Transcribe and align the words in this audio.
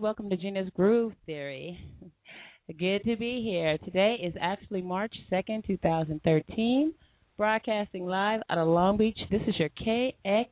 Welcome 0.00 0.28
to 0.28 0.36
Gena's 0.36 0.68
Groove 0.76 1.14
Theory. 1.24 1.78
Good 2.78 3.02
to 3.04 3.16
be 3.16 3.42
here. 3.42 3.78
Today 3.78 4.18
is 4.22 4.34
actually 4.38 4.82
March 4.82 5.14
2nd, 5.32 5.66
2013. 5.66 6.92
Broadcasting 7.38 8.04
live 8.04 8.40
out 8.50 8.58
of 8.58 8.68
Long 8.68 8.98
Beach. 8.98 9.18
This 9.30 9.40
is 9.46 9.54
your 9.58 9.70
KX 9.70 10.48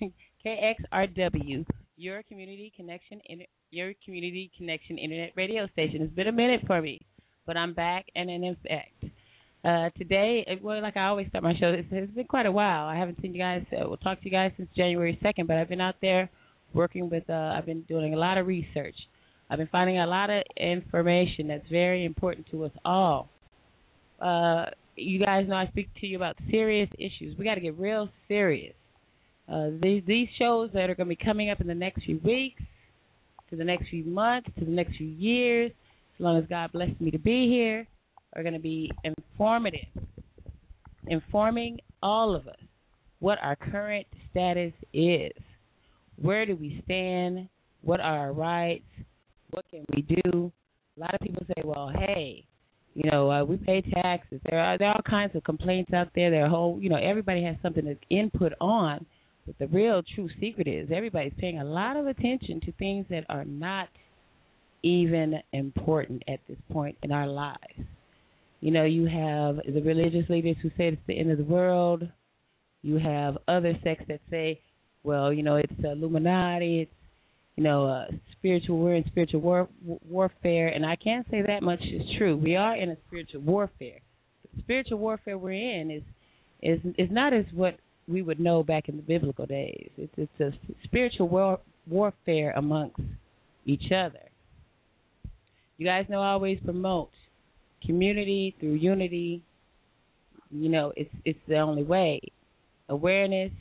KXRW, 0.46 1.66
your 1.96 2.22
community 2.22 2.72
connection 2.74 3.20
your 3.70 3.92
community 4.06 4.50
connection 4.56 4.96
internet 4.96 5.32
radio 5.36 5.66
station. 5.68 6.00
It's 6.00 6.14
been 6.14 6.28
a 6.28 6.32
minute 6.32 6.62
for 6.66 6.80
me, 6.80 6.98
but 7.46 7.58
I'm 7.58 7.74
back 7.74 8.06
and 8.14 8.30
in 8.30 8.44
effect. 8.44 9.04
Uh, 9.62 9.90
today, 9.98 10.46
well, 10.62 10.80
like 10.80 10.96
I 10.96 11.08
always 11.08 11.28
start 11.28 11.44
my 11.44 11.54
show, 11.60 11.72
it's, 11.72 11.88
it's 11.90 12.14
been 12.14 12.26
quite 12.26 12.46
a 12.46 12.52
while. 12.52 12.86
I 12.86 12.96
haven't 12.96 13.20
seen 13.20 13.34
you 13.34 13.40
guys. 13.40 13.66
Uh, 13.70 13.86
we'll 13.86 13.98
talk 13.98 14.18
to 14.20 14.24
you 14.24 14.30
guys 14.30 14.52
since 14.56 14.70
January 14.74 15.18
2nd, 15.22 15.46
but 15.46 15.56
I've 15.58 15.68
been 15.68 15.82
out 15.82 15.96
there 16.00 16.30
working 16.74 17.10
with. 17.10 17.28
Uh, 17.28 17.54
I've 17.56 17.66
been 17.66 17.82
doing 17.82 18.14
a 18.14 18.18
lot 18.18 18.38
of 18.38 18.46
research. 18.46 18.96
I've 19.48 19.58
been 19.58 19.68
finding 19.68 19.98
a 19.98 20.06
lot 20.06 20.30
of 20.30 20.42
information 20.56 21.48
that's 21.48 21.68
very 21.70 22.04
important 22.04 22.46
to 22.52 22.64
us 22.64 22.72
all. 22.84 23.28
Uh, 24.20 24.66
you 24.96 25.18
guys 25.18 25.46
know 25.48 25.56
I 25.56 25.66
speak 25.68 25.88
to 26.00 26.06
you 26.06 26.16
about 26.16 26.36
serious 26.50 26.88
issues. 26.98 27.36
We 27.38 27.44
got 27.44 27.54
to 27.54 27.60
get 27.60 27.78
real 27.78 28.08
serious. 28.28 28.74
Uh, 29.50 29.70
these 29.82 30.02
these 30.06 30.28
shows 30.38 30.70
that 30.74 30.88
are 30.88 30.94
going 30.94 31.08
to 31.08 31.16
be 31.16 31.24
coming 31.24 31.50
up 31.50 31.60
in 31.60 31.66
the 31.66 31.74
next 31.74 32.04
few 32.04 32.20
weeks, 32.22 32.62
to 33.48 33.56
the 33.56 33.64
next 33.64 33.88
few 33.88 34.04
months, 34.04 34.48
to 34.58 34.64
the 34.64 34.70
next 34.70 34.96
few 34.96 35.08
years, 35.08 35.72
as 36.14 36.20
long 36.22 36.38
as 36.38 36.44
God 36.48 36.70
blesses 36.72 37.00
me 37.00 37.10
to 37.10 37.18
be 37.18 37.48
here, 37.48 37.86
are 38.36 38.42
going 38.42 38.54
to 38.54 38.60
be 38.60 38.92
informative, 39.02 39.88
informing 41.08 41.80
all 42.02 42.36
of 42.36 42.46
us 42.46 42.56
what 43.18 43.38
our 43.42 43.56
current 43.56 44.06
status 44.30 44.72
is. 44.92 45.32
Where 46.20 46.46
do 46.46 46.56
we 46.56 46.82
stand? 46.84 47.48
What 47.82 48.00
are 48.00 48.18
our 48.18 48.32
rights? 48.32 48.84
What 49.50 49.64
can 49.70 49.84
we 49.94 50.02
do? 50.02 50.52
A 50.96 51.00
lot 51.00 51.14
of 51.14 51.20
people 51.20 51.44
say, 51.46 51.62
well, 51.64 51.90
hey, 51.94 52.44
you 52.94 53.10
know, 53.10 53.30
uh, 53.30 53.44
we 53.44 53.56
pay 53.56 53.82
taxes. 54.02 54.40
There 54.48 54.60
are 54.60 54.76
there 54.76 54.88
are 54.88 54.96
all 54.96 55.02
kinds 55.10 55.34
of 55.34 55.44
complaints 55.44 55.92
out 55.92 56.08
there. 56.14 56.30
There 56.30 56.44
are 56.44 56.48
whole, 56.48 56.78
you 56.80 56.88
know, 56.88 56.96
everybody 56.96 57.42
has 57.44 57.56
something 57.62 57.84
to 57.84 57.96
input 58.14 58.52
on. 58.60 59.06
But 59.46 59.58
the 59.58 59.68
real 59.68 60.02
true 60.14 60.28
secret 60.40 60.68
is 60.68 60.90
everybody's 60.94 61.32
paying 61.38 61.58
a 61.58 61.64
lot 61.64 61.96
of 61.96 62.06
attention 62.06 62.60
to 62.66 62.72
things 62.72 63.06
that 63.10 63.24
are 63.28 63.44
not 63.44 63.88
even 64.82 65.40
important 65.52 66.22
at 66.28 66.40
this 66.48 66.58
point 66.72 66.96
in 67.02 67.12
our 67.12 67.26
lives. 67.26 67.58
You 68.60 68.70
know, 68.70 68.84
you 68.84 69.06
have 69.06 69.56
the 69.66 69.80
religious 69.80 70.28
leaders 70.28 70.56
who 70.62 70.68
say 70.70 70.88
it's 70.88 71.00
the 71.06 71.18
end 71.18 71.30
of 71.30 71.38
the 71.38 71.44
world. 71.44 72.06
You 72.82 72.98
have 72.98 73.38
other 73.48 73.78
sects 73.82 74.04
that 74.08 74.20
say, 74.30 74.60
well, 75.02 75.32
you 75.32 75.42
know, 75.42 75.56
it's 75.56 75.72
Illuminati, 75.82 76.80
it's 76.80 76.92
you 77.56 77.64
know, 77.64 77.86
uh, 77.86 78.04
spiritual. 78.32 78.78
We're 78.78 78.94
in 78.94 79.04
spiritual 79.08 79.40
war, 79.40 79.68
warfare, 79.84 80.68
and 80.68 80.86
I 80.86 80.96
can't 80.96 81.26
say 81.30 81.42
that 81.46 81.62
much 81.62 81.80
is 81.80 82.02
true. 82.16 82.34
We 82.36 82.56
are 82.56 82.74
in 82.74 82.88
a 82.88 82.96
spiritual 83.06 83.42
warfare. 83.42 84.00
The 84.54 84.62
spiritual 84.62 84.98
warfare 84.98 85.36
we're 85.36 85.52
in 85.52 85.90
is 85.90 86.02
is 86.62 86.80
is 86.96 87.08
not 87.10 87.34
as 87.34 87.44
what 87.52 87.78
we 88.08 88.22
would 88.22 88.40
know 88.40 88.62
back 88.62 88.88
in 88.88 88.96
the 88.96 89.02
biblical 89.02 89.46
days. 89.46 89.90
It's 89.98 90.12
it's 90.16 90.40
a 90.40 90.52
spiritual 90.84 91.28
war, 91.28 91.60
warfare 91.86 92.52
amongst 92.56 93.00
each 93.66 93.92
other. 93.92 94.24
You 95.76 95.86
guys 95.86 96.06
know 96.08 96.20
I 96.20 96.30
always 96.30 96.58
promote 96.64 97.10
community 97.84 98.56
through 98.58 98.74
unity. 98.74 99.42
You 100.50 100.68
know, 100.70 100.92
it's 100.96 101.14
it's 101.24 101.38
the 101.46 101.58
only 101.58 101.82
way. 101.82 102.20
Awareness 102.88 103.52
is 103.52 103.58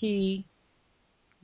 key. 0.00 0.46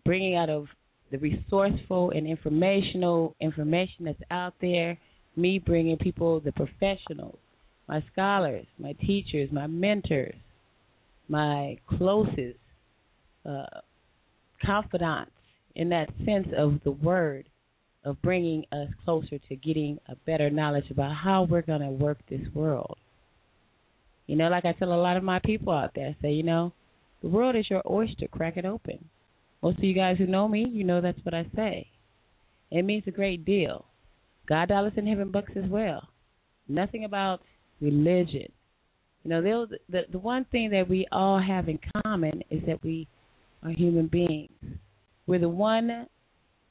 Bringing 0.04 0.36
out 0.36 0.50
of 0.50 0.66
the 1.10 1.18
resourceful 1.18 2.10
and 2.10 2.26
informational 2.26 3.34
information 3.40 4.04
that's 4.04 4.22
out 4.30 4.54
there. 4.60 4.98
Me 5.36 5.58
bringing 5.58 5.96
people, 5.96 6.40
the 6.40 6.52
professionals, 6.52 7.38
my 7.88 8.02
scholars, 8.12 8.66
my 8.78 8.92
teachers, 8.94 9.48
my 9.52 9.66
mentors, 9.66 10.34
my 11.28 11.78
closest 11.96 12.58
uh, 13.48 13.80
confidants 14.64 15.30
in 15.76 15.88
that 15.90 16.08
sense 16.24 16.48
of 16.56 16.80
the 16.84 16.90
word 16.90 17.46
of 18.04 18.20
bringing 18.22 18.64
us 18.72 18.88
closer 19.04 19.38
to 19.48 19.56
getting 19.56 19.98
a 20.08 20.16
better 20.26 20.50
knowledge 20.50 20.90
about 20.90 21.14
how 21.14 21.42
we're 21.42 21.62
going 21.62 21.80
to 21.80 21.88
work 21.90 22.18
this 22.28 22.46
world. 22.54 22.96
You 24.26 24.36
know, 24.36 24.48
like 24.48 24.64
I 24.64 24.72
tell 24.72 24.92
a 24.92 24.94
lot 24.94 25.16
of 25.16 25.22
my 25.22 25.40
people 25.44 25.72
out 25.72 25.92
there, 25.94 26.08
I 26.08 26.16
say, 26.22 26.32
you 26.32 26.42
know, 26.42 26.72
the 27.22 27.28
world 27.28 27.56
is 27.56 27.68
your 27.68 27.82
oyster, 27.88 28.26
crack 28.28 28.56
it 28.56 28.64
open. 28.64 29.04
Most 29.62 29.78
of 29.78 29.84
you 29.84 29.94
guys 29.94 30.16
who 30.18 30.26
know 30.26 30.48
me, 30.48 30.66
you 30.70 30.84
know 30.84 31.00
that's 31.00 31.22
what 31.22 31.34
I 31.34 31.46
say. 31.54 31.88
It 32.70 32.82
means 32.84 33.04
a 33.06 33.10
great 33.10 33.44
deal. 33.44 33.84
God 34.48 34.68
dollars 34.68 34.92
in 34.96 35.06
heaven 35.06 35.30
bucks 35.30 35.52
as 35.56 35.68
well. 35.68 36.08
Nothing 36.68 37.04
about 37.04 37.40
religion. 37.80 38.50
You 39.24 39.30
know, 39.30 39.66
the 39.88 40.02
the 40.10 40.18
one 40.18 40.46
thing 40.46 40.70
that 40.70 40.88
we 40.88 41.06
all 41.12 41.38
have 41.40 41.68
in 41.68 41.78
common 42.02 42.42
is 42.50 42.62
that 42.66 42.82
we 42.82 43.06
are 43.62 43.70
human 43.70 44.06
beings. 44.06 44.50
We're 45.26 45.40
the 45.40 45.48
one 45.48 46.06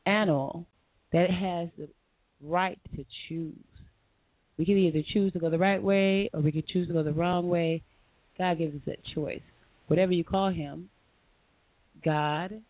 animal 0.05 0.65
that 1.13 1.29
has 1.29 1.69
the 1.77 1.89
right 2.41 2.79
to 2.95 3.05
choose. 3.27 3.53
We 4.57 4.65
can 4.65 4.77
either 4.77 5.03
choose 5.13 5.31
to 5.33 5.39
go 5.39 5.49
the 5.49 5.57
right 5.57 5.81
way 5.81 6.29
or 6.33 6.41
we 6.41 6.51
can 6.51 6.63
choose 6.67 6.87
to 6.87 6.93
go 6.93 7.03
the 7.03 7.13
wrong 7.13 7.47
way. 7.49 7.83
God 8.37 8.57
gives 8.57 8.75
us 8.75 8.81
that 8.87 8.99
choice. 9.13 9.41
Whatever 9.87 10.13
you 10.13 10.23
call 10.23 10.49
him, 10.49 10.89
God, 12.03 12.61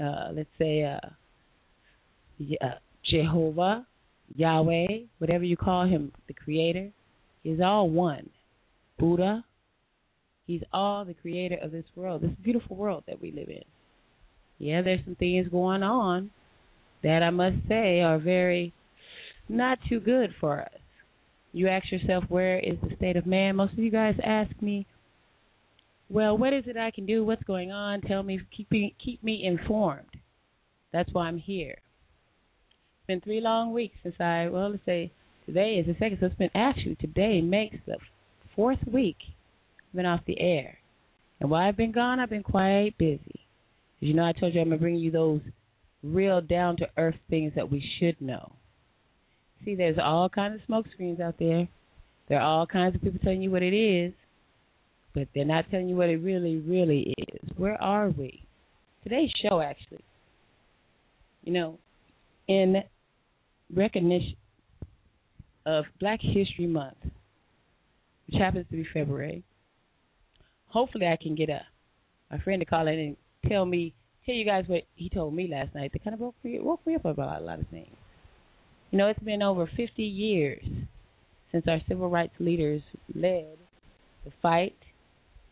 uh, 0.00 0.32
let's 0.32 0.48
say 0.58 0.84
uh, 0.84 2.66
Jehovah, 3.10 3.86
Yahweh, 4.34 4.86
whatever 5.18 5.44
you 5.44 5.56
call 5.56 5.86
him, 5.86 6.12
the 6.26 6.34
creator, 6.34 6.90
is 7.44 7.60
all 7.60 7.90
one. 7.90 8.30
Buddha, 8.98 9.44
he's 10.46 10.62
all 10.72 11.04
the 11.04 11.14
creator 11.14 11.56
of 11.62 11.72
this 11.72 11.84
world, 11.94 12.22
this 12.22 12.30
beautiful 12.42 12.76
world 12.76 13.04
that 13.06 13.20
we 13.20 13.32
live 13.32 13.48
in. 13.48 13.64
Yeah, 14.58 14.82
there's 14.82 15.04
some 15.04 15.16
things 15.16 15.48
going 15.48 15.82
on 15.82 16.30
that 17.02 17.22
I 17.22 17.30
must 17.30 17.56
say 17.68 18.00
are 18.00 18.18
very 18.18 18.72
not 19.48 19.78
too 19.88 20.00
good 20.00 20.30
for 20.40 20.60
us. 20.62 20.68
You 21.52 21.68
ask 21.68 21.90
yourself, 21.92 22.24
where 22.28 22.58
is 22.58 22.76
the 22.82 22.96
state 22.96 23.16
of 23.16 23.26
man? 23.26 23.56
Most 23.56 23.74
of 23.74 23.78
you 23.78 23.90
guys 23.90 24.14
ask 24.24 24.50
me, 24.60 24.86
well, 26.08 26.36
what 26.36 26.52
is 26.52 26.64
it 26.66 26.76
I 26.76 26.90
can 26.90 27.06
do? 27.06 27.24
What's 27.24 27.42
going 27.44 27.72
on? 27.72 28.00
Tell 28.02 28.22
me, 28.22 28.40
keep 28.56 28.70
me, 28.70 28.94
keep 29.02 29.22
me 29.22 29.44
informed. 29.44 30.06
That's 30.92 31.12
why 31.12 31.26
I'm 31.26 31.38
here. 31.38 31.76
It's 31.78 33.06
been 33.06 33.20
three 33.20 33.40
long 33.40 33.72
weeks 33.72 33.96
since 34.02 34.14
I, 34.20 34.48
well, 34.48 34.70
let's 34.70 34.84
say 34.86 35.12
today 35.46 35.74
is 35.74 35.86
the 35.86 35.94
second, 35.94 36.18
so 36.20 36.26
it's 36.26 36.34
been 36.36 36.50
actually 36.54 36.96
today 36.96 37.40
makes 37.40 37.76
the 37.86 37.96
fourth 38.54 38.78
week 38.90 39.16
I've 39.88 39.96
been 39.96 40.06
off 40.06 40.20
the 40.26 40.40
air. 40.40 40.78
And 41.40 41.50
while 41.50 41.66
I've 41.66 41.76
been 41.76 41.92
gone, 41.92 42.20
I've 42.20 42.30
been 42.30 42.42
quite 42.42 42.96
busy. 42.98 43.40
As 44.00 44.08
you 44.08 44.14
know, 44.14 44.24
I 44.24 44.32
told 44.32 44.54
you 44.54 44.60
I'm 44.60 44.68
going 44.68 44.78
to 44.78 44.82
bring 44.82 44.96
you 44.96 45.10
those 45.10 45.40
real 46.02 46.40
down 46.40 46.76
to 46.76 46.86
earth 46.96 47.16
things 47.28 47.52
that 47.56 47.70
we 47.70 47.84
should 47.98 48.20
know. 48.20 48.52
See, 49.64 49.74
there's 49.74 49.98
all 50.02 50.28
kinds 50.28 50.56
of 50.56 50.60
smoke 50.66 50.86
screens 50.92 51.20
out 51.20 51.36
there. 51.38 51.66
There 52.28 52.38
are 52.38 52.46
all 52.46 52.66
kinds 52.66 52.94
of 52.94 53.02
people 53.02 53.20
telling 53.22 53.42
you 53.42 53.50
what 53.50 53.62
it 53.62 53.74
is 53.74 54.12
but 55.14 55.28
they're 55.34 55.44
not 55.44 55.70
telling 55.70 55.88
you 55.88 55.96
what 55.96 56.08
it 56.08 56.18
really, 56.18 56.56
really 56.56 57.14
is. 57.16 57.50
Where 57.56 57.80
are 57.80 58.10
we? 58.10 58.42
Today's 59.02 59.30
show, 59.42 59.60
actually, 59.60 60.04
you 61.42 61.52
know, 61.52 61.78
in 62.48 62.82
recognition 63.74 64.36
of 65.66 65.84
Black 66.00 66.20
History 66.20 66.66
Month, 66.66 66.96
which 68.26 68.40
happens 68.40 68.66
to 68.70 68.76
be 68.76 68.86
February, 68.92 69.44
hopefully 70.68 71.06
I 71.06 71.16
can 71.22 71.34
get 71.34 71.48
a 71.48 71.62
a 72.30 72.40
friend 72.40 72.60
to 72.60 72.66
call 72.66 72.88
in 72.88 72.98
and 72.98 73.16
tell 73.48 73.64
me, 73.64 73.94
tell 74.26 74.34
you 74.34 74.44
guys 74.44 74.64
what 74.66 74.82
he 74.94 75.08
told 75.08 75.34
me 75.34 75.48
last 75.48 75.74
night. 75.74 75.92
That 75.92 76.02
kind 76.04 76.14
of 76.14 76.20
woke 76.20 76.34
me, 76.42 76.58
woke 76.60 76.84
me 76.86 76.94
up 76.96 77.04
about 77.04 77.40
a 77.40 77.44
lot 77.44 77.60
of 77.60 77.68
things. 77.68 77.94
You 78.90 78.98
know, 78.98 79.08
it's 79.08 79.20
been 79.20 79.42
over 79.42 79.70
50 79.76 80.02
years 80.02 80.64
since 81.52 81.64
our 81.68 81.80
civil 81.88 82.10
rights 82.10 82.34
leaders 82.38 82.82
led 83.14 83.56
the 84.24 84.32
fight 84.42 84.76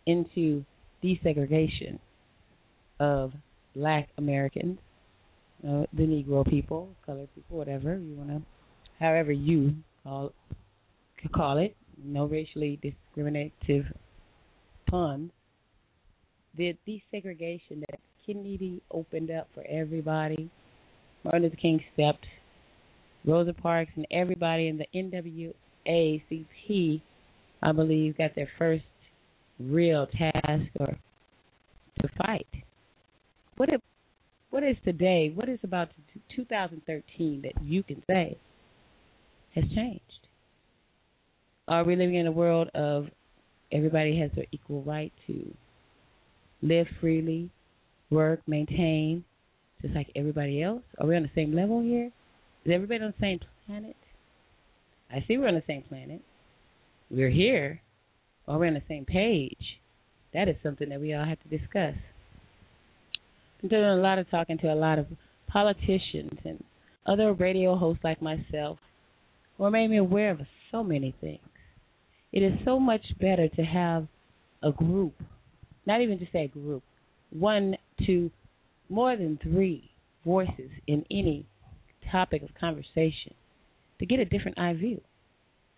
into 0.06 0.64
desegregation 1.02 1.98
of 3.00 3.32
black 3.74 4.08
Americans, 4.18 4.78
uh, 5.66 5.84
the 5.92 6.02
Negro 6.02 6.48
people, 6.48 6.88
colored 7.04 7.28
people, 7.34 7.56
whatever 7.56 7.96
you 7.96 8.14
want 8.14 8.30
to, 8.30 8.42
however 8.98 9.32
you 9.32 9.74
call 10.04 10.32
call 11.34 11.58
it, 11.58 11.76
no 12.04 12.24
racially 12.26 12.80
discriminative 12.82 13.84
puns. 14.90 15.30
The 16.56 16.76
desegregation 16.86 17.80
that 17.80 18.00
Kennedy 18.26 18.82
opened 18.90 19.30
up 19.30 19.48
for 19.54 19.64
everybody, 19.68 20.50
Martin 21.24 21.42
Luther 21.42 21.56
King 21.56 21.80
stepped, 21.94 22.26
Rosa 23.24 23.52
Parks, 23.52 23.92
and 23.96 24.06
everybody 24.10 24.68
in 24.68 24.78
the 24.78 24.86
NAACP, 25.86 27.00
I 27.62 27.72
believe, 27.72 28.18
got 28.18 28.34
their 28.34 28.48
first 28.58 28.84
real 29.70 30.06
task 30.06 30.70
or 30.78 30.96
to 32.00 32.08
fight. 32.18 32.46
What 33.56 33.68
if, 33.68 33.80
what 34.50 34.62
is 34.62 34.76
today? 34.84 35.32
What 35.34 35.48
is 35.48 35.58
about 35.62 35.88
2013 36.34 37.42
that 37.42 37.64
you 37.64 37.82
can 37.82 38.02
say 38.08 38.36
has 39.54 39.64
changed? 39.74 40.02
Are 41.68 41.84
we 41.84 41.96
living 41.96 42.16
in 42.16 42.26
a 42.26 42.32
world 42.32 42.68
of 42.74 43.06
everybody 43.70 44.18
has 44.18 44.30
their 44.34 44.46
equal 44.52 44.82
right 44.82 45.12
to 45.26 45.54
live 46.60 46.86
freely, 47.00 47.50
work, 48.10 48.40
maintain, 48.46 49.24
just 49.80 49.94
like 49.94 50.10
everybody 50.16 50.62
else? 50.62 50.82
Are 50.98 51.06
we 51.06 51.16
on 51.16 51.22
the 51.22 51.30
same 51.34 51.54
level 51.54 51.82
here? 51.82 52.10
Is 52.64 52.72
everybody 52.72 53.02
on 53.02 53.14
the 53.18 53.20
same 53.20 53.40
planet? 53.66 53.96
I 55.10 55.24
see 55.26 55.36
we're 55.36 55.48
on 55.48 55.54
the 55.54 55.62
same 55.66 55.82
planet. 55.82 56.22
We're 57.10 57.30
here, 57.30 57.82
or 58.46 58.58
we're 58.58 58.66
on 58.66 58.74
the 58.74 58.82
same 58.88 59.04
page, 59.04 59.80
that 60.34 60.48
is 60.48 60.56
something 60.62 60.88
that 60.88 61.00
we 61.00 61.14
all 61.14 61.24
have 61.24 61.42
to 61.42 61.48
discuss. 61.48 61.94
I'm 63.62 63.68
doing 63.68 63.84
a 63.84 63.96
lot 63.96 64.18
of 64.18 64.30
talking 64.30 64.58
to 64.58 64.72
a 64.72 64.74
lot 64.74 64.98
of 64.98 65.06
politicians 65.46 66.38
and 66.44 66.62
other 67.06 67.32
radio 67.32 67.76
hosts 67.76 68.02
like 68.02 68.20
myself 68.22 68.78
who 69.56 69.70
made 69.70 69.88
me 69.88 69.98
aware 69.98 70.30
of 70.30 70.40
so 70.70 70.82
many 70.82 71.14
things. 71.20 71.40
It 72.32 72.42
is 72.42 72.52
so 72.64 72.80
much 72.80 73.02
better 73.20 73.48
to 73.48 73.62
have 73.62 74.08
a 74.62 74.72
group, 74.72 75.14
not 75.86 76.00
even 76.00 76.18
just 76.18 76.34
a 76.34 76.48
group, 76.48 76.82
one, 77.30 77.76
two, 78.06 78.30
more 78.88 79.16
than 79.16 79.38
three 79.42 79.90
voices 80.24 80.70
in 80.86 81.04
any 81.10 81.46
topic 82.10 82.42
of 82.42 82.48
conversation 82.58 83.34
to 83.98 84.06
get 84.06 84.18
a 84.18 84.24
different 84.24 84.58
eye 84.58 84.74
view 84.74 85.00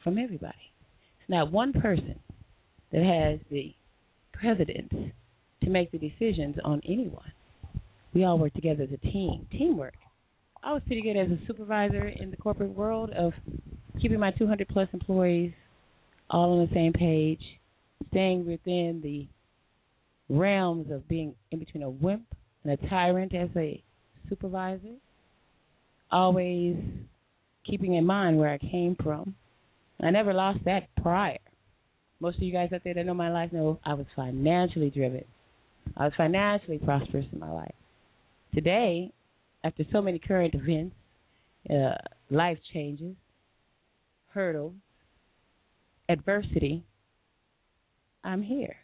from 0.03 0.19
everybody. 0.19 0.55
It's 1.21 1.31
not 1.31 1.51
one 1.51 1.73
person 1.73 2.21
that 2.95 3.03
has 3.03 3.41
the 3.51 3.75
precedence 4.33 4.93
to 5.63 5.71
make 5.71 5.91
the 5.91 5.99
decisions 5.99 6.55
on 6.65 6.81
anyone. 6.89 7.33
We 8.15 8.23
all 8.25 8.39
work 8.39 8.55
together 8.55 8.85
as 8.85 8.91
a 8.93 8.99
team, 8.99 9.49
teamwork. 9.51 9.97
I 10.63 10.73
was 10.73 10.83
pretty 10.87 11.03
good 11.03 11.17
as 11.17 11.29
a 11.29 11.39
supervisor 11.47 12.07
in 12.07 12.31
the 12.31 12.37
corporate 12.37 12.71
world 12.71 13.11
of 13.11 13.33
keeping 14.01 14.21
my 14.21 14.31
200 14.31 14.69
plus 14.69 14.89
employees 14.93 15.53
all 16.31 16.53
on 16.53 16.69
the 16.69 16.73
same 16.73 16.93
page, 16.93 17.43
staying 18.11 18.47
within 18.47 19.01
the 19.03 19.27
realms 20.33 20.93
of 20.93 21.07
being 21.09 21.35
in 21.51 21.59
between 21.59 21.83
a 21.83 21.91
wimp 21.91 22.25
and 22.63 22.73
a 22.73 22.89
tyrant 22.89 23.35
as 23.35 23.49
a 23.57 23.83
supervisor, 24.29 24.95
always 26.13 26.77
keeping 27.67 27.95
in 27.95 28.07
mind 28.07 28.39
where 28.39 28.51
I 28.51 28.59
came 28.59 28.97
from. 29.03 29.35
I 30.01 30.11
never 30.11 30.33
lost 30.33 30.61
that 30.65 30.89
prior. 31.03 31.39
Most 32.25 32.39
of 32.39 32.43
you 32.45 32.55
guys 32.55 32.71
out 32.73 32.81
there 32.85 32.95
that 32.95 33.05
know 33.05 33.13
my 33.13 33.31
life 33.31 33.53
know 33.53 33.79
I 33.85 33.93
was 33.93 34.07
financially 34.17 34.89
driven. 34.89 35.25
I 35.95 36.05
was 36.05 36.15
financially 36.17 36.79
prosperous 36.79 37.27
in 37.31 37.39
my 37.39 37.53
life. 37.53 37.75
Today, 38.55 39.13
after 39.63 39.85
so 39.93 40.01
many 40.01 40.19
current 40.19 40.55
events, 40.65 40.97
uh, 41.69 41.97
life 42.31 42.57
changes, 42.73 43.15
hurdles, 44.31 44.73
adversity, 46.09 46.83
I'm 48.25 48.41
here. 48.41 48.77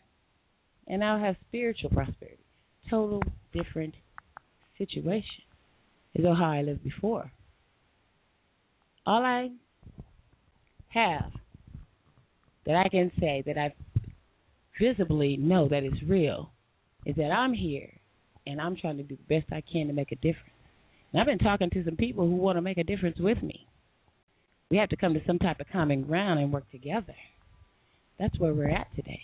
And 0.86 1.02
I'll 1.02 1.18
have 1.18 1.36
spiritual 1.48 1.88
prosperity. 1.88 2.44
Total 2.90 3.22
different 3.54 3.94
situation 4.76 5.44
is 6.14 6.26
how 6.26 6.44
I 6.44 6.60
lived 6.60 6.84
before. 6.84 7.32
All 9.06 9.24
I 9.24 9.48
have 10.90 11.32
that 12.66 12.76
I 12.76 12.88
can 12.88 13.10
say 13.20 13.42
that 13.46 13.58
I 13.58 13.74
visibly 14.80 15.36
know 15.36 15.68
that 15.68 15.82
it's 15.82 16.02
real 16.06 16.50
is 17.06 17.16
that 17.16 17.30
I'm 17.30 17.52
here 17.52 17.90
and 18.46 18.60
I'm 18.60 18.76
trying 18.76 18.96
to 18.98 19.02
do 19.02 19.16
the 19.16 19.34
best 19.34 19.52
I 19.52 19.62
can 19.72 19.86
to 19.86 19.92
make 19.92 20.12
a 20.12 20.16
difference. 20.16 20.50
And 21.12 21.20
I've 21.20 21.26
been 21.26 21.38
talking 21.38 21.70
to 21.70 21.84
some 21.84 21.96
people 21.96 22.26
who 22.26 22.36
want 22.36 22.56
to 22.56 22.62
make 22.62 22.78
a 22.78 22.84
difference 22.84 23.18
with 23.18 23.42
me. 23.42 23.66
We 24.70 24.76
have 24.76 24.88
to 24.90 24.96
come 24.96 25.14
to 25.14 25.20
some 25.26 25.38
type 25.38 25.60
of 25.60 25.66
common 25.72 26.04
ground 26.04 26.38
and 26.38 26.52
work 26.52 26.70
together. 26.70 27.14
That's 28.18 28.38
where 28.38 28.54
we're 28.54 28.70
at 28.70 28.94
today. 28.94 29.20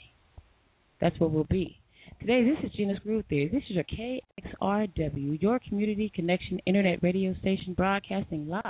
That's 1.01 1.19
where 1.21 1.29
we'll 1.29 1.45
be. 1.45 1.79
Today, 2.21 2.43
this 2.45 2.65
is 2.65 2.77
Gena's 2.77 2.99
Groove 3.01 3.25
Theory. 3.29 3.49
This 3.49 3.63
is 3.69 3.77
your 3.77 3.85
KXRW, 4.63 5.41
your 5.41 5.61
community 5.69 6.11
connection 6.15 6.59
internet 6.67 7.03
radio 7.03 7.35
station 7.41 7.75
broadcasting 7.75 8.49
live 8.49 8.63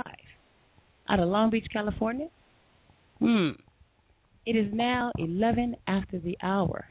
out 1.09 1.19
of 1.19 1.29
Long 1.29 1.49
Beach, 1.49 1.67
California. 1.71 2.27
Hmm. 3.19 3.51
It 4.47 4.55
is 4.55 4.73
now 4.73 5.11
11 5.17 5.75
after 5.87 6.19
the 6.19 6.37
hour. 6.41 6.85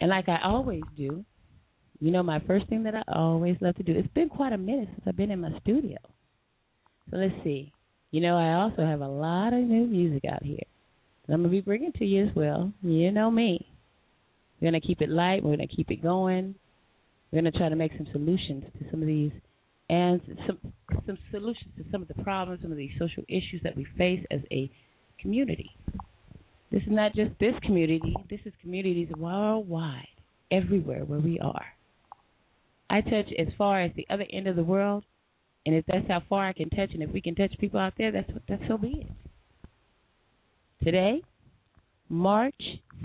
And 0.00 0.08
like 0.08 0.26
I 0.26 0.38
always 0.42 0.80
do, 0.96 1.22
you 2.00 2.10
know, 2.10 2.22
my 2.22 2.40
first 2.46 2.66
thing 2.68 2.84
that 2.84 2.94
I 2.94 3.02
always 3.12 3.56
love 3.60 3.76
to 3.76 3.82
do, 3.82 3.92
it's 3.92 4.08
been 4.14 4.30
quite 4.30 4.54
a 4.54 4.56
minute 4.56 4.88
since 4.90 5.02
I've 5.06 5.18
been 5.18 5.30
in 5.30 5.42
my 5.42 5.50
studio. 5.60 5.98
So 7.10 7.18
let's 7.18 7.34
see. 7.44 7.74
You 8.10 8.22
know, 8.22 8.38
I 8.38 8.54
also 8.54 8.86
have 8.86 9.02
a 9.02 9.06
lot 9.06 9.52
of 9.52 9.60
new 9.60 9.86
music 9.86 10.22
out 10.24 10.42
here 10.42 10.64
that 11.26 11.34
I'm 11.34 11.42
going 11.42 11.50
to 11.50 11.58
be 11.58 11.60
bringing 11.60 11.92
to 11.98 12.06
you 12.06 12.28
as 12.28 12.34
well. 12.34 12.72
You 12.80 13.12
know 13.12 13.30
me. 13.30 13.68
We're 14.58 14.70
going 14.70 14.80
to 14.80 14.86
keep 14.86 15.02
it 15.02 15.10
light. 15.10 15.44
We're 15.44 15.56
going 15.56 15.68
to 15.68 15.76
keep 15.76 15.90
it 15.90 16.02
going. 16.02 16.54
We're 17.30 17.42
going 17.42 17.52
to 17.52 17.58
try 17.58 17.68
to 17.68 17.76
make 17.76 17.92
some 17.98 18.06
solutions 18.12 18.64
to 18.78 18.90
some 18.90 19.02
of 19.02 19.06
these 19.06 19.32
and 19.90 20.22
some 20.46 20.58
some 21.04 21.18
solutions 21.30 21.70
to 21.76 21.84
some 21.92 22.00
of 22.00 22.08
the 22.08 22.22
problems, 22.22 22.62
some 22.62 22.72
of 22.72 22.78
these 22.78 22.92
social 22.98 23.24
issues 23.28 23.60
that 23.62 23.76
we 23.76 23.86
face 23.98 24.24
as 24.30 24.40
a 24.50 24.70
community. 25.20 25.70
This 26.70 26.82
is 26.82 26.88
not 26.90 27.14
just 27.14 27.32
this 27.40 27.54
community. 27.62 28.14
This 28.28 28.40
is 28.44 28.52
communities 28.60 29.08
worldwide, 29.16 30.06
everywhere 30.52 31.04
where 31.04 31.18
we 31.18 31.40
are. 31.40 31.66
I 32.88 33.00
touch 33.00 33.32
as 33.38 33.48
far 33.58 33.82
as 33.82 33.90
the 33.96 34.06
other 34.10 34.26
end 34.32 34.46
of 34.46 34.56
the 34.56 34.64
world, 34.64 35.04
and 35.66 35.74
if 35.74 35.84
that's 35.86 36.06
how 36.08 36.22
far 36.28 36.48
I 36.48 36.52
can 36.52 36.70
touch, 36.70 36.90
and 36.92 37.02
if 37.02 37.10
we 37.10 37.20
can 37.20 37.34
touch 37.34 37.52
people 37.58 37.80
out 37.80 37.94
there, 37.98 38.12
that's 38.12 38.30
that's 38.48 38.62
so 38.68 38.78
be 38.78 39.06
it. 39.06 39.06
Today, 40.84 41.22
March 42.08 42.54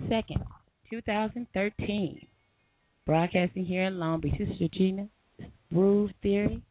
second, 0.09 0.43
2013. 0.89 2.27
Broadcasting 3.05 3.65
here 3.65 3.83
in 3.83 3.99
Long 3.99 4.19
Beach. 4.19 4.33
This 4.39 4.47
is 4.47 4.59
Regina 4.59 5.07
Groove 5.71 6.09
Theory. 6.23 6.61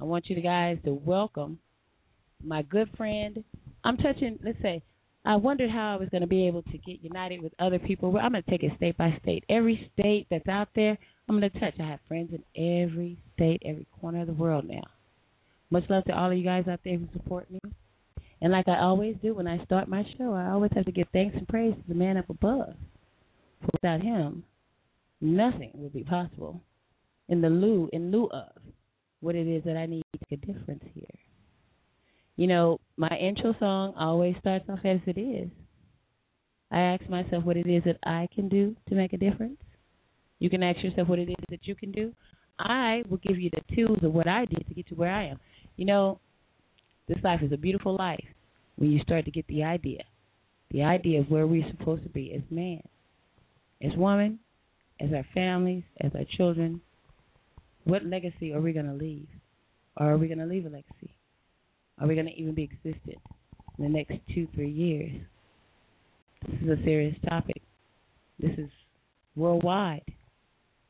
I 0.00 0.04
want 0.04 0.28
you 0.28 0.40
guys 0.40 0.78
to 0.84 0.94
welcome 0.94 1.58
my 2.44 2.62
good 2.62 2.88
friend. 2.96 3.42
I'm 3.82 3.96
touching, 3.96 4.38
let's 4.44 4.62
say, 4.62 4.82
I 5.24 5.36
wondered 5.36 5.70
how 5.70 5.92
I 5.92 5.96
was 5.96 6.08
going 6.08 6.22
to 6.22 6.26
be 6.26 6.46
able 6.46 6.62
to 6.62 6.78
get 6.78 7.02
united 7.02 7.42
with 7.42 7.52
other 7.58 7.78
people. 7.78 8.08
I'm 8.16 8.32
going 8.32 8.42
to 8.42 8.50
take 8.50 8.62
it 8.62 8.72
state 8.76 8.96
by 8.96 9.18
state. 9.22 9.44
Every 9.50 9.90
state 9.92 10.26
that's 10.30 10.48
out 10.48 10.68
there, 10.74 10.96
I'm 11.28 11.38
going 11.38 11.50
to 11.50 11.60
touch. 11.60 11.74
I 11.78 11.88
have 11.88 12.00
friends 12.08 12.32
in 12.32 12.42
every 12.56 13.18
state, 13.34 13.62
every 13.64 13.86
corner 14.00 14.22
of 14.22 14.28
the 14.28 14.32
world 14.32 14.64
now. 14.66 14.82
Much 15.70 15.84
love 15.88 16.04
to 16.04 16.18
all 16.18 16.30
of 16.30 16.38
you 16.38 16.44
guys 16.44 16.66
out 16.68 16.80
there 16.84 16.96
who 16.96 17.06
support 17.12 17.50
me. 17.50 17.60
And 18.40 18.50
like 18.50 18.66
I 18.66 18.80
always 18.80 19.16
do 19.22 19.34
when 19.34 19.46
I 19.46 19.62
start 19.64 19.88
my 19.88 20.04
show, 20.16 20.32
I 20.32 20.50
always 20.50 20.72
have 20.74 20.86
to 20.86 20.92
give 20.92 21.08
thanks 21.12 21.36
and 21.36 21.46
praise 21.46 21.74
to 21.74 21.88
the 21.88 21.94
man 21.94 22.16
up 22.16 22.30
above. 22.30 22.74
Without 23.72 24.00
him, 24.00 24.42
nothing 25.20 25.70
would 25.74 25.92
be 25.92 26.02
possible. 26.02 26.62
In 27.28 27.42
the 27.42 27.50
lieu, 27.50 27.90
in 27.92 28.10
lieu 28.10 28.28
of 28.30 28.48
what 29.20 29.34
it 29.34 29.46
is 29.46 29.62
that 29.64 29.76
I 29.76 29.84
need 29.84 30.02
to 30.14 30.18
make 30.30 30.42
a 30.42 30.46
difference 30.46 30.82
here. 30.94 31.04
You 32.40 32.46
know, 32.46 32.80
my 32.96 33.14
intro 33.20 33.54
song 33.60 33.92
always 33.98 34.34
starts 34.40 34.64
off 34.70 34.78
as 34.82 35.00
it 35.06 35.20
is. 35.20 35.50
I 36.70 36.80
ask 36.80 37.06
myself 37.10 37.44
what 37.44 37.58
it 37.58 37.66
is 37.66 37.84
that 37.84 37.98
I 38.02 38.28
can 38.34 38.48
do 38.48 38.74
to 38.88 38.94
make 38.94 39.12
a 39.12 39.18
difference. 39.18 39.58
You 40.38 40.48
can 40.48 40.62
ask 40.62 40.82
yourself 40.82 41.06
what 41.06 41.18
it 41.18 41.28
is 41.28 41.44
that 41.50 41.68
you 41.68 41.74
can 41.74 41.92
do. 41.92 42.14
I 42.58 43.02
will 43.10 43.18
give 43.18 43.38
you 43.38 43.50
the 43.50 43.76
tools 43.76 43.98
of 44.02 44.14
what 44.14 44.26
I 44.26 44.46
did 44.46 44.66
to 44.66 44.72
get 44.72 44.88
to 44.88 44.94
where 44.94 45.12
I 45.12 45.26
am. 45.26 45.38
You 45.76 45.84
know, 45.84 46.18
this 47.08 47.18
life 47.22 47.40
is 47.42 47.52
a 47.52 47.58
beautiful 47.58 47.94
life 47.94 48.24
when 48.76 48.90
you 48.90 49.00
start 49.02 49.26
to 49.26 49.30
get 49.30 49.46
the 49.46 49.62
idea. 49.62 50.04
The 50.70 50.82
idea 50.82 51.20
of 51.20 51.28
where 51.28 51.46
we're 51.46 51.70
supposed 51.70 52.04
to 52.04 52.08
be 52.08 52.32
as 52.34 52.40
man, 52.50 52.80
as 53.82 53.94
woman, 53.98 54.38
as 54.98 55.10
our 55.12 55.26
families, 55.34 55.82
as 56.00 56.12
our 56.14 56.24
children. 56.38 56.80
What 57.84 58.06
legacy 58.06 58.54
are 58.54 58.62
we 58.62 58.72
going 58.72 58.86
to 58.86 58.94
leave? 58.94 59.28
Or 59.98 60.12
are 60.12 60.16
we 60.16 60.26
going 60.26 60.38
to 60.38 60.46
leave 60.46 60.64
a 60.64 60.70
legacy? 60.70 61.12
Are 62.00 62.06
we 62.06 62.14
going 62.14 62.26
to 62.26 62.32
even 62.32 62.54
be 62.54 62.64
existent 62.64 63.18
in 63.78 63.84
the 63.84 63.88
next 63.88 64.14
two, 64.34 64.48
three 64.54 64.70
years? 64.70 65.12
This 66.48 66.60
is 66.62 66.68
a 66.80 66.84
serious 66.84 67.16
topic. 67.28 67.60
This 68.38 68.52
is 68.56 68.70
worldwide. 69.36 70.04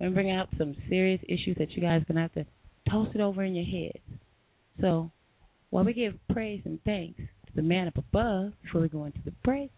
I'm 0.01 0.17
out 0.31 0.49
some 0.57 0.77
serious 0.89 1.21
issues 1.29 1.57
that 1.59 1.73
you 1.73 1.83
guys 1.83 2.03
are 2.03 2.13
going 2.13 2.17
to 2.17 2.23
have 2.23 2.33
to 2.35 2.47
toss 2.89 3.09
it 3.15 3.21
over 3.21 3.43
in 3.43 3.55
your 3.55 3.65
heads. 3.65 4.05
So, 4.81 5.11
while 5.71 5.85
we 5.85 5.93
give 5.93 6.15
praise 6.33 6.63
and 6.65 6.79
thanks 6.85 7.19
to 7.19 7.53
the 7.55 7.63
man 7.63 7.89
up 7.89 7.99
above 7.99 8.53
before 8.63 8.81
we 8.81 8.89
go 8.89 9.05
into 9.05 9.19
the 9.25 9.33
break, 9.45 9.71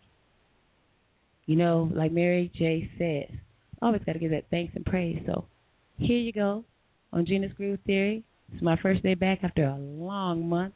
you 1.46 1.56
know, 1.56 1.90
like 1.92 2.12
Mary 2.12 2.52
J. 2.56 2.90
says, 2.98 3.36
always 3.80 4.02
got 4.04 4.12
to 4.12 4.18
give 4.18 4.30
that 4.30 4.44
thanks 4.50 4.74
and 4.76 4.84
praise. 4.84 5.20
So, 5.26 5.46
here 5.96 6.18
you 6.18 6.32
go 6.32 6.64
on 7.12 7.26
Gena's 7.26 7.52
Groove 7.54 7.80
Theory. 7.86 8.22
It's 8.52 8.62
my 8.62 8.76
first 8.76 9.02
day 9.02 9.14
back 9.14 9.40
after 9.42 9.64
a 9.64 9.76
long 9.76 10.48
month 10.48 10.74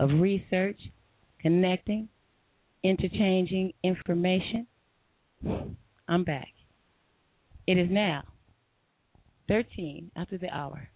of 0.00 0.10
research, 0.20 0.80
connecting, 1.40 2.08
interchanging 2.82 3.72
information. 3.82 4.66
I'm 6.08 6.24
back. 6.24 6.48
It 7.66 7.78
is 7.78 7.88
now 7.90 8.22
13 9.48 10.10
after 10.16 10.38
the 10.38 10.48
hour, 10.50 10.88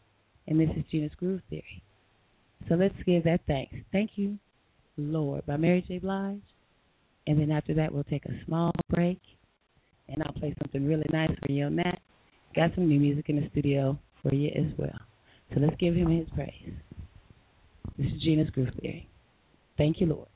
and 0.47 0.61
this 0.61 0.71
is 0.76 0.85
Gena's 0.90 1.12
Groove 1.16 1.42
Theory. 1.50 1.82
So 2.68 2.75
let's 2.75 2.94
give 3.04 3.25
that 3.25 3.40
thanks. 3.47 3.75
Thank 3.92 4.12
you, 4.16 4.38
Lord, 4.97 5.44
by 5.47 5.56
Mary 5.56 5.85
J. 5.87 5.99
Blige. 5.99 6.40
And 7.26 7.40
then 7.40 7.50
after 7.50 7.75
that, 7.75 7.92
we'll 7.92 8.04
take 8.04 8.25
a 8.26 8.44
small 8.47 8.73
break, 8.90 9.21
and 10.09 10.23
I'll 10.23 10.32
play 10.32 10.54
something 10.62 10.87
really 10.87 11.06
nice 11.12 11.30
for 11.44 11.52
you 11.52 11.66
on 11.66 11.76
that. 11.76 11.99
Got 12.54 12.75
some 12.75 12.88
new 12.88 13.00
music 13.00 13.28
in 13.28 13.37
the 13.37 13.49
studio 13.50 13.99
for 14.23 14.35
you 14.35 14.49
as 14.49 14.76
well. 14.76 14.99
So 15.54 15.61
let's 15.61 15.76
give 15.78 15.94
him 15.94 16.11
his 16.11 16.28
praise. 16.35 16.73
This 17.99 18.06
is 18.06 18.22
Gena's 18.22 18.50
Groove 18.50 18.70
Theory. 18.80 19.08
Thank 19.76 20.00
you, 20.00 20.06
Lord. 20.06 20.28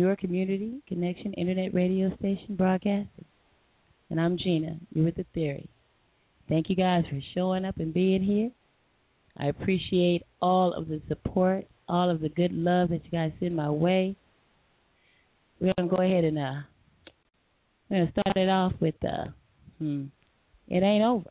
Your 0.00 0.16
community 0.16 0.80
connection 0.88 1.34
internet 1.34 1.74
radio 1.74 2.08
station 2.16 2.56
broadcasting. 2.56 3.26
And 4.08 4.18
I'm 4.18 4.38
Gena. 4.38 4.78
You're 4.94 5.04
with 5.04 5.16
the 5.16 5.26
Theory. 5.34 5.68
Thank 6.48 6.70
you 6.70 6.74
guys 6.74 7.04
for 7.10 7.20
showing 7.34 7.66
up 7.66 7.76
and 7.76 7.92
being 7.92 8.22
here. 8.22 8.50
I 9.36 9.48
appreciate 9.48 10.22
all 10.40 10.72
of 10.72 10.88
the 10.88 11.02
support, 11.06 11.66
all 11.86 12.08
of 12.08 12.22
the 12.22 12.30
good 12.30 12.50
love 12.50 12.88
that 12.88 13.04
you 13.04 13.10
guys 13.10 13.30
send 13.40 13.54
my 13.54 13.68
way. 13.68 14.16
We're 15.60 15.74
gonna 15.76 15.90
go 15.90 16.02
ahead 16.02 16.24
and 16.24 16.38
uh, 16.38 16.62
we're 17.90 17.98
gonna 17.98 18.12
start 18.12 18.38
it 18.38 18.48
off 18.48 18.72
with 18.80 18.94
uh, 19.04 19.26
hmm, 19.78 20.04
it 20.68 20.82
ain't 20.82 21.04
over. 21.04 21.28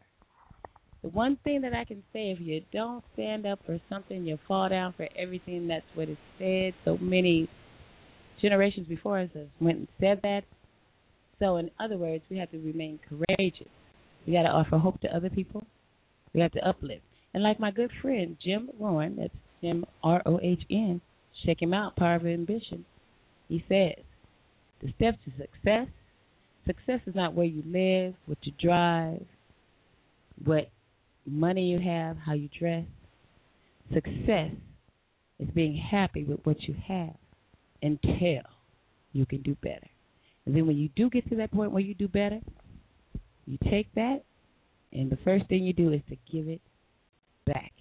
The 1.02 1.10
one 1.10 1.40
thing 1.44 1.62
that 1.62 1.74
I 1.74 1.86
can 1.86 2.04
say, 2.14 2.30
if 2.30 2.40
you 2.40 2.62
don't 2.72 3.04
stand 3.14 3.48
up 3.48 3.62
for 3.66 3.80
something, 3.90 4.28
you 4.28 4.38
fall 4.48 4.70
down 4.70 4.94
for 4.96 5.10
everything. 5.18 5.68
That's 5.68 5.86
what 5.96 6.08
is 6.08 6.18
said. 6.38 6.76
So 6.86 7.00
many 7.00 7.50
generations 8.42 8.88
before 8.88 9.20
us 9.20 9.30
have 9.34 9.48
went 9.60 9.80
and 9.80 9.88
said 10.00 10.20
that. 10.24 10.42
So, 11.40 11.58
in 11.58 11.72
other 11.80 11.98
words, 11.98 12.24
we 12.30 12.38
have 12.38 12.52
to 12.52 12.60
remain 12.60 13.00
courageous. 13.08 13.68
We 14.28 14.34
got 14.34 14.44
to 14.44 14.50
offer 14.50 14.78
hope 14.78 15.00
to 15.02 15.16
other 15.16 15.30
people. 15.30 15.64
We 16.34 16.42
have 16.42 16.52
to 16.52 16.68
uplift. 16.68 17.02
And 17.34 17.44
like 17.44 17.60
my 17.60 17.72
good 17.72 17.92
friend 18.02 18.38
Jim 18.44 18.70
Rohn, 18.80 19.16
that's 19.18 19.34
Jim 19.62 19.86
R 20.04 20.22
O 20.26 20.40
H 20.42 20.62
N, 20.70 21.02
check 21.46 21.62
him 21.62 21.74
out, 21.74 21.96
Power 21.96 22.16
of 22.16 22.26
Ambition. 22.26 22.86
He 23.48 23.64
says, 23.70 24.04
the 24.82 24.94
steps 24.96 25.18
to 25.26 25.32
success. 25.32 25.88
Success 26.66 27.00
is 27.08 27.16
not 27.16 27.34
where 27.34 27.46
you 27.46 27.64
live, 27.66 28.14
what 28.26 28.38
you 28.44 28.54
drive, 28.62 29.26
what 30.44 30.70
money 31.26 31.64
you 31.64 31.80
have, 31.80 32.18
how 32.18 32.34
you 32.34 32.50
dress. 32.58 32.86
Success 33.94 34.52
is 35.40 35.50
being 35.56 35.76
happy 35.76 36.24
with 36.24 36.40
what 36.44 36.62
you 36.64 36.76
have 36.88 37.16
until 37.82 38.42
you 39.14 39.26
can 39.26 39.42
do 39.42 39.56
better. 39.62 39.88
And 40.46 40.56
then 40.56 40.66
when 40.68 40.78
you 40.78 40.90
do 40.96 41.10
get 41.10 41.28
to 41.30 41.36
that 41.38 41.52
point 41.52 41.72
where 41.72 41.82
you 41.82 41.94
do 41.94 42.08
better, 42.08 42.40
you 43.46 43.58
take 43.70 43.94
that, 43.96 44.24
and 44.94 45.12
the 45.12 45.18
first 45.24 45.48
thing 45.48 45.64
you 45.64 45.74
do 45.74 45.92
is 45.92 46.02
to 46.10 46.18
give 46.32 46.48
it 46.48 46.62
back. 47.46 47.72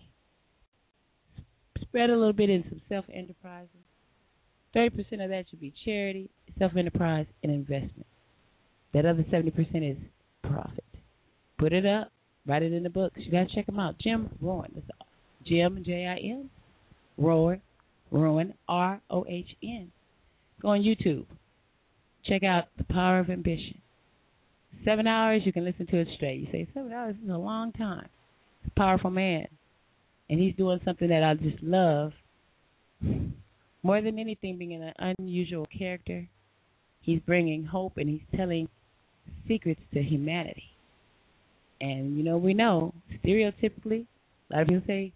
Spread 1.83 2.11
a 2.11 2.17
little 2.17 2.33
bit 2.33 2.51
in 2.51 2.65
some 2.69 2.81
self 2.89 3.05
enterprises. 3.13 3.71
30% 4.77 4.97
of 5.25 5.31
that 5.31 5.45
should 5.49 5.61
be 5.61 5.73
charity, 5.85 6.31
self 6.59 6.73
enterprise, 6.77 7.27
and 7.43 7.53
investment. 7.53 8.07
That 8.93 9.07
other 9.07 9.25
70% 9.25 9.91
is 9.91 9.97
profit. 10.43 10.85
Put 11.59 11.73
it 11.73 11.87
up, 11.87 12.13
write 12.47 12.63
it 12.63 12.73
in 12.73 12.83
the 12.83 12.91
books. 12.91 13.17
You 13.17 13.31
got 13.33 13.49
to 13.49 13.55
check 13.55 13.67
them 13.67 13.79
out. 13.79 13.99
Jim 13.99 14.31
Rohn. 14.41 14.71
That's 14.75 14.87
Jim, 15.47 15.83
J 15.85 16.07
I 16.07 16.29
M, 16.29 16.51
Rohn, 17.17 17.61
Rohn, 18.11 18.55
R 18.69 19.01
O 19.11 19.25
H 19.29 19.57
N. 19.63 19.91
Go 20.61 20.69
on 20.69 20.81
YouTube. 20.81 21.27
Check 22.25 22.43
out 22.43 22.65
The 22.77 22.85
Power 22.85 23.21
of 23.21 23.31
Ambition. 23.31 23.81
Seven 24.85 25.07
hours, 25.07 25.43
you 25.45 25.53
can 25.53 25.65
listen 25.65 25.87
to 25.87 25.99
it 25.99 26.09
straight. 26.17 26.41
You 26.41 26.49
say, 26.53 26.69
seven 26.75 26.93
hours 26.93 27.17
is 27.23 27.31
a 27.31 27.37
long 27.37 27.73
time. 27.73 28.09
It's 28.63 28.73
a 28.77 28.79
powerful 28.79 29.11
man. 29.11 29.47
And 30.29 30.39
he's 30.39 30.55
doing 30.57 30.81
something 30.85 31.09
that 31.09 31.23
I 31.23 31.35
just 31.35 31.63
love. 31.63 32.13
More 33.83 34.03
than 34.03 34.19
anything, 34.19 34.59
being 34.59 34.75
an 34.75 35.15
unusual 35.19 35.67
character, 35.67 36.29
he's 37.01 37.21
bringing 37.21 37.65
hope 37.65 37.97
and 37.97 38.09
he's 38.09 38.37
telling 38.37 38.69
secrets 39.47 39.81
to 39.95 40.03
humanity. 40.03 40.65
And, 41.81 42.17
you 42.19 42.25
know, 42.25 42.37
we 42.37 42.55
know, 42.55 42.93
stereotypically, 43.25 44.07
a 44.51 44.55
lot 44.55 44.63
of 44.63 44.69
people 44.69 44.83
say, 44.87 45.13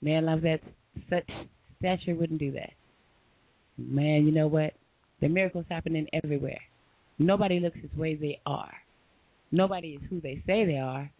man 0.00 0.26
loves 0.26 0.42
that 0.42 0.60
such 1.08 1.30
stature 1.82 2.14
wouldn't 2.14 2.38
do 2.38 2.52
that. 2.52 2.70
Man, 3.76 4.24
you 4.24 4.32
know 4.32 4.46
what? 4.46 4.74
The 5.20 5.28
miracles 5.28 5.64
happening 5.68 6.06
everywhere. 6.12 6.60
Nobody 7.18 7.58
looks 7.58 7.78
as 7.82 7.98
way 7.98 8.14
they 8.14 8.40
are. 8.46 8.72
Nobody 9.50 9.98
is 10.00 10.02
who 10.08 10.20
they 10.20 10.42
say 10.46 10.64
they 10.64 10.78
are, 10.78 11.10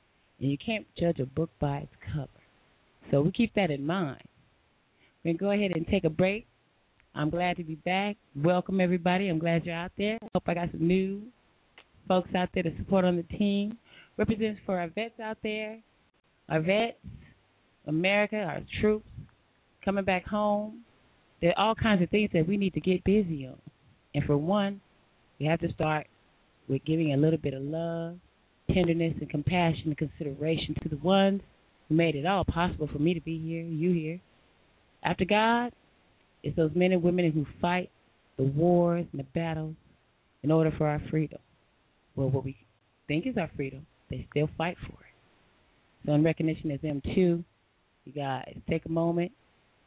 and 0.40 0.50
you 0.50 0.56
can't 0.64 0.86
judge 0.98 1.18
a 1.18 1.26
book 1.26 1.50
by 1.60 1.78
its 1.78 1.92
cover. 2.12 2.28
So 3.10 3.20
we 3.20 3.32
keep 3.32 3.54
that 3.54 3.70
in 3.70 3.84
mind. 3.84 4.22
We're 5.24 5.34
going 5.34 5.38
to 5.38 5.44
go 5.44 5.50
ahead 5.50 5.76
and 5.76 5.86
take 5.86 6.04
a 6.04 6.10
break. 6.10 6.46
I'm 7.14 7.28
glad 7.28 7.56
to 7.58 7.64
be 7.64 7.74
back. 7.74 8.16
Welcome, 8.36 8.80
everybody. 8.80 9.28
I'm 9.28 9.38
glad 9.38 9.66
you're 9.66 9.74
out 9.74 9.92
there. 9.98 10.18
Hope 10.34 10.44
I 10.46 10.54
got 10.54 10.70
some 10.70 10.86
new 10.86 11.22
folks 12.08 12.30
out 12.34 12.48
there 12.54 12.62
to 12.62 12.76
support 12.78 13.04
on 13.04 13.16
the 13.16 13.36
team. 13.36 13.76
Represents 14.16 14.60
for 14.64 14.78
our 14.78 14.88
vets 14.88 15.20
out 15.22 15.38
there, 15.42 15.78
our 16.48 16.60
vets, 16.60 16.96
America, 17.86 18.36
our 18.36 18.60
troops 18.80 19.06
coming 19.84 20.04
back 20.04 20.26
home. 20.26 20.82
There 21.40 21.52
are 21.56 21.68
all 21.68 21.74
kinds 21.74 22.02
of 22.02 22.10
things 22.10 22.30
that 22.34 22.46
we 22.46 22.56
need 22.56 22.74
to 22.74 22.80
get 22.80 23.04
busy 23.04 23.46
on. 23.46 23.58
And 24.14 24.24
for 24.24 24.36
one, 24.36 24.80
we 25.40 25.46
have 25.46 25.60
to 25.60 25.72
start 25.72 26.06
with 26.68 26.84
giving 26.84 27.12
a 27.12 27.16
little 27.16 27.38
bit 27.38 27.54
of 27.54 27.62
love, 27.62 28.16
tenderness, 28.72 29.14
and 29.20 29.28
compassion 29.28 29.82
and 29.86 29.98
consideration 29.98 30.76
to 30.82 30.88
the 30.88 30.96
ones 30.96 31.40
who 31.88 31.94
made 31.94 32.14
it 32.14 32.26
all 32.26 32.44
possible 32.44 32.88
for 32.92 32.98
me 32.98 33.14
to 33.14 33.20
be 33.20 33.38
here, 33.38 33.62
you 33.62 33.92
here. 33.92 34.20
After 35.02 35.24
God, 35.24 35.72
it's 36.42 36.56
those 36.56 36.70
men 36.74 36.92
and 36.92 37.02
women 37.02 37.30
who 37.32 37.46
fight 37.60 37.90
the 38.36 38.44
wars 38.44 39.06
and 39.12 39.20
the 39.20 39.26
battles 39.34 39.74
in 40.42 40.50
order 40.50 40.72
for 40.76 40.86
our 40.86 41.00
freedom. 41.10 41.38
Well, 42.16 42.30
what 42.30 42.44
we 42.44 42.56
think 43.08 43.26
is 43.26 43.36
our 43.36 43.50
freedom, 43.56 43.86
they 44.10 44.26
still 44.30 44.48
fight 44.56 44.76
for 44.80 44.92
it. 44.92 46.06
So, 46.06 46.12
in 46.12 46.24
recognition 46.24 46.70
of 46.70 46.80
them 46.82 47.00
too, 47.14 47.44
you 48.04 48.12
guys 48.12 48.54
take 48.68 48.84
a 48.86 48.90
moment, 48.90 49.32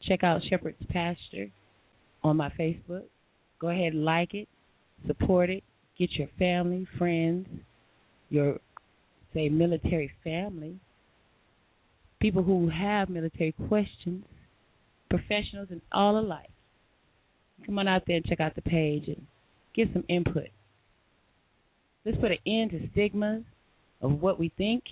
check 0.08 0.24
out 0.24 0.42
Shepherd's 0.50 0.78
Pasture 0.90 1.50
on 2.24 2.38
my 2.38 2.50
Facebook. 2.60 3.04
Go 3.60 3.70
ahead 3.70 3.94
and 3.94 4.06
like 4.06 4.34
it, 4.34 4.48
support 5.08 5.50
it, 5.50 5.64
get 5.98 6.12
your 6.14 6.28
family, 6.38 6.88
friends, 6.98 7.48
your 8.30 8.60
say 9.34 9.50
military 9.50 10.12
family, 10.24 10.80
people 12.20 12.44
who 12.44 12.70
have 12.70 13.10
military 13.10 13.54
questions, 13.68 14.26
professionals, 15.10 15.68
and 15.72 15.82
all 15.92 16.18
alike. 16.18 16.50
Come 17.66 17.80
on 17.80 17.88
out 17.88 18.04
there 18.08 18.18
and 18.18 18.26
check 18.26 18.40
out 18.40 18.56
the 18.56 18.62
page 18.62 19.08
and 19.08 19.26
get 19.76 19.92
some 19.94 20.04
input. 20.10 20.48
Let's 22.06 22.18
put 22.18 22.32
an 22.32 22.38
end 22.46 22.72
to 22.72 22.90
stigmas 22.92 23.44
of 24.02 24.22
what 24.22 24.40
we 24.40 24.52
think 24.58 24.84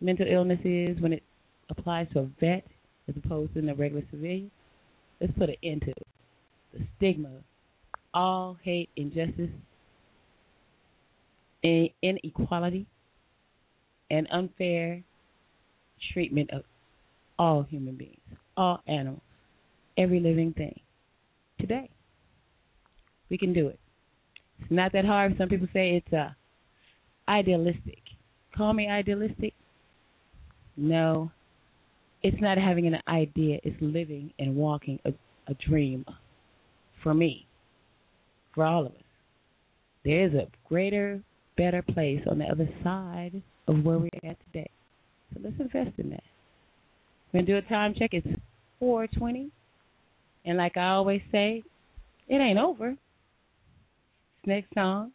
mental 0.00 0.26
illness 0.28 0.60
is 0.64 1.00
when 1.00 1.12
it 1.12 1.22
applies 1.70 2.08
to 2.12 2.20
a 2.20 2.28
vet 2.40 2.64
as 3.08 3.14
opposed 3.16 3.54
to 3.54 3.62
the 3.62 3.74
regular 3.74 4.04
civilian. 4.10 4.50
Let's 5.20 5.32
put 5.36 5.48
an 5.48 5.56
end 5.62 5.82
to 5.82 5.94
the 6.74 6.86
stigma, 6.96 7.30
all 8.14 8.56
hate, 8.62 8.90
injustice, 8.96 9.50
inequality, 11.62 12.86
and 14.10 14.28
unfair 14.30 15.02
treatment 16.12 16.50
of 16.52 16.62
all 17.38 17.62
human 17.62 17.96
beings, 17.96 18.20
all 18.56 18.82
animals, 18.86 19.22
every 19.96 20.20
living 20.20 20.52
thing. 20.52 20.80
Today, 21.60 21.90
we 23.30 23.38
can 23.38 23.52
do 23.52 23.68
it. 23.68 23.78
It's 24.60 24.70
not 24.70 24.92
that 24.92 25.04
hard. 25.04 25.36
Some 25.38 25.48
people 25.48 25.68
say 25.72 25.96
it's 25.96 26.12
uh, 26.12 26.30
idealistic. 27.28 28.00
Call 28.56 28.72
me 28.72 28.88
idealistic. 28.88 29.54
No, 30.76 31.30
it's 32.28 32.42
not 32.42 32.58
having 32.58 32.86
an 32.86 32.98
idea. 33.08 33.58
It's 33.64 33.76
living 33.80 34.30
and 34.38 34.54
walking 34.54 34.98
a, 35.06 35.12
a 35.50 35.54
dream 35.54 36.04
for 37.02 37.14
me, 37.14 37.46
for 38.54 38.64
all 38.64 38.84
of 38.84 38.92
us. 38.92 39.02
There 40.04 40.26
is 40.26 40.34
a 40.34 40.46
greater, 40.68 41.22
better 41.56 41.80
place 41.80 42.20
on 42.30 42.38
the 42.38 42.44
other 42.44 42.68
side 42.84 43.42
of 43.66 43.82
where 43.82 43.98
we're 43.98 44.10
at 44.28 44.36
today. 44.44 44.68
So 45.32 45.40
let's 45.42 45.56
invest 45.58 45.98
in 45.98 46.10
that. 46.10 46.22
We're 47.32 47.40
gonna 47.40 47.46
do 47.46 47.56
a 47.56 47.62
time 47.62 47.94
check. 47.98 48.10
It's 48.12 48.26
4:20, 48.78 49.50
and 50.44 50.58
like 50.58 50.76
I 50.76 50.90
always 50.90 51.22
say, 51.32 51.62
it 52.28 52.36
ain't 52.36 52.58
over. 52.58 52.90
This 52.90 54.46
next 54.46 54.74
song 54.74 55.12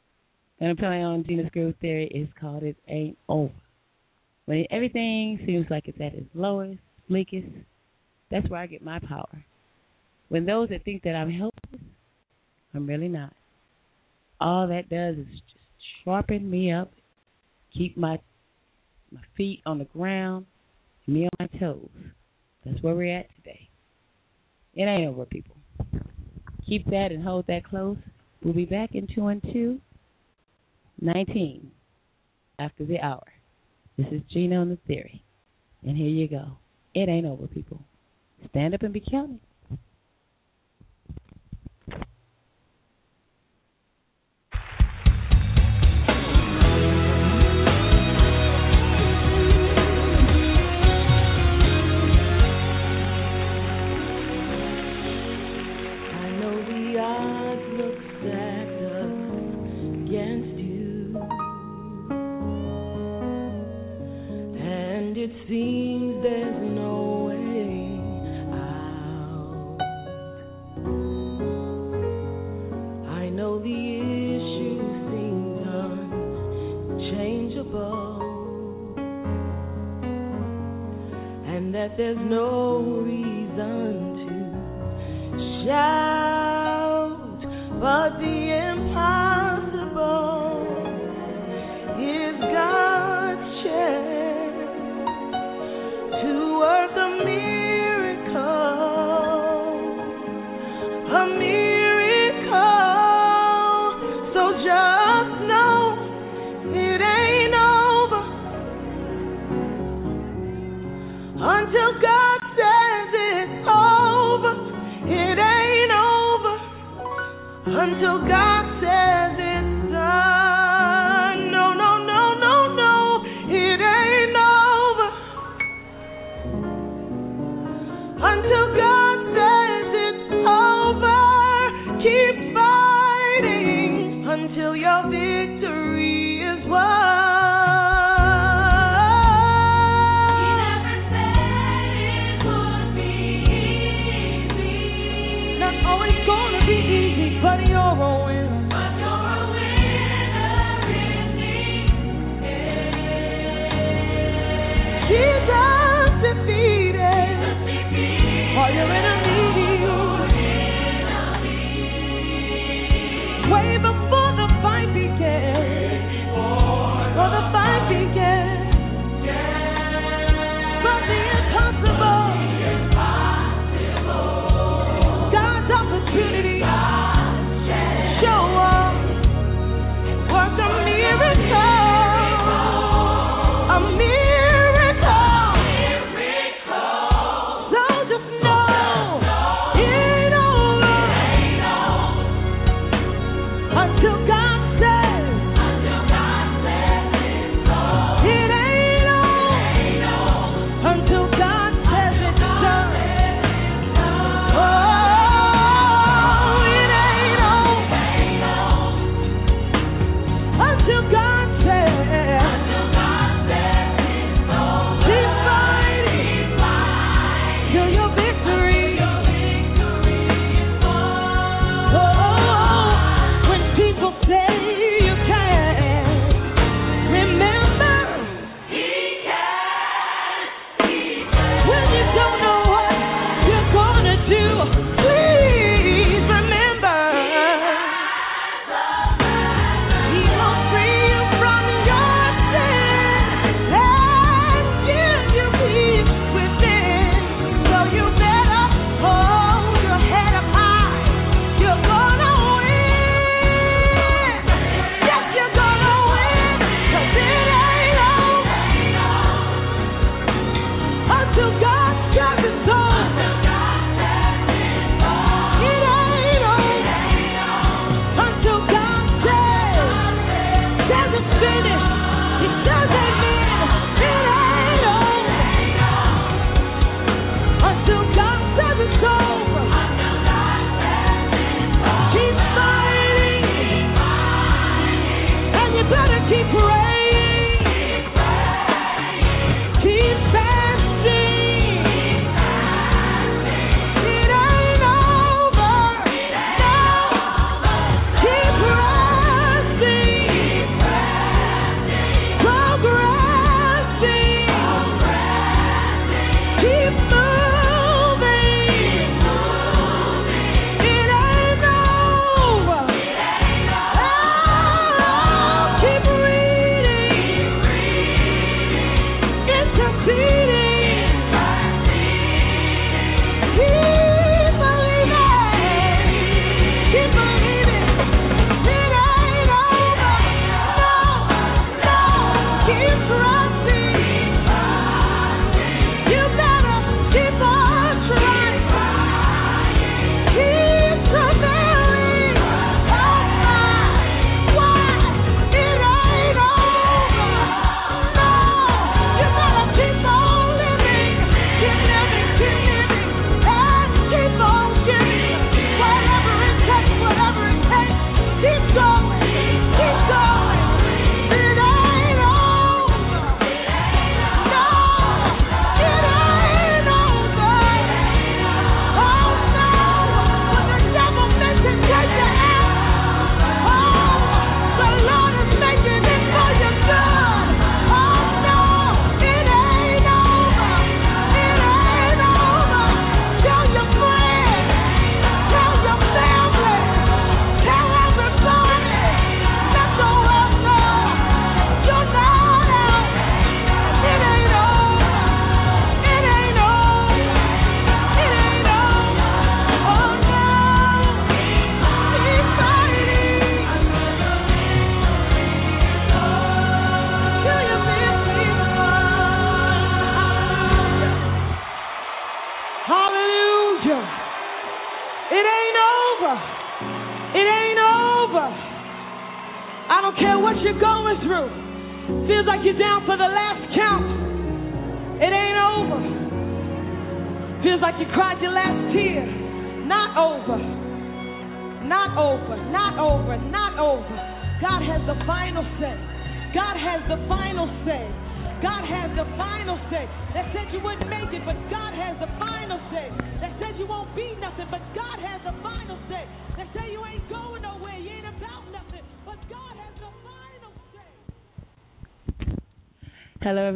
gonna 0.59 0.75
play 0.75 1.03
on 1.03 1.23
Gena's 1.25 1.51
Groove 1.51 1.75
Theory 1.79 2.07
is 2.07 2.27
called 2.39 2.63
"It 2.63 2.77
Ain't 2.87 3.19
Over." 3.29 3.53
When 4.45 4.65
everything 4.71 5.39
seems 5.45 5.67
like 5.69 5.87
it's 5.87 6.01
at 6.01 6.15
its 6.15 6.29
lowest, 6.33 6.79
bleakest, 7.09 7.47
that's 8.31 8.49
where 8.49 8.59
I 8.59 8.67
get 8.67 8.83
my 8.83 8.99
power. 8.99 9.45
When 10.29 10.45
those 10.45 10.69
that 10.69 10.83
think 10.83 11.03
that 11.03 11.15
I'm 11.15 11.31
helpless, 11.31 11.81
I'm 12.73 12.87
really 12.87 13.07
not. 13.07 13.33
All 14.39 14.67
that 14.67 14.89
does 14.89 15.17
is 15.17 15.27
just 15.27 15.65
sharpen 16.03 16.49
me 16.49 16.71
up, 16.71 16.91
keep 17.75 17.95
my 17.97 18.19
my 19.11 19.21
feet 19.37 19.61
on 19.65 19.77
the 19.77 19.85
ground, 19.85 20.47
me 21.05 21.25
on 21.25 21.29
my 21.39 21.59
toes. 21.59 21.89
That's 22.65 22.81
where 22.81 22.95
we're 22.95 23.15
at 23.15 23.27
today. 23.35 23.69
It 24.73 24.83
ain't 24.83 25.07
over, 25.07 25.25
people. 25.25 25.55
Keep 26.67 26.85
that 26.87 27.11
and 27.11 27.23
hold 27.23 27.45
that 27.47 27.63
close. 27.63 27.97
We'll 28.41 28.53
be 28.53 28.65
back 28.65 28.95
in 28.95 29.07
two 29.13 29.27
and 29.27 29.41
two, 29.53 29.79
19 31.01 31.71
after 32.57 32.85
the 32.85 32.99
hour. 32.99 33.23
This 33.97 34.07
is 34.11 34.21
Gena 34.31 34.55
on 34.55 34.69
the 34.69 34.79
theory. 34.87 35.23
And 35.83 35.95
here 35.95 36.07
you 36.07 36.27
go. 36.27 36.57
It 36.93 37.09
ain't 37.09 37.25
over, 37.25 37.47
people. 37.47 37.79
Stand 38.49 38.73
up 38.73 38.83
and 38.83 38.93
be 38.93 39.01
counted. 39.01 39.39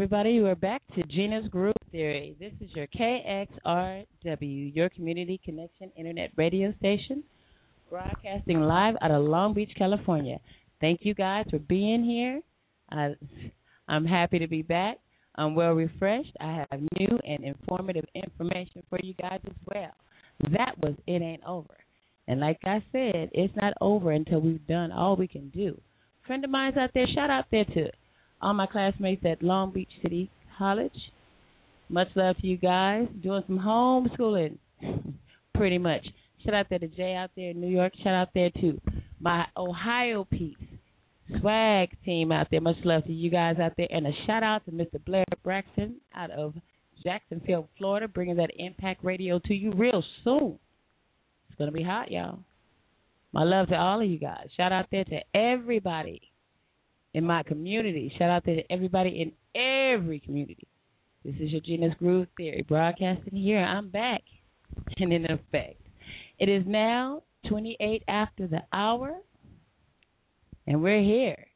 Everybody. 0.07 0.39
We're 0.39 0.55
back 0.55 0.81
to 0.95 1.03
Gena's 1.03 1.49
Groove 1.49 1.73
Theory. 1.91 2.37
This 2.39 2.53
is 2.61 2.73
your 2.73 2.87
KXRW, 2.87 4.73
your 4.73 4.87
community 4.87 5.37
connection 5.43 5.91
internet 5.97 6.31
radio 6.37 6.73
station, 6.79 7.25
broadcasting 7.89 8.61
live 8.61 8.95
out 9.01 9.11
of 9.11 9.25
Long 9.25 9.53
Beach, 9.53 9.71
California. 9.77 10.37
Thank 10.79 11.01
you 11.03 11.13
guys 11.13 11.47
for 11.49 11.59
being 11.59 12.05
here. 12.05 12.39
I, 12.89 13.15
I'm 13.89 14.05
happy 14.05 14.39
to 14.39 14.47
be 14.47 14.61
back. 14.61 14.95
I'm 15.35 15.55
well 15.55 15.73
refreshed. 15.73 16.31
I 16.39 16.65
have 16.71 16.79
new 16.97 17.19
and 17.25 17.43
informative 17.43 18.05
information 18.15 18.83
for 18.89 18.99
you 19.03 19.13
guys 19.15 19.41
as 19.45 19.57
well. 19.75 19.91
That 20.53 20.77
was 20.81 20.95
It 21.05 21.21
Ain't 21.21 21.43
Over. 21.45 21.75
And 22.29 22.39
like 22.39 22.59
I 22.63 22.81
said, 22.93 23.31
it's 23.33 23.53
not 23.57 23.73
over 23.81 24.11
until 24.13 24.39
we've 24.39 24.65
done 24.67 24.93
all 24.93 25.17
we 25.17 25.27
can 25.27 25.49
do. 25.49 25.77
Friend 26.25 26.45
of 26.45 26.49
mine's 26.49 26.77
out 26.77 26.91
there, 26.93 27.07
shout 27.13 27.29
out 27.29 27.47
there 27.51 27.65
to 27.65 27.89
all 28.41 28.53
my 28.53 28.67
classmates 28.67 29.23
at 29.25 29.41
Long 29.41 29.71
Beach 29.71 29.89
City 30.01 30.29
College. 30.57 31.11
Much 31.89 32.09
love 32.15 32.37
to 32.37 32.47
you 32.47 32.57
guys. 32.57 33.07
Doing 33.21 33.43
some 33.47 33.59
homeschooling, 33.59 34.57
pretty 35.53 35.77
much. 35.77 36.05
Shout 36.43 36.53
out 36.53 36.67
there 36.69 36.79
to 36.79 36.87
Jay 36.87 37.13
out 37.13 37.31
there 37.35 37.51
in 37.51 37.61
New 37.61 37.69
York. 37.69 37.93
Shout 38.03 38.13
out 38.13 38.29
there 38.33 38.49
to 38.61 38.79
my 39.19 39.45
Ohio 39.55 40.25
peeps, 40.29 40.61
swag 41.39 41.89
team 42.05 42.31
out 42.31 42.47
there. 42.51 42.61
Much 42.61 42.77
love 42.83 43.05
to 43.05 43.13
you 43.13 43.31
guys 43.31 43.57
out 43.59 43.73
there. 43.77 43.87
And 43.89 44.05
a 44.05 44.11
shout 44.25 44.43
out 44.43 44.65
to 44.65 44.71
Mr. 44.71 45.03
Blair 45.03 45.25
Braxton 45.43 45.95
out 46.15 46.31
of 46.31 46.53
Jacksonville, 47.03 47.69
Florida, 47.77 48.07
bringing 48.07 48.37
that 48.37 48.51
Impact 48.57 49.03
Radio 49.03 49.39
to 49.45 49.53
you 49.53 49.71
real 49.71 50.03
soon. 50.23 50.59
It's 51.49 51.57
going 51.57 51.71
to 51.71 51.77
be 51.77 51.83
hot, 51.83 52.11
y'all. 52.11 52.39
My 53.33 53.43
love 53.43 53.67
to 53.69 53.75
all 53.75 54.01
of 54.01 54.09
you 54.09 54.19
guys. 54.19 54.47
Shout 54.55 54.71
out 54.71 54.87
there 54.91 55.03
to 55.05 55.19
everybody 55.33 56.21
in 57.13 57.23
my 57.25 57.43
community. 57.43 58.11
Shout 58.17 58.29
out 58.29 58.45
to 58.45 58.61
everybody 58.71 59.21
in 59.21 59.31
every 59.59 60.19
community. 60.19 60.67
This 61.23 61.35
is 61.39 61.51
your 61.51 61.61
Gena's 61.61 61.93
Groove 61.99 62.27
Theory 62.37 62.65
broadcasting 62.67 63.35
here. 63.35 63.59
I'm 63.59 63.89
back 63.89 64.21
and 64.97 65.11
in 65.11 65.25
effect. 65.25 65.81
It 66.39 66.49
is 66.49 66.63
now 66.65 67.23
28 67.49 68.03
after 68.07 68.47
the 68.47 68.61
hour, 68.71 69.17
and 70.65 70.81
we're 70.81 71.01
here. 71.01 71.47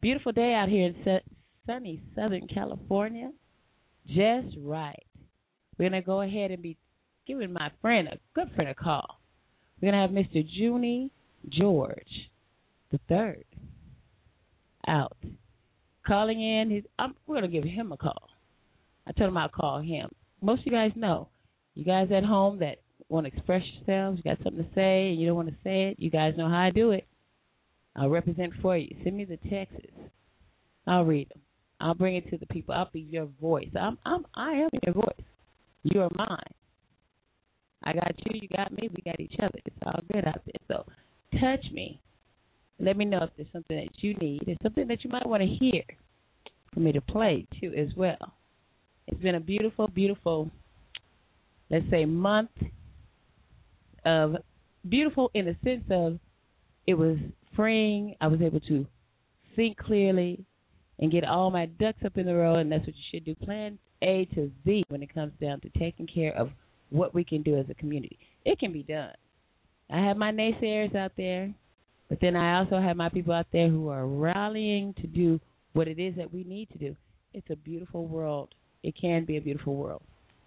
Beautiful 0.00 0.32
day 0.32 0.54
out 0.54 0.68
here 0.68 0.86
in 0.86 1.20
sunny 1.66 2.02
Southern 2.14 2.46
California. 2.46 3.30
Just 4.06 4.56
right. 4.58 5.06
We're 5.78 5.90
going 5.90 6.02
to 6.02 6.06
go 6.06 6.20
ahead 6.22 6.50
and 6.50 6.62
be 6.62 6.76
giving 7.26 7.52
my 7.52 7.70
friend, 7.80 8.08
a 8.08 8.18
good 8.34 8.50
friend, 8.54 8.70
a 8.70 8.74
call. 8.74 9.20
We're 9.80 9.90
going 9.90 10.08
to 10.08 10.16
have 10.16 10.26
Mr. 10.26 10.44
Junie 10.46 11.10
George 11.48 12.30
the 12.90 13.00
third 13.08 13.44
out 14.88 15.16
calling 16.06 16.40
in. 16.40 16.70
His, 16.70 16.84
I'm, 16.98 17.14
we're 17.26 17.40
going 17.40 17.50
to 17.50 17.60
give 17.60 17.64
him 17.64 17.92
a 17.92 17.96
call. 17.96 18.28
I 19.06 19.12
told 19.12 19.28
him 19.28 19.36
I'll 19.36 19.48
call 19.48 19.80
him. 19.80 20.10
Most 20.40 20.60
of 20.60 20.66
you 20.66 20.72
guys 20.72 20.92
know. 20.94 21.28
You 21.74 21.84
guys 21.84 22.08
at 22.14 22.24
home 22.24 22.60
that 22.60 22.76
want 23.08 23.26
to 23.26 23.32
express 23.32 23.62
yourselves, 23.74 24.18
you 24.18 24.30
got 24.30 24.42
something 24.42 24.64
to 24.64 24.70
say, 24.74 25.08
and 25.08 25.20
you 25.20 25.26
don't 25.26 25.36
want 25.36 25.48
to 25.48 25.56
say 25.64 25.88
it, 25.88 25.96
you 25.98 26.10
guys 26.10 26.34
know 26.36 26.48
how 26.48 26.58
I 26.58 26.70
do 26.70 26.92
it. 26.92 27.06
I'll 27.96 28.10
represent 28.10 28.52
for 28.62 28.76
you. 28.76 28.94
Send 29.02 29.16
me 29.16 29.24
the 29.24 29.36
texts. 29.48 29.86
I'll 30.86 31.04
read 31.04 31.28
them. 31.30 31.40
I'll 31.80 31.94
bring 31.94 32.16
it 32.16 32.30
to 32.30 32.38
the 32.38 32.46
people. 32.46 32.74
I'll 32.74 32.90
be 32.92 33.00
your 33.00 33.28
voice. 33.40 33.68
I'm, 33.78 33.98
I'm, 34.04 34.24
I 34.34 34.52
am 34.52 34.70
your 34.84 34.94
voice. 34.94 35.26
You 35.82 36.02
are 36.02 36.10
mine. 36.16 36.38
I 37.82 37.92
got 37.92 38.14
you. 38.18 38.40
You 38.40 38.48
got 38.56 38.72
me. 38.72 38.88
We 38.88 39.02
got 39.04 39.20
each 39.20 39.34
other. 39.40 39.58
It's 39.64 39.76
all 39.84 40.00
good 40.12 40.26
out 40.26 40.40
there. 40.46 40.54
So, 40.68 40.86
touch 41.38 41.64
me. 41.72 42.00
Let 42.78 42.96
me 42.96 43.04
know 43.04 43.22
if 43.22 43.30
there's 43.36 43.48
something 43.52 43.76
that 43.76 44.02
you 44.02 44.14
need. 44.14 44.42
There's 44.46 44.58
something 44.62 44.88
that 44.88 45.04
you 45.04 45.10
might 45.10 45.26
want 45.26 45.42
to 45.42 45.48
hear 45.48 45.82
for 46.72 46.80
me 46.80 46.92
to 46.92 47.00
play 47.00 47.46
too, 47.60 47.72
as 47.76 47.88
well. 47.96 48.34
It's 49.06 49.20
been 49.20 49.36
a 49.36 49.40
beautiful, 49.40 49.88
beautiful, 49.88 50.50
let's 51.70 51.88
say, 51.90 52.04
month 52.04 52.50
of 54.04 54.36
beautiful 54.88 55.30
in 55.34 55.46
the 55.46 55.56
sense 55.64 55.84
of 55.90 56.18
it 56.86 56.94
was 56.94 57.16
freeing. 57.54 58.16
I 58.20 58.26
was 58.26 58.40
able 58.42 58.60
to 58.60 58.86
think 59.56 59.78
clearly 59.78 60.44
and 60.98 61.12
get 61.12 61.24
all 61.24 61.50
my 61.50 61.66
ducks 61.66 62.04
up 62.04 62.16
in 62.16 62.26
the 62.26 62.34
row, 62.34 62.56
and 62.56 62.70
that's 62.70 62.86
what 62.86 62.94
you 62.94 63.02
should 63.10 63.24
do. 63.24 63.34
Plan 63.34 63.78
A 64.02 64.26
to 64.34 64.50
Z 64.64 64.84
when 64.88 65.02
it 65.02 65.12
comes 65.14 65.32
down 65.40 65.60
to 65.60 65.70
taking 65.78 66.06
care 66.06 66.36
of 66.36 66.50
what 66.90 67.14
we 67.14 67.24
can 67.24 67.42
do 67.42 67.56
as 67.56 67.66
a 67.70 67.74
community. 67.74 68.18
It 68.44 68.58
can 68.58 68.72
be 68.72 68.82
done. 68.82 69.14
I 69.90 69.98
have 70.04 70.16
my 70.16 70.32
naysayers 70.32 70.94
out 70.94 71.12
there, 71.16 71.52
but 72.08 72.18
then 72.20 72.36
I 72.36 72.58
also 72.58 72.80
have 72.80 72.96
my 72.96 73.08
people 73.08 73.32
out 73.32 73.46
there 73.52 73.68
who 73.68 73.88
are 73.88 74.06
rallying 74.06 74.94
to 75.00 75.06
do 75.06 75.40
what 75.72 75.88
it 75.88 75.98
is 75.98 76.14
that 76.16 76.32
we 76.32 76.44
need 76.44 76.68
to 76.70 76.78
do. 76.78 76.96
It's 77.32 77.50
a 77.50 77.56
beautiful 77.56 78.06
world. 78.06 78.54
It 78.82 78.94
can 79.00 79.24
be 79.24 79.36
a 79.36 79.40
beautiful 79.40 79.74
world. 79.74 80.02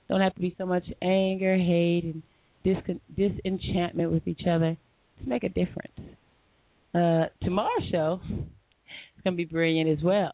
Don't 0.08 0.22
have 0.22 0.36
to 0.36 0.42
be 0.42 0.56
so 0.58 0.66
much 0.66 0.86
anger, 1.02 1.58
hate, 1.58 2.04
and 2.04 2.24
dis- 2.64 2.98
disenchantment 3.16 4.12
with 4.12 4.28
each 4.28 4.44
other. 4.50 4.78
Let's 5.18 5.28
make 5.28 5.44
a 5.44 5.50
difference. 5.50 6.00
Uh, 6.94 7.26
tomorrow's 7.44 7.90
show 7.92 8.22
is 8.30 9.24
going 9.24 9.36
to 9.36 9.38
be 9.38 9.46
brilliant 9.46 9.90
as 9.90 10.04
well. 10.04 10.32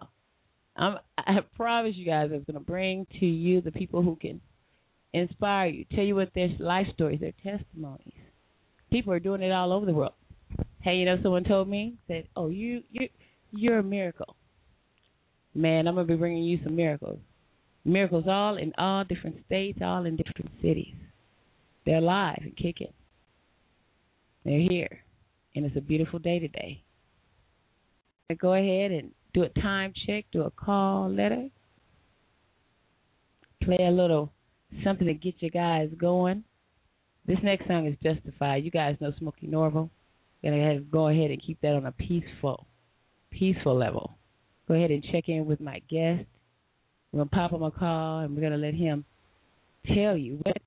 I'm, 0.76 0.98
I 1.18 1.40
promise 1.56 1.94
you 1.96 2.06
guys, 2.06 2.30
I'm 2.34 2.44
going 2.44 2.54
to 2.54 2.60
bring 2.60 3.08
to 3.20 3.26
you 3.26 3.62
the 3.62 3.72
people 3.72 4.02
who 4.02 4.16
can 4.16 4.42
inspire 5.14 5.68
you, 5.68 5.86
tell 5.94 6.04
you 6.04 6.16
what 6.16 6.32
their 6.34 6.50
life 6.60 6.88
stories, 6.94 7.20
their 7.20 7.34
testimonies. 7.44 8.14
People 8.92 9.14
are 9.14 9.20
doing 9.20 9.42
it 9.42 9.52
all 9.52 9.72
over 9.72 9.86
the 9.86 9.94
world. 9.94 10.14
Hey, 10.84 10.96
you 10.96 11.06
know, 11.06 11.18
someone 11.24 11.46
told 11.46 11.70
me 11.70 11.96
said, 12.08 12.28
"Oh, 12.36 12.50
you 12.50 12.84
you 12.92 13.08
you're 13.52 13.80
a 13.80 13.84
miracle." 13.84 14.36
Man, 15.56 15.88
I'm 15.88 15.96
gonna 15.96 16.08
be 16.08 16.16
bringing 16.16 16.44
you 16.44 16.60
some 16.62 16.76
miracles. 16.76 17.20
Miracles 17.86 18.26
all 18.28 18.58
in 18.58 18.74
all 18.78 19.06
different 19.06 19.46
states, 19.46 19.80
all 19.82 20.06
in 20.06 20.18
different 20.18 20.52
cities. 20.62 20.96
They're 21.86 21.98
alive 21.98 22.40
and 22.42 22.56
kicking. 22.58 22.92
They're 24.44 24.60
here, 24.60 25.04
and 25.56 25.66
it's 25.66 25.78
a 25.78 25.82
beautiful 25.82 26.20
day 26.20 26.40
today. 26.40 26.84
Go 28.38 28.54
ahead 28.54 28.92
and 28.92 29.12
do 29.34 29.44
a 29.44 29.50
time 29.62 29.94
check, 30.06 30.26
do 30.34 30.42
a 30.42 30.52
call 30.52 31.10
letter, 31.10 31.50
play 33.62 33.78
a 33.80 33.92
little 33.92 34.34
something 34.84 35.08
to 35.08 35.14
get 35.14 35.36
you 35.40 35.50
guys 35.50 35.90
going. 35.98 36.44
This 37.26 37.38
next 37.42 37.68
song 37.68 37.88
is 37.88 37.96
Justified. 38.04 38.66
You 38.66 38.72
guys 38.72 38.98
know 39.00 39.14
Smokie 39.22 39.50
Norful. 39.50 39.90
Gonna 40.44 40.82
go 40.82 41.08
ahead 41.08 41.32
and 41.32 41.42
keep 41.42 41.62
that 41.62 41.74
on 41.74 41.86
a 41.86 41.92
peaceful, 41.92 42.68
peaceful 43.32 43.78
level. 43.78 44.18
Go 44.68 44.74
ahead 44.74 44.92
and 44.92 45.04
check 45.12 45.30
in 45.30 45.46
with 45.46 45.62
my 45.62 45.80
guest. 45.90 46.26
We're 47.12 47.20
gonna 47.20 47.30
pop 47.30 47.52
him 47.52 47.64
a 47.64 47.72
call 47.72 48.20
and 48.20 48.36
we're 48.36 48.42
gonna 48.42 48.58
let 48.58 48.74
him 48.74 49.06
tell 49.86 50.18
you 50.18 50.40
what 50.44 50.58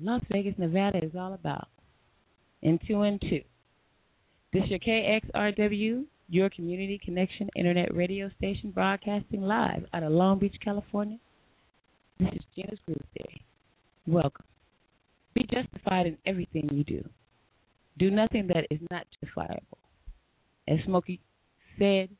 Las 0.00 0.22
Vegas, 0.30 0.54
Nevada 0.58 1.04
is 1.04 1.12
all 1.18 1.34
about. 1.34 1.68
In 2.62 2.78
two 2.86 3.02
and 3.02 3.20
two. 3.20 3.42
This 4.52 4.64
is 4.64 4.70
your 4.70 4.78
KXRW, 4.78 6.04
your 6.28 6.50
community 6.50 7.00
connection 7.04 7.48
internet 7.56 7.94
radio 7.94 8.30
station 8.38 8.70
broadcasting 8.70 9.42
live 9.42 9.84
out 9.92 10.02
of 10.02 10.12
Long 10.12 10.38
Beach, 10.38 10.56
California. 10.64 11.18
This 12.20 12.28
is 12.32 12.42
Gena's 12.54 12.78
Groove 12.86 12.98
Theory. 13.16 13.44
Welcome. 14.06 14.44
Be 15.34 15.46
justified 15.52 16.06
in 16.06 16.18
everything 16.26 16.68
you 16.72 16.84
do. 16.84 17.08
Do 17.98 18.10
nothing 18.10 18.48
that 18.48 18.66
is 18.70 18.80
not 18.90 19.06
justifiable. 19.20 19.78
As 20.68 20.78
Smokey 20.84 21.20
said, 21.78 22.10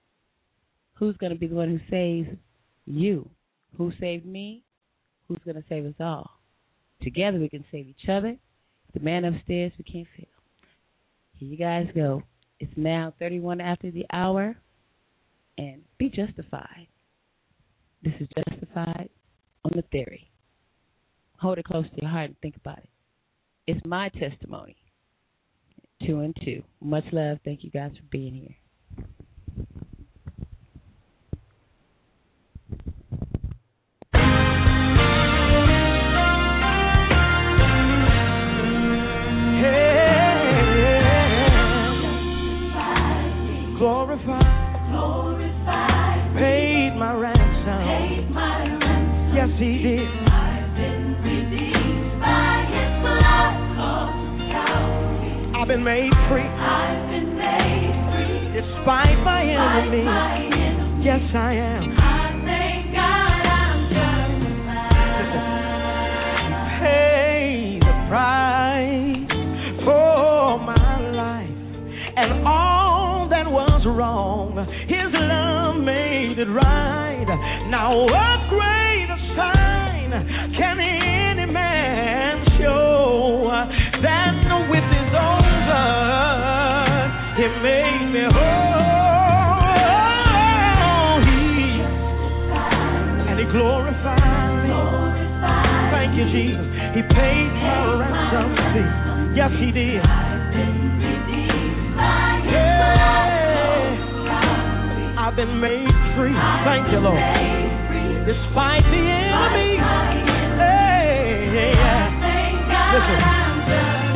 who's 0.94 1.16
going 1.18 1.32
to 1.32 1.38
be 1.38 1.46
the 1.46 1.54
one 1.54 1.68
who 1.70 1.80
saves 1.90 2.28
you? 2.86 3.28
Who 3.76 3.92
saved 4.00 4.26
me? 4.26 4.64
Who's 5.28 5.38
going 5.44 5.56
to 5.56 5.64
save 5.68 5.86
us 5.86 5.94
all? 6.00 6.30
Together 7.02 7.38
we 7.38 7.48
can 7.48 7.64
save 7.70 7.86
each 7.86 8.08
other. 8.08 8.36
The 8.94 9.00
man 9.00 9.24
upstairs, 9.24 9.72
we 9.78 9.84
can't 9.84 10.08
fail. 10.16 10.26
Here 11.34 11.48
you 11.48 11.56
guys 11.56 11.86
go. 11.94 12.22
It's 12.58 12.72
now 12.76 13.14
31 13.18 13.60
after 13.60 13.90
the 13.90 14.06
hour, 14.12 14.56
and 15.58 15.82
be 15.98 16.08
justified. 16.08 16.88
This 18.02 18.14
is 18.20 18.28
justified 18.36 19.10
on 19.64 19.72
the 19.76 19.82
theory. 19.92 20.30
Hold 21.38 21.58
it 21.58 21.64
close 21.66 21.84
to 21.84 22.02
your 22.02 22.10
heart 22.10 22.30
and 22.30 22.40
think 22.40 22.56
about 22.56 22.78
it. 22.78 22.88
it's 23.66 23.84
my 23.84 24.08
testimony. 24.08 24.76
Two 26.06 26.20
and 26.20 26.36
two. 26.44 26.62
Much 26.80 27.04
love. 27.12 27.38
Thank 27.44 27.64
you 27.64 27.70
guys 27.70 27.92
for 27.96 28.04
being 28.10 28.34
here. 28.34 28.56
Enemies. 59.78 61.04
Yes, 61.04 61.20
I 61.34 61.52
am. 61.54 61.94
I 61.98 62.34
thank 62.44 62.90
God 62.92 63.42
I'm 63.46 63.88
justified. 63.94 65.28
The 67.78 67.94
price 68.08 69.30
for 69.84 70.58
my 70.58 70.98
life 71.14 71.60
and 72.16 72.46
all 72.46 73.28
that 73.30 73.46
was 73.50 73.86
wrong. 73.86 74.56
His 74.88 75.12
love 75.14 75.76
made 75.84 76.38
it 76.38 76.50
right. 76.50 77.28
Now 77.70 77.92
Yes, 99.48 99.60
he 99.60 99.72
did. 99.72 100.04
Yeah. 102.44 102.84
I've 105.18 105.36
been 105.36 105.60
made 105.60 105.88
free. 106.16 106.36
Thank 106.64 106.92
you, 106.92 107.00
Lord 107.00 107.48
despite 108.28 108.84
the 108.92 109.00
enemy. 109.00 109.80
Hey, 110.60 111.48
listen, 112.92 113.20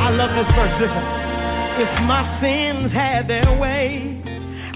I 0.05 0.13
love 0.13 0.37
this 0.37 0.53
verse. 0.53 0.77
Listen, 0.85 1.05
if 1.81 1.89
my 2.05 2.21
sins 2.45 2.93
had 2.93 3.25
their 3.25 3.57
way, 3.57 4.21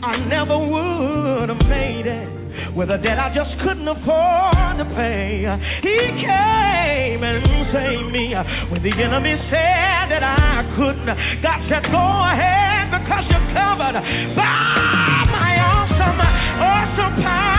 I 0.02 0.16
never 0.24 0.56
would 0.56 1.50
have 1.50 1.68
made 1.68 2.06
it 2.06 2.35
with 2.76 2.90
a 2.90 2.98
debt 3.00 3.18
I 3.18 3.32
just 3.32 3.56
couldn't 3.64 3.88
afford 3.88 4.76
to 4.76 4.86
pay. 4.92 5.48
He 5.80 5.98
came 6.20 7.24
and 7.24 7.40
saved 7.72 8.12
me 8.12 8.36
when 8.68 8.84
the 8.84 8.92
enemy 8.92 9.32
said 9.48 10.12
that 10.12 10.20
I 10.20 10.60
couldn't. 10.76 11.08
God 11.40 11.60
said, 11.72 11.88
Go 11.88 12.04
ahead 12.04 12.92
because 12.92 13.24
you're 13.32 13.48
covered 13.56 13.96
by 14.36 15.24
my 15.32 15.56
awesome, 15.56 16.20
awesome 16.60 17.16
powerful 17.24 17.56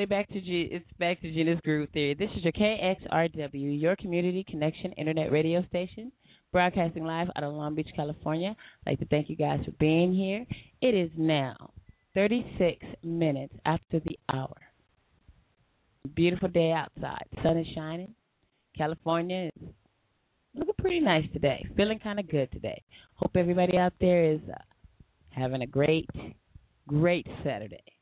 everybody. 0.00 0.22
Back 0.22 0.28
to 0.28 0.40
G- 0.40 0.68
it's 0.72 0.86
back 0.98 1.20
to 1.20 1.30
Gena's 1.30 1.60
Groove 1.62 1.88
Theory. 1.92 2.14
This 2.14 2.30
is 2.36 2.42
your 2.42 2.52
KXRW, 2.52 3.80
your 3.80 3.96
community 3.96 4.44
connection 4.48 4.92
internet 4.92 5.30
radio 5.30 5.62
station, 5.66 6.10
broadcasting 6.52 7.04
live 7.04 7.28
out 7.36 7.44
of 7.44 7.52
Long 7.52 7.74
Beach, 7.74 7.88
California. 7.94 8.56
I'd 8.86 8.92
like 8.92 8.98
to 9.00 9.06
thank 9.06 9.28
you 9.28 9.36
guys 9.36 9.60
for 9.64 9.72
being 9.72 10.14
here. 10.14 10.46
It 10.80 10.94
is 10.94 11.10
now 11.18 11.72
36 12.14 12.82
minutes 13.02 13.52
after 13.66 14.00
the 14.00 14.18
hour. 14.32 14.56
Beautiful 16.14 16.48
day 16.48 16.72
outside. 16.72 17.26
Sun 17.42 17.58
is 17.58 17.66
shining. 17.74 18.14
California 18.78 19.50
is 19.60 19.68
looking 20.54 20.74
pretty 20.78 21.00
nice 21.00 21.26
today. 21.34 21.62
Feeling 21.76 21.98
kind 21.98 22.18
of 22.18 22.30
good 22.30 22.50
today. 22.52 22.82
Hope 23.16 23.32
everybody 23.36 23.76
out 23.76 23.92
there 24.00 24.32
is 24.32 24.40
uh, 24.50 24.56
having 25.28 25.60
a 25.60 25.66
great, 25.66 26.08
great 26.86 27.26
Saturday 27.44 27.99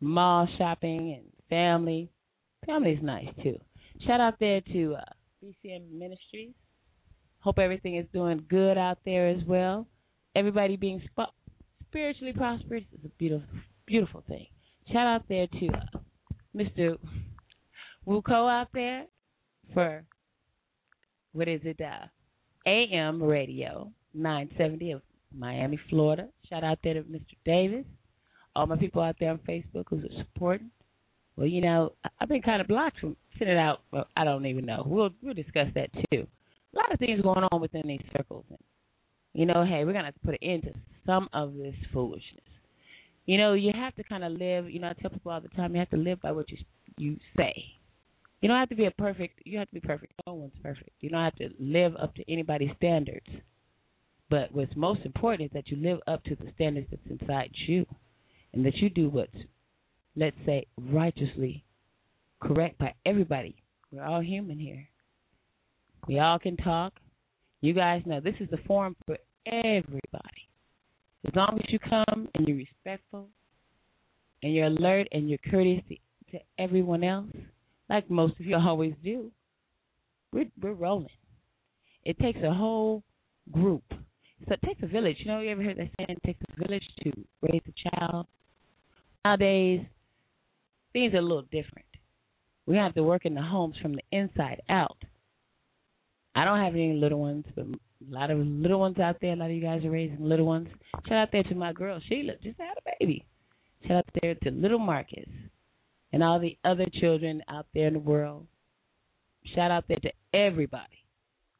mall 0.00 0.48
shopping 0.58 1.14
and 1.18 1.24
family. 1.48 2.10
Family's 2.66 3.02
nice 3.02 3.28
too. 3.42 3.58
Shout 4.06 4.20
out 4.20 4.34
there 4.40 4.60
to 4.72 4.94
uh, 4.94 5.12
BCM 5.44 5.90
Ministries. 5.92 6.54
Hope 7.40 7.58
everything 7.58 7.96
is 7.96 8.06
doing 8.12 8.44
good 8.48 8.76
out 8.76 8.98
there 9.04 9.28
as 9.28 9.42
well. 9.46 9.86
Everybody 10.34 10.76
being 10.76 11.00
sp- 11.10 11.34
spiritually 11.88 12.32
prosperous 12.32 12.84
is 12.92 13.04
a 13.04 13.08
beautiful, 13.18 13.48
beautiful 13.86 14.24
thing. 14.28 14.46
Shout 14.92 15.06
out 15.06 15.24
there 15.28 15.46
to 15.46 15.68
uh, 15.68 15.98
Mr. 16.56 16.96
Wuko 18.06 18.50
out 18.50 18.68
there 18.72 19.04
for 19.74 20.04
what 21.32 21.48
is 21.48 21.60
it? 21.64 21.80
Uh, 21.80 22.06
AM 22.66 23.22
Radio 23.22 23.92
970 24.14 24.92
of 24.92 25.02
Miami, 25.36 25.78
Florida. 25.90 26.28
Shout 26.48 26.64
out 26.64 26.78
there 26.82 26.94
to 26.94 27.02
Mr. 27.02 27.34
Davis 27.44 27.84
all 28.54 28.66
my 28.66 28.76
people 28.76 29.02
out 29.02 29.16
there 29.20 29.30
on 29.30 29.40
Facebook 29.48 29.84
who's 29.88 30.04
supporting. 30.16 30.70
Well, 31.36 31.46
you 31.46 31.60
know, 31.60 31.92
I've 32.20 32.28
been 32.28 32.42
kind 32.42 32.60
of 32.60 32.66
blocked 32.66 32.98
from 32.98 33.16
sending 33.38 33.56
out. 33.56 33.80
Well, 33.92 34.06
I 34.16 34.24
don't 34.24 34.46
even 34.46 34.66
know. 34.66 34.82
We'll 34.84 35.10
we'll 35.22 35.34
discuss 35.34 35.68
that 35.74 35.90
too. 35.92 36.26
A 36.74 36.76
lot 36.76 36.92
of 36.92 36.98
things 36.98 37.22
going 37.22 37.44
on 37.50 37.60
within 37.60 37.86
these 37.86 38.04
circles, 38.16 38.44
and 38.50 38.58
you 39.34 39.46
know, 39.46 39.64
hey, 39.64 39.84
we're 39.84 39.92
gonna 39.92 40.06
have 40.06 40.14
to 40.14 40.20
put 40.20 40.38
an 40.40 40.48
end 40.48 40.62
to 40.64 40.72
some 41.06 41.28
of 41.32 41.54
this 41.54 41.74
foolishness. 41.92 42.44
You 43.26 43.38
know, 43.38 43.52
you 43.52 43.72
have 43.74 43.94
to 43.96 44.04
kind 44.04 44.24
of 44.24 44.32
live. 44.32 44.68
You 44.68 44.80
know, 44.80 44.88
I 44.88 44.94
tell 44.94 45.10
people 45.10 45.30
all 45.30 45.40
the 45.40 45.48
time, 45.50 45.74
you 45.74 45.78
have 45.78 45.90
to 45.90 45.96
live 45.96 46.20
by 46.20 46.32
what 46.32 46.50
you 46.50 46.58
you 46.96 47.16
say. 47.36 47.54
You 48.40 48.48
don't 48.48 48.58
have 48.58 48.68
to 48.70 48.76
be 48.76 48.86
a 48.86 48.90
perfect. 48.90 49.40
You 49.44 49.58
have 49.58 49.68
to 49.68 49.74
be 49.74 49.80
perfect. 49.80 50.12
No 50.26 50.34
one's 50.34 50.52
perfect. 50.62 50.90
You 51.00 51.10
don't 51.10 51.22
have 51.22 51.36
to 51.36 51.50
live 51.60 51.94
up 51.96 52.14
to 52.16 52.32
anybody's 52.32 52.70
standards. 52.76 53.26
But 54.30 54.52
what's 54.52 54.74
most 54.76 55.00
important 55.04 55.50
is 55.50 55.54
that 55.54 55.68
you 55.68 55.76
live 55.76 56.00
up 56.06 56.24
to 56.24 56.34
the 56.34 56.50
standards 56.54 56.88
that's 56.90 57.20
inside 57.20 57.50
you 57.66 57.86
and 58.52 58.64
that 58.64 58.76
you 58.76 58.90
do 58.90 59.08
what's, 59.08 59.36
let's 60.16 60.36
say, 60.46 60.66
righteously 60.76 61.64
correct 62.40 62.78
by 62.78 62.94
everybody. 63.04 63.56
We're 63.92 64.04
all 64.04 64.20
human 64.20 64.58
here. 64.58 64.88
We 66.06 66.18
all 66.18 66.38
can 66.38 66.56
talk. 66.56 66.94
You 67.60 67.72
guys 67.72 68.02
know 68.06 68.20
this 68.20 68.34
is 68.40 68.48
the 68.50 68.58
forum 68.66 68.96
for 69.06 69.18
everybody. 69.46 70.48
As 71.26 71.34
long 71.34 71.58
as 71.58 71.72
you 71.72 71.78
come 71.78 72.28
and 72.34 72.46
you're 72.46 72.58
respectful 72.58 73.26
and 74.42 74.54
you're 74.54 74.66
alert 74.66 75.08
and 75.12 75.28
you're 75.28 75.38
courteous 75.50 75.82
to, 76.30 76.38
everyone 76.58 77.02
else, 77.02 77.26
like 77.88 78.08
most 78.10 78.38
of 78.38 78.46
you 78.46 78.56
always 78.66 78.94
do, 79.02 79.30
we're, 80.32 80.46
we're 80.60 80.74
rolling. 80.74 81.08
It 82.04 82.18
takes 82.18 82.38
a 82.44 82.52
whole 82.52 83.02
group. 83.50 83.82
So 84.46 84.54
it 84.54 84.60
takes 84.64 84.82
a 84.82 84.86
village. 84.86 85.16
You 85.20 85.26
know, 85.26 85.40
you 85.40 85.50
ever 85.50 85.62
heard 85.62 85.78
that 85.78 85.90
saying, 85.98 86.10
it 86.10 86.26
takes 86.26 86.40
a 86.48 86.66
village 86.66 86.84
to 87.02 87.12
raise 87.42 87.62
a 87.66 87.90
child? 87.90 88.26
Nowadays, 89.28 89.80
things 90.94 91.12
are 91.12 91.18
a 91.18 91.20
little 91.20 91.42
different. 91.42 91.84
We 92.64 92.76
have 92.76 92.94
to 92.94 93.02
work 93.02 93.26
in 93.26 93.34
the 93.34 93.42
homes 93.42 93.76
from 93.82 93.92
the 93.92 94.02
inside 94.10 94.62
out. 94.70 94.96
I 96.34 96.46
don't 96.46 96.64
have 96.64 96.72
any 96.72 96.94
little 96.94 97.20
ones, 97.20 97.44
but 97.54 97.66
a 97.66 97.76
lot 98.08 98.30
of 98.30 98.38
little 98.38 98.80
ones 98.80 98.98
out 98.98 99.16
there. 99.20 99.34
A 99.34 99.36
lot 99.36 99.50
of 99.50 99.52
you 99.52 99.60
guys 99.60 99.84
are 99.84 99.90
raising 99.90 100.24
little 100.24 100.46
ones. 100.46 100.68
Shout 101.06 101.18
out 101.18 101.28
there 101.30 101.42
to 101.42 101.54
my 101.54 101.74
girl 101.74 102.00
Sheila, 102.08 102.36
just 102.42 102.58
had 102.58 102.78
a 102.78 102.96
baby. 102.98 103.26
Shout 103.86 103.98
out 103.98 104.06
there 104.22 104.34
to 104.34 104.50
little 104.50 104.78
Marcus 104.78 105.28
and 106.10 106.24
all 106.24 106.40
the 106.40 106.56
other 106.64 106.86
children 106.98 107.42
out 107.50 107.66
there 107.74 107.88
in 107.88 107.92
the 107.92 107.98
world. 107.98 108.46
Shout 109.54 109.70
out 109.70 109.84
there 109.88 110.00
to 110.04 110.12
everybody. 110.32 111.04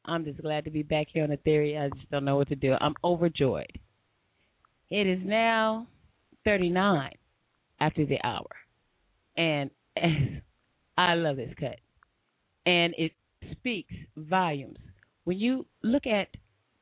I'm 0.05 0.25
just 0.25 0.41
glad 0.41 0.63
to 0.63 0.71
be 0.71 0.81
back 0.81 1.05
here 1.13 1.23
on 1.23 1.29
the 1.29 1.37
theory. 1.37 1.77
I 1.77 1.89
just 1.89 2.09
don't 2.09 2.25
know 2.25 2.37
what 2.37 2.49
to 2.49 2.55
do. 2.55 2.73
I'm 2.81 2.95
overjoyed. 3.03 3.77
It 4.89 5.05
is 5.05 5.19
now 5.23 5.85
39 6.45 7.11
after 7.79 8.05
the 8.05 8.17
hour. 8.23 8.49
And, 9.37 9.69
I 10.97 11.13
love 11.13 11.37
this 11.37 11.53
cut. 11.59 11.77
And 12.65 12.93
it 12.97 13.13
speaks 13.53 13.93
volumes. 14.17 14.77
When 15.23 15.37
you 15.37 15.65
look 15.81 16.05
at 16.05 16.27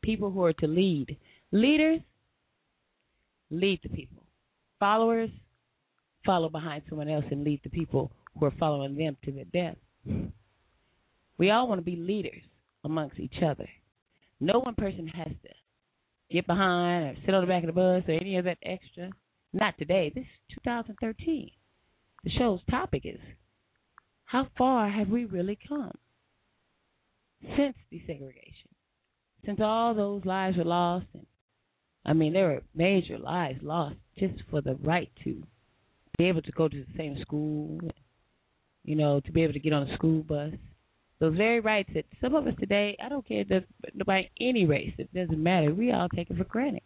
people 0.02 0.32
who 0.32 0.44
are 0.44 0.54
to 0.54 0.68
lead, 0.68 1.18
leaders 1.52 2.02
lead 3.52 3.80
the 3.84 3.90
people. 3.90 4.24
Followers 4.80 5.30
follow 6.26 6.50
behind 6.50 6.84
someone 6.90 7.10
else 7.10 7.26
and 7.32 7.44
lead 7.44 7.62
the 7.64 7.70
people 7.70 8.12
who 8.38 8.46
are 8.46 8.54
following 8.60 8.96
them 8.96 9.18
to 9.24 9.32
their 9.32 9.46
death. 9.46 9.78
We 11.38 11.52
all 11.52 11.68
want 11.68 11.80
to 11.80 11.86
be 11.86 11.96
leaders 11.96 12.42
amongst 12.84 13.20
each 13.20 13.42
other. 13.46 13.70
No 14.40 14.60
one 14.60 14.76
person 14.76 15.08
has 15.08 15.28
to 15.28 15.50
get 16.32 16.48
behind 16.48 17.06
or 17.06 17.16
sit 17.26 17.34
on 17.34 17.42
the 17.42 17.48
back 17.48 17.64
of 17.64 17.68
the 17.68 17.74
bus 17.74 18.04
or 18.08 18.14
any 18.14 18.38
of 18.38 18.46
that 18.46 18.58
extra. 18.64 19.10
Not 19.54 19.78
today. 19.78 20.12
This 20.14 20.24
is 20.24 20.56
2013. 20.64 21.52
The 22.24 22.30
show's 22.32 22.60
topic 22.70 23.04
is 23.06 23.20
how 24.26 24.48
far 24.58 24.90
have 24.90 25.08
we 25.08 25.26
really 25.26 25.58
come 25.68 25.94
since 27.42 27.76
desegregation? 27.92 28.72
Since 29.46 29.60
all 29.62 29.94
those 29.94 30.26
lives 30.26 30.58
were 30.58 30.66
lost, 30.66 31.06
and 31.14 31.26
I 32.06 32.14
mean, 32.14 32.34
there 32.34 32.48
were 32.48 32.64
major 32.76 33.18
lives 33.18 33.60
lost 33.62 33.96
just 34.18 34.36
for 34.50 34.62
the 34.62 34.76
right 34.76 35.10
to 35.24 35.42
be 36.18 36.26
able 36.26 36.42
to 36.42 36.52
go 36.52 36.68
to 36.68 36.78
the 36.78 36.98
same 36.98 37.18
school, 37.22 37.80
you 38.84 38.96
know, 38.96 39.22
to 39.22 39.32
be 39.32 39.44
able 39.44 39.54
to 39.54 39.60
get 39.60 39.74
on 39.74 39.90
a 39.90 39.96
school 39.96 40.24
bus. 40.24 40.54
Those 41.20 41.38
very 41.38 41.62
rights 41.62 41.90
that 41.96 42.06
some 42.20 42.36
of 42.36 42.48
us 42.48 42.54
today, 42.60 42.98
I 43.04 43.10
don't 43.10 43.28
care 43.28 43.46
by 44.06 44.30
any 44.40 44.66
race, 44.66 44.94
it 44.98 45.14
doesn't 45.14 45.42
matter. 45.42 45.74
We 45.74 45.92
all 45.92 46.10
take 46.10 46.30
it 46.30 46.38
for 46.38 46.44
granted. 46.44 46.84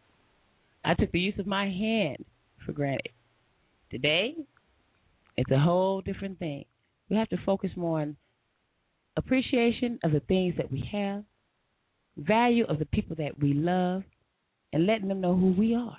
I 0.86 0.94
took 0.94 1.12
the 1.12 1.20
use 1.20 1.38
of 1.40 1.48
my 1.48 1.66
hand 1.66 2.24
for 2.66 2.72
granted. 2.72 3.10
Today, 3.90 4.36
it's 5.38 5.52
a 5.52 5.60
whole 5.60 6.02
different 6.02 6.40
thing. 6.40 6.66
We 7.10 7.18
have 7.18 7.30
to 7.30 7.38
focus 7.46 7.72
more 7.76 8.02
on 8.02 8.16
appreciation 9.18 10.00
of 10.04 10.12
the 10.12 10.22
things 10.22 10.56
that 10.58 10.72
we 10.72 10.88
have, 10.92 11.24
value 12.18 12.66
of 12.66 12.80
the 12.80 12.86
people 12.86 13.16
that 13.18 13.40
we 13.40 13.54
love, 13.54 14.04
and 14.74 14.86
letting 14.86 15.08
them 15.08 15.22
know 15.22 15.36
who 15.36 15.52
we 15.52 15.76
are. 15.76 15.98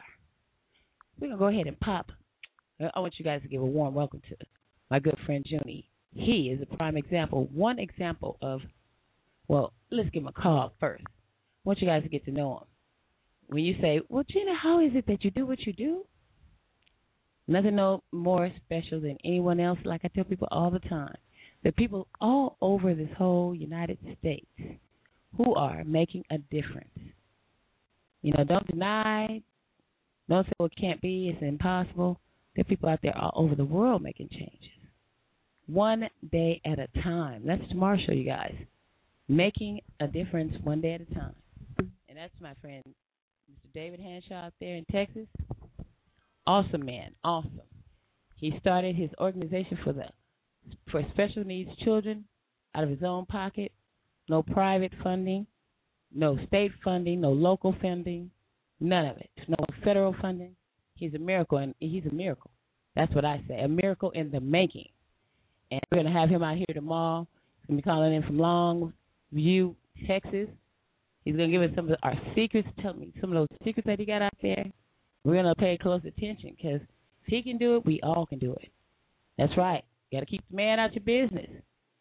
We're 1.20 1.28
going 1.28 1.32
to 1.32 1.38
go 1.38 1.48
ahead 1.48 1.66
and 1.66 1.78
pop. 1.78 2.10
I 2.80 3.00
want 3.00 3.14
you 3.18 3.24
guys 3.24 3.42
to 3.42 3.48
give 3.48 3.62
a 3.62 3.66
warm 3.66 3.94
welcome 3.94 4.22
to 4.28 4.36
my 4.90 4.98
good 4.98 5.16
friend 5.24 5.44
Junie. 5.48 5.88
He 6.14 6.50
is 6.54 6.60
a 6.62 6.76
prime 6.76 6.96
example, 6.96 7.48
one 7.52 7.78
example 7.78 8.38
of, 8.42 8.60
well, 9.48 9.72
let's 9.90 10.10
give 10.10 10.22
him 10.22 10.28
a 10.28 10.32
call 10.32 10.72
first. 10.80 11.04
I 11.06 11.10
want 11.64 11.80
you 11.80 11.86
guys 11.86 12.02
to 12.02 12.08
get 12.08 12.24
to 12.24 12.30
know 12.30 12.58
him. 12.58 12.64
When 13.48 13.64
you 13.64 13.74
say, 13.80 14.00
well, 14.08 14.24
Gena, 14.28 14.54
how 14.60 14.80
is 14.80 14.92
it 14.94 15.06
that 15.06 15.24
you 15.24 15.30
do 15.30 15.46
what 15.46 15.60
you 15.60 15.72
do? 15.72 16.04
Nothing 17.48 17.76
no 17.76 18.02
more 18.12 18.50
special 18.64 19.00
than 19.00 19.18
anyone 19.24 19.60
else. 19.60 19.78
Like 19.84 20.02
I 20.04 20.08
tell 20.08 20.24
people 20.24 20.48
all 20.50 20.70
the 20.70 20.78
time, 20.80 21.16
are 21.64 21.72
people 21.72 22.06
all 22.20 22.56
over 22.60 22.94
this 22.94 23.08
whole 23.16 23.54
United 23.54 23.98
States 24.18 24.46
who 25.36 25.54
are 25.54 25.84
making 25.84 26.24
a 26.30 26.38
difference. 26.38 26.98
You 28.22 28.32
know, 28.36 28.44
don't 28.44 28.66
deny, 28.66 29.42
don't 30.28 30.46
say 30.46 30.52
well, 30.58 30.66
it 30.66 30.80
can't 30.80 31.00
be, 31.00 31.32
it's 31.32 31.42
impossible. 31.42 32.20
There 32.54 32.62
are 32.62 32.64
people 32.64 32.88
out 32.88 33.00
there 33.02 33.16
all 33.16 33.32
over 33.34 33.54
the 33.54 33.64
world 33.64 34.02
making 34.02 34.28
changes. 34.30 34.70
One 35.66 36.08
day 36.30 36.60
at 36.64 36.78
a 36.78 36.88
time. 37.02 37.42
That's 37.46 37.66
tomorrow's 37.68 38.00
show, 38.06 38.12
you 38.12 38.24
guys. 38.24 38.54
Making 39.28 39.80
a 40.00 40.06
difference 40.06 40.52
one 40.62 40.80
day 40.80 40.94
at 40.94 41.00
a 41.00 41.14
time. 41.14 41.34
And 41.78 42.18
that's 42.18 42.34
my 42.40 42.52
friend, 42.60 42.82
Mr. 43.50 43.72
David 43.72 44.00
Hanshaw 44.00 44.46
out 44.46 44.52
there 44.60 44.76
in 44.76 44.84
Texas. 44.92 45.26
Awesome 46.46 46.84
man, 46.84 47.12
awesome. 47.22 47.60
He 48.36 48.52
started 48.60 48.96
his 48.96 49.10
organization 49.20 49.78
for 49.84 49.92
the 49.92 50.06
for 50.90 51.02
special 51.12 51.44
needs 51.44 51.70
children 51.84 52.24
out 52.74 52.82
of 52.82 52.90
his 52.90 53.02
own 53.04 53.26
pocket. 53.26 53.70
No 54.28 54.42
private 54.42 54.92
funding, 55.02 55.46
no 56.12 56.38
state 56.46 56.72
funding, 56.82 57.20
no 57.20 57.30
local 57.30 57.74
funding, 57.80 58.30
none 58.80 59.06
of 59.06 59.18
it. 59.18 59.30
No 59.48 59.56
federal 59.84 60.14
funding. 60.20 60.56
He's 60.94 61.14
a 61.14 61.18
miracle, 61.18 61.58
and 61.58 61.74
he's 61.78 62.04
a 62.06 62.14
miracle. 62.14 62.50
That's 62.96 63.14
what 63.14 63.24
I 63.24 63.42
say, 63.48 63.60
a 63.60 63.68
miracle 63.68 64.10
in 64.10 64.30
the 64.30 64.40
making. 64.40 64.88
And 65.70 65.80
we're 65.90 66.02
to 66.02 66.10
have 66.10 66.28
him 66.28 66.42
out 66.42 66.56
here 66.56 66.74
tomorrow. 66.74 67.26
He's 67.60 67.68
to 67.68 67.76
be 67.76 67.82
calling 67.82 68.14
in 68.14 68.22
from 68.22 68.36
Longview, 68.36 69.74
Texas. 70.06 70.48
He's 71.24 71.36
to 71.36 71.48
give 71.48 71.62
us 71.62 71.70
some 71.76 71.90
of 71.90 71.96
our 72.02 72.14
secrets, 72.34 72.68
tell 72.80 72.94
me 72.94 73.12
some 73.20 73.34
of 73.34 73.34
those 73.48 73.58
secrets 73.64 73.86
that 73.86 74.00
he 74.00 74.04
got 74.04 74.22
out 74.22 74.34
there 74.42 74.66
we're 75.24 75.34
going 75.34 75.46
to 75.46 75.54
pay 75.54 75.78
close 75.80 76.02
attention 76.04 76.54
because 76.56 76.80
if 77.24 77.26
he 77.26 77.42
can 77.42 77.58
do 77.58 77.76
it, 77.76 77.86
we 77.86 78.00
all 78.02 78.26
can 78.26 78.38
do 78.38 78.52
it. 78.52 78.70
That's 79.38 79.56
right. 79.56 79.84
You 80.10 80.18
got 80.18 80.26
to 80.26 80.30
keep 80.30 80.42
the 80.50 80.56
man 80.56 80.78
out 80.78 80.94
your 80.94 81.04
business. 81.04 81.48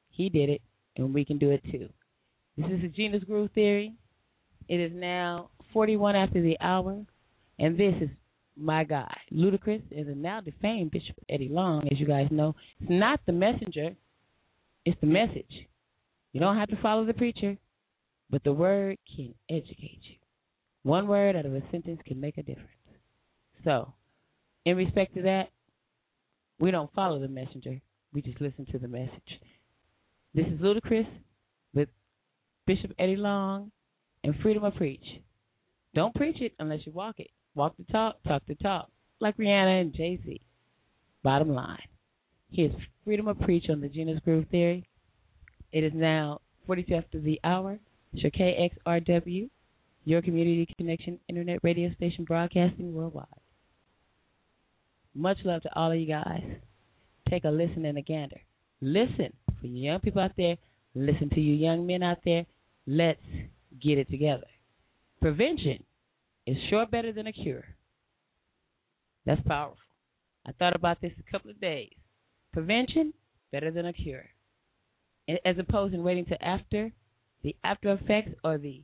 He 0.10 0.30
did 0.30 0.50
it, 0.50 0.62
and 0.98 1.14
we 1.14 1.24
can 1.24 1.38
do 1.38 1.52
it 1.52 1.64
too. 1.72 1.90
This 2.58 2.68
is 2.72 2.82
the 2.82 2.90
Gena's 2.90 3.24
Groove 3.24 3.52
Theory. 3.54 3.94
It 4.68 4.80
is 4.80 4.92
now 4.94 5.50
41 5.74 6.16
after 6.16 6.42
the 6.42 6.58
hour, 6.60 7.06
and 7.60 7.78
this 7.78 7.94
is 8.02 8.10
my 8.58 8.84
guy, 8.84 9.16
Ludacris, 9.34 9.82
and 9.92 10.08
the 10.08 10.16
now 10.16 10.42
defamed 10.42 10.92
Bishop 10.92 11.16
Eddie 11.30 11.50
Long, 11.50 11.88
as 11.92 12.00
you 12.00 12.06
guys 12.06 12.28
know. 12.32 12.56
It's 12.80 12.90
not 12.90 13.22
the 13.26 13.32
messenger, 13.32 13.96
it's 14.86 15.00
the 15.00 15.08
message. 15.08 15.68
You 16.34 16.40
don't 16.40 16.58
have 16.58 16.70
to 16.70 16.82
follow 16.82 17.06
the 17.06 17.14
preacher, 17.14 17.58
but 18.30 18.44
the 18.44 18.54
word 18.54 18.98
can 19.16 19.34
educate 19.50 20.00
you. 20.04 20.16
One 20.84 21.08
word 21.08 21.36
out 21.36 21.46
of 21.46 21.54
a 21.54 21.62
sentence 21.72 22.02
can 22.06 22.20
make 22.20 22.38
a 22.38 22.44
difference. 22.44 22.70
So, 23.64 23.94
in 24.66 24.78
respect 24.78 25.16
to 25.16 25.24
that, 25.24 25.50
we 26.60 26.72
don't 26.72 26.94
follow 26.94 27.20
the 27.20 27.28
messenger. 27.28 27.82
We 28.14 28.22
just 28.22 28.42
listen 28.42 28.66
to 28.72 28.80
the 28.80 28.88
message. 28.88 29.40
This 30.34 30.46
is 30.48 30.60
Ludacris 30.60 31.08
with 31.74 31.90
Bishop 32.66 32.92
Eddie 33.00 33.16
Long 33.16 33.72
and 34.24 34.36
Freedom 34.42 34.64
of 34.64 34.76
Preach. 34.76 35.04
Don't 35.94 36.16
preach 36.16 36.40
it 36.42 36.54
unless 36.60 36.80
you 36.86 36.92
walk 36.92 37.16
it. 37.20 37.30
Walk 37.56 37.76
the 37.78 37.92
talk, 37.92 38.24
talk 38.24 38.44
the 38.48 38.56
talk, 38.56 38.90
like 39.20 39.38
Rihanna 39.38 39.82
and 39.82 39.94
Jay 39.94 40.20
Z. 40.26 40.42
Bottom 41.24 41.50
line. 41.50 41.82
Here's 42.50 42.72
Freedom 43.04 43.28
of 43.28 43.40
Preach 43.40 43.66
on 43.70 43.82
the 43.82 43.90
Gena's 43.90 44.20
Groove 44.24 44.46
Theory. 44.52 44.88
It 45.72 45.84
is 45.84 45.94
now 45.94 46.40
42 46.68 46.96
after 46.96 47.20
the 47.20 47.40
hour. 47.44 47.80
It's 48.14 48.24
your 48.24 48.32
KXRW, 48.32 49.50
your 50.06 50.22
community 50.22 50.68
connection 50.78 51.20
internet 51.28 51.60
radio 51.64 51.94
station 51.96 52.26
broadcasting 52.26 52.94
worldwide. 52.94 53.41
Much 55.14 55.38
love 55.44 55.62
to 55.64 55.76
all 55.76 55.92
of 55.92 56.00
you 56.00 56.08
guys. 56.08 56.44
Take 57.30 57.44
a 57.44 57.50
listen 57.50 57.86
and 57.86 57.98
a 57.98 58.02
gander. 58.02 58.42
Listen 58.82 59.34
for 59.60 59.68
you 59.68 59.84
young 59.92 60.00
people 60.00 60.22
out 60.22 60.32
there. 60.38 60.58
Listen 60.96 61.30
to 61.30 61.40
you 61.40 61.54
young 61.54 61.86
men 61.86 62.04
out 62.04 62.20
there. 62.26 62.46
Let's 62.88 63.22
get 63.82 63.98
it 63.98 64.10
together. 64.10 64.48
Prevention 65.22 65.84
is 66.48 66.58
sure 66.70 66.86
better 66.86 67.14
than 67.14 67.28
a 67.28 67.32
cure. 67.32 67.64
That's 69.26 69.42
powerful. 69.48 69.78
I 70.46 70.52
thought 70.54 70.76
about 70.76 71.00
this 71.02 71.12
a 71.20 71.32
couple 71.32 71.52
of 71.52 71.62
days. 71.62 71.92
Prevention 72.54 73.14
better 73.52 73.72
than 73.72 73.86
a 73.86 73.94
cure, 73.94 74.26
as 75.46 75.58
opposed 75.60 75.94
to 75.94 76.02
waiting 76.02 76.26
to 76.26 76.44
after 76.44 76.92
the 77.44 77.56
after 77.64 77.94
effects 77.94 78.32
or 78.44 78.58
the 78.58 78.82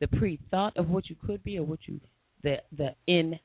the 0.00 0.06
pre 0.08 0.38
thought 0.50 0.76
of 0.76 0.88
what 0.88 1.08
you 1.08 1.16
could 1.26 1.42
be 1.42 1.58
or 1.58 1.64
what 1.64 1.80
you 1.86 2.00
the 2.42 2.56
the 2.76 2.94
in 3.06 3.38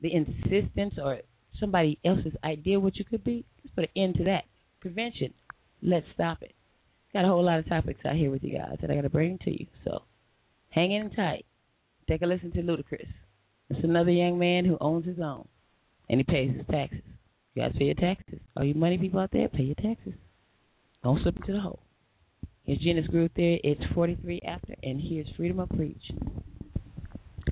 the 0.00 0.12
insistence 0.12 0.94
or 1.02 1.18
somebody 1.58 1.98
else's 2.04 2.34
idea 2.44 2.80
what 2.80 2.96
you 2.96 3.04
could 3.04 3.24
be. 3.24 3.44
Let's 3.62 3.74
put 3.74 3.84
an 3.84 4.02
end 4.02 4.16
to 4.16 4.24
that. 4.24 4.44
Prevention. 4.80 5.32
Let's 5.82 6.06
stop 6.14 6.42
it. 6.42 6.54
Got 7.12 7.24
a 7.24 7.28
whole 7.28 7.44
lot 7.44 7.58
of 7.58 7.68
topics 7.68 8.00
out 8.04 8.16
here 8.16 8.30
with 8.30 8.42
you 8.42 8.58
guys 8.58 8.76
that 8.80 8.90
I 8.90 8.94
got 8.94 9.02
to 9.02 9.10
bring 9.10 9.38
to 9.44 9.50
you. 9.50 9.66
So 9.84 10.02
hang 10.70 10.92
in 10.92 11.10
tight. 11.10 11.46
Take 12.08 12.22
a 12.22 12.26
listen 12.26 12.52
to 12.52 12.62
Ludacris. 12.62 13.08
It's 13.70 13.84
another 13.84 14.10
young 14.10 14.38
man 14.38 14.64
who 14.64 14.76
owns 14.80 15.06
his 15.06 15.20
own, 15.20 15.48
and 16.10 16.20
he 16.20 16.24
pays 16.24 16.54
his 16.54 16.66
taxes. 16.70 17.02
You 17.54 17.62
guys 17.62 17.72
pay 17.78 17.86
your 17.86 17.94
taxes. 17.94 18.40
All 18.56 18.64
you 18.64 18.74
money 18.74 18.98
people 18.98 19.20
out 19.20 19.30
there, 19.32 19.48
pay 19.48 19.62
your 19.62 19.76
taxes. 19.76 20.14
Don't 21.02 21.22
slip 21.22 21.36
into 21.36 21.52
the 21.52 21.60
hole. 21.60 21.80
Here's 22.64 22.80
Gena's 22.80 23.06
Groove 23.06 23.30
Theory. 23.36 23.60
It's 23.62 23.80
43 23.94 24.40
after, 24.46 24.74
and 24.82 25.00
here's 25.00 25.28
Freedom 25.36 25.60
of 25.60 25.68
Preach 25.70 26.02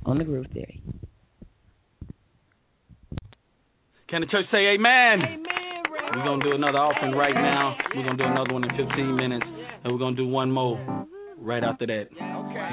on 0.04 0.18
the 0.18 0.24
Groove 0.24 0.46
Theory. 0.52 0.82
Can 4.12 4.20
the 4.20 4.28
church 4.28 4.44
say 4.52 4.76
amen? 4.76 5.24
Amen. 5.24 5.40
We're 6.12 6.28
going 6.28 6.44
to 6.44 6.44
do 6.44 6.52
another 6.52 6.76
offering 6.76 7.16
right 7.16 7.32
now. 7.32 7.72
We're 7.96 8.04
going 8.04 8.20
to 8.20 8.20
do 8.20 8.28
another 8.28 8.52
one 8.52 8.60
in 8.60 8.68
15 8.76 8.92
minutes, 9.16 9.48
and 9.48 9.88
we're 9.88 9.96
going 9.96 10.12
to 10.12 10.20
do 10.20 10.28
one 10.28 10.52
more 10.52 10.76
right 11.40 11.64
after 11.64 11.88
that. 11.88 12.12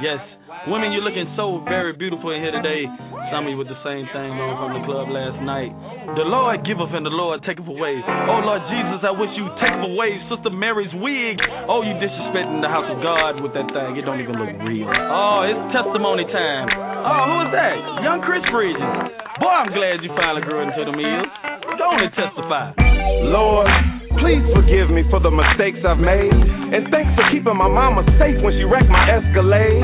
Yes, 0.03 0.19
women, 0.67 0.91
you're 0.91 0.99
looking 0.99 1.31
so 1.39 1.63
very 1.63 1.95
beautiful 1.95 2.35
in 2.35 2.43
here 2.43 2.51
today. 2.51 2.83
Some 3.31 3.47
of 3.47 3.55
you 3.55 3.55
with 3.55 3.71
the 3.71 3.79
same 3.87 4.03
thing 4.11 4.35
on 4.35 4.59
from 4.59 4.75
the 4.75 4.83
club 4.83 5.07
last 5.15 5.39
night. 5.39 5.71
The 6.19 6.27
Lord 6.27 6.59
giveth 6.67 6.91
and 6.91 7.07
the 7.07 7.15
Lord 7.15 7.39
taketh 7.47 7.71
away. 7.71 7.95
Oh 8.03 8.43
Lord 8.43 8.59
Jesus, 8.67 8.99
I 9.07 9.15
wish 9.15 9.31
you 9.39 9.47
take 9.63 9.79
away 9.79 10.19
Sister 10.27 10.51
Mary's 10.51 10.91
wig. 10.99 11.39
Oh, 11.71 11.87
you 11.87 11.95
disrespecting 12.03 12.59
the 12.59 12.67
house 12.67 12.91
of 12.91 12.99
God 12.99 13.39
with 13.39 13.55
that 13.55 13.71
thing. 13.71 13.95
It 13.95 14.03
don't 14.03 14.19
even 14.19 14.35
look 14.35 14.51
real. 14.67 14.91
Oh, 14.91 15.47
it's 15.47 15.63
testimony 15.71 16.27
time. 16.27 16.67
Oh, 16.99 17.21
who 17.31 17.35
is 17.47 17.51
that? 17.55 17.75
Young 18.03 18.19
Chris 18.27 18.43
Bridges. 18.51 19.28
Boy, 19.39 19.47
I'm 19.47 19.71
glad 19.71 20.03
you 20.03 20.11
finally 20.15 20.43
grew 20.43 20.59
into 20.61 20.83
the 20.83 20.91
meal. 20.91 21.23
Go 21.79 21.85
on 21.87 22.03
and 22.03 22.13
testify. 22.13 22.75
Lord. 23.31 23.71
Please 24.19 24.43
forgive 24.51 24.91
me 24.91 25.07
for 25.07 25.23
the 25.23 25.31
mistakes 25.31 25.79
I've 25.87 26.01
made. 26.01 26.27
And 26.27 26.91
thanks 26.91 27.07
for 27.15 27.23
keeping 27.31 27.55
my 27.55 27.71
mama 27.71 28.03
safe 28.19 28.35
when 28.43 28.51
she 28.59 28.67
wrecked 28.67 28.91
my 28.91 28.99
Escalade. 29.07 29.79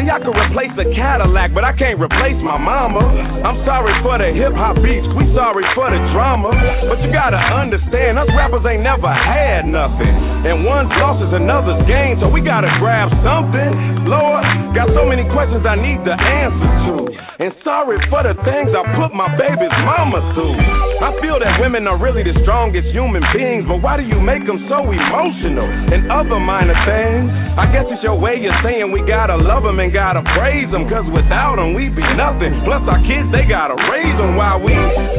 See, 0.00 0.08
I 0.08 0.16
could 0.24 0.32
replace 0.32 0.72
a 0.80 0.88
Cadillac, 0.96 1.52
but 1.52 1.68
I 1.68 1.76
can't 1.76 2.00
replace 2.00 2.38
my 2.40 2.56
mama. 2.56 3.04
I'm 3.44 3.60
sorry 3.68 3.92
for 4.00 4.16
the 4.16 4.32
hip 4.32 4.56
hop 4.56 4.80
beats, 4.80 5.04
we 5.14 5.28
sorry 5.36 5.68
for 5.76 5.92
the 5.92 6.00
drama. 6.16 6.50
But 6.88 7.04
you 7.04 7.12
gotta 7.12 7.36
understand, 7.36 8.16
us 8.16 8.30
rappers 8.32 8.64
ain't 8.64 8.82
never 8.82 9.10
had 9.10 9.68
nothing. 9.68 10.12
And 10.48 10.64
one's 10.64 10.90
loss 10.96 11.20
is 11.20 11.30
another's 11.36 11.84
gain, 11.84 12.16
so 12.24 12.32
we 12.32 12.40
gotta 12.40 12.72
grab 12.80 13.12
something. 13.20 14.08
Lord, 14.08 14.42
got 14.72 14.88
so 14.96 15.04
many 15.04 15.28
questions 15.30 15.62
I 15.68 15.76
need 15.76 16.00
the 16.08 16.16
answer 16.16 16.70
to. 16.88 17.23
And 17.34 17.50
sorry 17.66 17.98
for 18.14 18.22
the 18.22 18.38
things 18.46 18.70
I 18.70 18.86
put 18.94 19.10
my 19.10 19.26
baby's 19.34 19.74
mama 19.82 20.22
through. 20.38 20.54
I 21.02 21.10
feel 21.18 21.42
that 21.42 21.58
women 21.58 21.90
are 21.90 21.98
really 21.98 22.22
the 22.22 22.30
strongest 22.46 22.94
human 22.94 23.26
beings, 23.34 23.66
but 23.66 23.82
why 23.82 23.98
do 23.98 24.06
you 24.06 24.22
make 24.22 24.46
them 24.46 24.62
so 24.70 24.86
emotional? 24.86 25.66
And 25.66 26.06
other 26.14 26.38
minor 26.38 26.78
things, 26.86 27.26
I 27.58 27.66
guess 27.74 27.90
it's 27.90 28.06
your 28.06 28.14
way 28.14 28.38
of 28.38 28.54
saying 28.62 28.94
we 28.94 29.02
gotta 29.02 29.34
love 29.34 29.66
them 29.66 29.82
and 29.82 29.90
gotta 29.90 30.22
praise 30.38 30.70
them, 30.70 30.86
cause 30.86 31.02
without 31.10 31.58
them 31.58 31.74
we'd 31.74 31.98
be 31.98 32.06
nothing. 32.14 32.54
Plus 32.62 32.86
our 32.86 33.02
kids, 33.02 33.26
they 33.34 33.42
gotta 33.50 33.74
raise 33.90 34.14
them 34.14 34.38
while 34.38 34.62
we 34.62 34.70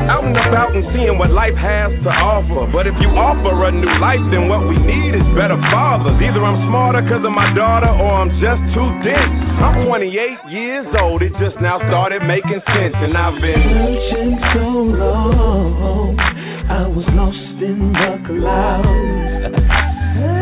out 0.08 0.24
and 0.24 0.40
about 0.40 0.72
and 0.72 0.88
seeing 0.96 1.20
what 1.20 1.36
life 1.36 1.60
has 1.60 1.92
to 2.00 2.12
offer. 2.16 2.72
But 2.72 2.88
if 2.88 2.96
you 3.04 3.12
offer 3.12 3.52
a 3.52 3.76
new 3.76 3.92
life, 4.00 4.24
then 4.32 4.48
what 4.48 4.64
we 4.64 4.80
need 4.80 5.20
is 5.20 5.26
better 5.36 5.60
fathers. 5.68 6.16
Either 6.24 6.40
I'm 6.40 6.64
smarter 6.72 7.04
cause 7.12 7.28
of 7.28 7.36
my 7.36 7.52
daughter 7.52 7.92
or 7.92 8.24
I'm 8.24 8.32
just 8.40 8.64
too 8.72 8.90
dense. 9.04 9.36
I'm 9.60 9.84
28 9.84 10.08
years 10.48 10.88
old, 10.96 11.20
it 11.20 11.36
just 11.44 11.60
now 11.60 11.84
started 11.92 12.05
making 12.14 12.62
sense, 12.68 12.94
and 12.98 13.18
I've 13.18 13.42
been 13.42 13.56
searching 13.58 14.38
so 14.54 14.68
long. 14.94 16.16
I 16.70 16.88
was 16.88 17.06
lost 17.18 17.64
in 17.64 17.94
the 17.94 18.22
clouds. 18.30 19.56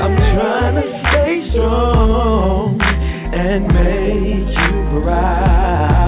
I'm 0.04 0.16
trying 0.36 0.76
to 0.76 0.88
stay 1.08 1.52
strong 1.52 2.80
and 3.34 3.64
make 3.68 4.52
you 4.52 5.02
proud. 5.04 6.03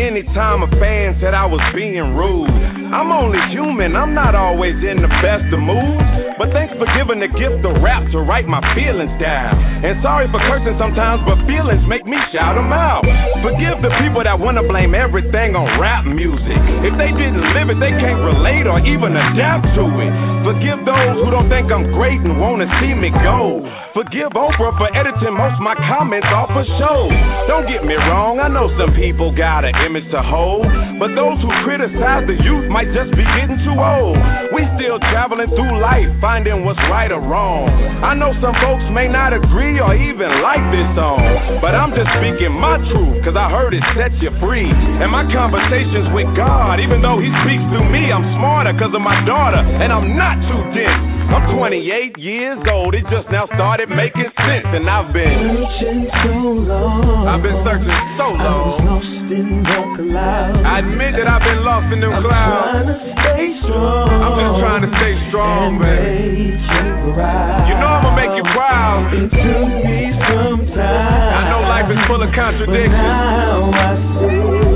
Forgive 0.00 0.14
me 0.14 0.22
for 0.22 0.32
any 0.32 0.34
time 0.34 0.62
a 0.62 0.70
fan 0.80 1.18
said 1.20 1.34
I 1.34 1.46
was 1.46 1.60
being 1.74 2.16
rude. 2.16 2.48
I'm 2.90 3.12
only 3.12 3.38
human, 3.52 3.94
I'm 3.94 4.14
not 4.14 4.34
always 4.34 4.74
in 4.82 4.98
the 4.98 5.12
best 5.22 5.46
of 5.52 5.60
moods. 5.60 6.02
But 6.38 6.50
thanks 6.56 6.72
for 6.80 6.88
giving 6.96 7.20
the 7.20 7.28
gift 7.28 7.62
of 7.68 7.78
rap 7.84 8.02
to 8.12 8.18
write 8.24 8.48
my 8.48 8.58
feelings 8.74 9.12
down. 9.20 9.52
And 9.84 10.00
sorry 10.02 10.26
for 10.32 10.40
cursing 10.40 10.74
sometimes, 10.80 11.22
but 11.28 11.38
feelings 11.46 11.84
make 11.86 12.04
me 12.08 12.16
shout 12.32 12.56
them 12.56 12.72
out. 12.72 13.04
Forgive 13.44 13.78
the 13.84 13.92
people 14.02 14.24
that 14.24 14.40
wanna 14.40 14.64
blame 14.64 14.96
everything 14.96 15.54
on 15.54 15.68
rap 15.78 16.08
music. 16.08 16.58
If 16.82 16.96
they 16.96 17.12
didn't 17.14 17.44
live 17.54 17.68
it, 17.70 17.78
they 17.78 17.94
can't 18.00 18.24
relate 18.24 18.66
or 18.66 18.80
even 18.82 19.12
adapt 19.14 19.68
to 19.76 19.84
it. 19.84 20.12
Forgive 20.48 20.80
those 20.88 21.14
who 21.20 21.28
don't 21.30 21.52
think 21.52 21.68
I'm 21.70 21.92
great 21.92 22.18
and 22.24 22.40
wanna 22.40 22.66
see 22.80 22.96
me 22.96 23.12
go. 23.22 23.62
Forgive 23.90 24.30
Oprah 24.38 24.70
for 24.78 24.86
editing 24.94 25.34
most 25.34 25.58
of 25.58 25.66
my 25.66 25.74
comments 25.90 26.30
off 26.30 26.46
her 26.54 26.62
show. 26.78 27.10
Don't 27.50 27.66
get 27.66 27.82
me 27.82 27.98
wrong, 27.98 28.38
I 28.38 28.46
know 28.46 28.70
some 28.78 28.94
people 28.94 29.34
got 29.34 29.66
an 29.66 29.74
image 29.82 30.06
to 30.14 30.22
hold. 30.22 30.62
But 31.02 31.10
those 31.18 31.34
who 31.42 31.50
criticize 31.66 32.22
the 32.30 32.38
youth 32.38 32.70
might 32.70 32.86
just 32.94 33.10
be 33.18 33.26
getting 33.34 33.58
too 33.66 33.74
old. 33.74 34.14
We 34.54 34.62
still 34.78 35.02
traveling 35.10 35.50
through 35.50 35.82
life, 35.82 36.06
finding 36.22 36.62
what's 36.62 36.78
right 36.86 37.10
or 37.10 37.18
wrong. 37.18 37.66
I 38.06 38.14
know 38.14 38.30
some 38.38 38.54
folks 38.62 38.86
may 38.94 39.10
not 39.10 39.34
agree 39.34 39.82
or 39.82 39.90
even 39.98 40.38
like 40.38 40.62
this 40.70 40.86
song. 40.94 41.58
But 41.58 41.74
I'm 41.74 41.90
just 41.90 42.14
speaking 42.22 42.54
my 42.54 42.78
truth, 42.94 43.26
cause 43.26 43.34
I 43.34 43.50
heard 43.50 43.74
it 43.74 43.82
set 43.98 44.14
you 44.22 44.30
free. 44.38 44.70
And 44.70 45.10
my 45.10 45.26
conversations 45.34 46.14
with 46.14 46.30
God, 46.38 46.78
even 46.78 47.02
though 47.02 47.18
He 47.18 47.26
speaks 47.42 47.66
through 47.74 47.90
me, 47.90 48.14
I'm 48.14 48.22
smarter 48.38 48.70
cause 48.78 48.94
of 48.94 49.02
my 49.02 49.18
daughter, 49.26 49.58
and 49.58 49.90
I'm 49.90 50.14
not 50.14 50.38
too 50.46 50.62
dense. 50.78 51.18
I'm 51.30 51.46
28 51.54 52.18
years 52.18 52.58
old, 52.66 52.90
it 52.90 53.06
just 53.06 53.30
now 53.30 53.46
started 53.54 53.79
making 53.88 54.28
sense, 54.36 54.68
and 54.76 54.84
I've 54.90 55.08
been 55.14 55.56
searching 55.56 56.04
so 56.26 56.34
long. 56.68 57.24
I've 57.24 57.40
been 57.40 57.56
searching 57.64 57.88
so 58.20 58.36
long. 58.36 58.76
I 58.76 58.76
was 58.76 59.00
lost 59.00 59.32
in 59.32 59.64
the 59.64 59.80
clouds. 60.10 60.60
I 60.66 60.82
admit 60.84 61.16
that 61.16 61.24
I've 61.30 61.40
been 61.46 61.62
lost 61.64 61.88
in 61.94 62.02
them 62.04 62.12
I'm 62.12 62.20
clouds. 62.20 62.76
trying 62.76 62.84
to 62.90 62.96
stay 63.00 63.56
strong. 63.64 64.20
I'm 64.20 64.36
just 64.36 64.60
trying 64.60 64.84
to 64.84 64.90
stay 65.00 65.14
strong, 65.32 65.80
baby. 65.80 66.52
you. 66.52 66.60
You 66.60 67.74
know 67.80 67.88
I'ma 67.88 68.12
make 68.18 68.34
you 68.36 68.44
proud. 68.52 69.08
It 69.16 69.30
took 69.32 69.70
me 69.86 70.12
some 70.28 70.60
time. 70.76 71.40
I 71.40 71.48
know 71.48 71.64
life 71.64 71.88
is 71.88 71.96
full 72.10 72.20
of 72.20 72.28
contradictions. 72.36 74.69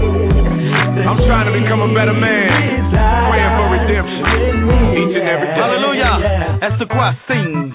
I'm 1.04 1.20
trying 1.28 1.46
to 1.46 1.54
become 1.54 1.80
a 1.84 1.90
better 1.92 2.16
man. 2.16 2.48
Praying 3.28 3.52
for 3.60 3.66
redemption. 3.76 4.24
Each 4.96 5.14
and 5.20 5.28
every 5.28 5.48
day. 5.52 5.60
Hallelujah. 5.60 6.14
As 6.64 6.72
the 6.80 6.86
choir 6.86 7.12
sings. 7.28 7.74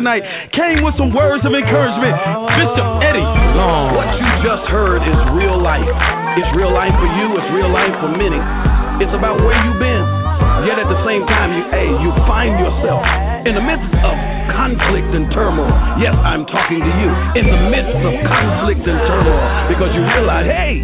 Tonight. 0.00 0.24
Came 0.56 0.80
with 0.80 0.96
some 0.96 1.12
words 1.12 1.44
of 1.44 1.52
encouragement. 1.52 2.16
Bishop 2.56 2.88
Eddie 3.04 3.28
Long. 3.52 3.92
What 3.92 4.08
you 4.16 4.28
just 4.40 4.64
heard 4.72 5.04
is 5.04 5.18
real 5.36 5.60
life. 5.60 5.84
It's 6.40 6.48
real 6.56 6.72
life 6.72 6.96
for 6.96 7.10
you, 7.20 7.26
it's 7.36 7.50
real 7.52 7.68
life 7.68 7.92
for 8.00 8.08
many. 8.08 8.40
It's 9.04 9.12
about 9.12 9.36
where 9.44 9.52
you've 9.60 9.76
been. 9.76 10.04
Yet 10.64 10.76
at 10.80 10.88
the 10.88 11.00
same 11.04 11.24
time, 11.24 11.52
you, 11.56 11.64
hey, 11.72 11.88
you 12.04 12.10
find 12.28 12.52
yourself 12.60 13.00
in 13.44 13.56
the 13.56 13.64
midst 13.64 13.92
of 14.04 14.12
conflict 14.56 15.08
and 15.12 15.28
turmoil. 15.32 15.72
Yes, 16.00 16.16
I'm 16.16 16.44
talking 16.48 16.80
to 16.80 16.92
you. 17.00 17.10
In 17.36 17.48
the 17.48 17.60
midst 17.68 17.96
of 18.00 18.12
conflict 18.24 18.84
and 18.84 18.98
turmoil 19.04 19.40
because 19.68 19.92
you 19.92 20.04
realize, 20.04 20.48
hey, 20.48 20.80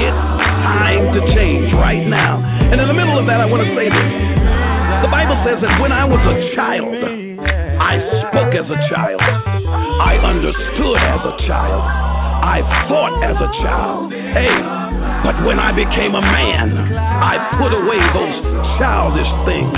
it's 0.00 0.22
time 0.64 1.12
to 1.12 1.20
change 1.32 1.72
right 1.76 2.04
now. 2.08 2.40
And 2.72 2.76
in 2.76 2.88
the 2.88 2.96
middle 2.96 3.16
of 3.20 3.24
that, 3.28 3.40
I 3.40 3.48
want 3.48 3.64
to 3.64 3.72
say 3.76 3.88
this. 3.88 4.08
The 5.04 5.12
Bible 5.12 5.36
says 5.44 5.60
that 5.60 5.80
when 5.80 5.92
I 5.92 6.04
was 6.08 6.20
a 6.24 6.36
child, 6.56 7.25
I 7.76 8.00
spoke 8.28 8.52
as 8.56 8.68
a 8.68 8.80
child. 8.88 9.20
I 9.20 10.16
understood 10.20 10.98
as 11.00 11.22
a 11.24 11.34
child. 11.48 11.82
I 12.46 12.58
thought 12.88 13.14
as 13.20 13.36
a 13.36 13.50
child. 13.64 14.12
Hey, 14.12 14.56
but 15.24 15.36
when 15.44 15.58
I 15.58 15.72
became 15.76 16.14
a 16.14 16.24
man, 16.24 16.72
I 16.96 17.36
put 17.60 17.72
away 17.72 18.00
those 18.16 18.36
childish 18.80 19.32
things. 19.44 19.76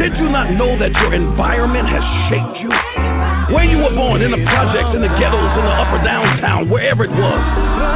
Did 0.00 0.16
you 0.16 0.32
not 0.32 0.54
know 0.56 0.78
that 0.80 0.92
your 0.96 1.12
environment 1.12 1.88
has 1.88 2.04
shaped 2.30 2.56
you? 2.62 2.72
Where 3.48 3.64
you 3.64 3.80
were 3.80 3.94
born, 3.96 4.20
in 4.20 4.30
the 4.30 4.42
projects, 4.44 4.92
in 4.92 5.02
the 5.02 5.12
ghettos, 5.16 5.52
in 5.56 5.64
the 5.64 5.76
upper 5.80 6.00
downtown, 6.04 6.68
wherever 6.68 7.02
it 7.08 7.10
was, 7.10 7.40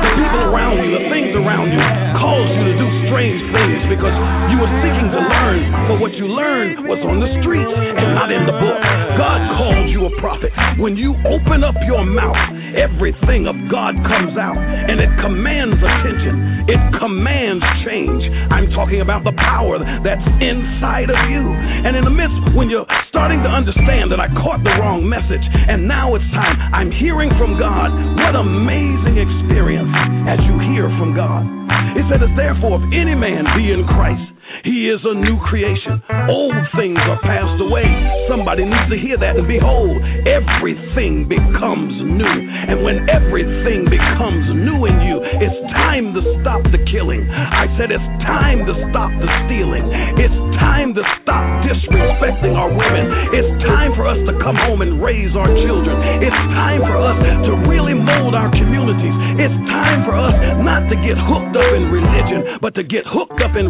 the 0.02 0.10
people 0.16 0.42
around 0.50 0.80
you, 0.80 0.90
the 0.96 1.04
things 1.12 1.32
around 1.36 1.68
you, 1.70 1.82
caused 2.16 2.50
you 2.56 2.64
to 2.72 2.74
do 2.80 2.88
strange 3.06 3.40
things 3.52 3.78
because 3.92 4.16
you 4.50 4.56
were 4.58 4.72
seeking 4.82 5.08
to 5.12 5.20
learn, 5.20 5.60
but 5.86 5.96
what 6.00 6.10
you 6.16 6.26
learned 6.26 6.88
was 6.88 6.98
on 7.06 7.22
the 7.22 7.30
streets 7.44 7.70
and 7.70 8.08
not 8.18 8.32
in 8.34 8.42
the 8.48 8.56
book. 8.56 8.80
God 9.14 9.38
called 9.60 9.86
you 9.94 10.10
a 10.10 10.12
prophet. 10.18 10.50
When 10.82 10.98
you 10.98 11.14
open 11.28 11.62
up 11.62 11.78
your 11.86 12.02
mouth, 12.02 12.40
everything 12.74 13.46
of 13.46 13.54
God 13.70 13.94
comes 14.02 14.34
out 14.34 14.58
and 14.58 14.98
it 14.98 15.12
commands 15.22 15.78
attention. 15.78 16.66
It 16.66 16.82
commands 16.98 17.62
change. 17.86 18.22
I'm 18.50 18.72
talking 18.74 19.04
about 19.04 19.22
the 19.22 19.36
power 19.38 19.78
that's 19.78 20.26
inside 20.42 21.12
of 21.12 21.20
you. 21.30 21.44
And 21.86 21.94
in 21.94 22.02
the 22.02 22.10
midst, 22.10 22.58
when 22.58 22.66
you're 22.66 22.88
starting 23.12 23.38
to 23.46 23.50
understand 23.50 24.10
that 24.10 24.18
I 24.18 24.26
caught 24.42 24.64
the 24.66 24.74
wrong 24.82 25.06
message 25.06 25.43
and 25.52 25.86
now 25.86 26.14
it's 26.14 26.26
time, 26.34 26.56
I'm 26.74 26.90
hearing 26.90 27.30
from 27.38 27.58
God. 27.58 27.90
What 28.20 28.34
amazing 28.36 29.16
experience 29.16 29.92
as 30.28 30.40
you 30.44 30.56
hear 30.74 30.90
from 30.98 31.14
God. 31.14 31.46
It 31.94 32.04
said, 32.10 32.20
Therefore, 32.36 32.82
if 32.82 32.84
any 32.90 33.14
man 33.14 33.46
be 33.54 33.70
in 33.70 33.86
Christ, 33.86 34.33
he 34.64 34.88
is 34.88 35.00
a 35.04 35.14
new 35.14 35.38
creation. 35.48 36.00
Old 36.28 36.56
things 36.76 36.98
are 36.98 37.20
passed 37.20 37.60
away. 37.60 37.86
Somebody 38.28 38.64
needs 38.64 38.88
to 38.90 38.98
hear 38.98 39.18
that. 39.20 39.36
And 39.36 39.46
behold, 39.48 39.96
everything 40.24 41.28
becomes 41.28 41.92
new. 42.00 42.36
And 42.70 42.80
when 42.84 43.04
everything 43.10 43.88
becomes 43.88 44.44
new 44.56 44.88
in 44.88 44.96
you, 45.04 45.20
it's 45.40 45.58
time 45.76 46.16
to 46.16 46.22
stop 46.40 46.62
the 46.72 46.80
killing. 46.88 47.26
I 47.28 47.68
said 47.76 47.92
it's 47.92 48.08
time 48.24 48.64
to 48.64 48.74
stop 48.90 49.12
the 49.20 49.28
stealing. 49.46 49.84
It's 50.16 50.38
time 50.60 50.96
to 50.96 51.02
stop 51.22 51.44
disrespecting 51.66 52.54
our 52.56 52.70
women. 52.72 53.04
It's 53.36 53.52
time 53.68 53.92
for 53.96 54.08
us 54.08 54.18
to 54.28 54.32
come 54.40 54.56
home 54.56 54.80
and 54.80 55.02
raise 55.02 55.32
our 55.36 55.48
children. 55.48 55.96
It's 56.24 56.40
time 56.56 56.80
for 56.80 56.96
us 56.96 57.18
to 57.48 57.52
really 57.68 57.94
mold 57.94 58.32
our 58.32 58.48
communities. 58.52 59.16
It's 59.40 59.58
time 59.68 60.06
for 60.08 60.16
us 60.16 60.36
not 60.64 60.88
to 60.88 60.96
get 61.04 61.16
hooked 61.18 61.56
up 61.56 61.70
in 61.76 61.90
religion, 61.90 62.60
but 62.62 62.74
to 62.78 62.82
get 62.84 63.04
hooked 63.04 63.40
up 63.44 63.56
in 63.56 63.68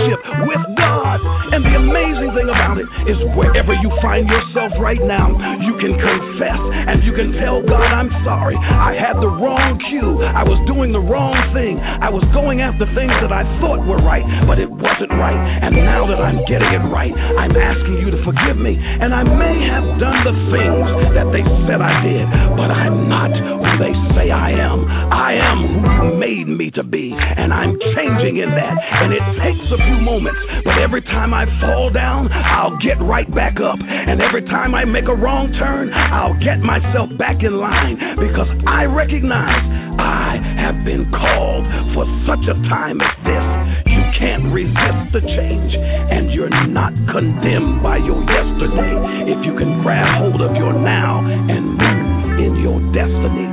relationship 0.00 0.20
with 0.48 0.62
God. 0.76 1.18
And 1.50 1.66
the 1.66 1.74
amazing 1.76 2.30
thing 2.36 2.48
about 2.48 2.78
it 2.78 2.86
is 3.10 3.18
wherever 3.34 3.74
you 3.74 3.90
find 4.00 4.28
yourself 4.28 4.72
right 4.80 5.00
now, 5.02 5.34
you 5.60 5.74
can 5.82 5.92
confess 5.98 6.60
and 6.88 7.02
you 7.02 7.12
can 7.12 7.34
tell 7.42 7.60
God, 7.66 7.90
I'm 7.90 8.10
sorry. 8.24 8.56
I 8.56 8.94
had 8.96 9.18
the 9.18 9.28
wrong 9.28 9.76
cue. 9.90 10.22
I 10.22 10.46
was 10.46 10.58
doing 10.70 10.92
the 10.94 11.02
wrong 11.02 11.34
thing. 11.52 11.78
I 11.80 12.08
was 12.08 12.22
going 12.32 12.62
after 12.62 12.86
things 12.94 13.12
that 13.20 13.34
I 13.34 13.42
thought 13.58 13.82
were 13.84 14.00
right, 14.00 14.24
but 14.46 14.62
it 14.62 14.70
wasn't 14.70 15.12
right. 15.18 15.36
And 15.36 15.74
now 15.82 16.06
that 16.06 16.22
I'm 16.22 16.40
getting 16.46 16.70
it 16.70 16.84
right, 16.88 17.12
I'm 17.12 17.54
asking 17.54 17.98
you 17.98 18.14
to 18.14 18.20
forgive 18.22 18.56
me. 18.56 18.78
And 18.78 19.10
I 19.10 19.26
may 19.26 19.56
have 19.68 19.86
done 19.98 20.18
the 20.22 20.36
things 20.54 20.86
that 21.18 21.28
they 21.34 21.42
said 21.66 21.82
I 21.82 21.94
did, 22.06 22.26
but 22.54 22.70
I'm 22.70 23.10
not 23.10 23.34
who 23.34 23.70
they 23.82 23.94
say 24.14 24.26
I 24.30 24.54
am. 24.54 24.86
I 25.10 25.34
am 25.34 25.58
who 25.66 25.80
you 25.82 26.06
made 26.14 26.46
me 26.46 26.70
to 26.78 26.84
be, 26.86 27.10
and 27.10 27.50
I'm 27.50 27.74
changing 27.96 28.38
in 28.38 28.50
that. 28.54 28.74
And 29.02 29.10
it 29.10 29.24
takes 29.42 29.66
a 29.74 29.78
few 29.90 30.00
moments, 30.00 30.38
but 30.62 30.78
every 30.78 31.02
time 31.02 31.34
I 31.34 31.46
fall 31.58 31.90
down, 31.90 32.30
I'll 32.30 32.78
get 32.78 33.02
right 33.02 33.26
back 33.34 33.58
up. 33.58 33.78
And 33.82 34.22
every 34.22 34.46
time 34.46 34.74
I 34.74 34.84
make 34.86 35.10
a 35.10 35.14
wrong 35.14 35.50
turn, 35.58 35.90
I'll 35.90 36.38
get 36.38 36.62
myself 36.62 37.10
back 37.18 37.42
in 37.42 37.58
line 37.58 37.98
because 38.22 38.46
I 38.66 38.86
recognize 38.86 39.58
I 39.98 40.38
have 40.62 40.86
been 40.86 41.10
called 41.10 41.66
for 41.94 42.06
such 42.30 42.44
a 42.46 42.56
time 42.70 43.02
as 43.02 43.14
this. 43.26 43.44
You 43.90 44.02
can't 44.22 44.46
resist 44.54 45.02
the 45.10 45.22
change, 45.26 45.72
and 45.74 46.30
you're 46.30 46.52
not 46.70 46.94
condemned 47.10 47.82
by 47.82 47.98
your 47.98 48.22
yesterday 48.22 48.94
if 49.34 49.38
you 49.42 49.58
can 49.58 49.82
grab 49.82 50.06
hold 50.22 50.40
of 50.40 50.54
your 50.54 50.72
now 50.72 51.24
and 51.26 51.64
move 51.74 52.38
in 52.38 52.52
your 52.62 52.78
destiny. 52.94 53.48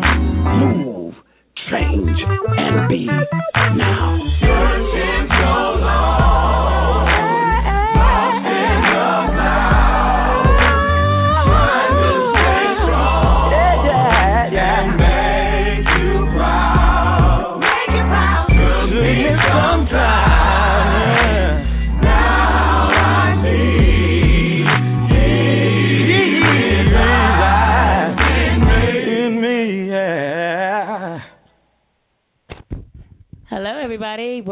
Move, 0.61 1.15
change, 1.71 2.19
and 2.57 2.87
be 2.87 3.07
now. 3.75 4.17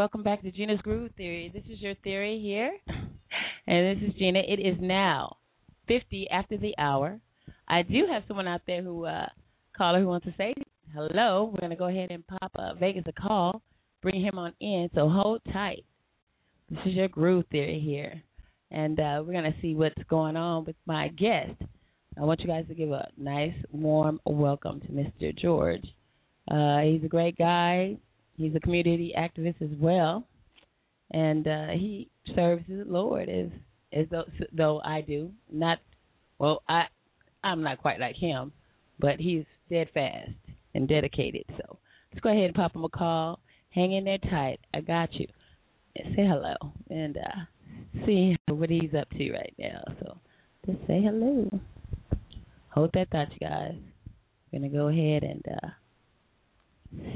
Welcome 0.06 0.22
back 0.22 0.43
to 0.43 0.51
Gena's 0.51 0.80
Groove 0.82 1.10
Theory. 1.18 1.49
This 1.51 1.64
is 1.68 1.82
your 1.82 1.95
theory 2.03 2.39
here, 2.39 2.72
and 3.66 3.99
this 3.99 4.08
is 4.08 4.14
Gena. 4.20 4.38
It 4.47 4.60
is 4.60 4.76
now 4.80 5.38
50 5.88 6.28
after 6.30 6.58
the 6.58 6.76
hour. 6.78 7.20
I 7.68 7.82
do 7.82 8.06
have 8.12 8.22
someone 8.28 8.47
out 8.47 8.62
there 8.68 8.84
who, 8.84 9.06
uh, 9.06 9.26
caller 9.76 9.99
who 9.99 10.06
wants 10.06 10.28
to 10.28 10.36
say 10.38 10.53
hello. 10.93 11.45
We're 11.51 11.60
going 11.60 11.72
to 11.72 11.76
go 11.76 11.88
ahead 11.88 12.12
and 12.12 12.24
pop 12.28 12.51
uh, 12.56 12.76
Vegas 12.76 13.06
a 13.08 13.14
call, 13.14 13.64
bring 14.03 14.22
him 14.22 14.38
on 14.38 14.53
in, 14.62 14.91
so 14.93 15.10
hold 15.10 15.41
tight. 15.51 15.84
This 16.70 16.82
is 16.86 16.93
your 16.93 17.08
Groove 17.08 17.45
Theory 17.51 17.82
here, 17.84 18.22
and 18.70 18.99
uh, 18.99 19.24
we're 19.26 19.34
going 19.34 19.51
to 19.51 19.60
see 19.60 19.74
what's 19.74 19.95
going 20.08 20.38
on 20.38 20.66
with 20.66 20.76
my 20.86 21.08
guest. 21.08 21.60
I 22.16 22.26
want 22.26 22.41
you 22.41 22.47
guys 22.47 22.66
to 22.68 22.76
give 22.76 22.91
a 22.91 23.08
nice, 23.18 23.56
warm 23.72 24.20
welcome 24.24 24.82
to 24.82 24.88
Mr. 24.89 25.36
George. 25.36 25.88
Uh, 26.47 26.82
he's 26.82 27.03
a 27.03 27.10
great 27.10 27.39
guy. 27.39 27.97
He's 28.38 28.55
a 28.55 28.59
community 28.59 29.13
activist 29.17 29.61
as 29.61 29.75
well, 29.79 30.27
and 31.11 31.47
uh, 31.47 31.67
he 31.69 32.09
serves 32.36 32.63
the 32.67 32.83
Lord 32.86 33.29
as 33.29 33.47
as 33.93 34.07
though, 34.11 34.25
though 34.51 34.81
I 34.83 35.01
do. 35.01 35.31
Not 35.51 35.79
well, 36.38 36.63
I 36.67 36.83
I'm 37.43 37.63
not 37.63 37.77
quite 37.79 37.99
like 37.99 38.15
him, 38.15 38.51
but 38.99 39.19
he's 39.19 39.45
steadfast 39.67 40.31
and 40.73 40.88
dedicated. 40.88 41.45
So 41.57 41.77
let's 42.11 42.21
go 42.21 42.29
ahead 42.29 42.45
and 42.45 42.55
pop 42.55 42.75
him 42.75 42.83
a 42.83 42.89
call. 42.89 43.39
Hang 43.69 43.93
in 43.93 44.05
there 44.05 44.17
tight. 44.17 44.59
I 44.73 44.81
got 44.81 45.13
you. 45.13 45.27
And 45.95 46.13
say 46.15 46.25
hello 46.27 46.55
and 46.89 47.17
uh, 47.17 48.05
see 48.05 48.36
what 48.49 48.69
he's 48.69 48.93
up 48.99 49.09
to 49.11 49.31
right 49.31 49.53
now. 49.57 49.81
So 50.01 50.17
just 50.65 50.79
say 50.88 51.01
hello. 51.01 51.49
Hold 52.69 52.91
that 52.93 53.09
thought, 53.11 53.31
you 53.31 53.47
guys. 53.47 53.75
We're 54.51 54.59
gonna 54.59 54.71
go 54.71 54.89
ahead 54.89 55.23
and 55.23 55.43
uh, 55.49 55.67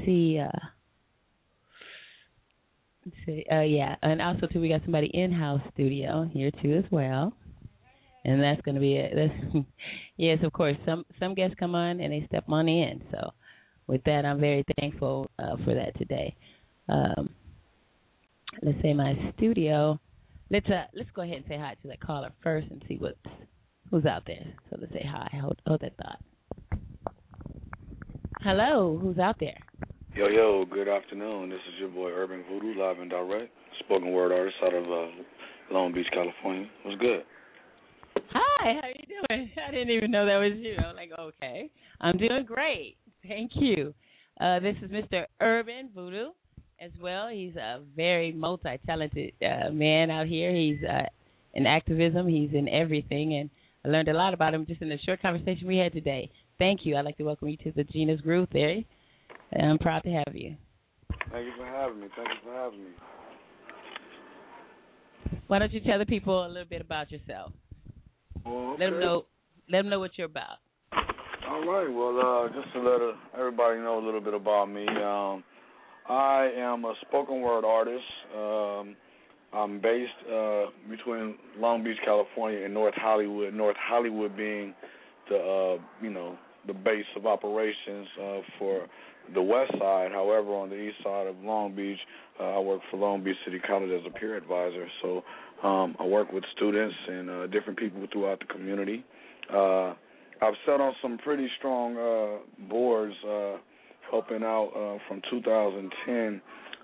see. 0.06 0.40
Uh. 0.40 0.66
Uh, 3.50 3.60
yeah, 3.62 3.96
and 4.02 4.20
also 4.20 4.46
too, 4.46 4.60
we 4.60 4.68
got 4.68 4.82
somebody 4.82 5.10
in 5.12 5.32
house 5.32 5.60
studio 5.72 6.28
here 6.32 6.50
too 6.62 6.74
as 6.74 6.90
well. 6.90 7.32
And 8.24 8.42
that's 8.42 8.60
going 8.62 8.74
to 8.74 8.80
be 8.80 8.96
it. 8.96 9.12
That's, 9.54 9.64
yes, 10.18 10.38
of 10.44 10.52
course. 10.52 10.76
Some 10.84 11.04
some 11.18 11.34
guests 11.34 11.56
come 11.58 11.74
on 11.74 12.00
and 12.00 12.12
they 12.12 12.26
step 12.26 12.44
on 12.48 12.68
in. 12.68 13.02
So, 13.10 13.32
with 13.86 14.04
that, 14.04 14.26
I'm 14.26 14.38
very 14.38 14.62
thankful 14.78 15.30
uh, 15.38 15.56
for 15.64 15.74
that 15.74 15.96
today. 15.98 16.36
Um, 16.90 17.30
let's 18.62 18.80
say 18.82 18.92
my 18.92 19.14
studio. 19.36 19.98
Let's 20.50 20.66
uh, 20.66 20.84
let's 20.94 21.08
go 21.14 21.22
ahead 21.22 21.36
and 21.36 21.44
say 21.48 21.56
hi 21.56 21.76
to 21.80 21.88
that 21.88 22.00
caller 22.00 22.30
first 22.42 22.66
and 22.70 22.84
see 22.86 22.96
what's 22.98 23.16
who's 23.90 24.04
out 24.04 24.24
there. 24.26 24.52
So 24.68 24.76
let's 24.78 24.92
say 24.92 25.06
hi. 25.10 25.28
Hold, 25.40 25.60
hold 25.66 25.80
that 25.80 25.96
thought. 25.96 26.18
Hello, 28.42 28.98
who's 29.00 29.18
out 29.18 29.36
there? 29.40 29.58
Yo, 30.16 30.26
yo, 30.26 30.64
good 30.68 30.88
afternoon. 30.88 31.50
This 31.50 31.60
is 31.68 31.78
your 31.78 31.88
boy 31.88 32.10
Urban 32.10 32.42
Voodoo, 32.50 32.74
live 32.76 32.98
and 32.98 33.08
direct, 33.08 33.52
spoken 33.78 34.10
word 34.10 34.32
artist 34.32 34.56
out 34.64 34.74
of 34.74 34.84
uh, 34.84 35.06
Long 35.70 35.94
Beach, 35.94 36.08
California. 36.12 36.66
What's 36.84 37.00
good? 37.00 37.22
Hi, 38.32 38.74
how 38.82 38.88
you 38.88 39.16
doing? 39.28 39.50
I 39.68 39.70
didn't 39.70 39.90
even 39.90 40.10
know 40.10 40.26
that 40.26 40.38
was 40.38 40.58
you. 40.58 40.74
I'm 40.76 40.96
like, 40.96 41.10
okay, 41.16 41.70
I'm 42.00 42.18
doing 42.18 42.44
great. 42.44 42.96
Thank 43.26 43.52
you. 43.54 43.94
Uh, 44.40 44.58
this 44.58 44.74
is 44.82 44.90
Mr. 44.90 45.26
Urban 45.40 45.90
Voodoo 45.94 46.30
as 46.80 46.90
well. 47.00 47.28
He's 47.28 47.54
a 47.54 47.80
very 47.94 48.32
multi-talented 48.32 49.34
uh, 49.40 49.70
man 49.70 50.10
out 50.10 50.26
here. 50.26 50.52
He's 50.52 50.78
uh, 50.82 51.06
in 51.54 51.66
activism. 51.66 52.26
He's 52.26 52.50
in 52.52 52.68
everything, 52.68 53.36
and 53.36 53.48
I 53.84 53.88
learned 53.88 54.08
a 54.08 54.14
lot 54.14 54.34
about 54.34 54.54
him 54.54 54.66
just 54.66 54.82
in 54.82 54.88
the 54.88 54.98
short 55.06 55.22
conversation 55.22 55.68
we 55.68 55.76
had 55.76 55.92
today. 55.92 56.32
Thank 56.58 56.80
you. 56.82 56.96
I'd 56.96 57.04
like 57.04 57.16
to 57.18 57.24
welcome 57.24 57.48
you 57.48 57.56
to 57.58 57.70
the 57.70 57.84
Gena's 57.84 58.20
Groove 58.20 58.48
Theory. 58.48 58.88
And 59.52 59.70
I'm 59.70 59.78
proud 59.78 60.00
to 60.04 60.10
have 60.10 60.34
you. 60.34 60.56
Thank 61.32 61.46
you 61.46 61.52
for 61.56 61.66
having 61.66 62.00
me. 62.00 62.08
Thank 62.16 62.28
you 62.28 62.34
for 62.44 62.54
having 62.54 62.84
me. 62.84 62.90
Why 65.46 65.58
don't 65.58 65.72
you 65.72 65.80
tell 65.80 65.98
the 65.98 66.06
people 66.06 66.46
a 66.46 66.48
little 66.48 66.68
bit 66.68 66.80
about 66.80 67.10
yourself? 67.10 67.52
Well, 68.44 68.72
okay. 68.74 68.84
Let 68.84 68.90
them 68.90 69.00
know. 69.00 69.24
Let 69.68 69.78
them 69.82 69.88
know 69.90 70.00
what 70.00 70.12
you're 70.16 70.26
about. 70.26 70.58
All 71.48 71.66
right. 71.66 71.88
Well, 71.88 72.18
uh, 72.18 72.48
just 72.48 72.72
to 72.74 72.80
let 72.80 73.00
uh, 73.00 73.12
everybody 73.36 73.78
know 73.78 73.98
a 73.98 74.04
little 74.04 74.20
bit 74.20 74.34
about 74.34 74.66
me, 74.66 74.86
um, 74.86 75.44
I 76.08 76.50
am 76.56 76.84
a 76.84 76.94
spoken 77.08 77.40
word 77.40 77.64
artist. 77.64 78.04
Um, 78.36 78.96
I'm 79.52 79.80
based 79.80 80.12
uh, 80.32 80.66
between 80.88 81.36
Long 81.58 81.82
Beach, 81.82 81.98
California, 82.04 82.64
and 82.64 82.72
North 82.72 82.94
Hollywood. 82.96 83.52
North 83.52 83.76
Hollywood 83.78 84.36
being 84.36 84.74
the 85.28 85.36
uh, 85.36 85.82
you 86.02 86.10
know 86.10 86.36
the 86.66 86.72
base 86.72 87.06
of 87.16 87.26
operations 87.26 88.06
uh, 88.20 88.38
for 88.58 88.86
the 89.34 89.42
west 89.42 89.72
side. 89.78 90.10
However, 90.12 90.54
on 90.54 90.70
the 90.70 90.76
east 90.76 90.96
side 91.02 91.26
of 91.26 91.36
Long 91.42 91.74
Beach, 91.74 91.98
uh, 92.38 92.56
I 92.56 92.58
work 92.58 92.80
for 92.90 92.96
Long 92.96 93.22
Beach 93.22 93.36
City 93.44 93.58
College 93.58 93.90
as 93.90 94.06
a 94.06 94.18
peer 94.18 94.36
advisor. 94.36 94.86
So 95.02 95.22
um, 95.62 95.96
I 95.98 96.04
work 96.04 96.32
with 96.32 96.44
students 96.56 96.94
and 97.08 97.30
uh, 97.30 97.46
different 97.48 97.78
people 97.78 98.04
throughout 98.12 98.40
the 98.40 98.46
community. 98.46 99.04
Uh, 99.52 99.94
I've 100.42 100.54
sat 100.64 100.80
on 100.80 100.94
some 101.02 101.18
pretty 101.18 101.48
strong 101.58 101.96
uh, 101.96 102.68
boards, 102.68 103.14
uh, 103.28 103.56
helping 104.10 104.42
out 104.42 104.70
uh, 104.74 104.98
from 105.06 105.20
2010 105.30 106.40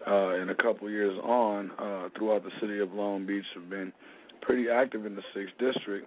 uh, 0.07 0.29
and 0.41 0.51
a 0.51 0.55
couple 0.55 0.91
years 0.91 1.19
on 1.23 1.71
uh, 1.79 2.09
throughout 2.17 2.45
the 2.45 2.51
city 2.61 2.81
of 2.81 2.93
Long 2.93 3.27
Beach. 3.27 3.45
Have 3.55 3.71
been 3.71 3.93
pretty 4.43 4.69
active 4.69 5.07
in 5.07 5.17
the 5.17 5.23
sixth 5.35 5.55
district. 5.59 6.07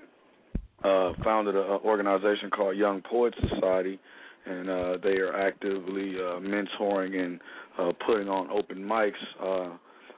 Uh, 0.83 1.11
founded 1.25 1.55
an 1.55 1.79
organization 1.83 2.49
called 2.49 2.77
Young 2.77 3.01
Poets 3.01 3.35
Society, 3.53 3.99
and 4.45 4.69
uh, 4.69 4.97
they 5.03 5.17
are 5.17 5.35
actively 5.35 6.15
uh, 6.15 6.39
mentoring 6.39 7.19
and 7.19 7.39
uh, 7.77 7.91
putting 8.05 8.29
on 8.29 8.49
open 8.49 8.77
mics. 8.77 9.13
Uh, 9.41 9.75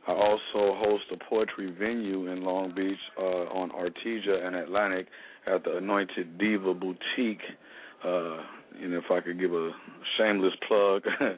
I 0.07 0.13
also 0.13 0.75
host 0.79 1.03
a 1.11 1.17
poetry 1.29 1.71
venue 1.77 2.31
in 2.31 2.43
Long 2.43 2.73
Beach 2.73 2.97
uh, 3.19 3.21
on 3.21 3.69
Artesia 3.69 4.45
and 4.45 4.55
Atlantic 4.55 5.07
at 5.45 5.63
the 5.63 5.77
Anointed 5.77 6.37
Diva 6.39 6.73
Boutique. 6.73 7.43
Uh, 8.03 8.37
and 8.81 8.93
if 8.93 9.03
I 9.11 9.19
could 9.21 9.39
give 9.39 9.53
a 9.53 9.71
shameless 10.17 10.53
plug, 10.67 11.03
uh, 11.21 11.35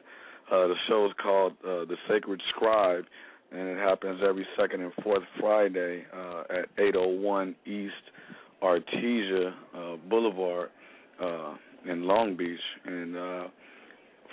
the 0.48 0.74
show 0.88 1.06
is 1.06 1.12
called 1.22 1.52
uh, 1.62 1.84
The 1.84 1.96
Sacred 2.08 2.40
Scribe, 2.54 3.04
and 3.52 3.68
it 3.68 3.78
happens 3.78 4.20
every 4.26 4.46
second 4.58 4.80
and 4.80 4.92
fourth 5.02 5.22
Friday 5.38 6.04
uh, 6.16 6.44
at 6.50 6.68
801 6.78 7.54
East 7.66 7.92
Artesia 8.62 9.52
uh, 9.76 9.96
Boulevard 10.08 10.70
uh, 11.22 11.54
in 11.88 12.06
Long 12.06 12.36
Beach. 12.36 12.60
And 12.84 13.16
uh, 13.16 13.44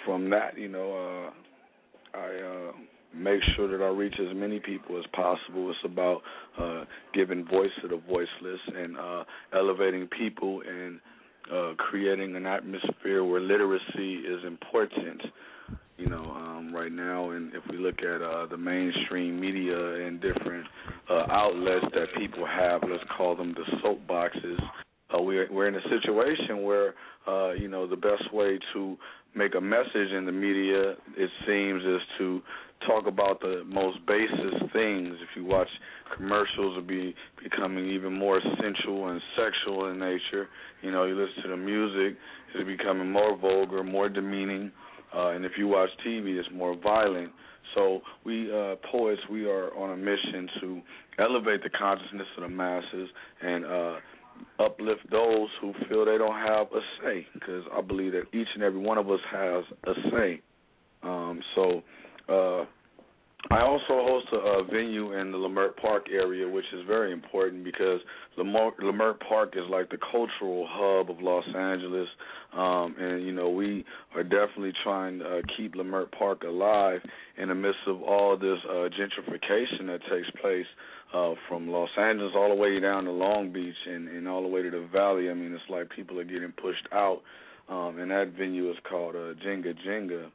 from 0.05 0.29
that, 0.29 0.57
you 0.57 0.67
know, 0.67 1.31
uh, 1.33 2.17
I 2.17 2.69
uh, 2.69 2.71
make 3.15 3.41
sure 3.55 3.69
that 3.69 3.83
I 3.83 3.89
reach 3.89 4.15
as 4.19 4.35
many 4.35 4.59
people 4.59 4.97
as 4.97 5.05
possible. 5.13 5.69
It's 5.69 5.79
about 5.85 6.21
uh, 6.59 6.85
giving 7.13 7.45
voice 7.45 7.71
to 7.81 7.87
the 7.87 8.01
voiceless 8.07 8.59
and 8.75 8.97
uh, 8.97 9.23
elevating 9.53 10.07
people 10.07 10.61
and 10.67 10.99
uh, 11.51 11.73
creating 11.77 12.35
an 12.35 12.45
atmosphere 12.45 13.23
where 13.23 13.41
literacy 13.41 14.15
is 14.15 14.43
important. 14.45 15.21
You 15.97 16.09
know, 16.09 16.23
um, 16.23 16.73
right 16.73 16.91
now, 16.91 17.29
and 17.29 17.53
if 17.53 17.61
we 17.69 17.77
look 17.77 17.99
at 17.99 18.23
uh, 18.23 18.47
the 18.47 18.57
mainstream 18.57 19.39
media 19.39 20.07
and 20.07 20.19
different 20.19 20.65
uh, 21.07 21.25
outlets 21.29 21.85
that 21.93 22.07
people 22.17 22.43
have, 22.43 22.81
let's 22.89 23.03
call 23.15 23.35
them 23.35 23.53
the 23.53 23.77
soapboxes, 23.83 24.57
uh, 25.13 25.21
we're 25.21 25.51
we're 25.51 25.67
in 25.67 25.75
a 25.75 25.81
situation 25.89 26.63
where 26.63 26.93
uh, 27.27 27.51
you 27.53 27.67
know 27.67 27.87
the 27.87 27.95
best 27.95 28.33
way 28.33 28.59
to 28.73 28.97
make 29.35 29.55
a 29.55 29.61
message 29.61 30.11
in 30.15 30.25
the 30.25 30.31
media, 30.31 30.91
it 31.17 31.29
seems, 31.47 31.83
is 31.83 32.01
to 32.17 32.41
talk 32.87 33.07
about 33.07 33.39
the 33.39 33.63
most 33.65 33.97
basest 34.05 34.73
things. 34.73 35.15
If 35.21 35.29
you 35.35 35.45
watch 35.45 35.67
commercials, 36.15 36.75
will 36.75 36.81
be 36.81 37.15
becoming 37.41 37.89
even 37.89 38.13
more 38.13 38.41
sensual 38.61 39.09
and 39.09 39.21
sexual 39.37 39.89
in 39.89 39.99
nature. 39.99 40.49
You 40.81 40.91
know, 40.91 41.05
you 41.05 41.15
listen 41.15 41.43
to 41.43 41.49
the 41.49 41.57
music, 41.57 42.17
it's 42.53 42.67
becoming 42.67 43.09
more 43.09 43.37
vulgar, 43.37 43.83
more 43.83 44.09
demeaning. 44.09 44.71
Uh, 45.15 45.29
and 45.29 45.45
if 45.45 45.53
you 45.57 45.67
watch 45.67 45.89
TV, 46.05 46.37
it's 46.37 46.49
more 46.53 46.75
violent. 46.75 47.31
So 47.75 48.01
we 48.25 48.51
uh, 48.51 48.75
poets, 48.91 49.21
we 49.29 49.45
are 49.45 49.73
on 49.77 49.91
a 49.91 49.97
mission 49.97 50.49
to 50.61 50.81
elevate 51.19 51.63
the 51.63 51.69
consciousness 51.69 52.27
of 52.37 52.43
the 52.43 52.49
masses 52.49 53.09
and 53.41 53.65
uh, 53.65 53.95
uplift 54.59 55.09
those 55.11 55.49
who 55.59 55.73
feel 55.87 56.05
they 56.05 56.17
don't 56.17 56.37
have 56.37 56.67
a 56.67 56.81
say. 57.03 57.27
Because 57.33 57.63
I 57.75 57.81
believe 57.81 58.13
that 58.13 58.23
each 58.33 58.47
and 58.53 58.63
every 58.63 58.79
one 58.79 58.97
of 58.97 59.09
us 59.09 59.19
has 59.31 59.63
a 59.85 59.93
say. 60.11 60.41
Um, 61.03 61.41
so 61.55 61.81
uh, 62.29 62.65
I 63.49 63.61
also 63.61 63.81
host 63.89 64.27
a, 64.33 64.35
a 64.37 64.63
venue 64.63 65.13
in 65.13 65.31
the 65.31 65.37
Leimert 65.37 65.75
Park 65.77 66.05
area, 66.11 66.47
which 66.47 66.65
is 66.73 66.85
very 66.85 67.11
important 67.11 67.63
because 67.63 67.99
Leimert, 68.37 68.77
Leimert 68.81 69.19
Park 69.27 69.55
is 69.55 69.63
like 69.69 69.89
the 69.89 69.97
cultural 70.11 70.67
hub 70.69 71.09
of 71.09 71.21
Los 71.21 71.45
Angeles, 71.55 72.07
um, 72.53 72.95
and 72.99 73.25
you 73.25 73.31
know 73.31 73.49
we 73.49 73.83
are 74.15 74.23
definitely 74.23 74.73
trying 74.83 75.19
to 75.19 75.25
uh, 75.25 75.41
keep 75.57 75.73
Leimert 75.73 76.11
Park 76.11 76.43
alive 76.43 77.01
in 77.37 77.49
the 77.49 77.55
midst 77.55 77.79
of 77.87 78.01
all 78.03 78.37
this 78.37 78.59
uh, 78.69 78.89
gentrification 78.89 79.87
that 79.87 80.01
takes 80.11 80.29
place 80.39 80.67
uh, 81.13 81.33
from 81.47 81.69
Los 81.69 81.89
Angeles 81.97 82.33
all 82.35 82.49
the 82.49 82.55
way 82.55 82.79
down 82.79 83.05
to 83.05 83.11
Long 83.11 83.51
Beach 83.51 83.75
and, 83.87 84.07
and 84.07 84.27
all 84.27 84.41
the 84.41 84.47
way 84.47 84.61
to 84.61 84.69
the 84.69 84.87
Valley. 84.91 85.29
I 85.29 85.33
mean, 85.33 85.53
it's 85.53 85.63
like 85.69 85.89
people 85.89 86.19
are 86.19 86.23
getting 86.23 86.53
pushed 86.53 86.87
out, 86.93 87.21
um, 87.69 87.99
and 87.99 88.11
that 88.11 88.33
venue 88.37 88.69
is 88.69 88.77
called 88.89 89.15
uh, 89.15 89.33
Jenga 89.45 89.73
Jenga 89.87 90.29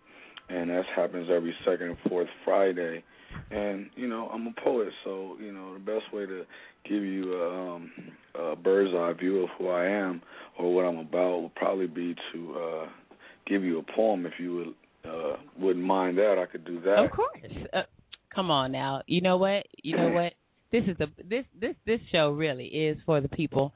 and 0.49 0.71
that 0.71 0.85
happens 0.95 1.29
every 1.31 1.55
second 1.65 1.89
and 1.89 1.97
fourth 2.09 2.29
Friday. 2.45 3.03
And 3.51 3.91
you 3.97 4.09
know, 4.09 4.29
I'm 4.33 4.47
a 4.47 4.61
poet, 4.63 4.89
so 5.05 5.37
you 5.41 5.53
know 5.53 5.75
the 5.75 5.81
best 5.81 6.13
way 6.13 6.27
to 6.27 6.45
give 6.89 7.03
you 7.03 7.35
a, 7.35 7.75
um, 7.75 7.91
a 8.35 8.57
bird's 8.57 8.95
eye 8.95 9.13
view 9.19 9.43
of 9.43 9.51
who 9.59 9.69
I 9.69 9.87
am 9.87 10.23
or 10.59 10.75
what 10.75 10.85
I'm 10.85 10.99
about 10.99 11.43
would 11.43 11.55
probably 11.55 11.87
be 11.87 12.15
to 12.33 12.55
uh, 12.55 12.87
give 13.47 13.63
you 13.63 13.79
a 13.79 13.83
poem. 13.95 14.25
If 14.27 14.35
you 14.39 14.55
would 14.57 15.11
uh, 15.11 15.37
wouldn't 15.59 15.85
mind 15.85 16.19
that, 16.19 16.37
I 16.39 16.51
could 16.51 16.65
do 16.65 16.81
that. 16.81 17.05
Of 17.05 17.11
course. 17.11 17.41
Uh, 17.73 17.83
come 18.35 18.51
on 18.51 18.73
now. 18.73 19.03
You 19.07 19.21
know 19.21 19.37
what? 19.37 19.67
You 19.83 19.97
know 19.97 20.09
what? 20.13 20.33
This 20.73 20.85
is 20.87 20.97
the 20.99 21.07
this 21.29 21.45
this 21.59 21.75
this 21.87 22.01
show 22.11 22.31
really 22.31 22.67
is 22.67 22.99
for 23.07 23.21
the 23.21 23.29
people, 23.29 23.73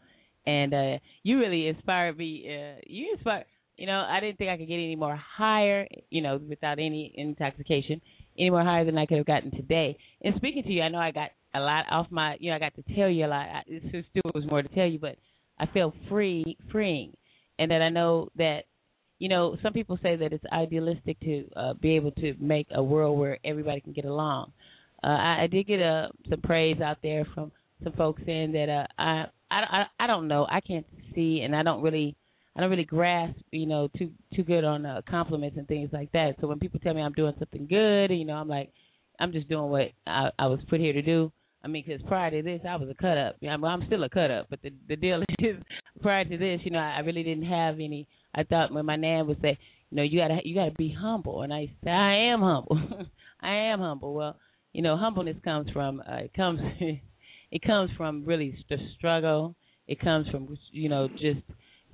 and 0.47 0.75
uh 0.75 0.99
you 1.23 1.39
really 1.39 1.69
inspired 1.69 2.19
me. 2.19 2.45
Uh, 2.49 2.81
you 2.87 3.13
inspired 3.15 3.45
you 3.81 3.87
know, 3.87 4.05
I 4.07 4.21
didn't 4.21 4.37
think 4.37 4.51
I 4.51 4.59
could 4.59 4.69
get 4.69 4.75
any 4.75 4.95
more 4.95 5.17
higher, 5.17 5.89
you 6.11 6.21
know, 6.21 6.39
without 6.47 6.79
any 6.79 7.15
intoxication, 7.17 8.03
any 8.39 8.51
more 8.51 8.63
higher 8.63 8.85
than 8.85 8.99
I 8.99 9.07
could 9.07 9.17
have 9.17 9.27
gotten 9.27 9.51
today. 9.53 9.97
And 10.23 10.35
speaking 10.37 10.63
to 10.65 10.69
you, 10.71 10.83
I 10.83 10.91
know 10.91 10.99
I 10.99 11.13
got 11.13 11.31
a 11.55 11.61
lot 11.61 11.87
off 11.91 12.07
my, 12.11 12.37
you 12.41 12.51
know, 12.51 12.57
I 12.57 12.59
got 12.59 12.75
to 12.75 12.95
tell 12.95 13.09
you 13.09 13.25
a 13.25 13.29
lot. 13.29 13.49
I, 13.49 13.63
it 13.67 13.83
still 14.11 14.31
was 14.35 14.45
more 14.51 14.61
to 14.61 14.69
tell 14.69 14.87
you, 14.87 14.99
but 14.99 15.17
I 15.59 15.65
feel 15.65 15.95
free, 16.11 16.59
freeing, 16.71 17.17
and 17.59 17.71
that 17.71 17.81
I 17.81 17.89
know 17.89 18.29
that, 18.37 18.65
you 19.19 19.31
know, 19.31 19.57
some 19.63 19.73
people 19.73 19.99
say 20.03 20.15
that 20.15 20.35
it's 20.35 20.45
idealistic 20.53 21.19
to 21.21 21.49
uh, 21.57 21.73
be 21.73 21.97
able 21.97 22.13
to 22.13 22.35
make 22.39 22.67
a 22.75 22.83
world 22.83 23.19
where 23.19 23.39
everybody 23.47 23.81
can 23.81 23.95
get 23.95 24.05
along. 24.05 24.53
Uh, 25.03 25.07
I, 25.09 25.43
I 25.43 25.47
did 25.47 25.67
get 25.67 25.83
uh, 25.83 26.09
some 26.29 26.41
praise 26.43 26.81
out 26.81 26.99
there 27.03 27.27
from 27.35 27.53
some 27.83 27.93
folks 27.95 28.23
saying 28.27 28.53
that 28.53 28.69
uh, 28.69 28.87
I, 29.01 29.25
I 29.51 29.85
I 29.99 30.07
don't 30.07 30.29
know. 30.29 30.47
I 30.51 30.61
can't 30.61 30.87
see, 31.15 31.41
and 31.45 31.57
I 31.57 31.63
don't 31.63 31.83
really 31.83 32.17
I 32.57 32.61
don't 32.61 32.71
really 32.71 32.85
grasp, 32.85 33.37
you 33.53 33.67
know, 33.67 33.89
too 33.97 34.11
too 34.35 34.43
good 34.43 34.65
on 34.65 34.85
uh, 34.85 35.03
compliments 35.09 35.57
and 35.57 35.69
things 35.69 35.91
like 35.93 36.11
that. 36.13 36.35
So 36.41 36.47
when 36.47 36.59
people 36.59 36.81
tell 36.81 36.95
me 36.95 37.01
I'm 37.01 37.13
doing 37.13 37.35
something 37.39 37.67
good, 37.67 38.11
you 38.11 38.25
know, 38.25 38.35
I'm 38.35 38.49
like, 38.49 38.73
I'm 39.21 39.33
just 39.33 39.49
doing 39.49 39.71
what 39.71 39.93
I, 40.07 40.31
I 40.39 40.47
was 40.47 40.61
put 40.69 40.81
here 40.81 40.93
to 40.93 41.03
do. 41.03 41.31
I 41.63 41.69
mean, 41.69 41.85
because 41.87 42.03
prior 42.09 42.31
to 42.31 42.43
this, 42.43 42.61
I 42.69 42.77
was 42.77 42.89
a 42.89 42.95
cut 42.95 43.19
up. 43.19 43.37
I'm, 43.49 43.65
I'm 43.65 43.85
still 43.87 44.03
a 44.03 44.09
cut 44.09 44.31
up, 44.31 44.47
but 44.51 44.61
the 44.63 44.73
the 44.89 44.97
deal 44.97 45.23
is, 45.39 45.57
prior 46.03 46.25
to 46.25 46.39
this, 46.39 46.61
you 46.65 46.71
know, 46.71 46.79
I 46.79 47.01
really 47.01 47.23
didn't 47.23 47.47
have 47.47 47.77
any. 47.77 48.09
I 48.35 48.43
thought 48.43 48.73
when 48.73 48.87
my 48.87 48.97
nan 48.97 49.27
would 49.29 49.41
say, 49.41 49.59
you 49.91 49.97
know, 49.97 50.03
you 50.03 50.19
gotta 50.19 50.39
you 50.45 50.55
gotta 50.55 50.73
be 50.73 50.93
humble, 50.93 51.43
and 51.43 51.55
I 51.55 51.71
say 51.85 51.91
I 51.91 52.33
am 52.33 52.41
humble. 52.41 52.79
I 53.41 53.55
am 53.73 53.79
humble. 53.79 54.15
Well, 54.15 54.37
you 54.73 54.83
know, 54.83 54.97
humbleness 54.97 55.37
comes 55.45 55.71
from 55.71 56.01
uh, 56.01 56.17
it 56.17 56.35
comes 56.35 56.61
it 57.51 57.63
comes 57.63 57.91
from 57.97 58.25
really 58.25 58.57
the 58.69 58.77
struggle. 58.97 59.55
It 59.89 60.01
comes 60.01 60.29
from 60.29 60.57
you 60.73 60.89
know 60.89 61.09
just 61.09 61.41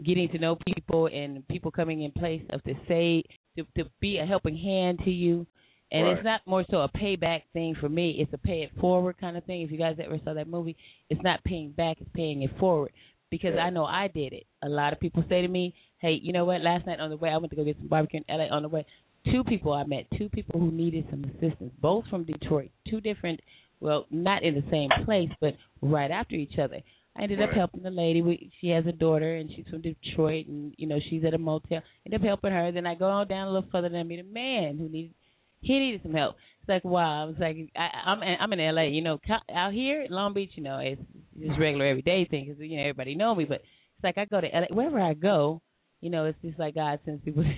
getting 0.05 0.29
to 0.31 0.39
know 0.39 0.57
people 0.75 1.07
and 1.07 1.47
people 1.49 1.71
coming 1.71 2.03
in 2.03 2.13
place 2.13 2.43
of 2.51 2.63
to 2.65 2.75
say 2.87 3.23
to 3.57 3.65
to 3.83 3.91
be 4.01 4.19
a 4.19 4.27
helping 4.27 4.57
hand 4.57 5.01
to 5.05 5.11
you. 5.11 5.47
And 5.93 6.05
right. 6.05 6.17
it's 6.17 6.25
not 6.25 6.41
more 6.47 6.65
so 6.69 6.79
a 6.79 6.89
payback 6.89 7.43
thing 7.53 7.77
for 7.81 7.89
me. 7.89 8.17
It's 8.19 8.33
a 8.33 8.39
pay 8.39 8.63
it 8.63 8.73
forward 8.81 9.19
kind 9.21 9.37
of 9.37 9.45
thing. 9.45 9.63
If 9.63 9.71
you 9.71 9.79
guys 9.79 9.97
ever 10.05 10.19
saw 10.25 10.35
that 10.35 10.49
movie, 10.49 10.77
it's 11.09 11.23
not 11.23 11.45
paying 11.45 11.71
back; 11.71 11.99
it's 12.01 12.11
paying 12.13 12.43
it 12.43 12.51
forward. 12.59 12.93
Because 13.31 13.53
yeah. 13.55 13.63
I 13.63 13.71
know 13.71 13.85
I 13.85 14.09
did 14.09 14.33
it. 14.33 14.47
A 14.63 14.69
lot 14.69 14.93
of 14.93 15.01
people 15.01 15.25
say 15.29 15.43
to 15.43 15.49
me, 15.49 15.75
"Hey, 15.99 16.19
you 16.21 16.33
know 16.33 16.45
what? 16.45 16.61
Last 16.61 16.87
night 16.87 16.99
on 16.99 17.11
the 17.11 17.17
way, 17.17 17.31
I 17.31 17.37
went 17.37 17.51
to 17.51 17.57
go 17.57 17.65
get 17.65 17.77
some 17.79 17.87
barbecue 17.87 18.21
in 18.27 18.37
LA. 18.37 18.47
On 18.47 18.63
the 18.63 18.69
way, 18.69 18.85
two 19.33 19.45
people 19.45 19.73
I 19.73 19.85
met, 19.85 20.07
two 20.17 20.29
people 20.29 20.61
who 20.61 20.71
needed 20.71 21.07
some 21.11 21.25
assistance, 21.25 21.73
both 21.81 22.07
from 22.09 22.25
Detroit, 22.25 22.71
two 22.89 23.01
different, 23.01 23.41
well, 23.81 24.07
not 24.11 24.43
in 24.43 24.55
the 24.55 24.65
same 24.71 24.91
place, 25.05 25.31
but 25.41 25.55
right 25.83 26.11
after 26.11 26.35
each 26.35 26.59
other. 26.59 26.81
I 27.19 27.23
ended 27.23 27.41
up 27.41 27.51
helping 27.51 27.83
the 27.83 27.91
lady. 27.91 28.21
We, 28.21 28.53
she 28.61 28.69
has 28.69 28.85
a 28.87 28.93
daughter, 28.93 29.37
and 29.37 29.51
she's 29.55 29.65
from 29.71 29.81
Detroit, 29.81 30.49
and 30.49 30.75
you 30.77 30.87
know 30.87 30.99
she's 31.09 31.25
at 31.25 31.33
a 31.33 31.39
motel. 31.39 31.81
Ended 32.05 32.21
up 32.21 32.27
helping 32.27 32.53
her. 32.53 32.73
Then 32.73 32.87
I 32.87 32.95
go 32.95 33.07
on 33.07 33.27
down 33.27 33.49
a 33.49 33.53
little 33.53 33.69
further, 33.73 33.87
and 33.87 33.97
I 33.97 34.03
meet 34.03 34.21
a 34.21 34.25
man 34.25 34.77
who 34.77 34.89
needed 34.91 35.15
he 35.61 35.79
needed 35.79 36.01
some 36.03 36.15
help. 36.15 36.37
It's 36.61 36.69
like 36.69 36.85
wow. 36.85 37.23
I 37.23 37.25
was 37.27 37.37
like, 37.39 37.57
I, 37.77 38.11
I'm 38.11 38.21
I'm 38.23 38.53
in 38.53 38.61
L.A. 38.61 38.89
You 38.89 39.03
know, 39.03 39.19
out 39.55 39.73
here 39.73 40.03
in 40.03 40.11
Long 40.11 40.35
Beach, 40.35 40.53
you 40.55 40.63
know, 40.63 40.79
it's 40.79 41.01
just 41.39 41.59
regular 41.59 41.87
everyday 41.87 42.27
thing 42.27 42.47
because 42.47 42.61
you 42.61 42.77
know 42.77 42.83
everybody 42.83 43.15
know 43.15 43.35
me. 43.35 43.45
But 43.45 43.63
it's 43.63 44.05
like 44.05 44.19
I 44.19 44.27
go 44.27 44.41
to 44.41 44.55
L.A. 44.55 44.75
Wherever 44.75 45.01
I 45.01 45.15
go, 45.15 45.63
you 46.01 46.11
know, 46.11 46.27
it's 46.27 46.39
just 46.43 46.59
like 46.59 46.75
God 46.75 47.01
sends 47.05 47.25
people. 47.25 47.45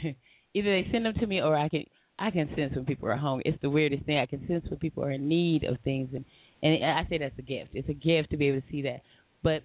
Either 0.59 0.83
they 0.83 0.89
send 0.91 1.07
them 1.07 1.15
to 1.15 1.27
me, 1.27 1.41
or 1.41 1.57
I 1.57 1.69
can 1.69 1.85
I 2.19 2.31
can 2.31 2.49
sense 2.57 2.75
when 2.75 2.85
people 2.85 3.09
are 3.09 3.17
hungry. 3.17 3.45
It's 3.47 3.63
the 3.63 3.71
weirdest 3.71 4.05
thing. 4.05 4.19
I 4.19 4.27
can 4.27 4.47
sense 4.49 4.65
when 4.69 4.79
people 4.79 5.05
are 5.05 5.13
in 5.13 5.29
need 5.29 5.65
of 5.65 5.77
things, 5.85 6.11
and 6.15 6.25
and 6.63 6.85
I 6.85 7.07
say 7.09 7.19
that's 7.19 7.39
a 7.39 7.43
gift. 7.43 7.71
It's 7.75 7.89
a 7.89 7.95
gift 7.95 8.31
to 8.31 8.37
be 8.37 8.49
able 8.49 8.61
to 8.61 8.67
see 8.71 8.83
that. 8.83 9.03
But 9.43 9.63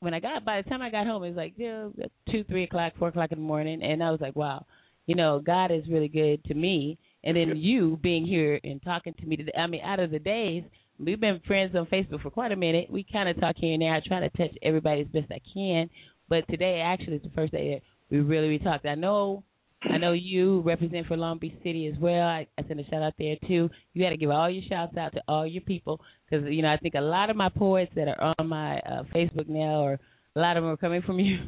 when 0.00 0.14
I 0.14 0.20
got 0.20 0.44
by 0.44 0.62
the 0.62 0.68
time 0.68 0.82
I 0.82 0.90
got 0.90 1.06
home, 1.06 1.24
it 1.24 1.30
was 1.30 1.36
like 1.36 1.54
yeah, 1.56 1.88
two, 2.30 2.44
three 2.44 2.64
o'clock, 2.64 2.92
four 2.98 3.08
o'clock 3.08 3.32
in 3.32 3.38
the 3.38 3.44
morning, 3.44 3.82
and 3.82 4.02
I 4.02 4.10
was 4.10 4.20
like, 4.20 4.36
wow, 4.36 4.66
you 5.06 5.16
know, 5.16 5.40
God 5.44 5.72
is 5.72 5.82
really 5.88 6.08
good 6.08 6.44
to 6.44 6.54
me. 6.54 6.98
And 7.24 7.36
then 7.36 7.56
you 7.56 7.98
being 8.00 8.24
here 8.24 8.60
and 8.62 8.80
talking 8.82 9.14
to 9.14 9.26
me 9.26 9.36
today. 9.36 9.52
I 9.58 9.66
mean, 9.66 9.80
out 9.84 9.98
of 9.98 10.12
the 10.12 10.20
days, 10.20 10.62
we've 10.98 11.20
been 11.20 11.40
friends 11.46 11.74
on 11.74 11.86
Facebook 11.86 12.22
for 12.22 12.30
quite 12.30 12.52
a 12.52 12.56
minute. 12.56 12.88
We 12.88 13.04
kind 13.10 13.28
of 13.28 13.40
talk 13.40 13.56
here 13.58 13.72
and 13.72 13.82
there. 13.82 13.92
I 13.92 14.00
try 14.06 14.20
to 14.20 14.30
touch 14.30 14.56
everybody 14.62 15.00
as 15.00 15.08
best 15.08 15.32
I 15.32 15.40
can, 15.52 15.90
but 16.28 16.46
today 16.48 16.80
actually 16.84 17.16
is 17.16 17.22
the 17.22 17.30
first 17.34 17.52
day 17.52 17.74
that 17.74 17.82
we 18.10 18.20
really 18.20 18.48
we 18.48 18.58
talked. 18.58 18.86
I 18.86 18.94
know 18.94 19.42
I 19.82 19.96
know 19.96 20.12
you 20.12 20.60
represent 20.62 21.06
for 21.06 21.16
Long 21.16 21.38
Beach 21.38 21.54
City 21.62 21.86
as 21.86 21.98
well. 22.00 22.26
I, 22.26 22.46
I 22.58 22.66
send 22.66 22.80
a 22.80 22.84
shout 22.86 23.02
out 23.02 23.14
there 23.18 23.36
too. 23.46 23.70
You 23.92 24.02
got 24.02 24.10
to 24.10 24.16
give 24.16 24.30
all 24.30 24.50
your 24.50 24.64
shouts 24.68 24.96
out 24.96 25.12
to 25.14 25.22
all 25.28 25.46
your 25.46 25.62
people 25.62 26.00
because 26.28 26.46
you 26.50 26.62
know 26.62 26.68
I 26.68 26.78
think 26.78 26.94
a 26.94 27.00
lot 27.00 27.30
of 27.30 27.36
my 27.36 27.48
poets 27.48 27.92
that 27.94 28.08
are 28.08 28.34
on 28.38 28.48
my 28.48 28.78
uh, 28.80 29.04
Facebook 29.14 29.48
now, 29.48 29.80
or 29.80 30.00
a 30.34 30.40
lot 30.40 30.56
of 30.56 30.64
them 30.64 30.72
are 30.72 30.76
coming 30.76 31.02
from 31.02 31.18
you, 31.20 31.38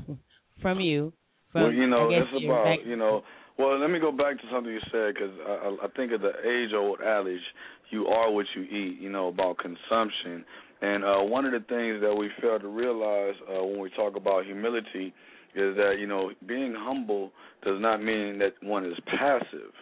from 0.63 0.81
you. 0.81 1.13
From, 1.51 1.63
well, 1.63 1.73
you 1.73 1.89
know, 1.89 2.09
it's 2.11 2.45
about 2.45 2.65
back- 2.65 2.87
you 2.87 2.97
know. 2.97 3.23
Well, 3.59 3.79
let 3.79 3.91
me 3.91 3.99
go 3.99 4.11
back 4.11 4.39
to 4.39 4.45
something 4.51 4.73
you 4.73 4.81
said 4.91 5.15
because 5.15 5.33
I, 5.47 5.85
I 5.85 5.89
think 5.95 6.13
of 6.13 6.23
the 6.23 6.31
age-old 6.31 7.01
adage, 7.03 7.43
"You 7.91 8.07
are 8.07 8.31
what 8.31 8.47
you 8.55 8.63
eat." 8.63 9.01
You 9.01 9.11
know 9.11 9.29
about 9.29 9.59
consumption, 9.59 10.45
and 10.81 11.05
uh, 11.05 11.19
one 11.19 11.45
of 11.47 11.53
the 11.53 11.67
things 11.69 12.01
that 12.01 12.15
we 12.15 12.31
fail 12.41 12.61
to 12.61 12.69
realize 12.69 13.35
uh, 13.51 13.65
when 13.65 13.81
we 13.81 13.91
talk 13.91 14.17
about 14.17 14.47
humility 14.47 15.13
is 15.55 15.77
that 15.77 15.97
you 15.99 16.07
know 16.07 16.31
being 16.47 16.75
humble 16.77 17.33
does 17.65 17.81
not 17.81 18.03
mean 18.03 18.39
that 18.39 18.55
one 18.63 18.85
is 18.85 18.97
passive. 19.07 19.73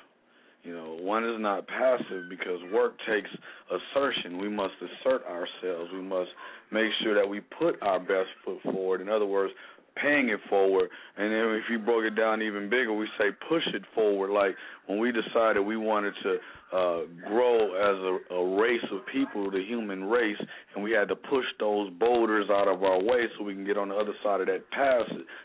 You 0.64 0.74
know, 0.74 0.98
one 1.00 1.24
is 1.24 1.36
not 1.38 1.66
passive 1.66 2.28
because 2.28 2.58
work 2.72 2.94
takes 3.08 3.30
assertion. 3.70 4.38
We 4.38 4.48
must 4.48 4.74
assert 4.82 5.22
ourselves. 5.24 5.90
We 5.92 6.02
must 6.02 6.30
make 6.72 6.90
sure 7.02 7.14
that 7.14 7.26
we 7.26 7.40
put 7.40 7.80
our 7.80 8.00
best 8.00 8.28
foot 8.44 8.60
forward. 8.64 9.00
In 9.00 9.08
other 9.08 9.24
words, 9.24 9.54
paying 10.00 10.28
it 10.28 10.40
forward. 10.48 10.90
And 11.16 11.32
then 11.32 11.54
if 11.56 11.64
you 11.70 11.78
broke 11.78 12.04
it 12.04 12.16
down 12.16 12.42
even 12.42 12.68
bigger, 12.68 12.92
we 12.92 13.06
say 13.18 13.26
push 13.48 13.62
it 13.74 13.82
forward. 13.94 14.30
Like 14.30 14.54
when 14.86 14.98
we 14.98 15.12
decided 15.12 15.60
we 15.60 15.76
wanted 15.76 16.14
to 16.22 16.36
uh, 16.76 17.00
grow 17.26 17.74
as 17.74 18.20
a, 18.30 18.34
a 18.34 18.60
race 18.60 18.84
of 18.92 19.00
people, 19.12 19.50
the 19.50 19.62
human 19.62 20.04
race, 20.04 20.38
and 20.74 20.84
we 20.84 20.92
had 20.92 21.08
to 21.08 21.16
push 21.16 21.44
those 21.58 21.90
boulders 21.98 22.46
out 22.50 22.68
of 22.68 22.82
our 22.82 23.02
way 23.02 23.26
so 23.36 23.44
we 23.44 23.54
can 23.54 23.64
get 23.64 23.76
on 23.76 23.88
the 23.88 23.94
other 23.94 24.14
side 24.22 24.40
of 24.40 24.46
that 24.46 24.70
pass, 24.70 25.04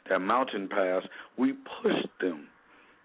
that 0.09 0.19
mountain 0.19 0.67
pass. 0.67 1.03
We 1.37 1.53
pushed 1.81 2.09
them. 2.21 2.47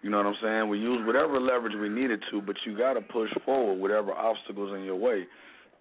You 0.03 0.11
know 0.11 0.19
what 0.19 0.27
I'm 0.27 0.37
saying? 0.43 0.69
We 0.69 0.79
used 0.79 1.07
whatever 1.07 1.41
leverage 1.41 1.75
we 1.81 1.89
needed 1.89 2.23
to, 2.31 2.41
but 2.41 2.55
you 2.65 2.79
got 2.79 2.95
to 2.95 3.01
push 3.01 3.31
forward 3.45 3.81
whatever 3.81 4.13
obstacles 4.13 4.73
in 4.77 4.85
your 4.85 4.97
way. 4.97 5.25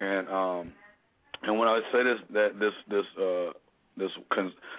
And 0.00 0.28
um, 0.28 0.72
and 1.42 1.58
when 1.58 1.68
I 1.68 1.80
say 1.92 2.02
this, 2.02 2.18
that 2.32 2.58
this 2.58 2.72
this 2.90 3.04
uh, 3.20 3.52
this 3.98 4.10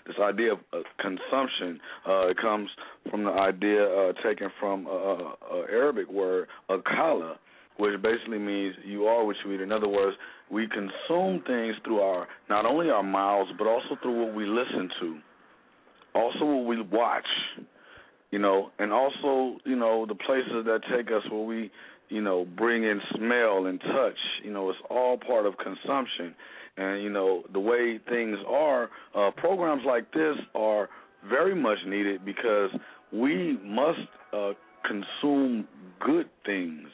this 0.08 0.16
idea 0.22 0.54
of 0.54 0.60
uh, 0.74 0.78
consumption 1.00 1.80
uh, 2.08 2.28
it 2.28 2.38
comes 2.38 2.70
from 3.10 3.24
the 3.24 3.32
idea 3.32 3.84
uh, 3.84 4.14
taken 4.24 4.50
from 4.60 4.88
a 4.88 4.90
uh, 4.90 5.62
Arabic 5.72 6.10
word 6.12 6.48
akala, 6.70 7.36
which 7.78 8.02
basically 8.02 8.40
means 8.40 8.76
you 8.86 9.06
are 9.06 9.26
what 9.26 9.36
you 9.46 9.54
eat. 9.54 9.62
In 9.62 9.72
other 9.72 9.88
words, 9.88 10.16
we 10.52 10.68
consume 10.68 11.42
things 11.46 11.76
through 11.84 12.00
our 12.00 12.28
not 12.50 12.66
only 12.66 12.90
our 12.90 13.04
mouths 13.04 13.52
but 13.58 13.68
also 13.68 13.98
through 14.02 14.26
what 14.26 14.36
we 14.36 14.46
listen 14.46 14.90
to, 15.00 15.18
also 16.16 16.46
what 16.46 16.66
we 16.66 16.82
watch, 16.82 17.28
you 18.32 18.40
know, 18.40 18.72
and 18.80 18.92
also 18.92 19.60
you 19.66 19.76
know 19.76 20.06
the 20.06 20.16
places 20.16 20.66
that 20.66 20.82
take 20.96 21.08
us 21.08 21.24
where 21.32 21.46
we 21.46 21.72
you 22.10 22.22
know 22.22 22.46
bring 22.58 22.84
in 22.84 23.00
smell 23.16 23.66
and 23.68 23.80
touch. 23.80 24.18
You 24.44 24.52
know, 24.52 24.70
it's 24.70 24.80
all 24.90 25.18
part 25.18 25.46
of 25.46 25.54
consumption. 25.58 26.36
And 26.80 27.04
you 27.04 27.10
know 27.10 27.44
the 27.52 27.60
way 27.60 28.00
things 28.08 28.38
are, 28.48 28.90
uh, 29.14 29.32
programs 29.38 29.84
like 29.86 30.12
this 30.14 30.36
are 30.56 30.90
very 31.30 31.54
much 31.54 31.78
needed 31.86 32.24
because 32.24 32.70
we 33.12 33.60
must 33.64 34.00
uh, 34.34 34.52
consume 34.88 35.68
good 36.00 36.30
things 36.46 36.88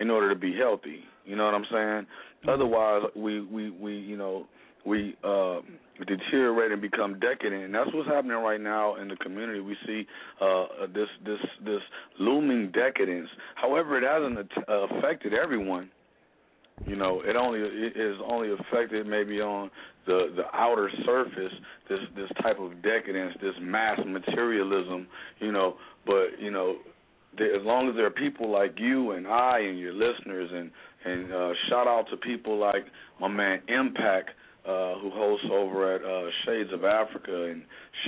in 0.00 0.10
order 0.10 0.28
to 0.28 0.38
be 0.38 0.54
healthy. 0.54 1.00
You 1.24 1.36
know 1.36 1.44
what 1.46 1.54
I'm 1.54 1.66
saying? 1.72 2.06
Otherwise, 2.52 3.04
we 3.16 3.40
we 3.40 3.70
we 3.70 3.96
you 3.96 4.16
know 4.16 4.46
we 4.84 5.16
uh, 5.22 5.60
deteriorate 6.06 6.72
and 6.72 6.82
become 6.82 7.18
decadent, 7.20 7.64
and 7.64 7.74
that's 7.74 7.90
what's 7.94 8.08
happening 8.08 8.36
right 8.36 8.60
now 8.60 8.96
in 8.96 9.08
the 9.08 9.16
community. 9.16 9.60
We 9.60 9.76
see 9.86 10.06
uh, 10.40 10.66
this 10.92 11.08
this 11.24 11.38
this 11.64 11.80
looming 12.18 12.72
decadence. 12.72 13.28
However, 13.54 13.96
it 13.96 14.04
hasn't 14.04 14.50
uh, 14.68 14.98
affected 14.98 15.32
everyone. 15.34 15.90
You 16.86 16.96
know, 16.96 17.22
it 17.24 17.36
only 17.36 17.60
it 17.60 17.96
is 17.96 18.16
only 18.26 18.52
affected 18.52 19.06
maybe 19.06 19.40
on 19.40 19.70
the 20.06 20.32
the 20.34 20.44
outer 20.52 20.90
surface. 21.04 21.52
This 21.88 22.00
this 22.16 22.28
type 22.42 22.58
of 22.58 22.82
decadence, 22.82 23.34
this 23.40 23.54
mass 23.60 23.98
materialism. 24.04 25.06
You 25.38 25.52
know, 25.52 25.76
but 26.06 26.40
you 26.40 26.50
know, 26.50 26.78
there, 27.38 27.54
as 27.54 27.64
long 27.64 27.88
as 27.88 27.94
there 27.94 28.06
are 28.06 28.10
people 28.10 28.50
like 28.50 28.74
you 28.78 29.12
and 29.12 29.26
I 29.26 29.60
and 29.60 29.78
your 29.78 29.92
listeners, 29.92 30.50
and 30.52 30.70
and 31.04 31.32
uh, 31.32 31.52
shout 31.68 31.86
out 31.86 32.06
to 32.10 32.16
people 32.16 32.58
like 32.58 32.84
my 33.20 33.28
man 33.28 33.60
Impact, 33.68 34.30
uh, 34.66 34.94
who 35.00 35.10
hosts 35.10 35.46
over 35.50 35.94
at 35.94 36.02
uh, 36.04 36.30
Shades 36.44 36.70
of 36.72 36.84
Africa 36.84 37.50
and 37.50 37.62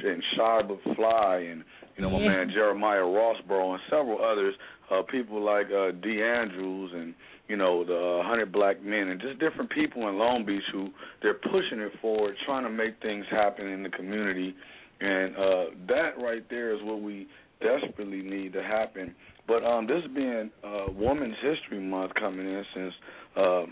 and 0.05 0.23
Shiba 0.35 0.77
Fly, 0.95 1.47
and 1.51 1.65
you 1.97 2.03
know 2.03 2.11
my 2.11 2.21
Yeah. 2.21 2.29
man 2.29 2.51
Jeremiah 2.53 3.03
Rossborough 3.03 3.73
and 3.75 3.83
several 3.91 4.25
others. 4.25 4.55
Uh, 4.91 5.03
people 5.03 5.43
like 5.43 5.67
uh, 5.73 5.93
D. 6.03 6.23
Andrews 6.23 6.91
and 6.95 7.15
you 7.49 7.57
know 7.57 7.85
the 7.85 8.21
uh, 8.21 8.27
Hundred 8.29 8.53
Black 8.53 8.83
Men 8.83 9.09
and 9.09 9.21
just 9.21 9.39
different 9.39 9.71
people 9.71 10.09
in 10.09 10.19
Long 10.19 10.45
Beach 10.45 10.63
who 10.73 10.91
they're 11.23 11.35
pushing 11.35 11.81
it 11.81 11.93
forward, 12.01 12.37
trying 12.45 12.65
to 12.65 12.71
make 12.71 13.01
things 13.01 13.25
happen 13.31 13.67
in 13.67 13.83
the 13.83 13.89
community, 13.89 14.55
and 15.01 15.37
uh, 15.37 15.65
that 15.89 16.11
right 16.19 16.45
there 16.51 16.75
is 16.75 16.83
what 16.83 17.01
we 17.01 17.27
desperately 17.61 18.23
need 18.23 18.53
to 18.53 18.63
happen. 18.63 19.15
But 19.47 19.65
um, 19.65 19.87
this 19.87 20.03
being 20.15 20.51
uh, 20.63 20.87
Women's 20.93 21.37
History 21.43 21.81
Month 21.81 22.13
coming 22.15 22.47
in, 22.47 22.65
since 22.75 22.95
uh, 23.37 23.63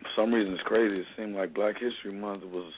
for 0.00 0.08
some 0.16 0.32
reason 0.32 0.54
it's 0.54 0.62
crazy, 0.62 1.00
it 1.00 1.06
seemed 1.16 1.36
like 1.36 1.54
Black 1.54 1.74
History 1.78 2.12
Month 2.12 2.44
was 2.44 2.72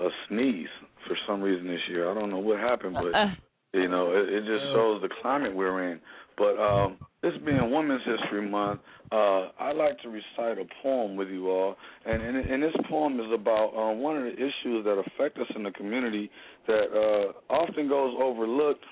a 0.00 0.08
sneeze 0.28 0.68
for 1.06 1.16
some 1.26 1.40
reason 1.40 1.66
this 1.66 1.80
year. 1.88 2.10
I 2.10 2.14
don't 2.14 2.30
know 2.30 2.38
what 2.38 2.58
happened, 2.58 2.94
but 2.94 3.14
Uh, 3.14 3.34
you 3.72 3.88
know 3.88 4.12
it, 4.12 4.28
it 4.28 4.40
just 4.40 4.64
shows 4.74 5.02
the 5.02 5.08
climate 5.22 5.54
we're 5.54 5.92
in. 5.92 6.00
But 6.38 6.58
um, 6.60 6.98
this 7.22 7.32
being 7.44 7.70
Women's 7.70 8.02
History 8.04 8.46
Month, 8.46 8.80
uh, 9.10 9.48
I'd 9.58 9.76
like 9.76 9.98
to 10.02 10.08
recite 10.10 10.58
a 10.58 10.66
poem 10.82 11.16
with 11.16 11.28
you 11.28 11.48
all. 11.50 11.76
And, 12.04 12.20
and, 12.22 12.36
and 12.36 12.62
this 12.62 12.74
poem 12.90 13.18
is 13.20 13.26
about 13.32 13.68
uh, 13.74 13.94
one 13.94 14.18
of 14.18 14.24
the 14.24 14.34
issues 14.34 14.84
that 14.84 15.02
affect 15.06 15.38
us 15.38 15.46
in 15.56 15.62
the 15.62 15.70
community 15.70 16.30
that 16.66 16.86
uh, 16.92 17.52
often 17.52 17.88
goes 17.88 18.14
overlooked 18.20 18.84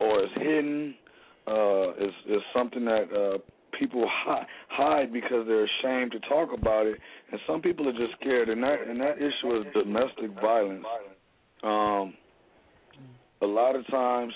or 0.00 0.24
is 0.24 0.30
hidden, 0.36 0.94
uh, 1.46 1.90
is, 1.92 2.12
is 2.28 2.40
something 2.56 2.84
that 2.86 3.12
uh, 3.12 3.38
people 3.78 4.08
hide, 4.68 5.12
because 5.12 5.46
they're 5.46 5.64
ashamed 5.64 6.12
to 6.12 6.20
talk 6.28 6.50
about 6.52 6.86
it. 6.86 6.98
And 7.30 7.40
some 7.46 7.60
people 7.60 7.88
are 7.88 7.92
just 7.92 8.12
scared. 8.20 8.48
And 8.48 8.62
that, 8.62 8.86
and 8.88 9.00
that 9.00 9.16
issue 9.18 9.58
is 9.58 9.66
domestic 9.72 10.30
violence. 10.40 10.84
Um, 11.62 12.14
a 13.42 13.46
lot 13.46 13.76
of 13.76 13.86
times 13.88 14.32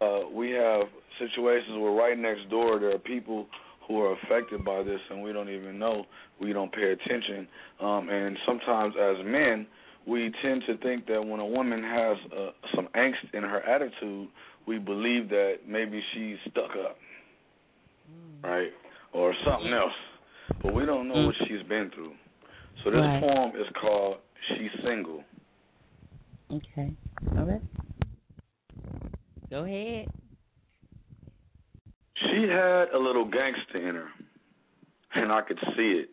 uh, 0.00 0.20
we 0.32 0.50
have 0.50 0.82
situations 1.18 1.78
where 1.78 1.92
right 1.92 2.18
next 2.18 2.48
door 2.50 2.78
there 2.78 2.94
are 2.94 2.98
people 2.98 3.46
who 3.86 4.00
are 4.00 4.12
affected 4.12 4.64
by 4.64 4.82
this 4.82 5.00
and 5.10 5.22
we 5.22 5.32
don't 5.32 5.48
even 5.48 5.78
know. 5.78 6.04
We 6.40 6.52
don't 6.52 6.72
pay 6.72 6.92
attention. 6.92 7.48
Um, 7.80 8.08
and 8.10 8.36
sometimes 8.46 8.94
as 9.00 9.16
men, 9.24 9.66
we 10.06 10.32
tend 10.42 10.62
to 10.66 10.76
think 10.78 11.06
that 11.06 11.24
when 11.24 11.40
a 11.40 11.46
woman 11.46 11.82
has 11.82 12.16
uh, 12.32 12.50
some 12.74 12.88
angst 12.96 13.34
in 13.34 13.42
her 13.42 13.60
attitude, 13.62 14.28
we 14.66 14.78
believe 14.78 15.28
that 15.30 15.60
maybe 15.66 16.02
she's 16.14 16.36
stuck 16.50 16.70
up, 16.84 16.96
right, 18.42 18.70
or 19.12 19.34
something 19.44 19.72
else. 19.72 19.92
But 20.62 20.74
we 20.74 20.86
don't 20.86 21.08
know 21.08 21.26
what 21.26 21.34
mm. 21.34 21.48
she's 21.48 21.66
been 21.68 21.90
through. 21.94 22.12
So 22.84 22.90
this 22.90 23.00
Right. 23.00 23.22
poem 23.22 23.52
is 23.56 23.66
called 23.80 24.18
"She's 24.48 24.70
Single." 24.82 25.24
Okay. 26.50 26.90
All 27.36 27.44
right. 27.44 27.62
Go 29.50 29.64
ahead. 29.64 30.08
She 32.16 32.42
had 32.42 32.90
a 32.92 32.98
little 32.98 33.24
gangster 33.24 33.88
in 33.88 33.94
her, 33.94 34.08
and 35.14 35.32
I 35.32 35.42
could 35.42 35.58
see 35.76 36.00
it. 36.02 36.10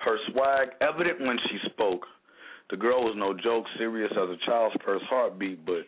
Her 0.00 0.18
swag 0.30 0.70
evident 0.80 1.20
when 1.20 1.38
she 1.48 1.58
spoke. 1.70 2.06
The 2.70 2.76
girl 2.76 3.04
was 3.04 3.14
no 3.16 3.34
joke, 3.34 3.66
serious 3.76 4.10
as 4.12 4.28
a 4.28 4.36
child's 4.46 4.76
first 4.84 5.04
heartbeat, 5.06 5.66
but 5.66 5.86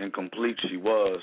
incomplete 0.00 0.56
she 0.68 0.76
was. 0.76 1.20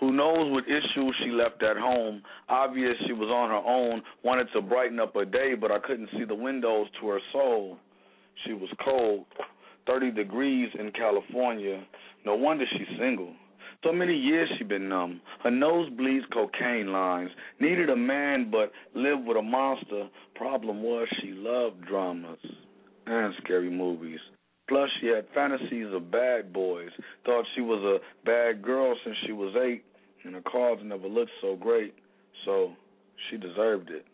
Who 0.00 0.12
knows 0.12 0.52
what 0.52 0.64
issues 0.64 1.16
she 1.24 1.30
left 1.30 1.62
at 1.62 1.76
home? 1.76 2.22
Obvious 2.48 2.94
she 3.06 3.12
was 3.12 3.30
on 3.30 3.48
her 3.48 3.56
own, 3.56 4.02
wanted 4.22 4.48
to 4.52 4.60
brighten 4.60 5.00
up 5.00 5.14
her 5.14 5.24
day, 5.24 5.54
but 5.58 5.70
I 5.70 5.78
couldn't 5.78 6.10
see 6.12 6.24
the 6.24 6.34
windows 6.34 6.88
to 7.00 7.08
her 7.08 7.20
soul. 7.32 7.78
She 8.44 8.52
was 8.52 8.68
cold, 8.84 9.24
30 9.86 10.10
degrees 10.10 10.68
in 10.78 10.92
California. 10.92 11.82
No 12.26 12.34
wonder 12.34 12.64
she's 12.70 12.98
single. 12.98 13.32
So 13.84 13.92
many 13.92 14.14
years 14.14 14.50
she 14.58 14.64
been 14.64 14.88
numb. 14.88 15.20
Her 15.44 15.50
nose 15.50 15.88
bleeds 15.96 16.24
cocaine 16.32 16.92
lines. 16.92 17.30
Needed 17.60 17.88
a 17.88 17.96
man 17.96 18.50
but 18.50 18.72
lived 18.94 19.26
with 19.26 19.36
a 19.36 19.42
monster. 19.42 20.08
Problem 20.34 20.82
was 20.82 21.06
she 21.22 21.32
loved 21.32 21.86
dramas 21.86 22.38
and 23.06 23.32
scary 23.42 23.70
movies. 23.70 24.18
Plus 24.68 24.88
she 25.00 25.06
had 25.06 25.26
fantasies 25.32 25.92
of 25.92 26.10
bad 26.10 26.52
boys. 26.52 26.90
Thought 27.24 27.44
she 27.54 27.60
was 27.60 27.82
a 27.82 28.26
bad 28.26 28.62
girl 28.62 28.96
since 29.04 29.16
she 29.26 29.32
was 29.32 29.54
eight 29.56 29.84
and 30.26 30.34
her 30.34 30.42
cards 30.42 30.82
never 30.84 31.08
looked 31.08 31.30
so 31.40 31.56
great. 31.56 31.94
So 32.44 32.72
she 33.30 33.36
deserved 33.36 33.90
it. 33.90 34.04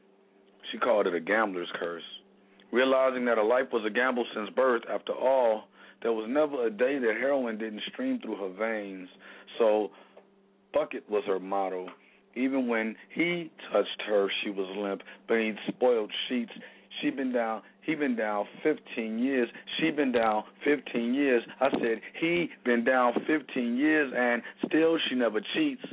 She 0.71 0.79
called 0.79 1.07
it 1.07 1.15
a 1.15 1.21
gambler's 1.21 1.69
curse. 1.79 2.03
Realizing 2.71 3.25
that 3.27 3.39
her 3.39 3.45
life 3.45 3.67
was 3.73 3.85
a 3.87 3.91
gamble 3.91 4.25
since 4.35 4.49
birth, 4.51 4.83
after 4.91 5.13
all, 5.13 5.65
there 6.03 6.13
was 6.13 6.27
never 6.29 6.67
a 6.67 6.71
day 6.71 6.99
that 6.99 7.17
heroin 7.21 7.59
didn't 7.59 7.83
stream 7.93 8.21
through 8.21 8.37
her 8.37 8.51
veins. 8.51 9.09
So, 9.59 9.91
bucket 10.73 11.05
was 11.09 11.23
her 11.27 11.39
motto. 11.39 11.89
Even 12.35 12.67
when 12.67 12.97
he 13.15 13.51
touched 13.73 14.03
her, 14.07 14.29
she 14.43 14.51
was 14.51 14.67
limp 14.77 15.03
beneath 15.29 15.57
spoiled 15.69 16.11
sheets. 16.29 16.53
She'd 17.01 17.17
been 17.17 17.33
down. 17.33 17.63
He 17.83 17.95
been 17.97 18.17
down 18.17 18.47
15 18.63 19.19
years. 19.19 19.49
She 19.79 19.91
been 19.91 20.13
down 20.13 20.45
15 20.65 21.15
years. 21.15 21.43
I 21.61 21.71
said 21.71 22.01
he 22.19 22.51
been 22.65 22.85
down 22.85 23.15
15 23.27 23.77
years, 23.77 24.13
and 24.17 24.43
still 24.65 24.99
she 25.09 25.17
never 25.17 25.41
cheats. 25.41 25.85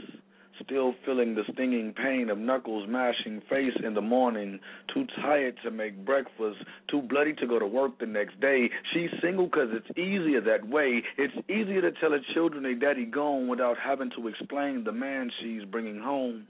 Still 0.64 0.94
feeling 1.06 1.36
the 1.36 1.46
stinging 1.54 1.94
pain 1.94 2.30
of 2.30 2.38
knuckles 2.38 2.88
mashing 2.88 3.42
face 3.50 3.74
in 3.84 3.94
the 3.94 4.02
morning. 4.02 4.60
Too 4.94 5.08
tired 5.22 5.56
to 5.64 5.72
make 5.72 6.06
breakfast. 6.06 6.60
Too 6.90 7.02
bloody 7.02 7.34
to 7.34 7.48
go 7.48 7.58
to 7.58 7.66
work 7.66 7.98
the 7.98 8.06
next 8.06 8.40
day. 8.40 8.70
She's 8.94 9.10
single 9.22 9.48
'cause 9.48 9.70
it's 9.72 9.98
easier 9.98 10.42
that 10.42 10.68
way. 10.68 11.02
It's 11.18 11.34
easier 11.50 11.82
to 11.82 11.92
tell 11.92 12.12
her 12.12 12.20
children 12.20 12.64
they 12.64 12.76
daddy 12.76 13.06
gone 13.06 13.48
without 13.48 13.78
having 13.80 14.10
to 14.12 14.28
explain 14.28 14.84
the 14.84 14.92
man 14.92 15.32
she's 15.40 15.64
bringing 15.64 16.00
home. 16.00 16.46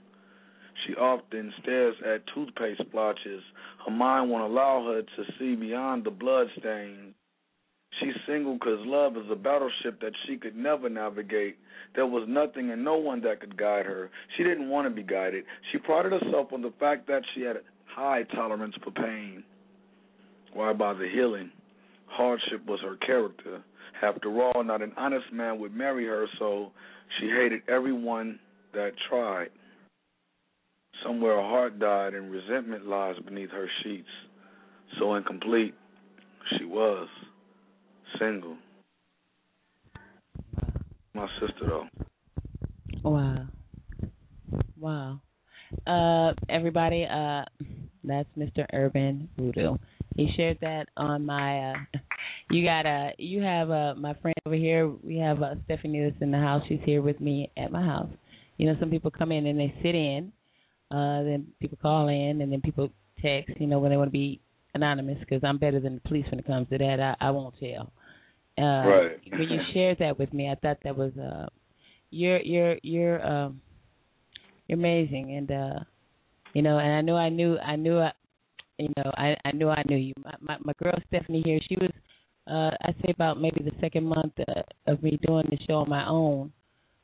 She 0.86 0.94
often 0.96 1.52
stares 1.62 2.00
at 2.02 2.26
toothpaste 2.26 2.80
splotches. 2.80 3.42
Her 3.84 3.90
mind 3.90 4.30
won't 4.30 4.50
allow 4.50 4.84
her 4.86 5.02
to 5.02 5.32
see 5.38 5.54
beyond 5.56 6.04
the 6.04 6.10
blood 6.10 6.48
stains. 6.58 7.14
She's 7.98 8.14
single 8.26 8.58
'cause 8.58 8.78
love 8.86 9.16
is 9.16 9.30
a 9.30 9.36
battleship 9.36 10.00
that 10.00 10.16
she 10.24 10.36
could 10.36 10.56
never 10.56 10.88
navigate. 10.88 11.56
There 11.94 12.06
was 12.06 12.28
nothing 12.28 12.70
and 12.70 12.84
no 12.84 12.96
one 12.96 13.20
that 13.22 13.40
could 13.40 13.56
guide 13.56 13.86
her. 13.86 14.10
She 14.36 14.44
didn't 14.44 14.68
want 14.68 14.86
to 14.86 14.90
be 14.90 15.02
guided. 15.02 15.44
She 15.70 15.78
prided 15.78 16.12
herself 16.12 16.52
on 16.52 16.62
the 16.62 16.70
fact 16.72 17.06
that 17.08 17.24
she 17.34 17.42
had 17.42 17.56
a 17.56 17.62
high 17.86 18.22
tolerance 18.24 18.76
for 18.76 18.90
pain. 18.92 19.42
Why 20.52 20.72
bother 20.72 21.06
healing? 21.06 21.50
Hardship 22.06 22.64
was 22.66 22.80
her 22.80 22.96
character. 22.96 23.62
After 24.02 24.40
all, 24.40 24.62
not 24.62 24.82
an 24.82 24.92
honest 24.96 25.32
man 25.32 25.58
would 25.58 25.74
marry 25.74 26.06
her, 26.06 26.26
so 26.38 26.72
she 27.18 27.28
hated 27.28 27.62
everyone 27.68 28.38
that 28.72 28.96
tried. 29.08 29.50
Somewhere 31.04 31.36
her 31.36 31.48
heart 31.48 31.78
died 31.78 32.14
and 32.14 32.30
resentment 32.30 32.86
lies 32.86 33.16
beneath 33.24 33.50
her 33.50 33.68
sheets. 33.82 34.08
So 34.98 35.14
incomplete 35.14 35.74
she 36.58 36.64
was. 36.64 37.08
Single. 38.18 38.56
My 41.14 41.26
sister 41.40 41.66
though. 41.66 41.86
Wow. 43.02 43.46
Wow. 44.78 45.20
Uh 45.86 46.32
everybody, 46.48 47.04
uh 47.04 47.44
that's 48.02 48.28
Mr. 48.36 48.66
Urban 48.72 49.28
Voodoo. 49.38 49.76
He 50.16 50.28
shared 50.36 50.58
that 50.60 50.86
on 50.96 51.24
my 51.24 51.70
uh 51.70 51.74
you 52.50 52.64
got 52.64 52.86
a. 52.86 53.12
you 53.18 53.42
have 53.42 53.70
a. 53.70 53.94
my 53.94 54.14
friend 54.14 54.34
over 54.46 54.56
here, 54.56 54.88
we 54.88 55.16
have 55.18 55.42
uh 55.42 55.54
Stephanie 55.64 56.02
that's 56.02 56.20
in 56.20 56.30
the 56.30 56.38
house, 56.38 56.62
she's 56.68 56.80
here 56.84 57.02
with 57.02 57.20
me 57.20 57.50
at 57.56 57.70
my 57.70 57.82
house. 57.82 58.10
You 58.56 58.66
know, 58.66 58.76
some 58.80 58.90
people 58.90 59.10
come 59.10 59.32
in 59.32 59.46
and 59.46 59.58
they 59.58 59.72
sit 59.82 59.94
in, 59.94 60.32
uh 60.90 61.22
then 61.22 61.46
people 61.60 61.78
call 61.80 62.08
in 62.08 62.40
and 62.40 62.52
then 62.52 62.60
people 62.60 62.90
text, 63.22 63.54
you 63.60 63.66
know, 63.66 63.78
when 63.78 63.90
they 63.90 63.96
want 63.96 64.08
to 64.08 64.12
be 64.12 64.40
anonymous 64.74 65.18
because 65.20 65.42
I'm 65.44 65.58
better 65.58 65.80
than 65.80 65.96
the 65.96 66.08
police 66.08 66.26
when 66.30 66.40
it 66.40 66.46
comes 66.46 66.68
to 66.70 66.78
that. 66.78 67.00
I, 67.20 67.28
I 67.28 67.30
won't 67.30 67.54
tell. 67.58 67.92
Uh, 68.58 68.86
Right. 68.86 69.20
when 69.32 69.48
you 69.48 69.60
shared 69.72 69.98
that 70.00 70.18
with 70.18 70.32
me, 70.32 70.48
I 70.48 70.54
thought 70.56 70.78
that 70.84 70.96
was 70.96 71.12
uh, 71.16 71.46
you're 72.10 72.40
you're 72.40 72.76
you're 72.82 73.26
um, 73.26 73.60
you're 74.66 74.78
amazing, 74.78 75.36
and 75.36 75.50
uh, 75.50 75.80
you 76.54 76.62
know, 76.62 76.78
and 76.78 76.92
I 76.92 77.00
knew 77.00 77.14
I 77.14 77.28
knew 77.28 77.58
I 77.58 77.76
knew 77.76 77.98
I, 77.98 78.12
you 78.78 78.88
know, 78.96 79.10
I 79.16 79.36
I 79.44 79.52
knew 79.52 79.68
I 79.68 79.82
knew 79.88 79.96
you. 79.96 80.14
My 80.24 80.34
my, 80.40 80.56
my 80.62 80.72
girl 80.82 80.94
Stephanie 81.08 81.42
here, 81.44 81.60
she 81.68 81.76
was 81.76 81.90
uh, 82.46 82.70
I'd 82.86 82.96
say 83.04 83.12
about 83.12 83.40
maybe 83.40 83.62
the 83.64 83.76
second 83.80 84.04
month 84.04 84.32
uh, 84.40 84.62
of 84.86 85.02
me 85.02 85.18
doing 85.26 85.46
the 85.50 85.58
show 85.66 85.74
on 85.74 85.88
my 85.88 86.06
own. 86.06 86.52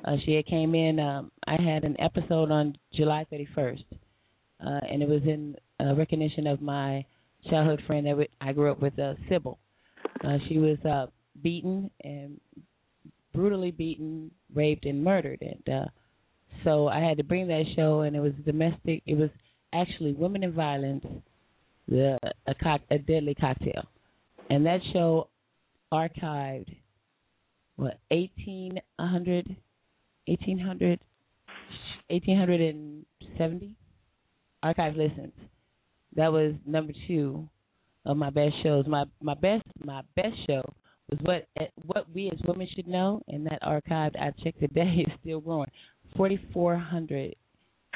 Uh, 0.04 0.16
she 0.24 0.34
had 0.34 0.46
came 0.46 0.74
in. 0.74 1.00
Um, 1.00 1.30
I 1.46 1.60
had 1.60 1.84
an 1.84 1.96
episode 2.00 2.50
on 2.50 2.76
July 2.94 3.26
31st, 3.32 3.84
uh, 4.64 4.80
and 4.90 5.02
it 5.02 5.08
was 5.08 5.22
in 5.22 5.56
uh, 5.80 5.94
recognition 5.94 6.46
of 6.46 6.60
my 6.60 7.04
childhood 7.50 7.82
friend 7.86 8.06
that 8.06 8.28
I 8.40 8.52
grew 8.52 8.70
up 8.70 8.80
with, 8.80 8.98
uh, 8.98 9.14
Sybil. 9.28 9.58
Uh, 10.24 10.38
she 10.48 10.58
was 10.58 10.78
uh, 10.84 11.06
beaten 11.42 11.90
and 12.02 12.40
brutally 13.34 13.70
beaten, 13.70 14.30
raped, 14.54 14.86
and 14.86 15.02
murdered, 15.02 15.42
and 15.42 15.74
uh, 15.74 15.86
so 16.64 16.88
I 16.88 17.00
had 17.00 17.18
to 17.18 17.24
bring 17.24 17.48
that 17.48 17.64
show, 17.74 18.00
and 18.00 18.16
it 18.16 18.20
was 18.20 18.32
domestic. 18.44 19.02
It 19.06 19.16
was 19.16 19.30
actually 19.72 20.14
women 20.14 20.42
in 20.42 20.52
violence, 20.52 21.04
the 21.86 22.18
a, 22.46 22.54
cock, 22.54 22.80
a 22.90 22.98
deadly 22.98 23.34
cocktail, 23.34 23.84
and 24.48 24.64
that 24.66 24.80
show 24.92 25.28
archived 25.92 26.74
what 27.76 27.98
1800 28.10 29.56
1800 30.26 31.00
1870 32.08 33.74
archive 34.62 34.96
listens. 34.96 35.32
That 36.14 36.32
was 36.32 36.54
number 36.64 36.92
two 37.06 37.48
of 38.04 38.16
my 38.16 38.30
best 38.30 38.54
shows. 38.62 38.86
My 38.86 39.04
my 39.20 39.34
best 39.34 39.64
my 39.82 40.02
best 40.14 40.34
show 40.46 40.62
was 41.10 41.18
what 41.22 41.46
what 41.84 42.06
we 42.14 42.30
as 42.30 42.38
women 42.46 42.68
should 42.74 42.86
know, 42.86 43.22
and 43.28 43.46
that 43.46 43.62
archived 43.62 44.18
I 44.18 44.32
checked 44.42 44.60
today 44.60 45.04
is 45.06 45.12
still 45.20 45.40
growing. 45.40 45.70
Forty 46.16 46.40
four 46.52 46.76
hundred 46.76 47.34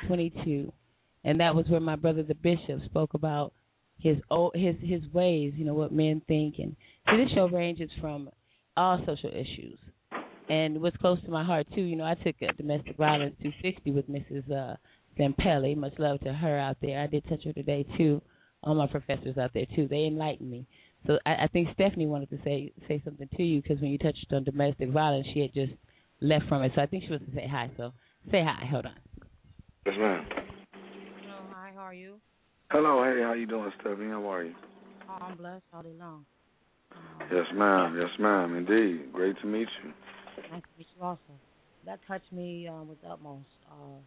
twenty 0.06 0.30
two, 0.44 0.72
and 1.24 1.40
that 1.40 1.54
was 1.54 1.66
where 1.68 1.80
my 1.80 1.96
brother 1.96 2.22
the 2.22 2.34
bishop 2.34 2.80
spoke 2.86 3.14
about 3.14 3.52
his 3.98 4.16
old 4.30 4.54
his 4.54 4.76
his 4.80 5.02
ways. 5.12 5.54
You 5.56 5.64
know 5.64 5.74
what 5.74 5.92
men 5.92 6.22
think, 6.26 6.56
and 6.58 6.76
see 7.08 7.16
this 7.16 7.32
show 7.34 7.48
ranges 7.48 7.90
from 8.00 8.28
all 8.76 8.98
social 9.06 9.30
issues. 9.30 9.78
And 10.50 10.82
what's 10.82 10.96
close 10.96 11.22
to 11.22 11.30
my 11.30 11.44
heart 11.44 11.68
too, 11.76 11.82
you 11.82 11.94
know, 11.94 12.04
I 12.04 12.14
took 12.14 12.34
a 12.42 12.52
domestic 12.54 12.96
violence 12.96 13.36
260 13.40 13.92
with 13.92 14.10
Mrs. 14.10 14.50
Uh, 14.50 14.74
Zampelli. 15.16 15.76
Much 15.76 15.92
love 15.98 16.18
to 16.22 16.32
her 16.32 16.58
out 16.58 16.76
there. 16.82 17.00
I 17.00 17.06
did 17.06 17.22
touch 17.28 17.44
her 17.44 17.52
today 17.52 17.86
too. 17.96 18.20
All 18.64 18.74
my 18.74 18.88
professors 18.88 19.38
out 19.38 19.52
there 19.54 19.66
too. 19.76 19.86
They 19.86 20.06
enlightened 20.06 20.50
me. 20.50 20.66
So 21.06 21.18
I, 21.24 21.44
I 21.44 21.48
think 21.52 21.68
Stephanie 21.74 22.08
wanted 22.08 22.30
to 22.30 22.38
say 22.42 22.72
say 22.88 23.00
something 23.04 23.28
to 23.36 23.42
you 23.44 23.62
because 23.62 23.80
when 23.80 23.92
you 23.92 23.98
touched 23.98 24.26
on 24.32 24.42
domestic 24.42 24.90
violence, 24.90 25.28
she 25.32 25.38
had 25.38 25.54
just 25.54 25.72
left 26.20 26.48
from 26.48 26.62
it. 26.64 26.72
So 26.74 26.82
I 26.82 26.86
think 26.86 27.04
she 27.04 27.10
wants 27.10 27.26
to 27.26 27.32
say 27.32 27.46
hi. 27.48 27.70
So 27.76 27.92
say 28.32 28.42
hi. 28.44 28.66
Hold 28.72 28.86
on. 28.86 28.96
Yes, 29.86 29.94
ma'am. 30.00 30.26
Hello, 31.22 31.38
hi. 31.52 31.70
How 31.76 31.82
are 31.82 31.94
you? 31.94 32.16
Hello, 32.72 33.04
hey, 33.04 33.22
how 33.22 33.34
you 33.34 33.46
doing, 33.46 33.70
Stephanie? 33.80 34.10
How 34.10 34.28
are 34.28 34.42
you? 34.42 34.54
Oh, 35.08 35.18
I'm 35.20 35.36
blessed 35.36 35.62
all 35.72 35.82
day 35.84 35.94
long. 35.96 36.24
Um, 36.90 37.28
yes, 37.32 37.46
ma'am. 37.54 37.96
Yes, 37.96 38.10
ma'am. 38.18 38.56
Indeed. 38.56 39.12
Great 39.12 39.36
to 39.42 39.46
meet 39.46 39.68
you. 39.84 39.92
You 40.78 40.86
also. 41.02 41.20
That 41.86 41.98
touched 42.06 42.32
me 42.32 42.68
um, 42.68 42.88
with 42.88 43.00
the 43.02 43.08
utmost. 43.08 43.46
Uh, 43.70 43.98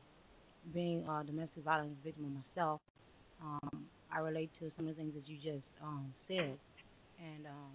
being 0.74 1.06
a 1.08 1.24
domestic 1.24 1.64
violence 1.64 1.96
victim 2.04 2.42
myself, 2.56 2.80
um, 3.42 3.86
I 4.12 4.20
relate 4.20 4.50
to 4.60 4.72
some 4.78 4.88
of 4.88 4.96
the 4.96 5.02
things 5.02 5.14
that 5.16 5.28
you 5.28 5.38
just 5.38 5.66
um, 5.84 6.14
said, 6.28 6.58
and 7.20 7.46
um, 7.48 7.72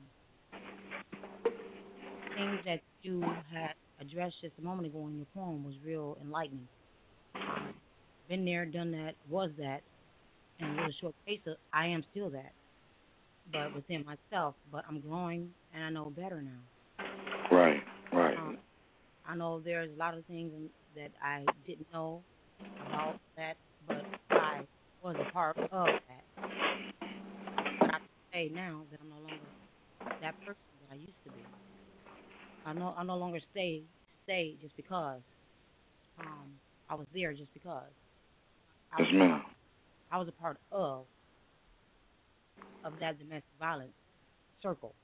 things 2.36 2.58
that 2.64 2.80
you 3.02 3.20
had 3.52 3.74
addressed 4.00 4.36
just 4.40 4.54
a 4.58 4.62
moment 4.62 4.86
ago 4.86 5.06
in 5.08 5.16
your 5.16 5.26
poem 5.34 5.64
was 5.64 5.74
real 5.84 6.16
enlightening. 6.22 6.68
Been 8.28 8.44
there, 8.44 8.64
done 8.64 8.92
that, 8.92 9.14
was 9.28 9.50
that, 9.58 9.80
and 10.60 10.76
with 10.76 10.86
a 10.86 10.92
short 11.00 11.14
pace, 11.26 11.40
of, 11.46 11.56
I 11.72 11.86
am 11.88 12.04
still 12.10 12.30
that, 12.30 12.52
but 13.52 13.74
within 13.74 14.04
myself. 14.04 14.54
But 14.70 14.84
I'm 14.88 15.00
growing, 15.00 15.50
and 15.74 15.84
I 15.84 15.90
know 15.90 16.10
better 16.10 16.42
now. 16.42 16.60
Right, 17.50 17.80
I 19.28 19.36
know 19.36 19.60
there's 19.60 19.90
a 19.94 19.98
lot 19.98 20.16
of 20.16 20.24
things 20.26 20.52
that 20.96 21.12
I 21.22 21.44
didn't 21.66 21.86
know 21.92 22.24
about 22.86 23.20
that, 23.36 23.56
but 23.86 24.04
I 24.30 24.62
was 25.02 25.16
a 25.20 25.32
part 25.32 25.58
of 25.58 25.68
that. 25.70 26.24
But 27.78 27.90
I 27.90 27.98
can 27.98 28.08
say 28.32 28.50
now 28.54 28.82
that 28.90 29.00
I'm 29.00 29.10
no 29.10 29.16
longer 29.16 29.52
that 30.22 30.34
person 30.46 30.62
that 30.80 30.92
I 30.94 30.96
used 30.96 31.22
to 31.24 31.30
be. 31.30 31.44
I 32.64 32.72
no 32.72 32.94
I 32.96 33.04
no 33.04 33.16
longer 33.16 33.40
stay 33.50 33.84
stay 34.24 34.56
just 34.60 34.76
because. 34.76 35.20
Um, 36.18 36.54
I 36.88 36.94
was 36.94 37.06
there 37.14 37.32
just 37.34 37.52
because. 37.52 37.92
I 38.92 39.02
yes, 39.02 39.10
ma'am. 39.14 39.42
I 40.10 40.18
was 40.18 40.28
a 40.28 40.32
part 40.32 40.58
of 40.72 41.06
of 42.84 42.94
that 43.00 43.18
domestic 43.18 43.44
violence 43.58 43.92
circle, 44.62 44.94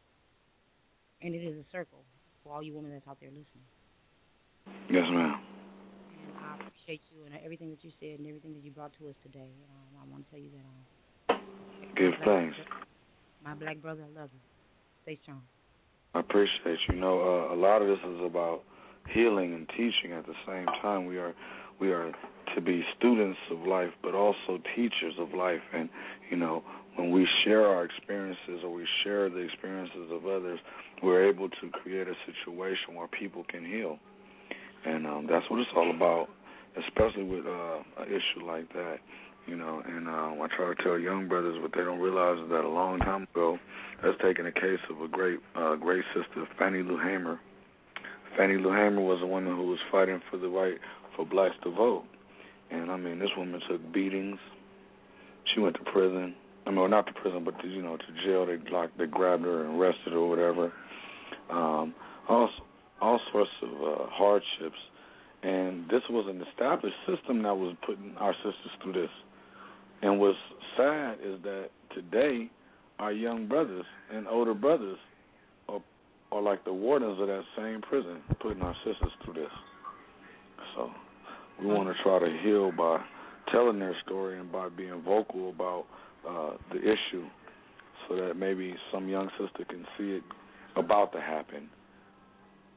and 1.20 1.34
it 1.34 1.38
is 1.38 1.56
a 1.58 1.64
circle 1.70 2.04
for 2.42 2.54
all 2.54 2.62
you 2.62 2.74
women 2.74 2.92
that's 2.92 3.06
out 3.08 3.18
there 3.20 3.30
listening. 3.30 3.66
Yes, 4.90 5.04
ma'am. 5.10 5.40
And 6.14 6.32
I 6.38 6.54
appreciate 6.54 7.02
you 7.10 7.24
and 7.26 7.34
everything 7.44 7.70
that 7.70 7.82
you 7.82 7.90
said 8.00 8.18
and 8.18 8.28
everything 8.28 8.54
that 8.54 8.64
you 8.64 8.70
brought 8.70 8.92
to 8.98 9.08
us 9.08 9.14
today. 9.22 9.50
Um, 9.70 10.02
I 10.02 10.10
want 10.10 10.24
to 10.24 10.30
tell 10.30 10.40
you 10.40 10.50
that. 10.54 11.34
Um, 11.34 11.40
Give 11.96 12.12
thanks. 12.24 12.56
My 13.44 13.54
black 13.54 13.80
brother, 13.80 14.02
I 14.02 14.20
love 14.20 14.30
you. 14.32 14.40
Stay 15.02 15.18
strong. 15.22 15.42
I 16.14 16.20
appreciate 16.20 16.78
you. 16.88 16.94
you 16.94 17.00
know, 17.00 17.20
uh, 17.20 17.54
a 17.54 17.58
lot 17.58 17.82
of 17.82 17.88
this 17.88 17.98
is 17.98 18.20
about 18.24 18.62
healing 19.12 19.52
and 19.54 19.68
teaching 19.70 20.12
at 20.12 20.26
the 20.26 20.34
same 20.46 20.66
time. 20.80 21.06
We 21.06 21.18
are 21.18 21.34
we 21.80 21.92
are 21.92 22.12
to 22.54 22.60
be 22.60 22.84
students 22.96 23.38
of 23.50 23.66
life, 23.66 23.90
but 24.02 24.14
also 24.14 24.60
teachers 24.76 25.14
of 25.18 25.34
life. 25.34 25.60
And 25.72 25.88
you 26.30 26.36
know, 26.36 26.62
when 26.96 27.10
we 27.10 27.26
share 27.44 27.66
our 27.66 27.84
experiences 27.84 28.62
or 28.62 28.72
we 28.72 28.86
share 29.02 29.28
the 29.28 29.38
experiences 29.38 30.10
of 30.10 30.26
others, 30.26 30.60
we're 31.02 31.28
able 31.28 31.48
to 31.48 31.70
create 31.72 32.06
a 32.06 32.14
situation 32.24 32.94
where 32.94 33.08
people 33.08 33.44
can 33.48 33.64
heal. 33.64 33.98
And 34.86 35.06
um, 35.06 35.26
that's 35.28 35.48
what 35.50 35.60
it's 35.60 35.70
all 35.76 35.90
about, 35.90 36.28
especially 36.76 37.24
with 37.24 37.46
uh, 37.46 37.78
an 37.98 38.08
issue 38.08 38.46
like 38.46 38.72
that. 38.72 38.98
You 39.46 39.56
know, 39.56 39.82
and 39.86 40.08
um, 40.08 40.40
I 40.40 40.48
try 40.56 40.72
to 40.72 40.82
tell 40.82 40.98
young 40.98 41.28
brothers 41.28 41.60
what 41.60 41.72
they 41.74 41.84
don't 41.84 42.00
realize 42.00 42.42
is 42.42 42.48
that 42.48 42.64
a 42.64 42.68
long 42.68 42.98
time 43.00 43.26
ago, 43.34 43.58
that's 44.02 44.16
taken 44.22 44.46
a 44.46 44.52
case 44.52 44.80
of 44.88 45.02
a 45.02 45.08
great, 45.08 45.38
uh, 45.54 45.76
great 45.76 46.02
sister, 46.14 46.48
Fannie 46.58 46.82
Lou 46.82 46.98
Hamer. 46.98 47.38
Fannie 48.38 48.56
Lou 48.56 48.72
Hamer 48.72 49.02
was 49.02 49.20
a 49.22 49.26
woman 49.26 49.54
who 49.54 49.68
was 49.68 49.78
fighting 49.92 50.20
for 50.30 50.38
the 50.38 50.48
right 50.48 50.78
for 51.14 51.26
blacks 51.26 51.56
to 51.62 51.70
vote. 51.70 52.04
And 52.70 52.90
I 52.90 52.96
mean, 52.96 53.18
this 53.18 53.28
woman 53.36 53.60
took 53.68 53.92
beatings. 53.92 54.38
She 55.52 55.60
went 55.60 55.76
to 55.76 55.90
prison. 55.92 56.34
I 56.66 56.70
mean, 56.70 56.80
well, 56.80 56.88
not 56.88 57.06
to 57.06 57.12
prison, 57.12 57.44
but 57.44 57.60
to, 57.60 57.68
you 57.68 57.82
know, 57.82 57.98
to 57.98 58.24
jail. 58.24 58.46
They 58.46 58.56
locked, 58.70 58.96
they 58.96 59.06
grabbed 59.06 59.44
her 59.44 59.64
and 59.64 59.78
arrested 59.78 60.12
her 60.12 60.18
or 60.18 60.28
whatever. 60.28 60.72
Um, 61.50 61.94
also, 62.28 62.52
all 63.00 63.20
sorts 63.32 63.50
of 63.62 63.68
uh, 63.70 64.06
hardships. 64.10 64.78
And 65.42 65.84
this 65.90 66.02
was 66.08 66.26
an 66.28 66.42
established 66.50 66.96
system 67.06 67.42
that 67.42 67.54
was 67.54 67.76
putting 67.84 68.14
our 68.16 68.34
sisters 68.36 68.72
through 68.82 68.94
this. 68.94 69.10
And 70.02 70.18
what's 70.18 70.38
sad 70.76 71.18
is 71.22 71.42
that 71.42 71.68
today, 71.94 72.50
our 72.98 73.12
young 73.12 73.46
brothers 73.46 73.84
and 74.12 74.26
older 74.28 74.54
brothers 74.54 74.98
are, 75.68 75.80
are 76.32 76.42
like 76.42 76.64
the 76.64 76.72
wardens 76.72 77.20
of 77.20 77.26
that 77.26 77.42
same 77.56 77.82
prison, 77.82 78.18
putting 78.40 78.62
our 78.62 78.74
sisters 78.84 79.12
through 79.24 79.34
this. 79.34 79.50
So 80.74 80.90
we 81.60 81.66
want 81.66 81.88
to 81.88 82.02
try 82.02 82.18
to 82.18 82.38
heal 82.42 82.72
by 82.72 83.02
telling 83.52 83.78
their 83.78 83.96
story 84.06 84.38
and 84.38 84.50
by 84.50 84.68
being 84.68 85.02
vocal 85.02 85.50
about 85.50 85.84
uh, 86.28 86.52
the 86.72 86.80
issue 86.80 87.26
so 88.08 88.16
that 88.16 88.34
maybe 88.34 88.74
some 88.92 89.08
young 89.08 89.30
sister 89.38 89.64
can 89.68 89.84
see 89.96 90.16
it 90.16 90.22
about 90.76 91.12
to 91.12 91.20
happen. 91.20 91.68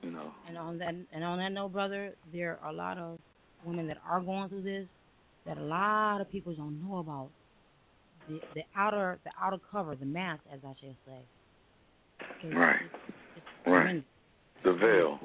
You 0.01 0.11
know. 0.11 0.31
And 0.47 0.57
on 0.57 0.77
that 0.79 0.93
and 1.11 1.23
on 1.23 1.39
that 1.39 1.51
note, 1.51 1.73
brother, 1.73 2.13
there 2.33 2.59
are 2.61 2.69
a 2.69 2.73
lot 2.73 2.97
of 2.97 3.19
women 3.65 3.87
that 3.87 3.97
are 4.07 4.21
going 4.21 4.49
through 4.49 4.63
this 4.63 4.85
that 5.45 5.57
a 5.57 5.63
lot 5.63 6.21
of 6.21 6.31
people 6.31 6.53
don't 6.53 6.81
know 6.87 6.97
about. 6.97 7.29
The 8.29 8.39
the 8.55 8.61
outer 8.75 9.19
the 9.23 9.31
outer 9.41 9.57
cover, 9.71 9.95
the 9.95 10.05
mask, 10.05 10.43
as 10.53 10.59
I 10.65 10.73
should 10.79 10.95
say. 11.05 12.49
Right. 12.53 12.75
It's, 12.81 13.15
it's 13.37 13.67
right. 13.67 14.03
The 14.63 14.73
veil. 14.73 15.19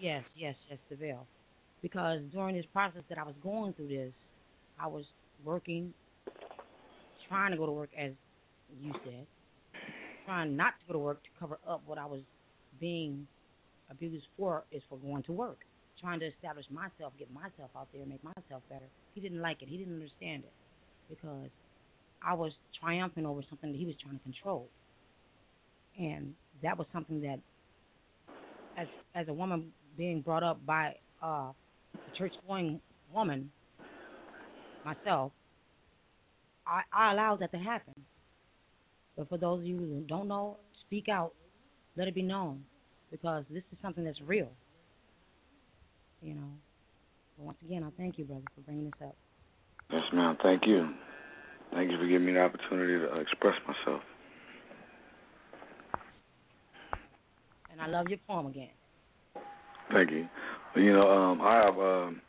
Yes, 0.00 0.24
yes, 0.36 0.54
yes, 0.68 0.78
the 0.88 0.96
veil 0.96 1.26
because 1.82 2.20
during 2.32 2.56
this 2.56 2.66
process 2.72 3.02
that 3.08 3.18
I 3.18 3.22
was 3.22 3.34
going 3.42 3.72
through 3.72 3.88
this, 3.88 4.12
I 4.78 4.86
was 4.86 5.04
working, 5.44 5.92
trying 7.28 7.52
to 7.52 7.56
go 7.56 7.66
to 7.66 7.72
work, 7.72 7.90
as 7.98 8.12
you 8.82 8.92
said, 9.04 9.26
trying 10.26 10.56
not 10.56 10.74
to 10.80 10.86
go 10.86 10.92
to 10.94 10.98
work 10.98 11.22
to 11.22 11.28
cover 11.38 11.58
up 11.68 11.82
what 11.86 11.98
I 11.98 12.06
was 12.06 12.20
being 12.80 13.26
abused 13.90 14.26
for 14.36 14.64
is 14.72 14.82
for 14.88 14.98
going 14.98 15.22
to 15.24 15.32
work, 15.32 15.58
trying 16.00 16.20
to 16.20 16.26
establish 16.26 16.66
myself, 16.70 17.12
get 17.18 17.32
myself 17.32 17.70
out 17.76 17.88
there, 17.92 18.06
make 18.06 18.22
myself 18.22 18.62
better. 18.68 18.86
He 19.14 19.20
didn't 19.20 19.40
like 19.40 19.62
it. 19.62 19.68
He 19.68 19.76
didn't 19.76 19.94
understand 19.94 20.44
it 20.44 20.52
because 21.08 21.50
I 22.22 22.34
was 22.34 22.52
triumphing 22.80 23.26
over 23.26 23.42
something 23.48 23.72
that 23.72 23.78
he 23.78 23.86
was 23.86 23.96
trying 24.02 24.18
to 24.18 24.22
control, 24.22 24.68
and 25.98 26.34
that 26.62 26.78
was 26.78 26.86
something 26.92 27.20
that, 27.22 27.40
as 28.76 28.86
as 29.14 29.28
a 29.28 29.32
woman 29.32 29.72
being 29.96 30.20
brought 30.20 30.42
up 30.42 30.64
by 30.64 30.94
uh, 31.22 31.52
a 31.94 32.18
church 32.18 32.32
going 32.46 32.80
woman, 33.12 33.50
myself, 34.84 35.32
I, 36.66 36.82
I 36.92 37.12
allowed 37.12 37.40
that 37.40 37.52
to 37.52 37.58
happen. 37.58 37.94
But 39.16 39.28
for 39.28 39.38
those 39.38 39.60
of 39.60 39.66
you 39.66 39.76
who 39.76 40.04
don't 40.08 40.28
know, 40.28 40.56
speak 40.86 41.08
out. 41.08 41.34
Let 41.96 42.08
it 42.08 42.14
be 42.14 42.22
known. 42.22 42.64
Because 43.10 43.44
this 43.50 43.62
is 43.72 43.78
something 43.82 44.04
that's 44.04 44.20
real. 44.26 44.50
You 46.22 46.34
know. 46.34 46.50
But 47.36 47.46
once 47.46 47.58
again, 47.64 47.84
I 47.84 47.90
thank 47.96 48.18
you, 48.18 48.24
brother, 48.24 48.42
for 48.54 48.60
bringing 48.62 48.84
this 48.84 49.08
up. 49.08 49.16
Yes, 49.90 50.02
ma'am. 50.12 50.36
Thank 50.42 50.66
you. 50.66 50.88
Thank 51.72 51.90
you 51.90 51.98
for 51.98 52.06
giving 52.06 52.26
me 52.26 52.32
the 52.32 52.40
opportunity 52.40 52.98
to 52.98 53.20
express 53.20 53.54
myself. 53.66 54.02
And 57.70 57.80
I 57.80 57.86
love 57.86 58.08
your 58.08 58.18
poem 58.28 58.46
again. 58.46 58.70
Thank 59.92 60.10
you. 60.10 60.28
You 60.76 60.92
know, 60.92 61.10
um, 61.10 61.40
I 61.40 61.54
have. 61.64 61.78
Um, 61.78 62.22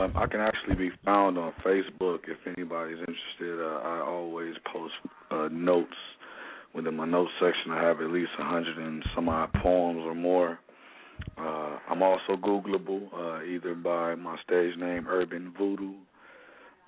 um, 0.00 0.12
I 0.16 0.26
can 0.26 0.40
actually 0.40 0.74
be 0.74 0.90
found 1.04 1.38
on 1.38 1.52
Facebook 1.64 2.20
if 2.26 2.38
anybody's 2.46 2.98
interested. 2.98 3.64
Uh, 3.64 3.78
I 3.78 4.00
always 4.00 4.54
post 4.72 4.94
uh, 5.30 5.48
notes. 5.52 5.94
Within 6.74 6.96
my 6.96 7.06
notes 7.06 7.30
section, 7.40 7.70
I 7.70 7.82
have 7.82 8.00
at 8.00 8.10
least 8.10 8.30
a 8.38 8.44
hundred 8.44 8.78
and 8.78 9.04
some 9.14 9.28
odd 9.28 9.52
poems 9.62 10.02
or 10.04 10.14
more. 10.14 10.58
Uh, 11.38 11.78
I'm 11.88 12.02
also 12.02 12.36
Googleable, 12.36 13.08
uh, 13.14 13.44
either 13.44 13.74
by 13.74 14.16
my 14.16 14.36
stage 14.44 14.76
name 14.76 15.06
Urban 15.08 15.54
Voodoo, 15.56 15.94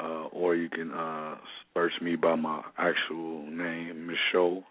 uh, 0.00 0.24
or 0.32 0.56
you 0.56 0.68
can 0.68 0.90
uh, 0.90 1.36
search 1.72 1.92
me 2.02 2.16
by 2.16 2.34
my 2.34 2.62
actual 2.78 3.46
name, 3.46 4.10
Micheaux 4.10 4.64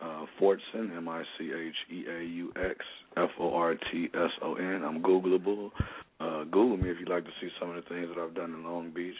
uh, 0.00 0.26
Fortson, 0.40 0.96
M 0.96 1.08
I 1.08 1.22
C 1.38 1.52
H 1.52 1.74
E 1.90 2.04
A 2.08 2.22
U 2.24 2.52
X 2.56 2.78
F 3.16 3.30
O 3.38 3.54
R 3.54 3.74
T 3.74 4.08
S 4.14 4.30
O 4.42 4.54
N. 4.54 4.82
I'm 4.84 5.02
Googleable. 5.02 5.70
Uh, 6.20 6.44
Google 6.44 6.76
me 6.76 6.90
if 6.90 6.98
you'd 6.98 7.08
like 7.08 7.24
to 7.24 7.30
see 7.40 7.48
some 7.58 7.70
of 7.70 7.76
the 7.76 7.88
things 7.88 8.08
that 8.14 8.20
I've 8.20 8.34
done 8.34 8.54
in 8.54 8.64
Long 8.64 8.90
Beach. 8.90 9.14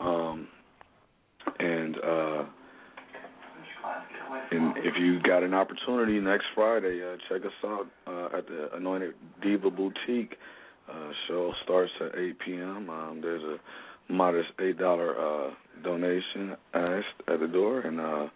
Um, 0.00 0.48
and 1.58 1.96
uh, 1.98 2.44
and 4.50 4.76
if 4.78 4.94
you 4.98 5.20
got 5.22 5.42
an 5.42 5.54
opportunity 5.54 6.20
next 6.20 6.46
Friday, 6.54 7.00
uh, 7.02 7.16
check 7.28 7.44
us 7.44 7.52
out 7.64 7.86
uh, 8.06 8.38
at 8.38 8.46
the 8.46 8.74
Anointed 8.74 9.14
Diva 9.42 9.70
Boutique. 9.70 10.36
Uh, 10.90 11.10
show 11.28 11.52
starts 11.64 11.92
at 12.00 12.18
8 12.18 12.38
p.m. 12.44 12.90
Um, 12.90 13.20
there's 13.22 13.42
a 13.42 14.12
modest 14.12 14.48
eight 14.60 14.78
dollar 14.78 15.16
uh, 15.16 15.50
donation 15.82 16.56
asked 16.74 17.28
at 17.28 17.40
the 17.40 17.46
door, 17.46 17.80
and 17.80 18.00
uh, 18.00 18.28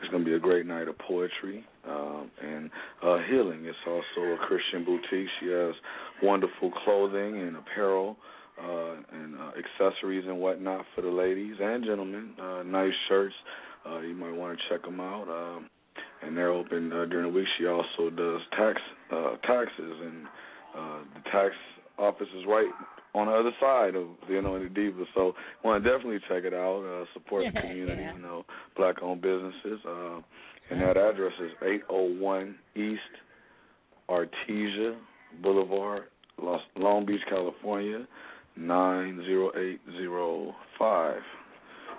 it's 0.00 0.10
going 0.10 0.24
to 0.24 0.30
be 0.30 0.34
a 0.34 0.40
great 0.40 0.66
night 0.66 0.88
of 0.88 0.98
poetry 0.98 1.64
um, 1.88 2.30
and 2.42 2.70
uh, 3.02 3.18
healing. 3.28 3.64
It's 3.66 3.76
also 3.86 4.32
a 4.32 4.36
Christian 4.38 4.84
boutique. 4.84 5.28
She 5.40 5.48
has 5.48 5.74
wonderful 6.22 6.70
clothing 6.84 7.40
and 7.40 7.56
apparel 7.56 8.16
uh, 8.62 8.94
and 9.12 9.36
uh, 9.36 9.50
accessories 9.58 10.24
and 10.26 10.38
whatnot 10.38 10.84
for 10.94 11.02
the 11.02 11.10
ladies 11.10 11.56
and 11.60 11.84
gentlemen. 11.84 12.30
Uh, 12.40 12.62
nice 12.64 12.92
shirts. 13.08 13.34
Uh, 13.88 14.00
you 14.00 14.14
might 14.14 14.34
want 14.34 14.58
to 14.58 14.64
check 14.68 14.82
them 14.84 15.00
out. 15.00 15.28
Um, 15.28 15.68
and 16.22 16.36
they're 16.36 16.50
open 16.50 16.92
uh, 16.92 17.06
during 17.06 17.32
the 17.32 17.38
week. 17.38 17.46
She 17.58 17.66
also 17.66 18.10
does 18.10 18.40
tax 18.56 18.80
uh, 19.10 19.36
taxes, 19.46 20.00
and 20.04 20.26
uh, 20.76 20.98
the 21.14 21.20
tax 21.30 21.54
office 21.98 22.28
is 22.38 22.44
right 22.46 22.68
on 23.14 23.26
the 23.26 23.32
other 23.32 23.50
side 23.58 23.94
of 23.96 24.06
you 24.28 24.40
know 24.42 24.54
in 24.56 24.62
the 24.64 24.68
diva. 24.68 25.04
So 25.14 25.34
want 25.64 25.82
to 25.82 25.90
definitely 25.90 26.20
check 26.28 26.44
it 26.44 26.52
out. 26.54 26.84
Uh, 26.84 27.04
support 27.14 27.44
the 27.52 27.60
community, 27.68 28.02
Yeah. 28.02 28.12
you 28.14 28.20
know, 28.22 28.44
black-owned 28.76 29.22
businesses. 29.22 29.80
Uh, 29.88 30.20
and 30.70 30.80
that 30.82 30.96
address 30.98 31.32
is 31.42 31.50
801 31.62 32.54
East 32.76 33.00
Artesia 34.08 34.94
Boulevard, 35.42 36.04
Los, 36.40 36.60
Long 36.76 37.04
Beach, 37.06 37.22
California, 37.28 38.06
90805. 38.56 41.14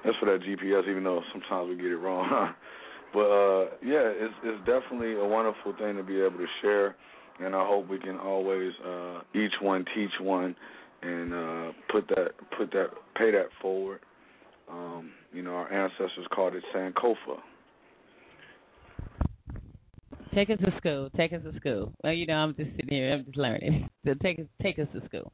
That's 0.04 0.18
for 0.18 0.26
that 0.26 0.44
GPS, 0.44 0.90
even 0.90 1.04
though 1.04 1.22
sometimes 1.32 1.70
we 1.70 1.76
get 1.76 1.92
it 1.92 1.98
wrong. 1.98 2.28
but 3.14 3.20
uh, 3.20 3.62
yeah, 3.84 4.10
it's 4.10 4.34
it's 4.44 4.60
definitely 4.66 5.14
a 5.14 5.26
wonderful 5.26 5.74
thing 5.78 5.96
to 5.98 6.04
be 6.04 6.20
able 6.22 6.38
to 6.38 6.48
share, 6.62 6.96
and 7.40 7.56
I 7.56 7.66
hope 7.66 7.88
we 7.88 8.00
can 8.00 8.18
always 8.18 8.72
uh, 8.86 9.22
each 9.36 9.54
one 9.62 9.86
teach 9.94 10.12
one, 10.20 10.56
and 11.02 11.34
uh, 11.34 11.72
put 11.92 12.08
that 12.10 12.32
put 12.58 12.72
that 12.72 12.88
pay 13.16 13.32
that 13.32 13.48
forward. 13.62 14.00
Um, 14.70 15.12
you 15.34 15.42
know, 15.44 15.52
our 15.52 15.72
ancestors 15.72 16.26
called 16.34 16.56
it 16.56 16.64
Sankofa. 16.74 17.40
Take 20.34 20.50
us 20.50 20.60
to 20.64 20.72
school. 20.78 21.10
Take 21.18 21.34
us 21.34 21.42
to 21.44 21.54
school. 21.60 21.92
Well, 22.04 22.14
you 22.14 22.26
know, 22.26 22.36
I'm 22.36 22.56
just 22.56 22.72
sitting 22.72 22.90
here. 22.90 23.14
I'm 23.14 23.26
just 23.26 23.38
learning. 23.38 23.90
So 24.04 24.16
take 24.16 24.40
us, 24.40 24.46
take 24.64 24.80
us 24.80 24.88
to 24.96 25.06
school. 25.06 25.32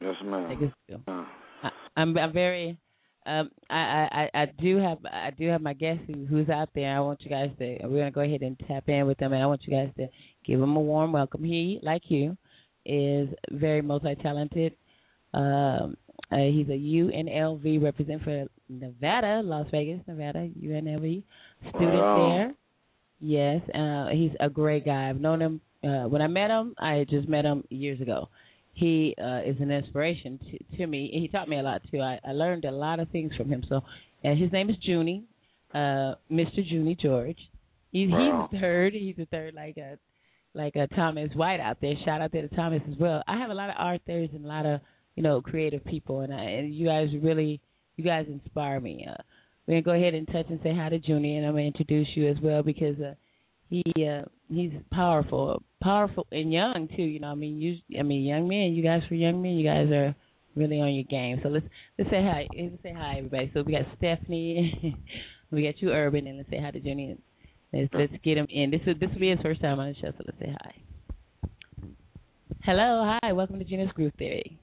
Yes, 0.00 0.16
ma'am. 0.24 0.48
Take 0.48 0.68
us 0.68 0.74
to 0.88 0.94
school. 0.94 1.02
Uh, 1.06 1.24
I, 1.62 1.70
I'm, 1.96 2.18
I'm 2.18 2.32
very. 2.32 2.76
Um, 3.26 3.50
I, 3.70 4.28
I, 4.34 4.42
I 4.42 4.46
do 4.60 4.76
have, 4.78 4.98
I 5.06 5.30
do 5.30 5.48
have 5.48 5.62
my 5.62 5.72
guest 5.72 6.00
who, 6.06 6.26
who's 6.26 6.48
out 6.50 6.68
there. 6.74 6.94
I 6.94 7.00
want 7.00 7.22
you 7.22 7.30
guys 7.30 7.50
to. 7.58 7.78
We're 7.84 7.98
gonna 8.00 8.10
go 8.10 8.20
ahead 8.20 8.42
and 8.42 8.58
tap 8.68 8.88
in 8.88 9.06
with 9.06 9.18
them, 9.18 9.32
and 9.32 9.42
I 9.42 9.46
want 9.46 9.62
you 9.66 9.72
guys 9.72 9.90
to 9.96 10.08
give 10.44 10.60
him 10.60 10.76
a 10.76 10.80
warm 10.80 11.12
welcome. 11.12 11.42
He, 11.42 11.78
like 11.82 12.02
you, 12.08 12.36
is 12.84 13.28
very 13.50 13.80
multi-talented. 13.80 14.74
Um, 15.32 15.96
uh, 16.30 16.36
he's 16.36 16.68
a 16.68 16.72
UNLV 16.72 17.82
represent 17.82 18.22
for 18.24 18.44
Nevada, 18.68 19.40
Las 19.42 19.66
Vegas, 19.70 20.00
Nevada, 20.06 20.48
UNLV 20.62 21.22
student 21.70 21.94
Wow. 21.94 22.28
there. 22.28 22.54
Yes, 23.20 23.62
uh, 23.74 24.08
he's 24.08 24.32
a 24.40 24.50
great 24.50 24.84
guy. 24.84 25.08
I've 25.08 25.20
known 25.20 25.40
him 25.40 25.60
uh, 25.82 26.08
when 26.08 26.20
I 26.20 26.26
met 26.26 26.50
him. 26.50 26.74
I 26.78 27.06
just 27.08 27.28
met 27.28 27.44
him 27.44 27.64
years 27.70 28.00
ago. 28.00 28.28
He 28.74 29.14
uh, 29.18 29.40
is 29.46 29.56
an 29.60 29.70
inspiration 29.70 30.38
to, 30.50 30.76
to 30.78 30.86
me. 30.86 31.10
He 31.12 31.28
taught 31.28 31.48
me 31.48 31.58
a 31.58 31.62
lot 31.62 31.82
too. 31.90 32.00
I, 32.00 32.18
I 32.26 32.32
learned 32.32 32.64
a 32.64 32.72
lot 32.72 32.98
of 33.00 33.08
things 33.10 33.32
from 33.36 33.48
him. 33.48 33.62
So, 33.68 33.80
and 34.24 34.38
his 34.38 34.52
name 34.52 34.68
is 34.68 34.76
Junie, 34.82 35.24
uh, 35.72 36.14
Mr. 36.30 36.58
Junie 36.64 36.96
George. 37.00 37.38
He's 37.92 38.10
Wow. 38.10 38.48
he's 38.50 38.58
the 38.58 38.60
third. 38.60 38.92
He's 38.92 39.16
the 39.16 39.26
third, 39.26 39.54
like 39.54 39.76
a 39.76 39.98
like 40.54 40.74
a 40.76 40.86
Thomas 40.88 41.30
White 41.34 41.60
out 41.60 41.78
there. 41.80 41.94
Shout 42.04 42.20
out 42.20 42.32
there 42.32 42.42
to 42.46 42.54
Thomas 42.54 42.82
as 42.90 42.98
well. 42.98 43.22
I 43.28 43.38
have 43.38 43.50
a 43.50 43.54
lot 43.54 43.70
of 43.70 43.76
authors 43.76 44.30
and 44.34 44.44
a 44.44 44.48
lot 44.48 44.66
of 44.66 44.80
you 45.14 45.22
know 45.22 45.40
creative 45.40 45.84
people, 45.84 46.20
and 46.20 46.34
I, 46.34 46.42
and 46.42 46.74
you 46.74 46.86
guys 46.86 47.08
really 47.22 47.60
you 47.96 48.04
guys 48.04 48.26
inspire 48.28 48.80
me. 48.80 49.06
Uh, 49.08 49.22
we're 49.66 49.80
gonna 49.80 49.82
go 49.82 49.92
ahead 49.92 50.14
and 50.14 50.26
touch 50.26 50.46
and 50.50 50.58
say 50.62 50.74
hi 50.74 50.88
to 50.88 50.98
Junie, 50.98 51.36
and 51.36 51.46
I'm 51.46 51.52
gonna 51.52 51.64
introduce 51.66 52.08
you 52.16 52.28
as 52.28 52.36
well 52.42 52.62
because 52.64 52.98
uh, 53.00 53.14
he 53.70 53.82
uh, 54.04 54.22
he's 54.48 54.72
powerful, 54.92 55.62
powerful 55.82 56.26
and 56.30 56.52
young 56.52 56.88
too. 56.96 57.02
You 57.02 57.20
know, 57.20 57.28
I 57.28 57.34
mean, 57.34 57.60
you 57.60 57.76
I 57.98 58.02
mean, 58.02 58.22
young 58.24 58.48
men. 58.48 58.72
You 58.74 58.82
guys 58.82 59.02
for 59.08 59.14
young 59.14 59.42
men, 59.42 59.52
you 59.52 59.64
guys 59.64 59.90
are 59.90 60.14
really 60.56 60.80
on 60.80 60.94
your 60.94 61.04
game. 61.04 61.40
So 61.42 61.48
let's 61.48 61.66
let's 61.98 62.10
say 62.10 62.22
hi. 62.22 62.46
Let's 62.56 62.82
say 62.82 62.94
hi, 62.96 63.16
everybody. 63.18 63.50
So 63.54 63.62
we 63.62 63.72
got 63.72 63.86
Stephanie, 63.98 64.96
we 65.50 65.62
got 65.64 65.80
you, 65.80 65.90
Urban, 65.90 66.26
and 66.26 66.38
let's 66.38 66.50
say 66.50 66.60
hi 66.60 66.70
to 66.70 66.80
Junie. 66.80 67.18
Let's 67.72 67.88
let's 67.92 68.12
get 68.22 68.38
him 68.38 68.46
in. 68.50 68.70
This 68.70 68.80
is 68.86 68.98
this 69.00 69.10
will 69.12 69.20
be 69.20 69.30
his 69.30 69.40
first 69.40 69.60
time 69.60 69.80
on 69.80 69.88
the 69.88 69.94
show, 69.94 70.12
so 70.16 70.24
let's 70.26 70.38
say 70.38 70.54
hi. 70.62 70.74
Hello, 72.62 73.18
hi, 73.22 73.32
welcome 73.32 73.58
to 73.58 73.64
Gena's 73.64 73.92
Groove 73.94 74.12
Theory. 74.18 74.58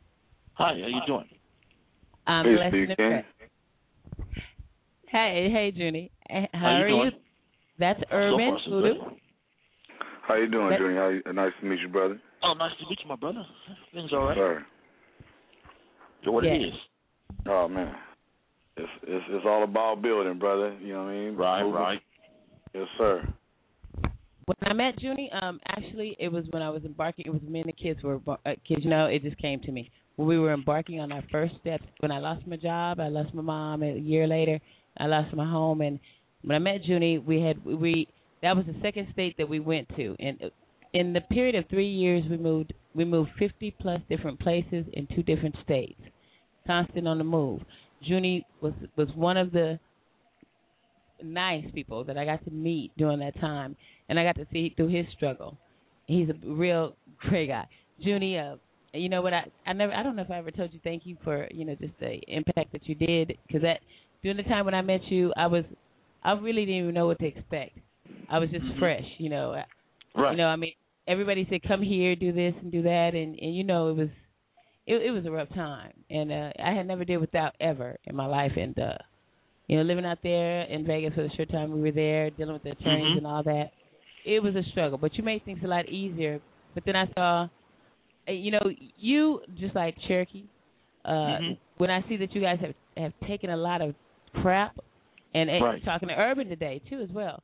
Hi, 0.53 0.69
how 0.71 0.87
you 0.87 1.01
doing? 1.05 1.29
I'm 2.25 2.45
Hey, 2.45 2.55
blessed 2.55 2.69
Steve 2.71 2.87
and 2.89 2.97
King. 2.97 3.05
impressed. 3.05 3.27
Hey, 5.07 5.49
hey, 5.51 5.71
Junie. 5.75 6.11
How, 6.29 6.45
How 6.53 6.69
you 6.77 6.83
are 6.83 6.87
you? 6.87 6.95
doing? 6.95 7.11
That's 7.79 7.99
So 7.99 8.05
Urban 8.15 8.49
far, 8.49 8.59
so 8.65 8.81
good. 8.81 8.97
How 10.31 10.37
you 10.37 10.47
doing, 10.47 10.69
That- 10.69 10.79
Junior? 10.79 11.01
How 11.01 11.09
you, 11.09 11.33
nice 11.33 11.51
to 11.59 11.65
meet 11.65 11.79
you, 11.81 11.89
brother. 11.89 12.17
Oh, 12.41 12.53
nice 12.53 12.71
to 12.79 12.89
meet 12.89 12.99
you, 13.01 13.09
my 13.09 13.17
brother. 13.17 13.45
Things 13.93 14.11
all 14.13 14.27
right. 14.27 14.37
Sir. 14.37 14.65
So 16.23 16.31
what 16.31 16.45
Yeah. 16.45 16.51
it 16.53 16.61
is? 16.61 16.73
Oh 17.47 17.67
man, 17.67 17.93
it's 18.77 18.89
it's 19.03 19.25
it's 19.29 19.45
all 19.45 19.63
about 19.63 20.01
building, 20.01 20.39
brother. 20.39 20.73
You 20.81 20.93
know 20.93 21.03
what 21.03 21.09
I 21.09 21.13
mean? 21.15 21.35
Right, 21.35 21.63
Moving- 21.63 21.81
right. 21.81 22.01
Yes, 22.73 22.87
sir. 22.97 23.27
When 24.45 24.55
I 24.61 24.73
met 24.73 25.01
Junie, 25.01 25.29
um, 25.33 25.59
actually, 25.67 26.15
it 26.17 26.31
was 26.31 26.45
when 26.51 26.61
I 26.61 26.69
was 26.69 26.83
embarking. 26.85 27.25
It 27.25 27.31
was 27.33 27.41
me 27.41 27.59
and 27.59 27.67
the 27.69 27.73
kids 27.73 28.01
were 28.01 28.19
uh, 28.25 28.37
kids. 28.65 28.83
You 28.85 28.89
know, 28.89 29.07
it 29.07 29.23
just 29.23 29.37
came 29.37 29.59
to 29.61 29.71
me 29.71 29.91
when 30.15 30.27
we 30.29 30.39
were 30.39 30.53
embarking 30.53 31.01
on 31.01 31.11
our 31.11 31.23
first 31.29 31.55
steps. 31.59 31.83
When 31.99 32.11
I 32.11 32.19
lost 32.19 32.47
my 32.47 32.55
job, 32.55 33.01
I 33.01 33.09
lost 33.09 33.33
my 33.33 33.41
mom. 33.41 33.83
A 33.83 33.97
year 33.97 34.27
later, 34.27 34.59
I 34.97 35.07
lost 35.07 35.33
my 35.35 35.45
home. 35.49 35.81
And 35.81 35.99
when 36.43 36.55
I 36.55 36.59
met 36.59 36.85
Junie, 36.85 37.17
we 37.17 37.41
had 37.41 37.63
we 37.65 38.07
that 38.41 38.55
was 38.55 38.65
the 38.65 38.75
second 38.81 39.07
state 39.13 39.35
that 39.37 39.47
we 39.47 39.59
went 39.59 39.87
to. 39.95 40.15
And 40.19 40.51
in 40.93 41.13
the 41.13 41.21
period 41.21 41.55
of 41.55 41.65
three 41.69 41.89
years, 41.89 42.23
we 42.29 42.37
moved 42.37 42.73
we 42.93 43.05
moved 43.05 43.29
50 43.39 43.75
plus 43.79 44.01
different 44.09 44.39
places 44.39 44.85
in 44.93 45.07
two 45.15 45.23
different 45.23 45.55
states, 45.63 45.99
constant 46.67 47.07
on 47.07 47.17
the 47.17 47.23
move. 47.23 47.61
Junie 48.01 48.45
was 48.61 48.73
was 48.97 49.07
one 49.15 49.37
of 49.37 49.51
the 49.51 49.79
nice 51.23 51.65
people 51.73 52.03
that 52.05 52.17
I 52.17 52.25
got 52.25 52.43
to 52.45 52.51
meet 52.51 52.91
during 52.97 53.19
that 53.19 53.39
time, 53.39 53.75
and 54.09 54.19
I 54.19 54.23
got 54.23 54.35
to 54.35 54.47
see 54.51 54.73
through 54.75 54.89
his 54.89 55.05
struggle. 55.15 55.57
He's 56.07 56.27
a 56.29 56.47
real 56.47 56.95
great 57.19 57.47
guy. 57.47 57.67
Junie, 57.97 58.37
uh, 58.37 58.55
you 58.93 59.07
know 59.07 59.21
what? 59.21 59.33
I 59.33 59.45
I 59.65 59.73
never 59.73 59.93
I 59.93 60.03
don't 60.03 60.15
know 60.15 60.23
if 60.23 60.31
I 60.31 60.39
ever 60.39 60.51
told 60.51 60.73
you 60.73 60.79
thank 60.83 61.05
you 61.05 61.17
for 61.23 61.47
you 61.51 61.65
know 61.65 61.75
just 61.75 61.93
the 61.99 62.19
impact 62.27 62.71
that 62.73 62.87
you 62.87 62.95
did 62.95 63.37
because 63.47 63.61
that 63.61 63.79
during 64.23 64.37
the 64.37 64.43
time 64.43 64.65
when 64.65 64.73
I 64.73 64.81
met 64.81 65.01
you, 65.09 65.31
I 65.37 65.47
was 65.47 65.63
I 66.23 66.33
really 66.33 66.65
didn't 66.65 66.81
even 66.81 66.93
know 66.93 67.07
what 67.07 67.19
to 67.19 67.25
expect. 67.25 67.77
I 68.29 68.39
was 68.39 68.49
just 68.49 68.65
Mhm. 68.65 68.79
fresh, 68.79 69.05
you 69.17 69.29
know. 69.29 69.61
Right. 70.15 70.31
You 70.31 70.37
know, 70.37 70.47
I 70.47 70.55
mean, 70.55 70.73
everybody 71.07 71.45
said 71.49 71.61
come 71.63 71.81
here, 71.81 72.15
do 72.15 72.31
this 72.31 72.53
and 72.61 72.71
do 72.71 72.83
that, 72.83 73.11
and 73.13 73.37
and 73.39 73.55
you 73.55 73.63
know 73.63 73.89
it 73.89 73.95
was 73.97 74.09
it, 74.87 74.95
it 75.01 75.11
was 75.11 75.25
a 75.25 75.31
rough 75.31 75.49
time, 75.49 75.93
and 76.09 76.31
uh, 76.31 76.51
I 76.63 76.73
had 76.73 76.87
never 76.87 77.05
did 77.05 77.17
without 77.17 77.53
ever 77.59 77.97
in 78.05 78.15
my 78.15 78.25
life, 78.25 78.53
and 78.57 78.77
uh, 78.79 78.97
you 79.67 79.77
know, 79.77 79.83
living 79.83 80.05
out 80.05 80.19
there 80.23 80.63
in 80.63 80.85
Vegas 80.85 81.13
for 81.13 81.23
the 81.23 81.29
short 81.35 81.49
time 81.49 81.71
we 81.71 81.81
were 81.81 81.91
there, 81.91 82.29
dealing 82.31 82.53
with 82.53 82.63
the 82.63 82.71
attorneys 82.71 83.13
Mhm. 83.13 83.17
and 83.17 83.27
all 83.27 83.43
that, 83.43 83.71
it 84.25 84.41
was 84.43 84.55
a 84.55 84.63
struggle. 84.71 84.97
But 84.97 85.15
you 85.15 85.23
made 85.23 85.43
things 85.45 85.59
a 85.63 85.67
lot 85.67 85.87
easier. 85.87 86.41
But 86.73 86.83
then 86.85 86.95
I 86.95 87.05
saw, 87.13 87.47
uh, 88.27 88.31
you 88.31 88.51
know, 88.51 88.69
you 88.97 89.41
just 89.59 89.75
like 89.75 89.95
Cherokee. 90.07 90.45
Uh, 91.05 91.09
Mhm. 91.11 91.57
When 91.77 91.89
I 91.89 92.01
see 92.07 92.17
that 92.17 92.33
you 92.35 92.41
guys 92.41 92.59
have 92.59 92.75
have 92.97 93.13
taken 93.27 93.49
a 93.49 93.57
lot 93.57 93.81
of 93.81 93.95
crap, 94.41 94.75
and, 95.33 95.49
and 95.49 95.63
Right. 95.63 95.83
talking 95.85 96.09
to 96.09 96.15
Urban 96.15 96.47
today 96.49 96.81
too 96.89 97.01
as 97.01 97.09
well. 97.11 97.41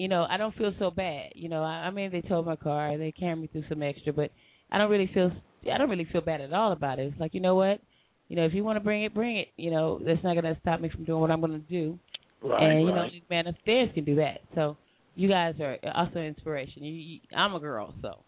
You 0.00 0.08
know, 0.08 0.26
I 0.30 0.38
don't 0.38 0.56
feel 0.56 0.72
so 0.78 0.90
bad. 0.90 1.32
You 1.34 1.50
know, 1.50 1.62
I, 1.62 1.84
I 1.84 1.90
mean, 1.90 2.10
they 2.10 2.22
towed 2.22 2.46
my 2.46 2.56
car, 2.56 2.96
they 2.96 3.12
carried 3.12 3.38
me 3.38 3.48
through 3.48 3.64
some 3.68 3.82
extra, 3.82 4.14
but 4.14 4.30
I 4.72 4.78
don't 4.78 4.90
really 4.90 5.10
feel 5.12 5.30
I 5.70 5.76
don't 5.76 5.90
really 5.90 6.08
feel 6.10 6.22
bad 6.22 6.40
at 6.40 6.54
all 6.54 6.72
about 6.72 6.98
it. 6.98 7.08
It's 7.08 7.20
like 7.20 7.34
you 7.34 7.40
know 7.42 7.54
what, 7.54 7.82
you 8.28 8.36
know, 8.36 8.46
if 8.46 8.54
you 8.54 8.64
want 8.64 8.76
to 8.76 8.80
bring 8.80 9.04
it, 9.04 9.12
bring 9.12 9.36
it. 9.36 9.48
You 9.58 9.70
know, 9.70 10.00
that's 10.02 10.24
not 10.24 10.40
going 10.40 10.54
to 10.54 10.58
stop 10.62 10.80
me 10.80 10.88
from 10.88 11.04
doing 11.04 11.20
what 11.20 11.30
I'm 11.30 11.40
going 11.40 11.52
to 11.52 11.58
do. 11.58 11.98
Right, 12.42 12.62
and 12.62 12.80
you 12.80 12.86
know, 12.86 13.02
right. 13.02 13.12
these 13.12 13.28
man 13.28 13.46
upstairs 13.46 13.90
can 13.92 14.04
do 14.06 14.14
that. 14.14 14.40
So 14.54 14.78
you 15.16 15.28
guys 15.28 15.56
are 15.60 15.76
also 15.94 16.18
inspiration. 16.20 16.82
You, 16.82 16.94
you, 16.94 17.20
I'm 17.36 17.54
a 17.54 17.60
girl, 17.60 17.92
so 18.00 18.24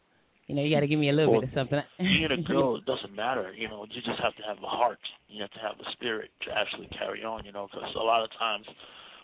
you 0.48 0.54
know, 0.54 0.62
you 0.62 0.76
got 0.76 0.80
to 0.80 0.86
give 0.86 0.98
me 0.98 1.08
a 1.08 1.14
little 1.14 1.32
Well, 1.32 1.40
bit 1.40 1.48
of 1.48 1.54
something. 1.54 1.80
Being 1.98 2.28
a 2.30 2.42
girl, 2.52 2.76
it 2.76 2.84
doesn't 2.84 3.16
matter. 3.16 3.50
You 3.56 3.68
know, 3.68 3.86
you 3.88 4.02
just 4.02 4.20
have 4.22 4.36
to 4.36 4.42
have 4.46 4.58
a 4.62 4.68
heart. 4.68 5.00
You 5.26 5.40
have 5.40 5.52
to 5.52 5.60
have 5.60 5.78
the 5.78 5.86
spirit 5.92 6.28
to 6.44 6.52
actually 6.52 6.90
carry 6.98 7.24
on. 7.24 7.46
You 7.46 7.52
know, 7.52 7.66
because 7.72 7.88
a 7.96 8.04
lot 8.04 8.22
of 8.22 8.28
times 8.38 8.66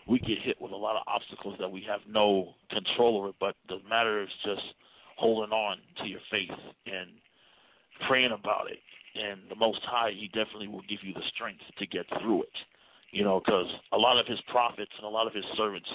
we 0.07 0.19
get 0.19 0.39
hit 0.43 0.59
with 0.59 0.71
a 0.71 0.75
lot 0.75 0.95
of 0.95 1.03
obstacles 1.07 1.55
that 1.59 1.69
we 1.69 1.83
have 1.87 2.01
no 2.07 2.53
control 2.69 3.17
over. 3.17 3.31
But 3.39 3.55
the 3.67 3.77
matter 3.87 4.21
is 4.21 4.29
just 4.43 4.61
holding 5.17 5.51
on 5.51 5.77
to 6.01 6.07
your 6.07 6.21
faith 6.31 6.57
and 6.85 7.09
praying 8.07 8.31
about 8.31 8.71
it. 8.71 8.79
And 9.15 9.41
the 9.49 9.55
Most 9.55 9.81
High, 9.83 10.11
He 10.15 10.27
definitely 10.27 10.67
will 10.67 10.85
give 10.87 10.99
you 11.03 11.13
the 11.13 11.25
strength 11.33 11.61
to 11.77 11.85
get 11.87 12.05
through 12.21 12.43
it. 12.43 12.57
You 13.11 13.23
know, 13.23 13.41
because 13.43 13.67
a 13.91 13.97
lot 13.97 14.19
of 14.19 14.27
His 14.27 14.39
prophets 14.51 14.91
and 14.97 15.05
a 15.05 15.09
lot 15.09 15.27
of 15.27 15.33
His 15.33 15.45
servants 15.57 15.89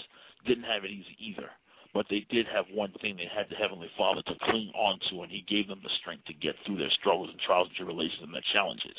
didn't 0.46 0.64
have 0.64 0.84
it 0.84 0.90
easy 0.90 1.16
either. 1.18 1.48
But 1.94 2.06
they 2.10 2.26
did 2.28 2.46
have 2.50 2.66
one 2.74 2.92
thing 3.00 3.16
they 3.16 3.30
had 3.30 3.46
the 3.48 3.54
Heavenly 3.54 3.88
Father 3.96 4.20
to 4.26 4.34
cling 4.50 4.72
on 4.74 4.98
to, 5.10 5.22
and 5.22 5.30
He 5.30 5.46
gave 5.46 5.68
them 5.68 5.80
the 5.82 5.94
strength 6.02 6.26
to 6.26 6.34
get 6.34 6.58
through 6.66 6.78
their 6.78 6.90
struggles 6.98 7.30
and 7.30 7.38
trials 7.46 7.68
and 7.70 7.76
tribulations 7.76 8.22
and 8.22 8.34
their 8.34 8.44
challenges. 8.52 8.98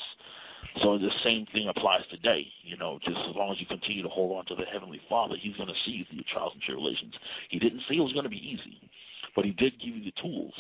So 0.84 0.98
the 0.98 1.12
same 1.24 1.48
thing 1.54 1.72
applies 1.72 2.04
today. 2.12 2.44
You 2.64 2.76
know, 2.76 3.00
just 3.00 3.18
as 3.30 3.36
long 3.36 3.52
as 3.52 3.60
you 3.60 3.68
continue 3.68 4.04
to 4.04 4.12
hold 4.12 4.36
on 4.36 4.46
to 4.52 4.56
the 4.56 4.68
Heavenly 4.68 5.00
Father, 5.08 5.36
He's 5.40 5.56
going 5.56 5.72
to 5.72 5.80
see 5.86 5.92
you 5.92 6.06
through 6.06 6.20
your 6.20 6.32
trials 6.32 6.52
and 6.54 6.62
tribulations. 6.62 7.14
He 7.50 7.60
didn't 7.60 7.82
say 7.88 7.96
it 7.96 8.04
was 8.04 8.12
going 8.12 8.28
to 8.28 8.34
be 8.34 8.44
easy, 8.44 8.84
but 9.36 9.46
He 9.46 9.52
did 9.52 9.80
give 9.80 9.96
you 9.96 10.04
the 10.04 10.16
tools 10.20 10.54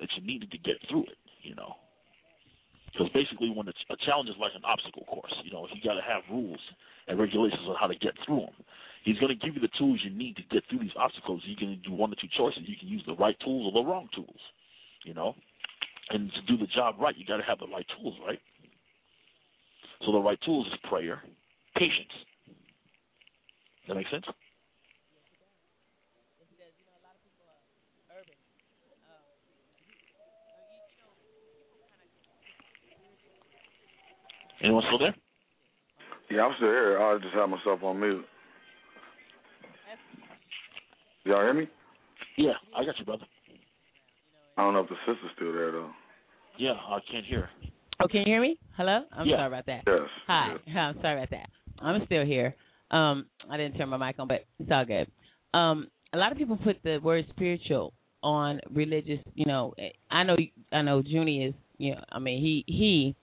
that 0.00 0.08
you 0.16 0.26
needed 0.26 0.50
to 0.52 0.58
get 0.58 0.76
through 0.90 1.08
it. 1.08 1.16
You 1.40 1.56
know, 1.56 1.74
because 2.92 3.08
basically, 3.16 3.48
when 3.48 3.66
it's, 3.66 3.80
a 3.88 3.96
challenge 4.04 4.28
is 4.28 4.36
like 4.36 4.52
an 4.54 4.62
obstacle 4.68 5.08
course, 5.08 5.32
you 5.42 5.50
know, 5.50 5.66
you 5.72 5.80
got 5.80 5.96
to 5.96 6.04
have 6.04 6.22
rules 6.28 6.60
and 7.08 7.18
regulations 7.18 7.64
on 7.64 7.76
how 7.80 7.88
to 7.88 7.96
get 7.96 8.12
through 8.26 8.44
them. 8.52 8.56
He's 9.04 9.18
going 9.18 9.32
to 9.32 9.40
give 9.40 9.56
you 9.56 9.60
the 9.64 9.72
tools 9.80 9.98
you 10.04 10.12
need 10.12 10.36
to 10.36 10.46
get 10.52 10.62
through 10.68 10.84
these 10.84 10.94
obstacles. 10.94 11.42
You 11.48 11.56
can 11.56 11.80
do 11.82 11.92
one 11.92 12.12
or 12.12 12.18
two 12.20 12.30
choices. 12.36 12.62
You 12.68 12.76
can 12.78 12.88
use 12.88 13.02
the 13.06 13.16
right 13.16 13.34
tools 13.40 13.72
or 13.72 13.82
the 13.82 13.88
wrong 13.88 14.08
tools. 14.14 14.38
You 15.02 15.14
know, 15.14 15.34
and 16.10 16.30
to 16.30 16.40
do 16.46 16.56
the 16.60 16.70
job 16.70 16.96
right, 17.00 17.16
you 17.16 17.26
got 17.26 17.38
to 17.38 17.42
have 17.42 17.58
the 17.58 17.66
right 17.66 17.86
tools, 17.98 18.14
right? 18.24 18.38
So 20.04 20.12
the 20.12 20.18
right 20.18 20.38
tools 20.44 20.66
is 20.66 20.72
prayer, 20.88 21.22
patience. 21.76 22.10
Does 23.86 23.88
that 23.88 23.94
make 23.94 24.08
sense? 24.10 24.24
Anyone 34.62 34.82
still 34.86 34.98
there? 34.98 35.14
Yeah, 36.30 36.42
I'm 36.46 36.52
still 36.56 36.68
here. 36.68 36.98
I 37.00 37.18
just 37.18 37.34
have 37.34 37.48
myself 37.48 37.82
on 37.82 38.00
mute. 38.00 38.24
Y'all 41.24 41.42
hear 41.42 41.54
me? 41.54 41.68
Yeah, 42.36 42.52
I 42.76 42.84
got 42.84 42.98
you, 42.98 43.04
brother. 43.04 43.24
I 44.56 44.62
don't 44.62 44.74
know 44.74 44.80
if 44.80 44.88
the 44.88 44.96
sister's 45.06 45.30
still 45.36 45.52
there 45.52 45.72
though. 45.72 45.90
Yeah, 46.58 46.72
I 46.72 46.98
can't 47.10 47.24
hear. 47.24 47.48
Oh, 48.00 48.08
can 48.08 48.20
you 48.20 48.26
hear 48.26 48.40
me? 48.40 48.58
Hello? 48.76 49.00
I'm 49.12 49.26
Yeah. 49.26 49.36
sorry 49.36 49.46
about 49.48 49.66
that. 49.66 49.82
Yes. 49.86 50.08
Hi. 50.26 50.54
I'm 50.76 51.00
sorry 51.00 51.18
about 51.18 51.30
that. 51.30 51.48
I'm 51.78 52.04
still 52.06 52.24
here. 52.24 52.54
Um, 52.90 53.26
I 53.50 53.56
didn't 53.56 53.76
turn 53.78 53.88
my 53.88 53.96
mic 53.96 54.16
on, 54.18 54.28
but 54.28 54.44
it's 54.58 54.70
all 54.70 54.84
good. 54.84 55.06
Um, 55.54 55.88
a 56.12 56.18
lot 56.18 56.32
of 56.32 56.38
people 56.38 56.56
put 56.56 56.76
the 56.82 56.98
word 56.98 57.24
spiritual 57.30 57.92
on 58.22 58.60
religious. 58.70 59.18
You 59.34 59.46
know, 59.46 59.74
I 60.10 60.22
know, 60.24 60.36
I 60.72 60.82
know. 60.82 61.02
Junie 61.04 61.44
is. 61.46 61.54
You 61.78 61.92
know, 61.94 62.04
I 62.12 62.18
mean, 62.18 62.40
he 62.40 62.64
he 62.66 63.16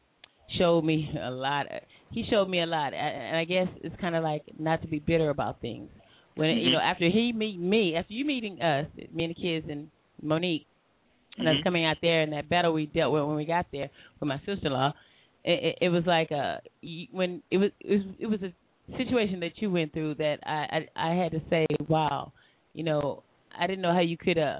showed 0.58 0.84
me 0.84 1.10
a 1.22 1.30
lot. 1.32 1.68
He 2.12 2.26
showed 2.30 2.50
me 2.50 2.62
a 2.62 2.66
lot, 2.66 2.94
and 2.94 3.38
I 3.38 3.46
guess 3.46 3.68
it's 3.84 3.96
kind 4.02 4.16
of 4.16 4.24
like 4.24 4.44
not 4.58 4.82
to 4.82 4.88
be 4.88 5.00
bitter 5.00 5.30
about 5.30 5.62
things. 5.62 5.90
When 6.36 6.50
you 6.50 6.70
Mhm. 6.70 6.72
know, 6.74 6.80
after 6.80 7.10
he 7.10 7.32
meet 7.32 7.60
me, 7.60 7.96
after 7.96 8.14
you 8.14 8.26
meeting 8.26 8.62
us, 8.62 8.88
me 9.14 9.26
and 9.26 9.36
the 9.36 9.42
kids 9.42 9.68
and 9.70 9.90
Monique, 10.22 10.66
and 11.38 11.48
us 11.48 11.56
Mhm. 11.56 11.64
coming 11.64 11.86
out 11.86 11.98
there 12.02 12.22
and 12.22 12.34
that 12.34 12.50
battle 12.50 12.74
we 12.74 12.86
dealt 12.88 13.14
with 13.14 13.24
when 13.24 13.36
we 13.36 13.46
got 13.46 13.68
there 13.72 13.90
with 14.20 14.28
my 14.28 14.38
sister-in-law, 14.46 14.94
it, 15.44 15.64
it, 15.64 15.78
it 15.84 15.90
was 15.90 16.06
like 16.06 16.32
a 16.32 16.62
when 17.12 17.42
it 17.52 17.58
was 17.58 17.72
it 17.80 17.92
was 17.92 18.02
it 18.20 18.28
was 18.28 18.42
a 18.42 18.52
situation 18.98 19.40
that 19.42 19.62
you 19.62 19.70
went 19.72 19.94
through 19.94 20.16
that 20.16 20.40
I 20.46 20.88
I, 20.96 21.12
I 21.12 21.16
had 21.16 21.32
to 21.32 21.42
say, 21.50 21.66
wow, 21.88 22.32
you 22.74 22.84
know, 22.84 23.24
I 23.58 23.68
didn't 23.68 23.82
know 23.82 23.94
how 23.94 24.02
you 24.02 24.18
could 24.18 24.38
uh, 24.38 24.60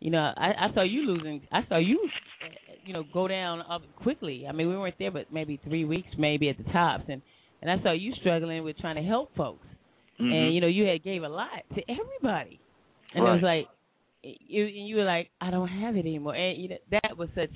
you 0.00 0.10
know, 0.10 0.32
I, 0.36 0.52
I 0.68 0.74
saw 0.74 0.82
you 0.82 1.02
losing, 1.02 1.46
I 1.52 1.60
saw 1.68 1.76
you, 1.76 1.98
uh, 2.42 2.72
you 2.84 2.92
know, 2.94 3.04
go 3.12 3.28
down 3.28 3.60
up 3.68 3.82
quickly. 3.96 4.46
I 4.48 4.52
mean, 4.52 4.68
we 4.68 4.76
weren't 4.76 4.94
there, 4.98 5.10
but 5.10 5.30
maybe 5.32 5.58
three 5.62 5.84
weeks, 5.84 6.08
maybe 6.18 6.48
at 6.48 6.56
the 6.56 6.64
tops, 6.72 7.04
and 7.08 7.20
and 7.62 7.70
I 7.70 7.82
saw 7.82 7.92
you 7.92 8.12
struggling 8.20 8.64
with 8.64 8.78
trying 8.78 8.96
to 8.96 9.02
help 9.02 9.34
folks, 9.36 9.66
Mhm. 10.18 10.32
and 10.32 10.54
you 10.54 10.60
know, 10.60 10.66
you 10.66 10.84
had 10.84 11.02
gave 11.02 11.22
a 11.22 11.28
lot 11.28 11.62
to 11.74 11.82
everybody, 11.90 12.58
and 13.14 13.24
it 13.26 13.28
was 13.30 13.42
like 13.42 13.68
you 14.22 14.66
and 14.66 14.88
you 14.88 14.96
were 14.96 15.04
like, 15.04 15.30
I 15.40 15.50
don't 15.50 15.68
have 15.68 15.96
it 15.96 16.00
anymore, 16.00 16.34
and 16.34 16.60
you 16.60 16.68
know 16.68 16.76
that 16.90 17.16
was 17.16 17.28
such. 17.34 17.50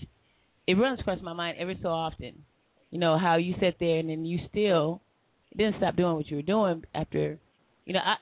It 0.67 0.75
runs 0.75 1.01
across 1.01 1.21
my 1.23 1.35
mind 1.35 1.59
every 1.59 1.79
so 1.83 1.89
often, 1.89 2.45
you 2.91 2.99
know 2.99 3.19
how 3.19 3.37
you 3.37 3.55
sat 3.61 3.75
there 3.81 3.99
and 3.99 4.09
then 4.09 4.25
you 4.25 4.39
still 4.49 5.01
didn't 5.57 5.77
stop 5.77 5.97
doing 5.97 6.15
what 6.17 6.29
you 6.29 6.37
were 6.37 6.43
doing 6.43 6.83
after, 6.95 7.39
you 7.85 7.93
know, 7.95 8.01
I. 8.01 8.17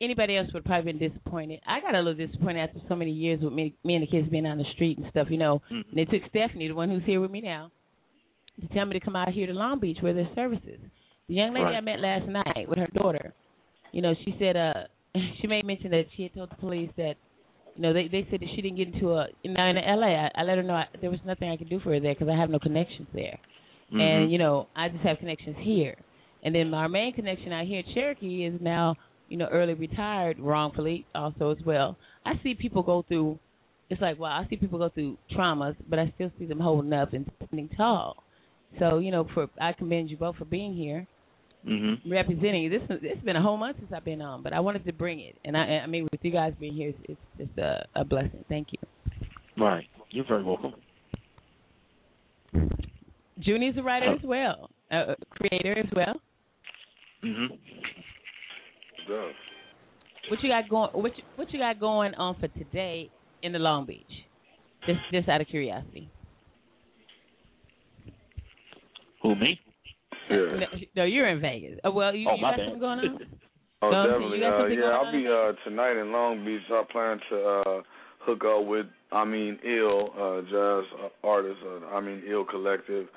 Anybody 0.00 0.36
else 0.36 0.48
would 0.52 0.64
probably 0.64 0.92
been 0.92 1.08
disappointed. 1.08 1.60
I 1.66 1.80
got 1.80 1.94
a 1.94 1.98
little 2.00 2.26
disappointed 2.26 2.58
after 2.60 2.80
so 2.88 2.96
many 2.96 3.12
years 3.12 3.40
with 3.40 3.52
me, 3.52 3.74
me 3.84 3.94
and 3.94 4.02
the 4.02 4.08
kids 4.10 4.28
being 4.28 4.44
on 4.44 4.58
the 4.58 4.64
street 4.74 4.98
and 4.98 5.06
stuff, 5.08 5.28
you 5.30 5.38
know. 5.38 5.62
Mhm. 5.70 5.84
And 5.88 5.94
they 5.96 6.04
took 6.04 6.28
Stephanie, 6.28 6.66
the 6.68 6.74
one 6.74 6.90
who's 6.90 7.04
here 7.04 7.20
with 7.20 7.30
me 7.30 7.40
now, 7.40 7.70
to 8.60 8.68
tell 8.74 8.84
me 8.86 8.94
to 8.94 9.00
come 9.00 9.14
out 9.16 9.28
here 9.28 9.46
to 9.46 9.52
Long 9.54 9.78
Beach 9.78 9.98
where 10.02 10.12
there's 10.12 10.34
services. 10.34 10.80
The 11.28 11.34
young 11.34 11.54
lady 11.54 11.64
Right. 11.66 11.76
I 11.76 11.80
met 11.80 12.00
last 12.00 12.26
night 12.26 12.68
with 12.68 12.78
her 12.78 12.88
daughter, 12.88 13.32
you 13.92 14.02
know, 14.02 14.14
she 14.24 14.34
said 14.38 14.56
uh 14.56 14.84
she 15.40 15.46
made 15.46 15.64
mention 15.64 15.92
that 15.92 16.06
she 16.16 16.24
had 16.24 16.34
told 16.34 16.50
the 16.50 16.56
police 16.56 16.90
that 16.96 17.16
you 17.76 17.82
know 17.82 17.92
they 17.92 18.08
they 18.08 18.26
said 18.30 18.40
that 18.40 18.48
she 18.54 18.62
didn't 18.62 18.76
get 18.76 18.92
into 18.94 19.12
a 19.12 19.26
now 19.44 19.68
in 19.70 19.76
LA. 19.76 20.06
I, 20.26 20.30
I 20.34 20.42
let 20.42 20.56
her 20.56 20.62
know 20.62 20.74
I, 20.74 20.86
there 21.00 21.10
was 21.10 21.20
nothing 21.26 21.50
I 21.50 21.56
could 21.56 21.68
do 21.70 21.80
for 21.80 21.92
her 21.92 22.00
there 22.00 22.14
because 22.14 22.28
I 22.28 22.36
have 22.38 22.50
no 22.50 22.58
connections 22.58 23.08
there, 23.12 23.38
Mhm. 23.92 24.00
and 24.00 24.32
you 24.32 24.38
know 24.38 24.68
I 24.76 24.88
just 24.88 25.02
have 25.04 25.18
connections 25.18 25.56
here. 25.60 25.96
And 26.42 26.54
then 26.54 26.68
my 26.70 26.86
main 26.88 27.12
connection 27.14 27.52
out 27.52 27.66
here, 27.66 27.82
Cherokee, 27.94 28.44
is 28.44 28.60
now 28.60 28.96
you 29.28 29.36
know 29.36 29.46
early 29.50 29.74
retired 29.74 30.38
wrongfully 30.38 31.06
also 31.14 31.50
as 31.50 31.58
well. 31.64 31.96
I 32.24 32.38
see 32.42 32.54
people 32.54 32.82
go 32.82 33.02
through. 33.02 33.38
It's 33.90 34.00
like 34.00 34.18
wow, 34.18 34.40
I 34.44 34.48
see 34.48 34.56
people 34.56 34.78
go 34.78 34.88
through 34.88 35.18
traumas, 35.32 35.76
but 35.88 35.98
I 35.98 36.12
still 36.14 36.30
see 36.38 36.46
them 36.46 36.60
holding 36.60 36.92
up 36.92 37.12
and 37.12 37.30
standing 37.36 37.68
tall. 37.76 38.22
So 38.78 38.98
you 38.98 39.10
know, 39.10 39.26
for 39.34 39.48
I 39.60 39.72
commend 39.72 40.10
you 40.10 40.16
both 40.16 40.36
for 40.36 40.44
being 40.44 40.74
here 40.74 41.06
Mhm. 41.66 42.10
representing. 42.10 42.68
This 42.70 42.82
it's 42.90 43.24
been 43.24 43.36
a 43.36 43.42
whole 43.42 43.56
month 43.56 43.78
since 43.78 43.90
I've 43.92 44.04
been 44.04 44.20
on, 44.20 44.42
but 44.42 44.52
I 44.52 44.60
wanted 44.60 44.84
to 44.84 44.92
bring 44.92 45.20
it, 45.20 45.36
and 45.44 45.56
I 45.56 45.78
I 45.78 45.86
mean 45.86 46.06
with 46.12 46.20
you 46.22 46.30
guys 46.30 46.52
being 46.60 46.74
here, 46.74 46.90
it's, 46.90 46.98
it's 47.38 47.48
just 47.48 47.58
a, 47.58 47.86
a 47.94 48.04
blessing. 48.04 48.44
Thank 48.48 48.68
you. 48.72 48.78
Right. 49.56 49.86
You're 50.10 50.26
very 50.26 50.44
welcome. 50.44 50.74
Junie's 53.40 53.76
a 53.78 53.82
writer 53.82 54.12
as 54.12 54.22
well, 54.22 54.70
a 54.90 55.12
a 55.12 55.16
creator 55.30 55.78
as 55.78 55.90
well. 55.94 56.20
Mhm. 57.22 57.48
Does. 59.08 59.34
What 60.28 60.42
you 60.42 60.48
got 60.50 60.68
going? 60.68 60.90
What 60.92 61.16
you, 61.16 61.24
what 61.36 61.52
you 61.52 61.58
got 61.58 61.80
going 61.80 62.14
on 62.14 62.34
for 62.40 62.48
today 62.48 63.10
in 63.42 63.52
the 63.52 63.58
Long 63.58 63.86
Beach? 63.86 64.04
Just 64.86 65.00
just 65.12 65.28
out 65.28 65.40
of 65.40 65.46
curiosity. 65.48 66.08
Who 69.22 69.34
me? 69.34 69.58
Yeah. 70.30 70.36
No, 70.36 70.66
no, 70.96 71.04
you're 71.04 71.28
in 71.28 71.40
Vegas. 71.40 71.78
Oh, 71.84 71.90
well, 71.90 72.14
you, 72.14 72.28
Oh, 72.28 72.34
you 72.36 72.40
got 72.42 72.56
bad. 72.56 72.64
something 72.64 72.80
going 72.80 72.98
on? 73.00 73.18
Oh, 73.82 73.90
No, 73.90 74.06
definitely. 74.06 74.38
Uh, 74.42 74.64
yeah, 74.66 74.96
I'll 74.96 75.06
on 75.06 75.12
be 75.12 75.26
uh, 75.28 75.52
tonight 75.68 76.00
in 76.00 76.10
Long 76.10 76.42
Beach. 76.42 76.62
I 76.70 76.82
plan 76.90 77.20
to 77.28 77.36
uh, 77.36 77.82
hook 78.20 78.42
up 78.46 78.64
with 78.66 78.86
I 79.12 79.24
mean 79.26 79.58
Ill 79.62 80.08
uh, 80.16 80.40
jazz 80.48 80.84
artist. 81.22 81.58
Uh, 81.66 81.84
I 81.94 82.00
mean 82.00 82.22
Ill 82.26 82.46
Collective 82.46 83.08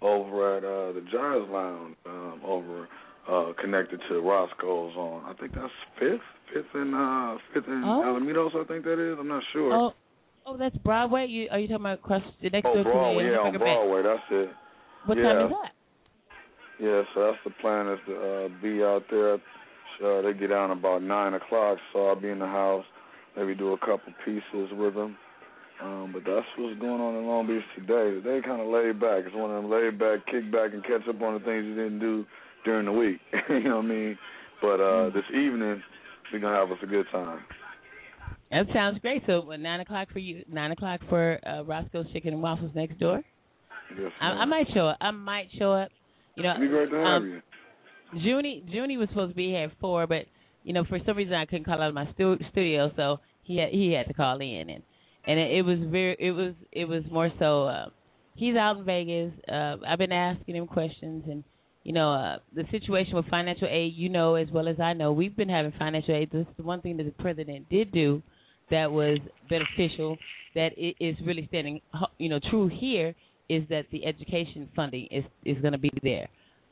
over 0.00 0.56
at 0.56 0.64
uh, 0.64 0.92
the 0.92 1.00
Jazz 1.12 1.48
Lounge 1.52 1.96
um, 2.06 2.40
over 2.44 2.88
uh, 3.28 3.52
connected 3.60 4.00
to 4.08 4.20
Roscoe's 4.20 4.94
on. 4.96 5.24
I 5.28 5.34
think 5.38 5.52
that's 5.54 5.68
fifth, 5.98 6.20
fifth 6.54 6.72
and 6.74 6.94
uh, 6.94 7.36
fifth 7.52 7.68
and 7.68 7.84
Oh. 7.84 8.02
Alamitos. 8.16 8.56
I 8.56 8.64
think 8.66 8.84
that 8.84 8.98
is. 8.98 9.18
I'm 9.20 9.28
not 9.28 9.42
sure. 9.52 9.74
Oh, 9.74 9.92
oh, 10.46 10.56
that's 10.56 10.76
Broadway. 10.78 11.26
You 11.28 11.48
are 11.50 11.58
you 11.58 11.68
talking 11.68 11.82
about 11.84 11.98
across 11.98 12.22
the 12.40 12.48
next 12.48 12.66
Oh, 12.66 12.74
door 12.76 12.84
to 12.84 12.90
Broadway. 12.90 13.24
Yeah, 13.24 13.38
on 13.44 13.52
Bank? 13.52 13.58
Broadway. 13.62 14.02
That's 14.04 14.22
it. 14.30 14.48
What 15.04 15.18
yeah. 15.18 15.24
time 15.24 15.46
is 15.46 15.52
that? 15.52 15.72
Yeah, 16.80 17.02
so 17.14 17.20
that's 17.26 17.38
the 17.44 17.50
plan 17.60 17.88
is 17.88 17.98
to 18.06 18.14
uh, 18.16 18.48
be 18.62 18.82
out 18.82 19.04
there. 19.10 19.34
Uh, 19.34 20.22
they 20.22 20.32
get 20.36 20.48
down 20.48 20.72
about 20.72 21.02
nine 21.02 21.34
o'clock, 21.34 21.78
so 21.92 22.08
I'll 22.08 22.20
be 22.20 22.30
in 22.30 22.40
the 22.40 22.46
house. 22.46 22.84
Maybe 23.36 23.54
do 23.54 23.72
a 23.72 23.78
couple 23.78 24.12
pieces 24.24 24.70
with 24.72 24.94
them. 24.94 25.16
Um, 25.82 26.10
but 26.12 26.22
that's 26.24 26.46
what's 26.56 26.78
going 26.80 27.00
on 27.00 27.16
in 27.16 27.26
Long 27.26 27.46
Beach 27.46 27.62
today. 27.76 28.14
Today 28.20 28.40
kind 28.46 28.60
of 28.60 28.68
laid 28.68 29.00
back. 29.00 29.24
It's 29.26 29.34
one 29.34 29.50
of 29.50 29.62
them 29.62 29.70
laid 29.70 29.98
back, 29.98 30.24
kick 30.26 30.50
back, 30.50 30.72
and 30.72 30.82
catch 30.82 31.06
up 31.08 31.20
on 31.20 31.34
the 31.34 31.40
things 31.40 31.64
you 31.64 31.74
didn't 31.74 31.98
do 31.98 32.24
during 32.64 32.86
the 32.86 32.92
week. 32.92 33.20
you 33.48 33.64
know 33.64 33.76
what 33.76 33.86
I 33.86 33.88
mean? 33.88 34.18
But 34.62 34.80
uh, 34.80 35.10
this 35.10 35.24
evening, 35.30 35.82
we're 36.32 36.38
gonna 36.40 36.56
have 36.56 36.70
us 36.70 36.78
a 36.82 36.86
good 36.86 37.06
time. 37.10 37.40
That 38.50 38.66
sounds 38.72 38.98
great. 39.00 39.22
So 39.26 39.50
uh, 39.50 39.56
nine 39.56 39.80
o'clock 39.80 40.08
for 40.12 40.20
you, 40.20 40.44
nine 40.50 40.70
o'clock 40.70 41.00
for 41.08 41.40
uh, 41.46 41.64
Roscoe's 41.64 42.06
Chicken 42.12 42.34
and 42.34 42.42
Waffles 42.42 42.70
next 42.74 42.98
door. 42.98 43.22
Yes, 43.98 44.12
I, 44.20 44.26
I 44.26 44.44
might 44.44 44.66
show 44.72 44.88
up. 44.88 44.98
I 45.00 45.10
might 45.10 45.48
show 45.58 45.72
up. 45.72 45.90
You 46.36 46.42
know, 46.42 46.54
be 46.58 46.68
great 46.68 46.90
to 46.90 46.96
have 46.96 47.22
um, 47.22 47.26
you. 47.26 47.42
Junie 48.20 48.64
Junie 48.66 48.96
was 48.96 49.08
supposed 49.08 49.32
to 49.32 49.36
be 49.36 49.48
here 49.48 49.64
at 49.64 49.72
four, 49.80 50.06
but 50.06 50.26
you 50.62 50.72
know 50.72 50.84
for 50.84 50.98
some 51.06 51.16
reason 51.16 51.34
I 51.34 51.46
couldn't 51.46 51.64
call 51.64 51.80
out 51.80 51.88
of 51.88 51.94
my 51.94 52.10
stu- 52.14 52.38
studio, 52.50 52.90
so 52.96 53.18
he 53.42 53.58
had 53.58 53.70
he 53.70 53.92
had 53.92 54.06
to 54.08 54.14
call 54.14 54.40
in, 54.40 54.68
and 54.70 54.82
and 55.26 55.38
it, 55.38 55.58
it 55.58 55.62
was 55.62 55.78
very 55.90 56.16
it 56.18 56.32
was 56.32 56.54
it 56.72 56.86
was 56.86 57.02
more 57.10 57.30
so 57.38 57.64
uh, 57.64 57.86
he's 58.34 58.56
out 58.56 58.78
in 58.78 58.84
Vegas. 58.84 59.32
Uh, 59.48 59.76
I've 59.86 59.98
been 59.98 60.12
asking 60.12 60.56
him 60.56 60.66
questions, 60.66 61.24
and 61.28 61.44
you 61.82 61.92
know 61.92 62.12
uh, 62.12 62.38
the 62.54 62.64
situation 62.70 63.14
with 63.14 63.26
financial 63.26 63.68
aid, 63.70 63.94
you 63.94 64.08
know 64.08 64.34
as 64.34 64.48
well 64.52 64.68
as 64.68 64.80
I 64.80 64.92
know, 64.92 65.12
we've 65.12 65.36
been 65.36 65.48
having 65.48 65.72
financial 65.78 66.14
aid. 66.14 66.30
This 66.32 66.46
is 66.46 66.56
the 66.56 66.62
one 66.62 66.80
thing 66.80 66.96
that 66.98 67.04
the 67.04 67.22
president 67.22 67.68
did 67.68 67.92
do 67.92 68.22
that 68.70 68.90
was 68.90 69.18
beneficial, 69.48 70.16
that 70.54 70.70
it 70.76 70.96
is 70.98 71.16
really 71.26 71.46
standing 71.48 71.80
you 72.18 72.28
know 72.28 72.40
true 72.50 72.68
here 72.68 73.14
is 73.48 73.62
that 73.68 73.84
the 73.92 74.04
education 74.06 74.68
funding 74.74 75.06
is 75.10 75.24
is 75.44 75.60
going 75.60 75.72
to 75.72 75.78
be 75.78 75.90
there 76.02 76.28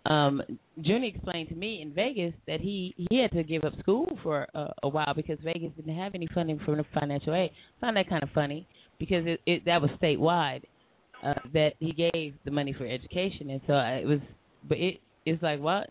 um 0.07 0.43
Junie 0.77 1.13
explained 1.15 1.49
to 1.51 1.55
me 1.55 1.81
in 1.81 1.93
Vegas 1.93 2.35
that 2.47 2.61
he 2.61 2.95
he 2.97 3.21
had 3.21 3.31
to 3.33 3.45
give 3.45 3.63
up 3.65 3.73
school 3.81 4.07
for 4.23 4.47
a, 4.55 4.67
a 4.83 4.89
while 4.89 5.13
because 5.15 5.39
Vegas 5.45 5.71
didn't 5.77 5.97
have 5.97 6.15
any 6.15 6.29
funding 6.35 6.59
from 6.65 6.79
the 6.79 6.85
financial 6.99 7.35
aid. 7.35 7.51
Found 7.81 7.97
that 7.97 8.09
kind 8.09 8.23
of 8.23 8.31
funny 8.35 8.67
because 8.99 9.25
it, 9.27 9.41
it 9.47 9.65
that 9.67 9.81
was 9.81 9.91
statewide 10.03 10.63
uh, 11.25 11.35
that 11.53 11.75
he 11.79 11.93
gave 11.93 12.35
the 12.45 12.51
money 12.51 12.75
for 12.77 12.85
education, 12.85 13.51
and 13.51 13.61
so 13.67 13.75
I, 13.75 13.91
it 13.99 14.07
was 14.07 14.19
but 14.69 14.79
it 14.79 15.01
it's 15.25 15.43
like 15.43 15.61
what 15.61 15.89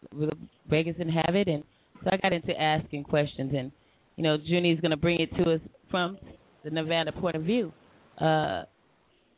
Vegas 0.70 0.98
didn't 0.98 1.14
have 1.14 1.36
it, 1.36 1.48
and 1.48 1.64
so 2.04 2.10
I 2.12 2.18
got 2.18 2.34
into 2.34 2.60
asking 2.60 3.06
questions, 3.06 3.54
and 3.56 3.72
you 4.16 4.24
know, 4.24 4.38
Junie's 4.44 4.80
going 4.82 4.92
to 4.92 4.98
bring 4.98 5.20
it 5.20 5.30
to 5.38 5.54
us 5.54 5.62
from 5.90 6.18
the 6.64 6.70
Nevada 6.70 7.12
point 7.12 7.36
of 7.36 7.44
view. 7.44 7.72
Uh, 8.20 8.64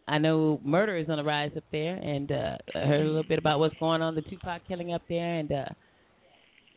I 0.08 0.18
know 0.18 0.60
murder 0.64 0.98
is 0.98 1.08
on 1.10 1.18
the 1.18 1.24
rise 1.24 1.52
up 1.56 1.64
there, 1.72 1.96
and 1.96 2.32
uh, 2.32 2.58
I 2.76 2.80
heard 2.80 3.02
a 3.02 3.06
little 3.08 3.24
bit 3.24 3.40
about 3.40 3.60
what's 3.60 3.76
going 3.80 4.02
on, 4.02 4.16
the 4.16 4.22
Tupac 4.24 4.62
killing 4.68 4.94
up 4.94 5.02
there, 5.08 5.40
and 5.40 5.52
uh, 5.52 5.66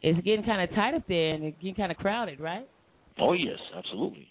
it's 0.03 0.24
getting 0.24 0.44
kind 0.44 0.62
of 0.62 0.74
tight 0.77 0.94
up 0.94 1.03
there, 1.09 1.35
and 1.35 1.44
it's 1.44 1.57
getting 1.59 1.74
kind 1.74 1.90
of 1.90 1.98
crowded, 1.98 2.39
right? 2.39 2.69
Oh 3.19 3.32
yes, 3.32 3.59
absolutely. 3.77 4.28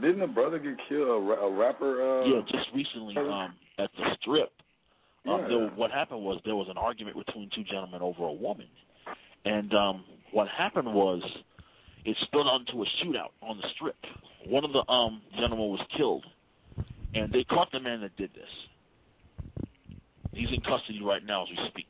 Didn't 0.00 0.22
a 0.22 0.26
brother 0.26 0.58
get 0.58 0.74
killed? 0.88 1.08
A, 1.08 1.26
ra- 1.26 1.46
a 1.46 1.50
rapper? 1.50 2.22
Uh, 2.22 2.26
Yeah, 2.26 2.40
just 2.42 2.66
recently 2.74 3.16
um, 3.16 3.54
at 3.78 3.90
the 3.96 4.04
strip. 4.20 4.52
Um, 5.26 5.40
Yeah. 5.40 5.48
there, 5.48 5.68
what 5.74 5.90
happened 5.90 6.22
was 6.22 6.40
there 6.44 6.54
was 6.54 6.68
an 6.70 6.76
argument 6.78 7.16
between 7.16 7.50
two 7.54 7.64
gentlemen 7.64 8.02
over 8.02 8.24
a 8.24 8.32
woman, 8.32 8.68
and 9.44 9.74
um, 9.74 10.04
what 10.32 10.46
happened 10.56 10.92
was 10.92 11.22
it 12.04 12.16
spilled 12.26 12.46
onto 12.46 12.82
a 12.82 12.86
shootout 13.02 13.30
on 13.42 13.56
the 13.56 13.64
strip. 13.74 13.96
One 14.46 14.64
of 14.64 14.72
the 14.72 14.88
um, 14.92 15.22
gentlemen 15.34 15.68
was 15.70 15.84
killed, 15.96 16.24
and 17.16 17.32
they 17.32 17.44
caught 17.44 17.68
the 17.72 17.80
man 17.80 18.00
that 18.02 18.16
did 18.16 18.30
this. 18.34 19.64
He's 20.32 20.48
in 20.52 20.60
custody 20.60 21.00
right 21.02 21.24
now 21.24 21.44
as 21.44 21.48
we 21.50 21.58
speak. 21.70 21.86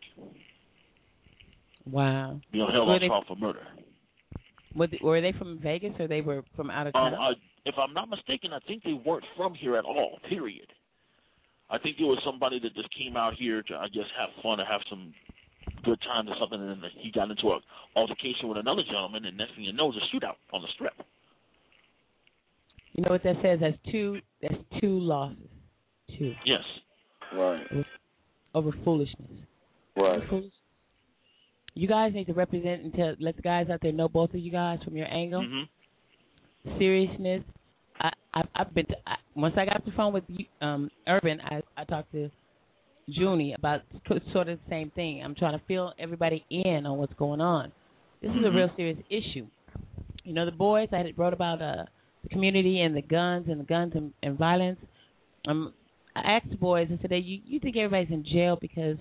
Wow. 1.90 2.40
Being 2.52 2.68
held 2.72 2.88
on 2.88 3.00
trial 3.00 3.24
for 3.26 3.36
murder. 3.36 3.66
Were 4.74 5.20
they, 5.20 5.32
from 5.38 5.58
Vegas 5.62 5.92
or 5.98 6.06
they 6.06 6.20
were 6.20 6.42
from 6.54 6.70
out 6.70 6.86
of 6.86 6.94
Um, 6.94 7.12
town? 7.12 7.20
I, 7.20 7.32
if 7.64 7.74
I'm 7.78 7.94
not 7.94 8.08
mistaken, 8.08 8.52
I 8.52 8.60
think 8.68 8.82
they 8.84 8.92
weren't 8.92 9.24
from 9.36 9.54
here 9.54 9.76
at 9.76 9.84
all. 9.84 10.18
Period. 10.28 10.66
I 11.70 11.78
think 11.78 11.96
it 11.98 12.04
was 12.04 12.20
somebody 12.24 12.60
that 12.60 12.74
just 12.74 12.88
came 12.94 13.16
out 13.16 13.34
here 13.34 13.62
to, 13.62 13.74
I 13.74 13.88
guess, 13.88 14.06
have 14.18 14.30
fun 14.42 14.60
or 14.60 14.64
have 14.66 14.82
some 14.88 15.12
good 15.82 15.98
time 16.02 16.28
or 16.28 16.34
something, 16.38 16.60
and 16.60 16.82
then 16.82 16.90
he 16.98 17.10
got 17.10 17.30
into 17.30 17.50
an 17.50 17.60
altercation 17.96 18.48
with 18.48 18.58
another 18.58 18.82
gentleman, 18.84 19.24
and 19.24 19.36
next 19.36 19.54
thing 19.56 19.64
you 19.64 19.72
know, 19.72 19.90
it's 19.90 19.98
a 19.98 20.06
shootout 20.14 20.36
on 20.52 20.62
the 20.62 20.68
strip. 20.74 20.94
You 22.96 23.02
know 23.04 23.10
what 23.10 23.22
that 23.22 23.36
says? 23.42 23.58
That's 23.60 23.76
two. 23.92 24.18
That's 24.42 24.54
two 24.80 24.98
losses. 24.98 25.36
Two 26.18 26.32
Yes. 26.44 26.62
Right. 27.34 27.60
over 28.54 28.70
foolishness. 28.84 29.30
Right. 29.96 30.20
Foolish. 30.30 30.52
You 31.74 31.86
guys 31.88 32.12
need 32.14 32.26
to 32.28 32.32
represent 32.32 32.82
and 32.84 32.94
tell, 32.94 33.14
let 33.20 33.36
the 33.36 33.42
guys 33.42 33.68
out 33.70 33.80
there 33.82 33.92
know 33.92 34.08
both 34.08 34.30
of 34.30 34.36
you 34.40 34.50
guys 34.50 34.78
from 34.82 34.96
your 34.96 35.12
angle. 35.12 35.42
Mm-hmm. 35.42 36.78
Seriousness. 36.78 37.42
I, 38.00 38.10
I 38.34 38.42
I've 38.54 38.74
been 38.74 38.86
to, 38.86 38.94
I, 39.06 39.16
once 39.34 39.54
I 39.58 39.64
got 39.64 39.76
off 39.76 39.84
the 39.84 39.92
phone 39.96 40.12
with 40.12 40.24
you, 40.28 40.44
um 40.60 40.90
Urban. 41.06 41.38
I 41.40 41.62
I 41.76 41.84
talked 41.84 42.12
to 42.12 42.30
Junie 43.06 43.54
about 43.54 43.82
sort 44.32 44.48
of 44.48 44.58
the 44.58 44.64
same 44.70 44.90
thing. 44.90 45.22
I'm 45.24 45.34
trying 45.34 45.58
to 45.58 45.64
fill 45.66 45.92
everybody 45.98 46.44
in 46.50 46.86
on 46.86 46.98
what's 46.98 47.14
going 47.14 47.40
on. 47.40 47.72
This 48.22 48.30
is 48.30 48.36
a 48.38 48.48
Mhm. 48.48 48.54
real 48.56 48.70
serious 48.76 48.98
issue. 49.10 49.46
You 50.24 50.32
know, 50.32 50.44
the 50.44 50.50
boys 50.52 50.88
I 50.92 50.98
had 50.98 51.18
wrote 51.18 51.32
about 51.32 51.62
uh 51.62 51.84
the 51.84 51.86
community 52.28 52.80
and 52.80 52.96
the 52.96 53.02
guns 53.02 53.46
and 53.48 53.60
the 53.60 53.64
guns 53.64 53.92
and, 53.94 54.12
and 54.22 54.38
violence. 54.38 54.78
Um, 55.48 55.72
I 56.14 56.36
asked 56.36 56.50
the 56.50 56.56
boys. 56.56 56.88
I 56.90 57.00
said, 57.00 57.10
hey, 57.10 57.18
"You 57.18 57.40
you 57.44 57.60
think 57.60 57.76
everybody's 57.76 58.12
in 58.12 58.24
jail 58.24 58.56
because?" 58.60 58.96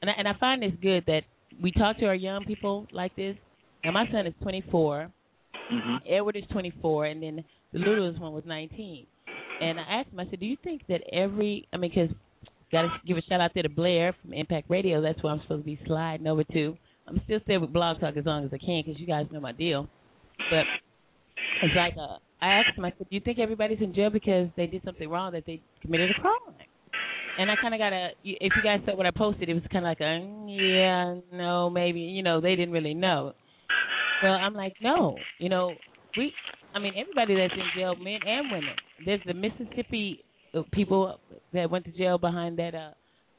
And 0.00 0.10
I, 0.10 0.14
and 0.18 0.28
I 0.28 0.32
find 0.38 0.62
this 0.62 0.72
good 0.80 1.04
that 1.06 1.22
we 1.62 1.70
talk 1.72 1.98
to 1.98 2.06
our 2.06 2.14
young 2.14 2.44
people 2.44 2.86
like 2.92 3.14
this. 3.16 3.36
Now 3.84 3.92
my 3.92 4.06
son 4.10 4.26
is 4.26 4.34
24. 4.42 5.10
Mm-hmm. 5.72 5.96
Edward 6.12 6.36
is 6.36 6.44
24, 6.52 7.06
and 7.06 7.22
then 7.22 7.44
the 7.72 7.78
littlest 7.78 8.20
one 8.20 8.32
was 8.32 8.44
19. 8.46 9.06
And 9.60 9.78
I 9.78 10.00
asked 10.00 10.10
him, 10.12 10.20
I 10.20 10.28
said, 10.30 10.40
"Do 10.40 10.46
you 10.46 10.56
think 10.62 10.82
that 10.88 11.00
every? 11.12 11.68
I 11.72 11.76
mean, 11.76 11.90
because 11.94 12.14
got 12.72 12.82
to 12.82 12.88
give 13.06 13.16
a 13.16 13.22
shout 13.22 13.40
out 13.40 13.52
there 13.54 13.62
to 13.62 13.68
Blair 13.68 14.14
from 14.22 14.32
Impact 14.32 14.68
Radio. 14.70 15.00
That's 15.00 15.22
where 15.22 15.32
I'm 15.32 15.40
supposed 15.42 15.62
to 15.62 15.66
be 15.66 15.78
sliding 15.86 16.26
over 16.26 16.42
to. 16.42 16.76
I'm 17.06 17.20
still 17.24 17.40
staying 17.44 17.60
with 17.60 17.72
Blog 17.72 18.00
Talk 18.00 18.16
as 18.16 18.24
long 18.24 18.44
as 18.44 18.50
I 18.52 18.58
can 18.58 18.82
because 18.84 19.00
you 19.00 19.06
guys 19.06 19.26
know 19.30 19.40
my 19.40 19.52
deal. 19.52 19.88
But 20.50 20.64
it's 21.62 21.74
like 21.76 21.94
uh, 22.00 22.16
I 22.42 22.46
asked 22.60 22.76
him, 22.76 22.84
I 22.84 22.92
said, 22.98 23.08
"Do 23.08 23.14
you 23.14 23.20
think 23.20 23.38
everybody's 23.38 23.80
in 23.80 23.94
jail 23.94 24.10
because 24.10 24.48
they 24.56 24.66
did 24.66 24.82
something 24.84 25.08
wrong 25.08 25.32
that 25.32 25.44
they 25.46 25.62
committed 25.80 26.10
a 26.10 26.20
crime?" 26.20 26.56
And 27.38 27.50
I 27.50 27.54
kind 27.60 27.72
of 27.72 27.78
got 27.78 27.92
a. 27.92 28.10
If 28.24 28.52
you 28.56 28.62
guys 28.62 28.80
saw 28.84 28.96
what 28.96 29.06
I 29.06 29.10
posted, 29.10 29.48
it 29.48 29.54
was 29.54 29.62
kind 29.72 29.84
of 29.84 29.88
like 29.88 30.00
a 30.00 30.20
mm, 30.20 30.46
yeah, 30.48 31.20
no, 31.32 31.70
maybe. 31.70 32.00
You 32.00 32.22
know, 32.22 32.40
they 32.40 32.56
didn't 32.56 32.72
really 32.72 32.94
know. 32.94 33.32
Well, 34.22 34.32
I'm 34.32 34.54
like, 34.54 34.74
no, 34.82 35.16
you 35.38 35.48
know, 35.48 35.72
we. 36.16 36.32
I 36.74 36.78
mean, 36.78 36.94
everybody 36.98 37.36
that's 37.36 37.54
in 37.54 37.80
jail, 37.80 37.94
men 37.96 38.18
and 38.26 38.50
women. 38.50 38.74
There's 39.04 39.20
the 39.26 39.34
Mississippi 39.34 40.24
uh, 40.54 40.62
people 40.72 41.18
that 41.52 41.70
went 41.70 41.84
to 41.84 41.92
jail 41.92 42.18
behind 42.18 42.58
that 42.58 42.74
uh 42.74 42.90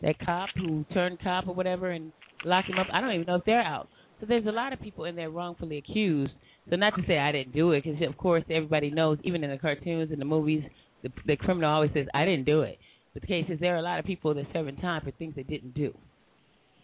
that 0.02 0.16
cop 0.26 0.50
who 0.56 0.86
turned 0.94 1.20
cop 1.22 1.48
or 1.48 1.56
whatever 1.56 1.92
and 1.92 2.12
locked 2.46 2.70
him 2.70 2.80
up. 2.80 2.88
I 2.92 3.02
don't 3.02 3.12
even 3.12 3.26
know 3.26 3.36
if 3.36 3.46
they're 3.46 3.62
out. 3.62 3.88
So 4.20 4.26
there's 4.28 4.46
a 4.46 4.52
lot 4.52 4.74
of 4.74 4.82
people 4.82 5.06
in 5.06 5.16
there 5.16 5.30
wrongfully 5.30 5.78
accused. 5.78 6.34
So 6.70 6.76
not 6.78 6.96
to 6.96 7.04
say 7.08 7.18
I 7.18 7.32
didn't 7.32 7.54
do 7.54 7.72
it, 7.72 7.84
because 7.84 8.02
of 8.08 8.18
course 8.18 8.44
everybody 8.50 8.90
knows, 8.90 9.18
even 9.24 9.44
in 9.44 9.50
the 9.50 9.58
cartoons 9.58 10.12
and 10.12 10.20
the 10.20 10.26
movies, 10.26 10.64
the 11.04 11.10
the 11.26 11.36
criminal 11.36 11.70
always 11.70 11.92
says 11.94 12.08
I 12.14 12.26
didn't 12.26 12.46
do 12.46 12.62
it. 12.62 12.78
But 13.14 13.22
the 13.22 13.28
case 13.28 13.46
is 13.50 13.60
there 13.60 13.76
are 13.76 13.80
a 13.80 13.84
lot 13.84 14.00
of 14.00 14.06
people 14.06 14.34
that 14.34 14.46
serving 14.54 14.78
time 14.78 15.02
for 15.04 15.12
things 15.12 15.34
they 15.36 15.44
didn't 15.44 15.76
do. 15.76 15.94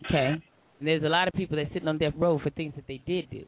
Okay, 0.06 0.35
and 0.80 0.88
there's 0.88 1.03
a 1.03 1.10
lot 1.10 1.27
of 1.27 1.34
people 1.34 1.57
that 1.57 1.68
sitting 1.73 1.88
on 1.88 1.97
death 1.97 2.14
row 2.18 2.39
for 2.39 2.49
things 2.51 2.73
that 2.76 2.85
they 2.88 3.01
did 3.06 3.30
do. 3.30 3.45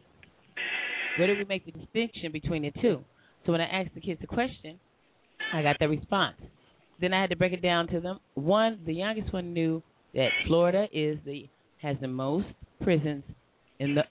Where 1.18 1.28
do 1.28 1.38
we 1.38 1.46
make 1.46 1.66
the 1.66 1.72
distinction 1.72 2.32
between 2.32 2.64
the 2.64 2.72
two? 2.82 3.04
So 3.46 3.52
when 3.52 3.62
I 3.62 3.66
asked 3.66 3.94
the 3.94 4.02
kids 4.02 4.22
the 4.22 4.28
question, 4.28 4.80
I 5.54 5.62
got 5.62 5.78
the 5.80 5.90
response. 5.90 6.38
Then 7.00 7.14
I 7.14 7.22
had 7.22 7.30
to 7.32 7.36
break 7.36 7.54
it 7.54 7.62
down 7.62 7.88
to 7.88 8.00
them. 8.00 8.20
One, 8.36 8.80
the 8.86 8.94
youngest 8.94 9.34
one 9.34 9.54
knew 9.54 9.82
that 10.14 10.30
Florida 10.48 10.88
is 10.94 11.18
the 11.26 11.48
has 11.82 11.98
the 12.00 12.08
most 12.08 12.48
prisons 12.84 13.24
in 13.80 13.96
the 13.96 14.04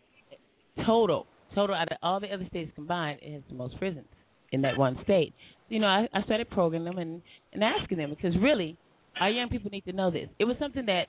total 0.85 1.27
total 1.55 1.75
out 1.75 1.91
of 1.91 1.99
all 2.03 2.21
the 2.21 2.29
other 2.29 2.47
states 2.49 2.71
combined. 2.75 3.21
It 3.23 3.33
has 3.33 3.43
the 3.49 3.55
most 3.55 3.79
prisons 3.79 4.07
in 4.53 4.63
that 4.63 4.79
one 4.79 4.99
state. 5.05 5.33
You 5.69 5.79
know, 5.81 5.87
I, 5.87 6.09
I 6.13 6.23
started 6.23 6.51
probing 6.51 6.85
them 6.85 6.99
and 6.99 7.23
and 7.53 7.63
asking 7.63 7.99
them 7.99 8.11
because 8.11 8.33
really, 8.41 8.77
our 9.21 9.31
young 9.31 9.49
people 9.49 9.71
need 9.71 9.85
to 9.85 9.93
know 9.93 10.11
this. 10.11 10.29
It 10.39 10.45
was 10.45 10.57
something 10.59 10.87
that 10.87 11.05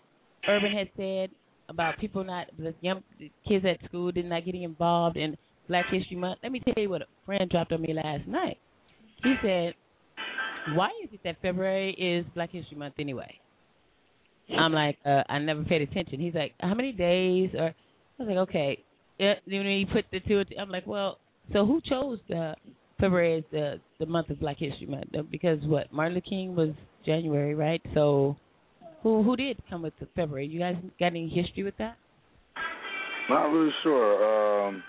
Urban 0.48 0.72
had 0.72 0.90
said 0.96 1.30
about 1.70 1.98
people 2.00 2.24
not 2.24 2.48
the 2.58 2.74
young 2.82 3.04
the 3.20 3.32
kids 3.48 3.66
at 3.66 3.84
school 3.88 4.12
did 4.12 4.26
not 4.26 4.46
getting 4.46 4.64
involved 4.64 5.18
in 5.18 5.38
Black 5.68 5.86
History 5.92 6.18
Month. 6.18 6.40
Let 6.44 6.52
me 6.52 6.60
tell 6.60 6.82
you 6.82 6.90
what 6.90 7.02
a 7.02 7.06
friend 7.26 7.50
dropped 7.50 7.72
on 7.72 7.82
me 7.82 7.94
last 7.94 8.28
night. 8.28 8.58
He 9.24 9.36
said, 9.42 9.74
"Why 10.76 10.90
is 11.04 11.10
it 11.14 11.22
that 11.24 11.38
February 11.42 11.94
is 11.94 12.26
Black 12.34 12.52
History 12.52 12.78
Month 12.78 12.96
anyway?" 13.00 13.40
I'm 14.58 14.74
like, 14.74 14.98
uh, 15.06 15.24
I 15.30 15.40
never 15.40 15.64
paid 15.64 15.82
attention. 15.82 16.20
He's 16.20 16.34
like, 16.34 16.54
how 16.60 16.74
many 16.74 16.92
days? 16.92 17.52
Or 17.58 17.68
I 17.68 17.74
was 18.20 18.28
like, 18.28 18.38
okay. 18.50 18.84
Yeah, 19.22 19.36
then 19.46 19.66
he 19.66 19.86
put 19.86 20.06
the 20.12 20.20
two. 20.20 20.44
I'm 20.60 20.72
like, 20.72 20.88
well, 20.88 21.20
so 21.54 21.64
who 21.64 21.80
chose 21.88 22.18
the 22.28 22.56
February 23.00 23.38
as 23.38 23.44
the 23.52 23.80
the 24.00 24.08
month 24.08 24.32
of 24.32 24.40
Black 24.40 24.58
History 24.58 24.88
Month? 24.88 25.10
Uh, 25.16 25.22
Because 25.22 25.60
what 25.66 25.94
Martin 25.94 26.16
Luther 26.16 26.26
King 26.28 26.56
was 26.56 26.70
January, 27.06 27.54
right? 27.54 27.82
So 27.94 28.36
who 29.04 29.22
who 29.22 29.36
did 29.36 29.58
come 29.70 29.84
with 29.84 29.94
the 30.00 30.08
February? 30.16 30.48
You 30.48 30.58
guys 30.60 30.76
got 31.00 31.08
any 31.08 31.30
history 31.30 31.62
with 31.62 31.78
that? 31.78 31.98
Not 33.30 33.52
really 33.52 33.72
sure. 33.84 34.68
Um, 34.68 34.84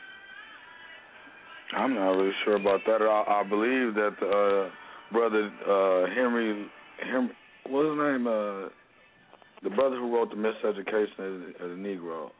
I'm 1.76 1.94
not 1.94 2.12
really 2.12 2.32
sure 2.46 2.56
about 2.56 2.80
that. 2.86 3.02
I, 3.02 3.40
I 3.40 3.42
believe 3.46 3.94
that 3.94 4.16
uh, 4.18 4.70
brother 5.12 5.50
uh, 5.68 6.14
Henry, 6.14 6.66
Henry, 7.04 7.30
what's 7.68 7.86
his 7.86 7.98
name? 7.98 8.26
Uh, 8.26 8.68
the 9.62 9.76
brother 9.76 9.96
who 9.96 10.14
wrote 10.14 10.30
the 10.30 10.36
Miseducation 10.36 11.50
as, 11.50 11.54
as 11.56 11.70
a 11.70 11.74
Negro. 11.74 12.30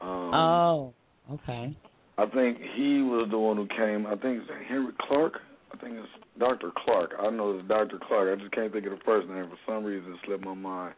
Um, 0.00 0.34
oh, 0.34 0.94
okay. 1.32 1.76
I 2.18 2.26
think 2.26 2.58
he 2.74 3.02
was 3.02 3.28
the 3.30 3.38
one 3.38 3.56
who 3.56 3.66
came. 3.68 4.06
I 4.06 4.16
think 4.16 4.42
it's 4.42 4.50
Henry 4.68 4.92
Clark. 5.06 5.34
I 5.72 5.76
think 5.76 5.96
it's 5.96 6.08
Dr. 6.38 6.70
Clark. 6.84 7.12
I 7.20 7.28
know 7.30 7.58
it's 7.58 7.68
Dr. 7.68 7.98
Clark. 8.06 8.38
I 8.38 8.40
just 8.40 8.52
can't 8.52 8.72
think 8.72 8.86
of 8.86 8.92
the 8.92 9.04
first 9.04 9.28
name 9.28 9.48
for 9.50 9.58
some 9.66 9.84
reason. 9.84 10.12
It 10.12 10.18
slipped 10.24 10.44
my 10.44 10.54
mind. 10.54 10.94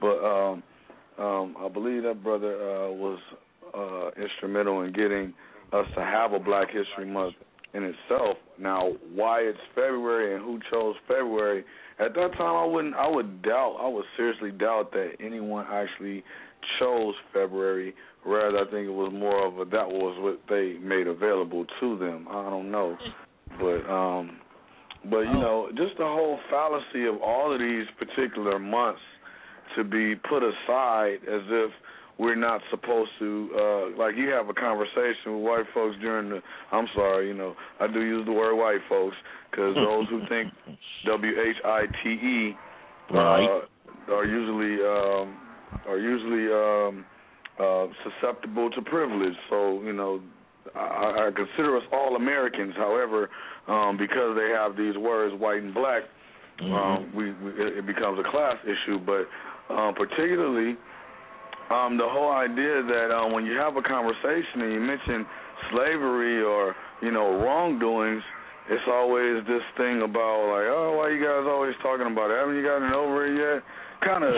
But 0.00 0.24
um, 0.24 0.62
um, 1.18 1.56
I 1.58 1.68
believe 1.68 2.02
that 2.04 2.22
brother 2.22 2.54
uh, 2.54 2.92
was 2.92 3.18
uh, 3.76 4.22
instrumental 4.22 4.82
in 4.82 4.92
getting 4.92 5.34
us 5.72 5.86
to 5.96 6.00
have 6.00 6.32
a 6.32 6.38
Black 6.38 6.68
History 6.68 7.06
Month 7.06 7.34
in 7.74 7.82
itself. 7.82 8.36
Now, 8.58 8.92
why 9.14 9.40
it's 9.40 9.58
February 9.74 10.34
and 10.34 10.44
who 10.44 10.60
chose 10.70 10.94
February? 11.06 11.64
At 11.98 12.14
that 12.14 12.32
time, 12.32 12.56
I 12.56 12.64
wouldn't. 12.64 12.94
I 12.94 13.08
would 13.08 13.42
doubt. 13.42 13.78
I 13.80 13.88
would 13.88 14.04
seriously 14.16 14.50
doubt 14.50 14.92
that 14.92 15.12
anyone 15.20 15.66
actually 15.70 16.24
chose 16.78 17.14
February. 17.32 17.94
Rather, 18.26 18.58
I 18.58 18.64
think 18.64 18.86
it 18.88 18.92
was 18.92 19.12
more 19.12 19.46
of 19.46 19.58
a 19.58 19.64
that 19.70 19.88
was 19.88 20.16
what 20.20 20.40
they 20.48 20.78
made 20.80 21.06
available 21.06 21.66
to 21.80 21.98
them. 21.98 22.26
I 22.30 22.48
don't 22.50 22.70
know, 22.70 22.96
but 23.60 23.90
um, 23.90 24.38
but 25.10 25.20
you 25.20 25.32
know, 25.32 25.68
just 25.76 25.98
the 25.98 26.04
whole 26.04 26.38
fallacy 26.50 27.06
of 27.06 27.20
all 27.22 27.52
of 27.52 27.60
these 27.60 27.86
particular 27.98 28.58
months 28.58 29.00
to 29.76 29.84
be 29.84 30.14
put 30.14 30.42
aside 30.42 31.18
as 31.28 31.42
if 31.48 31.70
we're 32.18 32.36
not 32.36 32.60
supposed 32.70 33.10
to 33.18 33.50
uh 33.58 33.98
like 33.98 34.14
you 34.16 34.28
have 34.28 34.48
a 34.48 34.54
conversation 34.54 35.34
with 35.34 35.42
white 35.42 35.64
folks 35.74 35.96
during 36.00 36.30
the 36.30 36.40
I'm 36.70 36.86
sorry, 36.94 37.28
you 37.28 37.34
know, 37.34 37.54
I 37.80 37.86
do 37.88 38.00
use 38.02 38.24
the 38.24 38.32
word 38.32 38.54
white 38.54 38.80
folks 38.88 39.16
cuz 39.50 39.74
those 39.74 40.08
who 40.08 40.20
think 40.28 40.52
W 41.06 41.32
H 41.40 41.56
I 41.64 41.86
T 42.02 42.10
E 42.10 42.56
uh 43.10 43.14
Right. 43.14 43.62
are 44.08 44.24
usually 44.24 44.84
um 44.86 45.36
are 45.86 45.98
usually 45.98 46.52
um 46.52 47.04
uh, 47.58 47.86
susceptible 48.02 48.70
to 48.70 48.82
privilege. 48.82 49.34
So 49.50 49.82
you 49.82 49.92
know, 49.92 50.20
I, 50.74 51.28
I 51.28 51.30
consider 51.34 51.76
us 51.76 51.84
all 51.92 52.16
Americans. 52.16 52.74
However, 52.76 53.30
um, 53.68 53.96
because 53.96 54.36
they 54.36 54.50
have 54.50 54.76
these 54.76 54.96
words 54.96 55.34
white 55.40 55.62
and 55.62 55.72
black, 55.74 56.02
um, 56.60 56.66
Mm-hmm. 56.70 57.16
we, 57.16 57.32
we 57.32 57.50
it 57.78 57.86
becomes 57.86 58.18
a 58.18 58.30
class 58.30 58.56
issue. 58.64 58.98
But 58.98 59.26
um, 59.72 59.94
particularly, 59.94 60.76
um, 61.70 61.96
the 61.96 62.06
whole 62.06 62.30
idea 62.32 62.82
that 62.82 63.10
um, 63.14 63.32
when 63.32 63.44
you 63.44 63.56
have 63.56 63.76
a 63.76 63.82
conversation 63.82 64.62
and 64.62 64.72
you 64.72 64.80
mention 64.80 65.26
slavery 65.72 66.42
or 66.42 66.74
you 67.02 67.10
know 67.10 67.38
wrongdoings, 67.42 68.22
it's 68.70 68.84
always 68.88 69.44
this 69.46 69.62
thing 69.76 70.02
about 70.02 70.46
like, 70.50 70.68
oh, 70.70 70.94
why 70.98 71.10
you 71.10 71.18
guys 71.22 71.44
always 71.46 71.74
talking 71.82 72.06
about 72.10 72.30
it? 72.30 72.38
Haven't 72.38 72.56
you 72.56 72.62
gotten 72.62 72.92
over 72.92 73.26
it 73.26 73.34
yet? 73.36 73.62
Kind 74.04 74.24
of 74.24 74.34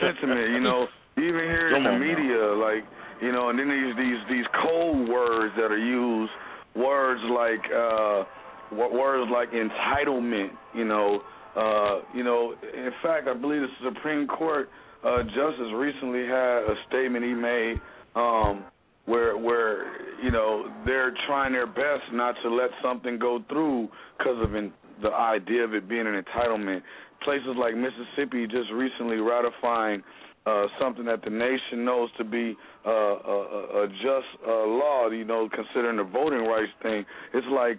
sentiment, 0.00 0.50
you 0.50 0.60
know. 0.60 0.86
Even 1.18 1.40
hear 1.48 1.68
it 1.68 1.76
in 1.76 1.84
the 1.84 1.90
on 1.90 2.00
now. 2.00 2.06
media, 2.06 2.42
like 2.54 2.84
you 3.22 3.32
know, 3.32 3.48
and 3.48 3.58
then 3.58 3.68
these 3.68 3.96
these 3.96 4.20
these 4.28 4.46
cold 4.62 5.08
words 5.08 5.54
that 5.56 5.70
are 5.72 5.78
used, 5.78 6.32
words 6.74 7.20
like 7.30 7.64
uh, 7.72 8.24
words 8.72 9.30
like 9.32 9.50
entitlement, 9.52 10.50
you 10.74 10.84
know. 10.84 11.20
Uh, 11.56 12.00
you 12.14 12.22
know, 12.22 12.54
in 12.74 12.90
fact, 13.02 13.28
I 13.28 13.32
believe 13.32 13.62
the 13.62 13.90
Supreme 13.90 14.26
Court 14.26 14.68
uh, 15.02 15.22
justice 15.22 15.72
recently 15.74 16.26
had 16.26 16.68
a 16.68 16.74
statement 16.88 17.24
he 17.24 17.32
made 17.32 17.80
um, 18.14 18.64
where 19.06 19.38
where 19.38 20.22
you 20.22 20.30
know 20.30 20.70
they're 20.84 21.14
trying 21.26 21.52
their 21.52 21.66
best 21.66 22.12
not 22.12 22.34
to 22.42 22.50
let 22.50 22.70
something 22.82 23.18
go 23.18 23.42
through 23.48 23.88
because 24.18 24.36
of 24.42 24.54
in, 24.54 24.72
the 25.02 25.10
idea 25.10 25.64
of 25.64 25.74
it 25.74 25.88
being 25.88 26.06
an 26.06 26.22
entitlement. 26.22 26.82
Places 27.22 27.56
like 27.58 27.74
Mississippi 27.74 28.46
just 28.46 28.70
recently 28.72 29.16
ratifying 29.16 30.02
uh, 30.46 30.66
something 30.80 31.04
that 31.06 31.22
the 31.24 31.30
nation 31.30 31.84
knows 31.84 32.08
to 32.18 32.24
be 32.24 32.54
uh, 32.86 32.90
a, 32.90 33.82
a, 33.82 33.88
just 33.88 34.26
uh, 34.46 34.50
law. 34.50 35.08
You 35.08 35.24
know, 35.24 35.48
considering 35.52 35.96
the 35.96 36.04
voting 36.04 36.46
rights 36.46 36.72
thing, 36.82 37.04
it's 37.34 37.46
like 37.50 37.78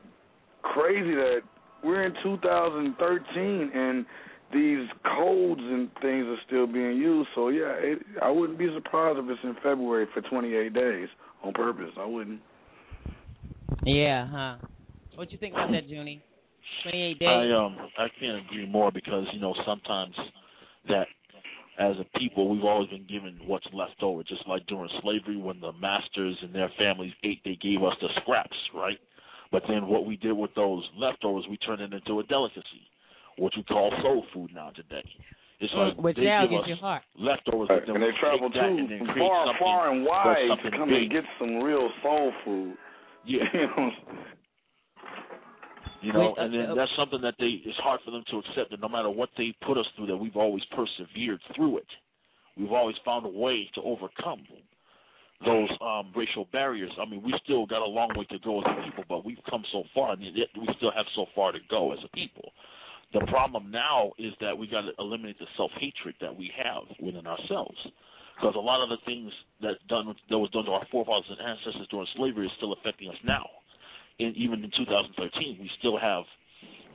crazy 0.64 1.16
that 1.16 1.40
we're 1.84 2.06
in 2.06 2.14
2013 2.24 3.72
and 3.74 4.06
these 4.54 4.88
codes 5.18 5.62
and 5.62 5.90
things 6.02 6.26
are 6.26 6.38
still 6.46 6.68
being 6.68 6.98
used. 6.98 7.30
So 7.36 7.50
yeah, 7.50 7.74
it, 7.78 8.00
I 8.22 8.30
wouldn't 8.30 8.60
be 8.60 8.68
surprised 8.74 9.20
if 9.20 9.26
it's 9.30 9.40
in 9.44 9.56
February 9.56 10.08
for 10.14 10.22
28 10.22 10.74
days 10.74 11.08
on 11.44 11.54
purpose. 11.54 11.92
I 11.98 12.06
wouldn't. 12.06 12.42
Yeah, 13.84 14.28
huh? 14.30 14.56
What 15.16 15.32
you 15.32 15.38
think 15.38 15.54
about 15.54 15.72
that, 15.72 15.88
Junie? 15.88 16.24
Twenty-eight 16.84 17.20
days. 17.20 17.28
I 17.28 17.52
um 17.52 17.78
I 17.98 18.08
can't 18.20 18.46
agree 18.46 18.66
more 18.66 18.92
because 18.92 19.26
you 19.34 19.40
know 19.40 19.54
sometimes 19.66 20.16
that 20.90 21.08
as 21.80 21.96
a 22.00 22.20
people 22.20 22.50
we've 22.50 22.64
always 22.64 22.90
been 22.90 23.06
given 23.08 23.40
what's 23.46 23.68
left 23.74 24.02
over. 24.02 24.24
Just 24.24 24.48
like 24.48 24.66
during 24.68 24.90
slavery, 25.02 25.38
when 25.38 25.60
the 25.60 25.72
masters 25.74 26.38
and 26.42 26.54
their 26.54 26.72
families 26.78 27.14
ate, 27.24 27.42
they 27.46 27.58
gave 27.62 27.84
us 27.84 27.94
the 28.02 28.10
scraps, 28.22 28.58
right? 28.74 28.98
But 29.52 29.64
then 29.68 29.88
what 29.88 30.06
we 30.06 30.18
did 30.18 30.34
with 30.34 30.54
those 30.56 30.84
leftovers, 30.98 31.46
we 31.50 31.58
turned 31.58 31.82
it 31.82 31.94
into 31.94 32.20
a 32.20 32.24
delicacy, 32.24 32.84
what 33.38 33.54
we 33.56 33.64
call 33.64 33.92
soul 34.02 34.26
food 34.34 34.52
now 34.54 34.72
today. 34.72 35.04
It's 35.60 35.74
like 35.74 35.98
Which 35.98 36.18
they 36.18 36.26
now 36.26 36.42
give 36.44 36.52
gets 36.52 36.64
us 36.64 36.68
your 36.68 36.78
heart. 36.78 37.04
leftovers, 37.18 37.70
Right. 37.70 37.82
but 37.86 37.94
And 37.96 38.04
they 38.04 38.12
travel 38.20 38.50
take 38.50 38.62
that 38.62 38.70
and 38.70 38.90
then 38.92 39.08
far, 39.18 39.54
far 39.58 39.92
and 39.92 40.06
wide 40.06 40.50
to 40.64 40.72
come 40.72 40.90
big. 40.90 41.04
and 41.04 41.12
get 41.12 41.24
some 41.40 41.58
real 41.64 41.90
soul 42.04 42.32
food. 42.44 42.76
Yeah. 43.26 43.44
You 43.54 43.68
know, 43.68 43.92
You 46.08 46.14
know, 46.14 46.32
uh, 46.40 46.44
and 46.46 46.54
then 46.54 46.72
uh, 46.72 46.76
that's 46.76 46.92
something 46.96 47.20
that 47.20 47.36
they 47.38 47.60
it's 47.68 47.78
hard 47.84 48.00
for 48.06 48.12
them 48.12 48.24
to 48.32 48.40
accept 48.40 48.72
that 48.72 48.80
no 48.80 48.88
matter 48.88 49.10
what 49.10 49.28
they 49.38 49.54
put 49.68 49.78
us 49.78 49.86
through, 49.98 50.08
that 50.08 50.16
we've 50.16 50.38
always 50.38 50.64
persevered 50.72 51.42
through 51.54 51.80
it. 51.80 51.92
We've 52.56 52.72
always 52.72 52.96
found 53.04 53.26
a 53.26 53.30
way 53.30 53.70
to 53.76 53.82
overcome 53.82 54.48
those 55.44 55.68
um 55.84 56.14
racial 56.16 56.48
barriers. 56.54 56.92
I 56.96 57.04
mean, 57.04 57.22
we 57.24 57.36
still 57.44 57.66
got 57.66 57.84
a 57.84 57.92
long 57.92 58.08
way 58.16 58.24
to 58.32 58.40
go 58.40 58.62
as 58.62 58.68
a 58.72 58.88
people, 58.88 59.04
but 59.10 59.26
we've 59.26 59.44
come 59.50 59.64
so 59.74 59.84
far, 59.94 60.14
and 60.14 60.24
yet 60.24 60.48
we 60.56 60.70
still 60.78 60.96
have 60.96 61.06
so 61.14 61.26
far 61.36 61.52
to 61.52 61.60
go 61.70 61.92
as 61.92 62.00
a 62.06 62.10
people. 62.16 62.54
The 63.12 63.28
problem 63.28 63.70
now 63.70 64.12
is 64.18 64.32
that 64.40 64.58
we 64.58 64.68
got 64.68 64.84
to 64.88 64.92
eliminate 65.00 65.40
the 65.40 65.48
self 65.58 65.72
hatred 65.76 66.16
that 66.22 66.32
we 66.32 66.50
have 66.56 66.88
within 67.04 67.28
ourselves, 67.28 67.76
because 68.40 68.56
a 68.56 68.64
lot 68.64 68.82
of 68.82 68.88
the 68.88 69.04
things 69.04 69.30
that 69.60 69.76
done 69.90 70.16
that 70.30 70.40
was 70.40 70.50
done 70.52 70.64
to 70.66 70.72
our 70.72 70.88
forefathers 70.90 71.28
and 71.36 71.44
ancestors 71.44 71.88
during 71.92 72.08
slavery 72.16 72.46
is 72.46 72.52
still 72.56 72.72
affecting 72.72 73.10
us 73.10 73.20
now 73.26 73.44
in, 74.20 74.34
even 74.36 74.64
in 74.64 74.72
2013, 74.76 75.58
we 75.60 75.70
still 75.80 75.98
have 76.00 76.24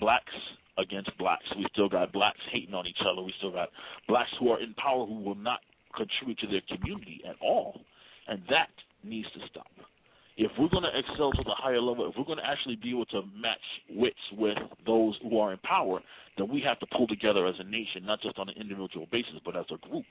blacks 0.01 0.33
against 0.79 1.17
blacks. 1.19 1.45
We 1.57 1.67
still 1.73 1.89
got 1.89 2.13
blacks 2.13 2.41
hating 2.53 2.75
on 2.75 2.87
each 2.87 3.01
other. 3.01 3.23
We 3.23 3.33
still 3.39 3.53
got 3.53 3.69
blacks 4.09 4.31
who 4.41 4.51
are 4.51 4.61
in 4.61 4.75
power 4.75 5.07
who 5.07 5.21
will 5.23 5.37
not 5.37 5.61
contribute 5.97 6.39
to 6.41 6.47
their 6.47 6.63
community 6.69 7.21
at 7.29 7.37
all, 7.43 7.81
and 8.29 8.43
that 8.49 8.71
needs 9.05 9.29
to 9.33 9.41
stop. 9.51 9.71
If 10.39 10.51
we're 10.59 10.71
going 10.71 10.85
to 10.85 10.99
excel 10.99 11.31
to 11.33 11.45
the 11.45 11.55
higher 11.55 11.81
level, 11.81 12.09
if 12.09 12.17
we're 12.17 12.25
going 12.25 12.39
to 12.39 12.49
actually 12.49 12.77
be 12.77 12.91
able 12.91 13.05
to 13.13 13.21
match 13.37 13.67
wits 13.91 14.25
with 14.33 14.57
those 14.87 15.15
who 15.23 15.39
are 15.39 15.53
in 15.53 15.59
power, 15.59 16.01
then 16.39 16.49
we 16.49 16.63
have 16.65 16.81
to 16.81 16.87
pull 16.97 17.07
together 17.07 17.47
as 17.47 17.55
a 17.61 17.65
nation, 17.65 18.05
not 18.05 18.23
just 18.23 18.39
on 18.39 18.49
an 18.49 18.55
individual 18.59 19.07
basis, 19.13 19.37
but 19.45 19.57
as 19.57 19.67
a 19.69 19.77
group. 19.89 20.07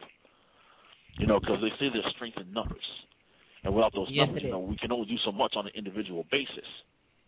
You 1.17 1.25
know, 1.25 1.39
because 1.39 1.57
they 1.61 1.73
say 1.79 1.89
there's 1.91 2.05
strength 2.15 2.37
in 2.37 2.53
numbers, 2.53 2.85
and 3.63 3.73
without 3.73 3.93
those 3.93 4.07
Yes, 4.11 4.27
numbers, 4.27 4.43
you 4.45 4.51
know, 4.51 4.59
we 4.59 4.77
can 4.77 4.91
only 4.91 5.07
do 5.07 5.17
so 5.25 5.31
much 5.31 5.53
on 5.57 5.65
an 5.65 5.73
individual 5.75 6.25
basis. 6.31 6.69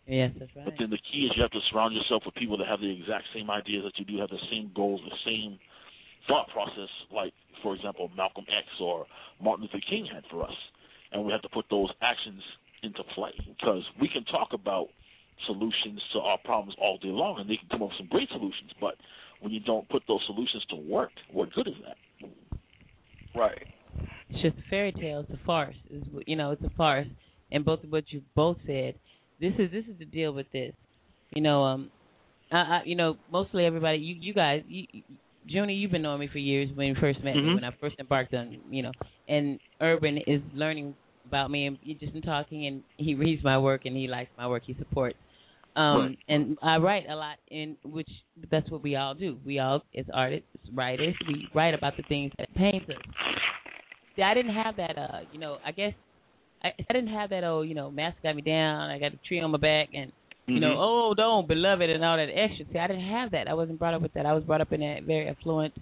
Yes, 0.06 0.32
that's 0.38 0.50
right. 0.56 0.64
But 0.64 0.74
then 0.78 0.90
the 0.90 1.00
key 1.10 1.24
is 1.26 1.32
you 1.36 1.42
have 1.42 1.52
to 1.52 1.64
surround 1.72 1.94
yourself 1.94 2.22
with 2.26 2.34
people 2.34 2.58
that 2.58 2.68
have 2.68 2.80
the 2.80 2.90
exact 2.90 3.24
same 3.34 3.50
ideas 3.50 3.84
that 3.84 3.98
you 3.98 4.04
do, 4.04 4.20
have 4.20 4.30
the 4.30 4.42
same 4.50 4.70
goals, 4.74 5.00
the 5.04 5.16
same 5.24 5.58
thought 6.28 6.48
process, 6.52 6.88
like, 7.12 7.32
for 7.62 7.74
example, 7.74 8.10
Malcolm 8.16 8.44
X 8.48 8.66
or 8.80 9.06
Martin 9.40 9.64
Luther 9.64 9.84
King 9.88 10.06
had 10.12 10.24
for 10.30 10.42
us. 10.44 10.54
And 11.12 11.24
we 11.24 11.32
have 11.32 11.42
to 11.42 11.48
put 11.48 11.64
those 11.70 11.88
actions 12.02 12.42
into 12.82 13.02
play 13.14 13.32
because 13.46 13.82
we 14.00 14.08
can 14.08 14.24
talk 14.24 14.48
about 14.52 14.88
solutions 15.46 16.00
to 16.12 16.18
our 16.20 16.38
problems 16.44 16.74
all 16.80 16.98
day 16.98 17.08
long 17.08 17.40
and 17.40 17.48
they 17.48 17.56
can 17.56 17.68
come 17.70 17.82
up 17.82 17.88
with 17.88 17.98
some 17.98 18.08
great 18.08 18.28
solutions, 18.28 18.70
but 18.80 18.94
when 19.40 19.52
you 19.52 19.60
don't 19.60 19.88
put 19.88 20.02
those 20.06 20.20
solutions 20.26 20.64
to 20.70 20.76
work, 20.76 21.10
what 21.32 21.52
good 21.52 21.68
is 21.68 21.74
that? 21.84 21.96
right. 23.34 23.66
It's 24.30 24.42
just 24.42 24.56
a 24.56 24.70
fairy 24.70 24.92
tale. 24.92 25.20
It's 25.20 25.30
a 25.30 25.44
farce. 25.44 25.76
It's, 25.90 26.06
you 26.26 26.36
know, 26.36 26.52
it's 26.52 26.62
a 26.62 26.70
farce. 26.76 27.06
And 27.50 27.64
both 27.64 27.84
of 27.84 27.90
what 27.90 28.04
you 28.08 28.22
both 28.34 28.56
said, 28.66 28.94
this 29.44 29.54
is 29.58 29.70
this 29.70 29.84
is 29.86 29.98
the 29.98 30.04
deal 30.06 30.32
with 30.32 30.46
this. 30.52 30.72
You 31.34 31.42
know, 31.42 31.62
um, 31.64 31.90
I, 32.50 32.56
I 32.56 32.80
you 32.84 32.96
know, 32.96 33.16
mostly 33.30 33.64
everybody, 33.66 33.98
you 33.98 34.14
you 34.18 34.34
guys, 34.34 34.62
you, 34.66 34.84
you- 34.92 35.02
Junie, 35.46 35.74
you've 35.74 35.90
been 35.90 36.00
knowing 36.00 36.20
me 36.20 36.28
for 36.32 36.38
years 36.38 36.70
when 36.74 36.86
you 36.86 36.94
first 36.98 37.22
met 37.22 37.34
me, 37.36 37.42
Mhm. 37.42 37.54
when 37.56 37.64
I 37.64 37.70
first 37.78 37.96
embarked 38.00 38.32
on, 38.32 38.56
you 38.70 38.82
know, 38.82 38.92
and 39.28 39.60
Urban 39.78 40.16
is 40.26 40.40
learning 40.54 40.94
about 41.26 41.50
me 41.50 41.66
and 41.66 41.76
you 41.82 41.94
just 41.94 42.14
been 42.14 42.22
talking 42.22 42.66
and 42.66 42.82
he 42.96 43.14
reads 43.14 43.44
my 43.44 43.58
work 43.58 43.82
and 43.84 43.94
he 43.94 44.06
likes 44.08 44.30
my 44.38 44.46
work, 44.48 44.62
he 44.64 44.74
supports. 44.78 45.18
Um 45.76 45.98
Right. 45.98 46.18
and 46.28 46.58
I 46.62 46.78
write 46.78 47.04
a 47.10 47.14
lot 47.16 47.36
in 47.50 47.76
which 47.84 48.08
that's 48.50 48.70
what 48.70 48.82
we 48.82 48.96
all 48.96 49.14
do. 49.14 49.38
We 49.44 49.58
all 49.58 49.82
as 49.94 50.06
artists, 50.14 50.48
writers, 50.72 51.14
we 51.28 51.46
write 51.54 51.74
about 51.74 51.96
the 51.98 52.04
things 52.04 52.32
that 52.38 52.48
pains 52.54 52.88
us. 52.88 53.02
I 54.22 54.32
didn't 54.32 54.54
have 54.54 54.76
that 54.76 54.96
uh, 54.96 55.20
you 55.32 55.38
know, 55.40 55.58
I 55.66 55.72
guess 55.72 55.92
I, 56.64 56.68
I 56.88 56.92
didn't 56.92 57.12
have 57.12 57.30
that 57.30 57.44
old, 57.44 57.68
you 57.68 57.74
know, 57.74 57.90
mask 57.90 58.16
got 58.22 58.34
me 58.34 58.42
down, 58.42 58.90
I 58.90 58.98
got 58.98 59.12
a 59.12 59.18
tree 59.28 59.40
on 59.40 59.50
my 59.50 59.58
back 59.58 59.88
and 59.94 60.10
you 60.46 60.60
know, 60.60 60.74
Mhm. 60.76 60.76
oh, 60.78 61.14
don't 61.14 61.48
beloved 61.48 61.88
and 61.88 62.04
all 62.04 62.18
that 62.18 62.28
extra. 62.28 62.66
See, 62.70 62.78
I 62.78 62.86
didn't 62.86 63.08
have 63.08 63.30
that. 63.30 63.48
I 63.48 63.54
wasn't 63.54 63.78
brought 63.78 63.94
up 63.94 64.02
with 64.02 64.12
that. 64.12 64.26
I 64.26 64.34
was 64.34 64.44
brought 64.44 64.60
up 64.60 64.72
in 64.72 64.82
a 64.82 65.00
very 65.00 65.26
affluent, 65.26 65.72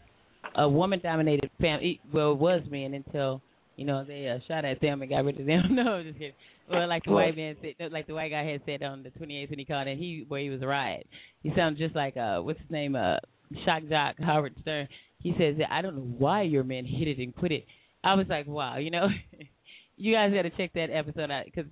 uh, 0.61 0.69
woman-dominated 0.69 1.51
family. 1.61 2.01
Well, 2.13 2.33
it 2.33 2.39
was 2.39 2.63
men 2.71 2.95
until 2.95 3.43
you 3.75 3.85
know 3.87 4.05
they 4.05 4.29
uh, 4.29 4.39
shot 4.47 4.65
at 4.65 4.81
them 4.81 5.03
and 5.03 5.11
got 5.11 5.25
rid 5.25 5.41
of 5.41 5.47
them. 5.47 5.63
no, 5.75 5.95
I'm 5.95 6.05
just 6.05 6.17
kidding. 6.19 6.35
Well, 6.71 6.89
like 6.89 7.03
the 7.05 7.11
white 7.11 7.37
man 7.37 7.57
said, 7.61 7.91
like 7.93 8.07
the 8.07 8.15
white 8.15 8.31
guy 8.31 8.45
had 8.45 8.61
said 8.65 8.85
on 8.85 9.03
the 9.03 9.11
28th 9.11 9.51
when 9.51 9.59
he 9.59 9.65
called 9.65 9.89
in, 9.89 9.99
he 9.99 10.25
where 10.29 10.41
he 10.41 10.49
was 10.49 10.61
right. 10.63 11.05
He 11.43 11.51
sounded 11.57 11.79
just 11.79 11.97
like 11.97 12.17
uh, 12.17 12.39
what's 12.41 12.61
his 12.61 12.71
name, 12.71 12.95
uh, 12.95 13.17
shock 13.65 13.83
jock 13.89 14.15
Howard 14.21 14.55
Stern. 14.63 14.87
He 15.25 15.35
says, 15.39 15.57
I 15.69 15.83
don't 15.83 15.97
know 15.97 16.15
why 16.19 16.43
your 16.43 16.63
men 16.63 16.85
hit 16.85 17.09
it 17.09 17.19
and 17.19 17.35
quit 17.35 17.51
it. 17.53 17.65
I 18.05 18.15
was 18.15 18.27
like, 18.29 18.47
wow, 18.47 18.79
you 18.79 18.91
know, 18.93 19.09
you 19.97 20.15
guys 20.15 20.33
got 20.33 20.43
to 20.43 20.51
check 20.51 20.73
that 20.75 20.91
episode 20.91 21.31
out 21.31 21.45
because 21.45 21.71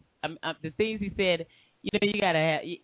the 0.63 0.71
things 0.77 1.01
he 1.01 1.11
said 1.17 1.47
you 1.83 1.91
know, 1.95 2.13
you 2.13 2.21
gotta 2.21 2.39
have. 2.39 2.61
You, 2.65 2.77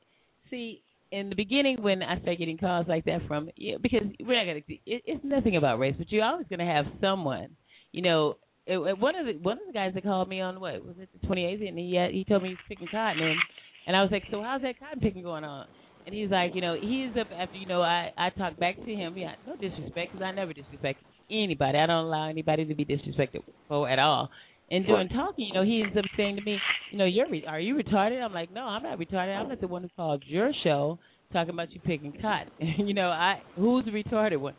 see, 0.51 0.83
in 1.13 1.29
the 1.29 1.37
beginning, 1.37 1.83
when 1.83 2.03
I 2.03 2.21
start 2.21 2.39
getting 2.39 2.59
calls 2.59 2.87
like 2.89 3.05
that 3.05 3.27
from, 3.29 3.51
yeah, 3.57 3.77
because 3.81 4.03
we're 4.21 4.37
not 4.37 4.47
gonna. 4.51 4.65
It, 4.87 5.03
it's 5.05 5.25
nothing 5.25 5.57
about 5.57 5.79
race, 5.79 5.95
but 5.99 6.11
you're 6.11 6.25
always 6.25 6.47
gonna 6.49 6.67
have 6.67 6.87
someone. 7.01 7.49
You 7.93 8.03
know, 8.03 8.37
it, 8.67 8.79
it- 8.79 8.99
one 8.99 9.17
of 9.17 9.27
the 9.27 9.33
one 9.43 9.59
of 9.59 9.67
the 9.67 9.73
guys 9.73 9.93
that 9.95 10.03
called 10.03 10.29
me 10.29 10.41
on 10.41 10.61
what 10.61 10.85
was 10.85 10.97
it 10.99 11.09
the 11.21 11.27
28th, 11.27 11.69
and 11.69 11.79
he 11.79 11.95
had, 11.95 12.11
he 12.13 12.25
told 12.25 12.43
me 12.43 12.51
he's 12.51 12.59
picking 12.69 12.89
cotton, 12.91 13.23
and 13.23 13.39
and 13.87 13.97
I 13.97 14.03
was 14.03 14.11
like, 14.11 14.25
so 14.31 14.43
how's 14.43 14.63
that 14.63 14.79
cotton 14.81 15.01
picking 15.01 15.23
going 15.23 15.45
on? 15.45 15.67
And 16.07 16.15
he's 16.15 16.31
like, 16.31 16.55
you 16.55 16.61
know, 16.61 16.75
he's 16.81 17.11
up 17.21 17.27
after 17.37 17.57
you 17.57 17.67
know 17.67 17.83
I 17.83 18.13
I 18.17 18.31
talked 18.31 18.59
back 18.59 18.77
to 18.77 18.95
him. 18.95 19.17
Yeah, 19.17 19.35
no 19.47 19.57
disrespect, 19.57 20.13
because 20.13 20.23
I 20.25 20.33
never 20.33 20.53
disrespect 20.53 21.01
anybody. 21.31 21.77
I 21.79 21.87
don't 21.87 22.07
allow 22.07 22.29
anybody 22.29 22.65
to 22.65 22.75
be 22.75 22.85
disrespected 22.85 23.43
for 23.69 23.89
at 23.91 23.99
all. 23.99 24.31
And 24.71 24.85
during 24.85 25.09
talking, 25.09 25.47
you 25.47 25.55
know, 25.55 25.65
he 25.65 25.83
ends 25.83 25.97
up 25.97 26.05
saying 26.17 26.37
to 26.37 26.43
me, 26.43 26.59
you 26.91 26.99
know, 26.99 27.05
you're 27.05 27.29
re- 27.31 27.45
are 27.47 27.61
you 27.61 27.77
retarded? 27.77 28.21
I'm 28.21 28.33
like, 28.33 28.53
no, 28.53 28.63
I'm 28.63 28.83
not 28.83 28.99
retarded. 28.99 29.37
I'm 29.37 29.49
not 29.49 29.61
the 29.61 29.69
one 29.69 29.83
who 29.83 29.89
called 29.97 30.25
your 30.27 30.51
show 30.65 30.99
talking 31.33 31.55
about 31.55 31.73
you 31.73 31.81
picking 31.81 32.13
cotton. 32.21 32.51
you 32.87 32.95
know, 32.95 33.09
I 33.09 33.43
who's 33.57 33.85
the 33.85 33.91
retarded 33.91 34.41
one? 34.41 34.55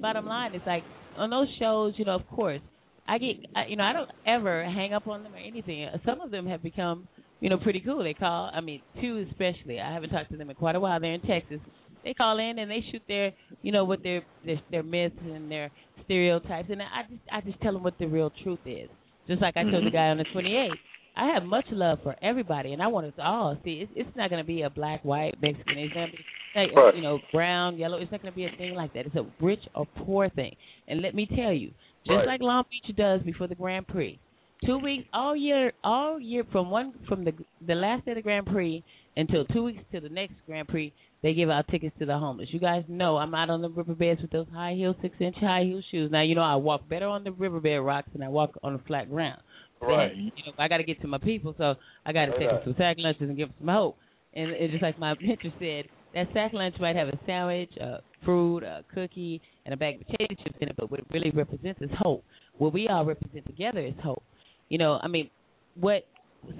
Bottom 0.00 0.26
line, 0.26 0.54
it's 0.54 0.66
like 0.66 0.84
on 1.16 1.30
those 1.30 1.48
shows, 1.58 1.94
you 1.96 2.04
know, 2.04 2.14
of 2.14 2.26
course, 2.28 2.60
I 3.08 3.18
get, 3.18 3.36
I, 3.56 3.66
you 3.68 3.76
know, 3.76 3.84
I 3.84 3.92
don't 3.92 4.10
ever 4.26 4.64
hang 4.64 4.94
up 4.94 5.08
on 5.08 5.24
them 5.24 5.34
or 5.34 5.38
anything. 5.38 5.88
Some 6.04 6.20
of 6.20 6.30
them 6.30 6.46
have 6.46 6.62
become, 6.62 7.08
you 7.40 7.50
know, 7.50 7.58
pretty 7.58 7.80
cool. 7.80 8.04
They 8.04 8.14
call, 8.14 8.50
I 8.54 8.60
mean, 8.60 8.82
two 9.00 9.26
especially. 9.30 9.80
I 9.80 9.92
haven't 9.92 10.10
talked 10.10 10.30
to 10.30 10.36
them 10.36 10.48
in 10.48 10.56
quite 10.56 10.76
a 10.76 10.80
while. 10.80 11.00
They're 11.00 11.14
in 11.14 11.22
Texas. 11.22 11.58
They 12.04 12.14
call 12.14 12.38
in 12.38 12.58
and 12.58 12.70
they 12.70 12.84
shoot 12.90 13.02
their, 13.08 13.32
you 13.62 13.72
know, 13.72 13.84
what 13.84 14.02
their 14.02 14.22
their, 14.46 14.60
their 14.70 14.82
myths 14.82 15.16
and 15.22 15.50
their 15.50 15.70
stereotypes, 16.04 16.68
and 16.70 16.80
I 16.80 17.02
just 17.08 17.22
I 17.30 17.40
just 17.42 17.60
tell 17.60 17.74
them 17.74 17.82
what 17.82 17.98
the 17.98 18.06
real 18.06 18.32
truth 18.42 18.60
is. 18.64 18.88
Just 19.30 19.40
like 19.40 19.56
I 19.56 19.62
told 19.62 19.74
the 19.74 19.78
mm-hmm. 19.78 19.96
guy 19.96 20.08
on 20.08 20.16
the 20.18 20.24
28th, 20.34 20.70
I 21.16 21.32
have 21.34 21.44
much 21.44 21.66
love 21.70 22.00
for 22.02 22.16
everybody, 22.20 22.72
and 22.72 22.82
I 22.82 22.88
want 22.88 23.06
us 23.06 23.12
all. 23.16 23.56
See, 23.64 23.78
it's, 23.82 23.92
it's 23.94 24.16
not 24.16 24.28
going 24.28 24.42
to 24.42 24.46
be 24.46 24.62
a 24.62 24.70
black, 24.70 25.04
white, 25.04 25.36
Mexican. 25.40 25.78
It's 25.78 25.94
going 25.94 26.10
to 26.10 26.16
be, 26.16 26.24
like, 26.56 26.70
uh, 26.76 26.80
Right. 26.80 26.96
you 26.96 27.02
know, 27.02 27.20
brown, 27.32 27.78
yellow. 27.78 27.98
It's 27.98 28.10
not 28.10 28.22
going 28.22 28.32
to 28.32 28.36
be 28.36 28.46
a 28.46 28.56
thing 28.58 28.74
like 28.74 28.92
that. 28.94 29.06
It's 29.06 29.14
a 29.14 29.24
rich 29.40 29.60
or 29.72 29.86
poor 30.04 30.28
thing. 30.30 30.56
And 30.88 31.00
let 31.00 31.14
me 31.14 31.26
tell 31.26 31.52
you, 31.52 31.68
just 32.04 32.16
Right. 32.16 32.26
like 32.26 32.40
Long 32.40 32.64
Beach 32.70 32.96
does 32.96 33.22
before 33.22 33.46
the 33.46 33.54
Grand 33.54 33.86
Prix, 33.86 34.18
two 34.66 34.78
weeks 34.78 35.06
all 35.12 35.36
year, 35.36 35.74
all 35.84 36.18
year 36.18 36.42
from 36.50 36.68
one 36.68 36.92
from 37.06 37.24
the 37.24 37.32
the 37.64 37.76
last 37.76 38.06
day 38.06 38.12
of 38.12 38.16
the 38.16 38.22
Grand 38.22 38.46
Prix 38.46 38.82
until 39.16 39.44
two 39.44 39.62
weeks 39.62 39.82
to 39.92 40.00
the 40.00 40.08
next 40.08 40.34
Grand 40.46 40.66
Prix, 40.66 40.92
they 41.22 41.34
give 41.34 41.50
out 41.50 41.68
tickets 41.68 41.94
to 41.98 42.06
the 42.06 42.18
homeless. 42.18 42.48
You 42.50 42.60
guys 42.60 42.84
know 42.88 43.16
I'm 43.16 43.34
out 43.34 43.50
on 43.50 43.60
the 43.60 43.68
riverbeds 43.68 44.22
with 44.22 44.30
those 44.30 44.46
high 44.52 44.74
heel, 44.74 44.94
six 45.02 45.14
inch 45.20 45.36
high 45.38 45.64
heel 45.64 45.82
shoes. 45.90 46.10
Now 46.10 46.22
you 46.22 46.34
know 46.34 46.42
I 46.42 46.56
walk 46.56 46.88
better 46.88 47.06
on 47.06 47.24
the 47.24 47.32
riverbed 47.32 47.84
rocks 47.84 48.08
than 48.12 48.22
I 48.22 48.28
walk 48.28 48.52
on 48.62 48.74
the 48.74 48.82
flat 48.86 49.10
ground. 49.10 49.40
Right. 49.80 50.14
You 50.14 50.26
know, 50.26 50.52
I 50.58 50.68
got 50.68 50.78
to 50.78 50.84
get 50.84 51.00
to 51.00 51.08
my 51.08 51.18
people, 51.18 51.54
so 51.56 51.74
I 52.04 52.12
got 52.12 52.26
to 52.26 52.32
take 52.32 52.48
them 52.48 52.60
some 52.64 52.74
sack 52.76 52.96
lunches 52.98 53.22
and 53.22 53.36
give 53.36 53.48
them 53.48 53.56
some 53.60 53.68
hope. 53.68 53.96
And 54.34 54.50
it's 54.50 54.72
just 54.72 54.82
like 54.82 54.98
my 54.98 55.14
mentor 55.20 55.52
said, 55.58 55.84
that 56.14 56.26
sack 56.34 56.52
lunch 56.52 56.74
might 56.80 56.96
have 56.96 57.08
a 57.08 57.18
sandwich, 57.24 57.70
a 57.80 58.00
fruit, 58.24 58.62
a 58.62 58.84
cookie, 58.94 59.40
and 59.64 59.72
a 59.72 59.76
bag 59.76 60.00
of 60.00 60.06
potato 60.06 60.34
chips 60.42 60.56
in 60.60 60.68
it, 60.68 60.76
but 60.76 60.90
what 60.90 61.00
it 61.00 61.06
really 61.12 61.30
represents 61.30 61.80
is 61.80 61.90
hope. 61.98 62.24
What 62.58 62.72
we 62.72 62.88
all 62.88 63.04
represent 63.04 63.46
together 63.46 63.80
is 63.80 63.94
hope. 64.02 64.22
You 64.68 64.78
know, 64.78 64.98
I 65.02 65.08
mean, 65.08 65.30
what 65.78 66.06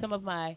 some 0.00 0.12
of 0.12 0.22
my, 0.22 0.56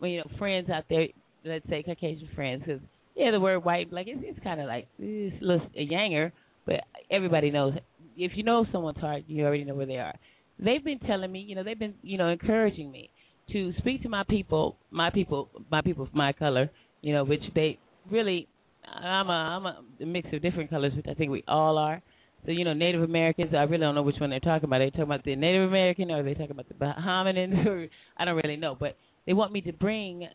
well, 0.00 0.10
you 0.10 0.18
know, 0.18 0.30
friends 0.38 0.68
out 0.70 0.84
there, 0.88 1.08
let's 1.44 1.68
say 1.68 1.82
Caucasian 1.82 2.28
friends, 2.34 2.62
because 2.66 2.80
yeah, 3.16 3.30
the 3.30 3.40
word 3.40 3.64
white, 3.64 3.92
like 3.92 4.06
it's, 4.08 4.20
it's 4.22 4.38
kind 4.42 4.60
of 4.60 4.66
like 4.66 4.88
it's 4.98 5.42
a 5.42 5.44
little 5.44 5.66
a 5.76 5.86
yanger, 5.86 6.32
but 6.66 6.76
everybody 7.10 7.50
knows. 7.50 7.74
If 8.16 8.32
you 8.34 8.42
know 8.42 8.66
someone's 8.72 8.98
heart, 8.98 9.24
you 9.26 9.44
already 9.44 9.64
know 9.64 9.74
where 9.74 9.86
they 9.86 9.96
are. 9.98 10.14
They've 10.58 10.84
been 10.84 10.98
telling 11.00 11.32
me, 11.32 11.40
you 11.40 11.54
know, 11.54 11.62
they've 11.62 11.78
been, 11.78 11.94
you 12.02 12.18
know, 12.18 12.28
encouraging 12.28 12.90
me 12.90 13.10
to 13.52 13.72
speak 13.78 14.02
to 14.02 14.08
my 14.08 14.24
people, 14.28 14.76
my 14.90 15.10
people, 15.10 15.48
my 15.70 15.80
people 15.80 16.04
of 16.04 16.14
my 16.14 16.32
color, 16.32 16.70
you 17.00 17.14
know, 17.14 17.24
which 17.24 17.40
they 17.54 17.78
really, 18.10 18.46
I'm 18.86 19.28
a, 19.28 19.32
I'm 19.32 19.66
a 19.66 20.06
mix 20.06 20.28
of 20.32 20.42
different 20.42 20.70
colors, 20.70 20.92
which 20.94 21.06
I 21.08 21.14
think 21.14 21.30
we 21.30 21.42
all 21.48 21.78
are. 21.78 22.02
So 22.46 22.52
you 22.52 22.64
know, 22.64 22.72
Native 22.72 23.02
Americans, 23.02 23.50
I 23.52 23.62
really 23.62 23.80
don't 23.80 23.94
know 23.94 24.02
which 24.02 24.16
one 24.18 24.30
they're 24.30 24.40
talking 24.40 24.64
about. 24.64 24.80
Are 24.80 24.86
they 24.86 24.90
talking 24.90 25.04
about 25.04 25.24
the 25.24 25.36
Native 25.36 25.68
American, 25.68 26.10
or 26.10 26.20
are 26.20 26.22
they 26.22 26.32
talking 26.34 26.52
about 26.52 26.68
the 26.68 26.74
Bahamian? 26.74 27.66
Or 27.66 27.86
I 28.16 28.24
don't 28.24 28.36
really 28.36 28.56
know, 28.56 28.76
but 28.78 28.96
they 29.26 29.34
want 29.34 29.52
me 29.52 29.60
to 29.62 29.72
bring 29.72 30.26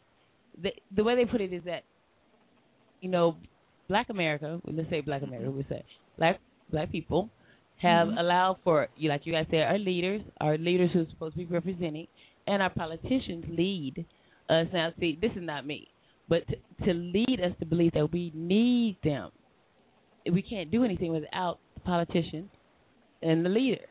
the 0.61 0.69
the 0.95 1.03
way 1.03 1.15
they 1.15 1.25
put 1.25 1.41
it 1.41 1.51
is 1.51 1.63
that, 1.65 1.83
you 3.05 3.11
know, 3.11 3.37
Black 3.87 4.07
America. 4.09 4.59
Let's 4.65 4.89
say 4.89 5.01
Black 5.01 5.21
America. 5.21 5.51
We 5.51 5.63
say 5.69 5.81
black 6.17 6.39
black 6.71 6.89
people 6.91 7.29
have 7.77 8.07
Mhm. 8.07 8.19
allowed 8.23 8.57
for 8.63 8.87
you, 8.97 9.09
like 9.09 9.25
you 9.27 9.33
guys 9.37 9.45
said, 9.51 9.63
our 9.73 9.77
leaders, 9.77 10.21
our 10.41 10.57
leaders 10.57 10.89
who's 10.93 11.09
supposed 11.13 11.33
to 11.35 11.39
be 11.45 11.49
representing, 11.59 12.07
and 12.47 12.61
our 12.63 12.71
politicians 12.83 13.45
lead 13.61 14.05
us. 14.49 14.67
Now, 14.73 14.91
see, 14.99 15.11
this 15.21 15.31
is 15.39 15.43
not 15.43 15.65
me, 15.65 15.87
but 16.31 16.41
to, 16.49 16.55
to 16.85 16.93
lead 16.93 17.37
us 17.47 17.53
to 17.59 17.65
believe 17.65 17.91
that 17.93 18.07
we 18.11 18.31
need 18.33 18.95
them. 19.03 19.29
We 20.37 20.41
can't 20.41 20.71
do 20.71 20.83
anything 20.83 21.11
without 21.11 21.59
the 21.75 21.81
politicians 21.81 22.49
and 23.21 23.45
the 23.45 23.49
leader. 23.49 23.85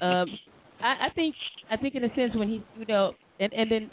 um, 0.00 0.26
I, 0.80 1.06
I 1.06 1.08
think, 1.14 1.34
I 1.70 1.76
think 1.76 1.94
in 1.94 2.02
a 2.02 2.12
sense 2.16 2.32
when 2.34 2.48
he, 2.48 2.58
you 2.80 2.86
know, 2.86 3.12
and 3.38 3.52
and 3.52 3.70
then 3.70 3.90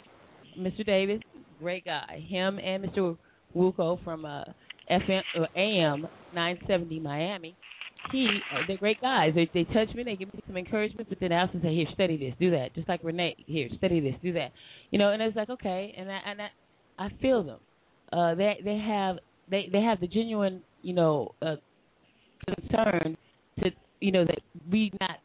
Mr. 0.58 0.84
Davis, 0.84 1.20
great 1.60 1.84
guy, 1.84 2.24
him 2.28 2.58
and 2.58 2.84
Mr. 2.84 3.16
Wuko 3.54 4.02
from 4.04 4.24
uh, 4.24 4.44
FM 4.90 5.22
or 5.36 5.48
AM 5.56 6.06
970 6.34 7.00
Miami. 7.00 7.56
He, 8.12 8.26
uh, 8.52 8.60
they're 8.66 8.78
great 8.78 9.00
guys. 9.00 9.32
They 9.34 9.48
they 9.52 9.64
touch 9.64 9.94
me, 9.94 10.02
they 10.02 10.16
give 10.16 10.32
me 10.32 10.40
some 10.46 10.56
encouragement, 10.56 11.08
but 11.08 11.20
then 11.20 11.30
they 11.30 11.36
also 11.36 11.60
say, 11.62 11.74
"Here, 11.74 11.86
study 11.94 12.16
this, 12.16 12.34
do 12.40 12.50
that." 12.52 12.74
Just 12.74 12.88
like 12.88 13.00
Renee, 13.04 13.36
here, 13.46 13.68
study 13.76 14.00
this, 14.00 14.14
do 14.22 14.32
that. 14.32 14.52
You 14.90 14.98
know, 14.98 15.12
and 15.12 15.20
it's 15.22 15.36
like 15.36 15.50
okay, 15.50 15.94
and 15.96 16.10
I, 16.10 16.18
and 16.26 16.40
I, 16.42 16.48
I 16.98 17.08
feel 17.20 17.44
them. 17.44 17.58
Uh, 18.12 18.34
they 18.34 18.58
they 18.64 18.78
have 18.78 19.18
they 19.50 19.68
they 19.70 19.82
have 19.82 20.00
the 20.00 20.06
genuine, 20.06 20.62
you 20.82 20.94
know, 20.94 21.34
uh, 21.42 21.56
concern 22.46 23.16
to 23.62 23.70
you 24.00 24.12
know 24.12 24.24
that 24.24 24.38
we 24.70 24.92
not 24.98 25.18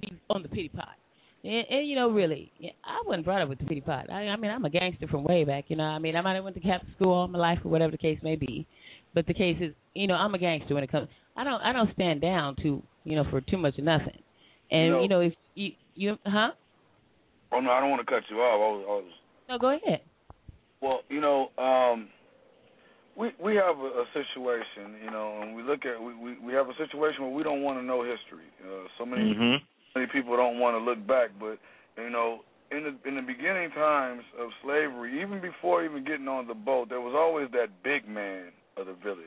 be 0.00 0.12
on 0.30 0.42
the 0.42 0.48
pity 0.48 0.68
pot. 0.68 0.94
And, 1.42 1.64
and 1.70 1.88
you 1.88 1.96
know, 1.96 2.10
really, 2.10 2.52
I 2.84 3.02
wasn't 3.06 3.24
brought 3.24 3.42
up 3.42 3.48
with 3.48 3.58
the 3.58 3.64
pity 3.64 3.80
pot. 3.80 4.10
I, 4.10 4.28
I 4.28 4.36
mean, 4.36 4.50
I'm 4.50 4.64
a 4.64 4.70
gangster 4.70 5.06
from 5.08 5.24
way 5.24 5.44
back. 5.44 5.64
You 5.68 5.76
know, 5.76 5.84
I 5.84 5.98
mean, 5.98 6.14
I 6.16 6.20
might 6.20 6.34
have 6.34 6.44
went 6.44 6.56
to 6.56 6.62
Catholic 6.62 6.92
school 6.96 7.12
all 7.12 7.28
my 7.28 7.38
life 7.38 7.58
or 7.64 7.70
whatever 7.70 7.92
the 7.92 7.98
case 7.98 8.18
may 8.22 8.36
be, 8.36 8.66
but 9.14 9.26
the 9.26 9.34
case 9.34 9.56
is, 9.60 9.72
you 9.94 10.06
know, 10.06 10.14
I'm 10.14 10.34
a 10.34 10.38
gangster 10.38 10.74
when 10.74 10.84
it 10.84 10.90
comes. 10.92 11.08
I 11.36 11.44
don't, 11.44 11.60
I 11.62 11.72
don't 11.72 11.92
stand 11.94 12.20
down 12.20 12.56
to, 12.62 12.82
you 13.04 13.16
know, 13.16 13.24
for 13.30 13.40
too 13.40 13.56
much 13.56 13.78
of 13.78 13.84
nothing. 13.84 14.22
And 14.70 14.90
No. 14.90 15.02
you 15.02 15.08
know, 15.08 15.20
if 15.20 15.34
you, 15.54 15.70
you, 15.94 16.16
huh? 16.26 16.50
Oh 17.52 17.60
no, 17.60 17.70
I 17.70 17.80
don't 17.80 17.90
want 17.90 18.06
to 18.06 18.12
cut 18.12 18.22
you 18.30 18.36
off. 18.36 18.54
I 18.54 18.58
was, 18.58 18.84
I 18.86 18.92
was 18.92 19.12
No, 19.48 19.58
go 19.58 19.76
ahead. 19.76 20.00
Well, 20.80 21.00
you 21.08 21.20
know, 21.20 21.50
um, 21.58 22.08
we 23.16 23.32
we 23.42 23.56
have 23.56 23.76
a, 23.78 24.04
a 24.04 24.04
situation, 24.12 24.96
you 25.04 25.10
know, 25.10 25.40
and 25.42 25.56
we 25.56 25.62
look 25.62 25.84
at 25.84 26.00
we, 26.00 26.14
we 26.14 26.38
we 26.38 26.52
have 26.52 26.68
a 26.68 26.76
situation 26.76 27.22
where 27.22 27.32
we 27.32 27.42
don't 27.42 27.62
want 27.62 27.78
to 27.78 27.84
know 27.84 28.02
history. 28.02 28.46
Uh, 28.62 28.86
so 28.98 29.04
many 29.04 29.34
Mhm. 29.34 29.56
Many 29.94 30.06
people 30.06 30.36
don't 30.36 30.58
want 30.58 30.74
to 30.76 30.82
look 30.84 31.06
back, 31.06 31.30
but 31.38 31.58
you 31.96 32.10
know, 32.10 32.40
in 32.70 32.84
the 32.84 33.08
in 33.08 33.16
the 33.16 33.22
beginning 33.22 33.70
times 33.70 34.22
of 34.38 34.50
slavery, 34.62 35.20
even 35.22 35.40
before 35.40 35.84
even 35.84 36.04
getting 36.04 36.28
on 36.28 36.46
the 36.46 36.54
boat, 36.54 36.88
there 36.88 37.00
was 37.00 37.14
always 37.16 37.48
that 37.52 37.82
big 37.82 38.08
man 38.08 38.52
of 38.76 38.86
the 38.86 38.94
village. 38.94 39.26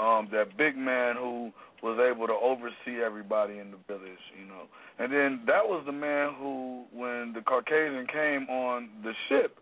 Um, 0.00 0.28
that 0.32 0.56
big 0.56 0.76
man 0.76 1.16
who 1.16 1.52
was 1.82 1.98
able 2.00 2.26
to 2.26 2.32
oversee 2.32 3.02
everybody 3.04 3.58
in 3.58 3.70
the 3.70 3.76
village, 3.86 4.18
you 4.38 4.46
know. 4.46 4.64
And 4.98 5.12
then 5.12 5.42
that 5.46 5.66
was 5.66 5.82
the 5.84 5.92
man 5.92 6.32
who, 6.38 6.84
when 6.92 7.32
the 7.34 7.42
Caucasian 7.42 8.06
came 8.06 8.48
on 8.48 8.88
the 9.04 9.12
ship, 9.28 9.58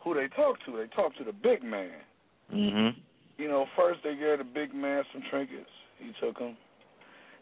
who 0.00 0.14
they 0.14 0.28
talked 0.28 0.64
to. 0.66 0.76
They 0.76 0.86
talked 0.94 1.18
to 1.18 1.24
the 1.24 1.32
big 1.32 1.62
man. 1.62 1.92
Mhm. 2.52 2.96
You 3.36 3.48
know, 3.48 3.66
first 3.76 4.02
they 4.02 4.16
gave 4.16 4.38
the 4.38 4.44
big 4.44 4.74
man 4.74 5.04
some 5.12 5.22
trinkets. 5.22 5.70
He 5.98 6.12
took 6.20 6.38
them. 6.38 6.56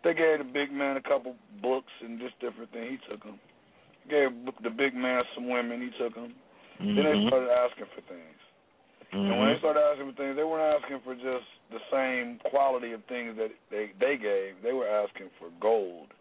They 0.06 0.14
gave 0.14 0.38
the 0.38 0.46
big 0.46 0.70
man 0.70 0.96
a 0.96 1.02
couple 1.02 1.34
books 1.60 1.90
and 2.00 2.20
just 2.20 2.38
different 2.38 2.70
things. 2.70 3.02
He 3.02 3.10
took 3.10 3.24
them. 3.24 3.40
Gave 4.08 4.30
the 4.62 4.70
big 4.70 4.94
man 4.94 5.24
some 5.34 5.50
women. 5.50 5.82
He 5.82 5.90
took 5.98 6.14
them. 6.14 6.32
Then 6.78 7.02
they 7.02 7.18
Mhm. 7.18 7.26
started 7.26 7.50
asking 7.50 7.86
for 7.86 8.02
things. 8.02 8.38
And 9.10 9.36
when 9.36 9.48
they 9.48 9.56
Mhm. 9.56 9.58
started 9.58 9.80
asking 9.80 10.06
for 10.06 10.16
things, 10.16 10.36
they 10.36 10.44
weren't 10.44 10.62
asking 10.62 11.00
for 11.00 11.16
just 11.16 11.46
the 11.70 11.80
same 11.90 12.38
quality 12.44 12.92
of 12.92 13.04
things 13.06 13.36
that 13.36 13.50
they 13.68 13.90
they 13.98 14.16
gave. 14.16 14.62
They 14.62 14.72
were 14.72 14.86
asking 14.86 15.30
for 15.40 15.50
gold, 15.58 16.14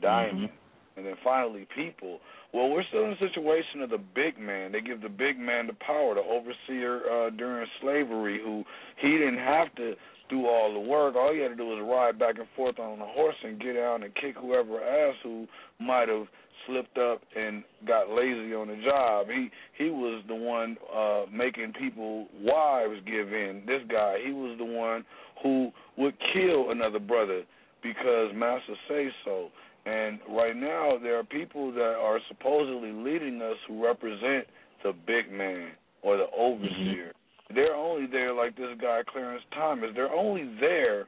diamonds, 0.00 0.54
and 0.94 1.04
then 1.04 1.16
finally 1.24 1.64
people. 1.74 2.20
Well, 2.52 2.68
we're 2.68 2.84
still 2.84 3.04
in 3.06 3.10
the 3.10 3.18
situation 3.18 3.82
of 3.82 3.90
the 3.90 3.98
big 3.98 4.38
man. 4.38 4.70
They 4.70 4.80
give 4.80 5.00
the 5.00 5.08
big 5.08 5.36
man 5.36 5.66
the 5.66 5.74
power, 5.74 6.14
the 6.14 6.22
overseer 6.22 7.10
uh, 7.10 7.30
during 7.30 7.66
slavery, 7.80 8.38
who 8.38 8.64
he 8.98 9.18
didn't 9.18 9.38
have 9.38 9.74
to 9.74 9.96
do 10.28 10.46
all 10.46 10.72
the 10.72 10.80
work. 10.80 11.14
All 11.16 11.32
he 11.32 11.40
had 11.40 11.48
to 11.48 11.56
do 11.56 11.66
was 11.66 11.84
ride 11.88 12.18
back 12.18 12.38
and 12.38 12.48
forth 12.56 12.78
on 12.78 13.00
a 13.00 13.06
horse 13.06 13.36
and 13.44 13.60
get 13.60 13.76
out 13.76 14.02
and 14.02 14.14
kick 14.14 14.36
whoever 14.40 14.82
ass 14.82 15.14
who 15.22 15.46
might 15.80 16.08
have 16.08 16.26
slipped 16.66 16.98
up 16.98 17.22
and 17.36 17.62
got 17.86 18.10
lazy 18.10 18.54
on 18.54 18.68
the 18.68 18.80
job. 18.84 19.26
He 19.28 19.50
he 19.78 19.90
was 19.90 20.22
the 20.28 20.34
one 20.34 20.76
uh 20.94 21.24
making 21.32 21.72
people 21.78 22.26
wives 22.40 23.00
give 23.06 23.32
in. 23.32 23.62
This 23.66 23.82
guy, 23.90 24.18
he 24.24 24.32
was 24.32 24.56
the 24.58 24.64
one 24.64 25.04
who 25.42 25.70
would 25.96 26.14
kill 26.32 26.70
another 26.70 26.98
brother 26.98 27.42
because 27.82 28.30
master 28.34 28.74
say 28.88 29.08
so. 29.24 29.48
And 29.84 30.18
right 30.28 30.56
now 30.56 30.98
there 31.00 31.18
are 31.18 31.24
people 31.24 31.72
that 31.72 31.94
are 32.00 32.18
supposedly 32.28 32.90
leading 32.90 33.40
us 33.40 33.56
who 33.68 33.84
represent 33.84 34.46
the 34.82 34.92
big 35.06 35.30
man 35.30 35.70
or 36.02 36.16
the 36.16 36.26
overseer. 36.36 37.12
They're 37.54 37.74
only 37.74 38.06
there 38.06 38.34
like 38.34 38.56
this 38.56 38.76
guy 38.80 39.02
Clarence 39.10 39.42
Thomas. 39.54 39.90
They're 39.94 40.12
only 40.12 40.50
there 40.60 41.06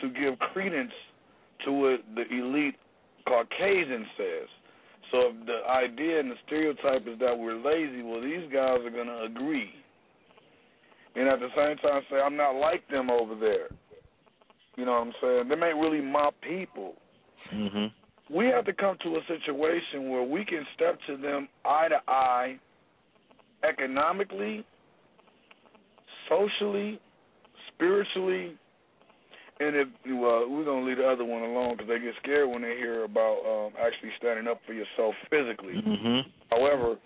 to 0.00 0.08
give 0.08 0.38
credence 0.38 0.92
to 1.64 1.72
what 1.72 2.00
the 2.14 2.24
elite 2.34 2.76
Caucasian 3.26 4.06
says. 4.16 4.48
So 5.10 5.32
if 5.32 5.46
the 5.46 5.70
idea 5.70 6.20
and 6.20 6.30
the 6.30 6.36
stereotype 6.46 7.06
is 7.06 7.18
that 7.18 7.36
we're 7.36 7.56
lazy, 7.56 8.02
well, 8.02 8.20
these 8.20 8.50
guys 8.52 8.78
are 8.84 8.90
going 8.90 9.06
to 9.06 9.24
agree. 9.24 9.70
And 11.16 11.28
at 11.28 11.40
the 11.40 11.48
same 11.56 11.76
time 11.78 12.02
say, 12.10 12.16
I'm 12.16 12.36
not 12.36 12.52
like 12.52 12.86
them 12.88 13.10
over 13.10 13.34
there. 13.34 13.68
You 14.76 14.84
know 14.84 14.92
what 14.92 15.08
I'm 15.08 15.12
saying? 15.20 15.48
Them 15.48 15.62
ain't 15.62 15.76
really 15.76 16.00
my 16.00 16.30
people. 16.40 16.94
Mhm. 17.52 17.92
We 18.30 18.46
have 18.46 18.64
to 18.66 18.72
come 18.72 18.96
to 18.98 19.16
a 19.16 19.24
situation 19.26 20.08
where 20.08 20.22
we 20.22 20.44
can 20.44 20.64
step 20.74 21.00
to 21.08 21.16
them 21.16 21.48
eye 21.64 21.88
to 21.88 22.00
eye, 22.06 22.58
economically, 23.64 24.64
socially, 26.30 26.98
spiritually, 27.74 28.56
And 29.60 29.76
if 29.76 29.88
well, 30.06 30.48
we're 30.48 30.64
gonna 30.64 30.86
leave 30.86 30.96
the 30.96 31.06
other 31.06 31.24
one 31.24 31.42
alone 31.42 31.76
because 31.76 31.88
they 31.88 31.98
get 31.98 32.14
scared 32.22 32.48
when 32.48 32.62
they 32.62 32.76
hear 32.78 33.04
about 33.04 33.44
um, 33.44 33.72
actually 33.76 34.08
standing 34.16 34.48
up 34.48 34.60
for 34.66 34.72
yourself 34.72 35.14
physically. 35.28 35.74
Mm-hmm. 35.74 36.30
However, 36.50 36.96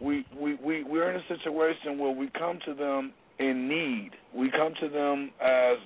we 0.00 0.26
we 0.36 0.56
we 0.56 0.82
we're 0.82 1.08
in 1.10 1.20
a 1.20 1.28
situation 1.28 1.98
where 1.98 2.10
we 2.10 2.28
come 2.36 2.58
to 2.66 2.74
them 2.74 3.12
in 3.38 3.68
need. 3.68 4.10
We 4.34 4.50
come 4.50 4.74
to 4.80 4.88
them 4.88 5.30
as 5.40 5.78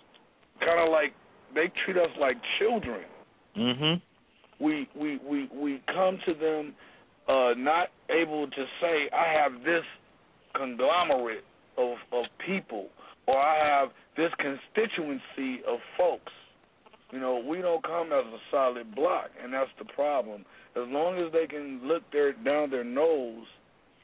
kind 0.60 0.80
of 0.80 0.90
like 0.90 1.12
they 1.54 1.70
treat 1.84 1.98
us 1.98 2.10
like 2.18 2.36
children. 2.58 3.04
Mhm. 3.56 4.00
We 4.60 4.88
we 4.96 5.18
we 5.18 5.48
we 5.52 5.82
come 5.88 6.18
to 6.26 6.32
them 6.34 6.74
uh 7.28 7.52
not 7.56 7.88
able 8.08 8.48
to 8.48 8.64
say 8.80 9.10
I 9.12 9.26
have 9.40 9.62
this 9.62 9.84
conglomerate 10.54 11.44
of 11.76 11.96
of 12.12 12.24
people 12.46 12.88
or 13.26 13.38
I 13.38 13.56
have 13.66 13.88
this 14.16 14.30
constituency 14.38 15.62
of 15.66 15.78
folks. 15.96 16.32
You 17.10 17.20
know, 17.20 17.42
we 17.46 17.58
don't 17.58 17.82
come 17.84 18.12
as 18.12 18.24
a 18.24 18.38
solid 18.50 18.94
block, 18.94 19.30
and 19.42 19.52
that's 19.52 19.70
the 19.78 19.84
problem. 19.84 20.44
As 20.76 20.84
long 20.88 21.18
as 21.18 21.32
they 21.32 21.46
can 21.46 21.80
look 21.84 22.02
their 22.12 22.32
down 22.32 22.70
their 22.70 22.84
nose 22.84 23.46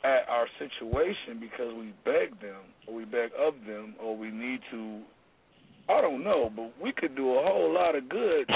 at 0.04 0.28
our 0.28 0.46
situation 0.58 1.40
because 1.40 1.74
we 1.76 1.92
beg 2.04 2.40
them 2.40 2.62
or 2.86 2.94
we 2.94 3.04
beg 3.04 3.30
of 3.38 3.54
them 3.66 3.94
or 4.00 4.16
we 4.16 4.30
need 4.30 4.60
to 4.70 5.00
I 5.88 6.00
don't 6.00 6.22
know, 6.22 6.52
but 6.54 6.72
we 6.80 6.92
could 6.92 7.16
do 7.16 7.30
a 7.34 7.42
whole 7.42 7.74
lot 7.74 7.96
of 7.96 8.08
good 8.08 8.48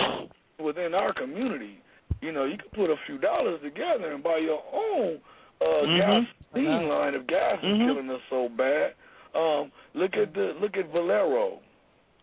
within 0.63 0.95
our 0.95 1.13
community. 1.13 1.81
You 2.21 2.31
know, 2.31 2.45
you 2.45 2.57
could 2.57 2.73
put 2.73 2.91
a 2.91 2.97
few 3.07 3.19
dollars 3.19 3.61
together 3.63 4.13
and 4.13 4.23
buy 4.23 4.39
your 4.39 4.63
own 4.73 5.19
uh 5.61 5.65
Mhm. 5.65 6.27
gasoline 6.53 6.89
line 6.89 7.15
if 7.15 7.27
gas 7.27 7.59
is 7.59 7.65
Mhm. 7.65 7.87
killing 7.87 8.11
us 8.11 8.21
so 8.31 8.49
bad. 8.49 8.95
Um, 9.35 9.73
look 9.95 10.13
at 10.15 10.35
the 10.35 10.55
look 10.61 10.77
at 10.77 10.91
Valero. 10.93 11.61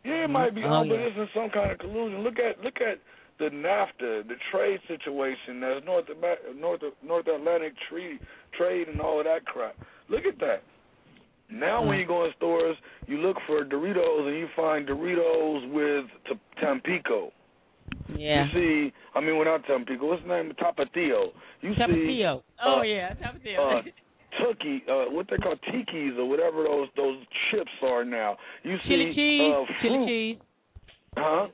Yeah, 0.03 0.25
it 0.25 0.29
might 0.29 0.55
be 0.55 0.63
Oh, 0.63 0.69
on, 0.69 0.89
but 0.89 0.95
yeah. 0.95 1.01
it's 1.07 1.17
in 1.17 1.27
some 1.35 1.49
kind 1.49 1.71
of 1.71 1.79
collusion. 1.79 2.21
Look 2.23 2.39
at 2.39 2.63
look 2.63 2.81
at 2.81 2.99
the 3.39 3.49
NAFTA, 3.49 4.27
the 4.27 4.35
trade 4.51 4.79
situation 4.87 5.59
that's 5.61 5.85
North 5.85 6.05
North 6.57 6.81
North 7.03 7.27
Atlantic 7.27 7.73
Treaty 7.89 8.19
trade 8.57 8.87
and 8.87 9.01
all 9.01 9.19
of 9.19 9.25
that 9.25 9.45
crap. 9.45 9.75
Look 10.09 10.25
at 10.25 10.39
that. 10.39 10.63
Now, 11.51 11.85
when 11.85 11.99
you 11.99 12.07
go 12.07 12.23
in 12.25 12.31
stores, 12.37 12.77
you 13.07 13.17
look 13.17 13.35
for 13.45 13.65
Doritos 13.65 14.27
and 14.27 14.37
you 14.37 14.47
find 14.55 14.87
Doritos 14.87 15.69
with 15.73 16.05
t- 16.29 16.39
Tampico. 16.61 17.31
Yeah. 18.15 18.45
You 18.45 18.51
see, 18.89 18.93
I 19.15 19.19
mean, 19.19 19.37
without 19.37 19.65
Tampico, 19.65 20.07
what's 20.07 20.21
the 20.21 20.29
name? 20.29 20.53
Tapatio. 20.53 21.31
You 21.61 21.73
see, 21.75 21.81
Tapatio. 21.81 22.41
Oh 22.65 22.79
uh, 22.79 22.81
yeah, 22.83 23.13
Tapatio. 23.15 23.79
uh, 23.79 23.81
Tookie, 24.39 24.81
uh, 24.87 25.11
what 25.11 25.27
they 25.29 25.37
call 25.37 25.55
tikis 25.55 26.17
or 26.17 26.25
whatever 26.27 26.63
those 26.63 26.87
those 26.95 27.17
chips 27.49 27.71
are 27.83 28.05
now. 28.05 28.37
You 28.63 28.77
see, 28.83 28.89
chili 28.89 29.13
cheese, 29.15 29.41
uh, 29.41 29.81
chili 29.81 30.05
cheese, 30.07 30.37
huh? 31.17 31.47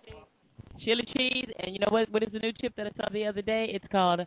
chili 0.83 1.03
cheese, 1.15 1.49
and 1.59 1.73
you 1.73 1.79
know 1.79 1.89
what? 1.89 2.11
What 2.11 2.23
is 2.23 2.29
the 2.31 2.39
new 2.39 2.53
chip 2.53 2.73
that 2.77 2.87
I 2.87 2.91
saw 2.97 3.09
the 3.11 3.25
other 3.25 3.41
day? 3.41 3.69
It's 3.71 3.85
called 3.91 4.21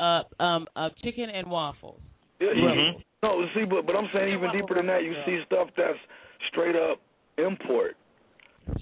uh 0.00 0.22
um 0.40 0.66
uh 0.76 0.90
chicken 1.02 1.30
and 1.30 1.50
waffles. 1.50 2.00
Yeah, 2.40 2.48
yeah. 2.54 2.62
Mhm. 2.62 3.02
No, 3.22 3.46
see, 3.54 3.64
but 3.64 3.86
but 3.86 3.94
I'm 3.94 4.08
saying 4.12 4.34
even 4.34 4.50
deeper 4.52 4.74
than 4.74 4.86
that, 4.86 5.04
you 5.04 5.14
see 5.24 5.40
stuff 5.46 5.68
that's 5.76 5.98
straight 6.50 6.74
up 6.74 7.00
import. 7.38 7.96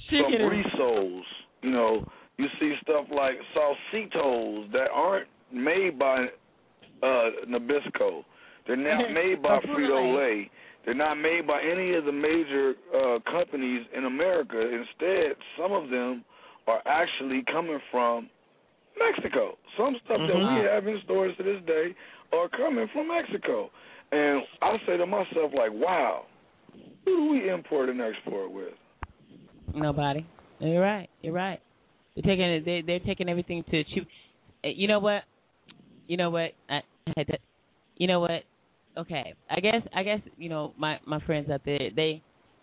Chicken 0.09 0.32
Some 0.32 0.42
and 0.42 1.24
you 1.62 1.70
know, 1.70 2.05
you 2.38 2.47
see 2.59 2.74
stuff 2.82 3.06
like 3.14 3.34
salsitos 3.55 4.72
that 4.72 4.88
aren't 4.92 5.28
made 5.52 5.98
by 5.98 6.26
uh 7.02 7.30
Nabisco. 7.48 8.24
They're 8.70 8.76
not 8.78 9.10
made 9.20 9.42
by 9.42 9.59
Frito-Lay. 9.66 10.48
They're 10.84 10.94
not 10.94 11.16
made 11.16 11.44
by 11.47 11.59
any 11.60 11.94
of 11.94 12.05
the 12.05 12.12
major 12.12 12.74
uh 12.94 13.18
companies 13.30 13.82
in 13.97 14.05
America. 14.06 14.55
Instead, 14.60 15.34
some 15.59 15.72
of 15.72 15.90
them 15.90 16.24
are 16.68 16.80
actually 16.86 17.42
coming 17.51 17.80
from 17.90 18.30
Mexico. 18.98 19.59
Some 19.76 19.97
stuff 20.05 20.18
that 20.18 20.36
Mhm. 20.36 20.55
we 20.62 20.68
have 20.68 20.86
in 20.86 21.01
stores 21.02 21.36
to 21.38 21.42
this 21.42 21.60
day 21.66 21.94
are 22.32 22.48
coming 22.48 22.86
from 22.92 23.09
Mexico. 23.09 23.70
And 24.12 24.42
I 24.62 24.78
say 24.86 24.97
to 24.97 25.06
myself, 25.06 25.52
like, 25.52 25.72
wow, 25.72 26.26
who 27.05 27.16
do 27.16 27.30
we 27.32 27.51
import 27.51 27.88
and 27.88 28.01
export 28.01 28.51
with? 28.52 28.74
Nobody. 29.74 30.24
You're 30.60 30.80
right. 30.80 31.09
You're 31.22 31.32
right. 31.32 31.60
They're 32.14 32.22
taking. 32.22 32.62
They 32.64 32.82
they're 32.86 33.01
taking 33.01 33.28
everything 33.28 33.64
to 33.70 33.84
cheap. 33.84 34.06
eh, 34.64 34.72
You 34.74 34.88
know 34.88 34.98
what? 35.01 35.24
You 36.09 36.16
know 36.16 36.30
what? 36.30 36.52
I, 36.68 36.82
I 37.06 37.12
had 37.16 37.26
to. 37.28 37.38
You 37.97 38.06
know 38.06 38.20
what? 38.20 38.42
Okay. 38.98 39.34
I 39.48 39.60
guess 39.60 39.82
I 39.94 40.02
guess 40.02 40.20
you 40.36 40.48
know 40.48 40.74
my 40.76 40.98
my 41.06 41.20
friends 41.20 41.48
out 41.50 41.62
there. 41.64 41.90
They 41.94 42.22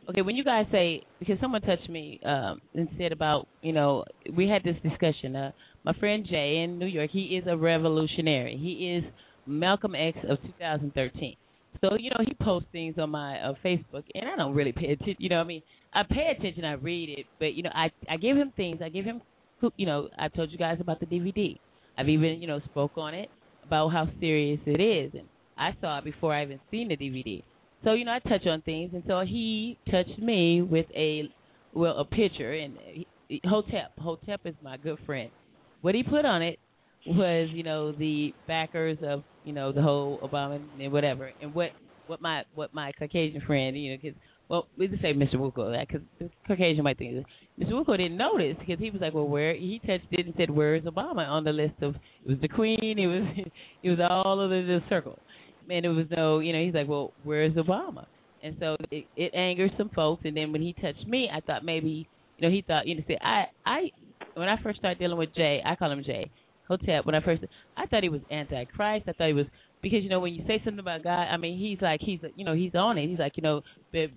okay 0.10 0.22
when 0.22 0.36
you 0.36 0.44
guys 0.44 0.66
say 0.72 1.04
because 1.20 1.38
someone 1.42 1.62
touched 1.62 1.90
me 1.90 2.20
um 2.26 2.60
and 2.74 2.88
said 2.98 3.12
about 3.12 3.48
you 3.62 3.74
know 3.74 4.04
we 4.36 4.48
had 4.48 4.64
this 4.64 4.76
discussion. 4.84 5.36
Uh, 5.36 5.52
my 5.84 5.94
friend 5.94 6.26
Jay 6.30 6.62
in 6.64 6.78
New 6.80 6.86
York. 6.88 7.12
He 7.12 7.38
is 7.38 7.46
a 7.48 7.58
revolutionary. 7.58 8.58
He 8.58 8.98
is 8.98 9.04
Malcolm 9.46 9.96
X 9.96 10.18
of 10.30 10.38
2013. 10.44 11.36
So 11.82 11.96
you 11.98 12.10
know 12.10 12.24
he 12.26 12.34
posts 12.44 12.70
things 12.72 12.96
on 12.98 13.10
my 13.12 13.40
uh, 13.40 13.54
Facebook, 13.64 14.04
and 14.14 14.28
I 14.30 14.36
don't 14.36 14.56
really 14.56 14.74
pay 14.74 14.92
attention. 14.92 15.16
You 15.20 15.30
know, 15.30 15.40
I 15.40 15.44
mean, 15.44 15.62
I 15.94 16.04
pay 16.10 16.34
attention, 16.38 16.66
I 16.66 16.74
read 16.74 17.10
it, 17.10 17.28
but 17.40 17.54
you 17.54 17.64
know, 17.64 17.72
I 17.74 17.90
I 18.10 18.18
give 18.18 18.36
him 18.36 18.52
things. 18.56 18.80
I 18.84 18.90
give 18.90 19.06
him, 19.06 19.22
who 19.60 19.72
you 19.78 19.86
know, 19.86 20.10
I 20.18 20.28
told 20.30 20.52
you 20.52 20.58
guys 20.58 20.78
about 20.82 21.00
the 21.00 21.06
DVD. 21.06 21.60
I've 21.98 22.10
even 22.10 22.42
you 22.42 22.48
know 22.48 22.60
spoke 22.66 22.94
on 22.98 23.14
it 23.14 23.30
about 23.64 23.90
how 23.90 24.08
serious 24.20 24.60
it 24.66 24.82
is, 24.82 25.14
and 25.14 25.30
I 25.58 25.72
saw 25.82 26.00
it 26.00 26.06
before 26.06 26.34
I 26.34 26.44
even 26.44 26.60
seen 26.72 26.90
the 26.90 26.98
DVD. 26.98 27.44
So 27.84 27.94
you 27.94 28.06
know, 28.06 28.12
I 28.12 28.20
touch 28.20 28.46
on 28.48 28.62
things, 28.62 28.92
and 28.94 29.04
so 29.08 29.22
he 29.22 29.78
touched 29.90 30.20
me 30.20 30.62
with 30.62 30.88
a 30.96 31.24
well 31.74 31.98
a 31.98 32.06
picture, 32.06 32.54
and 32.54 32.76
he, 33.28 33.42
Hotep. 33.46 33.94
Hotep 34.00 34.42
is 34.46 34.56
my 34.64 34.78
good 34.78 34.98
friend. 35.06 35.30
What 35.82 35.96
he 35.96 36.04
put 36.04 36.26
on 36.26 36.42
it 36.42 36.60
was 37.06 37.50
you 37.54 37.64
know 37.64 37.92
the 37.92 38.34
backers 38.48 38.98
of 39.04 39.24
you 39.44 39.54
know 39.54 39.72
the 39.72 39.82
whole 39.82 40.20
Obama 40.20 40.62
and 40.80 40.92
whatever, 40.92 41.32
and 41.42 41.54
what 41.54 41.72
what 42.08 42.22
my 42.22 42.44
what 42.56 42.74
my 42.74 42.92
Caucasian 42.98 43.42
friend 43.42 43.78
you 43.78 43.92
know 43.92 43.98
because 44.02 44.18
well 44.50 44.68
we 44.78 44.88
just 44.88 45.02
say 45.02 45.14
Mr. 45.14 45.36
Wuko 45.36 45.78
because 45.88 46.02
Caucasian 46.48 46.84
might 46.84 46.98
think 46.98 47.26
Mr. 47.60 47.72
Wuko 47.72 47.98
didn't 47.98 48.18
notice 48.18 48.56
because 48.60 48.80
he 48.80 48.90
was 48.90 49.02
like 49.02 49.14
well 49.14 49.28
where 49.28 49.54
he 49.54 49.80
touched 49.86 50.08
it 50.12 50.26
and 50.26 50.34
said 50.38 50.50
where's 50.50 50.84
Obama 50.84 51.28
on 51.28 51.44
the 51.44 51.52
list 51.52 51.76
of 51.82 51.96
it 51.96 52.30
was 52.30 52.38
the 52.42 52.48
Queen 52.48 52.98
it 52.98 53.08
was 53.08 53.46
it 53.84 53.90
was 53.90 54.00
all 54.10 54.40
of 54.40 54.50
the, 54.50 54.62
the 54.62 54.80
circle 54.90 55.20
and 55.70 55.86
it 55.86 55.90
was 55.90 56.06
no 56.16 56.40
you 56.40 56.54
know 56.54 56.64
he's 56.64 56.74
like 56.74 56.88
well 56.88 57.14
where's 57.24 57.54
Obama 57.54 58.06
and 58.44 58.56
so 58.60 58.76
it, 58.92 59.06
it 59.16 59.34
angered 59.34 59.72
some 59.78 59.90
folks 59.90 60.22
and 60.26 60.36
then 60.36 60.52
when 60.52 60.62
he 60.62 60.74
touched 60.74 61.06
me 61.08 61.30
I 61.34 61.42
thought 61.42 61.66
maybe 61.66 62.08
you 62.38 62.48
know 62.48 62.54
he 62.54 62.64
thought 62.66 62.88
you 62.88 62.96
know 62.96 63.02
see 63.08 63.18
I 63.22 63.46
I 63.66 63.92
when 64.36 64.50
I 64.50 64.62
first 64.62 64.80
started 64.80 65.00
dealing 65.00 65.18
with 65.18 65.34
Jay 65.36 65.62
I 65.66 65.76
call 65.76 65.92
him 65.92 66.04
Jay 66.06 66.30
Hotep 66.68 67.06
when 67.06 67.16
I 67.16 67.22
first 67.22 67.44
I 67.76 67.86
thought 67.86 68.04
he 68.04 68.10
was 68.10 68.22
antichrist. 68.30 69.06
I 69.08 69.14
thought 69.14 69.28
he 69.28 69.34
was 69.34 69.46
because 69.82 70.04
you 70.04 70.10
know 70.10 70.20
when 70.20 70.34
you 70.34 70.44
say 70.48 70.62
something 70.64 70.80
about 70.80 71.04
God, 71.04 71.24
I 71.24 71.38
mean 71.38 71.58
he's 71.58 71.82
like 71.82 72.02
he's 72.02 72.20
you 72.36 72.44
know 72.46 72.54
he's 72.54 72.76
on 72.76 72.98
it. 72.98 73.08
He's 73.08 73.20
like 73.20 73.34
you 73.38 73.44
know 73.44 73.62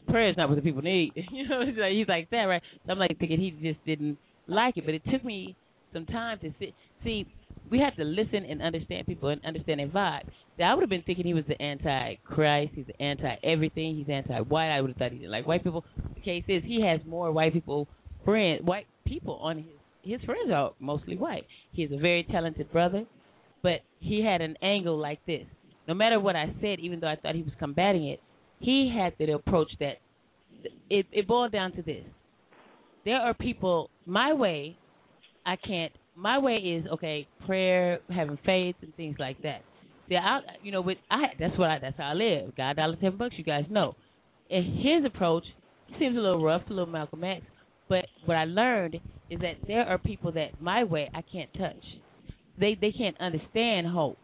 prayer 0.09 0.31
is 0.31 0.37
not 0.37 0.49
what 0.49 0.57
the 0.57 0.63
people 0.63 0.83
need. 0.83 1.13
you 1.33 1.49
know 1.49 1.65
he's 1.65 1.77
like, 1.77 1.93
he's 1.93 2.09
like 2.09 2.31
that 2.31 2.45
right. 2.45 2.63
So 2.87 2.93
I'm 2.93 2.99
like 2.99 3.17
thinking 3.19 3.41
he 3.41 3.51
just 3.51 3.85
didn't 3.87 4.19
like 4.49 4.77
it, 4.77 4.85
but 4.85 4.95
it 4.95 5.03
took 5.11 5.25
me 5.25 5.57
some 5.93 6.07
time 6.07 6.39
to 6.41 6.53
see. 6.59 6.75
See, 7.05 7.27
we 7.71 7.79
have 7.81 7.97
to 7.97 8.05
listen 8.05 8.45
and 8.45 8.63
understand 8.63 9.07
people 9.07 9.29
and 9.29 9.45
understand 9.45 9.81
their 9.81 9.89
vibe. 9.89 10.27
See, 10.57 10.63
I 10.63 10.75
would 10.75 10.83
have 10.83 10.91
been 10.91 11.03
thinking 11.03 11.27
he 11.27 11.35
was 11.35 11.45
the 11.49 11.61
anti-Christ. 11.61 12.73
He's 12.75 12.87
the 12.87 13.03
anti-everything. 13.03 13.97
He's 13.97 14.09
anti-white. 14.09 14.71
I 14.71 14.81
would 14.81 14.91
have 14.91 14.97
thought 14.97 15.13
he 15.13 15.19
didn't 15.19 15.31
like 15.33 15.47
white 15.47 15.65
people. 15.65 15.85
The 16.15 16.21
case 16.21 16.45
is 16.49 16.63
he 16.65 16.83
has 16.87 17.01
more 17.07 17.33
white 17.33 17.53
people 17.53 17.89
friends, 18.25 18.63
white 18.63 18.87
people 19.05 19.35
on 19.37 19.59
his 19.59 19.67
his 20.03 20.21
friends 20.23 20.51
are 20.53 20.73
mostly 20.79 21.17
white. 21.17 21.45
He's 21.73 21.93
a 21.93 21.99
very 21.99 22.25
talented 22.25 22.73
brother, 22.73 23.05
but 23.63 23.81
he 23.99 24.25
had 24.25 24.41
an 24.41 24.57
angle 24.63 24.99
like 24.99 25.25
this. 25.27 25.45
No 25.87 25.95
matter 25.95 26.19
what 26.19 26.37
I 26.37 26.47
said, 26.61 26.79
even 26.81 27.01
though 27.01 27.09
I 27.09 27.17
thought 27.17 27.35
he 27.35 27.43
was 27.43 27.53
combating 27.59 28.09
it, 28.09 28.21
he 28.61 28.95
had 28.97 29.15
the 29.19 29.35
approach 29.35 29.69
that 29.81 29.99
it, 30.89 31.07
it 31.13 31.27
boiled 31.27 31.53
down 31.53 31.73
to 31.73 31.83
this. 31.83 32.05
There 33.05 33.17
are 33.17 33.35
people 33.35 33.91
my 34.07 34.33
way. 34.33 34.77
I 35.45 35.57
can't. 35.57 35.93
My 36.17 36.39
way 36.39 36.57
is 36.57 36.87
okay. 36.95 37.27
Prayer, 37.47 38.01
having 38.09 38.39
faith, 38.45 38.77
and 38.83 38.95
things 38.97 39.17
like 39.19 39.41
that. 39.43 39.63
See, 40.09 40.17
I, 40.17 40.41
you 40.63 40.73
know, 40.73 40.81
with 40.81 40.99
I, 41.11 41.27
that's 41.39 41.57
what 41.59 41.71
I, 41.71 41.79
that's 41.81 41.97
how 41.97 42.11
I 42.11 42.15
live. 42.15 42.57
God, 42.57 42.77
dollar, 42.77 42.97
ten 42.97 43.17
bucks. 43.17 43.35
You 43.39 43.45
guys 43.45 43.65
know. 43.71 43.95
And 44.51 44.79
his 44.79 45.05
approach 45.07 45.45
seems 45.99 46.17
a 46.17 46.21
little 46.21 46.43
rough, 46.43 46.63
a 46.69 46.71
little 46.71 46.87
Malcolm 46.87 47.23
X. 47.25 47.43
But 47.89 48.07
what 48.25 48.37
I 48.37 48.45
learned 48.45 48.97
is 49.31 49.41
that 49.41 49.55
there 49.67 49.85
are 49.85 49.99
people 49.99 50.33
that 50.33 50.61
my 50.61 50.85
way 50.85 51.11
I 51.15 51.23
can't 51.23 51.53
touch. 51.55 51.83
They 52.59 52.77
they 52.81 52.93
can't 52.93 53.19
understand 53.21 53.87
hope. 53.87 54.19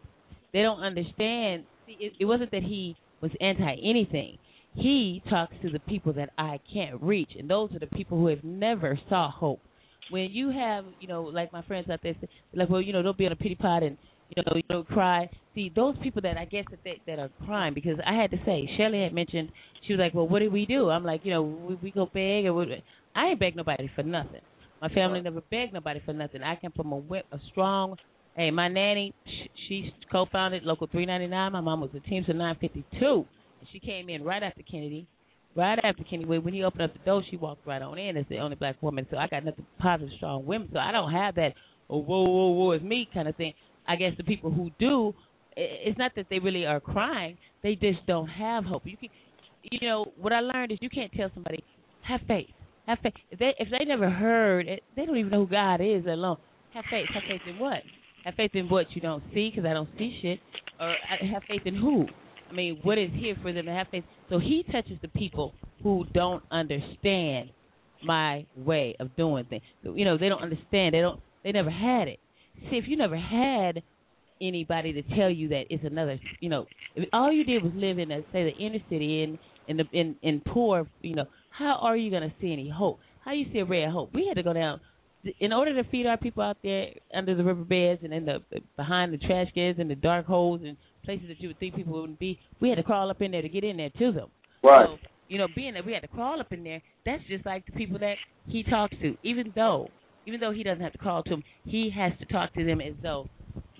They 0.53 0.61
don't 0.61 0.81
understand. 0.81 1.63
See, 1.85 1.97
it, 1.99 2.13
it 2.19 2.25
wasn't 2.25 2.51
that 2.51 2.63
he 2.63 2.95
was 3.21 3.31
anti 3.41 3.75
anything. 3.83 4.37
He 4.75 5.23
talks 5.29 5.55
to 5.63 5.69
the 5.69 5.79
people 5.79 6.13
that 6.13 6.29
I 6.37 6.59
can't 6.71 7.01
reach, 7.01 7.31
and 7.37 7.49
those 7.49 7.73
are 7.73 7.79
the 7.79 7.87
people 7.87 8.19
who 8.19 8.27
have 8.27 8.43
never 8.43 8.99
saw 9.09 9.31
hope. 9.31 9.61
When 10.09 10.29
you 10.31 10.49
have, 10.51 10.85
you 10.99 11.07
know, 11.07 11.23
like 11.23 11.51
my 11.51 11.61
friends 11.63 11.89
out 11.89 11.99
there, 12.03 12.15
say, 12.21 12.27
like, 12.53 12.69
well, 12.69 12.81
you 12.81 12.93
know, 12.93 13.01
don't 13.01 13.17
be 13.17 13.25
on 13.25 13.31
a 13.31 13.35
pity 13.35 13.55
pot 13.55 13.83
and 13.83 13.97
you 14.35 14.43
know, 14.43 14.53
you 14.55 14.63
know, 14.69 14.83
cry. 14.83 15.29
See, 15.55 15.71
those 15.73 15.95
people 16.03 16.21
that 16.23 16.37
I 16.37 16.45
guess 16.45 16.65
that 16.69 16.79
they, 16.83 17.01
that 17.07 17.19
are 17.19 17.29
crying 17.45 17.73
because 17.73 17.97
I 18.05 18.13
had 18.13 18.31
to 18.31 18.37
say, 18.45 18.69
Shelly 18.77 19.01
had 19.01 19.13
mentioned 19.13 19.49
she 19.85 19.93
was 19.93 19.99
like, 19.99 20.13
well, 20.13 20.27
what 20.27 20.39
do 20.39 20.51
we 20.51 20.65
do? 20.65 20.89
I'm 20.89 21.03
like, 21.03 21.21
you 21.23 21.31
know, 21.31 21.43
we, 21.43 21.75
we 21.75 21.91
go 21.91 22.05
beg 22.13 22.45
or 22.45 22.53
we, 22.53 22.83
I 23.15 23.27
ain't 23.27 23.39
beg 23.39 23.55
nobody 23.55 23.89
for 23.95 24.03
nothing. 24.03 24.41
My 24.81 24.89
family 24.89 25.21
never 25.21 25.41
begged 25.49 25.73
nobody 25.73 26.01
for 26.05 26.13
nothing. 26.13 26.43
I 26.43 26.55
came 26.55 26.71
from 26.75 26.91
a 26.91 26.97
whip, 26.97 27.25
a 27.31 27.39
strong. 27.51 27.95
Hey, 28.35 28.51
my 28.51 28.67
nanny, 28.67 29.11
sh- 29.25 29.47
she 29.67 29.93
co-founded 30.11 30.63
Local 30.63 30.87
399. 30.87 31.51
My 31.51 31.61
mom 31.61 31.81
was 31.81 31.89
a 31.95 31.99
Teamster 32.01 32.33
952. 32.33 33.25
She 33.71 33.79
came 33.79 34.09
in 34.09 34.23
right 34.23 34.43
after 34.43 34.61
Kennedy. 34.69 35.07
Right 35.57 35.79
after 35.83 36.03
Kennedy, 36.03 36.37
when 36.37 36.53
he 36.53 36.63
opened 36.63 36.83
up 36.83 36.93
the 36.93 36.99
door, 36.99 37.23
she 37.31 37.35
walked 37.35 37.65
right 37.65 37.81
on 37.81 37.97
in 37.97 38.15
as 38.15 38.25
the 38.29 38.37
only 38.37 38.55
black 38.55 38.75
woman. 38.83 39.07
So 39.09 39.17
I 39.17 39.27
got 39.27 39.43
nothing 39.43 39.65
positive, 39.79 40.13
strong 40.17 40.45
women. 40.45 40.69
So 40.71 40.77
I 40.77 40.91
don't 40.91 41.11
have 41.11 41.33
that, 41.35 41.53
oh, 41.89 41.97
whoa, 41.97 42.23
whoa, 42.23 42.49
whoa, 42.49 42.71
it's 42.71 42.83
me 42.83 43.09
kind 43.11 43.27
of 43.27 43.35
thing. 43.35 43.53
I 43.87 43.95
guess 43.95 44.11
the 44.17 44.23
people 44.23 44.51
who 44.51 44.69
do, 44.79 45.15
it's 45.55 45.97
not 45.97 46.11
that 46.15 46.27
they 46.29 46.37
really 46.37 46.67
are 46.67 46.79
crying. 46.79 47.39
They 47.63 47.73
just 47.73 48.05
don't 48.05 48.27
have 48.27 48.65
hope. 48.65 48.83
You 48.85 48.97
can, 48.97 49.09
you 49.63 49.87
know, 49.87 50.05
what 50.21 50.31
I 50.31 50.41
learned 50.41 50.71
is 50.71 50.77
you 50.79 50.91
can't 50.91 51.11
tell 51.11 51.31
somebody 51.33 51.63
have 52.07 52.21
faith, 52.27 52.49
have 52.85 52.99
faith. 53.01 53.13
If 53.31 53.39
they 53.39 53.53
if 53.57 53.69
they 53.71 53.83
never 53.83 54.11
heard, 54.11 54.67
it, 54.67 54.83
they 54.95 55.05
don't 55.07 55.17
even 55.17 55.31
know 55.31 55.45
who 55.45 55.51
God 55.51 55.81
is. 55.81 56.05
Alone 56.05 56.37
have 56.73 56.85
faith. 56.91 57.07
Have 57.13 57.23
faith 57.27 57.41
in 57.49 57.57
what? 57.57 57.81
Have 58.25 58.35
faith 58.35 58.51
in 58.53 58.69
what 58.69 58.85
you 58.91 59.01
don't 59.01 59.23
see 59.33 59.49
because 59.49 59.67
I 59.67 59.73
don't 59.73 59.89
see 59.97 60.19
shit, 60.21 60.39
or 60.79 60.91
uh, 60.91 61.33
have 61.33 61.41
faith 61.47 61.63
in 61.65 61.75
who? 61.75 62.05
I 62.49 62.53
mean, 62.53 62.79
what 62.83 62.97
is 62.97 63.09
here 63.13 63.35
for 63.41 63.51
them 63.51 63.65
to 63.65 63.71
have 63.71 63.87
faith? 63.91 64.03
So 64.29 64.39
he 64.39 64.63
touches 64.71 64.97
the 65.01 65.07
people 65.09 65.53
who 65.83 66.05
don't 66.13 66.43
understand 66.51 67.49
my 68.03 68.45
way 68.55 68.95
of 68.99 69.15
doing 69.15 69.45
things. 69.45 69.63
You 69.83 70.05
know, 70.05 70.17
they 70.17 70.29
don't 70.29 70.41
understand. 70.41 70.93
They 70.93 71.01
don't. 71.01 71.19
They 71.43 71.51
never 71.51 71.69
had 71.69 72.07
it. 72.07 72.19
See, 72.69 72.77
if 72.77 72.85
you 72.87 72.97
never 72.97 73.17
had 73.17 73.81
anybody 74.41 74.93
to 74.93 75.01
tell 75.15 75.29
you 75.29 75.49
that 75.49 75.65
it's 75.69 75.83
another, 75.83 76.19
you 76.39 76.49
know, 76.49 76.65
if 76.95 77.07
all 77.13 77.31
you 77.31 77.43
did 77.43 77.63
was 77.63 77.71
live 77.75 77.99
in, 77.99 78.11
a, 78.11 78.21
say, 78.31 78.43
the 78.43 78.55
inner 78.59 78.79
city 78.89 79.23
in 79.23 79.39
in 79.67 79.77
the 79.77 79.83
in 79.91 80.15
in 80.21 80.41
poor, 80.41 80.87
you 81.01 81.15
know, 81.15 81.25
how 81.49 81.77
are 81.81 81.97
you 81.97 82.09
going 82.09 82.23
to 82.23 82.33
see 82.39 82.53
any 82.53 82.69
hope? 82.69 82.99
How 83.23 83.33
you 83.33 83.45
see 83.51 83.59
a 83.59 83.65
ray 83.65 83.83
of 83.83 83.91
hope? 83.91 84.13
We 84.13 84.27
had 84.27 84.35
to 84.35 84.43
go 84.43 84.53
down 84.53 84.79
in 85.39 85.51
order 85.51 85.81
to 85.81 85.89
feed 85.89 86.05
our 86.05 86.17
people 86.17 86.43
out 86.43 86.57
there 86.63 86.87
under 87.15 87.35
the 87.35 87.43
riverbeds 87.43 88.01
and 88.03 88.13
in 88.13 88.25
the 88.25 88.39
behind 88.75 89.13
the 89.13 89.17
trash 89.17 89.47
cans 89.53 89.77
and 89.79 89.89
the 89.89 89.95
dark 89.95 90.25
holes 90.25 90.61
and 90.63 90.77
places 91.07 91.29
that 91.29 91.39
you 91.39 91.47
would 91.47 91.59
think 91.59 91.73
people 91.73 91.93
wouldn't 91.93 92.19
be. 92.19 92.37
We 92.59 92.67
had 92.67 92.75
to 92.75 92.83
crawl 92.83 93.09
up 93.09 93.21
in 93.21 93.31
there 93.31 93.41
to 93.41 93.49
get 93.49 93.63
in 93.63 93.77
there 93.77 93.89
to 93.97 94.11
them. 94.11 94.29
Right. 94.61 94.85
So, 94.85 94.97
you 95.29 95.37
know, 95.37 95.47
being 95.55 95.73
that 95.75 95.85
we 95.85 95.93
had 95.93 96.01
to 96.01 96.07
crawl 96.09 96.41
up 96.41 96.51
in 96.51 96.65
there, 96.65 96.81
that's 97.05 97.23
just 97.29 97.45
like 97.45 97.65
the 97.65 97.71
people 97.71 97.97
that 97.99 98.15
he 98.47 98.63
talks 98.63 98.93
to. 99.01 99.15
Even 99.23 99.53
though, 99.55 99.87
even 100.25 100.41
though 100.41 100.51
he 100.51 100.63
doesn't 100.63 100.83
have 100.83 100.91
to 100.91 100.97
crawl 100.97 101.23
to 101.23 101.29
them, 101.29 101.43
he 101.63 101.89
has 101.95 102.11
to 102.19 102.25
talk 102.25 102.53
to 102.55 102.65
them 102.65 102.81
as 102.81 102.93
though 103.01 103.29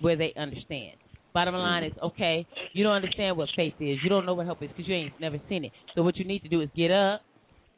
where 0.00 0.16
they 0.16 0.32
understand. 0.38 0.96
Bottom 1.34 1.52
mm-hmm. 1.52 1.60
line 1.60 1.84
is, 1.84 1.92
okay, 2.02 2.46
you 2.72 2.82
don't 2.82 2.94
understand 2.94 3.36
what 3.36 3.48
faith 3.54 3.74
is. 3.78 3.98
You 4.02 4.08
don't 4.08 4.24
know 4.24 4.34
what 4.34 4.46
hope 4.46 4.62
is 4.62 4.70
because 4.74 4.88
you 4.88 4.94
ain't 4.94 5.20
never 5.20 5.36
seen 5.50 5.66
it. 5.66 5.72
So 5.94 6.02
what 6.02 6.16
you 6.16 6.24
need 6.24 6.42
to 6.44 6.48
do 6.48 6.62
is 6.62 6.70
get 6.74 6.90
up, 6.90 7.20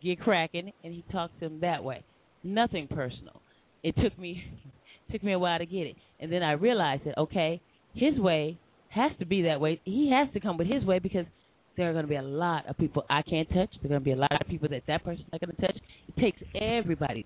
get 0.03 0.21
cracking, 0.21 0.73
and 0.85 0.95
he 0.95 1.05
talks 1.11 1.33
to 1.41 1.49
them 1.49 1.61
that 1.61 1.83
way. 1.83 2.05
Nothing 2.45 2.87
personal. 2.87 3.41
It 3.83 3.97
took 4.03 4.17
me 4.17 4.45
took 5.13 5.25
me 5.25 5.33
a 5.33 5.39
while 5.39 5.59
to 5.59 5.67
get 5.67 5.89
it, 5.89 5.97
and 6.21 6.33
then 6.33 6.45
I 6.45 6.53
realized 6.53 7.03
that 7.05 7.19
okay, 7.19 7.61
his 7.95 8.17
way 8.17 8.57
has 8.91 9.13
to 9.19 9.27
be 9.27 9.43
that 9.43 9.61
way. 9.61 9.81
He 9.85 10.13
has 10.13 10.33
to 10.35 10.41
come 10.41 10.57
with 10.59 10.67
his 10.67 10.85
way 10.85 10.99
because 10.99 11.27
there 11.77 11.89
are 11.89 11.93
going 11.93 12.05
to 12.05 12.09
be 12.09 12.17
a 12.17 12.23
lot 12.23 12.69
of 12.69 12.77
people 12.77 13.05
I 13.09 13.23
can't 13.23 13.49
touch. 13.49 13.71
There 13.83 13.87
are 13.87 13.89
going 13.89 14.01
to 14.01 14.05
be 14.05 14.13
a 14.13 14.17
lot 14.17 14.41
of 14.41 14.47
people 14.49 14.69
that 14.69 14.83
that 14.87 15.05
person's 15.05 15.27
not 15.33 15.41
going 15.41 15.55
to 15.55 15.63
touch. 15.63 15.77
It 16.09 16.21
takes 16.21 16.39
everybody's, 16.55 17.25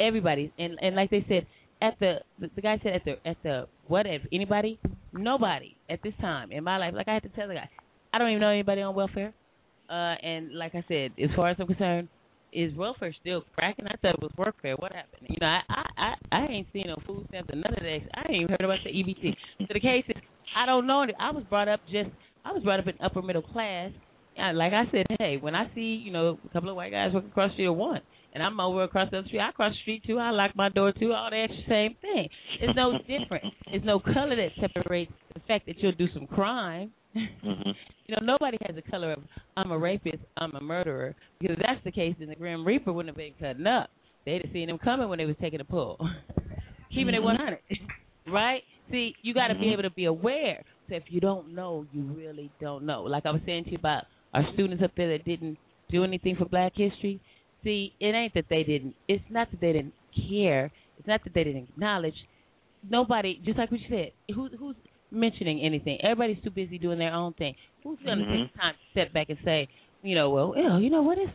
everybody's, 0.00 0.50
and 0.58 0.78
and 0.80 0.96
like 0.96 1.10
they 1.10 1.24
said 1.28 1.46
at 1.82 1.98
the 1.98 2.18
the, 2.40 2.62
guy 2.62 2.78
said 2.82 2.94
at 2.94 3.04
the 3.04 3.28
at 3.28 3.36
the 3.42 3.66
what 3.88 4.06
if 4.06 4.22
anybody 4.32 4.78
nobody 5.12 5.76
at 5.90 6.00
this 6.02 6.14
time 6.20 6.52
in 6.52 6.62
my 6.62 6.78
life 6.78 6.94
like 6.94 7.08
I 7.08 7.14
had 7.14 7.24
to 7.24 7.28
tell 7.30 7.48
the 7.48 7.54
guy 7.54 7.68
I 8.12 8.18
don't 8.18 8.28
even 8.28 8.40
know 8.40 8.50
anybody 8.50 8.82
on 8.82 8.94
welfare. 8.94 9.32
Uh, 9.88 10.14
and 10.22 10.54
like 10.54 10.74
I 10.74 10.84
said, 10.88 11.12
as 11.22 11.30
far 11.34 11.50
as 11.50 11.56
I'm 11.58 11.66
concerned, 11.66 12.08
is 12.52 12.74
welfare 12.76 13.14
still 13.20 13.44
cracking? 13.54 13.86
I 13.86 13.96
thought 14.00 14.14
it 14.14 14.22
was 14.22 14.30
workfare. 14.38 14.78
What 14.78 14.92
happened? 14.92 15.26
You 15.28 15.36
know, 15.40 15.46
I 15.46 15.60
I 15.68 15.84
I, 15.96 16.14
I 16.32 16.46
ain't 16.46 16.66
seen 16.72 16.84
no 16.86 16.96
food 17.06 17.26
stamps 17.28 17.50
or 17.52 17.56
none 17.56 17.72
of 17.74 17.82
that. 17.82 17.98
I 18.14 18.32
ain't 18.32 18.42
even 18.42 18.48
heard 18.50 18.64
about 18.64 18.78
the 18.84 18.90
EBT. 18.90 19.34
So 19.60 19.66
the 19.72 19.80
case 19.80 20.04
is, 20.08 20.22
I 20.56 20.66
don't 20.66 20.86
know. 20.86 21.04
I 21.18 21.30
was 21.30 21.44
brought 21.48 21.68
up 21.68 21.80
just 21.90 22.10
I 22.44 22.52
was 22.52 22.62
brought 22.62 22.80
up 22.80 22.86
in 22.86 22.94
upper 23.02 23.22
middle 23.22 23.42
class. 23.42 23.90
And 24.36 24.56
like 24.56 24.72
I 24.72 24.84
said, 24.90 25.06
hey, 25.18 25.36
when 25.40 25.54
I 25.54 25.72
see 25.74 26.00
you 26.04 26.12
know 26.12 26.38
a 26.44 26.52
couple 26.52 26.70
of 26.70 26.76
white 26.76 26.90
guys 26.92 27.10
walking 27.12 27.30
across 27.30 27.50
the 27.50 27.54
street, 27.54 27.68
one, 27.68 28.00
and 28.34 28.42
I'm 28.42 28.58
over 28.60 28.82
across 28.84 29.10
the 29.10 29.22
street, 29.26 29.40
I 29.40 29.52
cross 29.52 29.72
the 29.72 29.80
street 29.82 30.02
too. 30.06 30.18
I 30.18 30.30
lock 30.30 30.52
my 30.56 30.68
door 30.70 30.92
too. 30.98 31.12
All 31.12 31.26
extra 31.32 31.62
same 31.68 31.96
thing. 32.00 32.28
It's 32.60 32.74
no 32.76 32.92
different. 33.08 33.44
It's 33.68 33.84
no 33.84 34.00
color 34.00 34.36
that 34.36 34.50
separates 34.60 35.12
the 35.34 35.40
fact 35.46 35.66
that 35.66 35.78
you'll 35.78 35.92
do 35.92 36.06
some 36.14 36.26
crime. 36.26 36.92
Mm-hmm. 37.14 37.70
You 38.06 38.16
know, 38.16 38.24
nobody 38.32 38.56
has 38.66 38.74
a 38.76 38.90
color 38.90 39.12
of 39.12 39.18
I'm 39.56 39.70
a 39.70 39.78
rapist, 39.78 40.16
I'm 40.38 40.54
a 40.54 40.60
murderer. 40.62 41.14
Because 41.38 41.56
if 41.56 41.62
that's 41.62 41.84
the 41.84 41.92
case, 41.92 42.14
then 42.18 42.28
the 42.28 42.34
Grim 42.34 42.66
Reaper 42.66 42.90
wouldn't 42.90 43.14
have 43.14 43.18
been 43.18 43.34
cutting 43.38 43.66
up. 43.66 43.90
They'd 44.24 44.40
have 44.42 44.52
seen 44.52 44.70
him 44.70 44.78
coming 44.78 45.10
when 45.10 45.18
they 45.18 45.26
was 45.26 45.36
taking 45.40 45.60
a 45.60 45.64
pull. 45.64 45.98
Keeping 46.90 47.14
Mm-hmm. 47.14 47.14
it 47.14 47.22
100, 47.22 47.58
right? 48.28 48.62
See, 48.92 49.16
you 49.22 49.34
got 49.34 49.48
to 49.48 49.54
be 49.54 49.66
Mhm. 49.66 49.72
able 49.72 49.82
to 49.82 49.90
be 49.90 50.04
aware. 50.04 50.62
So 50.88 50.94
if 50.94 51.10
you 51.10 51.20
don't 51.20 51.54
know, 51.54 51.86
you 51.92 52.02
really 52.02 52.50
don't 52.60 52.84
know. 52.84 53.02
Like 53.02 53.26
I 53.26 53.30
was 53.30 53.40
saying 53.46 53.64
to 53.64 53.70
you 53.70 53.78
about 53.78 54.04
our 54.34 54.44
students 54.52 54.82
up 54.84 54.94
there 54.94 55.08
that 55.16 55.24
didn't 55.24 55.58
do 55.90 56.04
anything 56.04 56.36
for 56.36 56.44
Black 56.44 56.74
History. 56.76 57.18
See, 57.64 57.92
it 58.00 58.14
ain't 58.14 58.34
that 58.34 58.48
they 58.48 58.62
didn't. 58.64 58.94
It's 59.08 59.24
not 59.30 59.50
that 59.50 59.60
they 59.60 59.72
didn't 59.72 59.94
care. 60.28 60.70
It's 60.98 61.06
not 61.06 61.24
that 61.24 61.32
they 61.32 61.44
didn't 61.44 61.68
acknowledge. 61.70 62.16
Nobody, 62.88 63.40
just 63.44 63.58
like 63.58 63.70
what 63.70 63.80
you 63.80 63.88
said, 63.88 64.12
who, 64.34 64.48
who's 64.58 64.76
mentioning 65.10 65.60
anything? 65.60 65.98
Everybody's 66.02 66.42
too 66.42 66.50
busy 66.50 66.78
doing 66.78 66.98
their 66.98 67.12
own 67.14 67.32
thing. 67.34 67.54
Who's 67.84 67.98
going 68.04 68.18
to 68.18 68.24
Mhm. 68.24 68.42
take 68.44 68.52
the 68.52 68.58
time 68.58 68.74
to 68.74 68.80
step 68.90 69.12
back 69.12 69.30
and 69.30 69.38
say, 69.44 69.68
you 70.02 70.14
know, 70.14 70.30
well, 70.30 70.54
you 70.56 70.64
know, 70.64 70.78
you 70.78 70.90
know 70.90 71.02
what 71.02 71.16
is 71.18 71.28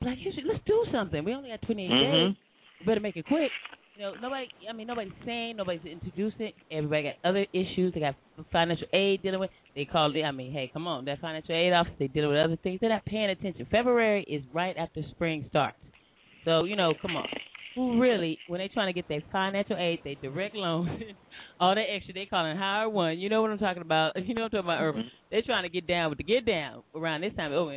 Black 0.00 0.16
History? 0.18 0.44
Let's 0.46 0.62
do 0.64 0.84
something. 0.92 1.24
We 1.24 1.34
only 1.34 1.50
got 1.50 1.60
28 1.62 1.88
days. 1.88 2.30
Mhm. 2.30 2.36
We 2.80 2.86
better 2.86 3.00
make 3.00 3.16
it 3.16 3.26
quick. 3.26 3.50
You 3.96 4.02
know, 4.02 4.14
nobody. 4.22 4.46
I 4.68 4.72
mean, 4.72 4.86
nobody's 4.86 5.12
saying. 5.26 5.56
Nobody's 5.56 5.84
introducing. 5.84 6.52
Everybody 6.70 7.02
got 7.04 7.28
other 7.28 7.46
issues. 7.52 7.92
They 7.94 8.00
got 8.00 8.14
financial 8.50 8.86
aid 8.92 9.22
dealing 9.22 9.40
with. 9.40 9.50
They 9.76 9.84
call 9.84 10.14
it. 10.14 10.22
I 10.22 10.30
mean, 10.32 10.52
hey, 10.52 10.70
come 10.72 10.86
on, 10.86 11.04
that 11.06 11.20
financial 11.20 11.54
aid 11.54 11.72
office. 11.72 11.92
They 11.98 12.08
dealing 12.08 12.30
with 12.30 12.38
other 12.38 12.56
things. 12.62 12.80
They're 12.80 12.88
not 12.90 13.04
paying 13.04 13.30
attention. 13.30 13.66
February 13.70 14.24
is 14.28 14.42
right 14.52 14.76
after 14.76 15.02
spring 15.10 15.44
starts. 15.50 15.76
So 16.44 16.64
you 16.64 16.76
know, 16.76 16.94
come 17.00 17.16
on. 17.16 17.26
Who 17.74 17.98
really, 17.98 18.38
when 18.48 18.58
they 18.60 18.68
trying 18.68 18.88
to 18.88 18.92
get 18.92 19.08
their 19.08 19.22
financial 19.32 19.76
aid, 19.78 20.00
they 20.04 20.14
direct 20.20 20.54
loans, 20.54 20.90
all 21.60 21.74
that 21.74 21.86
extra, 21.88 22.12
they 22.12 22.26
calling 22.26 22.54
Howard 22.58 22.92
One. 22.92 23.18
You 23.18 23.30
know 23.30 23.40
what 23.40 23.50
I'm 23.50 23.58
talking 23.58 23.80
about? 23.80 24.12
You 24.26 24.34
know 24.34 24.42
what 24.42 24.54
I'm 24.54 24.62
talking 24.64 24.66
about, 24.66 24.82
Urban. 24.82 25.10
They're 25.30 25.40
trying 25.40 25.62
to 25.62 25.70
get 25.70 25.86
down 25.86 26.10
with 26.10 26.18
the 26.18 26.24
get 26.24 26.44
down 26.44 26.82
around 26.94 27.22
this 27.22 27.32
time. 27.34 27.50
Oh, 27.52 27.70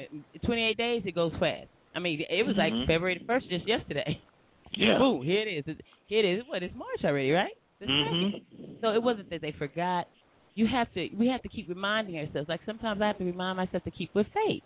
28 0.45 0.77
days, 0.77 1.03
it 1.05 1.15
goes 1.15 1.31
fast. 1.39 1.67
I 1.95 1.99
mean, 1.99 2.19
it 2.29 2.45
was 2.45 2.55
Mhm. 2.57 2.59
like 2.79 2.87
February 2.87 3.19
the 3.19 3.25
first 3.25 3.47
just 3.49 3.65
yesterday. 3.67 4.19
Yeah. 4.77 4.97
Boom, 4.97 5.23
here 5.23 5.47
it 5.47 5.65
is. 5.67 5.77
Here 6.07 6.19
it 6.25 6.37
is. 6.39 6.43
What? 6.47 6.63
It's 6.63 6.75
March 6.75 7.03
already, 7.03 7.31
right? 7.31 7.53
Mhm. 7.81 8.81
So 8.81 8.91
it 8.91 9.01
wasn't 9.01 9.29
that 9.29 9.41
they 9.41 9.51
forgot. 9.53 10.07
You 10.55 10.67
have 10.67 10.91
to. 10.93 11.09
We 11.17 11.27
have 11.27 11.41
to 11.43 11.49
keep 11.49 11.67
reminding 11.67 12.17
ourselves. 12.17 12.47
Like 12.47 12.61
sometimes 12.65 13.01
I 13.01 13.07
have 13.07 13.17
to 13.17 13.25
remind 13.25 13.57
myself 13.57 13.83
to 13.83 13.91
keep 13.91 14.13
with 14.15 14.27
faith. 14.33 14.63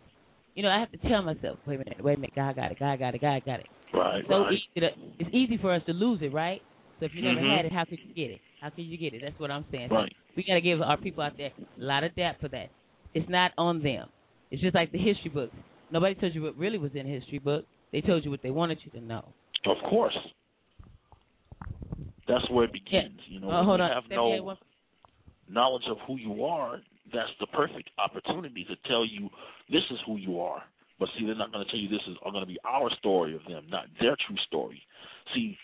You 0.56 0.64
know, 0.64 0.69
I 0.69 0.80
have 0.80 0.91
to 0.91 0.98
tell 1.10 1.22
myself, 1.22 1.60
wait 1.65 1.76
a 1.76 1.80
minute, 1.80 2.03
wait 2.03 2.18
a 2.18 2.19
minute, 2.19 2.36
God 2.36 2.56
got 2.56 2.72
it, 2.72 2.80
God 2.80 2.99
got 2.99 3.15
it, 3.15 3.22
God 3.22 3.45
got 3.45 3.60
it. 3.61 3.68
Right, 3.94 4.23
so 4.27 4.41
right. 4.41 4.53
easy 4.53 4.81
to, 4.81 4.90
it's 5.19 5.30
easy 5.34 5.57
for 5.57 5.73
us 5.73 5.81
to 5.86 5.94
lose 5.94 6.19
it, 6.22 6.34
right? 6.34 6.61
So 6.99 7.06
if 7.06 7.14
you 7.15 7.22
never 7.22 7.40
Mhm. 7.40 7.56
had 7.56 7.65
it, 7.65 7.72
how 7.72 7.86
could 7.86 7.99
you 7.99 8.14
get 8.14 8.31
it? 8.31 8.41
How 8.60 8.69
could 8.69 8.84
you 8.84 8.98
get 8.98 9.14
it? 9.14 9.22
That's 9.22 9.40
what 9.40 9.52
I'm 9.52 9.64
saying. 9.72 9.88
So 9.90 10.06
we 10.36 10.44
got 10.44 10.56
to 10.56 10.61
give 10.61 10.81
our 10.81 10.98
people 10.98 11.23
out 11.23 11.38
there 11.38 11.52
a 11.57 11.81
lot 11.81 12.03
of 12.03 12.14
depth 12.15 12.41
for 12.41 12.49
that. 12.49 12.72
It's 13.14 13.30
not 13.30 13.52
on 13.57 13.81
them. 13.81 14.10
It's 14.52 14.61
just 14.61 14.76
like 14.76 14.91
the 14.91 14.98
history 14.98 15.30
books. 15.30 15.56
Nobody 15.91 16.15
told 16.15 16.36
you 16.36 16.41
what 16.44 16.57
really 16.57 16.77
was 16.77 16.94
in 16.94 17.06
the 17.06 17.14
history 17.14 17.40
book. 17.40 17.65
They 17.91 18.02
told 18.02 18.26
you 18.26 18.31
what 18.31 18.41
they 18.41 18.52
wanted 18.52 18.80
you 18.84 18.91
to 18.99 19.02
know. 19.06 19.34
Of 19.65 19.77
course. 19.90 20.18
That's 22.27 22.48
where 22.49 22.65
it 22.65 22.73
begins. 22.73 23.19
You 23.27 23.40
know, 23.40 23.52
Oh, 23.52 23.68
when 23.68 23.80
you 23.80 23.84
on. 23.86 23.91
have 23.91 24.10
no 24.10 24.30
one- 24.44 24.57
knowledge 25.48 25.88
of 25.88 25.98
who 26.02 26.18
you 26.18 26.45
are, 26.45 26.80
that's 27.11 27.31
the 27.40 27.48
perfect 27.48 27.90
opportunity 27.98 28.64
to 28.65 28.76
tell 28.88 29.03
you 29.03 29.30
this 29.69 29.84
is 29.90 29.99
who 30.06 30.18
you 30.18 30.40
are. 30.40 30.64
But 30.99 31.10
see, 31.18 31.26
they're 31.26 31.36
not 31.36 31.52
going 31.52 31.65
to 31.65 31.72
tell 31.72 31.80
you 31.80 31.88
this 31.90 32.06
is 32.07 32.18
going 32.23 32.40
to 32.41 32.45
be 32.45 32.60
our 32.65 32.90
story 32.99 33.34
of 33.36 33.44
them, 33.45 33.65
not 33.69 33.86
their 33.99 34.15
true 34.27 34.38
story. 34.48 34.81
See, 35.34 35.57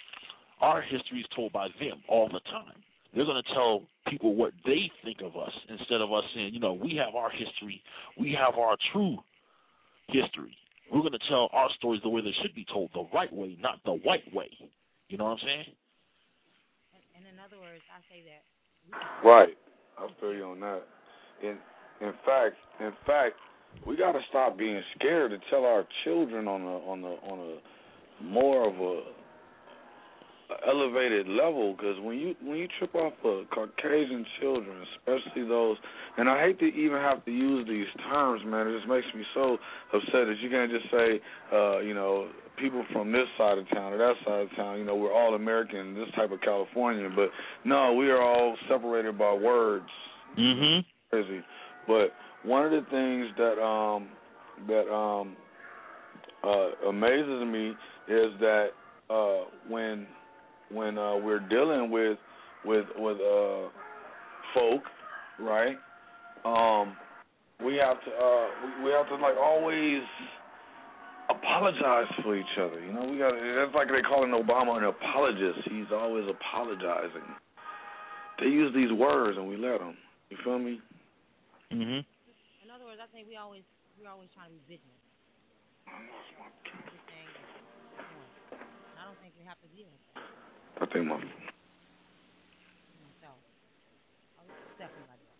our 0.62 0.82
history 0.82 1.20
is 1.20 1.26
told 1.36 1.52
by 1.52 1.68
them 1.80 2.02
all 2.08 2.30
the 2.30 2.40
time. 2.52 2.82
They're 3.14 3.26
going 3.26 3.42
to 3.44 3.54
tell 3.54 3.84
people 4.08 4.34
what 4.36 4.54
they 4.66 4.90
think 5.04 5.22
of 5.22 5.36
us 5.38 5.52
instead 5.70 6.02
of 6.02 6.12
us 6.12 6.24
saying, 6.34 6.54
you 6.54 6.60
know, 6.60 6.74
we 6.74 6.96
have 6.96 7.16
our 7.16 7.30
history, 7.30 7.82
we 8.18 8.32
have 8.34 8.56
our 8.58 8.76
true 8.92 9.18
history. 10.08 10.58
We're 10.92 11.02
going 11.02 11.18
to 11.18 11.28
tell 11.30 11.50
our 11.52 11.70
stories 11.78 12.02
the 12.04 12.10
way 12.10 12.22
they 12.22 12.36
should 12.42 12.56
be 12.56 12.66
told, 12.72 12.92
the 12.94 13.08
right 13.14 13.32
way, 13.32 13.58
not 13.60 13.80
the 13.86 13.94
white 13.94 14.26
way. 14.34 14.50
You 15.10 15.18
know 15.18 15.26
what 15.26 15.42
I'm 15.42 15.46
saying? 15.46 15.66
And 17.18 17.26
in 17.26 17.40
other 17.40 17.58
words, 17.60 17.84
I 17.90 18.02
say 18.10 18.24
that 18.26 18.44
Right. 19.24 19.58
I 19.98 20.08
feel 20.20 20.34
you 20.34 20.44
on 20.44 20.60
that. 20.60 20.84
In 21.42 21.58
in 22.02 22.14
fact, 22.26 22.56
in 22.80 22.92
fact, 23.06 23.36
we 23.88 23.96
got 23.96 24.12
to 24.12 24.20
stop 24.30 24.58
being 24.58 24.82
scared 24.96 25.32
to 25.32 25.38
tell 25.50 25.64
our 25.66 25.86
children 26.04 26.48
on 26.48 26.62
a 26.62 26.78
on 26.78 27.04
a 27.04 27.32
on 27.32 27.40
a 27.40 28.24
more 28.24 28.68
of 28.68 28.76
a 28.76 29.02
elevated 30.68 31.28
level 31.28 31.74
because 31.74 32.00
when 32.02 32.18
you 32.18 32.36
when 32.44 32.58
you 32.58 32.68
trip 32.78 32.94
off 32.96 33.14
of 33.24 33.50
Caucasian 33.50 34.26
children, 34.40 34.86
especially 34.98 35.48
those, 35.48 35.78
and 36.18 36.30
I 36.30 36.42
hate 36.42 36.60
to 36.60 36.66
even 36.66 36.98
have 36.98 37.26
to 37.26 37.32
use 37.32 37.68
these 37.68 37.88
terms, 38.10 38.42
man. 38.46 38.68
It 38.68 38.78
just 38.78 38.88
makes 38.88 39.08
me 39.16 39.24
so 39.34 39.58
upset 39.94 40.28
that 40.28 40.36
you 40.42 40.50
can't 40.50 40.72
just 40.72 40.86
say, 40.92 41.20
uh, 41.52 41.80
you 41.80 41.94
know, 41.94 42.30
people 42.60 42.86
from 42.94 43.12
this 43.12 43.28
side 43.38 43.58
of 43.58 43.68
town 43.70 43.94
or 43.94 43.98
that 43.98 44.14
side 44.26 44.42
of 44.42 44.56
town. 44.56 44.78
You 44.78 44.86
know, 44.86 44.96
we're 44.96 45.14
all 45.14 45.36
American, 45.36 45.96
this 45.96 46.10
type 46.16 46.32
of 46.32 46.42
California, 46.42 47.10
but 47.16 47.30
no, 47.64 47.94
we 47.94 48.10
are 48.10 48.22
all 48.22 48.56
separated 48.70 49.18
by 49.18 49.34
words. 49.34 49.90
Mhm. 50.38 50.86
Crazy, 51.10 51.44
but 51.88 52.14
one 52.44 52.66
of 52.66 52.72
the 52.72 52.84
things 52.92 53.28
that 53.38 53.62
um 53.62 54.10
that 54.68 54.92
um 54.94 55.36
uh 56.44 56.88
amazes 56.88 57.46
me 57.46 57.76
is 58.08 58.32
that 58.40 58.70
uh 59.10 59.46
when 59.68 60.06
when 60.72 60.98
uh 60.98 61.18
we're 61.18 61.40
dealing 61.48 61.92
with 61.92 62.18
with 62.64 62.86
with 62.98 63.18
uh 63.18 63.70
folk, 64.54 64.82
right? 65.40 65.78
Um 66.46 66.96
we 67.64 67.76
have 67.76 68.04
to 68.04 68.12
uh 68.12 68.48
we, 68.80 68.86
we 68.86 68.92
have 68.92 69.08
to 69.10 69.16
like 69.16 69.36
always 69.38 70.02
apologize 71.30 72.08
for 72.24 72.36
each 72.36 72.58
other. 72.60 72.80
You 72.82 72.94
know, 72.94 73.06
we 73.06 73.18
got 73.18 73.34
that's 73.34 73.74
like 73.76 73.88
they 73.88 74.02
calling 74.02 74.32
Obama 74.32 74.78
an 74.78 74.86
apologist. 74.86 75.68
He's 75.70 75.92
always 75.94 76.26
apologizing. 76.30 77.26
They 78.40 78.48
use 78.48 78.74
these 78.76 78.92
words 78.92 79.38
and 79.38 79.48
we 79.48 79.58
let 79.58 79.80
them. 79.80 79.96
You 80.30 80.38
feel 80.44 80.60
me? 80.60 80.82
Mhm. 81.72 82.06
In 82.64 82.70
other 82.74 82.86
words, 82.86 83.00
I 83.02 83.08
think 83.14 83.28
we 83.28 83.38
always 83.38 83.64
we're 84.00 84.10
always 84.10 84.30
trying 84.34 84.50
to 84.50 84.56
be 84.56 84.78
vigilant. 84.78 85.02
Everything. 89.06 89.14
I 89.14 89.14
don't 89.14 89.22
think 89.22 89.34
we 89.38 89.46
have 89.46 89.58
to 89.62 89.68
deal 89.76 89.86
with 89.86 90.02
that. 90.16 90.82
I 90.82 90.86
think 90.92 91.06
my 91.08 91.20
So, 93.22 93.28
I'll 94.40 94.46
definitely 94.78 95.06
like 95.10 95.20
that. 95.20 95.32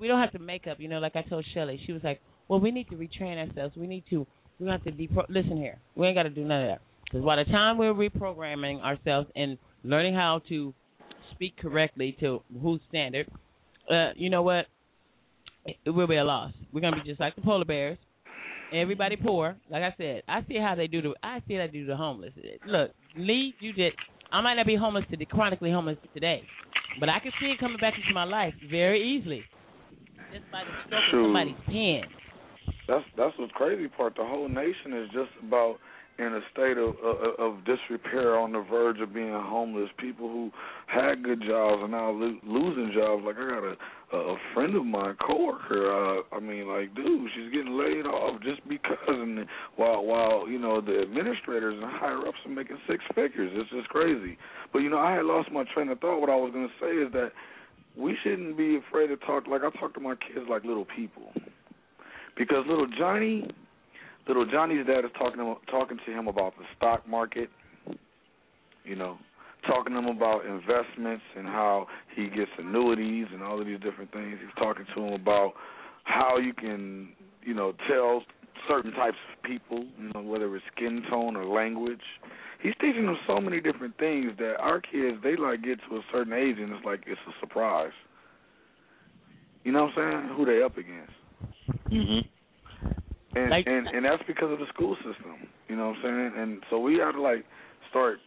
we 0.00 0.06
don't 0.06 0.20
have 0.20 0.32
to 0.32 0.38
make 0.38 0.66
up. 0.66 0.78
You 0.80 0.88
know, 0.88 0.98
like 0.98 1.16
I 1.16 1.22
told 1.22 1.44
Shelly, 1.54 1.80
she 1.86 1.92
was 1.92 2.02
like, 2.04 2.20
"Well, 2.46 2.60
we 2.60 2.70
need 2.70 2.88
to 2.90 2.96
retrain 2.96 3.36
ourselves. 3.36 3.74
We 3.76 3.86
need 3.86 4.04
to. 4.10 4.26
We 4.60 4.68
have 4.68 4.84
to 4.84 4.92
depro- 4.92 5.28
listen 5.28 5.56
here. 5.56 5.78
We 5.96 6.06
ain't 6.06 6.16
got 6.16 6.24
to 6.24 6.30
do 6.30 6.44
none 6.44 6.62
of 6.62 6.68
that. 6.68 6.80
Because 7.04 7.24
by 7.24 7.36
the 7.36 7.44
time 7.44 7.78
we're 7.78 7.94
reprogramming 7.94 8.80
ourselves 8.82 9.28
and 9.34 9.56
learning 9.82 10.14
how 10.14 10.40
to 10.48 10.74
speak 11.32 11.56
correctly 11.56 12.16
to 12.20 12.42
whose 12.60 12.80
standard, 12.88 13.28
uh, 13.90 14.10
you 14.16 14.30
know 14.30 14.42
what? 14.42 14.66
It, 15.64 15.76
it 15.84 15.90
will 15.90 16.06
be 16.06 16.16
a 16.16 16.24
loss. 16.24 16.52
We're 16.72 16.80
gonna 16.80 17.02
be 17.02 17.08
just 17.08 17.20
like 17.20 17.34
the 17.34 17.42
polar 17.42 17.64
bears. 17.64 17.98
Everybody 18.72 19.16
poor. 19.16 19.56
Like 19.70 19.82
I 19.82 19.94
said, 19.96 20.22
I 20.28 20.42
see 20.46 20.58
how 20.58 20.74
they 20.74 20.86
do 20.86 21.00
the. 21.00 21.14
I 21.22 21.40
see 21.48 21.54
how 21.54 21.66
they 21.66 21.72
do 21.72 21.86
the 21.86 21.96
homeless. 21.96 22.32
Look, 22.66 22.90
Lee, 23.16 23.54
you 23.60 23.72
did. 23.72 23.92
I 24.30 24.40
might 24.42 24.54
not 24.54 24.66
be 24.66 24.76
homeless 24.76 25.04
today, 25.10 25.26
chronically 25.30 25.70
homeless 25.70 25.96
today, 26.12 26.42
but 27.00 27.08
I 27.08 27.18
can 27.20 27.32
see 27.40 27.46
it 27.46 27.58
coming 27.60 27.78
back 27.78 27.94
into 27.94 28.12
my 28.12 28.24
life 28.24 28.52
very 28.70 29.16
easily, 29.16 29.42
just 30.32 30.44
by 30.52 30.64
the 30.64 30.70
stroke 30.86 31.02
of 31.02 31.24
somebody's 31.24 31.54
pen. 31.66 32.02
That's 32.86 33.04
that's 33.16 33.36
the 33.38 33.46
crazy 33.54 33.88
part. 33.88 34.16
The 34.16 34.24
whole 34.24 34.48
nation 34.48 34.92
is 34.92 35.08
just 35.12 35.30
about 35.42 35.76
in 36.18 36.34
a 36.34 36.40
state 36.52 36.76
of 36.78 36.94
of, 37.04 37.38
of 37.38 37.64
disrepair, 37.64 38.36
on 38.38 38.52
the 38.52 38.64
verge 38.68 39.00
of 39.00 39.14
being 39.14 39.32
homeless. 39.32 39.88
People 39.98 40.28
who 40.28 40.50
had 40.86 41.22
good 41.22 41.40
jobs 41.40 41.82
are 41.82 41.88
now 41.88 42.10
lo- 42.10 42.40
losing 42.44 42.92
jobs. 42.94 43.22
Like 43.24 43.36
I 43.36 43.48
got 43.48 43.64
a 43.64 43.76
a 44.10 44.36
friend 44.54 44.74
of 44.74 44.84
mine, 44.84 45.16
coworker. 45.24 45.92
Uh, 45.92 46.22
I 46.34 46.40
mean, 46.40 46.66
like, 46.66 46.94
dude, 46.94 47.30
she's 47.34 47.52
getting 47.52 47.78
laid 47.78 48.06
off 48.06 48.40
just 48.42 48.66
because, 48.68 48.96
and 49.06 49.46
while 49.76 50.04
while 50.04 50.48
you 50.48 50.58
know 50.58 50.80
the 50.80 51.02
administrators 51.02 51.74
and 51.80 51.90
higher 51.92 52.26
ups 52.26 52.38
are 52.44 52.50
making 52.50 52.78
six 52.88 53.04
figures. 53.14 53.52
It's 53.54 53.70
just 53.70 53.88
crazy. 53.88 54.38
But 54.72 54.80
you 54.80 54.90
know, 54.90 54.98
I 54.98 55.12
had 55.12 55.24
lost 55.24 55.52
my 55.52 55.64
train 55.74 55.88
of 55.88 56.00
thought. 56.00 56.20
What 56.20 56.30
I 56.30 56.36
was 56.36 56.52
to 56.52 56.68
say 56.80 56.92
is 56.92 57.12
that 57.12 57.32
we 57.96 58.16
shouldn't 58.22 58.56
be 58.56 58.76
afraid 58.76 59.08
to 59.08 59.16
talk. 59.18 59.46
Like 59.46 59.62
I 59.62 59.70
talk 59.78 59.94
to 59.94 60.00
my 60.00 60.14
kids 60.14 60.46
like 60.48 60.64
little 60.64 60.86
people, 60.96 61.32
because 62.36 62.64
little 62.66 62.88
Johnny, 62.98 63.50
little 64.28 64.46
Johnny's 64.46 64.86
dad 64.86 65.04
is 65.04 65.10
talking 65.18 65.38
to 65.38 65.56
talking 65.70 65.98
to 66.04 66.12
him 66.12 66.28
about 66.28 66.56
the 66.56 66.64
stock 66.76 67.08
market. 67.08 67.48
You 68.84 68.96
know, 68.96 69.18
talking 69.66 69.92
to 69.94 69.98
him 69.98 70.06
about 70.06 70.46
investments 70.46 71.24
and 71.36 71.46
how 71.46 71.86
he 72.14 72.28
gets 72.28 72.50
annuities 72.58 73.26
and 73.32 73.42
all 73.42 73.60
of 73.60 73.66
these 73.66 73.80
different 73.80 74.12
things. 74.12 74.38
He's 74.40 74.54
talking 74.56 74.86
to 74.94 75.02
him 75.02 75.12
about 75.14 75.54
how 76.04 76.38
you 76.38 76.54
can, 76.54 77.10
you 77.42 77.54
know, 77.54 77.72
tell 77.88 78.22
certain 78.66 78.92
types 78.92 79.16
of 79.32 79.42
people, 79.42 79.86
you 79.98 80.10
know, 80.14 80.22
whether 80.22 80.54
it's 80.56 80.64
skin 80.74 81.02
tone 81.10 81.36
or 81.36 81.44
language. 81.44 82.00
He's 82.62 82.74
teaching 82.80 83.06
them 83.06 83.18
so 83.26 83.40
many 83.40 83.60
different 83.60 83.96
things 83.98 84.32
that 84.38 84.56
our 84.58 84.80
kids 84.80 85.18
they 85.22 85.36
like 85.36 85.62
get 85.62 85.78
to 85.88 85.96
a 85.96 86.02
certain 86.12 86.32
age 86.32 86.56
and 86.58 86.72
it's 86.72 86.84
like 86.84 87.04
it's 87.06 87.20
a 87.28 87.32
surprise. 87.40 87.92
You 89.64 89.72
know 89.72 89.84
what 89.84 89.98
I'm 89.98 90.26
saying? 90.28 90.36
Who 90.36 90.44
they 90.44 90.62
up 90.62 90.76
against. 90.76 91.12
Mm 91.90 92.06
Mhm. 92.08 92.24
And 93.38 93.50
Like- 93.50 93.66
and 93.66 93.86
and 93.88 94.04
that's 94.04 94.22
because 94.26 94.50
of 94.52 94.58
the 94.58 94.66
school 94.66 94.96
system. 94.96 95.48
You 95.68 95.76
know 95.76 95.88
what 95.88 95.96
I'm 95.98 96.02
saying? 96.02 96.32
And 96.42 96.62
so 96.70 96.78
we 96.78 96.98
have 96.98 97.14
to 97.14 97.20
like 97.20 97.44
start, 97.90 98.20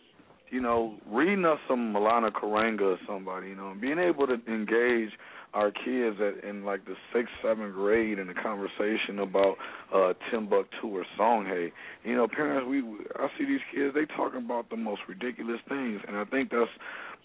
you 0.49 0.61
know, 0.61 0.95
reading 1.07 1.45
us 1.45 1.59
some 1.67 1.93
Maulana 1.93 2.31
Karenga 2.31 2.81
or 2.81 2.99
somebody, 3.07 3.49
you 3.49 3.55
know, 3.55 3.71
and 3.71 3.81
being 3.81 3.99
able 3.99 4.27
to 4.27 4.39
engage 4.47 5.11
our 5.53 5.69
kids 5.69 6.15
at 6.21 6.43
in 6.47 6.63
like 6.63 6.85
the 6.85 6.95
sixth, 7.13 7.33
seventh 7.43 7.73
grade 7.73 8.19
in 8.19 8.29
a 8.29 8.33
conversation 8.33 9.19
about 9.19 9.57
uh 9.93 10.13
Timbuktu 10.29 10.87
or 10.87 11.05
Songhay. 11.19 11.71
You 12.05 12.15
know, 12.15 12.27
parents 12.27 12.67
we 12.69 12.79
I 13.19 13.27
see 13.37 13.45
these 13.45 13.59
kids, 13.73 13.93
they 13.93 14.05
talking 14.15 14.39
about 14.45 14.69
the 14.69 14.77
most 14.77 15.01
ridiculous 15.09 15.59
things 15.67 15.99
and 16.07 16.15
I 16.15 16.23
think 16.25 16.51
that's 16.51 16.71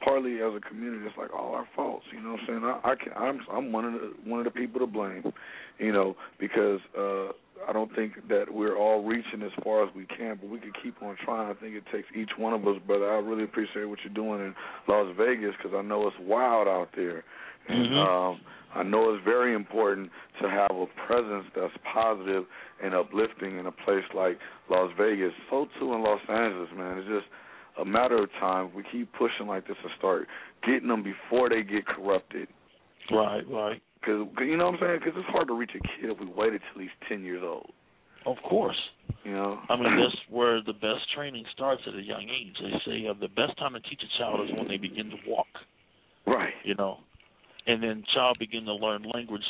partly 0.05 0.43
as 0.43 0.53
a 0.55 0.61
community 0.61 1.07
it's 1.07 1.17
like 1.17 1.33
all 1.33 1.55
our 1.55 1.67
faults, 1.77 2.05
you 2.13 2.21
know 2.21 2.33
what 2.33 2.41
I'm 2.41 2.47
saying? 2.49 2.65
I, 2.65 2.81
I 2.91 2.95
can 2.97 3.13
I'm 3.17 3.41
I'm 3.51 3.73
one 3.73 3.85
of 3.85 3.93
the 3.93 4.13
one 4.25 4.41
of 4.41 4.45
the 4.45 4.51
people 4.51 4.81
to 4.81 4.87
blame, 4.89 5.33
you 5.79 5.93
know, 5.93 6.17
because 6.41 6.81
uh 6.99 7.29
I 7.69 7.73
don't 7.73 7.95
think 7.95 8.13
that 8.29 8.53
we're 8.53 8.77
all 8.77 9.03
reaching 9.03 9.43
as 9.43 9.53
far 9.65 9.87
as 9.87 9.95
we 9.95 10.07
can, 10.07 10.39
but 10.41 10.51
we 10.51 10.59
can 10.59 10.73
keep 10.83 11.03
on 11.03 11.17
trying. 11.25 11.49
I 11.49 11.55
think 11.55 11.75
it 11.75 11.85
takes 11.93 12.09
each 12.15 12.31
one 12.37 12.53
of 12.53 12.67
us, 12.67 12.77
brother. 12.87 13.11
I 13.11 13.19
really 13.19 13.45
appreciate 13.45 13.85
what 13.85 13.99
you're 14.05 14.15
doing 14.15 14.41
in 14.41 14.55
Las 14.89 15.15
Vegas 15.17 15.55
because 15.57 15.77
I 15.77 15.83
know 15.83 16.07
it's 16.07 16.17
wild 16.21 16.69
out 16.69 16.91
there, 16.95 17.25
and 17.69 17.93
Mhm. 17.93 17.97
um, 17.97 18.41
I 18.75 18.83
know 18.83 19.15
it's 19.15 19.25
very 19.25 19.55
important 19.55 20.11
to 20.41 20.51
have 20.51 20.71
a 20.71 20.87
presence 21.07 21.47
that's 21.55 21.77
positive 21.79 22.47
and 22.83 22.95
uplifting 22.95 23.59
in 23.59 23.67
a 23.67 23.73
place 23.73 24.05
like 24.13 24.39
Las 24.69 24.93
Vegas. 24.99 25.33
So 25.49 25.67
too 25.79 25.95
in 25.95 26.03
Los 26.03 26.21
Angeles, 26.29 26.71
man. 26.73 26.99
It's 26.99 27.09
just 27.09 27.27
a 27.79 27.85
matter 27.85 28.19
of 28.19 28.33
time. 28.35 28.73
We 28.75 28.83
keep 28.83 29.13
pushing 29.15 29.47
like 29.47 29.67
this 29.67 29.77
and 29.83 29.93
start 29.99 30.27
getting 30.63 30.89
them 30.89 31.03
before 31.03 31.49
they 31.49 31.63
get 31.63 31.87
corrupted. 31.87 32.49
Right, 33.11 33.49
right. 33.49 33.83
Cause, 34.05 34.27
you 34.41 34.57
know 34.57 34.71
what 34.71 34.75
I'm 34.75 34.81
saying? 34.81 35.01
Because 35.05 35.19
it's 35.19 35.29
hard 35.31 35.49
to 35.49 35.55
reach 35.55 35.73
a 35.75 35.81
kid 35.81 36.11
if 36.11 36.21
we 36.21 36.27
waited 36.27 36.63
till 36.73 36.83
he's 36.83 36.91
ten 37.09 37.23
years 37.23 37.43
old. 37.45 37.73
Of 38.27 38.37
course. 38.49 38.77
You 39.25 39.33
know. 39.33 39.61
I 39.69 39.77
mean, 39.77 39.97
that's 39.99 40.17
where 40.29 40.61
the 40.63 40.73
best 40.73 41.07
training 41.15 41.45
starts 41.55 41.83
at 41.87 41.95
a 41.95 42.03
young 42.03 42.23
age. 42.23 42.55
They 42.61 42.79
say 42.85 43.07
uh, 43.09 43.15
the 43.21 43.29
best 43.29 43.57
time 43.59 43.73
to 43.75 43.81
teach 43.81 44.01
a 44.03 44.19
child 44.19 44.49
is 44.49 44.55
when 44.57 44.69
they 44.69 44.77
begin 44.77 45.11
to 45.11 45.17
walk. 45.27 45.47
Right. 46.27 46.55
You 46.65 46.75
know, 46.75 46.99
and 47.67 47.83
then 47.83 48.05
child 48.15 48.37
begin 48.39 48.65
to 48.65 48.75
learn 48.75 49.05
language 49.15 49.43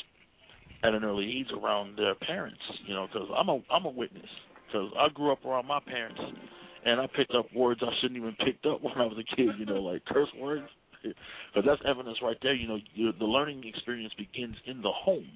at 0.85 0.95
an 0.95 1.05
early 1.05 1.25
age 1.25 1.49
around 1.57 1.99
their 1.99 2.15
parents. 2.15 2.61
You 2.87 2.95
know, 2.95 3.07
because 3.13 3.29
I'm 3.37 3.49
a 3.49 3.61
I'm 3.71 3.85
a 3.85 3.91
witness. 3.91 4.29
Because 4.67 4.91
I 4.99 5.09
grew 5.13 5.33
up 5.33 5.45
around 5.45 5.67
my 5.67 5.81
parents, 5.81 6.21
and 6.85 7.01
I 7.01 7.07
picked 7.07 7.35
up 7.35 7.47
words 7.55 7.81
I 7.83 7.93
shouldn't 8.01 8.19
even 8.19 8.37
picked 8.45 8.67
up 8.67 8.83
when 8.83 8.95
I 8.99 9.07
was 9.07 9.17
a 9.19 9.37
kid. 9.37 9.51
You 9.59 9.67
know, 9.67 9.81
like 9.81 10.05
curse 10.05 10.29
words. 10.39 10.67
Because 11.55 11.67
that's 11.67 11.83
evidence 11.89 12.19
right 12.23 12.37
there. 12.43 12.55
You 12.55 12.69
know, 12.69 12.79
you, 12.95 13.13
the 13.19 13.25
learning 13.25 13.65
experience 13.67 14.13
begins 14.17 14.57
in 14.67 14.83
the 14.83 14.93
home. 14.93 15.31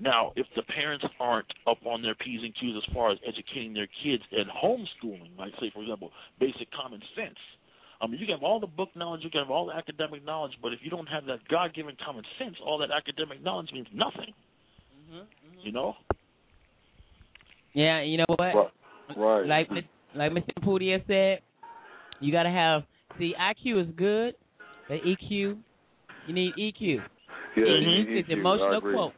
Now, 0.00 0.32
if 0.36 0.46
the 0.54 0.62
parents 0.62 1.04
aren't 1.18 1.48
up 1.66 1.78
on 1.84 2.02
their 2.02 2.14
P's 2.14 2.40
and 2.42 2.54
Q's 2.54 2.76
as 2.76 2.94
far 2.94 3.10
as 3.10 3.18
educating 3.26 3.74
their 3.74 3.88
kids 4.02 4.22
and 4.30 4.46
homeschooling, 4.48 5.36
like 5.36 5.52
say 5.60 5.70
for 5.74 5.82
example, 5.82 6.12
basic 6.38 6.70
common 6.70 7.00
sense. 7.16 7.38
I 8.00 8.06
mean, 8.06 8.20
you 8.20 8.26
can 8.26 8.36
have 8.36 8.44
all 8.44 8.60
the 8.60 8.68
book 8.68 8.90
knowledge, 8.94 9.22
you 9.24 9.30
can 9.30 9.40
have 9.40 9.50
all 9.50 9.66
the 9.66 9.74
academic 9.74 10.24
knowledge, 10.24 10.52
but 10.62 10.72
if 10.72 10.78
you 10.82 10.90
don't 10.90 11.08
have 11.08 11.26
that 11.26 11.40
God-given 11.50 11.96
common 12.04 12.22
sense, 12.38 12.54
all 12.64 12.78
that 12.78 12.90
academic 12.92 13.42
knowledge 13.42 13.70
means 13.72 13.88
nothing. 13.92 14.32
Mm-hmm, 14.94 15.16
mm-hmm. 15.16 15.66
You 15.66 15.72
know? 15.72 15.94
Yeah, 17.72 18.02
you 18.02 18.18
know 18.18 18.24
what? 18.28 18.38
Right. 18.54 18.70
right. 19.16 19.46
Like 19.46 19.68
like 20.14 20.32
Mr. 20.32 20.64
Poudia 20.64 21.04
said, 21.06 21.42
you 22.20 22.32
gotta 22.32 22.50
have 22.50 22.82
see 23.18 23.34
IQ 23.38 23.82
is 23.82 23.94
good, 23.96 24.34
but 24.88 24.98
EQ, 25.02 25.58
you 26.26 26.34
need 26.34 26.52
EQ. 26.58 27.02
Yeah, 27.56 27.62
is 27.64 28.26
EQ, 28.26 28.30
I 28.30 28.32
emotional 28.32 28.80
quote. 28.80 29.12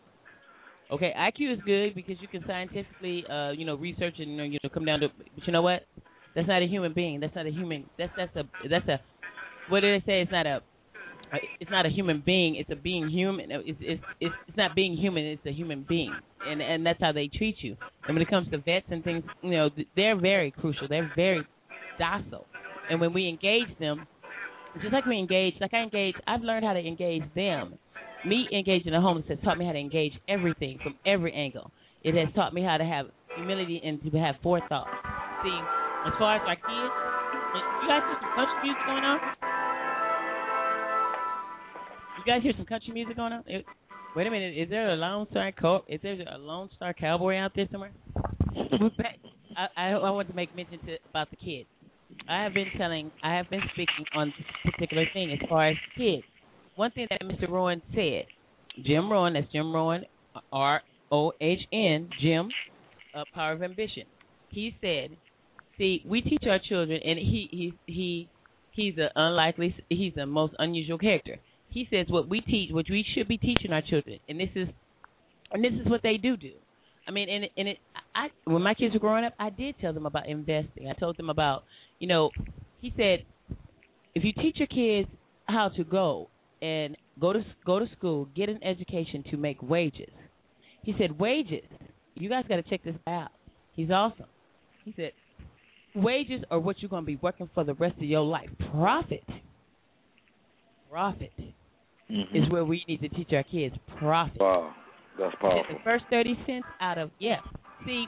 Okay, 0.90 1.12
IQ 1.16 1.54
is 1.54 1.60
good 1.64 1.94
because 1.94 2.16
you 2.20 2.26
can 2.26 2.42
scientifically, 2.46 3.24
uh, 3.30 3.52
you 3.52 3.64
know, 3.64 3.76
research 3.76 4.14
and 4.18 4.32
you 4.32 4.36
know, 4.36 4.44
you 4.44 4.58
know, 4.62 4.70
come 4.72 4.84
down 4.84 5.00
to. 5.00 5.08
But 5.08 5.46
you 5.46 5.52
know 5.52 5.62
what? 5.62 5.86
That's 6.34 6.48
not 6.48 6.62
a 6.62 6.66
human 6.66 6.92
being. 6.92 7.20
That's 7.20 7.34
not 7.34 7.46
a 7.46 7.50
human. 7.50 7.86
That's 7.96 8.12
that's 8.16 8.34
a 8.36 8.42
that's 8.68 8.88
a. 8.88 9.00
What 9.68 9.80
did 9.80 10.00
they 10.00 10.04
say? 10.04 10.20
It's 10.22 10.32
not 10.32 10.46
a. 10.46 10.60
it's 11.60 11.70
not 11.70 11.86
a 11.86 11.90
human 11.90 12.22
being. 12.26 12.56
It's 12.56 12.70
a 12.70 12.76
being 12.76 13.08
human. 13.08 13.52
It's 13.52 13.78
it's 13.80 14.02
it's, 14.20 14.34
it's 14.48 14.56
not 14.56 14.74
being 14.74 14.96
human. 14.96 15.24
It's 15.24 15.46
a 15.46 15.52
human 15.52 15.86
being, 15.88 16.12
and 16.44 16.60
and 16.60 16.84
that's 16.84 17.00
how 17.00 17.12
they 17.12 17.28
treat 17.28 17.56
you. 17.60 17.76
And 18.08 18.16
when 18.16 18.22
it 18.22 18.28
comes 18.30 18.50
to 18.50 18.58
vets 18.58 18.86
and 18.90 19.04
things, 19.04 19.22
you 19.42 19.50
know, 19.50 19.70
they're 19.94 20.18
very 20.18 20.50
crucial. 20.50 20.88
They're 20.88 21.12
very 21.14 21.46
docile, 22.00 22.46
and 22.90 23.00
when 23.00 23.12
we 23.12 23.28
engage 23.28 23.78
them, 23.78 24.06
just 24.78 24.92
like 24.92 25.04
we 25.06 25.18
engage, 25.18 25.54
like 25.60 25.74
I 25.74 25.82
engage, 25.82 26.14
I've 26.26 26.42
learned 26.42 26.64
how 26.64 26.74
to 26.74 26.80
engage 26.80 27.24
them. 27.34 27.78
Me 28.26 28.48
engaging 28.52 28.92
the 28.92 29.00
homeless 29.00 29.26
has 29.28 29.38
taught 29.42 29.58
me 29.58 29.64
how 29.64 29.72
to 29.72 29.78
engage 29.78 30.12
everything 30.28 30.78
from 30.82 30.94
every 31.06 31.32
angle. 31.32 31.72
It 32.02 32.14
has 32.14 32.32
taught 32.34 32.54
me 32.54 32.62
how 32.62 32.76
to 32.76 32.84
have 32.84 33.06
humility 33.34 33.80
and 33.82 34.00
to 34.02 34.18
have 34.18 34.36
forethought. 34.42 34.86
See, 35.42 35.58
as 36.06 36.12
far 36.18 36.36
as 36.36 36.42
our 36.46 36.56
kids, 36.56 36.94
you 37.82 37.88
guys 37.88 38.02
hear 38.06 38.16
some 38.20 38.30
country 38.34 38.58
music 38.62 38.84
going 38.86 39.04
on? 39.04 39.20
You 42.18 42.24
guys 42.26 42.42
hear 42.42 42.52
some 42.56 42.66
country 42.66 42.92
music 42.92 43.16
going 43.16 43.32
on? 43.32 43.44
It, 43.46 43.64
wait 44.14 44.26
a 44.26 44.30
minute, 44.30 44.56
is 44.56 44.68
there 44.68 44.90
a 44.92 44.96
Lone 44.96 45.26
Star 45.30 45.52
Co- 45.52 45.84
Is 45.88 46.00
there 46.02 46.16
a 46.32 46.38
Lone 46.38 46.68
Star 46.76 46.94
Cowboy 46.94 47.36
out 47.36 47.52
there 47.56 47.66
somewhere? 47.72 47.92
I, 49.56 49.66
I, 49.76 49.90
I 49.92 50.10
want 50.10 50.28
to 50.28 50.34
make 50.34 50.54
mention 50.54 50.78
to 50.86 50.96
about 51.12 51.30
the 51.30 51.36
kids. 51.36 51.68
I 52.28 52.44
have 52.44 52.54
been 52.54 52.68
telling, 52.78 53.10
I 53.22 53.36
have 53.36 53.50
been 53.50 53.62
speaking 53.72 54.04
on 54.14 54.32
this 54.36 54.72
particular 54.72 55.04
thing 55.12 55.32
as 55.32 55.48
far 55.48 55.68
as 55.68 55.76
kids. 55.96 56.22
One 56.76 56.90
thing 56.92 57.06
that 57.10 57.20
Mr. 57.22 57.48
Rohn 57.48 57.82
said, 57.94 58.26
Jim 58.84 59.10
Rohn, 59.10 59.34
that's 59.34 59.50
Jim 59.52 59.74
Rohn, 59.74 60.04
R 60.52 60.82
O 61.10 61.32
H 61.40 61.60
N, 61.72 62.08
Jim, 62.20 62.48
uh, 63.14 63.24
Power 63.34 63.52
of 63.52 63.62
Ambition. 63.62 64.04
He 64.50 64.74
said, 64.80 65.16
"See, 65.76 66.02
we 66.06 66.22
teach 66.22 66.44
our 66.48 66.58
children, 66.58 67.00
and 67.04 67.18
he 67.18 67.48
he 67.50 67.74
he 67.86 68.28
he's 68.72 68.94
an 68.96 69.08
unlikely, 69.16 69.74
he's 69.88 70.14
the 70.14 70.26
most 70.26 70.54
unusual 70.58 70.98
character. 70.98 71.38
He 71.70 71.86
says 71.90 72.06
what 72.08 72.28
we 72.28 72.40
teach, 72.40 72.70
what 72.72 72.86
we 72.88 73.04
should 73.14 73.28
be 73.28 73.38
teaching 73.38 73.72
our 73.72 73.82
children, 73.82 74.18
and 74.28 74.38
this 74.38 74.50
is, 74.54 74.68
and 75.52 75.64
this 75.64 75.72
is 75.72 75.88
what 75.90 76.02
they 76.02 76.16
do 76.16 76.36
do. 76.36 76.52
I 77.06 77.10
mean, 77.10 77.28
and 77.28 77.44
and 77.56 77.68
it, 77.68 77.78
I 78.14 78.28
when 78.44 78.62
my 78.62 78.74
kids 78.74 78.94
were 78.94 79.00
growing 79.00 79.24
up, 79.24 79.34
I 79.38 79.50
did 79.50 79.74
tell 79.80 79.92
them 79.92 80.06
about 80.06 80.28
investing. 80.28 80.88
I 80.88 80.94
told 80.98 81.16
them 81.16 81.30
about, 81.30 81.64
you 82.00 82.08
know, 82.08 82.30
he 82.80 82.92
said, 82.96 83.24
if 84.14 84.24
you 84.24 84.32
teach 84.32 84.56
your 84.56 84.66
kids 84.66 85.08
how 85.46 85.68
to 85.76 85.84
go 85.84 86.28
and 86.60 86.96
go 87.20 87.32
to 87.32 87.44
go 87.64 87.78
to 87.78 87.86
school, 87.96 88.28
get 88.34 88.48
an 88.48 88.62
education 88.64 89.22
to 89.30 89.36
make 89.36 89.62
wages. 89.62 90.10
He 90.82 90.94
said 90.98 91.18
wages. 91.18 91.64
You 92.14 92.28
guys 92.28 92.44
got 92.48 92.56
to 92.56 92.62
check 92.62 92.82
this 92.82 92.96
out. 93.06 93.30
He's 93.74 93.90
awesome. 93.90 94.26
He 94.84 94.92
said 94.96 95.12
wages 95.94 96.42
are 96.50 96.58
what 96.58 96.80
you're 96.80 96.88
going 96.88 97.02
to 97.02 97.06
be 97.06 97.18
working 97.22 97.48
for 97.54 97.64
the 97.64 97.74
rest 97.74 97.96
of 97.96 98.04
your 98.04 98.24
life. 98.24 98.48
Profit. 98.72 99.24
Profit 100.90 101.32
mm-hmm. 102.10 102.36
is 102.36 102.50
where 102.50 102.64
we 102.64 102.82
need 102.88 103.00
to 103.00 103.08
teach 103.10 103.30
our 103.32 103.44
kids 103.44 103.76
profit. 103.98 104.40
Wow, 104.40 104.74
that's 105.18 105.34
powerful. 105.40 105.62
Get 105.68 105.78
the 105.78 105.84
first 105.84 106.04
thirty 106.10 106.34
cents 106.46 106.66
out 106.80 106.98
of 106.98 107.10
yeah. 107.18 107.36
See, 107.86 108.06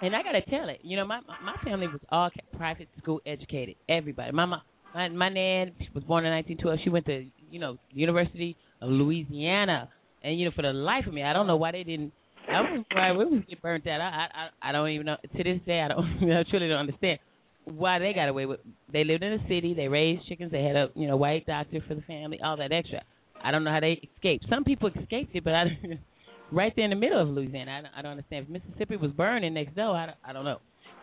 and 0.00 0.16
I 0.16 0.22
gotta 0.22 0.42
tell 0.42 0.68
it. 0.68 0.80
You 0.82 0.96
know, 0.96 1.06
my 1.06 1.20
my 1.44 1.56
family 1.64 1.86
was 1.86 2.00
all 2.10 2.30
private 2.56 2.88
school 2.98 3.20
educated. 3.26 3.76
Everybody. 3.88 4.32
My 4.32 4.46
my 4.46 5.08
my, 5.08 5.28
nan 5.28 5.72
was 5.94 6.04
born 6.04 6.24
in 6.26 6.32
1912. 6.32 6.78
She 6.84 6.90
went 6.90 7.06
to 7.06 7.26
you 7.50 7.60
know 7.60 7.76
University 7.92 8.56
of 8.80 8.90
Louisiana, 8.90 9.88
and 10.22 10.38
you 10.38 10.46
know 10.46 10.52
for 10.54 10.62
the 10.62 10.72
life 10.72 11.06
of 11.06 11.14
me, 11.14 11.22
I 11.22 11.32
don't 11.32 11.46
know 11.46 11.56
why 11.56 11.72
they 11.72 11.84
didn't. 11.84 12.12
I 12.48 12.60
was 12.62 12.84
why 12.92 13.12
we 13.12 13.44
get 13.48 13.62
burnt 13.62 13.86
out. 13.86 14.00
I 14.00 14.26
I 14.34 14.70
I 14.70 14.72
don't 14.72 14.88
even 14.88 15.06
know 15.06 15.16
to 15.36 15.44
this 15.44 15.60
day. 15.66 15.80
I 15.80 15.88
don't. 15.88 16.20
Know, 16.20 16.42
truly 16.50 16.68
don't 16.68 16.78
understand 16.78 17.18
why 17.64 17.98
they 17.98 18.12
got 18.12 18.28
away 18.28 18.46
with. 18.46 18.60
They 18.92 19.04
lived 19.04 19.22
in 19.22 19.34
a 19.34 19.42
city. 19.48 19.74
They 19.74 19.88
raised 19.88 20.26
chickens. 20.28 20.50
They 20.50 20.62
had 20.62 20.76
a 20.76 20.88
you 20.94 21.06
know 21.06 21.16
white 21.16 21.46
doctor 21.46 21.80
for 21.86 21.94
the 21.94 22.02
family. 22.02 22.40
All 22.42 22.56
that 22.56 22.72
extra. 22.72 23.02
I 23.42 23.50
don't 23.50 23.64
know 23.64 23.70
how 23.70 23.80
they 23.80 24.00
escaped. 24.16 24.46
Some 24.50 24.64
people 24.64 24.88
escaped 24.88 25.34
it, 25.34 25.44
but 25.44 25.54
I 25.54 25.64
right 26.52 26.72
there 26.76 26.84
in 26.84 26.90
the 26.90 26.96
middle 26.96 27.20
of 27.20 27.28
Louisiana. 27.28 27.78
I 27.78 27.82
don't, 27.82 27.92
I 27.96 28.02
don't 28.02 28.10
understand. 28.12 28.46
If 28.48 28.62
Mississippi 28.62 28.96
was 28.96 29.10
burning 29.12 29.54
next 29.54 29.74
door, 29.76 29.96
I 29.96 30.06
don't, 30.06 30.18
I 30.24 30.32
don't 30.32 30.44
know. 30.44 30.58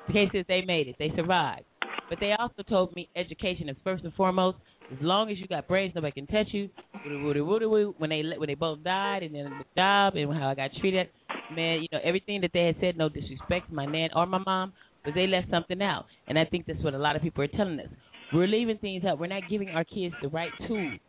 The 0.08 0.14
case 0.14 0.30
is 0.34 0.46
they 0.48 0.62
made 0.66 0.88
it. 0.88 0.96
They 1.00 1.12
survived. 1.16 1.66
But 2.10 2.20
they 2.20 2.34
also 2.38 2.64
told 2.64 2.96
me 2.96 3.10
education 3.16 3.68
is 3.70 3.76
first 3.84 4.04
and 4.04 4.14
foremost. 4.14 4.58
As 4.92 4.98
long 5.02 5.30
as 5.30 5.38
you 5.38 5.48
got 5.48 5.68
brains, 5.68 5.94
nobody 5.96 6.14
can 6.14 6.28
touch 6.28 6.48
you. 6.52 6.70
When 7.04 8.10
they 8.10 8.22
when 8.38 8.48
they 8.48 8.54
both 8.54 8.84
died, 8.84 9.24
and 9.24 9.36
then 9.36 9.46
the 9.46 9.66
job 9.76 10.16
and 10.16 10.34
how 10.34 10.48
I 10.48 10.56
got 10.56 10.72
treated, 10.80 11.10
man, 11.54 11.82
you 11.82 11.88
know 11.92 12.00
everything 12.04 12.40
that 12.42 12.52
they 12.54 12.68
had 12.68 12.76
said, 12.80 12.98
no 12.98 13.10
disrespect 13.10 13.68
to 13.68 13.76
my 13.76 13.86
nan 13.86 14.10
or 14.16 14.26
my 14.26 14.38
mom, 14.46 14.72
but 15.04 15.14
they 15.14 15.28
left 15.28 15.50
something 15.52 15.82
out. 15.82 16.06
And 16.28 16.40
I 16.40 16.46
think 16.46 16.68
that's 16.68 16.82
what 16.82 16.94
a 16.94 16.98
lot 16.98 17.18
of 17.18 17.22
people 17.22 17.44
are 17.44 17.48
telling 17.48 17.82
us. 17.82 17.90
We're 18.34 18.48
leaving 18.48 18.78
things 18.78 19.04
out. 19.04 19.20
We're 19.20 19.28
not 19.28 19.44
giving 19.50 19.70
our 19.70 19.84
kids 19.84 20.16
the 20.22 20.30
right 20.30 20.52
tools. 20.68 21.00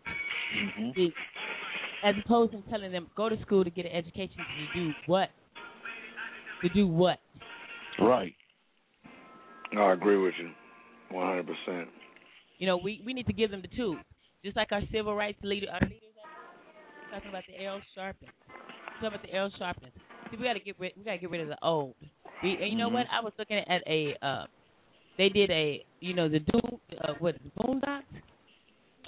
Mm-hmm. 0.80 1.06
As 2.04 2.14
opposed 2.24 2.52
to 2.52 2.62
telling 2.70 2.92
them 2.92 3.08
go 3.16 3.28
to 3.28 3.40
school 3.42 3.64
to 3.64 3.70
get 3.70 3.84
an 3.86 3.92
education 3.92 4.36
to 4.38 4.80
do 4.80 4.92
what? 5.06 5.30
To 6.62 6.68
do 6.68 6.86
what? 6.86 7.18
Right. 8.00 8.34
No, 9.72 9.82
I 9.82 9.92
agree 9.92 10.16
with 10.16 10.34
you, 10.40 10.50
one 11.10 11.26
hundred 11.26 11.46
percent. 11.46 11.88
You 12.58 12.66
know, 12.66 12.76
we 12.78 13.02
we 13.04 13.12
need 13.12 13.26
to 13.26 13.32
give 13.32 13.50
them 13.50 13.62
the 13.62 13.76
tools, 13.76 13.98
just 14.44 14.56
like 14.56 14.72
our 14.72 14.80
civil 14.92 15.14
rights 15.14 15.38
leader, 15.42 15.66
our 15.72 15.80
leaders. 15.80 16.00
Talking 17.12 17.28
about 17.30 17.44
the 17.48 17.64
Al 17.64 17.80
Sharpton. 17.96 18.28
Talking 19.00 19.08
about 19.08 19.22
the 19.22 19.34
Al 19.34 19.50
Sharpton. 19.60 19.90
See, 20.30 20.36
we 20.36 20.44
got 20.44 20.54
to 20.54 20.60
get 20.60 20.76
rid. 20.78 20.92
We 20.96 21.04
got 21.04 21.12
to 21.12 21.18
get 21.18 21.30
rid 21.30 21.40
of 21.42 21.48
the 21.48 21.58
old. 21.62 21.94
We, 22.42 22.58
and 22.60 22.70
you 22.70 22.76
know 22.76 22.86
Mm-hmm. 22.86 22.94
what? 22.94 23.06
I 23.12 23.20
was 23.22 23.32
looking 23.38 23.58
at 23.58 23.82
a. 23.86 24.14
uh 24.22 24.44
They 25.16 25.28
did 25.28 25.50
a. 25.50 25.84
You 26.00 26.14
know 26.14 26.28
the 26.28 26.40
Doom. 26.40 26.78
Uh, 26.92 27.14
what 27.18 27.34
the 27.42 27.50
Boondocks. 27.62 28.02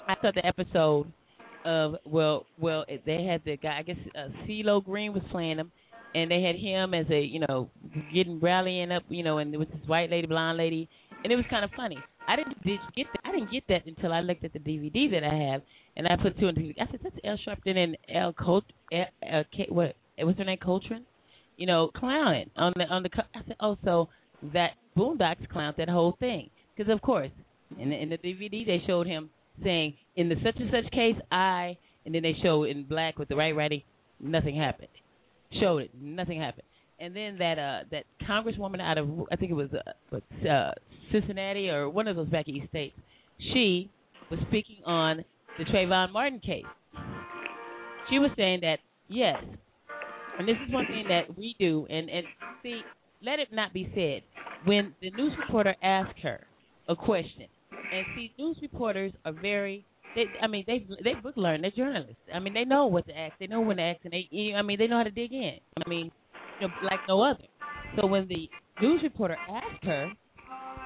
I 0.07 0.15
saw 0.21 0.31
the 0.33 0.45
episode 0.45 1.11
of 1.65 1.95
well, 2.05 2.45
well, 2.59 2.85
they 2.87 3.23
had 3.23 3.41
the 3.45 3.57
guy. 3.57 3.79
I 3.79 3.83
guess 3.83 3.97
uh, 4.15 4.29
CeeLo 4.47 4.83
Green 4.83 5.13
was 5.13 5.23
playing 5.31 5.57
him, 5.57 5.71
and 6.13 6.29
they 6.31 6.41
had 6.41 6.55
him 6.55 6.93
as 6.93 7.05
a 7.09 7.21
you 7.21 7.39
know 7.39 7.69
getting 8.13 8.39
rallying 8.39 8.91
up, 8.91 9.03
you 9.09 9.23
know, 9.23 9.37
and 9.37 9.51
there 9.51 9.59
was 9.59 9.67
this 9.69 9.87
white 9.87 10.09
lady, 10.09 10.27
blonde 10.27 10.57
lady, 10.57 10.89
and 11.23 11.31
it 11.31 11.35
was 11.35 11.45
kind 11.49 11.65
of 11.65 11.71
funny. 11.75 11.97
I 12.27 12.35
didn't 12.35 12.61
did 12.63 12.79
get 12.95 13.07
that. 13.13 13.29
I 13.29 13.31
didn't 13.31 13.51
get 13.51 13.63
that 13.69 13.85
until 13.85 14.13
I 14.13 14.21
looked 14.21 14.43
at 14.43 14.53
the 14.53 14.59
DVD 14.59 15.11
that 15.11 15.23
I 15.23 15.51
have, 15.51 15.61
and 15.97 16.07
I 16.07 16.15
put 16.21 16.39
two 16.39 16.47
and 16.47 16.57
two. 16.57 16.73
I 16.79 16.89
said 16.89 16.99
that's 17.03 17.15
L 17.23 17.37
Sharpton 17.47 17.77
and 17.77 17.97
L 18.13 18.33
Colt. 18.33 18.63
L, 18.91 19.05
L, 19.27 19.43
K, 19.55 19.67
what? 19.69 19.95
What's 20.17 20.37
her 20.37 20.45
name? 20.45 20.57
Coltrane. 20.63 21.05
You 21.57 21.67
know, 21.67 21.91
clowning 21.95 22.49
on 22.55 22.73
the 22.75 22.83
on 22.85 23.03
the. 23.03 23.09
I 23.35 23.41
said, 23.47 23.55
oh, 23.59 23.77
so 23.83 24.09
that 24.53 24.71
Boondocks 24.97 25.47
clowned 25.53 25.77
that 25.77 25.89
whole 25.89 26.15
thing 26.19 26.49
because 26.75 26.91
of 26.91 27.01
course 27.01 27.31
in 27.79 27.89
the, 27.89 27.95
in 27.95 28.09
the 28.09 28.17
DVD 28.17 28.65
they 28.65 28.81
showed 28.85 29.07
him 29.07 29.29
saying 29.63 29.95
in 30.15 30.29
the 30.29 30.35
such 30.43 30.55
and 30.59 30.69
such 30.71 30.91
case 30.91 31.15
I, 31.31 31.77
and 32.05 32.13
then 32.13 32.23
they 32.23 32.35
show 32.41 32.63
in 32.63 32.83
black 32.83 33.17
with 33.19 33.29
the 33.29 33.35
right 33.35 33.55
writing, 33.55 33.81
nothing 34.19 34.55
happened. 34.55 34.89
Showed 35.59 35.83
it, 35.83 35.91
nothing 35.99 36.39
happened. 36.39 36.65
And 36.99 37.15
then 37.15 37.37
that 37.39 37.57
uh 37.57 37.87
that 37.91 38.03
congresswoman 38.29 38.79
out 38.79 38.97
of 38.97 39.07
I 39.31 39.35
think 39.35 39.51
it 39.51 39.55
was 39.55 39.69
uh, 39.73 40.47
uh 40.47 40.71
Cincinnati 41.11 41.69
or 41.69 41.89
one 41.89 42.07
of 42.07 42.15
those 42.15 42.29
back 42.29 42.47
east 42.47 42.69
states, 42.69 42.95
she 43.53 43.89
was 44.29 44.39
speaking 44.47 44.77
on 44.85 45.25
the 45.57 45.65
Trayvon 45.65 46.11
Martin 46.11 46.39
case. 46.39 46.63
She 48.09 48.19
was 48.19 48.29
saying 48.37 48.59
that 48.61 48.77
yes, 49.07 49.43
and 50.37 50.47
this 50.47 50.55
is 50.65 50.73
one 50.73 50.85
thing 50.85 51.05
that 51.09 51.37
we 51.37 51.55
do, 51.59 51.87
and 51.89 52.09
and 52.09 52.25
see, 52.61 52.81
let 53.23 53.39
it 53.39 53.49
not 53.51 53.73
be 53.73 53.91
said 53.95 54.21
when 54.65 54.93
the 55.01 55.11
news 55.11 55.33
reporter 55.39 55.75
asked 55.81 56.19
her 56.23 56.41
a 56.87 56.95
question, 56.95 57.47
and 57.71 58.05
see, 58.15 58.33
news 58.37 58.57
reporters 58.61 59.11
are 59.25 59.33
very. 59.33 59.85
They, 60.15 60.25
I 60.41 60.47
mean, 60.47 60.65
they 60.67 60.85
they 61.03 61.13
book 61.13 61.35
learn. 61.37 61.61
They're 61.61 61.71
journalists. 61.71 62.21
I 62.33 62.39
mean, 62.39 62.53
they 62.53 62.65
know 62.65 62.87
what 62.87 63.07
to 63.07 63.17
ask. 63.17 63.33
They 63.39 63.47
know 63.47 63.61
when 63.61 63.77
to 63.77 63.83
ask, 63.83 63.99
and 64.03 64.13
they. 64.13 64.53
I 64.53 64.61
mean, 64.61 64.77
they 64.77 64.87
know 64.87 64.97
how 64.97 65.03
to 65.03 65.11
dig 65.11 65.31
in. 65.31 65.57
I 65.85 65.89
mean, 65.89 66.11
you 66.59 66.67
know, 66.67 66.73
like 66.83 66.99
no 67.07 67.21
other. 67.23 67.45
So 67.95 68.07
when 68.07 68.27
the 68.27 68.49
news 68.81 69.01
reporter 69.03 69.37
asked 69.49 69.83
her, 69.83 70.11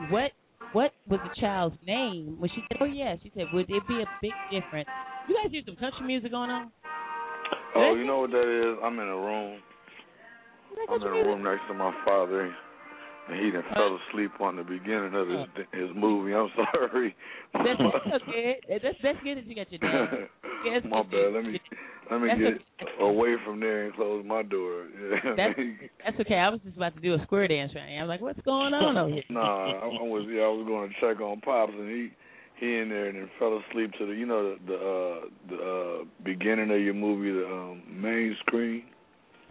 "What 0.10 0.32
what 0.74 0.92
was 1.08 1.20
the 1.24 1.42
child's 1.42 1.78
name?" 1.86 2.36
When 2.40 2.50
she 2.50 2.62
said, 2.68 2.78
"Oh 2.82 2.86
yeah," 2.86 3.16
she 3.24 3.32
said, 3.36 3.48
"Would 3.54 3.70
it 3.70 3.88
be 3.88 4.02
a 4.02 4.06
big 4.22 4.34
difference?" 4.52 4.90
You 5.28 5.36
guys 5.42 5.52
hear 5.52 5.62
some 5.66 5.76
country 5.76 6.06
music 6.06 6.32
going 6.32 6.52
on? 6.52 6.72
Oh, 7.76 7.96
you 7.96 8.06
know 8.06 8.20
what 8.20 8.32
that 8.32 8.46
is? 8.48 8.78
I'm 8.84 8.94
in 9.00 9.08
a 9.08 9.16
room. 9.16 9.60
I'm 10.90 11.02
in 11.02 11.08
a 11.08 11.12
room 11.12 11.44
next 11.44 11.68
to 11.68 11.74
my 11.74 11.92
father, 12.06 12.54
and 13.28 13.44
he 13.44 13.52
done 13.52 13.64
fell 13.74 13.98
asleep 14.10 14.32
on 14.40 14.56
the 14.56 14.64
beginning 14.64 15.14
of 15.16 15.28
his 15.28 15.66
his 15.74 15.90
movie. 15.96 16.34
I'm 16.34 16.50
sorry. 16.56 17.16
That's, 17.54 17.80
that's 17.80 18.24
okay. 18.30 18.60
That's 18.70 18.98
that's 19.02 19.18
good 19.24 19.38
that 19.38 19.48
you 19.48 19.56
got 19.56 19.72
your 19.72 19.80
dad. 19.80 20.30
That's 20.72 20.86
my 20.90 21.04
bad. 21.04 21.34
Let 21.34 21.44
me 21.44 21.60
let 22.12 22.22
me 22.22 22.28
That's 22.28 22.40
get 22.78 23.02
away 23.02 23.36
from 23.44 23.60
there 23.60 23.86
and 23.86 23.96
close 23.96 24.24
my 24.26 24.44
door. 24.44 24.86
That's 25.38 25.60
that's 26.04 26.20
okay. 26.22 26.36
I 26.36 26.50
was 26.50 26.60
just 26.64 26.78
about 26.78 26.96
to 26.96 27.02
do 27.02 27.16
a 27.16 27.24
square 27.24 27.48
dance 27.48 27.72
right 27.76 27.96
now. 27.96 28.04
I'm 28.04 28.08
like, 28.08 28.22
what's 28.22 28.40
going 28.42 28.74
on 28.74 28.98
over 28.98 29.10
here? 29.10 29.24
nah, 29.30 29.42
I, 29.42 29.86
I 29.86 30.04
was 30.04 30.28
yeah, 30.30 30.44
I 30.44 30.48
was 30.48 30.66
going 30.68 30.90
to 30.90 30.96
check 31.02 31.22
on 31.22 31.42
pops, 31.42 31.74
and 31.76 31.90
he 31.90 32.10
he 32.60 32.78
in 32.78 32.90
there 32.90 33.08
and 33.08 33.18
then 33.18 33.30
fell 33.40 33.60
asleep 33.70 33.92
to 33.98 34.06
the 34.06 34.14
you 34.14 34.26
know 34.26 34.56
the 34.56 34.58
the 34.68 34.76
uh, 34.76 35.28
the 35.50 36.02
uh, 36.02 36.06
beginning 36.24 36.72
of 36.72 36.80
your 36.80 36.94
movie, 36.94 37.32
the 37.32 37.46
um, 37.46 37.82
main 37.90 38.36
screen. 38.42 38.84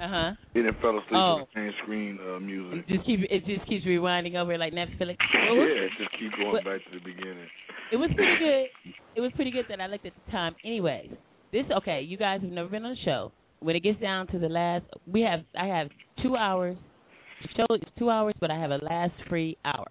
Uh 0.00 0.08
huh. 0.08 0.30
He 0.54 0.60
then 0.62 0.72
fell 0.82 0.98
asleep 0.98 1.14
Oh. 1.14 1.38
to 1.40 1.46
the 1.54 1.60
main 1.60 1.72
screen 1.82 2.18
uh, 2.18 2.40
music. 2.40 2.88
Just 2.88 3.06
keep 3.06 3.20
it 3.30 3.44
just 3.46 3.66
keeps 3.68 3.84
rewinding 3.86 4.34
over 4.36 4.58
like 4.58 4.72
Netflix. 4.72 5.16
yeah, 5.34 5.86
it 5.86 5.90
just 5.98 6.10
keep 6.18 6.32
going 6.36 6.52
What- 6.52 6.64
back 6.64 6.80
to 6.84 6.98
the 6.98 7.04
beginning. 7.04 7.46
It 7.92 7.96
was 7.96 8.10
pretty 8.16 8.36
good. 8.38 8.92
it 9.14 9.20
was 9.20 9.30
pretty 9.36 9.50
good 9.52 9.66
that 9.68 9.80
I 9.80 9.86
looked 9.86 10.06
at 10.06 10.12
the 10.26 10.32
time. 10.32 10.54
Anyways, 10.64 11.10
this 11.52 11.64
okay. 11.78 12.00
You 12.00 12.16
guys 12.16 12.40
have 12.42 12.50
never 12.50 12.68
been 12.68 12.84
on 12.84 12.92
the 12.96 13.04
show. 13.04 13.30
When 13.60 13.76
it 13.76 13.82
gets 13.82 14.00
down 14.00 14.26
to 14.28 14.38
the 14.38 14.48
last, 14.48 14.84
we 15.06 15.20
have 15.22 15.40
I 15.58 15.66
have 15.66 15.88
two 16.22 16.34
hours. 16.36 16.76
The 17.42 17.48
show 17.56 17.74
is 17.74 17.82
two 17.98 18.10
hours, 18.10 18.34
but 18.40 18.50
I 18.50 18.58
have 18.58 18.70
a 18.72 18.78
last 18.84 19.12
free 19.28 19.56
hour. 19.64 19.86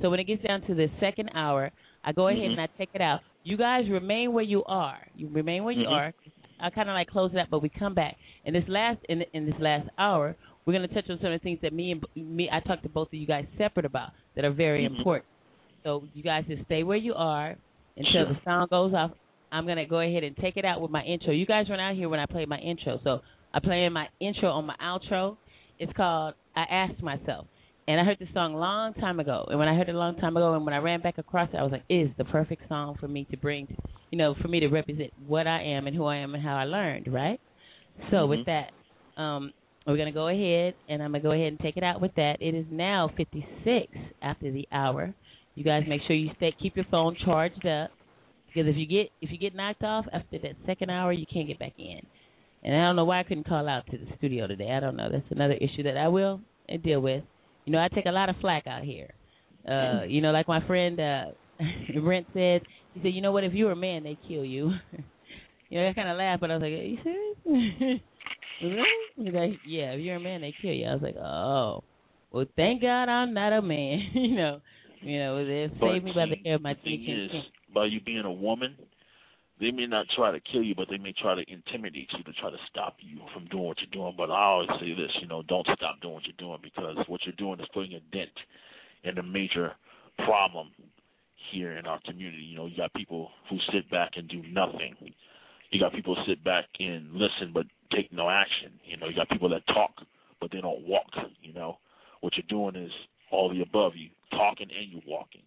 So 0.00 0.08
when 0.10 0.20
it 0.20 0.24
gets 0.24 0.42
down 0.42 0.60
to 0.62 0.74
the 0.74 0.86
second 1.00 1.30
hour, 1.34 1.70
I 2.04 2.12
go 2.12 2.28
ahead 2.28 2.40
Mhm. 2.42 2.52
and 2.52 2.60
I 2.60 2.68
take 2.78 2.90
it 2.94 3.00
out. 3.00 3.20
You 3.44 3.56
guys 3.56 3.88
remain 3.90 4.32
where 4.32 4.44
you 4.44 4.62
are. 4.64 4.98
You 5.16 5.28
remain 5.28 5.64
where 5.64 5.74
you 5.74 5.86
Mhm. 5.86 5.92
are. 5.92 6.12
I 6.62 6.70
kind 6.70 6.88
of 6.88 6.94
like 6.94 7.08
close 7.08 7.30
it 7.34 7.38
up, 7.38 7.48
but 7.50 7.62
we 7.62 7.68
come 7.68 7.94
back. 7.94 8.16
In 8.44 8.54
this 8.54 8.64
last 8.68 8.98
in 9.08 9.22
in 9.32 9.46
this 9.46 9.54
last 9.60 9.88
hour, 9.98 10.36
we're 10.64 10.72
going 10.74 10.88
to 10.88 10.94
touch 10.94 11.04
on 11.10 11.18
some 11.20 11.32
of 11.32 11.40
the 11.40 11.42
things 11.42 11.58
that 11.62 11.72
me 11.72 11.92
and 11.92 12.02
me 12.36 12.48
I 12.52 12.60
talked 12.60 12.84
to 12.84 12.88
both 12.88 13.08
of 13.08 13.14
you 13.14 13.26
guys 13.26 13.46
separate 13.58 13.84
about 13.86 14.10
that 14.36 14.44
are 14.44 14.52
very 14.52 14.82
Mhm. 14.82 14.96
important. 14.98 15.26
So 15.82 16.04
you 16.14 16.22
guys 16.22 16.44
just 16.46 16.64
stay 16.66 16.82
where 16.84 16.96
you 16.96 17.14
are 17.14 17.56
until 17.96 18.12
Sure. 18.12 18.24
the 18.26 18.40
sound 18.44 18.70
goes 18.70 18.94
off. 18.94 19.10
I'm 19.50 19.66
gonna 19.66 19.86
go 19.86 20.00
ahead 20.00 20.22
and 20.24 20.36
take 20.36 20.56
it 20.56 20.64
out 20.64 20.80
with 20.80 20.90
my 20.90 21.02
intro. 21.02 21.32
You 21.32 21.44
guys 21.46 21.68
run 21.68 21.80
out 21.80 21.94
here 21.96 22.08
when 22.08 22.20
I 22.20 22.26
play 22.26 22.46
my 22.46 22.58
intro. 22.58 22.98
So 23.04 23.20
I 23.52 23.60
play 23.60 23.84
in 23.84 23.92
my 23.92 24.08
intro 24.20 24.50
on 24.50 24.64
my 24.66 24.76
outro. 24.80 25.36
It's 25.78 25.92
called 25.94 26.34
I 26.54 26.62
Asked 26.62 27.02
Myself. 27.02 27.46
And 27.88 28.00
I 28.00 28.04
heard 28.04 28.18
this 28.20 28.28
song 28.32 28.54
a 28.54 28.58
long 28.58 28.94
time 28.94 29.18
ago. 29.20 29.44
And 29.48 29.58
when 29.58 29.68
I 29.68 29.74
heard 29.76 29.88
it 29.88 29.94
a 29.94 29.98
long 29.98 30.16
time 30.16 30.36
ago 30.36 30.54
and 30.54 30.64
when 30.64 30.74
I 30.74 30.78
ran 30.78 31.00
back 31.00 31.18
across 31.18 31.48
it, 31.52 31.56
I 31.56 31.62
was 31.62 31.72
like, 31.72 31.84
it 31.88 31.94
is 31.94 32.10
the 32.16 32.24
perfect 32.24 32.68
song 32.68 32.96
for 33.00 33.08
me 33.08 33.26
to 33.30 33.36
bring, 33.36 33.66
you 34.10 34.18
know, 34.18 34.34
for 34.40 34.48
me 34.48 34.60
to 34.60 34.68
represent 34.68 35.12
what 35.26 35.46
I 35.48 35.62
am 35.62 35.86
and 35.86 35.96
who 35.96 36.04
I 36.04 36.16
am 36.18 36.34
and 36.34 36.42
how 36.42 36.56
I 36.56 36.64
learned, 36.64 37.12
right? 37.12 37.40
So 38.10 38.26
with 38.26 38.40
Mhm. 38.40 38.44
that, 38.46 38.72
um, 39.20 39.52
we're 39.86 39.96
going 39.96 40.06
to 40.06 40.12
go 40.12 40.28
ahead 40.28 40.74
and 40.88 41.02
I'm 41.02 41.10
going 41.10 41.22
to 41.22 41.28
go 41.28 41.32
ahead 41.32 41.48
and 41.48 41.58
take 41.60 41.76
it 41.76 41.82
out 41.82 42.00
with 42.00 42.14
that. 42.14 42.36
It 42.40 42.54
is 42.54 42.66
now 42.70 43.08
56 43.16 43.96
after 44.22 44.50
the 44.52 44.66
hour. 44.70 45.12
You 45.56 45.64
guys 45.64 45.84
make 45.88 46.02
sure 46.06 46.14
you 46.16 46.30
stay 46.36 46.52
keep 46.52 46.76
your 46.76 46.86
phone 46.90 47.16
charged 47.24 47.66
up 47.66 47.90
because 48.46 48.68
if 48.68 48.76
you 48.76 48.86
get 48.86 49.10
if 49.20 49.30
you 49.32 49.38
get 49.38 49.54
knocked 49.54 49.82
off 49.82 50.06
after 50.12 50.38
that 50.38 50.56
second 50.66 50.90
hour, 50.90 51.12
you 51.12 51.26
can't 51.26 51.48
get 51.48 51.58
back 51.58 51.74
in. 51.78 52.00
And 52.62 52.74
I 52.74 52.86
don't 52.86 52.96
know 52.96 53.04
why 53.04 53.20
I 53.20 53.24
couldn't 53.24 53.46
call 53.48 53.68
out 53.68 53.86
to 53.90 53.98
the 53.98 54.06
studio 54.16 54.46
today. 54.46 54.70
I 54.70 54.80
don't 54.80 54.96
know. 54.96 55.10
That's 55.10 55.30
another 55.30 55.54
issue 55.54 55.82
that 55.84 55.96
I 55.96 56.08
will 56.08 56.40
deal 56.84 57.00
with. 57.00 57.24
You 57.64 57.72
know, 57.72 57.78
I 57.78 57.88
take 57.88 58.06
a 58.06 58.10
lot 58.12 58.28
of 58.28 58.36
flack 58.40 58.66
out 58.66 58.82
here. 58.82 59.10
Uh, 59.66 60.02
you 60.08 60.20
know, 60.20 60.32
like 60.32 60.48
my 60.48 60.66
friend 60.66 60.98
uh 60.98 61.24
Brent 62.02 62.26
said, 62.32 62.62
he 62.94 63.00
said, 63.02 63.14
"You 63.14 63.20
know 63.22 63.30
what? 63.32 63.44
If 63.44 63.54
you 63.54 63.66
were 63.66 63.72
a 63.72 63.76
man, 63.76 64.02
they'd 64.02 64.18
kill 64.26 64.44
you." 64.44 64.72
you 65.68 65.78
know, 65.80 65.88
I 65.88 65.92
kind 65.92 66.08
of 66.08 66.16
laughed, 66.18 66.40
but 66.40 66.50
I 66.50 66.56
was 66.56 66.62
like, 66.62 66.72
"Are 66.72 66.82
you 66.82 66.98
serious?" 67.04 68.00
really? 68.62 68.82
He's 69.16 69.34
like, 69.34 69.52
"Yeah, 69.68 69.92
if 69.92 70.00
you're 70.00 70.16
a 70.16 70.20
man, 70.20 70.40
they 70.40 70.54
kill 70.60 70.72
you." 70.72 70.86
I 70.86 70.94
was 70.94 71.02
like, 71.02 71.16
"Oh, 71.16 71.84
well, 72.32 72.46
thank 72.56 72.82
God 72.82 73.04
I'm 73.08 73.32
not 73.32 73.52
a 73.52 73.62
man." 73.62 74.00
you 74.14 74.36
know, 74.36 74.60
you 75.02 75.18
know, 75.18 75.46
they 75.46 75.68
But 75.78 75.86
saved 75.86 76.04
me 76.04 76.12
by 76.14 76.26
the 76.26 76.36
hair 76.44 76.56
of 76.56 76.62
my 76.62 76.74
teeth. 76.74 76.82
the 76.84 77.06
thing 77.06 77.18
is, 77.18 77.30
by 77.72 77.86
you 77.86 78.00
being 78.00 78.24
a 78.24 78.32
woman, 78.32 78.76
they 79.62 79.70
may 79.70 79.86
not 79.86 80.06
try 80.16 80.32
to 80.32 80.40
kill 80.40 80.62
you, 80.62 80.74
but 80.74 80.88
they 80.90 80.98
may 80.98 81.12
try 81.12 81.36
to 81.36 81.44
intimidate 81.46 82.10
you 82.18 82.24
to 82.24 82.32
try 82.40 82.50
to 82.50 82.56
stop 82.68 82.96
you 82.98 83.20
from 83.32 83.46
doing 83.46 83.62
what 83.62 83.78
you're 83.78 83.94
doing. 83.94 84.12
But 84.16 84.28
I 84.28 84.42
always 84.42 84.68
say 84.80 84.92
this, 84.92 85.12
you 85.20 85.28
know, 85.28 85.42
don't 85.46 85.66
stop 85.76 86.00
doing 86.02 86.14
what 86.14 86.24
you're 86.26 86.34
doing 86.36 86.58
because 86.60 86.96
what 87.06 87.20
you're 87.24 87.38
doing 87.38 87.60
is 87.60 87.66
putting 87.72 87.94
a 87.94 88.00
dent 88.10 88.34
in 89.04 89.16
a 89.18 89.22
major 89.22 89.70
problem 90.26 90.70
here 91.52 91.78
in 91.78 91.86
our 91.86 92.00
community. 92.04 92.42
You 92.42 92.56
know, 92.56 92.66
you 92.66 92.76
got 92.76 92.92
people 92.94 93.30
who 93.48 93.56
sit 93.72 93.88
back 93.88 94.10
and 94.16 94.28
do 94.28 94.42
nothing. 94.50 94.96
You 95.70 95.78
got 95.78 95.92
people 95.92 96.16
who 96.16 96.32
sit 96.32 96.42
back 96.42 96.64
and 96.80 97.12
listen 97.12 97.52
but 97.54 97.66
take 97.94 98.12
no 98.12 98.28
action. 98.28 98.72
You 98.84 98.96
know, 98.96 99.06
you 99.06 99.14
got 99.14 99.28
people 99.28 99.48
that 99.50 99.62
talk 99.68 99.92
but 100.40 100.50
they 100.50 100.60
don't 100.60 100.86
walk. 100.88 101.06
You 101.40 101.54
know, 101.54 101.78
what 102.20 102.32
you're 102.36 102.44
doing 102.48 102.74
is 102.74 102.90
all 103.30 103.48
the 103.48 103.62
above. 103.62 103.92
You 103.94 104.08
talking 104.32 104.68
and 104.76 104.90
you 104.90 105.00
walking. 105.06 105.42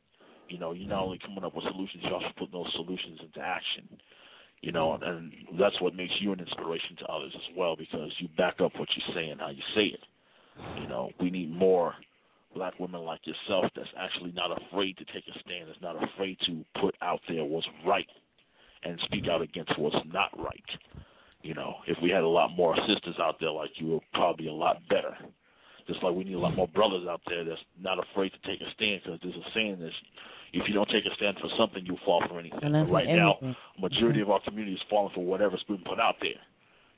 You 0.49 0.59
know, 0.59 0.73
you're 0.73 0.87
not 0.87 0.97
mm-hmm. 0.97 1.05
only 1.05 1.19
coming 1.19 1.43
up 1.43 1.55
with 1.55 1.65
solutions, 1.71 2.03
you're 2.03 2.13
also 2.13 2.33
putting 2.37 2.53
those 2.53 2.71
solutions 2.75 3.19
into 3.23 3.39
action. 3.39 3.87
You 4.61 4.71
know, 4.71 4.97
and 5.01 5.31
that's 5.59 5.79
what 5.81 5.95
makes 5.95 6.13
you 6.21 6.33
an 6.33 6.39
inspiration 6.39 6.95
to 6.99 7.05
others 7.05 7.31
as 7.35 7.55
well 7.55 7.75
because 7.75 8.11
you 8.19 8.27
back 8.35 8.55
up 8.61 8.71
what 8.77 8.89
you 8.95 9.13
say 9.13 9.29
and 9.29 9.39
how 9.39 9.49
you 9.49 9.61
say 9.75 9.93
it. 9.93 9.99
You 10.81 10.87
know, 10.87 11.09
we 11.19 11.29
need 11.29 11.53
more 11.53 11.93
black 12.55 12.79
women 12.79 13.01
like 13.01 13.19
yourself 13.25 13.65
that's 13.75 13.89
actually 13.99 14.31
not 14.31 14.49
afraid 14.49 14.97
to 14.97 15.05
take 15.05 15.27
a 15.27 15.39
stand, 15.39 15.67
that's 15.67 15.81
not 15.81 16.01
afraid 16.01 16.37
to 16.47 16.63
put 16.81 16.95
out 17.01 17.19
there 17.27 17.43
what's 17.43 17.67
right 17.85 18.07
and 18.83 18.99
speak 19.05 19.25
out 19.29 19.41
against 19.41 19.77
what's 19.77 19.95
not 20.11 20.31
right. 20.39 20.63
You 21.41 21.53
know, 21.53 21.75
if 21.85 21.97
we 22.01 22.09
had 22.09 22.23
a 22.23 22.27
lot 22.27 22.55
more 22.55 22.75
sisters 22.87 23.15
out 23.21 23.35
there 23.39 23.51
like 23.51 23.69
you, 23.75 23.87
it 23.87 23.93
would 23.93 24.11
probably 24.13 24.45
be 24.45 24.49
a 24.49 24.53
lot 24.53 24.77
better. 24.89 25.15
Just 25.85 26.01
like 26.01 26.15
we 26.15 26.23
need 26.23 26.33
a 26.33 26.39
lot 26.39 26.55
more 26.55 26.67
brothers 26.69 27.05
out 27.07 27.21
there 27.27 27.43
that's 27.43 27.61
not 27.79 27.99
afraid 27.99 28.31
to 28.31 28.49
take 28.49 28.61
a 28.61 28.71
stand 28.73 29.01
because 29.03 29.19
there's 29.21 29.35
a 29.35 29.49
saying 29.53 29.77
that 29.79 29.91
if 30.55 30.63
you 30.67 30.73
don't 30.73 30.87
take 30.89 31.05
a 31.05 31.13
stand 31.15 31.35
for 31.41 31.49
something, 31.59 31.85
you'll 31.85 31.99
fall 32.05 32.23
for 32.29 32.39
anything. 32.39 32.59
But 32.61 32.89
right 32.89 33.07
now, 33.07 33.35
everything. 33.43 33.55
majority 33.77 34.21
of 34.21 34.29
our 34.31 34.39
community 34.39 34.75
is 34.75 34.81
falling 34.89 35.11
for 35.13 35.23
whatever's 35.23 35.63
been 35.67 35.83
put 35.85 35.99
out 35.99 36.15
there. 36.21 36.39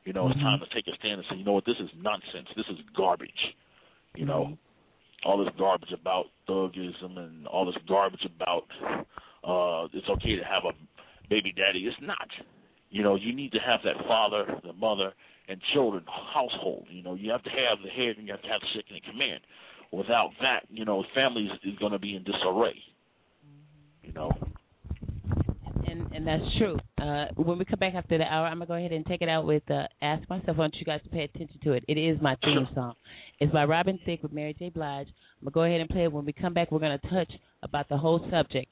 You 0.05 0.13
know, 0.13 0.29
it's 0.29 0.37
Mhm. 0.37 0.43
time 0.43 0.59
to 0.59 0.67
take 0.67 0.87
a 0.87 0.95
stand 0.95 1.19
and 1.19 1.25
say, 1.27 1.35
you 1.35 1.43
know 1.43 1.53
what, 1.53 1.65
this 1.65 1.79
is 1.79 1.89
nonsense. 1.95 2.47
This 2.55 2.69
is 2.69 2.79
garbage. 2.93 3.55
You 4.15 4.25
know, 4.25 4.57
all 5.25 5.37
this 5.43 5.53
garbage 5.57 5.91
about 5.91 6.29
thugism 6.45 7.17
and 7.17 7.47
all 7.47 7.65
this 7.65 7.77
garbage 7.87 8.23
about 8.25 8.69
uh 9.43 9.87
it's 9.93 10.07
okay 10.09 10.35
to 10.35 10.43
have 10.43 10.65
a 10.65 10.73
baby 11.29 11.51
daddy. 11.51 11.87
It's 11.87 11.99
not. 11.99 12.29
You 12.89 13.03
know, 13.03 13.15
you 13.15 13.33
need 13.33 13.51
to 13.51 13.59
have 13.59 13.81
that 13.83 13.97
father, 14.07 14.59
the 14.63 14.73
mother, 14.73 15.13
and 15.49 15.61
children 15.73 16.05
household. 16.07 16.87
You 16.89 17.03
know, 17.03 17.15
you 17.15 17.31
have 17.31 17.43
to 17.43 17.49
have 17.49 17.81
the 17.83 17.89
head 17.89 18.17
and 18.17 18.27
you 18.27 18.33
have 18.33 18.41
to 18.43 18.47
have 18.49 18.61
the 18.61 18.67
second 18.75 18.97
in 18.97 19.01
command. 19.01 19.41
Without 19.91 20.31
that, 20.41 20.65
you 20.69 20.85
know, 20.85 21.03
families 21.13 21.51
is 21.63 21.75
going 21.79 21.91
to 21.93 21.99
be 21.99 22.15
in 22.15 22.23
disarray. 22.23 22.81
And 25.87 26.11
and 26.11 26.27
that's 26.27 26.43
true. 26.57 26.77
Uh, 27.01 27.25
when 27.35 27.57
we 27.57 27.65
come 27.65 27.79
back 27.79 27.93
after 27.95 28.17
the 28.17 28.23
hour, 28.23 28.47
I'm 28.47 28.55
gonna 28.57 28.65
go 28.65 28.73
ahead 28.73 28.91
and 28.91 29.05
take 29.05 29.21
it 29.21 29.29
out 29.29 29.45
with 29.45 29.63
uh, 29.69 29.83
"Ask 30.01 30.29
Myself." 30.29 30.57
I 30.57 30.59
want 30.59 30.75
you 30.79 30.85
guys 30.85 31.01
to 31.03 31.09
pay 31.09 31.23
attention 31.23 31.59
to 31.63 31.73
it. 31.73 31.83
It 31.87 31.97
is 31.97 32.21
my 32.21 32.35
theme 32.43 32.67
song. 32.75 32.93
It's 33.39 33.53
by 33.53 33.65
Robin 33.65 33.99
Thicke 34.05 34.23
with 34.23 34.33
Mary 34.33 34.55
J. 34.57 34.69
Blige. 34.69 35.07
I'm 35.07 35.45
gonna 35.45 35.51
go 35.53 35.63
ahead 35.63 35.81
and 35.81 35.89
play 35.89 36.03
it. 36.03 36.11
When 36.11 36.25
we 36.25 36.33
come 36.33 36.53
back, 36.53 36.71
we're 36.71 36.79
gonna 36.79 36.97
touch 36.97 37.31
about 37.63 37.87
the 37.89 37.97
whole 37.97 38.27
subject 38.31 38.67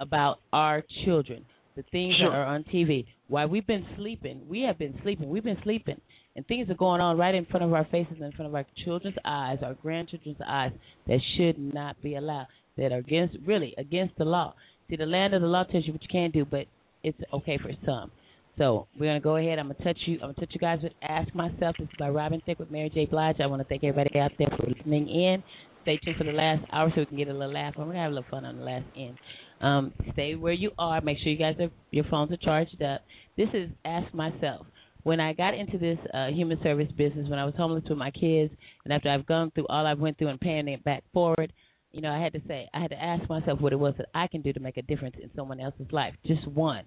about 0.00 0.38
our 0.52 0.82
children, 1.04 1.44
the 1.76 1.82
things 1.82 2.14
Sure. 2.16 2.30
that 2.30 2.36
are 2.36 2.46
on 2.46 2.64
TV. 2.64 3.06
Why 3.28 3.46
we've 3.46 3.66
been 3.66 3.86
sleeping, 3.96 4.42
we 4.48 4.62
have 4.62 4.78
been 4.78 4.98
sleeping. 5.02 5.28
We've 5.28 5.44
been 5.44 5.60
sleeping, 5.62 6.00
and 6.36 6.46
things 6.46 6.70
are 6.70 6.74
going 6.74 7.00
on 7.00 7.18
right 7.18 7.34
in 7.34 7.44
front 7.46 7.64
of 7.64 7.72
our 7.72 7.84
faces, 7.84 8.20
in 8.20 8.32
front 8.32 8.48
of 8.48 8.54
our 8.54 8.64
children's 8.84 9.16
eyes, 9.24 9.58
our 9.62 9.74
grandchildren's 9.74 10.40
eyes, 10.46 10.72
that 11.06 11.20
should 11.36 11.58
not 11.58 12.00
be 12.02 12.14
allowed. 12.14 12.46
That 12.76 12.90
are 12.90 12.98
against, 12.98 13.36
really 13.46 13.72
against 13.78 14.16
the 14.16 14.24
law. 14.24 14.54
See, 14.88 14.96
the 14.96 15.06
land 15.06 15.34
of 15.34 15.42
the 15.42 15.48
law 15.48 15.64
tells 15.64 15.86
you 15.86 15.92
what 15.92 16.02
you 16.02 16.08
can 16.10 16.30
do, 16.30 16.44
but 16.44 16.66
it's 17.02 17.18
okay 17.32 17.58
for 17.58 17.70
some. 17.84 18.10
So 18.56 18.86
we're 18.98 19.06
gonna 19.06 19.20
go 19.20 19.36
ahead. 19.36 19.58
I'm 19.58 19.66
gonna 19.68 19.82
touch 19.82 19.98
you. 20.06 20.14
I'm 20.14 20.32
gonna 20.32 20.34
touch 20.34 20.50
you 20.52 20.60
guys 20.60 20.78
with 20.82 20.92
"Ask 21.02 21.34
Myself." 21.34 21.76
This 21.78 21.88
is 21.88 21.94
by 21.98 22.08
Robin 22.08 22.40
Thicke 22.46 22.58
with 22.60 22.70
Mary 22.70 22.90
J. 22.90 23.06
Blige. 23.06 23.40
I 23.40 23.46
want 23.46 23.60
to 23.62 23.68
thank 23.68 23.82
everybody 23.82 24.18
out 24.18 24.30
there 24.38 24.48
for 24.56 24.68
listening 24.68 25.08
in. 25.08 25.42
Stay 25.82 25.98
tuned 25.98 26.16
for 26.16 26.24
the 26.24 26.32
last 26.32 26.64
hour 26.72 26.90
so 26.90 27.00
we 27.00 27.06
can 27.06 27.16
get 27.16 27.28
a 27.28 27.32
little 27.32 27.52
laugh. 27.52 27.74
We're 27.76 27.86
gonna 27.86 27.98
have 27.98 28.12
a 28.12 28.14
little 28.14 28.30
fun 28.30 28.44
on 28.44 28.58
the 28.58 28.64
last 28.64 28.84
end. 28.96 29.18
Um, 29.60 29.92
stay 30.12 30.34
where 30.34 30.52
you 30.52 30.70
are. 30.78 31.00
Make 31.00 31.18
sure 31.18 31.32
you 31.32 31.38
guys 31.38 31.56
are 31.58 31.70
your 31.90 32.04
phones 32.10 32.30
are 32.30 32.36
charged 32.36 32.80
up. 32.80 33.02
This 33.36 33.48
is 33.54 33.70
"Ask 33.84 34.14
Myself." 34.14 34.66
When 35.02 35.20
I 35.20 35.32
got 35.34 35.54
into 35.54 35.76
this 35.76 35.98
uh, 36.14 36.28
human 36.28 36.58
service 36.62 36.90
business, 36.96 37.28
when 37.28 37.38
I 37.38 37.44
was 37.44 37.54
homeless 37.56 37.84
with 37.88 37.98
my 37.98 38.10
kids, 38.10 38.54
and 38.84 38.92
after 38.92 39.10
I've 39.10 39.26
gone 39.26 39.50
through 39.50 39.66
all 39.68 39.84
I've 39.84 39.98
went 39.98 40.16
through 40.16 40.28
and 40.28 40.40
paying 40.40 40.68
it 40.68 40.82
back 40.84 41.02
forward, 41.12 41.52
you 41.94 42.00
know, 42.00 42.10
I 42.10 42.20
had 42.20 42.32
to 42.32 42.40
say, 42.48 42.68
I 42.74 42.80
had 42.80 42.90
to 42.90 43.00
ask 43.00 43.28
myself 43.28 43.60
what 43.60 43.72
it 43.72 43.78
was 43.78 43.94
that 43.98 44.08
I 44.14 44.26
can 44.26 44.42
do 44.42 44.52
to 44.52 44.58
make 44.58 44.76
a 44.76 44.82
difference 44.82 45.14
in 45.22 45.30
someone 45.36 45.60
else's 45.60 45.86
life, 45.92 46.14
just 46.26 46.46
one, 46.48 46.84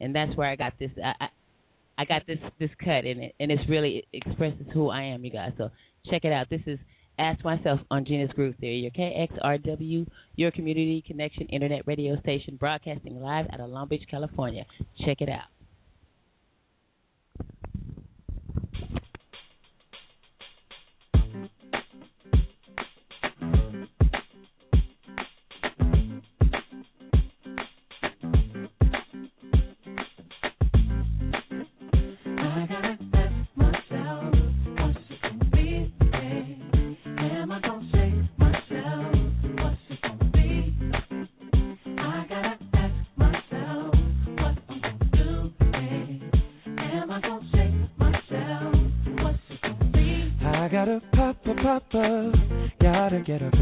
and 0.00 0.14
that's 0.14 0.34
where 0.34 0.48
I 0.48 0.56
got 0.56 0.72
this. 0.78 0.90
I, 1.04 1.12
I, 1.20 1.28
I 1.98 2.04
got 2.06 2.26
this 2.26 2.38
this 2.58 2.70
cut 2.82 3.04
in 3.04 3.20
it, 3.20 3.34
and 3.38 3.52
it's 3.52 3.68
really 3.68 4.06
it 4.12 4.22
expresses 4.26 4.66
who 4.72 4.88
I 4.88 5.02
am, 5.02 5.24
you 5.24 5.30
guys. 5.30 5.52
So 5.58 5.70
check 6.10 6.24
it 6.24 6.32
out. 6.32 6.48
This 6.48 6.62
is 6.66 6.78
Ask 7.18 7.44
Myself 7.44 7.80
on 7.90 8.06
Gena's 8.06 8.30
Groove 8.32 8.54
Theory, 8.58 8.76
your 8.76 8.92
KXRW, 8.92 10.06
your 10.36 10.50
community 10.50 11.04
connection 11.06 11.46
internet 11.48 11.86
radio 11.86 12.18
station, 12.20 12.56
broadcasting 12.56 13.20
live 13.20 13.46
out 13.52 13.60
of 13.60 13.68
Long 13.68 13.88
Beach, 13.88 14.04
California. 14.10 14.64
Check 15.04 15.20
it 15.20 15.28
out. 15.28 15.50
Get 53.26 53.42
a 53.42 53.55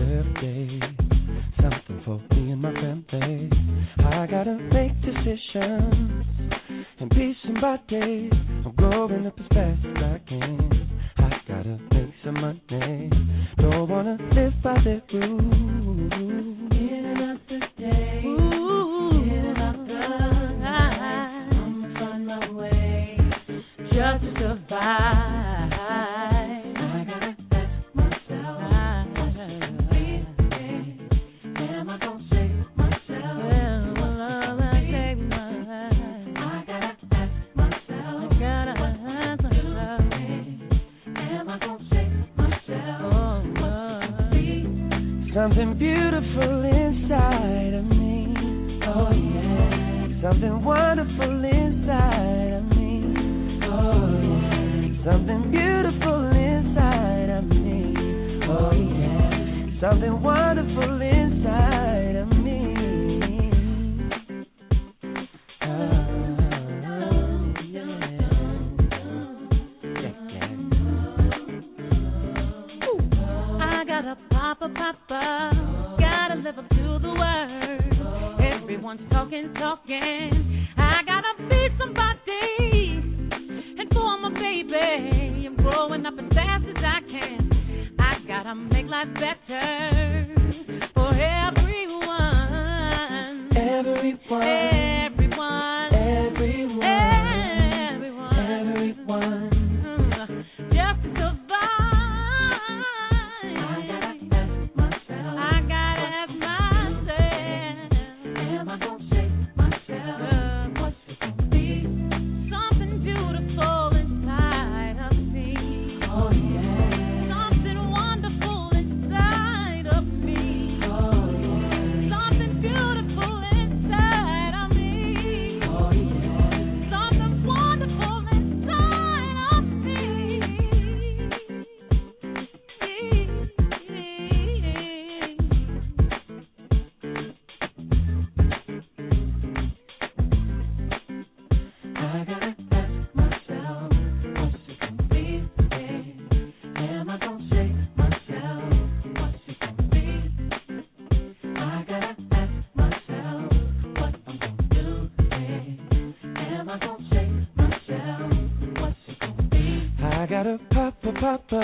I 160.32 160.58
pop 160.72 160.94
a 161.04 161.12
papa. 161.12 161.60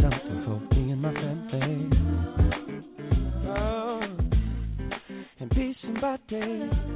Something 0.00 0.42
for 0.46 0.58
me 0.74 0.92
and 0.92 1.02
my 1.02 1.12
family. 1.12 1.90
Oh, 3.46 4.00
and 5.40 5.50
be 5.50 5.76
somebody. 5.82 6.40
I 6.40 6.93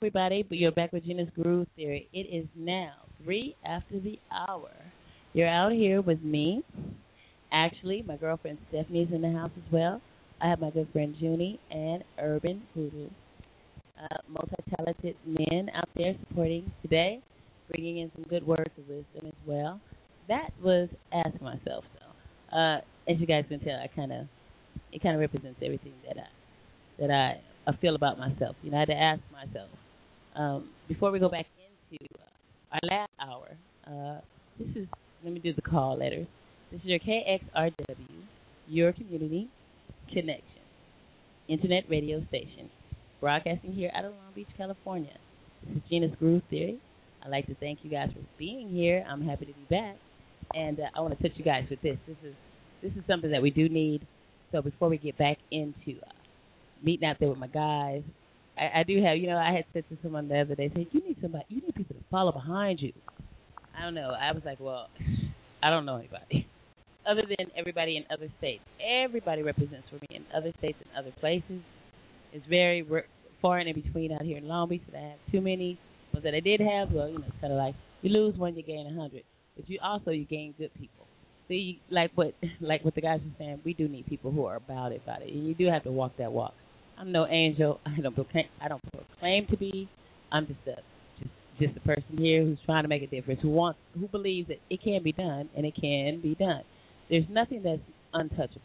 everybody. 0.00 0.42
But 0.42 0.56
you're 0.56 0.72
back 0.72 0.94
with 0.94 1.04
Gena's 1.04 1.28
Groove 1.34 1.66
Theory. 1.76 2.08
It 2.14 2.20
is 2.20 2.46
now 2.56 2.94
three 3.22 3.54
after 3.66 4.00
the 4.00 4.18
hour. 4.32 4.70
You're 5.34 5.46
out 5.46 5.72
here 5.72 6.00
with 6.00 6.22
me. 6.22 6.64
Actually, 7.52 8.02
my 8.08 8.16
girlfriend 8.16 8.56
Stephanie's 8.70 9.08
in 9.12 9.20
the 9.20 9.30
house 9.30 9.50
as 9.58 9.70
well. 9.70 10.00
I 10.40 10.48
have 10.48 10.58
my 10.58 10.70
good 10.70 10.88
friend 10.90 11.14
Junie 11.18 11.60
and 11.70 12.02
Urban 12.18 12.62
Hoodoo. 12.72 13.08
Uh, 14.02 14.16
multi-talented 14.26 15.16
men 15.26 15.70
out 15.74 15.90
there 15.94 16.14
supporting 16.26 16.72
today, 16.80 17.20
bringing 17.68 17.98
in 17.98 18.10
some 18.14 18.24
good 18.30 18.46
words 18.46 18.70
of 18.78 18.88
wisdom 18.88 19.26
as 19.26 19.46
well. 19.46 19.82
That 20.28 20.48
was 20.64 20.88
Ask 21.12 21.38
Myself, 21.42 21.84
though. 21.98 22.56
Uh, 22.56 22.80
as 23.06 23.20
you 23.20 23.26
guys 23.26 23.44
can 23.50 23.60
tell, 23.60 23.78
I 23.78 23.88
kind 23.94 24.12
of 24.12 24.26
it 24.92 25.02
kind 25.02 25.14
of 25.14 25.20
represents 25.20 25.58
everything 25.62 25.92
that 26.08 26.16
I 26.16 27.02
that 27.02 27.10
I, 27.10 27.70
I 27.70 27.76
feel 27.76 27.96
about 27.96 28.18
myself. 28.18 28.56
You 28.62 28.70
know, 28.70 28.78
I 28.78 28.80
had 28.80 28.88
to 28.88 28.94
ask 28.94 29.20
myself 29.30 29.68
um, 30.36 30.68
before 30.88 31.10
we 31.10 31.18
go 31.18 31.28
back 31.28 31.46
into 31.90 32.04
uh, 32.14 32.74
our 32.74 32.80
last 32.82 33.10
hour. 33.20 33.48
Uh, 33.86 34.20
this 34.58 34.68
is 34.76 34.88
let 35.24 35.32
me 35.32 35.40
do 35.40 35.52
the 35.52 35.62
call 35.62 35.98
letters. 35.98 36.26
This 36.70 36.80
is 36.80 36.86
your 36.86 36.98
KXRW, 37.00 38.22
your 38.68 38.92
community 38.92 39.48
connection, 40.08 40.44
internet 41.48 41.84
radio 41.88 42.24
station, 42.28 42.70
broadcasting 43.20 43.72
here 43.72 43.90
out 43.94 44.04
of 44.04 44.12
Long 44.12 44.32
Beach, 44.34 44.48
California. 44.56 45.16
This 45.66 45.76
is 45.76 45.82
Gena's 45.90 46.12
Groove 46.18 46.42
Theory. 46.48 46.80
I'd 47.22 47.30
like 47.30 47.46
to 47.46 47.54
thank 47.56 47.80
you 47.82 47.90
guys 47.90 48.08
for 48.12 48.20
being 48.38 48.70
here. 48.70 49.04
I'm 49.08 49.26
happy 49.26 49.46
to 49.46 49.52
be 49.52 49.66
back, 49.68 49.96
and 50.54 50.80
uh, 50.80 50.84
I 50.94 51.00
want 51.00 51.16
to 51.16 51.22
touch 51.22 51.36
you 51.36 51.44
guys 51.44 51.66
with 51.68 51.82
this. 51.82 51.98
This 52.06 52.16
is 52.24 52.34
this 52.82 52.92
is 52.92 53.02
something 53.06 53.30
that 53.30 53.42
we 53.42 53.50
do 53.50 53.68
need. 53.68 54.06
So 54.52 54.62
before 54.62 54.88
we 54.88 54.96
get 54.98 55.18
back 55.18 55.36
into 55.50 56.00
uh, 56.02 56.12
meeting 56.82 57.06
out 57.06 57.16
there 57.20 57.28
with 57.28 57.38
my 57.38 57.46
guys, 57.46 58.02
I, 58.60 58.80
I 58.80 58.82
do 58.82 59.02
have, 59.02 59.16
you 59.16 59.26
know, 59.26 59.38
I 59.38 59.52
had 59.52 59.64
said 59.72 59.84
to 59.88 59.96
someone 60.02 60.28
the 60.28 60.38
other 60.40 60.54
day, 60.54 60.70
said 60.74 60.86
you 60.92 61.00
need 61.00 61.16
somebody, 61.22 61.44
you 61.48 61.62
need 61.62 61.74
people 61.74 61.96
to 61.96 62.04
follow 62.10 62.30
behind 62.30 62.80
you. 62.80 62.92
I 63.76 63.84
don't 63.84 63.94
know. 63.94 64.10
I 64.10 64.32
was 64.32 64.42
like, 64.44 64.60
well, 64.60 64.88
I 65.62 65.70
don't 65.70 65.86
know 65.86 65.96
anybody 65.96 66.46
other 67.10 67.22
than 67.22 67.50
everybody 67.56 67.96
in 67.96 68.04
other 68.12 68.28
states. 68.38 68.62
Everybody 69.04 69.42
represents 69.42 69.88
for 69.88 69.96
me 69.96 70.08
in 70.10 70.24
other 70.36 70.52
states 70.58 70.76
and 70.80 70.90
other 70.98 71.14
places. 71.20 71.62
It's 72.32 72.46
very 72.46 72.82
re- 72.82 73.08
far 73.40 73.58
and 73.58 73.68
in 73.68 73.80
between 73.80 74.12
out 74.12 74.22
here 74.22 74.36
in 74.36 74.46
Long 74.46 74.68
Beach 74.68 74.82
that 74.92 74.98
I 74.98 75.08
have 75.10 75.32
too 75.32 75.40
many. 75.40 75.78
Ones 76.12 76.24
that 76.24 76.34
I 76.34 76.40
did 76.40 76.60
have, 76.60 76.92
well, 76.92 77.08
you 77.08 77.18
know, 77.18 77.24
it's 77.26 77.40
kind 77.40 77.52
of 77.52 77.58
like 77.58 77.74
you 78.02 78.10
lose 78.10 78.36
one, 78.36 78.56
you 78.56 78.62
gain 78.62 78.86
a 78.86 79.00
hundred, 79.00 79.22
but 79.56 79.68
you 79.70 79.78
also 79.82 80.10
you 80.10 80.24
gain 80.24 80.54
good 80.58 80.72
people. 80.74 81.06
You, 81.48 81.76
like 81.90 82.12
what 82.14 82.34
like 82.60 82.84
what 82.84 82.94
the 82.94 83.00
guys 83.00 83.20
were 83.24 83.34
saying, 83.38 83.60
we 83.64 83.74
do 83.74 83.88
need 83.88 84.06
people 84.06 84.30
who 84.30 84.44
are 84.44 84.56
about 84.56 84.92
it, 84.92 85.00
about 85.02 85.22
it, 85.22 85.32
and 85.32 85.46
you 85.46 85.54
do 85.54 85.66
have 85.66 85.82
to 85.84 85.90
walk 85.90 86.12
that 86.18 86.30
walk. 86.30 86.54
I'm 87.00 87.12
no 87.12 87.26
angel. 87.26 87.80
I 87.86 88.00
don't 88.00 88.14
proclaim, 88.14 88.44
I 88.60 88.68
don't 88.68 88.82
proclaim 88.92 89.46
to 89.50 89.56
be. 89.56 89.88
I'm 90.30 90.46
just 90.46 90.60
a 90.66 90.80
just 91.18 91.30
just 91.58 91.76
a 91.76 91.80
person 91.80 92.18
here 92.18 92.44
who's 92.44 92.58
trying 92.66 92.84
to 92.84 92.88
make 92.88 93.02
a 93.02 93.06
difference, 93.06 93.40
who 93.42 93.50
wants, 93.50 93.78
who 93.98 94.06
believes 94.08 94.48
that 94.48 94.58
it 94.68 94.82
can 94.82 95.02
be 95.02 95.12
done 95.12 95.48
and 95.56 95.66
it 95.66 95.74
can 95.80 96.20
be 96.20 96.34
done. 96.34 96.62
There's 97.08 97.24
nothing 97.28 97.62
that's 97.64 97.80
untouchable 98.14 98.60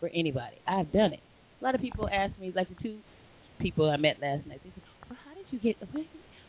for 0.00 0.08
anybody. 0.14 0.56
I've 0.66 0.90
done 0.92 1.12
it. 1.12 1.20
A 1.60 1.64
lot 1.64 1.74
of 1.74 1.80
people 1.80 2.08
ask 2.08 2.38
me, 2.40 2.52
like 2.54 2.68
the 2.68 2.82
two 2.82 2.98
people 3.60 3.90
I 3.90 3.96
met 3.96 4.16
last 4.22 4.46
night. 4.46 4.60
They 4.64 4.70
said, 4.70 4.82
"Well, 5.10 5.18
how 5.24 5.34
did 5.34 5.44
you 5.50 5.58
get? 5.58 5.76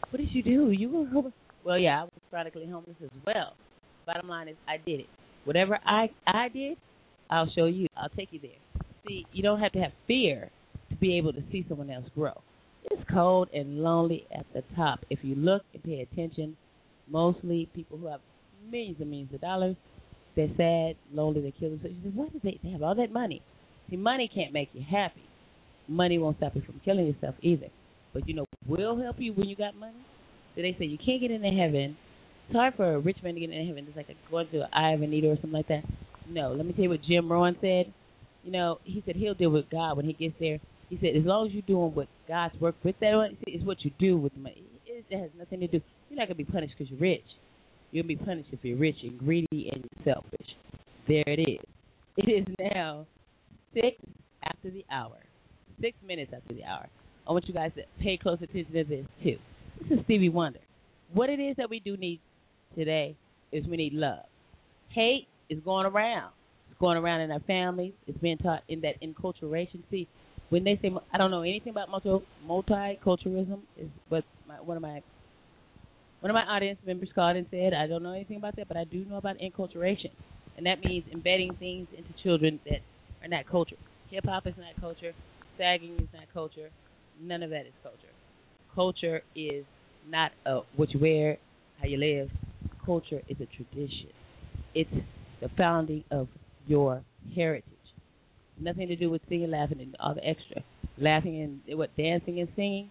What 0.09 0.17
did 0.17 0.29
you 0.31 0.43
do? 0.43 0.71
You 0.71 0.89
were 0.89 1.05
homeless." 1.07 1.33
Well, 1.65 1.79
yeah, 1.79 2.01
I 2.01 2.03
was 2.03 2.11
chronically 2.29 2.67
homeless 2.67 2.97
as 3.03 3.09
well. 3.25 3.53
Bottom 4.05 4.27
line 4.27 4.49
is, 4.49 4.55
I 4.67 4.77
did 4.77 4.99
it. 5.01 5.07
Whatever 5.45 5.79
I 5.85 6.09
I 6.27 6.49
did, 6.49 6.77
I'll 7.29 7.49
show 7.55 7.65
you. 7.65 7.87
I'll 7.97 8.09
take 8.09 8.29
you 8.31 8.39
there. 8.39 8.83
See, 9.07 9.25
you 9.33 9.43
don't 9.43 9.59
have 9.59 9.71
to 9.73 9.79
have 9.79 9.91
fear 10.07 10.49
be 11.03 11.17
able 11.17 11.33
to 11.33 11.43
see 11.51 11.65
someone 11.67 11.89
else 11.89 12.05
grow. 12.15 12.41
It's 12.85 13.03
cold 13.11 13.49
and 13.53 13.83
lonely 13.83 14.25
at 14.33 14.45
the 14.53 14.63
top. 14.73 15.01
If 15.09 15.19
you 15.21 15.35
look 15.35 15.63
and 15.73 15.83
pay 15.83 15.99
attention, 15.99 16.55
mostly 17.09 17.69
people 17.75 17.97
who 17.97 18.07
have 18.07 18.21
millions 18.71 18.97
and 19.01 19.09
millions 19.09 19.33
of 19.33 19.41
dollars, 19.41 19.75
they're 20.35 20.47
sad, 20.55 20.95
lonely, 21.13 21.41
they 21.41 21.53
kill 21.59 21.71
themselves. 21.71 21.95
You 22.01 22.09
say, 22.09 22.15
what 22.15 22.29
is 22.33 22.41
they? 22.41 22.57
They 22.63 22.71
have 22.71 22.81
all 22.81 22.95
that 22.95 23.11
money. 23.11 23.41
See, 23.89 23.97
money 23.97 24.31
can't 24.33 24.53
make 24.53 24.69
you 24.73 24.81
happy. 24.89 25.23
Money 25.89 26.17
won't 26.17 26.37
stop 26.37 26.55
you 26.55 26.61
from 26.61 26.79
killing 26.85 27.07
yourself 27.07 27.35
either. 27.41 27.67
But 28.13 28.27
you 28.27 28.33
know, 28.33 28.45
will 28.65 29.01
help 29.01 29.17
you 29.19 29.33
when 29.33 29.49
you 29.49 29.57
got 29.57 29.75
money. 29.75 29.99
So 30.55 30.61
they 30.61 30.75
say 30.79 30.85
you 30.85 30.97
can't 30.97 31.19
get 31.19 31.31
into 31.31 31.49
heaven. 31.49 31.97
It's 32.47 32.55
hard 32.55 32.75
for 32.75 32.95
a 32.95 32.99
rich 32.99 33.17
man 33.23 33.33
to 33.33 33.41
get 33.41 33.49
into 33.49 33.65
heaven. 33.65 33.85
It's 33.87 33.97
like 33.97 34.07
a, 34.09 34.31
going 34.31 34.47
to 34.51 34.61
an 34.61 34.69
eye 34.71 34.93
of 34.93 35.01
a 35.01 35.07
needle 35.07 35.31
or 35.31 35.35
something 35.35 35.51
like 35.51 35.67
that. 35.67 35.83
No, 36.29 36.53
let 36.53 36.65
me 36.65 36.71
tell 36.71 36.83
you 36.83 36.89
what 36.89 37.01
Jim 37.03 37.29
Rohn 37.29 37.57
said. 37.59 37.91
You 38.43 38.51
know, 38.51 38.79
he 38.83 39.03
said 39.05 39.15
he'll 39.17 39.33
deal 39.33 39.49
with 39.49 39.69
God 39.69 39.97
when 39.97 40.05
he 40.05 40.13
gets 40.13 40.35
there. 40.39 40.59
He 40.93 40.99
said 41.01 41.17
as 41.17 41.25
long 41.25 41.47
as 41.47 41.53
you're 41.53 41.63
doing 41.63 41.95
what 41.95 42.07
God's 42.27 42.53
work 42.61 42.75
with 42.83 42.95
that 42.99 43.35
it's 43.47 43.65
what 43.65 43.83
you 43.83 43.89
do 43.97 44.15
with 44.15 44.31
the 44.33 44.39
money. 44.39 44.61
It, 44.85 45.03
it 45.09 45.19
has 45.19 45.31
nothing 45.35 45.61
to 45.61 45.67
do. 45.67 45.81
You're 46.07 46.19
not 46.19 46.27
gonna 46.27 46.35
be 46.35 46.45
punished 46.45 46.75
because 46.77 46.91
you're 46.91 46.99
rich. 46.99 47.25
Gonna 47.91 48.03
be 48.03 48.15
punished 48.15 48.49
if 48.51 48.59
you're 48.61 48.77
rich 48.77 48.97
and 49.01 49.17
greedy 49.17 49.71
and 49.73 49.83
selfish. 50.03 50.47
There 51.07 51.23
it 51.25 51.39
is. 51.39 51.65
It 52.17 52.29
is 52.29 52.55
now 52.75 53.07
six 53.73 53.97
after 54.43 54.69
the 54.69 54.85
hour. 54.91 55.17
Six 55.81 55.97
minutes 56.05 56.31
after 56.35 56.53
the 56.53 56.63
hour. 56.63 56.87
I 57.27 57.31
want 57.31 57.47
you 57.47 57.55
guys 57.55 57.71
to 57.75 57.81
pay 57.99 58.17
close 58.17 58.37
attention 58.43 58.73
to 58.73 58.83
this 58.83 59.05
too. 59.23 59.37
This 59.81 59.97
is 59.97 60.05
Stevie 60.05 60.29
Wonder. 60.29 60.59
What 61.11 61.31
it 61.31 61.39
is 61.39 61.55
that 61.57 61.71
we 61.71 61.79
do 61.79 61.97
need 61.97 62.19
today 62.77 63.15
is 63.51 63.65
we 63.65 63.77
need 63.77 63.93
love. 63.93 64.25
Hate 64.89 65.27
is 65.49 65.59
going 65.65 65.87
around. 65.87 66.33
It's 66.69 66.79
going 66.79 66.97
around 66.97 67.21
in 67.21 67.31
our 67.31 67.39
families. 67.41 67.93
It's 68.05 68.17
being 68.19 68.37
taught 68.37 68.61
in 68.67 68.81
that 68.81 69.01
enculturation. 69.01 69.81
See, 69.89 70.07
when 70.53 70.63
they 70.63 70.77
say 70.83 70.91
I 71.11 71.17
don't 71.17 71.31
know 71.31 71.41
anything 71.41 71.71
about 71.71 71.89
multi 71.89 72.23
multiculturalism, 72.47 73.61
is 73.75 73.89
what 74.07 74.23
my, 74.47 74.61
one 74.61 74.77
of 74.77 74.83
my 74.83 75.01
one 76.19 76.29
of 76.29 76.35
my 76.35 76.43
audience 76.43 76.77
members 76.85 77.09
called 77.15 77.37
and 77.37 77.47
said. 77.49 77.73
I 77.73 77.87
don't 77.87 78.03
know 78.03 78.13
anything 78.13 78.37
about 78.37 78.55
that, 78.57 78.67
but 78.67 78.77
I 78.77 78.83
do 78.83 79.03
know 79.05 79.17
about 79.17 79.37
enculturation, 79.39 80.11
and 80.55 80.67
that 80.67 80.79
means 80.79 81.05
embedding 81.11 81.55
things 81.55 81.87
into 81.97 82.09
children 82.21 82.59
that 82.65 82.81
are 83.23 83.27
not 83.27 83.47
culture. 83.49 83.77
Hip 84.11 84.25
hop 84.25 84.45
is 84.45 84.53
not 84.55 84.79
culture. 84.79 85.13
Sagging 85.57 85.95
is 85.95 86.07
not 86.13 86.31
culture. 86.31 86.69
None 87.19 87.41
of 87.41 87.49
that 87.49 87.65
is 87.65 87.73
culture. 87.81 88.13
Culture 88.75 89.23
is 89.35 89.65
not 90.07 90.33
uh, 90.45 90.61
what 90.75 90.93
you 90.93 90.99
wear, 90.99 91.37
how 91.79 91.87
you 91.87 91.97
live. 91.97 92.29
Culture 92.85 93.21
is 93.27 93.37
a 93.41 93.47
tradition. 93.47 94.09
It's 94.75 94.91
the 95.41 95.49
founding 95.57 96.03
of 96.11 96.27
your 96.67 97.01
heritage. 97.35 97.72
Nothing 98.59 98.87
to 98.87 98.95
do 98.95 99.09
with 99.09 99.21
singing, 99.29 99.51
laughing, 99.51 99.81
and 99.81 99.95
all 99.99 100.13
the 100.13 100.25
extra. 100.25 100.63
Laughing 100.97 101.41
and 101.41 101.77
what 101.77 101.95
dancing 101.97 102.39
and 102.39 102.49
singing 102.55 102.89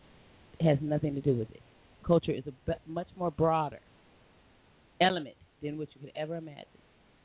has 0.61 0.79
nothing 0.81 1.15
to 1.15 1.21
do 1.21 1.35
with 1.35 1.51
it. 1.51 1.63
Culture 2.07 2.33
is 2.33 2.45
a 2.47 2.53
b- 2.67 2.79
much 2.87 3.07
more 3.17 3.31
broader 3.31 3.79
element 5.01 5.37
than 5.63 5.79
what 5.79 5.89
you 5.95 6.01
could 6.01 6.13
ever 6.17 6.37
imagine. 6.37 6.65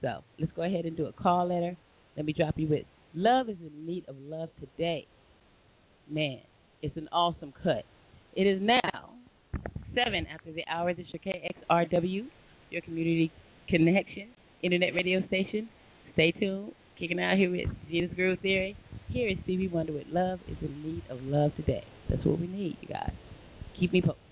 So 0.01 0.23
let's 0.39 0.51
go 0.55 0.63
ahead 0.63 0.85
and 0.85 0.95
do 0.95 1.07
a 1.07 1.13
call 1.13 1.47
letter. 1.47 1.75
Let 2.15 2.25
me 2.25 2.33
drop 2.33 2.57
you 2.57 2.67
with 2.67 2.85
love 3.13 3.49
is 3.49 3.57
in 3.61 3.85
need 3.85 4.05
of 4.07 4.15
love 4.19 4.49
today. 4.59 5.07
Man, 6.09 6.39
it's 6.81 6.95
an 6.95 7.09
awesome 7.11 7.53
cut. 7.63 7.83
It 8.35 8.43
is 8.43 8.61
now 8.61 9.13
seven 9.95 10.27
after 10.27 10.51
the 10.51 10.63
hour. 10.69 10.93
This 10.93 11.07
is 11.07 11.13
your 11.13 11.33
KXRW, 11.33 12.27
your 12.69 12.81
community 12.81 13.31
connection 13.67 14.29
internet 14.63 14.93
radio 14.93 15.25
station. 15.27 15.69
Stay 16.13 16.31
tuned. 16.31 16.73
Kicking 16.99 17.19
out 17.19 17.37
here 17.37 17.51
with 17.51 17.67
Gena's 17.91 18.11
Groove 18.15 18.39
Theory. 18.39 18.75
Here 19.09 19.29
is 19.29 19.37
Stevie 19.43 19.67
Wonder 19.67 19.93
with 19.93 20.07
Love 20.07 20.39
is 20.47 20.57
in 20.61 20.81
need 20.83 21.03
of 21.11 21.21
love 21.21 21.55
today. 21.55 21.83
That's 22.09 22.25
what 22.25 22.39
we 22.39 22.47
need, 22.47 22.77
you 22.81 22.87
guys. 22.87 23.11
Keep 23.79 23.93
me 23.93 24.01
posted. 24.01 24.26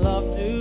Love 0.00 0.24
today. 0.34 0.59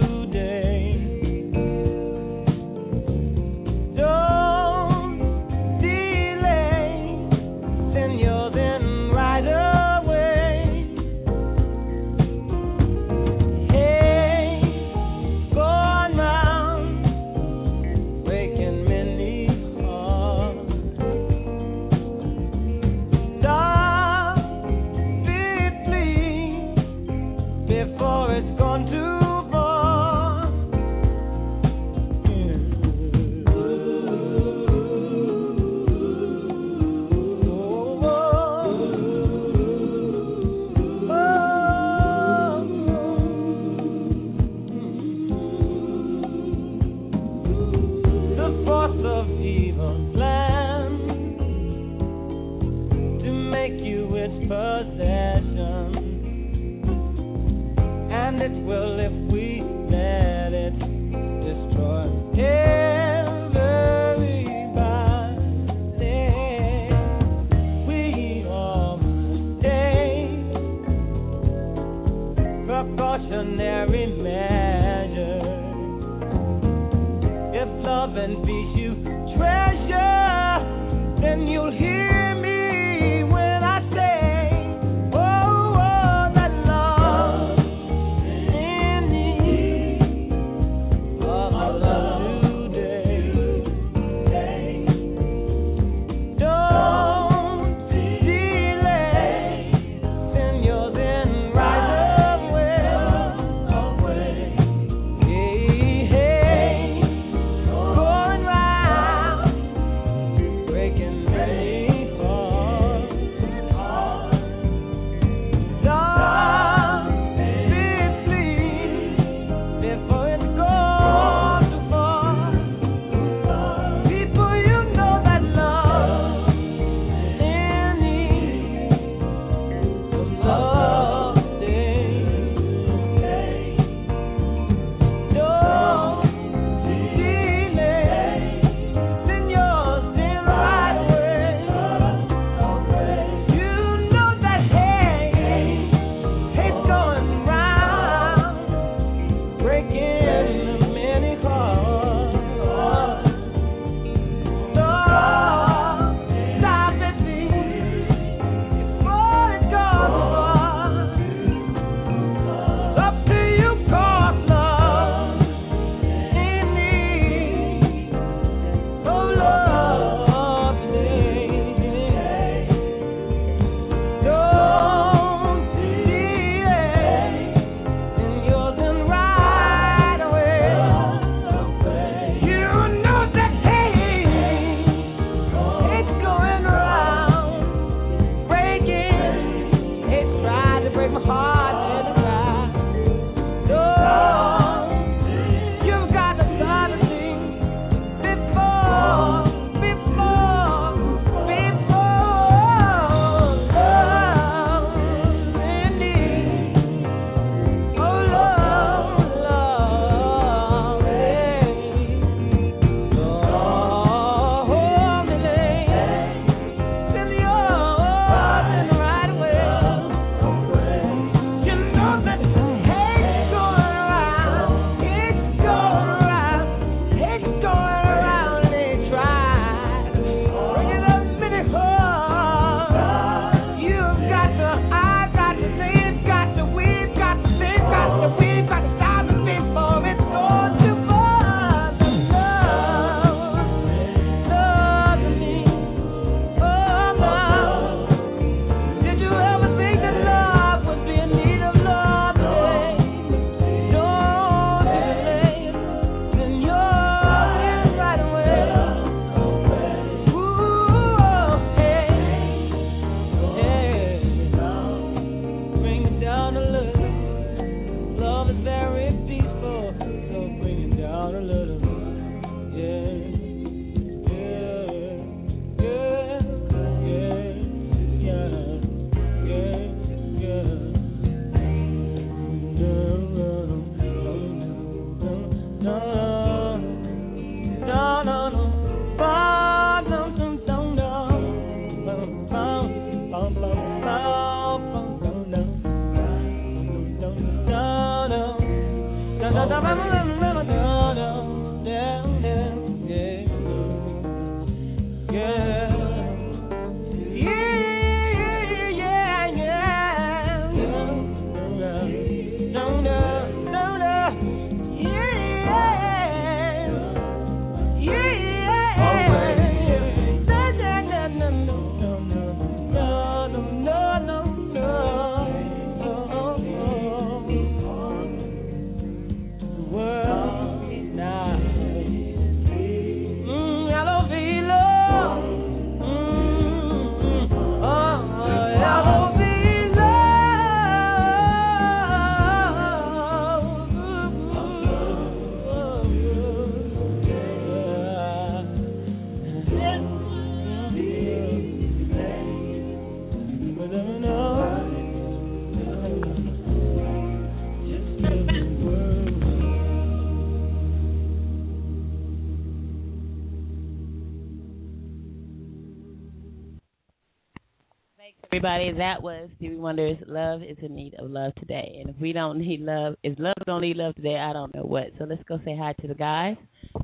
Everybody, 368.60 368.92
that 368.98 369.24
was 369.24 369.50
Stevie 369.56 369.78
Wonder's 369.78 370.18
"Love 370.28 370.64
Is 370.64 370.76
in 370.82 370.94
Need 370.94 371.16
of 371.18 371.32
Love 371.32 371.56
Today." 371.56 372.00
And 372.02 372.10
if 372.14 372.20
we 372.20 372.34
don't 372.34 372.60
need 372.60 372.82
love, 372.82 373.16
if 373.24 373.40
love 373.40 373.54
don't 373.66 373.80
need 373.80 373.96
love 373.96 374.16
today, 374.16 374.36
I 374.36 374.52
don't 374.52 374.76
know 374.76 374.82
what. 374.82 375.06
So 375.18 375.24
let's 375.24 375.42
go 375.48 375.60
say 375.64 375.78
hi 375.78 375.94
to 376.02 376.08
the 376.10 376.14
guys 376.14 376.58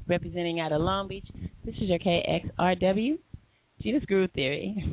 representing 0.05 0.59
out 0.59 0.73
of 0.73 0.81
Long 0.81 1.07
Beach. 1.07 1.25
This 1.63 1.73
is 1.75 1.83
your 1.83 1.99
KXRW, 1.99 3.17
Gena's 3.81 4.03
Groove 4.03 4.31
Theory, 4.35 4.83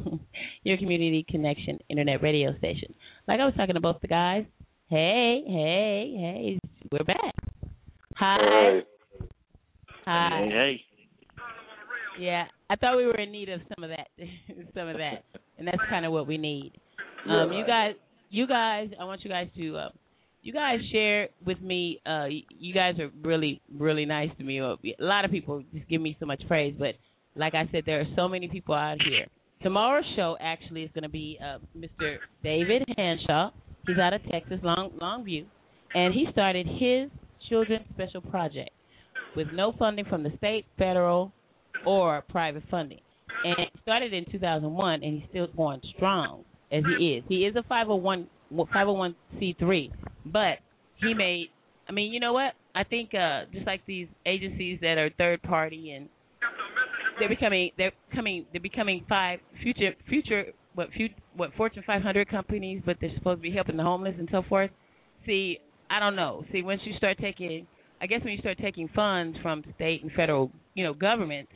your 0.62 0.76
community 0.76 1.26
connection 1.28 1.80
internet 1.88 2.22
radio 2.22 2.56
station. 2.58 2.94
Like 3.26 3.40
I 3.40 3.44
was 3.44 3.54
talking 3.56 3.74
to 3.74 3.80
both 3.80 4.00
the 4.00 4.06
guys. 4.06 4.44
Hey, 4.88 5.42
hey, 5.44 6.14
hey, 6.16 6.58
we're 6.92 7.04
back. 7.04 7.34
Hi. 8.14 8.82
Hi. 10.04 10.44
Hey, 10.44 10.50
hey. 10.52 10.80
Yeah, 12.20 12.44
I 12.70 12.76
thought 12.76 12.96
we 12.96 13.06
were 13.06 13.18
in 13.18 13.32
need 13.32 13.48
of 13.48 13.62
some 13.74 13.82
of 13.82 13.90
that, 13.90 14.06
some 14.76 14.86
of 14.86 14.98
that, 14.98 15.24
and 15.62 15.68
that's 15.68 15.88
kind 15.88 16.04
of 16.04 16.10
what 16.12 16.26
we 16.26 16.38
need. 16.38 16.72
Um, 17.28 17.52
you 17.52 17.64
guys, 17.64 17.94
you 18.30 18.48
guys, 18.48 18.88
I 19.00 19.04
want 19.04 19.22
you 19.22 19.30
guys 19.30 19.46
to, 19.56 19.76
uh, 19.76 19.88
you 20.42 20.52
guys 20.52 20.80
share 20.90 21.28
with 21.46 21.60
me. 21.60 22.00
Uh, 22.04 22.26
you 22.58 22.74
guys 22.74 22.98
are 22.98 23.10
really, 23.22 23.60
really 23.78 24.04
nice 24.04 24.30
to 24.38 24.44
me. 24.44 24.60
Uh, 24.60 24.74
A 24.74 24.94
lot 24.98 25.24
of 25.24 25.30
people 25.30 25.62
just 25.72 25.88
give 25.88 26.00
me 26.00 26.16
so 26.18 26.26
much 26.26 26.42
praise, 26.48 26.74
but 26.76 26.96
like 27.36 27.54
I 27.54 27.68
said, 27.70 27.84
there 27.86 28.00
are 28.00 28.06
so 28.16 28.26
many 28.26 28.48
people 28.48 28.74
out 28.74 28.96
here. 29.08 29.26
Tomorrow's 29.62 30.04
show 30.16 30.36
actually 30.40 30.82
is 30.82 30.90
going 30.94 31.04
to 31.04 31.08
be 31.08 31.38
uh, 31.40 31.58
Mr. 31.78 32.16
David 32.42 32.82
Hanshaw. 32.98 33.50
He's 33.86 33.98
out 33.98 34.14
of 34.14 34.20
Texas, 34.32 34.58
Long 34.64 34.90
Longview, 35.00 35.44
and 35.94 36.12
he 36.12 36.26
started 36.32 36.66
his 36.66 37.08
children's 37.48 37.86
special 37.94 38.20
project 38.20 38.70
with 39.36 39.46
no 39.54 39.72
funding 39.78 40.06
from 40.06 40.24
the 40.24 40.32
state, 40.38 40.64
federal, 40.76 41.32
or 41.86 42.22
private 42.28 42.64
funding. 42.68 43.00
And 43.44 43.58
it 43.58 43.68
started 43.82 44.12
in 44.12 44.24
2001, 44.30 45.02
and 45.02 45.20
he's 45.20 45.28
still 45.30 45.48
going 45.56 45.80
strong 45.96 46.44
as 46.70 46.82
he 46.98 47.16
is. 47.16 47.24
He 47.28 47.44
is 47.44 47.56
a 47.56 47.62
501 47.64 48.28
501c3, 48.52 49.90
but 50.26 50.58
he 50.96 51.14
made. 51.14 51.46
I 51.88 51.92
mean, 51.92 52.12
you 52.12 52.20
know 52.20 52.32
what? 52.32 52.52
I 52.74 52.84
think 52.84 53.10
uh, 53.14 53.44
just 53.52 53.66
like 53.66 53.82
these 53.86 54.08
agencies 54.26 54.78
that 54.80 54.98
are 54.98 55.10
third 55.18 55.42
party 55.42 55.92
and 55.92 56.08
they're 57.18 57.28
becoming 57.28 57.70
they're 57.76 57.92
coming 58.14 58.46
they're 58.52 58.60
becoming 58.60 59.04
five 59.08 59.40
future 59.62 59.92
future 60.08 60.44
what 60.74 60.88
future, 60.96 61.14
what 61.36 61.50
Fortune 61.56 61.82
500 61.86 62.28
companies, 62.28 62.82
but 62.84 62.96
they're 63.00 63.12
supposed 63.16 63.38
to 63.38 63.42
be 63.42 63.54
helping 63.54 63.76
the 63.76 63.82
homeless 63.82 64.14
and 64.18 64.28
so 64.32 64.42
forth. 64.48 64.70
See, 65.26 65.58
I 65.90 66.00
don't 66.00 66.16
know. 66.16 66.44
See, 66.52 66.62
once 66.62 66.80
you 66.84 66.94
start 66.96 67.18
taking, 67.20 67.66
I 68.00 68.06
guess 68.06 68.20
when 68.24 68.32
you 68.32 68.38
start 68.38 68.58
taking 68.58 68.88
funds 68.94 69.36
from 69.42 69.62
state 69.74 70.02
and 70.02 70.10
federal, 70.12 70.50
you 70.74 70.84
know, 70.84 70.94
governments, 70.94 71.52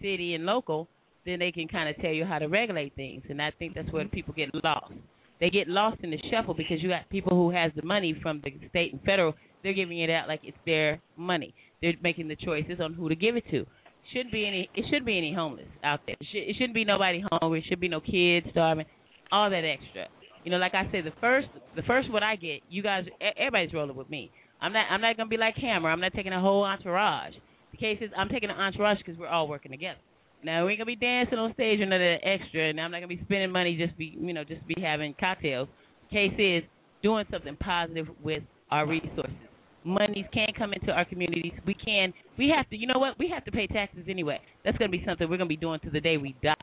city 0.00 0.34
and 0.34 0.44
local, 0.44 0.88
then 1.26 1.38
they 1.38 1.52
can 1.52 1.68
kind 1.68 1.88
of 1.88 1.96
tell 2.00 2.12
you 2.12 2.24
how 2.24 2.38
to 2.38 2.46
regulate 2.46 2.94
things, 2.94 3.22
and 3.28 3.40
I 3.40 3.52
think 3.58 3.74
that's 3.74 3.90
where 3.92 4.04
mm-hmm. 4.04 4.14
people 4.14 4.34
get 4.34 4.48
lost. 4.64 4.92
They 5.40 5.50
get 5.50 5.68
lost 5.68 5.98
in 6.02 6.10
the 6.10 6.18
shuffle 6.30 6.54
because 6.54 6.82
you 6.82 6.90
got 6.90 7.08
people 7.08 7.34
who 7.34 7.50
has 7.50 7.72
the 7.74 7.82
money 7.82 8.14
from 8.22 8.42
the 8.44 8.52
state 8.68 8.92
and 8.92 9.02
federal. 9.02 9.34
They're 9.62 9.72
giving 9.72 9.98
it 9.98 10.10
out 10.10 10.28
like 10.28 10.40
it's 10.42 10.56
their 10.66 11.00
money. 11.16 11.54
They're 11.80 11.94
making 12.02 12.28
the 12.28 12.36
choices 12.36 12.78
on 12.80 12.94
who 12.94 13.08
to 13.08 13.16
give 13.16 13.36
it 13.36 13.44
to. 13.50 13.66
Shouldn't 14.12 14.32
be 14.32 14.46
any. 14.46 14.68
It 14.74 14.84
shouldn't 14.86 15.06
be 15.06 15.16
any 15.16 15.32
homeless 15.34 15.68
out 15.82 16.00
there. 16.06 16.16
It, 16.20 16.26
should, 16.30 16.42
it 16.42 16.54
shouldn't 16.54 16.74
be 16.74 16.84
nobody 16.84 17.22
hungry. 17.30 17.60
It 17.60 17.64
should 17.68 17.80
be 17.80 17.88
no 17.88 18.00
kids 18.00 18.46
starving. 18.50 18.86
All 19.32 19.48
that 19.48 19.64
extra. 19.64 20.08
You 20.44 20.50
know, 20.50 20.56
like 20.58 20.74
I 20.74 20.90
said, 20.90 21.04
the 21.04 21.12
first 21.20 21.48
the 21.76 21.82
first 21.82 22.10
what 22.10 22.22
I 22.22 22.36
get, 22.36 22.60
you 22.68 22.82
guys, 22.82 23.04
everybody's 23.36 23.72
rolling 23.72 23.96
with 23.96 24.10
me. 24.10 24.30
I'm 24.60 24.72
not 24.72 24.86
I'm 24.90 25.00
not 25.00 25.16
gonna 25.16 25.28
be 25.28 25.36
like 25.36 25.54
Hammer. 25.56 25.90
I'm 25.90 26.00
not 26.00 26.12
taking 26.12 26.32
a 26.32 26.40
whole 26.40 26.64
entourage. 26.64 27.34
The 27.72 27.76
case 27.76 27.98
is, 28.00 28.10
I'm 28.16 28.28
taking 28.28 28.50
an 28.50 28.56
entourage 28.56 28.98
because 28.98 29.18
we're 29.18 29.28
all 29.28 29.48
working 29.48 29.70
together. 29.70 29.98
Now 30.44 30.64
we 30.64 30.72
ain't 30.72 30.78
gonna 30.78 30.86
be 30.86 30.96
dancing 30.96 31.38
on 31.38 31.52
stage 31.54 31.80
or 31.80 31.86
none 31.86 32.00
extra, 32.22 32.70
and 32.70 32.80
I'm 32.80 32.90
not 32.90 32.98
gonna 32.98 33.08
be 33.08 33.20
spending 33.24 33.50
money 33.50 33.76
just 33.76 33.96
be 33.98 34.16
you 34.18 34.32
know 34.32 34.44
just 34.44 34.66
be 34.66 34.76
having 34.80 35.14
cocktails. 35.18 35.68
Case 36.10 36.32
is 36.38 36.62
doing 37.02 37.24
something 37.30 37.56
positive 37.56 38.06
with 38.22 38.42
our 38.70 38.86
resources. 38.86 39.36
Monies 39.84 40.26
can 40.32 40.48
come 40.58 40.72
into 40.72 40.92
our 40.92 41.04
communities. 41.04 41.52
We 41.66 41.74
can. 41.74 42.12
We 42.36 42.52
have 42.54 42.68
to. 42.70 42.76
You 42.76 42.86
know 42.86 42.98
what? 42.98 43.18
We 43.18 43.28
have 43.32 43.44
to 43.46 43.50
pay 43.50 43.66
taxes 43.66 44.04
anyway. 44.08 44.40
That's 44.64 44.76
gonna 44.76 44.90
be 44.90 45.02
something 45.06 45.28
we're 45.28 45.38
gonna 45.38 45.48
be 45.48 45.56
doing 45.56 45.80
to 45.80 45.90
the 45.90 46.00
day 46.00 46.16
we 46.16 46.34
die. 46.42 46.54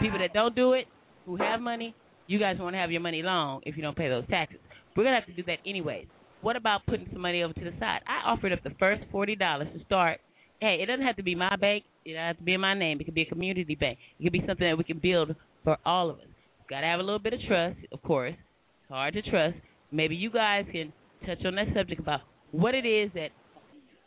People 0.00 0.18
that 0.18 0.32
don't 0.32 0.54
do 0.54 0.72
it, 0.72 0.86
who 1.26 1.36
have 1.36 1.60
money, 1.60 1.94
you 2.26 2.38
guys 2.38 2.56
won't 2.58 2.74
have 2.74 2.90
your 2.90 3.00
money 3.00 3.22
long 3.22 3.60
if 3.64 3.76
you 3.76 3.82
don't 3.82 3.96
pay 3.96 4.08
those 4.08 4.26
taxes. 4.28 4.58
We're 4.96 5.04
gonna 5.04 5.16
have 5.16 5.26
to 5.26 5.32
do 5.32 5.42
that 5.44 5.58
anyways. 5.66 6.06
What 6.40 6.56
about 6.56 6.86
putting 6.86 7.08
some 7.12 7.20
money 7.20 7.42
over 7.42 7.52
to 7.52 7.64
the 7.64 7.72
side? 7.78 8.00
I 8.06 8.30
offered 8.30 8.52
up 8.52 8.62
the 8.62 8.74
first 8.78 9.02
forty 9.10 9.36
dollars 9.36 9.68
to 9.76 9.84
start. 9.84 10.20
Hey, 10.60 10.78
it 10.82 10.86
doesn't 10.86 11.04
have 11.04 11.16
to 11.16 11.22
be 11.22 11.34
my 11.34 11.54
bank. 11.56 11.84
It 12.04 12.12
doesn't 12.12 12.26
have 12.26 12.38
to 12.38 12.42
be 12.42 12.54
in 12.54 12.60
my 12.60 12.74
name. 12.74 13.00
It 13.00 13.04
could 13.04 13.14
be 13.14 13.22
a 13.22 13.26
community 13.26 13.74
bank. 13.74 13.98
It 14.18 14.24
could 14.24 14.32
be 14.32 14.44
something 14.46 14.66
that 14.66 14.78
we 14.78 14.84
can 14.84 14.98
build 14.98 15.34
for 15.64 15.76
all 15.84 16.10
of 16.10 16.16
us. 16.16 16.26
Got 16.70 16.80
to 16.80 16.86
have 16.86 17.00
a 17.00 17.02
little 17.02 17.18
bit 17.18 17.34
of 17.34 17.40
trust, 17.46 17.78
of 17.92 18.02
course. 18.02 18.34
It's 18.34 18.90
hard 18.90 19.14
to 19.14 19.22
trust. 19.22 19.56
Maybe 19.92 20.16
you 20.16 20.30
guys 20.30 20.64
can 20.72 20.92
touch 21.26 21.44
on 21.44 21.54
that 21.56 21.66
subject 21.74 22.00
about 22.00 22.20
what 22.52 22.74
it 22.74 22.86
is 22.86 23.10
that 23.14 23.28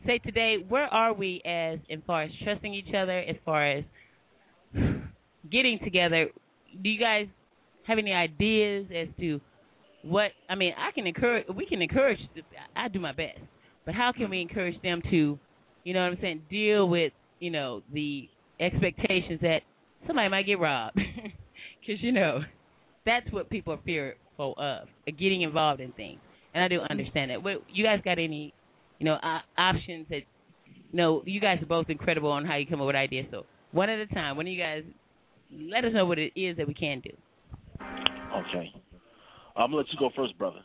say 0.05 0.17
today. 0.19 0.57
Where 0.67 0.85
are 0.85 1.13
we 1.13 1.41
as 1.45 1.79
as 1.91 1.99
far 2.07 2.23
as 2.23 2.31
trusting 2.43 2.73
each 2.73 2.93
other, 2.95 3.19
as 3.19 3.35
far 3.45 3.65
as 3.65 3.83
getting 5.51 5.79
together? 5.83 6.27
Do 6.81 6.89
you 6.89 6.99
guys 6.99 7.27
have 7.87 7.97
any 7.97 8.13
ideas 8.13 8.87
as 8.95 9.07
to 9.19 9.39
what 10.03 10.31
I 10.49 10.55
mean? 10.55 10.73
I 10.77 10.91
can 10.91 11.07
encourage. 11.07 11.47
We 11.55 11.65
can 11.65 11.81
encourage. 11.81 12.19
I 12.75 12.87
do 12.87 12.99
my 12.99 13.11
best, 13.13 13.39
but 13.85 13.93
how 13.93 14.11
can 14.15 14.29
we 14.29 14.41
encourage 14.41 14.81
them 14.81 15.01
to, 15.11 15.39
you 15.83 15.93
know 15.93 16.01
what 16.01 16.11
I'm 16.13 16.17
saying, 16.21 16.43
deal 16.49 16.87
with 16.87 17.13
you 17.39 17.51
know 17.51 17.81
the 17.93 18.29
expectations 18.59 19.39
that 19.41 19.59
somebody 20.07 20.29
might 20.29 20.45
get 20.45 20.59
robbed, 20.59 20.95
because 21.79 22.01
you 22.01 22.11
know 22.11 22.39
that's 23.05 23.31
what 23.31 23.49
people 23.49 23.73
are 23.73 23.79
fearful 23.85 24.53
of, 24.57 24.87
of 25.07 25.17
getting 25.19 25.41
involved 25.41 25.81
in 25.81 25.91
things. 25.93 26.19
And 26.53 26.63
I 26.63 26.67
do 26.67 26.79
understand 26.89 27.31
that. 27.31 27.43
What 27.43 27.63
you 27.71 27.83
guys 27.83 27.99
got 28.03 28.13
any, 28.13 28.53
you 28.99 29.05
know, 29.05 29.15
uh, 29.15 29.39
options 29.57 30.07
that? 30.09 30.21
No, 30.91 31.21
you 31.25 31.39
guys 31.39 31.61
are 31.61 31.67
both 31.67 31.89
incredible 31.89 32.31
on 32.31 32.45
how 32.45 32.57
you 32.57 32.65
come 32.65 32.81
up 32.81 32.87
with 32.87 32.95
ideas. 32.95 33.27
So 33.29 33.45
one 33.71 33.89
at 33.89 33.99
a 33.99 34.07
time. 34.07 34.37
One 34.37 34.47
of 34.47 34.53
you 34.53 34.59
guys, 34.59 34.83
let 35.51 35.85
us 35.85 35.91
know 35.93 36.05
what 36.05 36.17
it 36.17 36.33
is 36.35 36.57
that 36.57 36.67
we 36.67 36.73
can 36.73 37.01
do. 37.01 37.11
Okay. 37.81 38.71
I'm 39.55 39.71
gonna 39.71 39.77
let 39.77 39.85
you 39.91 39.99
go 39.99 40.09
first, 40.15 40.37
brother. 40.37 40.59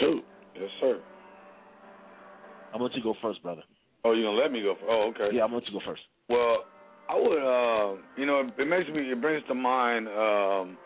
Shoot. 0.00 0.24
Yes, 0.54 0.70
sir. 0.80 1.00
I'm 2.74 2.80
gonna 2.80 2.92
go 3.02 3.14
first, 3.22 3.40
brother. 3.42 3.62
Oh, 4.04 4.12
you're 4.12 4.24
gonna 4.24 4.42
let 4.42 4.50
me 4.50 4.60
go? 4.60 4.74
Oh, 4.88 5.12
okay. 5.14 5.34
Yeah, 5.34 5.44
I'm 5.44 5.50
gonna 5.50 5.62
go 5.70 5.80
first. 5.86 6.02
Well, 6.28 6.64
I 7.08 7.14
would, 7.14 7.38
uh, 7.38 7.96
you 8.16 8.26
know, 8.26 8.50
it 8.58 8.66
makes 8.66 8.88
me, 8.90 9.12
it 9.12 9.20
brings 9.20 9.46
to 9.46 9.54
mind 9.54 10.08
um, 10.08 10.76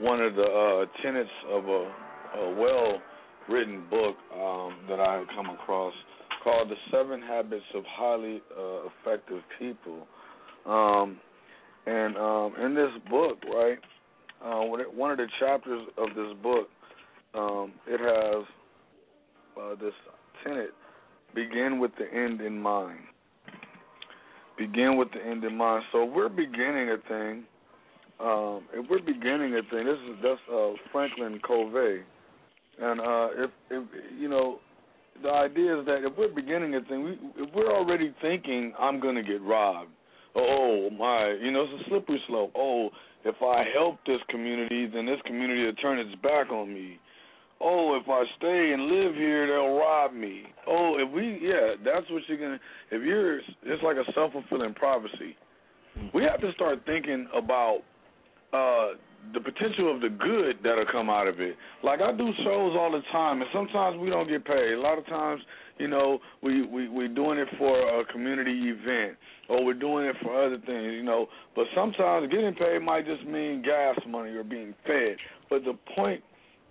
one 0.00 0.20
of 0.20 0.34
the 0.34 0.42
uh, 0.42 1.02
tenets 1.02 1.30
of 1.48 1.68
a, 1.68 1.92
a 2.38 2.54
well-written 2.58 3.84
book 3.88 4.16
um, 4.34 4.78
that 4.88 4.98
I 4.98 5.18
had 5.18 5.28
come 5.36 5.50
across 5.50 5.94
called 6.42 6.68
The 6.68 6.76
Seven 6.90 7.22
Habits 7.22 7.64
of 7.74 7.84
Highly 7.86 8.42
uh, 8.58 8.88
Effective 8.88 9.42
People. 9.58 10.06
Um, 10.66 11.20
and 11.86 12.16
um, 12.16 12.54
in 12.64 12.74
this 12.74 12.90
book, 13.08 13.38
right, 13.54 13.78
uh, 14.44 14.62
one 14.62 15.10
of 15.10 15.18
the 15.18 15.26
chapters 15.38 15.86
of 15.96 16.08
this 16.16 16.36
book, 16.42 16.68
um, 17.34 17.72
it 17.86 18.00
has 18.00 18.44
uh, 19.60 19.74
this 19.80 19.94
tenet 20.42 20.70
begin 21.34 21.78
with 21.78 21.92
the 21.98 22.06
end 22.12 22.40
in 22.40 22.60
mind. 22.60 23.00
Begin 24.58 24.96
with 24.96 25.08
the 25.12 25.24
end 25.24 25.44
in 25.44 25.56
mind. 25.56 25.84
So 25.92 26.04
we're 26.04 26.28
beginning 26.28 26.90
a 26.90 27.08
thing, 27.08 27.44
um, 28.20 28.64
if 28.74 28.84
we're 28.90 29.00
beginning 29.00 29.54
a 29.54 29.62
thing, 29.70 29.86
this 29.86 29.96
is 29.96 30.16
that's 30.22 30.40
uh, 30.52 30.72
Franklin 30.92 31.40
Covey, 31.46 32.02
and 32.78 33.00
uh, 33.00 33.28
if 33.44 33.50
if 33.70 33.84
you 34.18 34.28
know, 34.28 34.58
the 35.22 35.30
idea 35.30 35.80
is 35.80 35.86
that 35.86 36.04
if 36.04 36.12
we're 36.18 36.28
beginning 36.28 36.74
a 36.74 36.82
thing, 36.82 37.02
we, 37.02 37.18
if 37.42 37.48
we're 37.54 37.72
already 37.72 38.14
thinking 38.20 38.74
I'm 38.78 39.00
going 39.00 39.14
to 39.14 39.22
get 39.22 39.40
robbed, 39.40 39.88
oh 40.36 40.90
my, 40.90 41.34
you 41.40 41.50
know, 41.50 41.64
it's 41.64 41.86
a 41.86 41.88
slippery 41.88 42.20
slope. 42.28 42.52
Oh, 42.54 42.90
if 43.24 43.36
I 43.42 43.64
help 43.74 44.00
this 44.06 44.20
community, 44.28 44.86
then 44.86 45.06
this 45.06 45.20
community 45.24 45.64
will 45.64 45.72
turn 45.74 45.98
its 45.98 46.14
back 46.20 46.50
on 46.52 46.74
me 46.74 46.98
oh, 47.60 47.98
if 48.00 48.08
I 48.08 48.24
stay 48.38 48.72
and 48.72 48.86
live 48.86 49.14
here, 49.14 49.46
they'll 49.46 49.76
rob 49.76 50.12
me. 50.12 50.42
Oh, 50.66 50.96
if 50.98 51.12
we, 51.12 51.38
yeah, 51.42 51.74
that's 51.84 52.10
what 52.10 52.22
you're 52.26 52.38
gonna. 52.38 52.60
If 52.90 53.04
you're, 53.04 53.38
it's 53.38 53.82
like 53.82 53.96
a 53.96 54.12
self 54.12 54.32
fulfilling 54.32 54.74
prophecy. 54.74 55.36
We 56.14 56.22
have 56.22 56.40
to 56.40 56.52
start 56.52 56.80
thinking 56.86 57.28
about 57.34 57.80
uh 58.52 58.96
the 59.34 59.40
potential 59.40 59.94
of 59.94 60.00
the 60.00 60.08
good 60.08 60.56
that'll 60.64 60.86
come 60.90 61.10
out 61.10 61.28
of 61.28 61.40
it. 61.40 61.54
Like 61.84 62.00
I 62.00 62.10
do 62.12 62.30
shows 62.42 62.74
all 62.76 62.90
the 62.90 63.02
time, 63.12 63.42
and 63.42 63.50
sometimes 63.52 63.98
we 63.98 64.08
don't 64.08 64.28
get 64.28 64.44
paid. 64.44 64.72
A 64.72 64.80
lot 64.80 64.98
of 64.98 65.06
times, 65.06 65.42
you 65.78 65.88
know, 65.88 66.18
we 66.42 66.66
we 66.66 66.88
we're 66.88 67.08
doing 67.08 67.38
it 67.38 67.48
for 67.58 68.00
a 68.00 68.04
community 68.06 68.70
event, 68.70 69.18
or 69.48 69.64
we're 69.64 69.74
doing 69.74 70.06
it 70.06 70.16
for 70.22 70.46
other 70.46 70.56
things, 70.58 70.94
you 70.94 71.02
know. 71.02 71.26
But 71.54 71.66
sometimes 71.74 72.30
getting 72.30 72.54
paid 72.54 72.80
might 72.82 73.06
just 73.06 73.24
mean 73.26 73.62
gas 73.62 73.98
money 74.08 74.30
or 74.30 74.44
being 74.44 74.74
fed. 74.86 75.16
But 75.50 75.64
the 75.64 75.74
point 75.94 76.22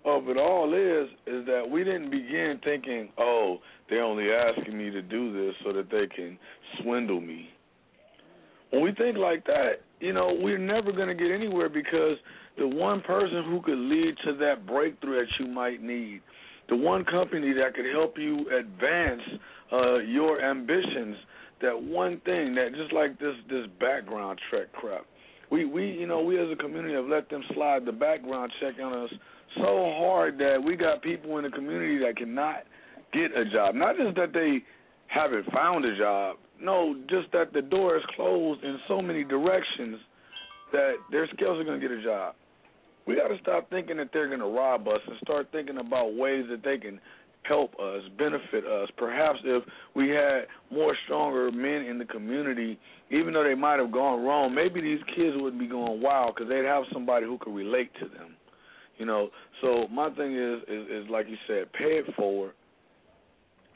of 0.04 0.28
it 0.28 0.36
all 0.36 0.72
is 0.72 1.08
is 1.26 1.46
that 1.46 1.68
we 1.68 1.84
didn't 1.84 2.10
begin 2.10 2.60
thinking, 2.64 3.10
oh, 3.18 3.58
they're 3.88 4.04
only 4.04 4.30
asking 4.30 4.76
me 4.76 4.90
to 4.90 5.02
do 5.02 5.32
this 5.32 5.54
so 5.64 5.72
that 5.72 5.90
they 5.90 6.06
can 6.14 6.38
swindle 6.80 7.20
me. 7.20 7.48
When 8.70 8.82
we 8.82 8.92
think 8.92 9.18
like 9.18 9.44
that, 9.46 9.80
you 9.98 10.12
know, 10.12 10.36
we're 10.40 10.58
never 10.58 10.92
going 10.92 11.08
to 11.08 11.14
get 11.14 11.30
anywhere 11.30 11.68
because 11.68 12.16
the 12.56 12.66
one 12.66 13.00
person 13.02 13.44
who 13.44 13.60
could 13.62 13.78
lead 13.78 14.14
to 14.24 14.36
that 14.36 14.66
breakthrough 14.66 15.24
that 15.24 15.32
you 15.38 15.46
might 15.46 15.82
need, 15.82 16.20
the 16.68 16.76
one 16.76 17.04
company 17.04 17.52
that 17.52 17.74
could 17.74 17.86
help 17.92 18.16
you 18.16 18.46
advance 18.56 19.22
uh, 19.72 19.98
your 19.98 20.40
ambitions, 20.42 21.16
that 21.60 21.80
one 21.80 22.20
thing 22.24 22.54
that 22.54 22.68
just 22.74 22.92
like 22.92 23.18
this 23.18 23.34
this 23.48 23.66
background 23.80 24.38
check 24.50 24.72
crap. 24.72 25.04
We 25.50 25.64
we 25.64 25.86
you 25.90 26.06
know 26.06 26.22
we 26.22 26.38
as 26.40 26.48
a 26.52 26.56
community 26.56 26.94
have 26.94 27.06
let 27.06 27.28
them 27.28 27.42
slide 27.54 27.84
the 27.84 27.92
background 27.92 28.52
check 28.60 28.74
on 28.82 28.92
us 29.04 29.10
so 29.56 29.92
hard 29.98 30.38
that 30.38 30.62
we 30.64 30.76
got 30.76 31.02
people 31.02 31.38
in 31.38 31.44
the 31.44 31.50
community 31.50 31.98
that 31.98 32.16
cannot 32.16 32.62
get 33.12 33.36
a 33.36 33.44
job. 33.50 33.74
Not 33.74 33.96
just 33.96 34.16
that 34.16 34.32
they 34.32 34.62
haven't 35.08 35.50
found 35.52 35.84
a 35.84 35.96
job, 35.98 36.36
no, 36.60 36.94
just 37.08 37.32
that 37.32 37.52
the 37.52 37.62
door 37.62 37.96
is 37.96 38.02
closed 38.14 38.62
in 38.62 38.78
so 38.86 39.02
many 39.02 39.24
directions 39.24 39.98
that 40.72 40.92
their 41.10 41.26
skills 41.34 41.58
are 41.58 41.64
going 41.64 41.80
to 41.80 41.88
get 41.88 41.96
a 41.96 42.02
job. 42.02 42.34
We 43.06 43.16
got 43.16 43.28
to 43.28 43.38
stop 43.42 43.68
thinking 43.70 43.96
that 43.96 44.10
they're 44.12 44.28
going 44.28 44.40
to 44.40 44.46
rob 44.46 44.86
us 44.86 45.00
and 45.06 45.16
start 45.24 45.48
thinking 45.50 45.78
about 45.78 46.14
ways 46.14 46.44
that 46.50 46.62
they 46.62 46.78
can 46.78 47.00
help 47.42 47.72
us, 47.80 48.02
benefit 48.18 48.64
us. 48.66 48.88
Perhaps 48.96 49.38
if 49.44 49.62
we 49.94 50.08
had 50.10 50.42
more 50.70 50.96
stronger 51.04 51.50
men 51.50 51.86
in 51.86 51.98
the 51.98 52.04
community, 52.04 52.78
even 53.10 53.32
though 53.32 53.44
they 53.44 53.54
might 53.54 53.78
have 53.78 53.92
gone 53.92 54.24
wrong, 54.24 54.54
maybe 54.54 54.80
these 54.80 55.00
kids 55.16 55.36
wouldn't 55.36 55.60
be 55.60 55.66
going 55.66 56.00
wild 56.00 56.34
because 56.34 56.48
they'd 56.48 56.64
have 56.64 56.84
somebody 56.92 57.26
who 57.26 57.38
could 57.38 57.54
relate 57.54 57.90
to 58.00 58.06
them. 58.06 58.34
You 58.98 59.06
know, 59.06 59.30
so 59.62 59.88
my 59.88 60.10
thing 60.10 60.36
is, 60.36 60.62
is 60.68 61.04
is 61.04 61.10
like 61.10 61.26
you 61.28 61.36
said, 61.46 61.72
pay 61.72 61.98
it 61.98 62.14
forward. 62.16 62.52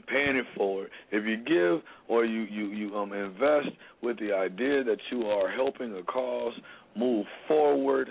Paying 0.06 0.36
it 0.36 0.44
forward. 0.54 0.90
If 1.10 1.24
you 1.24 1.38
give 1.38 1.82
or 2.08 2.26
you 2.26 2.42
you 2.42 2.66
you 2.66 2.94
um 2.94 3.14
invest 3.14 3.68
with 4.02 4.18
the 4.18 4.34
idea 4.34 4.84
that 4.84 4.98
you 5.10 5.22
are 5.26 5.50
helping 5.50 5.96
a 5.96 6.02
cause 6.02 6.52
move 6.94 7.24
forward. 7.48 8.08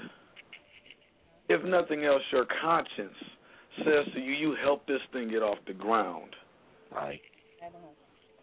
If 1.50 1.64
nothing 1.64 2.04
else, 2.04 2.24
your 2.32 2.48
conscience 2.62 3.14
says 3.78 4.14
to 4.14 4.20
you, 4.20 4.34
you 4.34 4.56
help 4.64 4.86
this 4.88 5.02
thing 5.12 5.30
get 5.30 5.42
off 5.42 5.58
the 5.68 5.74
ground. 5.74 6.36
Right. 6.94 7.22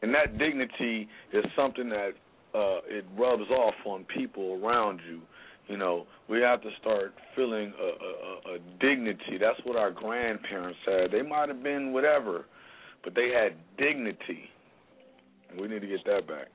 And 0.03 0.15
that 0.15 0.39
dignity 0.39 1.09
is 1.33 1.45
something 1.57 1.89
that 1.91 2.11
uh 2.53 2.81
it 2.89 3.05
rubs 3.17 3.49
off 3.51 3.75
on 3.85 4.05
people 4.05 4.59
around 4.63 5.01
you 5.09 5.21
you 5.71 5.77
know, 5.77 6.05
we 6.29 6.41
have 6.41 6.61
to 6.63 6.71
start 6.81 7.15
feeling 7.37 7.73
a, 7.81 8.51
a, 8.51 8.55
a 8.55 8.59
dignity. 8.81 9.39
That's 9.41 9.61
what 9.63 9.77
our 9.77 9.93
grandparents 9.93 10.81
had. 10.85 11.13
They 11.13 11.23
might 11.23 11.49
have 11.49 11.63
been 11.63 11.93
whatever, 11.93 12.47
but 13.05 13.15
they 13.15 13.29
had 13.29 13.55
dignity. 13.79 14.51
And 15.49 15.61
we 15.61 15.69
need 15.69 15.81
to 15.81 15.87
get 15.87 16.05
that 16.07 16.27
back. 16.27 16.49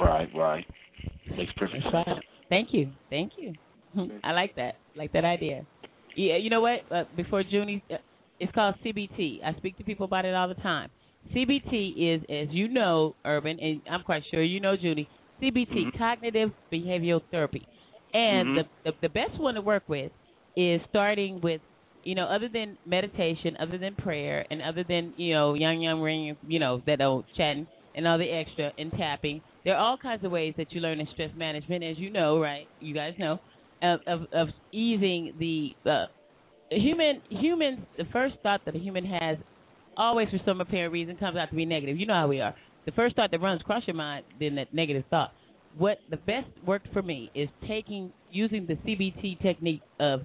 Right, 0.00 0.28
right. 0.34 0.64
Makes 1.36 1.52
perfect 1.58 1.82
sense. 1.84 2.20
Thank 2.48 2.68
you, 2.72 2.90
thank 3.10 3.32
you. 3.36 3.52
I 4.24 4.32
like 4.32 4.56
that. 4.56 4.76
Like 4.96 5.12
that 5.12 5.26
idea. 5.26 5.66
Yeah, 6.18 6.36
you 6.36 6.50
know 6.50 6.60
what? 6.60 6.80
Uh, 6.90 7.04
before 7.16 7.42
Junie, 7.42 7.84
uh, 7.92 7.98
it's 8.40 8.50
called 8.52 8.74
CBT. 8.84 9.38
I 9.44 9.56
speak 9.56 9.78
to 9.78 9.84
people 9.84 10.04
about 10.04 10.24
it 10.24 10.34
all 10.34 10.48
the 10.48 10.54
time. 10.54 10.90
CBT 11.32 11.92
is, 11.96 12.22
as 12.28 12.48
you 12.50 12.66
know, 12.66 13.14
Urban, 13.24 13.58
and 13.60 13.80
I'm 13.88 14.02
quite 14.02 14.24
sure 14.28 14.42
you 14.42 14.58
know, 14.58 14.72
Junie. 14.72 15.08
CBT, 15.40 15.70
mm-hmm. 15.70 15.98
cognitive 15.98 16.50
behavioral 16.72 17.20
therapy. 17.30 17.64
And 18.12 18.48
mm-hmm. 18.48 18.68
the, 18.84 18.90
the 18.90 18.96
the 19.02 19.08
best 19.08 19.38
one 19.40 19.54
to 19.54 19.60
work 19.60 19.84
with 19.88 20.10
is 20.56 20.80
starting 20.88 21.40
with 21.40 21.60
you 22.02 22.16
know, 22.16 22.24
other 22.24 22.48
than 22.52 22.78
meditation, 22.84 23.56
other 23.60 23.78
than 23.78 23.94
prayer, 23.94 24.44
and 24.50 24.60
other 24.62 24.84
than 24.88 25.14
you 25.16 25.34
know, 25.34 25.54
young 25.54 25.80
young 25.80 26.00
ring, 26.00 26.36
you 26.48 26.58
know, 26.58 26.82
that 26.86 27.00
old 27.00 27.26
chatting 27.36 27.68
and 27.94 28.08
all 28.08 28.18
the 28.18 28.28
extra 28.28 28.72
and 28.76 28.90
tapping. 28.92 29.40
There 29.64 29.76
are 29.76 29.80
all 29.80 29.98
kinds 29.98 30.24
of 30.24 30.32
ways 30.32 30.54
that 30.56 30.72
you 30.72 30.80
learn 30.80 30.98
in 30.98 31.06
stress 31.12 31.30
management, 31.36 31.84
as 31.84 31.98
you 31.98 32.10
know, 32.10 32.40
right? 32.40 32.66
You 32.80 32.94
guys 32.94 33.12
know, 33.18 33.38
of 33.82 34.00
of, 34.06 34.20
of 34.32 34.48
easing 34.72 35.34
the 35.38 35.70
uh, 35.88 36.06
human 36.70 37.22
humans. 37.30 37.80
The 37.96 38.04
first 38.12 38.36
thought 38.42 38.60
that 38.64 38.74
a 38.74 38.78
human 38.78 39.04
has, 39.04 39.38
always 39.96 40.28
for 40.28 40.40
some 40.44 40.60
apparent 40.60 40.92
reason, 40.92 41.16
comes 41.16 41.36
out 41.36 41.50
to 41.50 41.56
be 41.56 41.64
negative. 41.64 41.96
You 41.98 42.06
know 42.06 42.14
how 42.14 42.28
we 42.28 42.40
are. 42.40 42.54
The 42.86 42.92
first 42.92 43.16
thought 43.16 43.30
that 43.32 43.40
runs 43.40 43.60
across 43.60 43.82
your 43.86 43.96
mind, 43.96 44.24
then 44.40 44.54
that 44.56 44.72
negative 44.72 45.04
thought 45.10 45.32
what 45.76 45.98
the 46.10 46.16
best 46.16 46.48
worked 46.66 46.92
for 46.92 47.02
me 47.02 47.30
is 47.34 47.48
taking 47.66 48.12
using 48.30 48.66
the 48.66 48.74
CBT 48.74 49.40
technique 49.42 49.82
of 50.00 50.20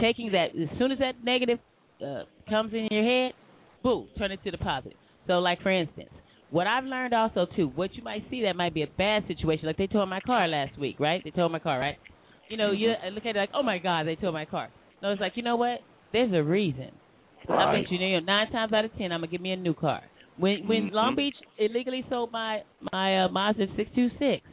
taking 0.00 0.32
that 0.32 0.48
as 0.50 0.68
soon 0.78 0.92
as 0.92 0.98
that 0.98 1.22
negative 1.22 1.58
uh, 2.04 2.22
comes 2.48 2.72
in 2.72 2.88
your 2.90 3.04
head, 3.04 3.32
boom, 3.82 4.08
turn 4.18 4.32
it 4.32 4.40
to 4.44 4.50
the 4.50 4.58
positive. 4.58 4.96
So, 5.26 5.34
like 5.34 5.62
for 5.62 5.70
instance, 5.70 6.10
what 6.50 6.66
I've 6.66 6.84
learned 6.84 7.14
also 7.14 7.46
too, 7.56 7.68
what 7.74 7.94
you 7.94 8.02
might 8.02 8.24
see 8.30 8.42
that 8.42 8.56
might 8.56 8.74
be 8.74 8.82
a 8.82 8.86
bad 8.86 9.24
situation, 9.26 9.66
like 9.66 9.76
they 9.76 9.86
towed 9.86 10.08
my 10.08 10.20
car 10.20 10.46
last 10.48 10.78
week, 10.78 10.96
right? 10.98 11.22
They 11.24 11.30
towed 11.30 11.52
my 11.52 11.58
car, 11.58 11.78
right? 11.78 11.96
You 12.52 12.58
know, 12.58 12.70
you 12.70 12.92
look 13.14 13.24
at 13.24 13.34
it 13.34 13.38
like, 13.38 13.50
oh 13.54 13.62
my 13.62 13.78
God, 13.78 14.06
they 14.06 14.14
towed 14.14 14.34
my 14.34 14.44
car. 14.44 14.68
No, 15.02 15.10
it's 15.10 15.20
like, 15.20 15.32
you 15.36 15.42
know 15.42 15.56
what? 15.56 15.78
There's 16.12 16.32
a 16.34 16.42
reason. 16.42 16.90
Right. 17.48 17.78
I 17.78 17.80
bet 17.80 17.90
you, 17.90 17.98
you 17.98 18.20
know, 18.20 18.26
nine 18.26 18.52
times 18.52 18.72
out 18.74 18.84
of 18.84 18.92
ten, 18.98 19.10
I'm 19.10 19.20
gonna 19.20 19.28
give 19.32 19.40
me 19.40 19.52
a 19.52 19.56
new 19.56 19.74
car. 19.74 20.02
When 20.36 20.68
when 20.68 20.90
Mhm. 20.90 20.92
Long 20.92 21.16
Beach 21.16 21.34
illegally 21.58 22.04
sold 22.10 22.30
my 22.30 22.62
my 22.92 23.24
uh, 23.24 23.28
Mazda 23.30 23.66
six 23.76 23.90
two 23.94 24.10
six, 24.18 24.46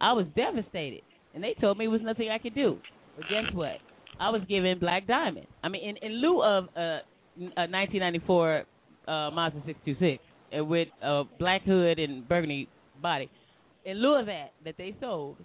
I 0.00 0.12
was 0.12 0.26
devastated, 0.36 1.02
and 1.34 1.42
they 1.42 1.54
told 1.60 1.78
me 1.78 1.86
it 1.86 1.88
was 1.88 2.02
nothing 2.02 2.28
I 2.28 2.38
could 2.38 2.54
do. 2.54 2.78
But 3.16 3.24
guess 3.28 3.48
what? 3.54 3.78
I 4.20 4.28
was 4.30 4.42
given 4.48 4.78
Black 4.78 5.06
Diamond. 5.06 5.46
I 5.64 5.68
mean, 5.68 5.82
in, 5.88 5.96
in 6.06 6.12
lieu 6.20 6.42
of 6.42 6.64
uh, 6.76 7.00
a 7.56 7.64
1994 7.64 8.64
uh, 9.08 9.30
Mazda 9.30 9.62
626 9.64 10.22
uh, 10.58 10.64
with 10.64 10.88
a 11.02 11.24
black 11.38 11.62
hood 11.62 11.98
and 11.98 12.28
burgundy 12.28 12.68
body. 13.00 13.30
In 13.84 13.96
lieu 14.02 14.14
of 14.20 14.26
that, 14.26 14.52
that 14.64 14.74
they 14.76 14.94
sold, 15.00 15.36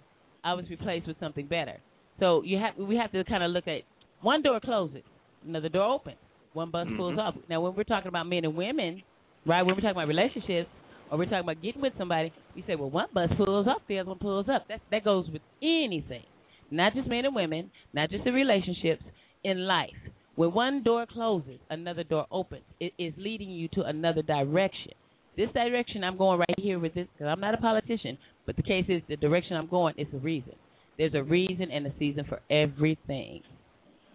I 0.44 0.52
was 0.52 0.66
replaced 0.68 1.06
with 1.06 1.18
something 1.18 1.46
better. 1.46 1.78
So 2.20 2.42
you 2.44 2.58
have 2.58 2.76
we 2.76 2.96
have 2.96 3.12
to 3.12 3.24
kind 3.24 3.42
of 3.42 3.50
look 3.50 3.66
at 3.66 3.82
one 4.20 4.42
door 4.42 4.60
closes, 4.60 5.02
another 5.46 5.68
door 5.68 5.94
opens, 5.94 6.16
one 6.52 6.70
bus 6.70 6.86
pulls 6.96 7.14
Mhm. 7.16 7.18
off. 7.18 7.34
Now, 7.48 7.60
when 7.60 7.74
we're 7.74 7.84
talking 7.84 8.08
about 8.08 8.26
men 8.26 8.44
and 8.44 8.56
women, 8.56 9.02
right? 9.44 9.62
When 9.62 9.74
we're 9.74 9.80
talking 9.82 9.96
about 9.96 10.08
relationships, 10.08 10.70
or 11.10 11.18
we're 11.18 11.24
talking 11.24 11.40
about 11.40 11.60
getting 11.60 11.82
with 11.82 11.92
somebody, 11.98 12.32
we 12.54 12.62
say, 12.62 12.76
well, 12.76 12.90
one 12.90 13.08
bus 13.12 13.30
pulls 13.36 13.66
up, 13.66 13.82
the 13.88 13.98
other 13.98 14.08
one 14.10 14.18
pulls 14.18 14.48
up. 14.48 14.66
That 14.68 14.80
that 14.90 15.04
goes 15.04 15.28
with 15.28 15.42
anything, 15.60 16.24
not 16.70 16.94
just 16.94 17.08
men 17.08 17.24
and 17.24 17.34
women, 17.34 17.70
not 17.92 18.10
just 18.10 18.24
in 18.26 18.32
relationships, 18.34 19.02
in 19.42 19.66
life. 19.66 19.96
When 20.36 20.52
one 20.52 20.82
door 20.82 21.06
closes, 21.06 21.60
another 21.70 22.04
door 22.04 22.26
opens. 22.30 22.64
It 22.80 22.92
is 22.98 23.12
leading 23.16 23.50
you 23.50 23.68
to 23.74 23.82
another 23.82 24.22
direction. 24.22 24.92
This 25.36 25.50
direction 25.52 26.02
I'm 26.04 26.16
going 26.16 26.38
right 26.38 26.58
here 26.58 26.78
with 26.78 26.94
this, 26.94 27.08
because 27.12 27.26
I'm 27.28 27.40
not 27.40 27.54
a 27.54 27.58
politician, 27.58 28.18
but 28.46 28.56
the 28.56 28.62
case 28.62 28.86
is 28.88 29.02
the 29.08 29.16
direction 29.16 29.56
I'm 29.56 29.66
going 29.66 29.94
is 29.98 30.06
a 30.14 30.18
reason. 30.18 30.54
There's 30.98 31.14
a 31.14 31.22
reason 31.22 31.70
and 31.72 31.86
a 31.86 31.92
season 31.98 32.24
for 32.28 32.40
everything. 32.50 33.42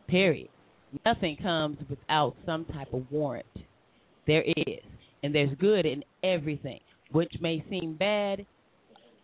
Period. 0.08 0.50
Nothing 1.06 1.38
comes 1.42 1.78
without 1.90 2.36
some 2.46 2.66
type 2.66 2.94
of 2.94 3.06
warrant. 3.12 3.46
There 4.26 4.44
is. 4.44 4.84
and 5.24 5.34
there's 5.34 5.56
good 5.60 5.86
in 5.86 6.04
everything, 6.24 6.80
which 7.12 7.34
may 7.42 7.64
seem 7.70 7.96
bad, 7.96 8.46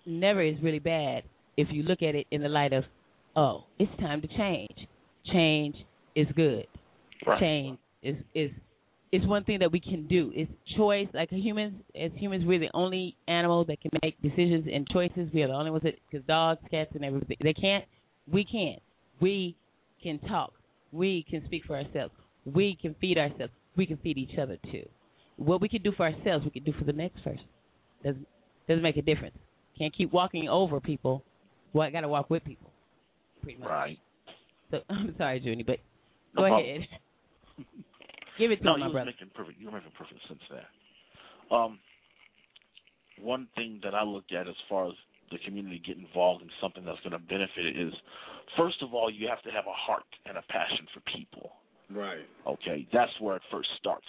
never 0.06 0.42
is 0.42 0.56
really 0.62 0.80
bad 0.80 1.24
if 1.58 1.68
you 1.72 1.84
look 1.84 2.02
at 2.02 2.16
it 2.16 2.28
in 2.32 2.42
the 2.42 2.50
light 2.50 2.74
of, 2.74 2.84
oh, 3.36 3.64
it's 3.80 3.92
time 4.00 4.22
to 4.22 4.28
change. 4.28 4.88
Change 5.32 5.76
is 6.16 6.28
good. 6.36 6.68
Right. 7.26 7.40
Change 7.40 7.80
is 8.04 8.16
is 8.36 8.52
is 9.12 9.26
one 9.26 9.44
thing 9.44 9.60
that 9.60 9.72
we 9.72 9.80
can 9.80 10.08
do. 10.08 10.32
It's 10.36 10.52
choice. 10.78 11.08
Like 11.14 11.30
humans, 11.30 11.76
as 12.00 12.12
humans, 12.16 12.44
we're 12.46 12.60
the 12.60 12.72
only 12.74 13.16
animal 13.28 13.66
that 13.66 13.82
can 13.82 13.92
make 14.02 14.22
decisions 14.22 14.68
and 14.72 14.88
choices. 14.90 15.30
We 15.34 15.44
are 15.44 15.48
the 15.48 15.54
only 15.54 15.72
ones 15.72 15.84
that, 15.84 15.96
because 16.10 16.26
dogs, 16.28 16.62
cats, 16.70 16.92
and 16.96 17.06
everything, 17.06 17.38
they 17.42 17.54
can't. 17.54 17.86
We 18.32 18.44
can't. 18.44 18.82
We 19.22 19.56
can 20.02 20.20
talk. 20.20 20.54
We 20.92 21.26
can 21.30 21.46
speak 21.46 21.64
for 21.66 21.76
ourselves. 21.76 22.14
We 22.46 22.78
can 22.82 22.96
feed 23.00 23.18
ourselves. 23.18 23.54
We 23.78 23.86
can 23.86 23.98
feed 23.98 24.18
each 24.18 24.38
other 24.40 24.58
too. 24.72 24.88
What 25.38 25.62
we 25.62 25.70
can 25.70 25.82
do 25.82 25.92
for 25.96 26.06
ourselves, 26.06 26.46
we 26.46 26.52
can 26.52 26.64
do 26.64 26.74
for 26.78 26.86
the 26.86 26.94
next 26.94 27.24
person. 27.24 27.46
Doesn't 28.04 28.28
doesn't 28.68 28.84
make 28.84 28.98
a 28.98 29.02
difference. 29.02 29.36
Can't 29.78 29.96
keep 29.96 30.12
walking 30.12 30.48
over 30.50 30.80
people. 30.80 31.24
Well, 31.74 31.88
I 31.88 31.92
got 31.92 32.02
to 32.02 32.08
walk 32.08 32.30
with 32.30 32.44
people. 32.46 32.72
Pretty 33.44 33.60
much. 33.60 33.70
Right. 33.70 34.00
So 34.72 34.80
I'm 34.90 35.14
sorry, 35.18 35.40
Junie, 35.44 35.64
but 35.64 35.80
go 36.36 36.48
No 36.48 36.56
ahead. 36.56 36.82
Give 38.38 38.52
it 38.52 38.58
to 38.58 38.64
no, 38.64 38.74
him, 38.76 38.80
my 38.80 38.88
you 38.88 38.92
brother. 38.94 39.06
were 39.06 39.12
making 39.12 39.32
perfect. 39.36 39.60
You 39.60 39.68
were 39.68 39.78
making 39.78 39.92
perfect 39.98 40.20
sense 40.28 40.42
there. 40.50 40.68
Um, 41.52 41.80
one 43.22 43.48
thing 43.56 43.80
that 43.84 43.96
I 43.96 44.04
look 44.04 44.26
at 44.32 44.48
as 44.48 44.56
far 44.68 44.88
as 44.88 44.94
the 45.32 45.38
community 45.46 45.82
get 45.86 45.98
involved 45.98 46.44
in 46.44 46.50
something 46.62 46.84
that's 46.86 47.00
going 47.02 47.14
to 47.14 47.20
benefit 47.20 47.66
it 47.66 47.80
is, 47.80 47.94
first 48.58 48.82
of 48.82 48.94
all, 48.94 49.10
you 49.10 49.28
have 49.28 49.42
to 49.44 49.52
have 49.52 49.66
a 49.68 49.74
heart 49.74 50.04
and 50.26 50.38
a 50.38 50.44
passion 50.50 50.86
for 50.94 51.02
people. 51.16 51.52
Right. 51.90 52.26
Okay, 52.46 52.88
that's 52.92 53.12
where 53.20 53.38
it 53.38 53.42
first 53.52 53.70
starts. 53.80 54.08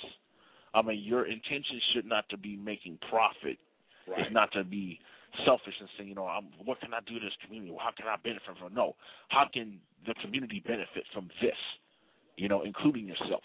I 0.74 0.82
mean, 0.82 1.02
your 1.02 1.26
intention 1.26 1.80
should 1.94 2.06
not 2.06 2.28
to 2.30 2.36
be 2.36 2.56
making 2.56 2.98
profit. 3.10 3.58
Right. 4.08 4.20
It's 4.20 4.32
not 4.32 4.52
to 4.52 4.64
be 4.64 4.98
selfish 5.44 5.74
and 5.80 5.88
saying, 5.96 6.08
you 6.08 6.14
know, 6.14 6.26
I'm, 6.26 6.48
what 6.64 6.80
can 6.80 6.94
I 6.94 7.00
do 7.06 7.18
to 7.18 7.24
this 7.24 7.34
community? 7.44 7.74
How 7.78 7.90
can 7.96 8.06
I 8.06 8.16
benefit 8.22 8.56
from? 8.58 8.68
it? 8.68 8.74
No, 8.74 8.94
how 9.28 9.46
can 9.52 9.78
the 10.06 10.14
community 10.22 10.62
benefit 10.66 11.04
from 11.12 11.28
this? 11.40 11.56
You 12.36 12.48
know, 12.48 12.62
including 12.62 13.06
yourself. 13.06 13.42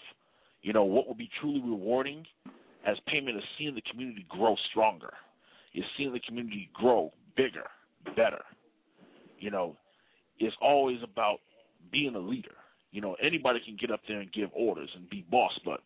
You 0.62 0.72
know, 0.72 0.84
what 0.84 1.06
will 1.06 1.14
be 1.14 1.28
truly 1.40 1.60
rewarding 1.60 2.24
as 2.86 2.96
payment 3.06 3.36
is 3.36 3.42
seeing 3.58 3.74
the 3.74 3.82
community 3.90 4.26
grow 4.28 4.56
stronger. 4.70 5.12
Is 5.74 5.84
seeing 5.96 6.12
the 6.12 6.20
community 6.20 6.70
grow 6.74 7.12
bigger, 7.36 7.66
better. 8.16 8.42
You 9.38 9.50
know, 9.50 9.76
it's 10.38 10.54
always 10.60 10.98
about 11.02 11.38
being 11.90 12.14
a 12.14 12.18
leader. 12.18 12.54
You 12.90 13.00
know, 13.00 13.16
anybody 13.22 13.60
can 13.64 13.76
get 13.80 13.90
up 13.90 14.00
there 14.06 14.20
and 14.20 14.30
give 14.32 14.50
orders 14.54 14.90
and 14.94 15.08
be 15.08 15.24
boss, 15.30 15.58
but 15.64 15.80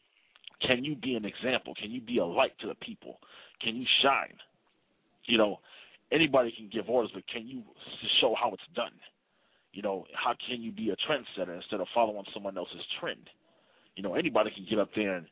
can 0.66 0.84
you 0.84 0.96
be 0.96 1.14
an 1.14 1.24
example? 1.24 1.74
Can 1.80 1.90
you 1.90 2.00
be 2.00 2.18
a 2.18 2.24
light 2.24 2.58
to 2.60 2.66
the 2.66 2.74
people? 2.74 3.18
Can 3.62 3.76
you 3.76 3.86
shine? 4.02 4.34
You 5.26 5.38
know, 5.38 5.60
anybody 6.10 6.52
can 6.56 6.68
give 6.72 6.90
orders, 6.90 7.10
but 7.14 7.22
can 7.32 7.46
you 7.46 7.62
show 8.20 8.34
how 8.40 8.52
it's 8.52 8.62
done? 8.74 8.92
You 9.72 9.82
know, 9.82 10.04
how 10.14 10.34
can 10.48 10.62
you 10.62 10.72
be 10.72 10.90
a 10.90 10.96
trendsetter 10.96 11.54
instead 11.54 11.80
of 11.80 11.86
following 11.94 12.24
someone 12.34 12.56
else's 12.56 12.82
trend? 13.00 13.28
You 13.96 14.02
know, 14.02 14.14
anybody 14.14 14.50
can 14.54 14.66
get 14.68 14.78
up 14.78 14.90
there 14.94 15.16
and 15.16 15.26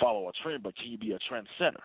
follow 0.00 0.28
a 0.28 0.32
trend, 0.42 0.62
but 0.62 0.76
can 0.76 0.90
you 0.90 0.98
be 0.98 1.12
a 1.12 1.18
trendsetter? 1.32 1.80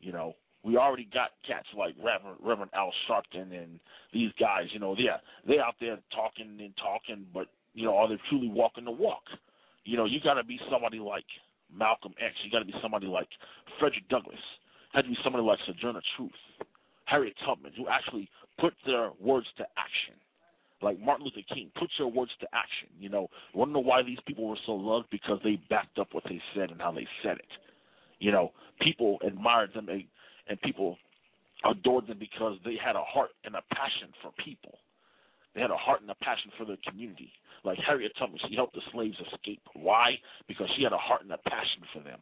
You 0.00 0.12
know, 0.12 0.34
we 0.64 0.76
already 0.76 1.08
got 1.12 1.30
cats 1.46 1.66
like 1.76 1.94
Reverend, 2.02 2.38
Reverend 2.42 2.70
Al 2.74 2.92
Sharpton 3.08 3.52
and 3.52 3.78
these 4.12 4.30
guys. 4.38 4.66
You 4.72 4.80
know, 4.80 4.94
they're 4.94 5.20
they 5.46 5.60
out 5.60 5.74
there 5.80 5.98
talking 6.14 6.58
and 6.60 6.74
talking, 6.76 7.26
but 7.32 7.46
you 7.74 7.84
know, 7.84 7.96
are 7.96 8.08
they 8.08 8.18
truly 8.28 8.48
walking 8.48 8.84
the 8.84 8.90
walk? 8.90 9.22
You 9.84 9.96
know, 9.96 10.04
you 10.04 10.20
got 10.20 10.34
to 10.34 10.44
be 10.44 10.58
somebody 10.70 10.98
like 10.98 11.24
Malcolm 11.74 12.12
X. 12.20 12.34
You 12.44 12.50
got 12.50 12.58
to 12.58 12.64
be 12.64 12.74
somebody 12.82 13.06
like 13.06 13.28
Frederick 13.78 14.08
Douglass. 14.08 14.38
Had 14.92 15.02
to 15.02 15.08
be 15.08 15.18
somebody 15.22 15.44
like 15.44 15.58
Sojourner 15.66 16.02
Truth, 16.16 16.32
Harriet 17.04 17.34
Tubman, 17.46 17.72
who 17.76 17.88
actually 17.88 18.28
put 18.58 18.74
their 18.86 19.10
words 19.20 19.46
to 19.58 19.64
action. 19.76 20.18
Like 20.80 21.00
Martin 21.00 21.24
Luther 21.24 21.46
King, 21.52 21.70
put 21.78 21.90
your 21.98 22.08
words 22.08 22.30
to 22.40 22.46
action. 22.52 22.88
You 22.98 23.08
know, 23.08 23.28
want 23.54 23.70
to 23.70 23.72
know 23.74 23.80
why 23.80 24.02
these 24.02 24.18
people 24.26 24.48
were 24.48 24.58
so 24.64 24.72
loved? 24.72 25.06
Because 25.10 25.40
they 25.42 25.58
backed 25.68 25.98
up 25.98 26.08
what 26.12 26.24
they 26.28 26.40
said 26.54 26.70
and 26.70 26.80
how 26.80 26.92
they 26.92 27.06
said 27.22 27.36
it. 27.36 27.52
You 28.20 28.32
know, 28.32 28.52
people 28.80 29.18
admired 29.26 29.70
them 29.74 29.88
and, 29.88 30.04
and 30.48 30.60
people 30.60 30.96
adored 31.64 32.06
them 32.06 32.18
because 32.18 32.58
they 32.64 32.76
had 32.82 32.96
a 32.96 33.02
heart 33.02 33.30
and 33.44 33.54
a 33.54 33.62
passion 33.74 34.14
for 34.22 34.30
people. 34.44 34.78
They 35.54 35.60
had 35.60 35.70
a 35.70 35.76
heart 35.76 36.02
and 36.02 36.10
a 36.10 36.14
passion 36.22 36.52
for 36.56 36.64
their 36.64 36.78
community. 36.88 37.32
Like 37.64 37.78
Harriet 37.84 38.12
Tubman, 38.18 38.38
she 38.48 38.54
helped 38.54 38.74
the 38.74 38.82
slaves 38.92 39.16
escape. 39.18 39.62
Why? 39.74 40.14
Because 40.46 40.68
she 40.76 40.84
had 40.84 40.92
a 40.92 40.98
heart 40.98 41.22
and 41.22 41.32
a 41.32 41.38
passion 41.38 41.82
for 41.92 42.00
them. 42.02 42.20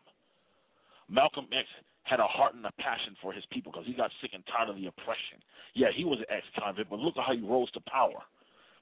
Malcolm 1.09 1.47
X 1.53 1.69
had 2.05 2.21
a 2.21 2.27
heart 2.27 2.55
and 2.55 2.65
a 2.65 2.73
passion 2.81 3.15
for 3.21 3.33
his 3.33 3.45
people 3.53 3.73
because 3.73 3.87
he 3.87 3.93
got 3.93 4.11
sick 4.23 4.31
and 4.33 4.43
tired 4.47 4.71
of 4.71 4.77
the 4.77 4.87
oppression. 4.87 5.43
Yeah, 5.75 5.89
he 5.95 6.05
was 6.05 6.19
an 6.21 6.31
ex-convict, 6.31 6.89
but 6.89 6.99
look 6.99 7.17
at 7.19 7.25
how 7.27 7.35
he 7.35 7.43
rose 7.43 7.71
to 7.73 7.81
power. 7.91 8.23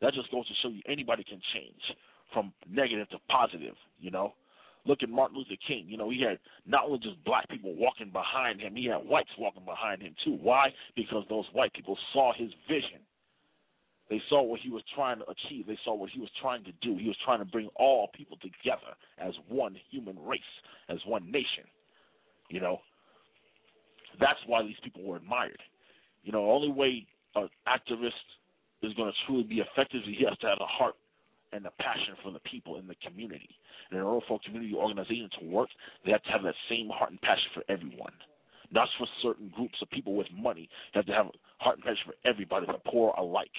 That 0.05 0.13
just 0.13 0.31
goes 0.31 0.47
to 0.49 0.55
show 0.63 0.69
you 0.69 0.83
anybody 0.87 1.25
can 1.25 1.41
change 1.55 1.81
from 2.35 2.53
negative 2.69 3.09
to 3.09 3.19
positive, 3.31 3.75
you 3.99 4.11
know. 4.11 4.35
Look 4.85 5.03
at 5.03 5.09
Martin 5.09 5.39
Luther 5.39 5.57
King. 5.67 5.87
You 5.89 5.97
know, 5.97 6.11
he 6.11 6.21
had 6.21 6.39
not 6.67 6.85
only 6.85 6.99
just 6.99 7.25
black 7.25 7.49
people 7.49 7.75
walking 7.75 8.11
behind 8.13 8.61
him, 8.61 8.77
he 8.77 8.85
had 8.85 8.99
whites 8.99 9.31
walking 9.39 9.65
behind 9.65 10.03
him 10.03 10.15
too. 10.23 10.37
Why? 10.43 10.69
Because 10.95 11.25
those 11.31 11.47
white 11.55 11.73
people 11.73 11.97
saw 12.13 12.35
his 12.37 12.51
vision. 12.69 13.01
They 14.11 14.21
saw 14.29 14.43
what 14.43 14.61
he 14.61 14.69
was 14.69 14.83
trying 14.95 15.21
to 15.21 15.25
achieve. 15.25 15.67
They 15.67 15.79
saw 15.87 15.95
what 15.95 16.11
he 16.11 16.21
was 16.21 16.29
trying 16.39 16.65
to 16.65 16.73
do. 16.83 16.99
He 16.99 17.09
was 17.09 17.17
trying 17.25 17.39
to 17.39 17.47
bring 17.47 17.71
all 17.77 18.11
people 18.13 18.37
together 18.43 18.93
as 19.19 19.33
one 19.49 19.75
human 19.91 20.19
race, 20.23 20.43
as 20.91 20.99
one 21.07 21.31
nation. 21.31 21.65
You 22.51 22.61
know, 22.61 22.81
that's 24.21 24.41
why 24.47 24.63
these 24.65 24.77
people 24.85 25.03
were 25.03 25.17
admired. 25.17 25.63
You 26.25 26.33
know, 26.33 26.45
the 26.45 26.53
only 26.53 26.73
way 26.73 27.07
an 27.37 27.49
activist 27.67 28.11
is 28.85 28.95
going 28.95 29.11
to 29.11 29.19
truly 29.27 29.45
be 29.45 29.61
effective 29.61 30.03
he 30.05 30.25
has 30.29 30.37
to 30.39 30.47
have 30.47 30.59
a 30.61 30.67
heart 30.67 30.95
and 31.53 31.65
a 31.67 31.71
passion 31.79 32.15
for 32.23 32.33
the 32.33 32.41
people 32.41 32.79
in 32.79 32.87
the 32.87 32.97
community. 33.07 33.49
And 33.91 33.99
in 33.99 34.05
order 34.05 34.25
for 34.27 34.41
a 34.43 34.45
community 34.45 34.75
organization 34.75 35.31
to 35.41 35.47
work, 35.47 35.69
they 36.05 36.13
have 36.13 36.23
to 36.25 36.31
have 36.31 36.43
that 36.43 36.55
same 36.69 36.89
heart 36.91 37.11
and 37.11 37.21
passion 37.21 37.49
for 37.55 37.63
everyone. 37.69 38.13
Not 38.73 38.89
for 38.99 39.07
certain 39.23 39.53
groups 39.55 39.79
of 39.83 39.91
people 39.91 40.17
with 40.17 40.27
money. 40.35 40.69
You 40.93 40.99
have 40.99 41.07
to 41.07 41.13
have 41.13 41.27
heart 41.59 41.77
and 41.77 41.85
passion 41.85 42.03
for 42.07 42.29
everybody, 42.29 42.67
the 42.67 42.81
poor 42.91 43.15
alike. 43.17 43.55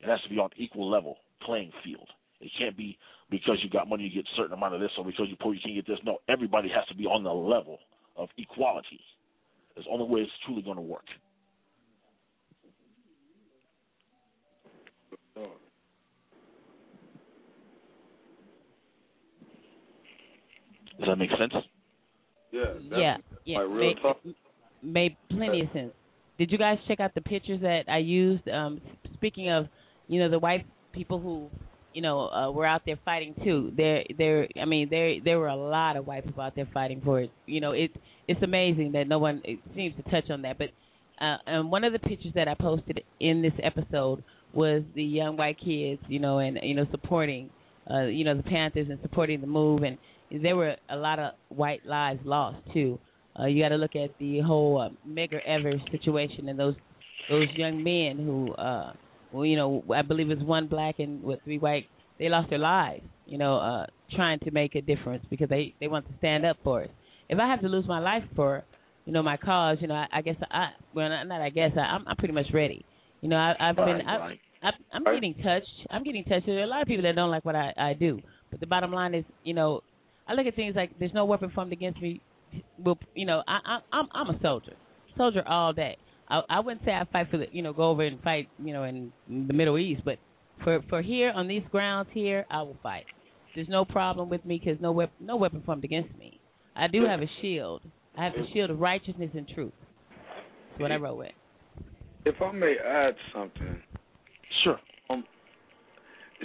It 0.00 0.08
has 0.08 0.22
to 0.22 0.28
be 0.28 0.38
on 0.38 0.50
equal 0.56 0.88
level 0.88 1.16
playing 1.42 1.72
field. 1.84 2.08
It 2.40 2.52
can't 2.58 2.76
be 2.76 2.98
because 3.30 3.58
you 3.62 3.70
got 3.70 3.88
money 3.88 4.04
you 4.04 4.22
get 4.22 4.28
a 4.30 4.36
certain 4.36 4.52
amount 4.52 4.74
of 4.74 4.80
this, 4.80 4.90
or 4.98 5.04
because 5.04 5.26
you're 5.28 5.38
poor 5.40 5.54
you 5.54 5.60
can't 5.64 5.74
get 5.74 5.86
this. 5.86 5.98
No, 6.04 6.18
everybody 6.28 6.68
has 6.68 6.86
to 6.88 6.94
be 6.94 7.06
on 7.06 7.24
the 7.24 7.32
level 7.32 7.78
of 8.16 8.28
equality. 8.38 9.00
It's 9.74 9.86
the 9.86 9.92
only 9.92 10.06
way 10.06 10.20
it's 10.20 10.32
truly 10.44 10.62
going 10.62 10.76
to 10.76 10.82
work. 10.82 11.04
Does 20.98 21.08
that 21.08 21.16
make 21.16 21.30
sense? 21.38 21.52
Yeah. 22.52 22.62
yeah, 22.96 23.16
yeah, 23.44 23.58
like 23.58 23.68
real 23.68 23.78
made, 23.80 23.96
talk. 24.02 24.16
made 24.82 25.16
plenty 25.30 25.60
of 25.62 25.68
sense. 25.72 25.92
Did 26.38 26.50
you 26.50 26.58
guys 26.58 26.78
check 26.86 27.00
out 27.00 27.14
the 27.14 27.20
pictures 27.20 27.60
that 27.62 27.82
I 27.88 27.98
used? 27.98 28.48
Um, 28.48 28.80
speaking 29.14 29.50
of, 29.50 29.66
you 30.06 30.20
know, 30.20 30.30
the 30.30 30.38
white 30.38 30.64
people 30.92 31.20
who, 31.20 31.48
you 31.92 32.02
know, 32.02 32.28
uh, 32.28 32.50
were 32.50 32.66
out 32.66 32.82
there 32.86 32.98
fighting 33.04 33.34
too. 33.42 33.72
There, 33.76 34.04
there. 34.16 34.48
I 34.60 34.64
mean, 34.64 34.88
there, 34.90 35.16
there 35.22 35.38
were 35.38 35.48
a 35.48 35.56
lot 35.56 35.96
of 35.96 36.06
white 36.06 36.24
people 36.24 36.42
out 36.42 36.54
there 36.54 36.68
fighting 36.72 37.00
for 37.04 37.20
it. 37.20 37.30
You 37.46 37.60
know, 37.60 37.72
it, 37.72 37.90
it's 38.28 38.42
amazing 38.42 38.92
that 38.92 39.08
no 39.08 39.18
one 39.18 39.42
seems 39.74 39.96
to 39.96 40.02
touch 40.10 40.30
on 40.30 40.42
that. 40.42 40.58
But, 40.58 40.68
uh, 41.20 41.36
and 41.46 41.70
one 41.70 41.84
of 41.84 41.92
the 41.92 41.98
pictures 41.98 42.32
that 42.34 42.48
I 42.48 42.54
posted 42.54 43.02
in 43.20 43.42
this 43.42 43.54
episode 43.62 44.22
was 44.52 44.82
the 44.94 45.02
young 45.02 45.36
white 45.36 45.58
kids, 45.58 46.00
you 46.08 46.18
know, 46.20 46.38
and 46.38 46.58
you 46.62 46.74
know, 46.74 46.86
supporting, 46.90 47.50
uh, 47.90 48.04
you 48.04 48.24
know, 48.24 48.36
the 48.36 48.42
Panthers 48.42 48.88
and 48.90 48.98
supporting 49.02 49.40
the 49.40 49.46
move 49.46 49.82
and 49.82 49.98
there 50.30 50.56
were 50.56 50.76
a 50.88 50.96
lot 50.96 51.18
of 51.18 51.32
white 51.48 51.84
lives 51.84 52.20
lost 52.24 52.58
too. 52.72 53.00
Uh, 53.38 53.46
you 53.46 53.62
got 53.62 53.68
to 53.70 53.76
look 53.76 53.94
at 53.96 54.10
the 54.18 54.40
whole 54.40 54.80
uh, 54.80 54.88
Medgar 55.08 55.40
Evers 55.46 55.80
situation 55.90 56.48
and 56.48 56.58
those 56.58 56.74
those 57.28 57.48
young 57.56 57.82
men 57.82 58.18
who, 58.24 58.52
uh, 58.54 58.92
well, 59.30 59.44
you 59.44 59.56
know, 59.56 59.84
I 59.94 60.02
believe 60.02 60.30
it 60.30 60.38
was 60.38 60.46
one 60.46 60.68
black 60.68 60.96
and 60.98 61.22
with 61.22 61.42
three 61.44 61.58
white. 61.58 61.90
They 62.18 62.28
lost 62.28 62.50
their 62.50 62.58
lives, 62.58 63.04
you 63.24 63.38
know, 63.38 63.58
uh, 63.58 63.86
trying 64.14 64.38
to 64.40 64.50
make 64.50 64.74
a 64.74 64.80
difference 64.80 65.24
because 65.30 65.48
they 65.48 65.74
they 65.80 65.88
want 65.88 66.06
to 66.08 66.16
stand 66.18 66.44
up 66.46 66.56
for 66.62 66.82
it. 66.82 66.90
If 67.28 67.38
I 67.38 67.48
have 67.48 67.60
to 67.62 67.68
lose 67.68 67.86
my 67.86 67.98
life 67.98 68.22
for, 68.34 68.64
you 69.04 69.12
know, 69.12 69.22
my 69.22 69.36
cause, 69.36 69.78
you 69.80 69.88
know, 69.88 69.94
I, 69.94 70.06
I 70.12 70.22
guess 70.22 70.36
I 70.50 70.68
well 70.92 71.08
not, 71.08 71.26
not 71.26 71.40
I 71.42 71.50
guess 71.50 71.72
I, 71.76 71.80
I'm 71.80 72.04
I'm 72.06 72.16
pretty 72.16 72.34
much 72.34 72.46
ready. 72.52 72.86
You 73.20 73.28
know, 73.28 73.36
I, 73.36 73.54
I've 73.58 73.76
Right, 73.76 73.84
been 73.84 74.00
I, 74.06 74.18
right. 74.18 74.40
I, 74.62 74.70
I'm 74.92 75.04
getting 75.10 75.34
touched. 75.34 75.66
I'm 75.90 76.02
getting 76.04 76.24
touched. 76.24 76.46
There 76.46 76.58
are 76.60 76.64
a 76.64 76.66
lot 76.66 76.82
of 76.82 76.88
people 76.88 77.02
that 77.04 77.14
don't 77.16 77.30
like 77.30 77.44
what 77.44 77.56
I 77.56 77.72
I 77.76 77.92
do, 77.94 78.22
but 78.50 78.60
the 78.60 78.66
bottom 78.66 78.92
line 78.92 79.14
is, 79.14 79.24
you 79.42 79.54
know, 79.54 79.80
I 80.28 80.34
look 80.34 80.46
at 80.46 80.56
things 80.56 80.74
like 80.76 80.98
there's 80.98 81.14
no 81.14 81.24
weapon 81.24 81.50
formed 81.54 81.72
against 81.72 82.00
me. 82.00 82.20
Will 82.78 82.98
you 83.14 83.26
know? 83.26 83.42
I, 83.46 83.58
I 83.64 83.78
I'm 83.92 84.08
I'm 84.12 84.34
a 84.34 84.40
soldier, 84.40 84.74
soldier 85.16 85.46
all 85.46 85.72
day. 85.72 85.96
I 86.28 86.40
I 86.48 86.60
wouldn't 86.60 86.84
say 86.84 86.92
I 86.92 87.04
fight 87.12 87.30
for 87.30 87.38
the 87.38 87.46
you 87.52 87.62
know 87.62 87.72
go 87.72 87.90
over 87.90 88.04
and 88.04 88.20
fight 88.22 88.48
you 88.62 88.72
know 88.72 88.84
in 88.84 89.12
the 89.28 89.54
Middle 89.54 89.78
East, 89.78 90.02
but 90.04 90.18
for 90.64 90.80
for 90.88 91.02
here 91.02 91.30
on 91.30 91.48
these 91.48 91.62
grounds 91.70 92.08
here, 92.12 92.46
I 92.50 92.62
will 92.62 92.76
fight. 92.82 93.04
There's 93.54 93.68
no 93.68 93.84
problem 93.84 94.28
with 94.28 94.44
me 94.44 94.60
because 94.62 94.80
no 94.80 94.92
weapon 94.92 95.14
no 95.20 95.36
weapon 95.36 95.62
formed 95.64 95.84
against 95.84 96.16
me. 96.18 96.40
I 96.74 96.88
do 96.88 97.04
have 97.04 97.20
a 97.20 97.30
shield. 97.40 97.82
I 98.18 98.24
have 98.24 98.32
the 98.34 98.46
shield 98.52 98.70
of 98.70 98.80
righteousness 98.80 99.30
and 99.34 99.48
truth. 99.48 99.72
That's 100.70 100.80
what 100.80 100.92
I 100.92 100.96
wrote 100.96 101.18
with. 101.18 101.32
If 102.24 102.40
I 102.40 102.52
may 102.52 102.76
add 102.84 103.14
something. 103.34 103.82
Sure. 104.64 104.78
Um, 105.10 105.24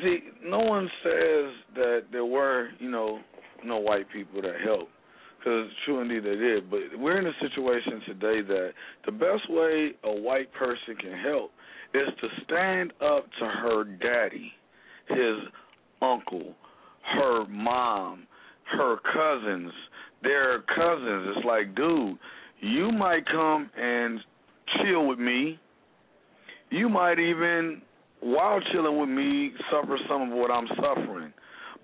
see, 0.02 0.20
no 0.44 0.60
one 0.60 0.90
says 1.04 1.54
that 1.76 2.00
there 2.12 2.26
were, 2.26 2.70
you 2.80 2.90
know, 2.90 3.20
no 3.66 3.78
white 3.78 4.10
people 4.12 4.42
that 4.42 4.62
helped. 4.64 4.92
Because 5.40 5.68
true 5.86 6.02
indeed 6.02 6.24
they 6.24 6.36
did. 6.36 6.70
But 6.70 6.80
we're 7.00 7.18
in 7.18 7.26
a 7.26 7.34
situation 7.42 8.02
today 8.06 8.42
that 8.48 8.72
the 9.06 9.12
best 9.12 9.50
way 9.50 9.92
a 10.04 10.12
white 10.12 10.54
person 10.54 10.96
can 11.00 11.14
help 11.18 11.52
is 11.94 12.08
to 12.22 12.28
stand 12.46 12.94
up 13.02 13.26
to 13.40 13.46
her 13.46 13.84
daddy, 13.84 14.52
his 15.08 15.38
uncle, 16.02 16.54
her 17.16 17.46
mom, 17.48 18.28
her 18.78 18.98
cousins, 18.98 19.72
their 20.22 20.62
cousins. 20.62 21.36
It's 21.36 21.46
like, 21.46 21.76
dude, 21.76 22.18
you 22.60 22.92
might 22.92 23.26
come 23.26 23.70
and 23.76 24.20
chill 24.78 25.08
with 25.08 25.20
me. 25.20 25.60
You 26.70 26.88
might 26.88 27.20
even, 27.20 27.82
while 28.22 28.60
chilling 28.72 29.00
with 29.00 29.10
me, 29.10 29.52
suffer 29.72 29.98
some 30.08 30.32
of 30.32 30.38
what 30.38 30.52
I'm 30.52 30.68
suffering. 30.76 31.34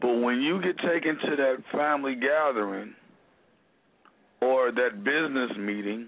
But 0.02 0.22
when 0.22 0.42
you 0.42 0.62
get 0.62 0.78
taken 0.78 1.18
to 1.30 1.36
that 1.36 1.56
family 1.72 2.16
gathering 2.16 2.94
or 4.42 4.72
that 4.72 5.04
business 5.04 5.58
meeting 5.58 6.08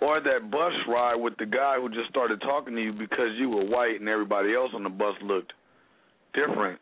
or 0.00 0.20
that 0.20 0.50
bus 0.50 0.72
ride 0.88 1.16
with 1.16 1.34
the 1.38 1.46
guy 1.46 1.76
who 1.80 1.88
just 1.88 2.08
started 2.08 2.40
talking 2.40 2.74
to 2.74 2.82
you 2.82 2.92
because 2.92 3.30
you 3.38 3.48
were 3.50 3.64
white 3.64 4.00
and 4.00 4.08
everybody 4.08 4.54
else 4.54 4.70
on 4.74 4.82
the 4.82 4.88
bus 4.88 5.14
looked 5.22 5.52
different, 6.34 6.80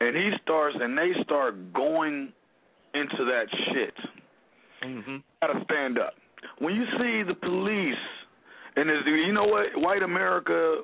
and 0.00 0.16
he 0.16 0.30
starts 0.42 0.76
and 0.80 0.96
they 0.96 1.12
start 1.22 1.72
going 1.72 2.32
into 2.94 3.24
that 3.24 3.44
shit. 3.72 3.94
Mm-hmm. 4.84 5.16
Gotta 5.40 5.64
stand 5.64 5.98
up. 5.98 6.14
When 6.58 6.74
you 6.74 6.84
see 6.98 7.22
the 7.22 7.34
police 7.34 7.94
and 8.74 8.88
you 9.06 9.32
know 9.32 9.44
what, 9.44 9.66
white 9.76 10.02
America, 10.02 10.82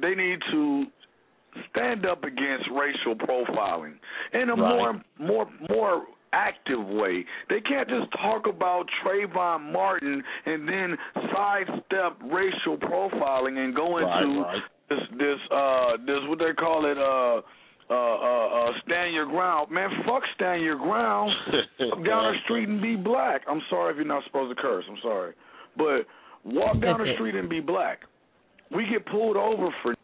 they 0.00 0.14
need 0.14 0.40
to 0.50 0.84
stand 1.70 2.06
up 2.06 2.24
against 2.24 2.66
racial 2.70 3.14
profiling 3.16 3.94
in 4.32 4.50
a 4.50 4.54
Right. 4.54 4.76
more 4.76 5.02
more 5.18 5.48
more 5.68 6.06
active 6.32 6.84
way. 6.86 7.24
They 7.48 7.60
can't 7.60 7.88
just 7.88 8.10
talk 8.12 8.46
about 8.46 8.86
Trayvon 9.02 9.72
Martin 9.72 10.22
and 10.46 10.68
then 10.68 10.96
sidestep 11.32 12.18
racial 12.30 12.76
profiling 12.78 13.58
and 13.58 13.74
go 13.74 13.98
into 13.98 14.40
Right, 14.40 14.54
right. 14.54 14.62
this 14.88 15.00
this 15.18 15.38
uh 15.50 15.96
this 16.06 16.20
what 16.28 16.38
they 16.38 16.52
call 16.52 16.86
it 16.86 16.98
uh 16.98 17.40
uh, 17.90 17.94
uh, 17.94 18.46
uh, 18.68 18.72
stand 18.86 19.12
your 19.12 19.26
ground, 19.26 19.68
man. 19.72 19.90
Fuck 20.06 20.22
stand 20.36 20.62
your 20.62 20.76
ground. 20.78 21.32
Walk 21.80 22.04
down 22.06 22.32
the 22.32 22.38
street 22.44 22.68
and 22.68 22.80
be 22.80 22.94
black. 22.94 23.42
I'm 23.48 23.60
sorry 23.68 23.90
if 23.90 23.96
you're 23.96 24.04
not 24.06 24.22
supposed 24.26 24.56
to 24.56 24.62
curse. 24.62 24.84
I'm 24.88 24.98
sorry, 25.02 25.34
but 25.76 26.06
walk 26.44 26.80
down 26.80 27.00
the 27.00 27.12
street 27.16 27.34
and 27.34 27.48
be 27.50 27.58
black. 27.58 28.02
We 28.70 28.86
get 28.86 29.04
pulled 29.06 29.36
over 29.36 29.70
for. 29.82 29.94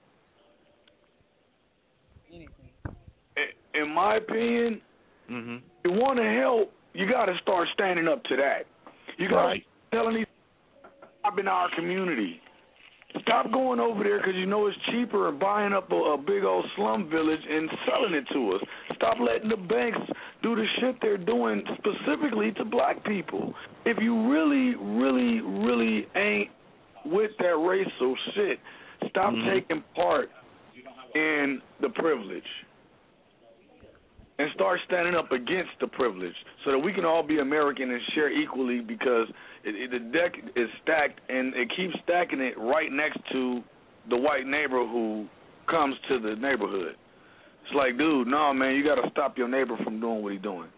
In- 3.81 3.95
my 3.95 4.17
opinion, 4.17 4.81
Mm-hmm. 5.31 5.57
you 5.85 5.91
want 5.91 6.19
to 6.21 6.41
help, 6.41 6.73
you 6.95 7.11
got 7.11 7.27
to 7.27 7.35
start 7.43 7.67
standing 7.75 8.07
up 8.07 8.23
to 8.25 8.37
that. 8.37 8.67
You 9.19 9.29
got 9.29 9.45
Right. 9.45 9.65
to 9.91 9.97
telling 9.97 10.15
these 10.15 10.27
stop 11.19 11.37
in 11.41 11.49
our 11.49 11.69
community. 11.75 12.41
Stop 13.23 13.51
going 13.51 13.81
over 13.81 14.05
there 14.05 14.19
because 14.19 14.35
you 14.37 14.47
know 14.47 14.67
it's 14.69 14.77
cheaper 14.93 15.29
and 15.29 15.41
buying 15.41 15.73
up 15.73 15.91
a, 15.91 15.95
a 15.97 16.17
big 16.19 16.45
old 16.45 16.65
slum 16.77 17.09
village 17.11 17.41
and 17.49 17.69
selling 17.89 18.15
it 18.15 18.25
to 18.33 18.53
us. 18.53 18.61
Stop 18.95 19.17
letting 19.19 19.49
the 19.49 19.57
banks 19.57 19.99
do 20.43 20.55
the 20.55 20.65
shit 20.79 20.97
they're 21.03 21.17
doing 21.19 21.65
specifically 21.79 22.53
to 22.53 22.65
black 22.65 23.03
people. 23.05 23.53
If 23.85 23.99
you 24.01 24.31
really, 24.31 24.77
really, 24.77 25.41
really 25.41 26.07
ain't 26.15 26.51
with 27.05 27.33
that 27.41 27.57
racial 27.57 28.15
shit, 28.35 28.61
stop 29.11 29.33
taking 29.51 29.83
part 29.97 30.29
in 31.15 31.61
the 31.81 31.89
privilege 31.89 32.45
and 34.39 34.51
start 34.55 34.79
standing 34.87 35.15
up 35.15 35.33
against 35.33 35.71
the 35.81 35.87
privilege 35.87 36.35
so 36.65 36.71
that 36.71 36.79
we 36.79 36.93
can 36.93 37.05
all 37.05 37.23
be 37.23 37.39
American 37.39 37.91
and 37.91 38.01
share 38.15 38.31
equally 38.31 38.81
because 38.81 39.29
it, 39.65 39.75
it, 39.75 39.91
the 39.91 39.99
deck 40.11 40.33
is 40.55 40.69
stacked 40.83 41.21
and 41.29 41.55
it 41.55 41.71
keeps 41.77 41.95
stacking 42.05 42.41
it 42.41 42.59
right 42.59 42.93
next 42.93 43.19
to 43.33 43.63
the 44.11 44.17
white 44.17 44.47
neighbor 44.47 44.87
who 44.87 45.27
comes 45.71 45.97
to 46.09 46.21
the 46.21 46.37
neighborhood. 46.37 46.97
It's 47.65 47.75
like, 47.75 47.99
dude, 47.99 48.29
no, 48.29 48.53
man, 48.53 48.75
you 48.75 48.85
got 48.85 48.97
to 48.97 49.11
stop 49.11 49.37
your 49.37 49.49
neighbor 49.49 49.77
from 49.83 50.01
doing 50.01 50.23
what 50.23 50.33
he's 50.33 50.43
doing. 50.43 50.69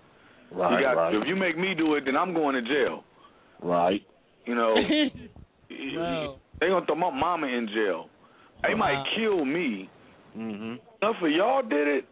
Right, 0.51 0.79
you 0.79 0.87
got, 0.87 0.93
right. 0.93 1.15
If 1.15 1.27
you 1.27 1.37
make 1.37 1.59
me 1.59 1.75
do 1.77 1.95
it, 1.97 2.05
then 2.07 2.17
I'm 2.17 2.33
going 2.33 2.55
to 2.55 2.63
jail. 2.63 3.05
Right. 3.63 4.01
You 4.47 4.55
know, 4.55 4.75
Whoa. 5.69 6.39
they 6.61 6.69
gonna 6.69 6.87
throw 6.87 6.95
my 6.95 7.11
mama 7.11 7.47
in 7.47 7.69
jail. 7.69 8.07
They 8.63 8.75
might 8.75 9.05
kill 9.17 9.45
me. 9.45 9.91
Mm-hmm. 10.37 10.77
Enough 11.03 11.17
of 11.23 11.31
y'all 11.31 11.63
did 11.63 11.89
it. 11.89 12.05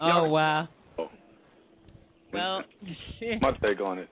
Oh 0.00 0.28
wow. 0.28 0.68
Well, 2.32 2.62
My 3.40 3.52
take 3.62 3.80
on 3.80 3.98
it. 3.98 4.08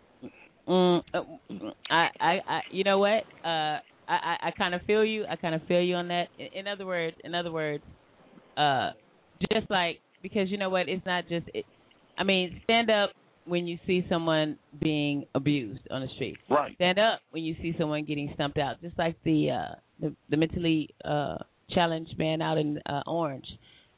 mm, 0.68 1.02
uh, 1.12 1.20
I, 1.90 2.08
I, 2.20 2.38
I, 2.46 2.60
you 2.70 2.84
know 2.84 2.98
what? 2.98 3.24
Uh, 3.44 3.78
I, 3.78 3.80
I, 4.08 4.36
I 4.44 4.50
kind 4.56 4.74
of 4.74 4.82
feel 4.82 5.04
you. 5.04 5.24
I 5.28 5.36
kind 5.36 5.54
of 5.54 5.62
feel 5.66 5.82
you 5.82 5.96
on 5.96 6.08
that. 6.08 6.28
In, 6.38 6.60
in 6.60 6.68
other 6.68 6.86
words, 6.86 7.16
in 7.22 7.34
other 7.34 7.50
words, 7.50 7.82
uh, 8.56 8.90
just 9.52 9.70
like 9.70 10.00
because 10.22 10.50
you 10.50 10.58
know 10.58 10.70
what? 10.70 10.88
It's 10.88 11.04
not 11.04 11.28
just. 11.28 11.46
It, 11.52 11.66
I 12.16 12.22
mean, 12.22 12.60
stand 12.64 12.90
up 12.90 13.10
when 13.46 13.66
you 13.66 13.78
see 13.86 14.06
someone 14.08 14.56
being 14.80 15.26
abused 15.34 15.82
on 15.90 16.00
the 16.00 16.08
street. 16.14 16.36
Right. 16.48 16.74
Stand 16.76 16.98
up 16.98 17.20
when 17.30 17.42
you 17.42 17.54
see 17.60 17.74
someone 17.78 18.04
getting 18.04 18.30
stumped 18.34 18.58
out, 18.58 18.80
just 18.80 18.98
like 18.98 19.16
the 19.24 19.50
uh, 19.50 19.74
the, 20.00 20.14
the 20.30 20.36
mentally 20.36 20.90
uh, 21.04 21.36
challenged 21.70 22.18
man 22.18 22.40
out 22.40 22.58
in 22.58 22.78
uh, 22.86 23.02
Orange. 23.06 23.46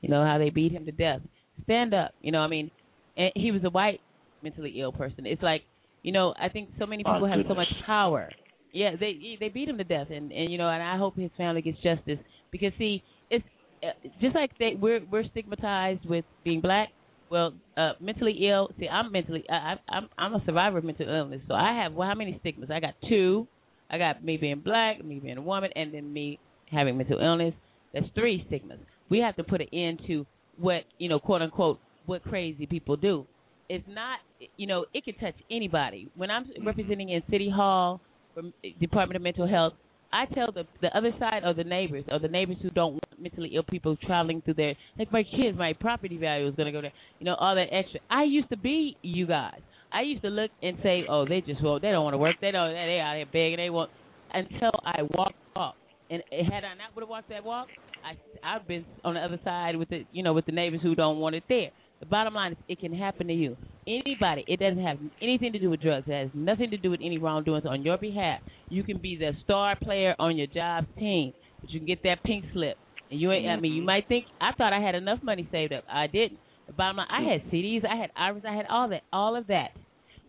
You 0.00 0.08
know 0.08 0.24
how 0.24 0.38
they 0.38 0.50
beat 0.50 0.72
him 0.72 0.86
to 0.86 0.92
death. 0.92 1.20
Stand 1.64 1.94
up. 1.94 2.12
You 2.20 2.32
know, 2.32 2.40
I 2.40 2.48
mean, 2.48 2.70
and 3.16 3.32
he 3.34 3.50
was 3.50 3.62
a 3.64 3.70
white 3.70 4.00
mentally 4.42 4.80
ill 4.80 4.92
person. 4.92 5.26
It's 5.26 5.42
like, 5.42 5.62
you 6.02 6.12
know, 6.12 6.34
I 6.40 6.48
think 6.48 6.70
so 6.78 6.86
many 6.86 7.02
My 7.02 7.14
people 7.14 7.28
have 7.28 7.40
so 7.48 7.54
much 7.54 7.68
power. 7.84 8.30
Yeah, 8.72 8.90
they 8.98 9.36
they 9.40 9.48
beat 9.48 9.68
him 9.68 9.78
to 9.78 9.84
death, 9.84 10.08
and 10.10 10.32
and 10.32 10.52
you 10.52 10.58
know, 10.58 10.68
and 10.68 10.82
I 10.82 10.98
hope 10.98 11.16
his 11.16 11.30
family 11.36 11.62
gets 11.62 11.78
justice 11.78 12.18
because 12.52 12.72
see, 12.78 13.02
it's 13.30 13.44
uh, 13.82 14.08
just 14.20 14.34
like 14.34 14.50
they 14.58 14.76
we're 14.78 15.00
we're 15.10 15.24
stigmatized 15.30 16.04
with 16.04 16.24
being 16.44 16.60
black. 16.60 16.88
Well, 17.28 17.54
uh, 17.76 17.92
mentally 18.00 18.38
ill. 18.48 18.70
See, 18.78 18.86
I'm 18.88 19.10
mentally. 19.10 19.44
I, 19.50 19.54
I, 19.54 19.74
I'm 19.88 20.08
I'm 20.16 20.34
a 20.34 20.42
survivor 20.44 20.78
of 20.78 20.84
mental 20.84 21.08
illness. 21.08 21.40
So 21.48 21.54
I 21.54 21.82
have 21.82 21.92
well, 21.94 22.06
how 22.06 22.14
many 22.14 22.36
stigmas? 22.40 22.70
I 22.72 22.80
got 22.80 22.94
two. 23.08 23.48
I 23.90 23.98
got 23.98 24.22
me 24.22 24.36
being 24.36 24.60
black, 24.60 25.04
me 25.04 25.20
being 25.20 25.38
a 25.38 25.42
woman, 25.42 25.70
and 25.74 25.94
then 25.94 26.12
me 26.12 26.38
having 26.70 26.96
mental 26.96 27.18
illness. 27.20 27.54
That's 27.94 28.06
three 28.14 28.44
stigmas. 28.46 28.80
We 29.08 29.20
have 29.20 29.36
to 29.36 29.44
put 29.44 29.60
an 29.60 29.68
end 29.72 30.02
to 30.08 30.26
what 30.58 30.82
you 30.98 31.08
know, 31.08 31.18
quote 31.18 31.42
unquote, 31.42 31.78
what 32.06 32.22
crazy 32.22 32.66
people 32.66 32.96
do. 32.96 33.26
It's 33.68 33.84
not, 33.88 34.20
you 34.56 34.66
know, 34.66 34.86
it 34.94 35.04
can 35.04 35.14
touch 35.14 35.34
anybody. 35.50 36.08
When 36.14 36.30
I'm 36.30 36.44
mm-hmm. 36.44 36.66
representing 36.66 37.08
in 37.08 37.22
City 37.30 37.50
Hall, 37.50 38.00
from 38.32 38.52
Department 38.80 39.16
of 39.16 39.22
Mental 39.22 39.48
Health, 39.48 39.72
I 40.12 40.26
tell 40.26 40.52
the 40.52 40.64
the 40.80 40.96
other 40.96 41.10
side 41.18 41.42
or 41.44 41.54
the 41.54 41.64
neighbors 41.64 42.04
or 42.10 42.18
the 42.18 42.28
neighbors 42.28 42.58
who 42.62 42.70
don't 42.70 42.92
want 42.92 43.20
mentally 43.20 43.52
ill 43.54 43.64
people 43.64 43.96
traveling 44.06 44.42
through 44.42 44.54
there, 44.54 44.74
like 44.98 45.10
my 45.10 45.24
kids, 45.24 45.56
my 45.58 45.72
property 45.72 46.16
value 46.16 46.46
is 46.48 46.54
going 46.54 46.66
to 46.66 46.72
go 46.72 46.80
there. 46.80 46.92
You 47.18 47.26
know, 47.26 47.34
all 47.34 47.54
that 47.54 47.68
extra. 47.72 48.00
I 48.10 48.24
used 48.24 48.48
to 48.50 48.56
be 48.56 48.96
you 49.02 49.26
guys. 49.26 49.60
I 49.92 50.02
used 50.02 50.22
to 50.22 50.28
look 50.28 50.50
and 50.62 50.76
say, 50.82 51.04
oh, 51.08 51.26
they 51.26 51.40
just 51.40 51.62
won't. 51.62 51.82
They 51.82 51.90
don't 51.90 52.04
want 52.04 52.14
to 52.14 52.18
work. 52.18 52.36
They 52.40 52.50
don't. 52.50 52.72
They 52.72 53.00
out 53.02 53.16
here 53.16 53.26
begging. 53.26 53.56
They 53.56 53.70
want. 53.70 53.90
Until 54.32 54.72
I 54.84 55.02
walked 55.14 55.36
off, 55.54 55.76
and 56.10 56.22
had 56.30 56.64
I 56.64 56.74
not 56.74 56.94
would 56.94 57.02
have 57.02 57.08
walked 57.08 57.30
that 57.30 57.44
walk, 57.44 57.68
I 58.06 58.56
I've 58.56 58.68
been 58.68 58.84
on 59.04 59.14
the 59.14 59.20
other 59.20 59.40
side 59.44 59.76
with 59.76 59.88
the 59.88 60.04
you 60.12 60.22
know 60.22 60.32
with 60.32 60.46
the 60.46 60.52
neighbors 60.52 60.80
who 60.82 60.94
don't 60.94 61.18
want 61.18 61.34
it 61.34 61.44
there. 61.48 61.70
The 62.00 62.06
bottom 62.06 62.34
line 62.34 62.52
is 62.52 62.58
it 62.68 62.80
can 62.80 62.94
happen 62.94 63.26
to 63.28 63.32
you. 63.32 63.56
Anybody. 63.86 64.44
It 64.46 64.60
doesn't 64.60 64.84
have 64.84 64.98
anything 65.22 65.52
to 65.52 65.58
do 65.58 65.70
with 65.70 65.80
drugs. 65.80 66.06
It 66.06 66.12
has 66.12 66.30
nothing 66.34 66.70
to 66.70 66.76
do 66.76 66.90
with 66.90 67.00
any 67.02 67.18
wrongdoings 67.18 67.64
on 67.66 67.82
your 67.82 67.96
behalf. 67.96 68.40
You 68.68 68.82
can 68.82 68.98
be 68.98 69.16
the 69.16 69.32
star 69.44 69.76
player 69.76 70.14
on 70.18 70.36
your 70.36 70.46
job's 70.46 70.88
team, 70.98 71.32
but 71.60 71.70
you 71.70 71.80
can 71.80 71.86
get 71.86 72.02
that 72.02 72.22
pink 72.24 72.44
slip. 72.52 72.76
And 73.10 73.20
you 73.20 73.32
ain't. 73.32 73.46
I 73.48 73.56
mean, 73.58 73.72
you 73.72 73.80
mm-hmm. 73.80 73.86
might 73.86 74.08
think 74.08 74.26
I 74.40 74.52
thought 74.56 74.72
I 74.72 74.80
had 74.80 74.94
enough 74.94 75.20
money 75.22 75.48
saved 75.50 75.72
up. 75.72 75.84
I 75.90 76.06
didn't. 76.06 76.38
The 76.66 76.72
bottom 76.72 76.98
line, 76.98 77.06
I 77.10 77.22
had 77.22 77.42
mm-hmm. 77.42 77.56
CDs, 77.56 77.84
I 77.86 77.96
had 77.96 78.10
IRAs, 78.16 78.42
I 78.46 78.54
had 78.54 78.66
all 78.68 78.88
that, 78.90 79.02
all 79.12 79.36
of 79.36 79.46
that. 79.46 79.70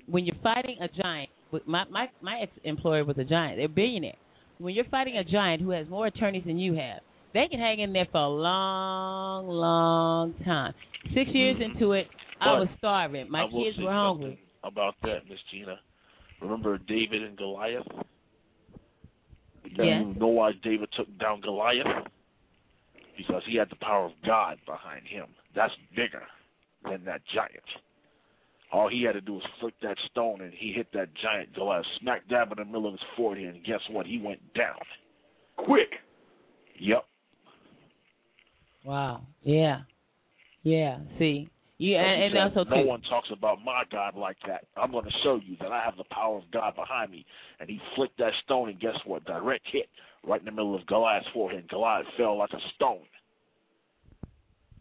When 0.05 0.25
you're 0.25 0.37
fighting 0.41 0.77
a 0.81 0.87
giant, 0.87 1.29
my 1.65 1.83
my 1.89 2.07
my 2.21 2.39
ex 2.43 2.51
employer 2.63 3.03
was 3.03 3.17
a 3.17 3.23
giant. 3.23 3.57
They're 3.57 3.67
billionaire. 3.67 4.15
When 4.59 4.73
you're 4.73 4.85
fighting 4.85 5.17
a 5.17 5.23
giant 5.23 5.61
who 5.61 5.71
has 5.71 5.87
more 5.89 6.07
attorneys 6.07 6.43
than 6.45 6.57
you 6.57 6.73
have, 6.75 7.01
they 7.33 7.47
can 7.49 7.59
hang 7.59 7.79
in 7.79 7.93
there 7.93 8.07
for 8.11 8.21
a 8.21 8.27
long, 8.27 9.47
long 9.47 10.33
time. 10.45 10.73
Six 11.13 11.29
years 11.33 11.57
mm-hmm. 11.57 11.77
into 11.77 11.93
it, 11.93 12.07
I 12.41 12.53
was 12.59 12.67
starving. 12.77 13.29
My 13.29 13.41
I 13.41 13.43
will 13.45 13.63
kids 13.63 13.77
say 13.77 13.83
were 13.83 13.91
hungry. 13.91 14.39
something 14.63 14.77
About 14.77 14.95
that, 15.03 15.27
Miss 15.29 15.39
Gena. 15.51 15.79
Remember 16.41 16.77
David 16.77 17.23
and 17.23 17.37
Goliath? 17.37 17.87
Yes. 19.63 19.77
You 19.77 20.15
know 20.17 20.27
why 20.27 20.51
David 20.63 20.89
took 20.95 21.07
down 21.19 21.41
Goliath? 21.41 21.87
Because 23.17 23.41
he 23.49 23.57
had 23.57 23.69
the 23.69 23.75
power 23.77 24.05
of 24.05 24.11
God 24.25 24.57
behind 24.65 25.07
him. 25.07 25.25
That's 25.55 25.73
bigger 25.95 26.23
than 26.83 27.03
that 27.05 27.21
giant. 27.33 27.63
All 28.71 28.89
he 28.89 29.03
had 29.03 29.13
to 29.13 29.21
do 29.21 29.33
was 29.33 29.43
flick 29.59 29.73
that 29.81 29.97
stone, 30.11 30.41
and 30.41 30.53
he 30.53 30.73
hit 30.73 30.87
that 30.93 31.09
giant 31.21 31.55
Goliath 31.55 31.85
smack 31.99 32.27
dab 32.29 32.51
in 32.51 32.57
the 32.59 32.65
middle 32.65 32.87
of 32.87 32.93
his 32.93 33.01
forehead. 33.15 33.55
And 33.55 33.63
guess 33.63 33.79
what? 33.89 34.05
He 34.05 34.19
went 34.19 34.41
down. 34.53 34.77
Quick. 35.57 35.89
Yep. 36.79 37.05
Wow. 38.87 39.27
Yeah. 39.43 39.79
Yeah. 40.63 40.99
See. 41.19 41.49
Yeah, 41.77 41.99
and, 41.99 42.33
you 42.33 42.39
and 42.39 42.55
also 42.55 42.67
no 42.67 42.81
too. 42.81 42.87
one 42.87 43.01
talks 43.01 43.27
about 43.31 43.59
my 43.63 43.83
God 43.91 44.15
like 44.15 44.37
that. 44.47 44.63
I'm 44.75 44.91
going 44.91 45.03
to 45.03 45.11
show 45.23 45.39
you 45.45 45.57
that 45.59 45.71
I 45.71 45.83
have 45.83 45.95
the 45.97 46.05
power 46.09 46.37
of 46.37 46.49
God 46.51 46.73
behind 46.75 47.11
me. 47.11 47.25
And 47.59 47.69
he 47.69 47.79
flicked 47.95 48.17
that 48.17 48.31
stone, 48.45 48.69
and 48.69 48.79
guess 48.79 48.95
what? 49.05 49.25
Direct 49.25 49.63
hit 49.71 49.87
right 50.25 50.39
in 50.39 50.45
the 50.45 50.51
middle 50.51 50.73
of 50.73 50.87
Goliath's 50.87 51.27
forehead. 51.33 51.69
Goliath 51.69 52.07
fell 52.17 52.37
like 52.37 52.49
a 52.53 52.61
stone. 52.75 53.03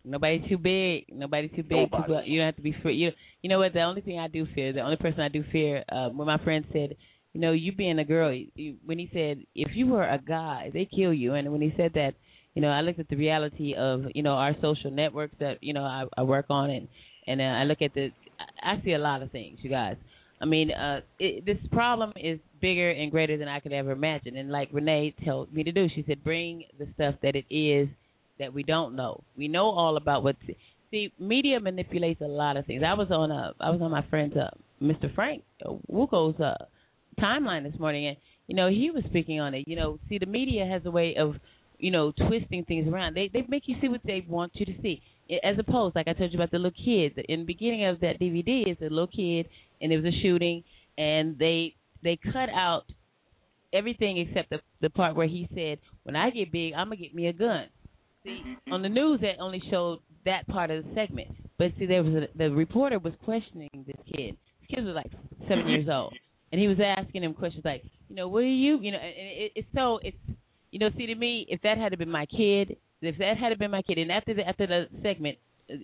Nobody's 0.05 0.49
too 0.49 0.57
big. 0.57 1.07
Nobody's 1.12 1.51
too 1.51 1.65
big. 1.65 1.91
Nobody. 1.91 2.02
People, 2.05 2.23
you 2.25 2.39
don't 2.39 2.47
have 2.47 2.57
to 2.57 2.62
be 2.62 2.76
free. 2.81 2.94
You, 2.94 3.10
you 3.43 3.51
know 3.51 3.59
what? 3.59 3.73
The 3.75 3.83
only 3.83 4.02
thing 4.02 4.20
I 4.20 4.28
do 4.28 4.47
fear, 4.55 4.73
the 4.73 4.81
only 4.81 4.97
person 4.97 5.20
I 5.20 5.28
do 5.28 5.44
fear, 5.51 5.85
uh, 5.91 6.10
when 6.10 6.28
my 6.28 6.39
friend 6.44 6.65
said, 6.73 6.97
you 7.33 7.41
know, 7.41 7.52
you 7.52 7.73
being 7.73 7.99
a 7.99 8.05
girl, 8.05 8.33
you, 8.33 8.76
when 8.86 8.99
he 8.99 9.10
said, 9.12 9.43
if 9.55 9.73
you 9.75 9.89
were 9.89 10.05
a 10.05 10.18
guy, 10.18 10.70
they 10.73 10.86
kill 10.86 11.12
you. 11.12 11.35
And 11.35 11.52
when 11.52 11.60
he 11.60 11.75
said 11.76 11.93
that, 11.94 12.15
you 12.57 12.62
know, 12.62 12.70
I 12.70 12.81
looked 12.81 12.99
at 12.99 13.09
the 13.09 13.17
reality 13.17 13.75
of, 13.76 14.05
you 14.15 14.23
know, 14.23 14.33
our 14.33 14.55
social 14.62 14.91
networks 14.91 15.35
that, 15.41 15.59
you 15.60 15.75
know, 15.75 15.83
I, 15.83 16.07
I 16.17 16.23
work 16.23 16.47
on, 16.49 16.70
and 16.70 16.89
and 17.26 17.41
uh, 17.41 17.44
I 17.44 17.65
look 17.65 17.83
at 17.83 17.93
the, 17.93 18.09
I 18.62 18.81
see 18.83 18.93
a 18.93 18.99
lot 18.99 19.23
of 19.23 19.31
things, 19.31 19.59
you 19.62 19.68
guys. 19.68 19.97
I 20.41 20.47
mean, 20.47 20.70
uh, 20.70 21.01
it, 21.18 21.44
this 21.44 21.59
problem 21.70 22.12
is 22.17 22.39
bigger 22.60 22.91
and 22.91 23.10
greater 23.10 23.36
than 23.36 23.49
I 23.49 23.60
could 23.60 23.73
ever 23.73 23.93
imagine. 23.93 24.36
And 24.36 24.51
like 24.51 24.70
Renee 24.73 25.15
told 25.25 25.52
me 25.52 25.65
to 25.65 25.73
do, 25.73 25.86
she 25.94 26.02
said, 26.07 26.25
bring 26.25 26.65
the 26.78 26.86
stuff 26.94 27.17
that 27.23 27.36
it 27.36 27.44
is 27.55 27.89
that 28.39 28.55
we 28.55 28.62
don't 28.62 28.97
know. 28.97 29.23
We 29.36 29.49
know 29.49 29.67
all 29.67 29.97
about 29.97 30.23
what. 30.23 30.36
See, 30.91 31.12
media 31.18 31.60
manipulates 31.60 32.20
a 32.20 32.26
lot 32.26 32.57
of 32.57 32.65
things. 32.65 32.83
I 32.86 32.94
was 32.94 33.09
on 33.10 33.31
a, 33.31 33.52
I 33.60 33.70
was 33.70 33.81
on 33.83 33.91
my 33.91 34.05
friend's, 34.09 34.36
uh, 34.36 34.51
Mr. 34.83 35.15
Frank 35.15 35.43
Wuko's 35.91 36.41
uh, 36.41 36.65
timeline 37.20 37.70
this 37.70 37.78
morning, 37.78 38.09
and 38.09 38.17
you 38.47 38.55
know 38.55 38.68
he 38.68 38.91
was 38.91 39.02
speaking 39.09 39.41
on 39.41 39.55
it. 39.55 39.65
You 39.67 39.76
know, 39.76 39.99
see, 40.09 40.18
the 40.18 40.26
media 40.26 40.67
has 40.67 40.83
a 40.85 40.91
way 40.91 41.17
of, 41.18 41.35
you 41.78 41.90
know, 41.90 42.12
twisting 42.12 42.64
things 42.64 42.88
around. 42.88 43.14
They 43.14 43.30
they 43.32 43.44
make 43.48 43.64
you 43.66 43.76
see 43.80 43.88
what 43.88 44.00
they 44.05 44.24
want 44.28 44.52
you 44.55 44.66
to 44.66 44.82
see, 44.82 45.02
as 45.42 45.56
opposed, 45.58 45.96
like 45.96 46.08
I 46.08 46.12
told 46.12 46.32
you 46.32 46.38
about 46.38 46.50
the 46.50 46.58
little 46.58 46.72
kids. 46.72 47.14
In 47.28 47.40
the 47.40 47.46
beginning 47.46 47.86
of 47.86 48.00
that 48.00 48.20
DVD, 48.20 48.70
is 48.70 48.78
a 48.80 48.84
little 48.84 49.06
kid, 49.06 49.48
and 49.80 49.92
it 49.92 50.02
was 50.02 50.12
a 50.12 50.22
shooting, 50.22 50.64
and 50.96 51.38
they 51.38 51.74
they 52.02 52.18
cut 52.32 52.48
out 52.48 52.84
everything 53.72 54.18
except 54.18 54.50
the 54.50 54.60
the 54.80 54.90
part 54.90 55.16
where 55.16 55.28
he 55.28 55.48
said, 55.55 55.78
"When 56.05 56.16
I 56.16 56.30
get 56.30 56.52
big, 56.52 56.72
I'm 56.72 56.88
gonna 56.88 56.96
get 56.96 57.14
me 57.14 57.28
a 57.28 57.32
gun." 57.32 57.66
See, 58.24 58.40
mm-hmm. 58.44 58.72
on 58.72 58.82
the 58.82 58.88
news 58.88 59.20
that 59.20 59.40
only 59.40 59.62
showed 59.70 60.00
that 60.24 60.46
part 60.48 60.70
of 60.70 60.84
the 60.84 60.94
segment, 60.94 61.28
but 61.58 61.72
see, 61.78 61.86
there 61.86 62.02
was 62.02 62.14
a, 62.14 62.38
the 62.38 62.50
reporter 62.50 62.98
was 62.98 63.12
questioning 63.24 63.70
this 63.86 63.96
kid. 64.06 64.36
This 64.60 64.76
kid 64.76 64.84
was 64.84 64.94
like 64.94 65.10
seven 65.48 65.68
years 65.68 65.86
mm-hmm. 65.86 65.92
old, 65.92 66.14
and 66.52 66.60
he 66.60 66.68
was 66.68 66.78
asking 66.80 67.22
him 67.22 67.34
questions 67.34 67.64
like, 67.64 67.82
you 68.08 68.16
know, 68.16 68.28
what 68.28 68.42
are 68.42 68.46
you, 68.46 68.78
you 68.80 68.92
know, 68.92 68.98
and 68.98 69.14
it, 69.16 69.52
it's 69.55 69.68
so 69.74 70.00
it's, 70.02 70.16
you 70.76 70.80
know, 70.80 70.90
see 70.94 71.06
to 71.06 71.14
me, 71.14 71.46
if 71.48 71.62
that 71.62 71.78
had 71.78 71.96
been 71.98 72.10
my 72.10 72.26
kid, 72.26 72.76
if 73.00 73.16
that 73.16 73.38
had 73.38 73.58
been 73.58 73.70
my 73.70 73.80
kid, 73.80 73.96
and 73.96 74.12
after 74.12 74.34
the 74.34 74.46
after 74.46 74.66
the 74.66 74.84
segment, 75.02 75.38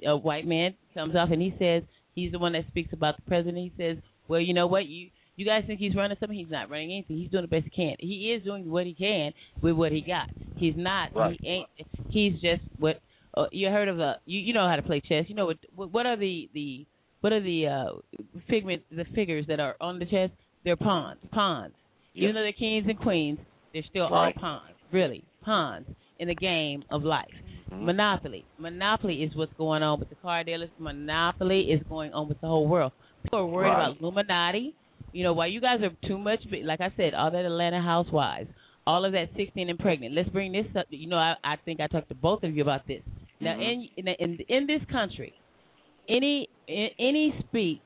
a 0.07 0.15
white 0.15 0.47
man 0.47 0.75
comes 0.93 1.17
off 1.17 1.31
and 1.33 1.41
he 1.41 1.55
says 1.59 1.83
he's 2.15 2.31
the 2.31 2.39
one 2.39 2.53
that 2.53 2.67
speaks 2.69 2.93
about 2.93 3.17
the 3.17 3.23
president. 3.23 3.57
He 3.57 3.73
says, 3.79 3.97
well, 4.29 4.39
you 4.39 4.53
know 4.53 4.67
what, 4.67 4.85
you 4.85 5.09
you 5.37 5.47
guys 5.47 5.65
think 5.67 5.81
he's 5.81 5.95
running 5.97 6.19
something? 6.21 6.37
He's 6.37 6.51
not 6.51 6.69
running 6.69 6.93
anything. 6.93 7.17
He's 7.17 7.31
doing 7.31 7.45
the 7.45 7.49
best 7.49 7.65
he 7.65 7.71
can. 7.71 7.97
He 8.01 8.35
is 8.37 8.45
doing 8.45 8.71
what 8.71 8.85
he 8.85 8.93
can 8.93 9.33
with 9.63 9.77
what 9.77 9.93
he 9.93 10.03
got. 10.03 10.29
He's 10.57 10.75
not. 10.77 11.17
Right. 11.17 11.41
He 11.41 11.49
ain't. 11.49 11.69
He's 12.11 12.35
just 12.35 12.61
what 12.79 13.01
uh, 13.35 13.47
you 13.51 13.69
heard 13.69 13.89
of. 13.89 13.99
Uh, 13.99 14.17
you 14.27 14.41
you 14.41 14.53
know 14.53 14.69
how 14.69 14.77
to 14.77 14.83
play 14.83 15.01
chess. 15.01 15.25
You 15.29 15.37
know 15.37 15.47
what 15.47 15.57
what, 15.91 16.05
are 16.05 16.19
the 16.19 16.51
the 16.53 16.85
what 17.23 17.33
are 17.33 17.41
the 17.41 17.67
uh 17.67 18.29
figment 18.51 18.83
the 18.95 19.07
figures 19.15 19.47
that 19.49 19.59
are 19.59 19.75
on 19.81 19.99
the 19.99 20.05
chess? 20.05 20.29
They're 20.65 20.77
pawns. 20.77 21.19
Pawns. 21.33 21.73
Even 22.15 22.35
though 22.35 22.43
they're 22.43 22.53
kings 22.53 22.85
and 22.87 22.99
queens, 22.99 23.39
they're 23.73 23.83
still 23.89 24.11
Right. 24.11 24.35
all 24.37 24.41
pawns. 24.43 24.75
Really, 24.93 25.25
pawns 25.43 25.87
in 26.19 26.29
the 26.29 26.35
game 26.35 26.85
of 26.91 27.03
life. 27.03 27.29
Mm-hmm. 27.71 27.87
Monopoly. 27.87 28.45
Monopoly 28.59 29.23
is 29.23 29.35
what's 29.35 29.53
going 29.57 29.83
on 29.83 29.99
with 29.99 30.11
the 30.11 30.15
car 30.17 30.45
dealers. 30.45 30.69
Monopoly 30.79 31.63
is 31.63 31.81
going 31.89 32.13
on 32.13 32.29
with 32.29 32.41
the 32.41 32.47
whole 32.47 32.69
world. 32.69 32.93
People 33.23 33.41
are 33.41 33.47
worried 33.47 33.69
Right. 33.71 33.89
about 33.89 34.01
Illuminati. 34.01 34.75
You 35.13 35.25
know, 35.25 35.33
while 35.33 35.49
you 35.49 35.61
guys 35.61 35.81
are 35.83 36.09
too 36.09 36.19
much, 36.19 36.41
like 36.65 36.81
I 36.81 36.93
said, 36.97 37.15
all 37.15 37.31
that 37.31 37.45
Atlanta 37.45 37.81
Housewives, 37.83 38.49
all 38.87 39.05
of 39.05 39.13
that 39.13 39.29
16 39.37 39.69
and 39.69 39.79
pregnant. 39.79 40.15
Let's 40.15 40.29
bring 40.31 40.53
this 40.53 40.67
up. 40.77 40.87
You 40.91 41.09
know, 41.09 41.17
I, 41.17 41.35
I 41.45 41.57
think 41.65 41.81
I 41.81 41.87
talked 41.87 42.09
to 42.09 42.15
both 42.15 42.43
of 42.43 42.55
you 42.55 42.63
about 42.63 42.87
this. 42.87 43.03
Now, 43.41 43.55
mm-hmm. 43.55 43.99
in, 43.99 44.09
in 44.09 44.15
in 44.19 44.39
in 44.49 44.67
this 44.67 44.81
country, 44.91 45.33
any 46.09 46.49
in, 46.69 46.89
any 46.99 47.35
speak 47.49 47.81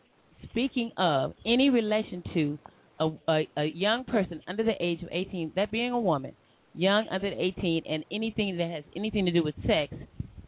speaking 0.50 0.90
of 0.96 1.32
any 1.44 1.70
relation 1.70 2.22
to 2.34 2.58
a, 3.00 3.08
a 3.28 3.48
a 3.56 3.64
young 3.64 4.04
person 4.04 4.42
under 4.46 4.62
the 4.62 4.74
age 4.80 5.02
of 5.02 5.08
18, 5.10 5.52
that 5.56 5.70
being 5.70 5.92
a 5.92 6.00
woman, 6.00 6.32
young 6.76 7.06
under 7.10 7.28
18, 7.28 7.84
and 7.88 8.04
anything 8.12 8.56
that 8.58 8.70
has 8.70 8.84
anything 8.94 9.24
to 9.26 9.32
do 9.32 9.42
with 9.42 9.54
sex 9.66 9.92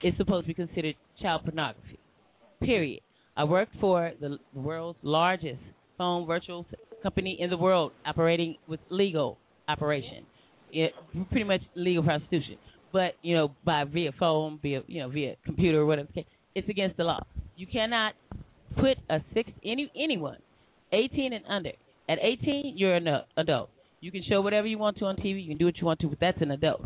is 0.03 0.15
supposed 0.17 0.45
to 0.45 0.49
be 0.49 0.55
considered 0.55 0.95
child 1.21 1.43
pornography. 1.45 1.99
Period. 2.61 3.01
I 3.37 3.45
worked 3.45 3.75
for 3.81 4.13
the 4.21 4.39
world's 4.55 4.99
largest 5.03 5.61
phone 5.97 6.27
virtual 6.27 6.67
company 7.03 7.37
in 7.41 7.51
the 7.51 7.57
world, 7.57 7.93
operating 8.05 8.57
with 8.67 8.81
legal 8.91 9.39
operation, 9.69 10.27
it, 10.73 10.93
pretty 11.31 11.45
much 11.45 11.61
legal 11.75 12.03
prostitution. 12.03 12.57
But 12.93 13.13
you 13.23 13.37
know, 13.37 13.55
by 13.65 13.85
via 13.85 14.13
phone, 14.19 14.59
via 14.63 14.83
you 14.87 15.03
know, 15.03 15.09
via 15.09 15.37
computer 15.45 15.81
or 15.81 15.87
whatever, 15.87 16.09
it's 16.55 16.69
against 16.69 16.97
the 16.97 17.05
law. 17.05 17.21
You 17.57 17.67
cannot 17.67 18.15
put 18.75 18.99
a 19.11 19.21
six 19.35 19.51
any 19.65 19.91
anyone, 19.97 20.39
18 20.93 21.33
and 21.33 21.45
under. 21.47 21.73
At 22.09 22.19
18, 22.23 22.75
you're 22.77 22.95
an 22.95 23.07
adult. 23.37 23.69
You 24.01 24.13
can 24.13 24.23
show 24.29 24.41
whatever 24.41 24.67
you 24.67 24.79
want 24.79 24.99
to 24.99 25.07
on 25.07 25.17
TV. 25.17 25.43
You 25.43 25.49
can 25.49 25.59
do 25.59 25.65
what 25.65 25.79
you 25.79 25.87
want 25.87 26.01
to, 26.01 26.09
but 26.09 26.19
that's 26.21 26.41
an 26.41 26.51
adult. 26.51 26.83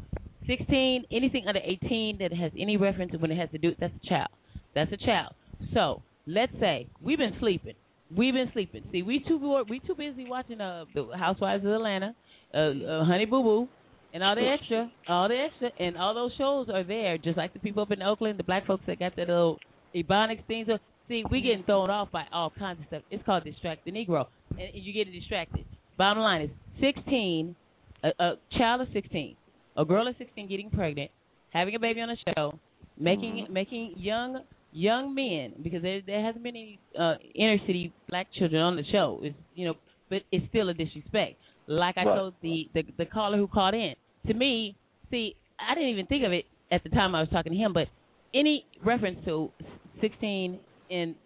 16, 0.46 1.04
anything 1.12 1.44
under 1.46 1.60
18 1.60 2.18
that 2.18 2.32
has 2.32 2.50
any 2.58 2.76
reference 2.76 3.12
when 3.18 3.30
it 3.30 3.38
has 3.38 3.50
to 3.50 3.58
do, 3.58 3.72
that's 3.78 3.92
a 4.02 4.08
child. 4.08 4.28
That's 4.74 4.92
a 4.92 4.96
child. 4.96 5.34
So 5.74 6.02
let's 6.26 6.52
say 6.60 6.88
we've 7.00 7.18
been 7.18 7.36
sleeping. 7.38 7.74
We've 8.14 8.34
been 8.34 8.50
sleeping. 8.52 8.84
See, 8.92 9.02
we 9.02 9.24
too 9.26 9.64
we 9.68 9.80
too 9.80 9.94
busy 9.94 10.26
watching 10.28 10.60
uh 10.60 10.84
the 10.94 11.08
Housewives 11.16 11.64
of 11.64 11.70
Atlanta, 11.70 12.14
uh, 12.52 12.58
uh 12.58 13.04
Honey 13.04 13.24
Boo 13.24 13.42
Boo, 13.42 13.68
and 14.12 14.22
all 14.22 14.34
the 14.34 14.46
extra, 14.46 14.90
all 15.08 15.28
the 15.28 15.36
extra, 15.36 15.70
and 15.78 15.96
all 15.96 16.14
those 16.14 16.32
shows 16.36 16.68
are 16.68 16.84
there. 16.84 17.16
Just 17.16 17.38
like 17.38 17.52
the 17.52 17.58
people 17.58 17.82
up 17.82 17.90
in 17.90 18.02
Oakland, 18.02 18.38
the 18.38 18.44
black 18.44 18.66
folks 18.66 18.82
that 18.86 18.98
got 18.98 19.16
that 19.16 19.28
little 19.28 19.58
ebonics 19.94 20.44
things. 20.46 20.68
See, 21.08 21.24
we 21.30 21.40
getting 21.40 21.64
thrown 21.64 21.90
off 21.90 22.10
by 22.12 22.24
all 22.32 22.52
kinds 22.58 22.80
of 22.80 22.86
stuff. 22.86 23.02
It's 23.10 23.24
called 23.24 23.44
distract 23.44 23.84
the 23.84 23.92
Negro, 23.92 24.26
and 24.50 24.68
you 24.74 24.92
get 24.92 25.10
distracted. 25.10 25.64
Bottom 25.96 26.22
line 26.22 26.42
is, 26.42 26.50
16, 26.80 27.56
a, 28.04 28.08
a 28.18 28.32
child 28.58 28.82
of 28.82 28.88
16, 28.92 29.36
a 29.76 29.84
girl 29.84 30.08
of 30.08 30.14
16 30.18 30.48
getting 30.48 30.70
pregnant, 30.70 31.10
having 31.50 31.74
a 31.74 31.78
baby 31.78 32.00
on 32.00 32.10
a 32.10 32.16
show, 32.34 32.58
making 32.98 33.46
making 33.50 33.94
young 33.96 34.42
young 34.72 35.14
men 35.14 35.54
because 35.62 35.82
there 35.82 36.00
there 36.06 36.24
hasn't 36.24 36.42
been 36.42 36.56
any 36.56 36.80
uh, 36.98 37.14
inner 37.34 37.58
city 37.66 37.92
black 38.08 38.28
children 38.38 38.62
on 38.62 38.76
the 38.76 38.84
show. 38.90 39.20
It's 39.22 39.36
you 39.54 39.66
know, 39.66 39.74
but 40.10 40.22
it's 40.30 40.46
still 40.48 40.68
a 40.68 40.74
disrespect. 40.74 41.36
Like 41.66 41.96
I 41.96 42.04
Right. 42.04 42.16
told 42.16 42.34
the, 42.42 42.68
the 42.74 42.82
the 42.98 43.06
caller 43.06 43.38
who 43.38 43.48
called 43.48 43.74
in. 43.74 43.94
To 44.28 44.34
me, 44.34 44.76
see, 45.10 45.36
I 45.58 45.74
didn't 45.74 45.90
even 45.90 46.06
think 46.06 46.24
of 46.24 46.32
it 46.32 46.46
at 46.70 46.82
the 46.84 46.90
time 46.90 47.14
I 47.14 47.20
was 47.20 47.28
talking 47.30 47.52
to 47.52 47.58
him, 47.58 47.72
but 47.72 47.88
any 48.34 48.66
reference 48.84 49.24
to 49.26 49.52
16 50.00 50.60
in 50.90 51.16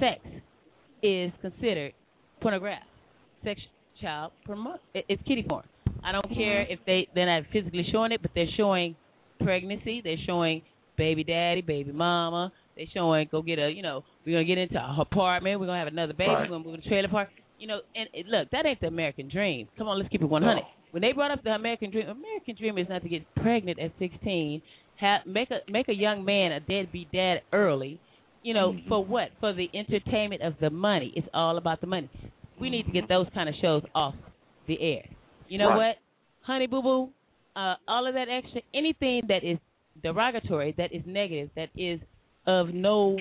sex 0.00 0.20
is 1.02 1.32
considered 1.40 1.92
pornographic. 2.40 2.84
Sex 3.44 3.60
child 4.00 4.32
promo 4.48 4.78
it- 4.94 5.04
it's 5.08 5.22
kitty 5.22 5.42
porn. 5.48 5.64
I 6.04 6.12
don't 6.12 6.28
care 6.34 6.62
if 6.68 6.78
they 6.86 7.08
they're 7.14 7.26
not 7.26 7.44
physically 7.52 7.84
showing 7.90 8.12
it, 8.12 8.22
but 8.22 8.30
they're 8.34 8.46
showing 8.56 8.94
pregnancy, 9.42 10.00
they're 10.02 10.16
showing 10.26 10.62
baby 10.96 11.24
daddy, 11.24 11.60
baby 11.62 11.92
mama, 11.92 12.52
they're 12.76 12.86
showing 12.94 13.28
go 13.30 13.42
get 13.42 13.58
a 13.58 13.70
you 13.70 13.82
know, 13.82 14.04
we're 14.24 14.32
gonna 14.36 14.44
get 14.44 14.58
into 14.58 14.76
a 14.78 14.96
apartment, 15.00 15.60
we're 15.60 15.66
gonna 15.66 15.78
have 15.78 15.88
another 15.88 16.12
baby, 16.14 16.30
Right. 16.30 16.42
we're 16.50 16.56
gonna 16.58 16.64
move 16.64 16.80
to 16.82 16.86
a 16.86 16.88
trailer 16.88 17.08
park. 17.08 17.28
You 17.58 17.66
know, 17.68 17.80
and 17.94 18.08
it, 18.12 18.26
look, 18.28 18.50
that 18.50 18.66
ain't 18.66 18.80
the 18.80 18.86
American 18.88 19.28
dream. 19.28 19.66
Come 19.78 19.88
on, 19.88 19.96
let's 19.98 20.10
keep 20.10 20.20
it 20.20 20.26
100. 20.26 20.56
No. 20.56 20.66
When 20.90 21.00
they 21.00 21.12
brought 21.12 21.30
up 21.30 21.42
the 21.42 21.54
American 21.54 21.90
dream, 21.90 22.06
American 22.08 22.54
dream 22.54 22.76
is 22.78 22.86
not 22.88 23.02
to 23.02 23.08
get 23.08 23.22
pregnant 23.36 23.78
at 23.78 23.92
16, 23.98 24.60
have, 24.96 25.24
make 25.26 25.50
a 25.50 25.60
make 25.70 25.88
a 25.88 25.94
young 25.94 26.24
man 26.24 26.52
a 26.52 26.60
deadbeat 26.60 27.10
dad 27.12 27.40
early. 27.52 27.98
You 28.42 28.54
know, 28.54 28.72
Mm-hmm. 28.72 28.88
for 28.88 29.04
what? 29.04 29.30
For 29.40 29.52
the 29.54 29.68
entertainment 29.74 30.42
of 30.42 30.54
the 30.60 30.70
money. 30.70 31.12
It's 31.16 31.26
all 31.34 31.56
about 31.56 31.80
the 31.80 31.86
money. 31.86 32.08
We 32.58 32.70
need 32.70 32.86
to 32.86 32.92
get 32.92 33.08
those 33.08 33.26
kind 33.34 33.48
of 33.48 33.54
shows 33.60 33.82
off 33.94 34.14
the 34.66 34.80
air. 34.80 35.04
You 35.48 35.58
know 35.58 35.68
Right. 35.70 35.96
what? 35.96 35.98
Honey 36.42 36.66
Boo 36.66 36.82
Boo, 36.82 37.12
uh, 37.54 37.76
all 37.88 38.06
of 38.06 38.14
that 38.14 38.28
extra, 38.28 38.62
anything 38.74 39.22
that 39.28 39.44
is 39.44 39.58
derogatory, 40.02 40.72
that 40.72 40.92
is 40.92 41.02
negative, 41.06 41.50
that 41.56 41.70
is 41.76 42.00
of 42.46 42.72
no 42.72 43.18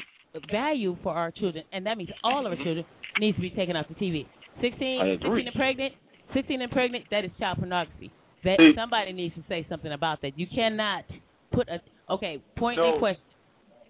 value 0.52 0.96
for 1.02 1.14
our 1.14 1.32
children, 1.32 1.64
and 1.72 1.86
that 1.86 1.98
means 1.98 2.10
all 2.24 2.46
of 2.46 2.52
our 2.52 2.64
children, 2.64 2.86
needs 3.20 3.36
to 3.38 3.42
be 3.42 3.50
taken 3.50 3.76
off 3.76 3.88
the 3.88 3.96
TV. 3.96 4.28
16, 4.62 5.20
16 5.22 5.48
and 5.48 5.56
pregnant, 5.56 5.94
16 6.34 6.62
and 6.62 6.72
pregnant, 6.72 7.06
that 7.10 7.26
is 7.26 7.32
child 7.40 7.58
pornography. 7.58 8.12
That 8.44 8.60
somebody 8.76 9.14
needs 9.14 9.34
to 9.36 9.44
say 9.48 9.66
something 9.70 9.92
about 9.92 10.22
that. 10.22 10.38
You 10.38 10.48
cannot 10.48 11.06
put 11.52 11.68
a 11.70 11.82
okay 12.12 12.42
point 12.58 12.78
No. 12.78 12.94
in 12.94 13.00
question. 13.00 13.24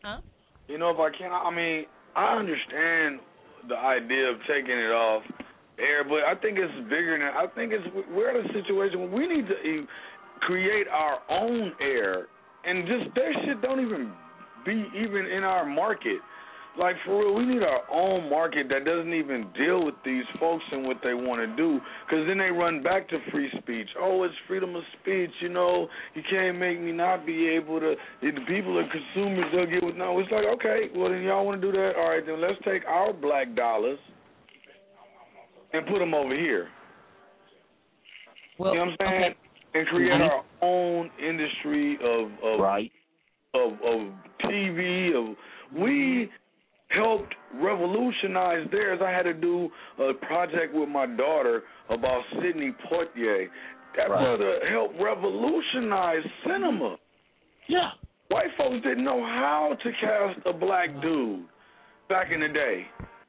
Huh? 0.03 0.21
You 0.67 0.77
know, 0.77 0.91
if 0.91 0.99
I 0.99 1.09
can, 1.17 1.31
I 1.31 1.51
mean, 1.51 1.85
I 2.15 2.37
understand 2.37 3.19
the 3.67 3.77
idea 3.77 4.29
of 4.29 4.37
taking 4.47 4.77
it 4.77 4.91
off 4.91 5.23
air, 5.79 6.03
but 6.03 6.23
I 6.23 6.35
think 6.39 6.57
it's 6.57 6.73
bigger 6.89 7.17
than. 7.17 7.27
I 7.27 7.47
think 7.55 7.73
it's 7.73 7.83
we're 8.11 8.31
in 8.31 8.45
a 8.45 8.53
situation 8.53 8.99
where 9.01 9.09
we 9.09 9.27
need 9.27 9.47
to 9.47 9.85
create 10.41 10.87
our 10.87 11.19
own 11.29 11.71
air, 11.81 12.27
and 12.65 12.87
just 12.87 13.13
that 13.15 13.31
shit 13.45 13.61
don't 13.61 13.79
even 13.79 14.11
be 14.65 14.85
even 14.95 15.25
in 15.25 15.43
our 15.43 15.65
market. 15.65 16.19
Like 16.77 16.95
for 17.05 17.19
real, 17.19 17.33
we 17.33 17.45
need 17.45 17.63
our 17.63 17.89
own 17.89 18.29
market 18.29 18.67
that 18.69 18.83
doesn't 18.83 19.13
even 19.13 19.47
deal 19.57 19.85
with 19.85 19.95
these 20.03 20.25
folks 20.39 20.63
and 20.71 20.85
what 20.85 20.97
they 21.03 21.13
want 21.13 21.39
to 21.39 21.55
do. 21.55 21.79
Because 22.05 22.27
then 22.27 22.37
they 22.37 22.51
run 22.51 22.83
back 22.83 23.07
to 23.09 23.17
free 23.31 23.49
speech. 23.59 23.87
Oh, 23.99 24.23
it's 24.23 24.33
freedom 24.47 24.75
of 24.75 24.83
speech. 25.01 25.31
You 25.39 25.49
know, 25.49 25.87
you 26.15 26.21
can't 26.29 26.59
make 26.59 26.81
me 26.81 26.91
not 26.91 27.25
be 27.25 27.47
able 27.47 27.79
to. 27.79 27.95
The 28.21 28.31
people 28.47 28.77
are 28.77 28.89
consumers. 28.89 29.45
They'll 29.53 29.65
get 29.65 29.83
with. 29.83 29.95
No, 29.95 30.19
it's 30.19 30.31
like 30.31 30.45
okay, 30.55 30.89
well 30.95 31.11
then 31.11 31.23
y'all 31.23 31.45
want 31.45 31.61
to 31.61 31.71
do 31.71 31.75
that. 31.77 31.93
All 31.97 32.09
right, 32.09 32.25
then 32.25 32.41
let's 32.41 32.59
take 32.65 32.85
our 32.85 33.13
black 33.13 33.55
dollars 33.55 33.99
and 35.71 35.85
put 35.87 35.99
them 35.99 36.13
over 36.13 36.35
here. 36.35 36.67
Well, 38.59 38.73
you 38.73 38.79
know 38.79 38.85
what 38.85 39.01
I'm 39.01 39.07
saying? 39.11 39.23
okay. 39.23 39.35
And 39.75 39.87
create 39.87 40.11
Mhm. 40.11 40.29
our 40.29 40.43
own 40.61 41.11
industry 41.19 41.97
of 42.01 42.31
of 42.43 42.59
right. 42.59 42.91
of 43.53 43.73
of 43.81 44.13
TV. 44.43 45.13
Of 45.13 45.35
we 45.73 46.29
helped 46.89 47.33
revolutionize 47.55 48.67
theirs. 48.71 48.99
I 49.03 49.11
had 49.11 49.23
to 49.23 49.33
do 49.33 49.69
a 49.99 50.13
project 50.25 50.73
with 50.73 50.89
my 50.89 51.05
daughter 51.05 51.63
about 51.89 52.21
Sidney 52.41 52.73
Poitier. 52.89 53.49
That 53.95 54.09
Right. 54.09 54.19
brother 54.19 54.59
helped 54.67 54.99
revolutionize 54.99 56.23
cinema. 56.45 56.97
Yeah. 57.67 57.91
White 58.29 58.51
folks 58.57 58.81
didn't 58.83 59.03
know 59.03 59.23
how 59.23 59.75
to 59.81 59.91
cast 59.93 60.39
a 60.45 60.53
black 60.53 60.89
dude 61.01 61.45
back 62.09 62.31
in 62.31 62.41
the 62.41 62.49
day. 62.49 62.87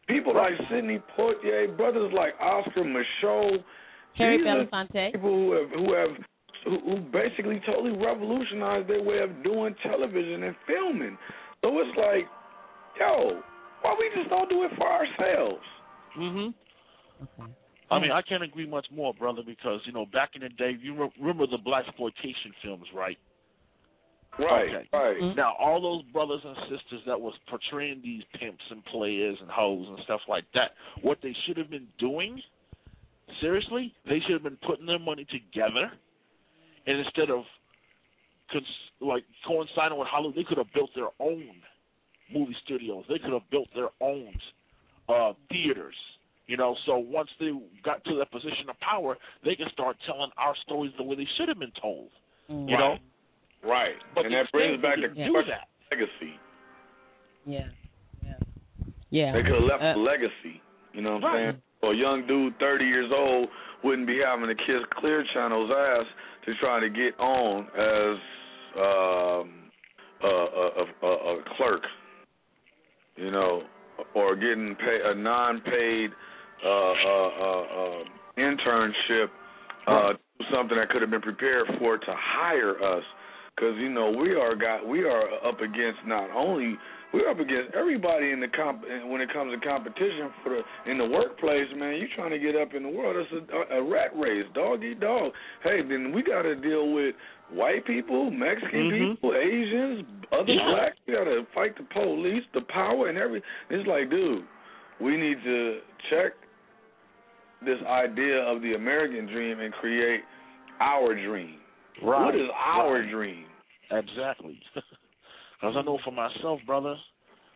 People 0.09 0.35
like 0.35 0.55
Sidney 0.69 1.01
Poitier, 1.17 1.77
brothers 1.77 2.13
like 2.13 2.35
Oscar 2.41 2.83
Micheaux, 2.85 3.63
Harry 4.15 4.39
these 4.39 4.47
Belafonte. 4.47 5.13
people 5.13 5.31
who 5.31 5.53
have 5.53 5.71
who 5.71 5.93
have 5.93 6.11
who, 6.65 6.79
who 6.81 6.97
basically 7.13 7.61
totally 7.61 7.93
revolutionized 7.93 8.89
their 8.89 9.03
way 9.03 9.19
of 9.21 9.43
doing 9.45 9.75
television 9.83 10.43
and 10.45 10.57
filming. 10.67 11.17
So 11.63 11.79
it's 11.79 11.97
like, 11.97 12.27
yo, 12.99 13.43
why 13.83 13.97
we 13.99 14.11
just 14.15 14.31
don't 14.31 14.49
do 14.49 14.65
it 14.65 14.71
for 14.77 14.89
ourselves? 14.89 15.65
Mhm. 16.17 16.55
I 17.89 18.01
mean, 18.01 18.11
I 18.11 18.21
can't 18.23 18.43
agree 18.43 18.67
much 18.67 18.91
more, 18.91 19.15
brother, 19.15 19.43
because 19.45 19.81
you 19.87 19.93
know, 19.93 20.07
back 20.07 20.35
in 20.35 20.43
the 20.43 20.49
day, 20.49 20.73
you 20.81 20.95
re- 20.95 21.13
remember 21.19 21.47
the 21.47 21.59
black 21.59 21.87
exploitation 21.87 22.53
films, 22.63 22.87
right? 22.93 23.19
Right, 24.39 24.75
Okay. 24.75 24.89
right. 24.93 25.37
Now, 25.37 25.55
all 25.55 25.81
those 25.81 26.03
brothers 26.13 26.45
and 26.45 26.57
sisters 26.69 27.01
that 27.07 27.19
was 27.19 27.33
portraying 27.47 28.03
these 28.03 28.23
pimps 28.35 28.63
and 28.71 28.85
players 28.87 29.41
and 29.41 29.51
hoes 29.51 29.89
and 29.89 29.99
stuff 30.01 30.21
like 30.29 30.45
that, 30.53 30.75
what 31.01 31.21
they 31.23 31.33
should 31.47 31.57
have 31.57 31.71
been 31.71 31.89
doing, 31.99 32.43
seriously, 33.41 33.95
they 34.05 34.21
should 34.21 34.33
have 34.33 34.43
been 34.43 34.59
putting 34.59 34.85
their 34.85 34.99
money 34.99 35.25
together, 35.25 35.91
and 36.87 36.99
instead 36.99 37.31
of 37.31 37.45
cons- 38.53 38.91
like 39.01 39.25
coinciding 39.47 39.97
with 39.97 40.09
Hollywood, 40.09 40.35
they 40.35 40.45
could 40.45 40.59
have 40.59 40.73
built 40.73 40.91
their 40.95 41.09
own 41.19 41.63
movie 42.33 42.57
studios. 42.65 43.05
They 43.09 43.19
could 43.19 43.33
have 43.33 43.49
built 43.51 43.69
their 43.75 43.89
own 44.01 44.33
uh, 45.09 45.33
theaters. 45.51 45.95
You 46.47 46.57
know, 46.57 46.77
so 46.87 46.99
once 46.99 47.29
they 47.41 47.51
got 47.85 48.05
to 48.05 48.17
that 48.19 48.31
position 48.31 48.71
of 48.71 48.79
power, 48.81 49.17
they 49.45 49.57
can 49.57 49.67
start 49.73 49.97
telling 50.07 50.31
our 50.37 50.55
stories 50.65 50.93
the 50.97 51.03
way 51.03 51.17
they 51.17 51.27
should 51.37 51.49
have 51.49 51.59
been 51.59 51.73
told. 51.81 52.09
You 52.49 52.77
know, 52.79 52.97
Right. 53.65 53.97
But 54.15 54.27
and 54.27 54.35
that 54.35 54.53
brings 54.53 54.81
back 54.81 54.95
they 54.97 55.03
the 55.09 55.15
didn't 55.15 55.33
do 55.33 55.43
that. 55.49 55.67
legacy. 55.91 56.39
Yeah. 57.45 57.67
Yeah. 58.25 58.35
Yeah. 59.11 59.33
They 59.33 59.43
could 59.43 59.55
have 59.55 59.65
left 59.65 59.83
Uh, 59.83 59.99
a 59.99 59.99
legacy. 59.99 60.63
You 60.93 61.03
know 61.03 61.15
what 61.15 61.25
I'm 61.25 61.35
Right. 61.35 61.51
saying? 61.51 61.63
So 61.81 61.91
a 61.91 61.95
young 61.95 62.27
dude, 62.29 62.57
30 62.61 62.85
years 62.85 63.11
old, 63.13 63.49
wouldn't 63.83 64.07
be 64.07 64.19
having 64.25 64.47
to 64.47 64.55
kiss 64.55 64.83
Clear 64.97 65.25
Channel's 65.35 65.71
ass 65.71 66.07
to 66.45 66.55
try 66.57 66.79
to 66.79 66.89
get 66.89 67.19
on 67.19 67.67
as 67.75 68.19
um, 68.79 69.71
a, 70.23 70.29
a, 70.29 70.87
a, 71.03 71.09
a 71.09 71.43
clerk. 71.57 71.83
You 73.17 73.31
know, 73.31 73.63
or 74.15 74.37
getting 74.37 74.77
pay, 74.77 74.99
a 75.05 75.15
non-paid 75.15 76.11
uh, 76.65 76.69
uh, 76.69 77.29
uh, 77.41 77.63
uh, 77.63 78.05
internship, 78.39 79.29
uh, 79.87 80.13
something 80.53 80.77
that 80.77 80.89
could 80.91 81.03
have 81.03 81.11
been 81.11 81.23
prepared 81.23 81.67
for 81.79 81.99
to 81.99 82.15
hire 82.15 82.77
us. 82.83 83.05
Because 83.55 83.75
you 83.79 83.89
know 83.89 84.11
we 84.11 84.35
are 84.35 84.55
got 84.55 84.87
we 84.87 85.05
are 85.05 85.23
up 85.47 85.61
against 85.61 86.01
not 86.07 86.31
only 86.31 86.77
we're 87.15 87.31
up 87.31 87.41
against 87.41 87.75
everybody 87.75 88.33
in 88.33 88.41
the 88.41 88.49
comp 88.49 88.83
when 89.07 89.23
it 89.23 89.33
comes 89.33 89.55
to 89.55 89.67
competition 89.67 90.29
for 90.43 90.51
the 90.51 90.91
in 90.91 90.99
the 90.99 91.05
workplace. 91.07 91.67
Man, 91.75 91.95
you 91.95 92.07
trying 92.15 92.33
to 92.33 92.39
get 92.39 92.55
up 92.55 92.75
in 92.75 92.83
the 92.83 92.89
world? 92.91 93.17
It's 93.17 93.51
a, 93.51 93.77
a 93.77 93.83
rat 93.83 94.11
race, 94.15 94.45
dog 94.55 94.85
eat 94.85 95.01
dog. 95.01 95.33
Hey, 95.63 95.81
then 95.89 96.13
we 96.13 96.23
got 96.23 96.43
to 96.43 96.55
deal 96.57 96.93
with 96.93 97.15
white 97.51 97.85
people, 97.87 98.31
Mexican 98.31 98.91
Mhm. 98.91 99.11
people, 99.15 99.35
Asians, 99.35 100.07
other 100.33 100.53
Yeah. 100.53 100.65
blacks. 100.71 100.97
We 101.07 101.15
got 101.15 101.25
to 101.25 101.45
fight 101.55 101.77
the 101.77 101.85
police, 101.85 102.45
the 102.53 102.63
power, 102.63 103.09
and 103.09 103.19
every. 103.19 103.43
It's 103.71 103.87
like, 103.87 104.11
dude, 104.11 104.47
we 105.01 105.17
need 105.17 105.43
to 105.45 105.81
check 106.11 106.33
this 107.63 107.81
idea 107.83 108.43
of 108.43 108.63
the 108.63 108.75
American 108.75 109.27
dream 109.27 109.61
and 109.61 109.73
create 109.75 110.25
our 110.81 111.15
dream. 111.15 111.61
Right. 112.03 112.25
What 112.27 112.35
is 112.35 112.51
our 112.51 113.01
right. 113.01 113.11
dream? 113.11 113.47
Exactly. 113.91 114.61
Because 115.59 115.75
I 115.75 115.81
know 115.83 115.99
for 116.05 116.11
myself, 116.11 116.61
brother, 116.67 116.97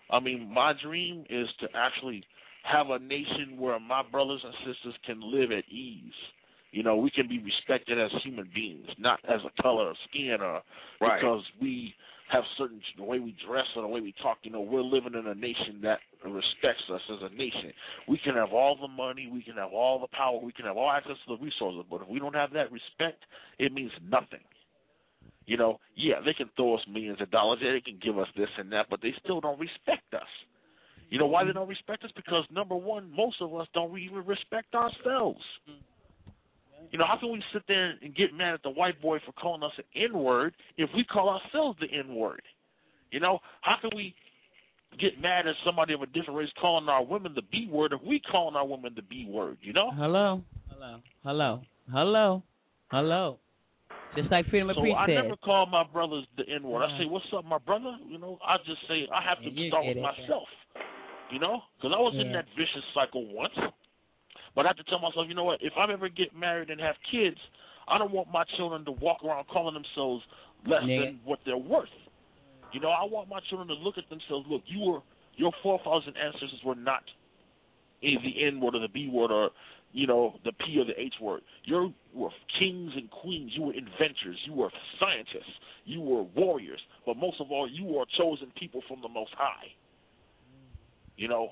I 0.08 0.20
mean, 0.20 0.50
my 0.50 0.72
dream 0.82 1.26
is 1.28 1.46
to 1.60 1.68
actually 1.74 2.24
have 2.62 2.88
a 2.88 2.98
nation 2.98 3.58
where 3.58 3.78
my 3.78 4.02
brothers 4.02 4.42
and 4.42 4.54
sisters 4.64 4.94
can 5.04 5.20
live 5.20 5.52
at 5.52 5.68
ease. 5.68 6.14
You 6.72 6.82
know, 6.82 6.96
we 6.96 7.10
can 7.10 7.28
be 7.28 7.38
respected 7.38 8.00
as 8.00 8.10
human 8.22 8.48
beings, 8.54 8.86
not 8.98 9.18
as 9.24 9.40
a 9.44 9.62
color 9.62 9.90
of 9.90 9.96
skin 10.08 10.38
or 10.40 10.62
Right. 11.00 11.20
because 11.20 11.44
we 11.60 11.94
have 12.28 12.44
certain 12.56 12.80
the 12.96 13.02
way 13.02 13.18
we 13.18 13.34
dress 13.44 13.66
or 13.74 13.82
the 13.82 13.88
way 13.88 14.00
we 14.00 14.12
talk. 14.22 14.38
You 14.42 14.52
know, 14.52 14.60
we're 14.60 14.82
living 14.82 15.14
in 15.14 15.26
a 15.26 15.34
nation 15.34 15.80
that 15.82 15.98
respects 16.24 16.88
us 16.92 17.00
as 17.10 17.18
a 17.22 17.34
nation. 17.34 17.72
We 18.06 18.18
can 18.18 18.34
have 18.34 18.52
all 18.52 18.76
the 18.76 18.88
money, 18.88 19.28
we 19.32 19.42
can 19.42 19.56
have 19.56 19.72
all 19.72 19.98
the 19.98 20.06
power, 20.08 20.38
we 20.38 20.52
can 20.52 20.64
have 20.64 20.76
all 20.76 20.90
access 20.90 21.16
to 21.26 21.36
the 21.36 21.42
resources, 21.42 21.84
but 21.90 22.02
if 22.02 22.08
we 22.08 22.20
don't 22.20 22.34
have 22.34 22.52
that 22.52 22.70
respect, 22.70 23.24
it 23.58 23.72
means 23.72 23.90
nothing. 24.08 24.40
You 25.46 25.56
know, 25.56 25.80
yeah, 25.96 26.20
they 26.24 26.34
can 26.34 26.48
throw 26.54 26.74
us 26.76 26.86
millions 26.88 27.20
of 27.20 27.30
dollars, 27.32 27.58
yeah, 27.60 27.72
they 27.72 27.80
can 27.80 27.98
give 28.00 28.18
us 28.18 28.28
this 28.36 28.48
and 28.58 28.70
that, 28.72 28.86
but 28.88 29.00
they 29.02 29.12
still 29.24 29.40
don't 29.40 29.58
respect 29.58 30.14
us. 30.14 30.28
You 31.08 31.18
know 31.18 31.26
why 31.26 31.42
they 31.44 31.52
don't 31.52 31.68
respect 31.68 32.04
us? 32.04 32.12
Because 32.14 32.44
number 32.52 32.76
one, 32.76 33.10
most 33.14 33.42
of 33.42 33.52
us 33.56 33.66
don't 33.74 33.98
even 33.98 34.24
respect 34.24 34.72
ourselves. 34.76 35.42
Mm-hmm. 35.68 35.89
You 36.90 36.98
know, 36.98 37.04
how 37.06 37.18
can 37.18 37.32
we 37.32 37.42
sit 37.52 37.62
there 37.68 37.94
and 38.02 38.14
get 38.14 38.34
mad 38.34 38.54
at 38.54 38.62
the 38.62 38.70
white 38.70 39.00
boy 39.00 39.18
for 39.24 39.32
calling 39.32 39.62
us 39.62 39.72
an 39.78 39.84
N 39.94 40.18
word 40.18 40.54
if 40.76 40.90
we 40.94 41.04
call 41.04 41.28
ourselves 41.28 41.78
the 41.80 41.86
N 41.96 42.14
word? 42.14 42.42
You 43.10 43.20
know, 43.20 43.38
how 43.62 43.76
can 43.80 43.90
we 43.94 44.14
get 44.98 45.20
mad 45.20 45.46
at 45.46 45.54
somebody 45.64 45.94
of 45.94 46.02
a 46.02 46.06
different 46.06 46.38
race 46.38 46.48
calling 46.60 46.88
our 46.88 47.04
women 47.04 47.32
the 47.34 47.42
B 47.42 47.68
word 47.70 47.92
if 47.92 48.00
we 48.06 48.20
calling 48.20 48.56
our 48.56 48.66
women 48.66 48.92
the 48.96 49.02
B 49.02 49.26
word? 49.28 49.58
You 49.62 49.72
know? 49.72 49.90
Hello. 49.94 50.42
Hello. 50.70 51.00
Hello. 51.22 51.62
Hello. 51.92 52.42
Hello. 52.90 53.38
Just 54.16 54.30
like 54.30 54.46
Freedom 54.48 54.70
of 54.70 54.76
So 54.76 54.92
I 54.92 55.06
never 55.06 55.36
call 55.36 55.66
my 55.66 55.84
brothers 55.84 56.26
the 56.36 56.42
N 56.52 56.64
word. 56.64 56.82
I 56.82 56.86
uh-huh. 56.86 56.98
say, 56.98 57.06
"What's 57.06 57.26
up, 57.36 57.44
my 57.44 57.58
brother?" 57.58 57.96
You 58.08 58.18
know, 58.18 58.38
I 58.44 58.56
just 58.66 58.80
say 58.88 59.06
I 59.14 59.22
have 59.22 59.38
to 59.38 59.50
start 59.68 59.86
with 59.86 59.96
it, 59.96 60.00
yeah. 60.00 60.10
myself. 60.10 60.48
You 61.30 61.38
know, 61.38 61.62
because 61.78 61.94
I 61.94 62.00
was 62.00 62.14
in 62.18 62.32
that 62.32 62.46
vicious 62.56 62.82
cycle 62.92 63.24
once. 63.32 63.54
But 64.54 64.66
I 64.66 64.70
have 64.70 64.76
to 64.76 64.84
tell 64.84 64.98
myself, 64.98 65.26
you 65.28 65.34
know 65.34 65.44
what? 65.44 65.60
If 65.62 65.74
I 65.78 65.90
ever 65.92 66.08
get 66.08 66.36
married 66.36 66.70
and 66.70 66.80
have 66.80 66.96
kids, 67.10 67.36
I 67.88 67.98
don't 67.98 68.12
want 68.12 68.28
my 68.32 68.44
children 68.56 68.84
to 68.84 68.92
walk 68.92 69.24
around 69.24 69.46
calling 69.48 69.74
themselves 69.74 70.22
less 70.66 70.82
Nigga. 70.82 71.06
than 71.06 71.20
what 71.24 71.38
they're 71.44 71.56
worth. 71.56 71.88
You 72.72 72.80
know, 72.80 72.90
I 72.90 73.04
want 73.04 73.28
my 73.28 73.40
children 73.48 73.68
to 73.68 73.74
look 73.74 73.98
at 73.98 74.08
themselves. 74.08 74.46
Look, 74.48 74.62
you 74.66 74.80
were 74.80 75.00
your 75.36 75.52
forefathers 75.62 76.04
and 76.06 76.16
ancestors 76.16 76.60
were 76.64 76.74
not 76.74 77.02
in 78.02 78.16
the 78.22 78.46
N 78.46 78.60
word 78.60 78.74
or 78.74 78.80
the 78.80 78.88
B 78.88 79.08
word 79.12 79.30
or 79.30 79.50
you 79.92 80.06
know 80.06 80.34
the 80.44 80.52
P 80.52 80.78
or 80.78 80.84
the 80.84 80.98
H 81.00 81.14
word. 81.20 81.40
You 81.64 81.92
were 82.14 82.30
kings 82.58 82.92
and 82.94 83.10
queens. 83.10 83.52
You 83.56 83.64
were 83.64 83.74
inventors. 83.74 84.38
You 84.46 84.54
were 84.54 84.70
scientists. 85.00 85.52
You 85.84 86.00
were 86.00 86.22
warriors. 86.22 86.80
But 87.06 87.16
most 87.16 87.40
of 87.40 87.50
all, 87.50 87.68
you 87.68 87.84
were 87.84 88.04
chosen 88.18 88.52
people 88.58 88.82
from 88.86 89.00
the 89.02 89.08
Most 89.08 89.32
High. 89.36 89.72
You 91.16 91.28
know, 91.28 91.50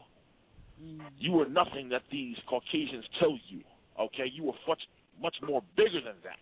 Mm. 0.78 1.00
you 1.18 1.32
were 1.32 1.46
nothing 1.46 1.88
that 1.90 2.02
these 2.10 2.36
Caucasians 2.48 3.04
tell 3.18 3.36
you. 3.48 3.62
Okay, 3.98 4.30
you 4.32 4.44
were 4.44 4.54
much 4.66 4.80
much 5.20 5.34
more 5.42 5.62
bigger 5.76 6.00
than 6.00 6.14
that. 6.22 6.38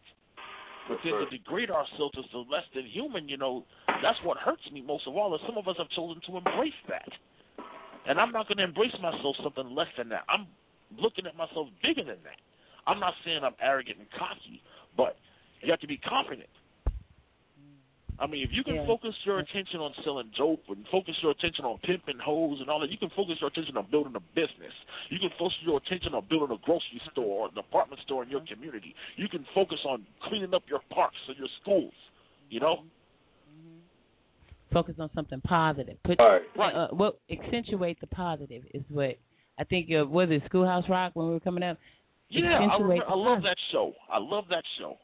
But 0.89 0.99
then 1.03 1.15
to 1.15 1.27
degrade 1.27 1.71
ourselves 1.71 2.15
as 2.19 2.25
the 2.31 2.39
less 2.39 2.63
than 2.75 2.87
human, 2.87 3.29
you 3.29 3.37
know, 3.37 3.65
that's 3.89 4.19
what 4.23 4.37
hurts 4.37 4.63
me 4.73 4.83
most 4.83 5.07
of 5.09 5.17
all. 5.17 5.35
Is 5.35 5.41
some 5.47 5.59
of 5.59 5.67
us 5.67 5.75
have 5.79 5.89
chosen 5.91 6.21
to 6.29 6.37
embrace 6.37 6.79
that, 6.89 7.09
and 8.07 8.21
I'm 8.21 8.31
not 8.31 8.47
going 8.47 8.59
to 8.59 8.65
embrace 8.65 8.95
myself 9.03 9.37
something 9.43 9.75
less 9.75 9.89
than 9.99 10.09
that. 10.11 10.23
I'm 10.29 10.47
looking 10.97 11.27
at 11.27 11.35
myself 11.37 11.69
bigger 11.83 12.05
than 12.05 12.23
that. 12.23 12.39
I'm 12.87 13.01
not 13.01 13.15
saying 13.25 13.41
I'm 13.43 13.59
arrogant 13.61 13.99
and 13.99 14.07
cocky, 14.13 14.63
but 14.97 15.17
you 15.63 15.71
have 15.71 15.81
to 15.81 15.89
be 15.89 15.99
confident. 15.99 16.49
I 18.19 18.27
mean, 18.27 18.43
if 18.43 18.53
you 18.53 18.65
can 18.65 18.77
Yeah. 18.77 18.87
focus 18.87 19.15
your 19.25 19.39
attention 19.41 19.81
on 19.81 19.93
selling 20.03 20.31
dope 20.37 20.65
and 20.69 20.87
focus 20.89 21.15
your 21.23 21.33
attention 21.33 21.65
on 21.65 21.79
pimping 21.79 22.19
hoes 22.19 22.61
and 22.61 22.71
all 22.71 22.81
that, 22.81 22.91
you 22.91 22.97
can 22.97 23.11
focus 23.11 23.39
your 23.41 23.49
attention 23.49 23.77
on 23.77 23.87
building 23.87 24.17
a 24.17 24.21
business. 24.21 24.73
You 25.11 25.19
can 25.19 25.31
focus 25.39 25.57
your 25.63 25.77
attention 25.77 26.15
on 26.15 26.25
building 26.25 26.57
a 26.57 26.59
grocery 26.65 27.01
store 27.13 27.43
or 27.45 27.49
a 27.49 27.51
department 27.53 28.01
store 28.03 28.23
in 28.23 28.31
your 28.31 28.41
community. 28.41 28.95
You 29.17 29.29
can 29.29 29.45
focus 29.55 29.85
on 29.85 30.07
cleaning 30.21 30.55
up 30.55 30.63
your 30.69 30.81
parks 30.91 31.19
and 31.29 31.37
your 31.37 31.49
schools. 31.61 31.93
You 32.49 32.61
know, 32.61 32.85
Focus 34.73 34.97
on 34.99 35.11
something 35.15 35.41
positive. 35.43 35.97
Put 36.03 36.19
Right. 36.19 36.43
Right. 36.57 36.75
Uh, 36.75 36.89
what 36.89 37.19
accentuate 37.31 37.99
the 38.01 38.07
positive 38.09 38.65
is 38.75 38.83
what 38.91 39.17
I 39.59 39.65
think. 39.65 39.91
Uh, 39.91 40.05
was 40.05 40.29
it 40.31 40.43
Schoolhouse 40.47 40.89
Rock 40.89 41.13
when 41.15 41.29
we 41.29 41.33
were 41.33 41.41
coming 41.41 41.63
up? 41.63 41.79
yeah, 42.29 42.59
I, 42.59 42.77
remember, 42.77 43.09
I 43.09 43.15
love 43.15 43.43
that 43.43 43.57
show. 43.71 43.95
I 44.11 44.19
love 44.19 44.49
that 44.49 44.65
show. 44.79 44.99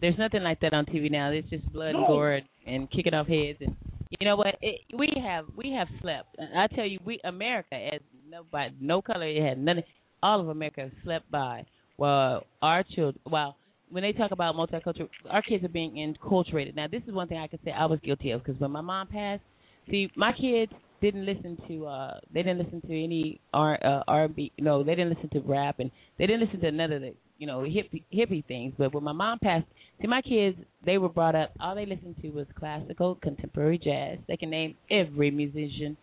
There's 0.00 0.18
nothing 0.18 0.42
like 0.42 0.60
that 0.60 0.72
on 0.72 0.86
TV 0.86 1.10
now. 1.10 1.30
It's 1.30 1.48
just 1.50 1.70
blood 1.72 1.94
and 1.94 2.06
gore 2.06 2.32
and, 2.32 2.46
and 2.66 2.90
kicking 2.90 3.14
off 3.14 3.26
heads. 3.26 3.58
And 3.60 3.76
you 4.18 4.26
know 4.26 4.36
what? 4.36 4.56
It, 4.60 4.80
we 4.96 5.08
have 5.22 5.46
we 5.56 5.72
have 5.72 5.88
slept. 6.00 6.36
I 6.56 6.66
tell 6.74 6.86
you, 6.86 6.98
we 7.04 7.20
America 7.24 7.74
as 7.74 8.00
nobody, 8.28 8.74
no 8.80 9.02
color 9.02 9.26
it 9.28 9.42
had 9.42 9.58
nothing. 9.58 9.84
All 10.22 10.40
of 10.40 10.48
America 10.48 10.90
slept 11.04 11.30
by. 11.30 11.66
While 11.96 12.44
our 12.62 12.82
children, 12.82 13.20
while 13.24 13.56
when 13.90 14.02
they 14.02 14.12
talk 14.12 14.30
about 14.30 14.54
multicultural, 14.54 15.08
our 15.28 15.42
kids 15.42 15.64
are 15.64 15.68
being 15.68 15.94
enculturated. 15.94 16.74
Now, 16.76 16.86
this 16.90 17.02
is 17.06 17.12
one 17.12 17.28
thing 17.28 17.38
I 17.38 17.46
could 17.46 17.60
say 17.64 17.72
I 17.72 17.86
was 17.86 17.98
guilty 18.02 18.30
of 18.30 18.42
because 18.42 18.60
when 18.60 18.70
my 18.70 18.80
mom 18.80 19.08
passed, 19.08 19.42
see, 19.90 20.10
my 20.16 20.32
kids 20.32 20.72
didn't 21.00 21.24
listen 21.24 21.56
to 21.66 21.86
uh 21.86 22.20
they 22.32 22.42
didn't 22.42 22.58
listen 22.58 22.80
to 22.82 23.04
any 23.04 23.40
R 23.54 23.78
uh 23.82 24.02
R&B 24.06 24.52
no 24.58 24.82
they 24.84 24.94
didn't 24.94 25.14
listen 25.14 25.30
to 25.30 25.40
rap 25.40 25.78
and 25.78 25.90
they 26.18 26.26
didn't 26.26 26.42
listen 26.42 26.60
to 26.60 26.70
none 26.70 26.92
of 26.92 27.00
the 27.00 27.14
you 27.40 27.46
know 27.46 27.60
hippie 27.60 28.04
hippie 28.14 28.46
things. 28.46 28.74
But 28.78 28.94
when 28.94 29.02
my 29.02 29.12
mom 29.12 29.38
passed 29.40 29.66
see 30.00 30.06
my 30.06 30.22
kids 30.22 30.56
they 30.84 30.98
were 30.98 31.08
brought 31.08 31.34
up 31.34 31.52
all 31.58 31.74
they 31.74 31.86
listened 31.86 32.16
to 32.22 32.30
was 32.30 32.46
classical 32.56 33.16
contemporary 33.16 33.78
jazz. 33.78 34.18
They 34.28 34.36
can 34.36 34.50
name 34.50 34.76
every 34.90 35.30
musician 35.32 35.96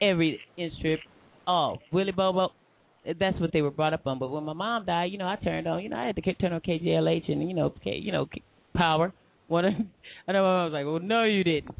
every 0.00 0.38
instrument. 0.56 1.00
All 1.46 1.80
Willie 1.92 2.12
Bobo 2.12 2.50
that's 3.18 3.40
what 3.40 3.52
they 3.52 3.62
were 3.62 3.72
brought 3.72 3.94
up 3.94 4.06
on. 4.06 4.20
But 4.20 4.30
when 4.30 4.44
my 4.44 4.52
mom 4.52 4.84
died 4.84 5.10
you 5.10 5.18
know 5.18 5.26
I 5.26 5.36
turned 5.36 5.66
on 5.66 5.82
you 5.82 5.88
know 5.88 5.96
I 5.96 6.06
had 6.06 6.16
to 6.16 6.34
turn 6.34 6.52
on 6.52 6.60
KJLH 6.60 7.32
and 7.32 7.48
you 7.48 7.54
know 7.54 7.74
K, 7.82 7.96
you 7.96 8.12
know 8.12 8.28
Power. 8.76 9.12
One 9.48 9.64
of 9.64 9.72
I 10.28 10.32
know 10.32 10.42
my 10.42 10.48
mom 10.48 10.72
was 10.72 10.72
like 10.74 10.84
well 10.86 11.00
no 11.00 11.24
you 11.24 11.42
didn't. 11.42 11.74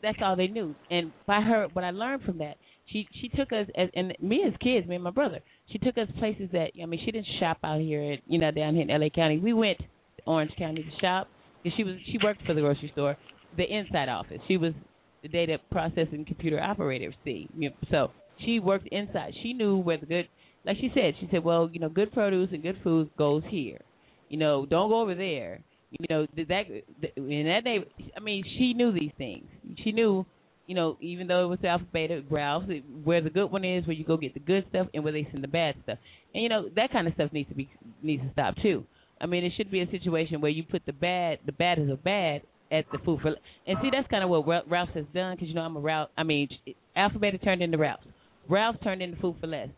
That's 0.00 0.18
all 0.22 0.36
they 0.36 0.46
knew. 0.46 0.76
And 0.92 1.10
by 1.26 1.40
her, 1.40 1.66
what 1.72 1.84
I 1.84 1.90
learned 1.90 2.22
from 2.22 2.38
that, 2.38 2.56
she 2.92 3.08
she 3.20 3.28
took 3.28 3.52
us 3.52 3.66
as 3.76 3.88
and 3.94 4.14
me 4.20 4.44
as 4.46 4.52
kids, 4.60 4.86
me 4.86 4.96
and 4.96 5.04
my 5.04 5.10
brother. 5.10 5.40
She 5.70 5.78
took 5.78 5.96
us 5.98 6.08
places 6.18 6.48
that 6.52 6.70
I 6.80 6.86
mean, 6.86 7.00
she 7.04 7.10
didn't 7.10 7.26
shop 7.40 7.58
out 7.64 7.80
here, 7.80 8.12
at, 8.12 8.18
you 8.26 8.38
know, 8.38 8.50
down 8.50 8.74
here 8.74 8.82
in 8.82 8.90
L.A. 8.90 9.10
County. 9.10 9.38
We 9.38 9.52
went 9.52 9.78
to 9.78 9.84
Orange 10.26 10.52
County 10.58 10.82
to 10.82 11.00
shop 11.00 11.28
because 11.62 11.76
she 11.76 11.84
was 11.84 11.96
she 12.06 12.18
worked 12.22 12.44
for 12.46 12.54
the 12.54 12.60
grocery 12.60 12.90
store, 12.92 13.16
the 13.56 13.64
inside 13.64 14.08
office. 14.08 14.38
She 14.48 14.56
was 14.56 14.72
the 15.22 15.28
data 15.28 15.58
processing 15.70 16.24
computer 16.26 16.60
operator. 16.60 17.12
See, 17.24 17.48
you 17.56 17.70
know, 17.70 17.76
so 17.90 18.10
she 18.44 18.60
worked 18.60 18.88
inside. 18.88 19.32
She 19.42 19.52
knew 19.52 19.78
where 19.78 19.98
the 19.98 20.06
good, 20.06 20.28
like 20.64 20.76
she 20.78 20.90
said, 20.94 21.14
she 21.20 21.28
said, 21.30 21.44
well, 21.44 21.70
you 21.72 21.80
know, 21.80 21.88
good 21.88 22.12
produce 22.12 22.50
and 22.52 22.62
good 22.62 22.78
food 22.82 23.10
goes 23.16 23.42
here. 23.48 23.80
You 24.28 24.38
know, 24.38 24.66
don't 24.66 24.88
go 24.88 25.00
over 25.00 25.14
there 25.14 25.60
you 25.98 26.06
know 26.08 26.26
that 26.36 26.64
in 27.16 27.46
that 27.46 27.64
day 27.64 27.78
i 28.16 28.20
mean 28.20 28.42
she 28.56 28.72
knew 28.72 28.92
these 28.92 29.10
things 29.18 29.44
she 29.84 29.92
knew 29.92 30.24
you 30.66 30.74
know 30.74 30.96
even 31.00 31.26
though 31.26 31.44
it 31.44 31.48
was 31.48 31.58
alpha 31.64 31.84
beta 31.92 32.22
ralph's 32.30 32.66
where 33.04 33.20
the 33.20 33.30
good 33.30 33.50
one 33.50 33.64
is 33.64 33.86
where 33.86 33.96
you 33.96 34.04
go 34.04 34.16
get 34.16 34.34
the 34.34 34.40
good 34.40 34.64
stuff 34.70 34.86
and 34.94 35.04
where 35.04 35.12
they 35.12 35.26
send 35.30 35.42
the 35.42 35.48
bad 35.48 35.74
stuff. 35.82 35.98
And 36.34 36.42
you 36.42 36.48
know 36.48 36.68
that 36.76 36.92
kind 36.92 37.06
of 37.06 37.14
stuff 37.14 37.32
needs 37.32 37.48
to 37.48 37.54
be 37.54 37.70
needs 38.02 38.22
to 38.22 38.30
stop 38.32 38.54
too. 38.62 38.84
I 39.20 39.26
mean 39.26 39.44
it 39.44 39.52
should 39.56 39.70
be 39.70 39.80
a 39.80 39.90
situation 39.90 40.40
where 40.40 40.50
you 40.50 40.62
put 40.62 40.84
the 40.86 40.92
bad 40.92 41.38
the 41.46 41.52
bad 41.52 41.78
is 41.78 41.90
of 41.90 42.02
bad 42.02 42.42
at 42.70 42.86
the 42.90 42.98
food 43.04 43.20
for 43.20 43.34
and 43.66 43.78
see 43.82 43.90
that's 43.92 44.08
kind 44.08 44.24
of 44.24 44.30
what 44.30 44.46
Ra- 44.46 44.62
ralph's 44.68 44.94
has 44.94 45.04
done 45.12 45.36
because 45.36 45.48
you 45.48 45.54
know 45.54 45.60
i'm 45.60 45.76
a 45.76 45.80
ralph 45.80 46.08
i 46.16 46.22
mean 46.22 46.48
alpha 46.96 47.18
beta 47.18 47.36
turned 47.38 47.62
into 47.62 47.76
ralph's. 47.76 48.06
Ralph's 48.48 48.78
turned 48.82 49.02
into 49.02 49.20
food 49.20 49.36
for 49.40 49.46
less. 49.46 49.68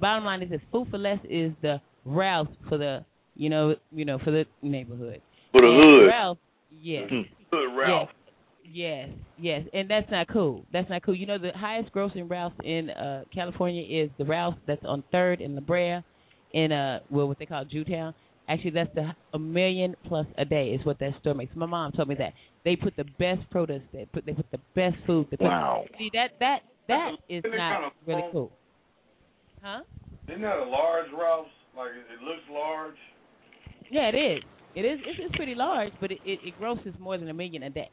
Bottom 0.00 0.24
line 0.24 0.42
is 0.42 0.50
this 0.50 0.60
food 0.72 0.88
for 0.90 0.98
less 0.98 1.18
is 1.28 1.52
the 1.62 1.80
ralph's 2.04 2.52
for 2.68 2.78
the 2.78 3.04
you 3.36 3.50
know 3.50 3.74
you 3.92 4.04
know 4.04 4.18
for 4.24 4.30
the 4.30 4.44
neighborhood. 4.62 5.20
For 5.52 5.60
the 5.60 5.66
and 5.68 5.76
hood. 5.76 5.84
Mm-hmm. 5.84 6.08
Ralph, 6.08 6.38
yes. 6.70 7.10
Hood 7.52 7.76
Ralph. 7.76 8.08
Yes, 8.66 9.10
yes, 9.38 9.62
and 9.72 9.90
that's 9.90 10.10
not 10.10 10.26
cool. 10.28 10.64
That's 10.72 10.88
not 10.88 11.02
cool. 11.02 11.14
You 11.14 11.26
know, 11.26 11.38
the 11.38 11.52
highest 11.54 11.92
grossing 11.92 12.30
Ralphs 12.30 12.56
in 12.64 12.90
uh 12.90 13.24
California 13.32 13.82
is 13.82 14.10
the 14.18 14.24
Ralph 14.24 14.54
that's 14.66 14.84
on 14.86 15.04
Third 15.12 15.40
in 15.40 15.54
La 15.54 15.60
Brea, 15.60 16.00
in 16.52 16.72
uh, 16.72 17.00
well, 17.10 17.28
what 17.28 17.38
they 17.38 17.46
call 17.46 17.64
Jewtown. 17.64 18.14
Actually, 18.48 18.70
that's 18.70 18.94
the 18.94 19.10
a 19.32 19.38
million 19.38 19.94
plus 20.06 20.26
a 20.38 20.44
day 20.44 20.68
is 20.68 20.84
what 20.84 20.98
that 20.98 21.12
store 21.20 21.34
makes. 21.34 21.54
My 21.54 21.66
mom 21.66 21.92
told 21.92 22.08
me 22.08 22.14
that 22.16 22.32
they 22.64 22.76
put 22.76 22.96
the 22.96 23.04
best 23.18 23.48
produce. 23.50 23.82
They 23.92 24.06
put 24.06 24.26
they 24.26 24.32
put 24.32 24.50
the 24.50 24.60
best 24.74 24.96
food. 25.06 25.28
They 25.30 25.36
put, 25.36 25.46
Wow. 25.46 25.84
See 25.98 26.10
that 26.14 26.30
that 26.40 26.60
that 26.88 27.12
Isn't 27.28 27.50
kinda 27.50 27.90
really 28.06 28.24
cool. 28.32 28.52
Huh? 29.62 29.82
Isn't 30.28 30.42
that 30.42 30.58
a 30.58 30.64
large 30.64 31.06
Ralph's? 31.18 31.50
Like 31.76 31.90
it, 31.90 32.06
it 32.12 32.22
looks 32.22 32.42
large. 32.50 32.96
Yeah, 33.90 34.08
it 34.08 34.14
is. 34.14 34.42
It 34.74 34.84
is. 34.84 35.00
It's, 35.06 35.20
it's 35.20 35.36
pretty 35.36 35.54
large, 35.54 35.92
but 36.00 36.10
it, 36.12 36.18
it 36.24 36.38
it 36.44 36.58
grosses 36.58 36.94
more 36.98 37.16
than 37.18 37.28
a 37.28 37.34
million 37.34 37.62
a 37.62 37.70
day. 37.70 37.90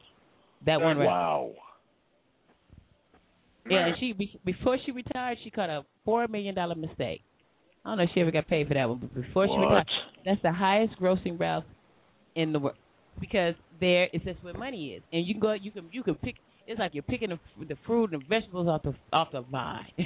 That 0.66 0.82
one. 0.82 0.98
Wow. 1.00 1.52
Yeah, 3.70 3.88
and 3.88 3.96
she 4.00 4.14
be, 4.14 4.40
before 4.46 4.78
she 4.86 4.92
retired, 4.92 5.38
she 5.44 5.50
caught 5.50 5.70
a 5.70 5.84
four 6.04 6.28
million 6.28 6.56
dollar 6.56 6.76
mistake. 6.76 7.22
I 7.86 7.90
don't 7.90 7.98
know 7.98 8.04
if 8.04 8.10
she 8.14 8.22
ever 8.22 8.32
got 8.32 8.48
paid 8.48 8.68
for 8.68 8.74
that 8.74 8.90
one, 8.90 9.00
but 9.00 9.14
before 9.14 9.48
she 9.48 9.52
What? 9.52 9.60
retired, 9.60 9.86
that's 10.26 10.42
the 10.42 10.52
highest 10.52 11.00
grossing 11.00 11.40
Ralph 11.40 11.64
in 12.36 12.54
the 12.54 12.60
world 12.60 12.78
because 13.20 13.56
there 13.80 14.08
is 14.14 14.22
just 14.24 14.44
where 14.44 14.54
money 14.54 14.94
is, 14.94 15.04
and 15.12 15.26
you 15.26 15.34
can 15.34 15.42
go, 15.42 15.54
you 15.54 15.72
can 15.72 15.90
you 15.92 16.04
can 16.04 16.16
pick. 16.16 16.36
It's 16.68 16.80
like 16.80 16.94
you're 16.94 17.04
picking 17.04 17.30
the, 17.30 17.40
the 17.66 17.78
fruit 17.86 18.14
and 18.14 18.24
vegetables 18.28 18.68
off 18.68 18.84
the 18.84 18.94
off 19.14 19.30
the 19.32 19.42
vine. 19.42 19.86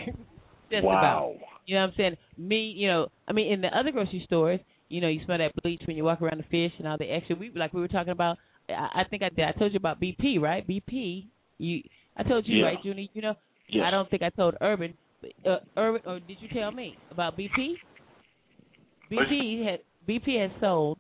just 0.72 0.84
Wow. 0.84 1.34
about. 1.34 1.36
You 1.66 1.76
know 1.76 1.82
what 1.82 1.88
I'm 1.88 1.94
saying? 1.98 2.16
Me, 2.38 2.74
you 2.76 2.88
know, 2.88 3.08
I 3.28 3.34
mean, 3.34 3.52
in 3.52 3.62
the 3.62 3.68
other 3.68 3.92
grocery 3.92 4.22
stores, 4.26 4.60
you 4.90 5.02
know, 5.02 5.08
you 5.08 5.20
smell 5.26 5.40
that 5.40 5.52
bleach 5.64 5.82
when 5.86 5.98
you 5.98 6.04
walk 6.04 6.22
around 6.22 6.38
the 6.40 6.44
fish 6.44 6.74
and 6.78 6.88
all 6.88 6.98
the 6.98 7.06
extra. 7.12 7.36
We 7.36 7.52
like 7.56 7.74
we 7.74 7.82
were 7.82 7.88
talking 7.88 8.12
about. 8.12 8.38
I, 8.70 9.02
I 9.02 9.04
think 9.10 9.24
I 9.24 9.30
did. 9.30 9.46
I 9.46 9.52
told 9.54 9.74
you 9.74 9.78
about 9.78 10.00
BP, 10.02 10.40
right? 10.40 10.68
BP. 10.68 11.28
You, 11.58 11.82
I 12.18 12.24
told 12.24 12.48
you, 12.48 12.60
Yeah. 12.60 12.66
right, 12.66 12.78
Junie? 12.84 13.10
You 13.14 13.22
know, 13.22 13.36
Yes. 13.68 13.84
I 13.88 13.92
don't 13.92 14.10
think 14.10 14.22
I 14.22 14.30
told 14.30 14.56
Urban. 14.62 14.94
Uh, 15.46 15.58
Urban, 15.78 16.02
or 16.06 16.20
did 16.20 16.38
you 16.40 16.48
tell 16.50 16.72
me 16.72 16.98
about 17.10 17.36
BP? 17.38 17.76
BP 19.12 19.66
had 19.66 19.80
BP 20.08 20.40
has 20.42 20.52
sold 20.60 21.00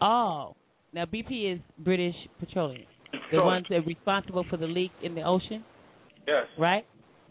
all. 0.00 0.56
Now 0.92 1.04
BP 1.04 1.54
is 1.54 1.60
British 1.78 2.14
Petroleum, 2.40 2.82
the 3.12 3.18
Petroleum. 3.18 3.46
ones 3.46 3.66
that 3.70 3.76
are 3.76 3.82
responsible 3.82 4.44
for 4.50 4.56
the 4.56 4.66
leak 4.66 4.90
in 5.02 5.14
the 5.14 5.22
ocean, 5.22 5.64
Yes. 6.26 6.46
right? 6.58 6.84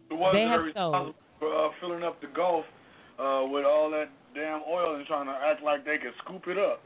The 0.10 0.16
ones 0.16 0.36
They 0.36 0.44
that 0.44 0.50
have 0.50 0.60
are 0.62 0.64
responsible 0.64 1.16
for 1.40 1.66
uh, 1.66 1.70
filling 1.82 2.04
up 2.04 2.22
the 2.22 2.28
Gulf 2.28 2.66
uh, 3.20 3.44
with 3.52 3.66
all 3.66 3.90
that 3.92 4.10
damn 4.34 4.62
oil 4.70 4.96
and 4.96 5.06
trying 5.06 5.26
to 5.26 5.34
act 5.34 5.62
like 5.64 5.84
they 5.86 5.98
could 5.98 6.14
scoop 6.24 6.48
it 6.48 6.58
up. 6.58 6.82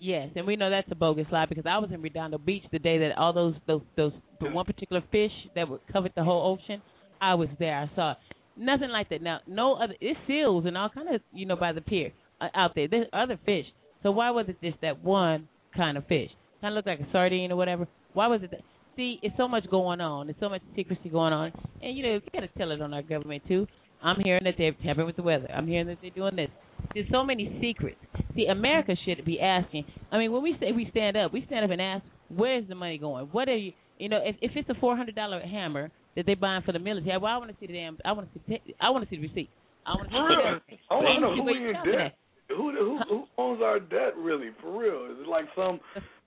Yes, 0.00 0.28
and 0.36 0.46
we 0.46 0.56
know 0.56 0.70
that's 0.70 0.90
a 0.90 0.94
bogus 0.94 1.26
lie 1.32 1.46
because 1.46 1.66
I 1.66 1.78
was 1.78 1.90
in 1.92 2.00
Redondo 2.02 2.38
Beach 2.38 2.62
the 2.70 2.78
day 2.78 2.98
that 2.98 3.18
all 3.18 3.32
those 3.32 3.54
those 3.66 3.82
those 3.96 4.12
the 4.40 4.48
one 4.50 4.64
particular 4.64 5.02
fish 5.10 5.32
that 5.54 5.66
covered 5.92 6.12
the 6.16 6.22
whole 6.24 6.56
ocean. 6.56 6.80
I 7.20 7.34
was 7.34 7.48
there. 7.58 7.76
I 7.76 7.90
saw 7.96 8.12
it. 8.12 8.18
nothing 8.56 8.90
like 8.90 9.08
that. 9.08 9.22
Now, 9.22 9.40
no 9.48 9.74
other. 9.74 9.94
It's 10.00 10.18
seals 10.26 10.66
and 10.66 10.76
all 10.78 10.88
kind 10.88 11.12
of 11.14 11.20
you 11.32 11.46
know 11.46 11.56
by 11.56 11.72
the 11.72 11.80
pier 11.80 12.12
uh, 12.40 12.48
out 12.54 12.72
there. 12.76 12.86
There's 12.88 13.08
other 13.12 13.38
fish. 13.44 13.66
So 14.02 14.12
why 14.12 14.30
was 14.30 14.46
it 14.48 14.56
just 14.62 14.80
that 14.82 15.02
one 15.02 15.48
kind 15.76 15.96
of 15.98 16.06
fish? 16.06 16.30
Kind 16.60 16.72
of 16.72 16.76
looked 16.76 16.88
like 16.88 17.00
a 17.00 17.10
sardine 17.12 17.50
or 17.50 17.56
whatever. 17.56 17.88
Why 18.12 18.28
was 18.28 18.42
it? 18.44 18.52
That? 18.52 18.60
See, 18.94 19.18
it's 19.22 19.36
so 19.36 19.48
much 19.48 19.68
going 19.70 20.00
on. 20.00 20.26
There's 20.28 20.38
so 20.40 20.48
much 20.48 20.62
secrecy 20.76 21.08
going 21.08 21.32
on, 21.32 21.52
and 21.82 21.96
you 21.96 22.04
know 22.04 22.12
you 22.14 22.20
got 22.32 22.40
to 22.40 22.48
tell 22.58 22.70
it 22.70 22.80
on 22.80 22.94
our 22.94 23.02
government 23.02 23.42
too. 23.48 23.66
I'm 24.02 24.20
hearing 24.22 24.44
that 24.44 24.54
they're 24.58 24.72
tampering 24.82 25.06
with 25.06 25.16
the 25.16 25.22
weather. 25.22 25.48
I'm 25.52 25.66
hearing 25.66 25.86
that 25.88 25.98
they're 26.00 26.10
doing 26.10 26.36
this. 26.36 26.50
There's 26.94 27.08
so 27.10 27.24
many 27.24 27.58
secrets. 27.60 27.98
See, 28.34 28.46
America 28.46 28.94
should 29.04 29.24
be 29.24 29.40
asking. 29.40 29.84
I 30.12 30.18
mean, 30.18 30.32
when 30.32 30.42
we 30.42 30.56
say 30.60 30.72
we 30.72 30.86
stand 30.90 31.16
up, 31.16 31.32
we 31.32 31.44
stand 31.46 31.64
up 31.64 31.70
and 31.70 31.80
ask, 31.80 32.04
where's 32.28 32.68
the 32.68 32.74
money 32.74 32.98
going? 32.98 33.26
What 33.32 33.48
are 33.48 33.56
you? 33.56 33.72
You 33.98 34.08
know, 34.08 34.20
if, 34.24 34.36
if 34.40 34.52
it's 34.54 34.68
a 34.68 34.74
four 34.80 34.96
hundred 34.96 35.16
dollar 35.16 35.40
hammer 35.40 35.90
that 36.14 36.26
they're 36.26 36.36
buying 36.36 36.62
for 36.62 36.72
the 36.72 36.78
military, 36.78 37.18
well, 37.18 37.32
I 37.32 37.38
want 37.38 37.50
to 37.50 37.56
see 37.58 37.66
the 37.66 37.72
damn. 37.72 37.98
I 38.04 38.12
want 38.12 38.32
to 38.32 38.40
see. 38.46 38.74
I 38.80 38.90
want 38.90 39.04
to 39.04 39.10
see 39.10 39.20
the 39.20 39.26
receipt. 39.26 39.50
I 39.84 39.90
want 39.94 40.08
to 40.08 40.14
see. 40.14 40.18
For 40.18 40.28
real. 40.28 40.60
I 40.90 40.94
want 40.94 41.06
to 41.16 41.20
know 41.20 41.34
who 41.34 41.42
where 41.42 41.70
in 41.70 41.98
debt. 41.98 42.18
Who, 42.48 42.70
who 42.70 42.98
who 43.08 43.24
owns 43.36 43.60
our 43.60 43.80
debt 43.80 44.16
really? 44.16 44.50
For 44.62 44.78
real? 44.78 45.12
Is 45.12 45.18
it 45.20 45.28
like 45.28 45.46
some 45.56 45.80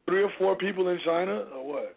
three 0.05 0.23
or 0.23 0.31
four 0.37 0.57
people 0.57 0.89
in 0.89 0.99
China 1.05 1.45
or 1.55 1.65
what? 1.65 1.95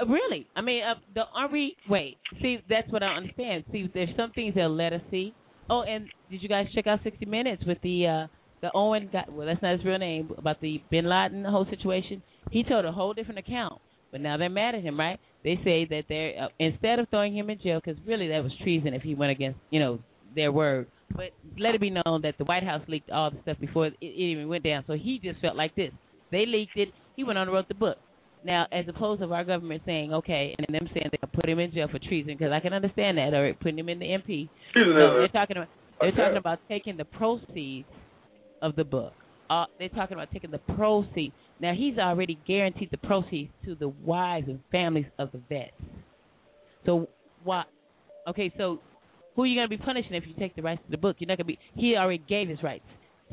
Uh, 0.00 0.06
Really? 0.06 0.46
I 0.56 0.60
mean, 0.60 0.82
uh, 0.82 0.94
the 1.14 1.22
we? 1.52 1.76
Wait. 1.88 2.16
See, 2.40 2.58
that's 2.68 2.90
what 2.90 3.02
I 3.02 3.16
understand. 3.16 3.64
See, 3.72 3.90
there's 3.92 4.14
some 4.16 4.32
things 4.32 4.54
they'll 4.54 4.74
let 4.74 4.92
us 4.92 5.00
see. 5.10 5.34
Oh, 5.70 5.82
and 5.82 6.06
did 6.30 6.42
you 6.42 6.48
guys 6.48 6.66
check 6.74 6.86
out 6.86 7.00
60 7.02 7.24
Minutes 7.26 7.62
with 7.66 7.78
the 7.82 8.06
uh 8.06 8.26
the 8.60 8.70
Owen? 8.74 9.08
Guy, 9.12 9.24
well, 9.30 9.46
that's 9.46 9.62
not 9.62 9.76
his 9.76 9.84
real 9.84 9.98
name. 9.98 10.30
About 10.36 10.60
the 10.60 10.82
Bin 10.90 11.08
Laden 11.08 11.44
whole 11.44 11.66
situation. 11.68 12.22
He 12.50 12.62
told 12.64 12.84
a 12.84 12.92
whole 12.92 13.12
different 13.14 13.38
account. 13.38 13.80
But 14.10 14.20
now 14.20 14.36
they're 14.36 14.50
mad 14.50 14.74
at 14.74 14.82
him, 14.82 14.98
right? 14.98 15.18
They 15.42 15.58
say 15.64 15.86
that 15.86 16.02
they're 16.08 16.44
uh, 16.44 16.48
instead 16.58 16.98
of 16.98 17.08
throwing 17.08 17.34
him 17.36 17.48
in 17.48 17.58
jail, 17.62 17.80
because 17.82 18.00
really 18.06 18.28
that 18.28 18.42
was 18.44 18.52
treason 18.62 18.92
if 18.92 19.02
he 19.02 19.14
went 19.14 19.32
against 19.32 19.58
you 19.70 19.80
know 19.80 20.00
their 20.34 20.52
word. 20.52 20.86
But 21.14 21.30
let 21.58 21.74
it 21.74 21.80
be 21.80 21.90
known 21.90 22.22
that 22.22 22.36
the 22.38 22.44
White 22.44 22.62
House 22.62 22.82
leaked 22.88 23.10
all 23.10 23.30
the 23.30 23.38
stuff 23.42 23.58
before 23.60 23.86
it, 23.86 23.94
it 24.00 24.06
even 24.06 24.48
went 24.48 24.64
down. 24.64 24.84
So 24.86 24.94
he 24.94 25.18
just 25.22 25.40
felt 25.40 25.56
like 25.56 25.74
this. 25.74 25.90
They 26.30 26.44
leaked 26.46 26.76
it. 26.76 26.88
He 27.16 27.24
went 27.24 27.38
on 27.38 27.48
and 27.48 27.54
wrote 27.54 27.68
the 27.68 27.74
book. 27.74 27.98
Now, 28.44 28.66
as 28.72 28.84
opposed 28.88 29.20
to 29.22 29.32
our 29.32 29.44
government 29.44 29.82
saying, 29.86 30.12
okay, 30.12 30.54
and 30.58 30.66
them 30.74 30.88
saying 30.92 31.10
they'll 31.12 31.30
put 31.32 31.48
him 31.48 31.58
in 31.60 31.72
jail 31.72 31.88
for 31.88 31.98
treason, 32.00 32.34
because 32.36 32.52
I 32.52 32.60
can 32.60 32.72
understand 32.72 33.18
that, 33.18 33.32
or 33.34 33.54
putting 33.54 33.78
him 33.78 33.88
in 33.88 33.98
the 34.00 34.06
MP. 34.06 34.44
Is- 34.44 34.48
they're 34.74 35.28
talking 35.28 35.56
about 35.56 35.68
they're 36.00 36.08
Okay. 36.08 36.16
talking 36.20 36.36
about 36.38 36.58
taking 36.68 36.96
the 36.96 37.04
proceeds 37.04 37.86
of 38.60 38.74
the 38.74 38.84
book. 38.84 39.12
Uh, 39.48 39.66
they're 39.78 39.88
talking 39.90 40.14
about 40.16 40.30
taking 40.32 40.50
the 40.50 40.58
proceeds. 40.74 41.34
Now 41.60 41.74
he's 41.74 41.98
already 41.98 42.38
guaranteed 42.46 42.90
the 42.90 42.96
proceeds 42.98 43.52
to 43.64 43.76
the 43.76 43.88
wives 43.88 44.48
and 44.48 44.58
families 44.72 45.06
of 45.18 45.30
the 45.30 45.38
vets. 45.48 45.70
So 46.84 47.08
why? 47.44 47.64
Okay, 48.26 48.52
so 48.56 48.80
who 49.36 49.42
are 49.42 49.46
you 49.46 49.54
going 49.54 49.68
to 49.70 49.76
be 49.76 49.82
punishing 49.82 50.14
if 50.14 50.26
you 50.26 50.34
take 50.34 50.56
the 50.56 50.62
rights 50.62 50.82
to 50.84 50.90
the 50.90 50.96
book? 50.96 51.16
You're 51.20 51.28
not 51.28 51.38
going 51.38 51.46
to 51.46 51.52
be. 51.52 51.58
He 51.76 51.96
already 51.96 52.22
gave 52.28 52.48
his 52.48 52.62
rights 52.62 52.84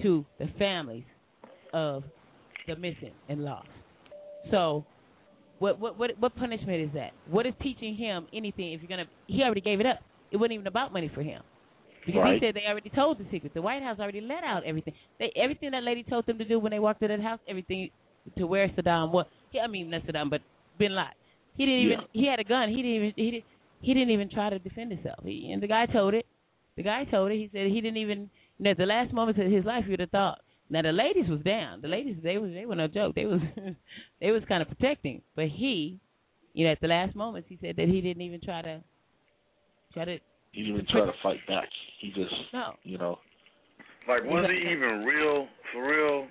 to 0.03 0.25
the 0.37 0.47
families 0.59 1.05
of 1.73 2.03
the 2.67 2.75
missing 2.75 3.13
and 3.27 3.43
lost. 3.43 3.67
So, 4.51 4.85
what 5.59 5.79
what 5.79 5.97
what 5.99 6.11
what 6.19 6.35
punishment 6.35 6.81
is 6.81 6.89
that? 6.95 7.11
What 7.29 7.45
is 7.45 7.53
teaching 7.61 7.95
him 7.95 8.27
anything? 8.33 8.73
If 8.73 8.81
you're 8.81 8.89
gonna, 8.89 9.05
he 9.27 9.41
already 9.43 9.61
gave 9.61 9.79
it 9.79 9.85
up. 9.85 9.99
It 10.31 10.37
wasn't 10.37 10.53
even 10.53 10.67
about 10.67 10.93
money 10.93 11.11
for 11.13 11.21
him 11.23 11.41
because 12.05 12.19
Right. 12.21 12.35
he 12.41 12.47
said 12.47 12.55
they 12.55 12.67
already 12.69 12.89
told 12.89 13.17
the 13.19 13.25
secret. 13.31 13.53
The 13.53 13.61
White 13.61 13.83
House 13.83 13.99
already 13.99 14.21
let 14.21 14.43
out 14.43 14.63
everything. 14.65 14.93
They 15.19 15.31
everything 15.35 15.71
that 15.71 15.83
lady 15.83 16.03
told 16.03 16.25
them 16.25 16.37
to 16.37 16.45
do 16.45 16.59
when 16.59 16.71
they 16.71 16.79
walked 16.79 17.01
to 17.01 17.07
that 17.07 17.21
house, 17.21 17.39
everything 17.47 17.89
to 18.37 18.47
where 18.47 18.67
Saddam 18.69 19.11
was. 19.11 19.25
He, 19.51 19.59
I 19.59 19.67
mean 19.67 19.89
not 19.89 20.03
Saddam, 20.03 20.29
but 20.29 20.41
Bin 20.77 20.95
Laden. 20.95 21.13
He 21.57 21.65
didn't 21.65 21.81
even. 21.81 21.97
He 22.13 22.25
had 22.27 22.39
a 22.39 22.43
gun. 22.43 22.69
He 22.69 22.77
didn't 22.77 22.91
even. 22.95 23.13
He 23.15 23.31
didn't. 23.31 23.43
He 23.81 23.93
didn't 23.93 24.09
even 24.11 24.29
try 24.29 24.49
to 24.49 24.59
defend 24.59 24.91
himself. 24.91 25.19
He, 25.23 25.51
and 25.51 25.61
the 25.63 25.67
guy 25.67 25.85
told 25.85 26.13
it. 26.13 26.25
The 26.77 26.83
guy 26.83 27.05
told 27.05 27.31
it. 27.31 27.35
He 27.35 27.49
said 27.51 27.67
he 27.67 27.81
didn't 27.81 27.97
even. 27.97 28.29
You 28.57 28.65
know, 28.65 28.71
at 28.71 28.77
the 28.77 28.85
last 28.85 29.13
moments 29.13 29.39
of 29.39 29.51
his 29.51 29.65
life, 29.65 29.85
he 29.85 29.91
would 29.91 29.99
have 30.01 30.09
thought. 30.11 30.39
Now 30.69 30.81
the 30.83 30.91
ladies 30.91 31.29
was 31.29 31.41
down. 31.41 31.81
The 31.81 31.87
ladies 31.87 32.17
they 32.23 32.37
was 32.37 32.51
they 32.53 32.65
were 32.65 32.75
no 32.75 32.87
joke. 32.87 33.15
They 33.15 33.25
was 33.25 33.41
they 34.21 34.31
was 34.31 34.43
kind 34.47 34.61
of 34.61 34.67
protecting. 34.67 35.21
But 35.35 35.45
he, 35.47 35.99
you 36.53 36.65
know, 36.65 36.71
at 36.71 36.81
the 36.81 36.87
last 36.87 37.15
moments, 37.15 37.47
he 37.49 37.57
said 37.61 37.75
that 37.77 37.87
he 37.87 38.01
didn't 38.01 38.21
even 38.21 38.41
try 38.41 38.61
to 38.61 38.81
try 39.93 40.05
to. 40.05 40.17
He 40.51 40.61
didn't 40.63 40.75
even 40.75 40.87
try 40.89 41.05
to 41.05 41.13
fight 41.21 41.39
back. 41.47 41.69
He 42.01 42.09
just, 42.09 42.33
No. 42.53 42.73
you 42.83 42.97
know, 42.97 43.19
Like, 44.07 44.23
was 44.23 44.49
he 44.49 44.71
even 44.71 45.05
real? 45.05 45.47
For 45.71 45.87
real? 45.87 46.27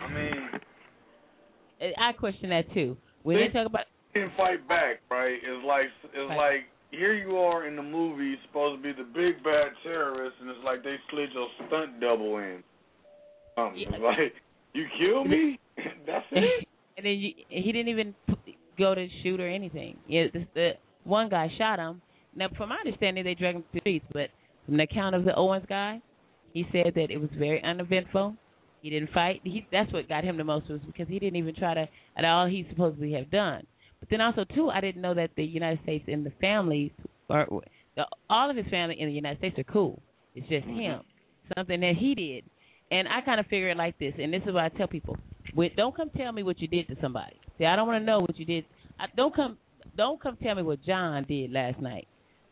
I 0.00 0.12
mean, 0.12 1.92
I 1.98 2.12
question 2.12 2.50
that 2.50 2.72
too. 2.74 2.96
When 3.22 3.36
they 3.36 3.48
talk 3.48 3.66
about 3.66 3.86
he 4.12 4.20
didn't 4.20 4.36
fight 4.36 4.66
back, 4.68 5.00
right? 5.10 5.34
It's 5.42 5.64
like 5.66 5.86
it's 6.14 6.36
like 6.36 6.66
here 6.90 7.14
you 7.14 7.36
are 7.36 7.66
in 7.66 7.76
the 7.76 7.82
movie, 7.82 8.36
supposed 8.46 8.78
to 8.78 8.82
be 8.82 8.92
the 8.96 9.06
big 9.06 9.42
bad 9.44 9.72
terrorist, 9.82 10.36
and 10.40 10.48
it's 10.50 10.64
like 10.64 10.82
they 10.82 10.96
slid 11.10 11.28
your 11.34 11.48
stunt 11.66 12.00
double 12.00 12.38
in. 12.38 12.62
Um, 13.58 13.74
it's 13.76 13.90
like 14.02 14.32
you 14.72 14.86
kill 14.98 15.24
me. 15.24 15.58
That's 16.06 16.24
it. 16.32 16.68
and 16.96 17.06
then 17.06 17.12
you, 17.12 17.32
he 17.48 17.72
didn't 17.72 17.88
even 17.88 18.14
go 18.78 18.94
to 18.94 19.06
shoot 19.22 19.40
or 19.40 19.48
anything. 19.48 19.96
Yeah, 20.06 20.24
the, 20.32 20.46
the 20.54 20.70
one 21.04 21.28
guy 21.28 21.48
shot 21.58 21.78
him. 21.78 22.00
Now, 22.36 22.48
from 22.56 22.68
my 22.68 22.76
understanding, 22.76 23.24
they 23.24 23.34
dragged 23.34 23.56
him 23.56 23.62
to 23.62 23.68
the 23.74 23.80
streets, 23.80 24.06
but 24.12 24.30
from 24.66 24.76
the 24.76 24.84
account 24.84 25.14
of 25.14 25.24
the 25.24 25.34
Owens 25.34 25.64
guy, 25.68 26.00
he 26.52 26.64
said 26.72 26.92
that 26.94 27.10
it 27.10 27.18
was 27.18 27.30
very 27.36 27.62
uneventful. 27.62 28.36
He 28.82 28.90
didn't 28.90 29.10
fight. 29.12 29.40
He 29.42 29.66
that's 29.72 29.92
what 29.92 30.08
got 30.08 30.24
him 30.24 30.36
the 30.36 30.44
most 30.44 30.68
was 30.70 30.80
because 30.86 31.08
he 31.08 31.18
didn't 31.18 31.36
even 31.36 31.54
try 31.54 31.74
to 31.74 31.88
at 32.16 32.24
all 32.24 32.46
he 32.46 32.66
supposedly 32.70 33.12
have 33.12 33.30
done. 33.30 33.66
But 34.00 34.10
then 34.10 34.20
also 34.20 34.44
too, 34.54 34.70
I 34.70 34.80
didn't 34.80 35.02
know 35.02 35.14
that 35.14 35.30
the 35.36 35.44
United 35.44 35.82
States 35.82 36.04
and 36.06 36.24
the 36.24 36.32
families 36.40 36.92
or 37.28 37.62
the, 37.96 38.04
all 38.30 38.50
of 38.50 38.56
his 38.56 38.66
family 38.70 38.96
in 38.98 39.08
the 39.08 39.14
United 39.14 39.38
States 39.38 39.58
are 39.58 39.64
cool. 39.64 40.00
It's 40.36 40.48
just 40.48 40.66
him, 40.66 41.00
something 41.56 41.80
that 41.80 41.94
he 41.98 42.14
did. 42.14 42.44
And 42.90 43.06
I 43.06 43.20
kind 43.20 43.38
of 43.38 43.46
figure 43.46 43.70
it 43.70 43.76
like 43.76 43.98
this, 43.98 44.14
and 44.18 44.32
this 44.32 44.42
is 44.46 44.54
what 44.54 44.64
I 44.64 44.68
tell 44.70 44.86
people: 44.88 45.16
with, 45.54 45.72
don't 45.76 45.94
come 45.94 46.10
tell 46.16 46.32
me 46.32 46.42
what 46.42 46.58
you 46.60 46.68
did 46.68 46.88
to 46.88 46.96
somebody. 47.00 47.36
See, 47.58 47.64
I 47.64 47.76
don't 47.76 47.86
want 47.86 48.00
to 48.00 48.06
know 48.06 48.20
what 48.20 48.38
you 48.38 48.46
did. 48.46 48.64
I, 48.98 49.06
don't 49.16 49.34
come, 49.34 49.58
don't 49.96 50.20
come 50.20 50.36
tell 50.42 50.54
me 50.54 50.62
what 50.62 50.82
John 50.84 51.24
did 51.28 51.52
last 51.52 51.80
night. 51.80 52.08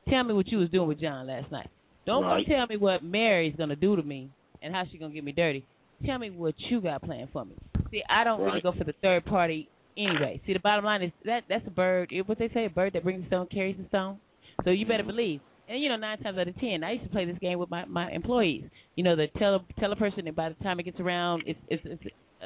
Tell 0.09 0.23
me 0.25 0.35
what 0.35 0.49
you 0.49 0.59
was 0.59 0.69
doing 0.71 0.89
with 0.89 1.01
John 1.01 1.27
last 1.27 1.51
night. 1.51 1.69
Don't 2.07 2.23
Right. 2.23 2.47
come 2.47 2.55
tell 2.55 2.67
me 2.67 2.77
what 2.77 3.03
Mary's 3.03 3.55
gonna 3.57 3.77
do 3.77 3.97
to 3.97 4.03
me 4.03 4.31
and 4.63 4.75
how 4.75 4.85
she 4.91 4.99
gonna 4.99 5.13
get 5.13 5.25
me 5.25 5.33
dirty. 5.33 5.65
Tell 6.05 6.19
me 6.19 6.31
what 6.31 6.55
you 6.71 6.81
got 6.81 7.03
planned 7.03 7.31
for 7.33 7.45
me. 7.45 7.55
See, 7.91 8.03
I 8.09 8.25
don't 8.25 8.41
really 8.41 8.61
go 8.61 8.73
for 8.73 8.85
the 8.85 8.93
third 9.03 9.25
party 9.25 9.69
anyway. 9.97 10.41
See, 10.47 10.53
the 10.53 10.61
bottom 10.61 10.85
line 10.85 11.03
is 11.03 11.13
that 11.25 11.45
that's 11.49 11.67
a 11.67 11.71
bird. 11.71 12.13
What 12.27 12.39
they 12.39 12.49
say, 12.51 12.67
a 12.67 12.71
bird 12.71 12.93
that 12.93 13.03
brings 13.03 13.23
the 13.23 13.29
stone 13.29 13.47
carries 13.47 13.77
the 13.77 13.89
stone. 13.89 14.19
So 14.65 14.71
you 14.71 14.87
better 14.87 15.03
mm-hmm. 15.03 15.11
believe. 15.11 15.41
And 15.69 15.83
you 15.83 15.89
know, 15.89 15.97
nine 15.97 16.19
times 16.19 16.39
out 16.39 16.49
of 16.49 16.59
ten, 16.61 16.85
I 16.85 16.93
used 16.93 17.05
to 17.05 17.11
play 17.11 17.25
this 17.25 17.39
game 17.41 17.59
with 17.59 17.71
my 17.71 17.85
my 17.87 18.11
employees. 18.11 18.65
You 18.95 19.05
know, 19.05 19.17
the 19.17 19.27
tell 19.39 19.65
tell 19.81 19.93
a 19.93 19.97
person 19.97 20.25
that 20.27 20.37
by 20.37 20.49
the 20.49 20.55
time 20.63 20.79
it 20.79 20.85
gets 20.85 21.01
around, 21.01 21.43
it's 21.47 21.59
it's 21.69 21.83
it's, 21.85 22.03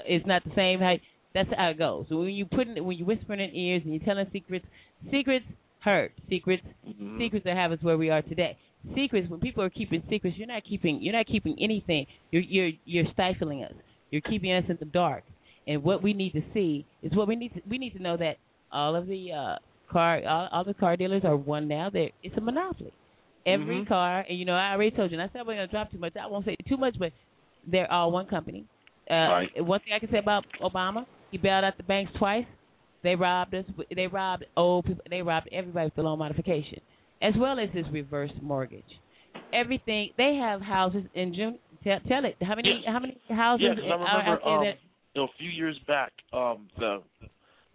it's 0.07 0.27
not 0.27 0.43
the 0.45 0.53
same. 0.57 0.81
How 0.81 0.95
that's 1.35 1.49
how 1.57 1.69
it 1.71 1.79
goes. 1.79 2.07
So 2.09 2.17
when 2.17 2.31
you 2.31 2.47
putting 2.47 2.83
when 2.85 2.97
you 2.97 3.05
whispering 3.05 3.41
in 3.41 3.55
ears 3.55 3.83
and 3.85 3.95
you're 3.95 4.05
telling 4.05 4.27
secrets, 4.33 4.65
secrets 5.11 5.45
hurt. 5.81 6.13
Secrets 6.29 6.63
secrets 7.19 7.45
that 7.45 7.57
have 7.57 7.73
us 7.73 7.79
where 7.83 7.99
we 7.99 8.11
are 8.11 8.23
today. 8.23 8.57
Secrets 8.95 9.29
when 9.29 9.41
people 9.41 9.63
are 9.63 9.71
keeping 9.71 10.03
secrets, 10.09 10.37
you're 10.39 10.49
not 10.49 10.65
keeping 10.65 11.01
you're 11.03 11.13
not 11.13 11.27
keeping 11.27 11.57
anything. 11.63 12.07
You're 12.31 12.43
you're 12.43 12.71
you're 12.85 13.05
stifling 13.13 13.65
us. 13.65 13.75
You're 14.11 14.23
keeping 14.23 14.53
us 14.53 14.65
in 14.69 14.79
the 14.81 14.87
dark. 14.87 15.25
And 15.67 15.83
what 15.83 16.03
we 16.03 16.15
need 16.15 16.33
to 16.33 16.43
see 16.55 16.87
is 17.03 17.13
what 17.15 17.29
we 17.29 17.37
need 17.37 17.53
to 17.55 17.61
we 17.69 17.79
need 17.79 17.93
to 17.97 18.03
know 18.03 18.17
that 18.17 18.39
all 18.73 18.97
of 18.97 19.07
the 19.07 19.33
uh 19.33 19.57
car 19.93 20.23
all, 20.27 20.49
all 20.53 20.65
the 20.65 20.75
car 20.75 20.97
dealers 20.97 21.23
are 21.25 21.37
one 21.37 21.69
now. 21.69 21.91
They 21.91 22.13
it's 22.23 22.37
a 22.37 22.41
monopoly. 22.41 22.93
Every 23.47 23.83
Mhm. 23.83 23.89
car 23.89 24.25
and 24.29 24.39
you 24.39 24.45
know 24.45 24.55
I 24.55 24.73
already 24.73 24.91
told 24.91 25.11
you 25.11 25.19
and 25.19 25.29
I 25.29 25.33
said 25.33 25.47
we're 25.47 25.55
gonna 25.55 25.67
drop 25.67 25.91
too 25.91 25.99
much. 25.99 26.15
I 26.17 26.27
won't 26.27 26.45
say 26.45 26.57
too 26.69 26.77
much, 26.77 26.99
but 26.99 27.13
they're 27.67 27.91
all 27.91 28.13
one 28.13 28.27
company. 28.27 28.67
Uh 29.11 29.15
Right. 29.15 29.65
one 29.65 29.81
thing 29.81 29.93
I 29.93 29.99
can 29.99 30.11
say 30.11 30.19
about 30.19 30.45
Obama, 30.61 31.07
he 31.31 31.39
bailed 31.39 31.65
out 31.65 31.77
the 31.77 31.83
banks 31.83 32.13
twice. 32.19 32.47
They 33.03 33.17
robbed 33.17 33.55
us. 33.55 33.65
They 33.95 34.07
robbed 34.07 34.45
old 34.57 34.85
people. 34.85 35.03
They 35.09 35.23
robbed 35.23 35.49
everybody 35.53 35.87
with 35.87 35.95
the 35.95 36.03
loan 36.03 36.19
modification, 36.19 36.81
as 37.23 37.35
well 37.37 37.59
as 37.59 37.71
this 37.73 37.87
reverse 37.91 38.31
mortgage. 38.43 39.01
Everything 39.53 40.11
they 40.17 40.35
have 40.37 40.61
houses 40.61 41.05
in 41.15 41.35
June. 41.35 41.59
Tell, 41.83 41.99
tell 42.01 42.25
it. 42.25 42.37
How 42.43 42.55
many? 42.55 42.85
How 42.87 42.99
many 42.99 43.17
houses 43.31 43.79
yeah, 43.83 43.93
I 43.93 43.97
remember 43.97 44.47
um, 44.47 44.65
that? 44.65 44.79
you 45.15 45.23
know, 45.23 45.25
a 45.25 45.33
few 45.39 45.51
years 45.51 45.79
back, 45.89 46.13
um, 46.33 46.69
the 46.79 47.03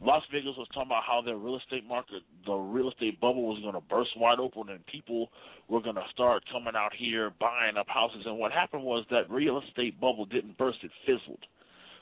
Las 0.02 0.24
Vegas 0.32 0.58
was 0.58 0.68
talking 0.74 0.90
about 0.90 1.04
how 1.08 1.22
their 1.22 1.38
real 1.38 1.58
estate 1.58 1.88
market, 1.88 2.22
the 2.46 2.54
real 2.54 2.90
estate 2.90 3.20
bubble 3.22 3.48
was 3.48 3.62
going 3.62 3.74
to 3.74 3.82
burst 3.82 4.12
wide 4.18 4.40
open, 4.40 4.70
and 4.70 4.86
people 4.88 5.30
were 5.70 5.82
going 5.82 5.96
to 5.96 6.04
start 6.12 6.44
coming 6.52 6.74
out 6.76 6.92
here 6.98 7.32
buying 7.40 7.78
up 7.78 7.88
houses. 7.88 8.24
And 8.26 8.38
what 8.38 8.52
happened 8.52 8.84
was 8.84 9.06
that 9.10 9.30
real 9.30 9.62
estate 9.62 10.00
bubble 10.00 10.26
didn't 10.26 10.58
burst; 10.58 10.80
it 10.84 10.92
fizzled. 11.06 11.46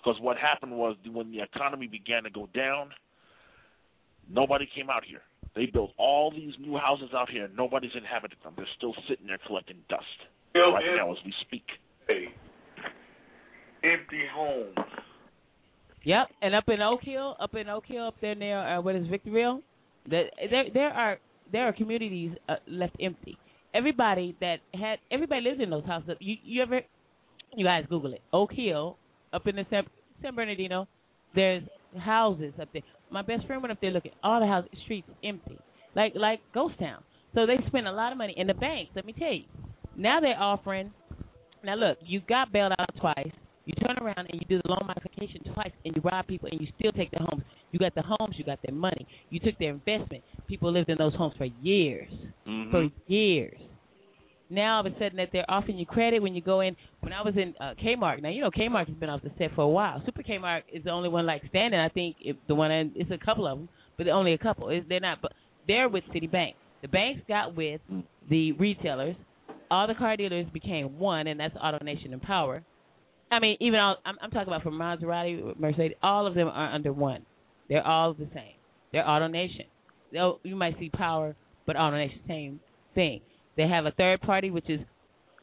Because 0.04 0.20
what 0.22 0.38
happened 0.38 0.74
was 0.74 0.98
when 1.10 1.32
the 1.32 1.42
economy 1.42 1.88
began 1.88 2.24
to 2.24 2.30
go 2.30 2.50
down, 2.54 2.90
nobody 4.30 4.68
came 4.76 4.90
out 4.90 5.06
here. 5.06 5.22
They 5.56 5.68
built 5.68 5.92
all 5.98 6.32
these 6.32 6.54
new 6.60 6.78
houses 6.78 7.10
out 7.16 7.30
here, 7.30 7.46
and 7.46 7.56
nobody's 7.56 7.96
inhabited 7.96 8.40
them. 8.44 8.54
They're 8.58 8.66
still 8.76 8.96
sitting 9.08 9.28
there 9.28 9.40
collecting 9.46 9.78
dust 9.88 10.04
right 10.56 10.84
now 10.98 11.12
as 11.12 11.20
we 11.24 11.34
speak. 11.42 11.66
Hey, 12.08 12.34
empty 13.84 14.24
homes. 14.34 14.76
Yep, 16.06 16.28
and 16.42 16.54
up 16.54 16.66
in 16.68 16.82
Oak 16.82 17.00
Hill, 17.04 17.36
up 17.40 17.56
in 17.56 17.70
Oak 17.70 17.86
Hill, 17.88 18.08
up 18.08 18.16
there 18.22 18.36
near 18.36 18.60
uh, 18.60 18.82
what 18.82 18.96
is 18.96 19.08
Victorville, 19.08 19.62
that 20.10 20.24
there 20.50 20.66
there 20.74 20.90
are 20.90 21.18
there 21.52 21.68
are 21.68 21.74
communities 21.74 22.32
uh, 22.50 22.56
left 22.68 22.96
empty. 23.02 23.38
Everybody 23.74 24.36
that 24.42 24.58
had 24.74 25.00
everybody 25.12 25.42
lives 25.42 25.60
in 25.62 25.70
those 25.70 25.86
houses. 25.86 26.16
You 26.20 26.36
you 26.44 26.62
ever 26.62 26.82
you 27.56 27.66
guys 27.66 27.86
Google 27.90 28.14
it. 28.14 28.22
Oak 28.34 28.52
Hill, 28.52 28.98
up 29.32 29.48
in 29.48 29.56
the 29.56 29.66
San, 29.70 29.84
San 30.22 30.36
Bernardino, 30.36 30.88
there's 31.36 31.64
houses 31.98 32.54
up 32.62 32.68
there. 32.74 32.82
My 33.10 33.22
best 33.22 33.48
friend 33.48 33.62
went 33.62 33.72
up 33.72 33.80
there 33.80 33.92
looking. 33.92 34.12
All 34.24 34.42
the 34.42 34.48
houses, 34.48 34.72
streets 34.84 35.08
empty, 35.24 35.58
like 35.96 36.14
like 36.16 36.42
ghost 36.54 36.78
town. 36.80 37.02
So 37.34 37.46
they 37.46 37.56
spent 37.68 37.88
a 37.88 37.92
lot 37.92 38.12
of 38.12 38.18
money 38.18 38.34
in 38.36 38.48
the 38.48 38.54
banks. 38.54 38.92
Let 38.96 39.06
me 39.06 39.14
tell 39.18 39.34
you. 39.34 39.46
Now 39.96 40.20
they're 40.20 40.40
offering. 40.40 40.92
Now 41.64 41.76
look, 41.76 41.98
you 42.06 42.22
got 42.28 42.52
bailed 42.52 42.74
out 42.78 42.90
twice. 43.00 43.32
You 43.66 43.74
turn 43.86 43.98
around 44.02 44.28
and 44.30 44.34
you 44.34 44.46
do 44.48 44.62
the 44.62 44.70
loan 44.70 44.86
modification 44.86 45.42
twice, 45.54 45.72
and 45.86 45.96
you 45.96 46.02
rob 46.04 46.28
people, 46.28 46.50
and 46.52 46.60
you 46.60 46.68
still 46.78 46.92
take 46.92 47.12
their 47.12 47.26
homes. 47.30 47.44
You 47.72 47.80
got 47.80 47.96
the 47.96 48.04
homes, 48.04 48.36
you 48.38 48.44
got 48.44 48.60
their 48.66 48.76
money, 48.76 49.08
you 49.30 49.40
took 49.40 49.58
their 49.58 49.70
investment. 49.72 50.24
People 50.48 50.72
lived 50.72 50.90
in 50.90 50.98
those 50.98 51.16
homes 51.16 51.34
for 51.38 51.46
years, 51.62 52.12
for 52.72 52.90
years. 53.08 53.58
Now 54.50 54.78
all 54.78 54.86
of 54.86 54.94
a 54.94 54.96
sudden 55.00 55.16
that 55.18 55.30
they're 55.32 55.50
offering 55.50 55.78
you 55.78 55.86
credit 55.86 56.22
when 56.22 56.36
you 56.36 56.42
go 56.42 56.60
in. 56.60 56.76
When 57.00 57.14
I 57.14 57.22
was 57.22 57.34
in 57.38 57.56
uh, 57.60 57.74
Kmart, 57.84 58.22
now 58.22 58.30
you 58.30 58.42
know 58.42 58.52
Kmart 58.52 58.88
has 58.88 58.98
been 58.98 59.10
off 59.10 59.22
the 59.24 59.32
set 59.38 59.56
for 59.56 59.62
a 59.62 59.68
while. 59.68 60.04
Super 60.06 60.22
Kmart 60.22 60.62
is 60.72 60.84
the 60.84 60.92
only 60.92 61.10
one 61.10 61.26
like 61.26 61.42
standing. 61.50 61.80
I 61.80 61.90
think 61.90 62.18
it, 62.20 62.36
the 62.48 62.54
one 62.54 62.70
in, 62.70 62.92
it's 62.96 63.10
a 63.10 63.24
couple 63.24 63.48
of 63.48 63.58
them, 63.58 63.70
but 63.98 64.08
only 64.10 64.34
a 64.34 64.38
couple. 64.38 64.70
It's, 64.70 64.86
they're 64.88 65.00
not, 65.00 65.20
but 65.22 65.32
they're 65.68 65.90
with 65.90 66.04
Citibank. 66.14 66.54
The 66.82 66.90
banks 66.90 67.22
got 67.28 67.56
with 67.56 67.82
the 68.30 68.52
retailers. 68.52 69.16
All 69.72 69.88
the 69.88 69.96
car 69.96 70.18
dealers 70.18 70.46
became 70.54 71.00
one, 71.00 71.26
and 71.28 71.40
that's 71.40 71.56
AutoNation 71.56 72.12
and 72.12 72.22
Power. 72.22 72.62
I 73.34 73.40
mean, 73.40 73.58
even 73.60 73.80
all 73.80 73.98
I'm, 74.06 74.16
I'm 74.22 74.32
talking 74.32 74.48
about 74.48 74.64
from 74.64 74.76
Maserati, 74.76 75.60
Mercedes, 75.60 75.98
all 76.02 76.28
of 76.28 76.36
them 76.36 76.48
are 76.48 76.74
under 76.74 76.94
one. 76.94 77.26
They're 77.70 77.86
all 77.86 78.14
the 78.14 78.28
same. 78.34 78.54
They're 78.92 79.04
AutoNation. 79.04 79.66
They'll, 80.12 80.40
you 80.44 80.56
might 80.56 80.78
see 80.80 80.90
Power, 80.90 81.36
but 81.66 81.76
AutoNation, 81.76 82.28
same 82.28 82.60
thing. 82.94 83.22
They 83.58 83.68
have 83.68 83.86
a 83.86 83.92
third 83.92 84.22
party, 84.22 84.52
which 84.52 84.70
is 84.70 84.80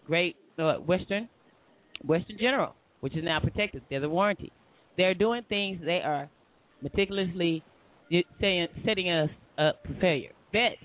Great 0.07 0.37
uh, 0.59 0.75
Western, 0.75 1.29
Western 2.05 2.37
General, 2.39 2.75
which 3.01 3.17
is 3.17 3.25
now 3.25 3.41
protected. 3.41 3.83
They're 3.91 4.01
the 4.01 4.09
warranty. 4.09 4.53
They're 4.97 5.15
doing 5.15 5.43
things. 5.49 5.81
They 5.85 6.01
are 6.05 6.29
meticulously 6.83 7.63
saying, 8.41 8.69
setting 8.85 9.11
us 9.11 9.31
up 9.59 9.81
for 9.87 9.95
failure. 10.01 10.33
Vets 10.53 10.77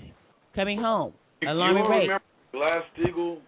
coming 0.56 0.80
home, 0.80 1.14
alarming 1.48 1.85
rate. 1.85 2.09
Glass 2.51 2.84
Steagall? 2.98 3.40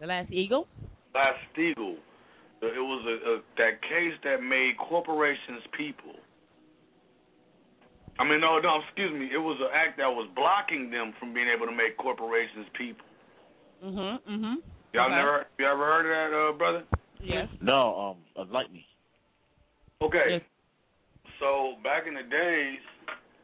The 0.00 0.06
last 0.06 0.32
eagle. 0.32 0.66
Last 1.14 1.38
Eagle. 1.58 1.96
It 2.60 2.82
was 2.82 3.02
a, 3.06 3.30
a 3.30 3.34
that 3.56 3.82
case 3.82 4.14
that 4.24 4.42
made 4.42 4.74
corporations 4.78 5.62
people. 5.76 6.14
I 8.18 8.24
mean, 8.24 8.40
no, 8.40 8.58
no, 8.58 8.80
excuse 8.84 9.12
me. 9.12 9.30
It 9.32 9.38
was 9.38 9.58
an 9.60 9.70
act 9.72 9.98
that 9.98 10.10
was 10.10 10.28
blocking 10.34 10.90
them 10.90 11.14
from 11.18 11.32
being 11.32 11.46
able 11.48 11.66
to 11.66 11.72
make 11.72 11.96
corporations 11.96 12.66
people. 12.76 13.06
Mhm. 13.82 14.20
Mhm. 14.22 14.62
Y'all 14.92 15.06
Okay. 15.06 15.14
never, 15.14 15.46
you 15.58 15.66
ever 15.66 15.84
heard 15.84 16.06
of 16.06 16.30
that, 16.30 16.36
uh, 16.36 16.52
brother? 16.52 16.84
Yes. 17.20 17.48
No, 17.60 18.16
um, 18.36 18.46
enlighten 18.46 18.74
me. 18.74 18.86
Okay. 20.00 20.42
So 21.38 21.76
back 21.84 22.06
in 22.06 22.14
the 22.14 22.22
days, 22.22 22.80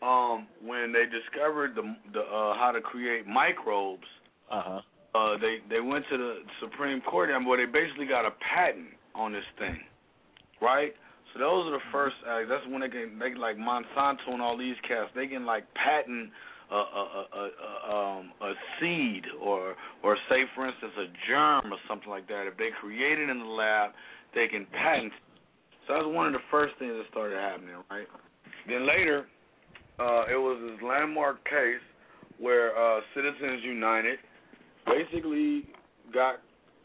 um, 0.03 0.49
when 0.61 0.93
they 0.93 1.07
discovered 1.07 1.75
the 1.75 1.97
the 2.13 2.23
uh, 2.23 2.55
how 2.55 2.73
to 2.73 2.81
create 2.81 3.27
microbes, 3.27 4.07
uh-huh. 4.51 4.81
Uh, 5.15 5.37
they 5.39 5.59
they 5.71 5.81
went 5.81 6.05
to 6.11 6.17
the 6.17 6.35
Supreme 6.61 7.01
Court 7.01 7.31
and 7.31 7.47
where 7.47 7.59
they 7.59 7.71
basically 7.71 8.07
got 8.07 8.27
a 8.27 8.33
patent 8.55 8.89
on 9.15 9.33
this 9.33 9.45
thing, 9.59 9.79
right? 10.61 10.93
So 11.33 11.39
those 11.39 11.67
are 11.67 11.73
the 11.73 11.87
first. 11.93 12.17
Uh, 12.27 12.41
that's 12.49 12.67
when 12.69 12.81
they 12.81 12.89
can 12.89 13.19
they 13.19 13.35
like 13.35 13.57
Monsanto 13.57 14.29
and 14.29 14.43
all 14.43 14.59
these 14.59 14.77
cats. 14.87 15.11
They 15.15 15.27
can 15.27 15.47
like 15.47 15.65
patent 15.75 16.31
a 16.71 16.75
a 16.75 16.79
a, 16.79 17.23
a, 17.35 17.45
a, 17.45 17.95
um, 17.95 18.33
a 18.43 18.53
seed 18.81 19.25
or 19.41 19.75
or 20.03 20.17
say 20.29 20.43
for 20.55 20.67
instance 20.67 20.93
a 20.99 21.07
germ 21.29 21.73
or 21.73 21.79
something 21.89 22.11
like 22.11 22.27
that. 22.29 22.47
If 22.47 22.57
they 22.57 22.71
create 22.81 23.19
it 23.19 23.31
in 23.31 23.39
the 23.39 23.45
lab, 23.45 23.91
they 24.35 24.49
can 24.49 24.67
patent. 24.73 25.13
So 25.87 25.95
that's 25.95 26.07
one 26.07 26.27
of 26.27 26.33
the 26.33 26.45
first 26.51 26.75
things 26.79 26.95
that 26.97 27.05
started 27.11 27.39
happening, 27.39 27.77
right? 27.91 28.07
Then 28.67 28.87
later, 28.87 29.27
uh, 29.99 30.25
it 30.33 30.41
was 30.41 30.59
this 30.65 30.83
landmark 30.83 31.45
case 31.45 31.85
where 32.39 32.73
uh, 32.75 33.01
Citizens 33.15 33.63
United 33.63 34.19
basically 34.87 35.65
got 36.13 36.37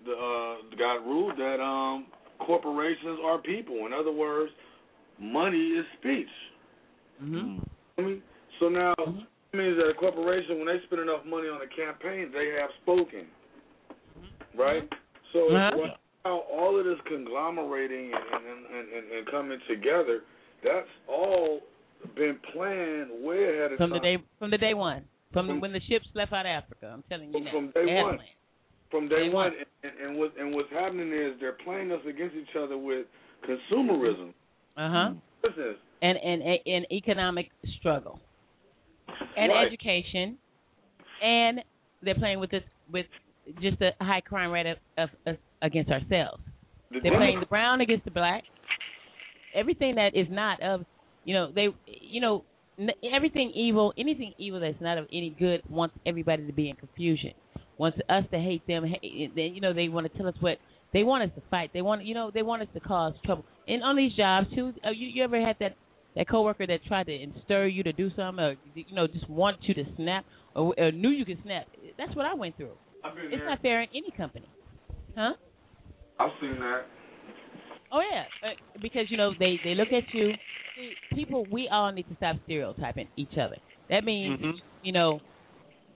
the 0.05 0.13
uh, 0.13 0.75
got 0.77 1.05
ruled 1.05 1.37
that 1.37 1.59
um, 1.61 2.05
corporations 2.39 3.19
are 3.23 3.37
people. 3.37 3.85
In 3.85 3.93
other 3.93 4.11
words, 4.11 4.51
money 5.19 5.57
is 5.57 5.85
speech. 5.99 6.27
Mm-hmm. 7.21 7.59
I 7.97 8.01
mean, 8.01 8.21
so 8.59 8.69
now 8.69 8.93
it 8.97 9.57
means 9.57 9.77
that 9.77 9.89
a 9.89 9.93
corporation, 9.93 10.57
when 10.57 10.67
they 10.67 10.81
spend 10.85 11.01
enough 11.01 11.25
money 11.25 11.47
on 11.47 11.59
a 11.61 11.67
campaign, 11.67 12.31
they 12.31 12.55
have 12.59 12.69
spoken, 12.81 13.25
right? 14.57 14.87
So 15.33 15.51
what- 15.75 15.99
how 16.25 16.39
all 16.51 16.77
of 16.77 16.85
this 16.85 16.99
conglomerating 17.07 18.11
and 18.13 18.45
and, 18.45 18.65
and, 18.75 18.93
and 18.93 19.11
and 19.11 19.27
coming 19.31 19.57
together, 19.69 20.21
that's 20.63 20.87
all 21.07 21.61
been 22.15 22.37
planned 22.53 23.09
way 23.23 23.55
ahead 23.55 23.71
of 23.71 23.79
time. 23.79 23.89
From 23.89 23.91
the 23.91 23.99
day 23.99 24.17
from 24.37 24.51
the 24.51 24.57
day 24.57 24.73
one, 24.73 25.03
from, 25.33 25.48
From- 25.48 25.61
when 25.61 25.72
the 25.74 25.82
ships 25.90 26.08
left 26.16 26.33
out 26.33 26.45
of 26.45 26.49
Africa. 26.64 26.91
I'm 26.93 27.03
telling 27.09 27.27
you 27.27 27.33
From- 27.33 27.43
now. 27.45 27.51
from 27.51 27.72
day 27.72 28.01
one. 28.01 28.19
from 28.91 29.08
day, 29.09 29.16
Day 29.27 29.30
one, 29.30 29.33
one. 29.33 29.53
And, 29.83 29.91
and 30.09 30.17
what 30.19 30.33
and 30.40 30.53
what's 30.56 30.72
happening 30.72 31.11
is 31.14 31.40
they're 31.40 31.58
playing 31.64 31.91
us 31.91 31.99
against 32.08 32.35
each 32.35 32.56
other 32.58 32.77
with 32.77 33.06
consumerism. 33.48 34.30
Uh 34.77 34.90
huh. 34.90 35.09
Business. 35.43 35.75
And 36.01 36.17
and 36.17 36.41
and 36.66 36.85
economic 36.91 37.49
struggle, 37.80 38.19
and 39.38 39.51
Right. 39.51 39.67
education, 39.67 40.38
and 41.22 41.59
they're 42.01 42.16
playing 42.16 42.40
with 42.40 42.51
this 42.51 42.64
with 42.91 43.06
just 43.61 43.82
a 43.82 43.91
high 44.03 44.22
crime 44.22 44.51
rate 44.51 44.66
of, 44.66 44.77
of, 44.98 45.09
of 45.27 45.35
against 45.61 45.91
ourselves. 45.91 46.41
The 46.91 46.99
They're 47.03 47.17
playing 47.17 47.40
the 47.41 47.45
brown 47.45 47.82
against 47.82 48.06
the 48.06 48.11
black. 48.11 48.43
Everything 49.53 49.95
that 49.95 50.16
is 50.16 50.27
not 50.30 50.61
of, 50.61 50.85
you 51.25 51.33
know, 51.33 51.51
they, 51.53 51.67
you 51.85 52.22
know, 52.22 52.43
everything 53.14 53.51
evil, 53.56 53.93
anything 53.98 54.33
evil 54.38 54.59
that's 54.59 54.82
not 54.82 54.98
of 54.98 55.06
any 55.11 55.35
good 55.38 55.61
wants 55.69 55.95
everybody 56.06 56.45
to 56.48 56.53
be 56.53 56.69
in 56.69 56.75
confusion. 56.75 57.33
Wants 57.77 57.98
us 58.09 58.24
to 58.32 58.38
hate 58.38 58.66
them. 58.67 58.85
Hate, 58.85 59.35
then 59.35 59.53
you 59.53 59.61
know 59.61 59.74
they 59.74 59.88
want 59.88 60.11
to 60.11 60.17
tell 60.17 60.27
us 60.27 60.35
what 60.40 60.58
they 60.93 61.03
want 61.03 61.24
us 61.24 61.30
to 61.35 61.43
fight. 61.49 61.72
They 61.74 61.82
want, 61.82 62.03
you 62.06 62.14
know, 62.14 62.32
they 62.33 62.41
want 62.41 62.61
us 62.61 62.67
to 62.74 62.80
cause 62.80 63.14
trouble. 63.25 63.45
And 63.67 63.83
on 63.83 63.95
these 63.95 64.14
jobs 64.14 64.48
too, 64.56 64.74
uh, 64.85 64.91
you, 64.91 65.08
you 65.08 65.24
ever 65.24 65.40
had 65.40 65.56
that 65.59 65.75
that 66.16 66.27
coworker 66.27 66.66
that 66.66 66.83
tried 66.88 67.06
to 67.06 67.25
stir 67.45 67.67
you 67.67 67.83
to 67.83 67.93
do 67.93 68.09
something, 68.16 68.43
or 68.43 68.56
you 68.74 68.95
know, 68.95 69.08
just 69.08 69.30
want 69.30 69.58
you 69.61 69.74
to 69.75 69.83
snap, 69.95 70.25
or, 70.56 70.74
or 70.77 70.91
knew 70.91 71.09
you 71.09 71.24
could 71.25 71.38
snap? 71.43 71.67
That's 71.98 72.16
what 72.16 72.25
I 72.25 72.33
went 72.33 72.58
through. 72.58 72.74
It's 73.06 73.40
there. 73.40 73.45
not 73.45 73.61
fair 73.61 73.82
in 73.83 73.90
any 73.91 74.11
company, 74.17 74.49
huh? 75.16 75.33
I've 76.19 76.32
seen 76.41 76.56
that. 76.59 76.82
Oh 77.91 78.01
yeah, 78.11 78.24
uh, 78.43 78.53
because 78.82 79.06
you 79.09 79.17
know 79.17 79.32
they 79.38 79.59
they 79.64 79.75
look 79.75 79.90
at 79.90 80.14
you. 80.14 80.32
People, 81.14 81.45
we 81.51 81.67
all 81.69 81.91
need 81.91 82.08
to 82.09 82.16
stop 82.16 82.38
stereotyping 82.45 83.08
each 83.17 83.38
other. 83.38 83.58
That 83.90 84.03
means 84.03 84.40
Mhm. 84.40 84.59
you 84.83 84.91
know, 84.93 85.19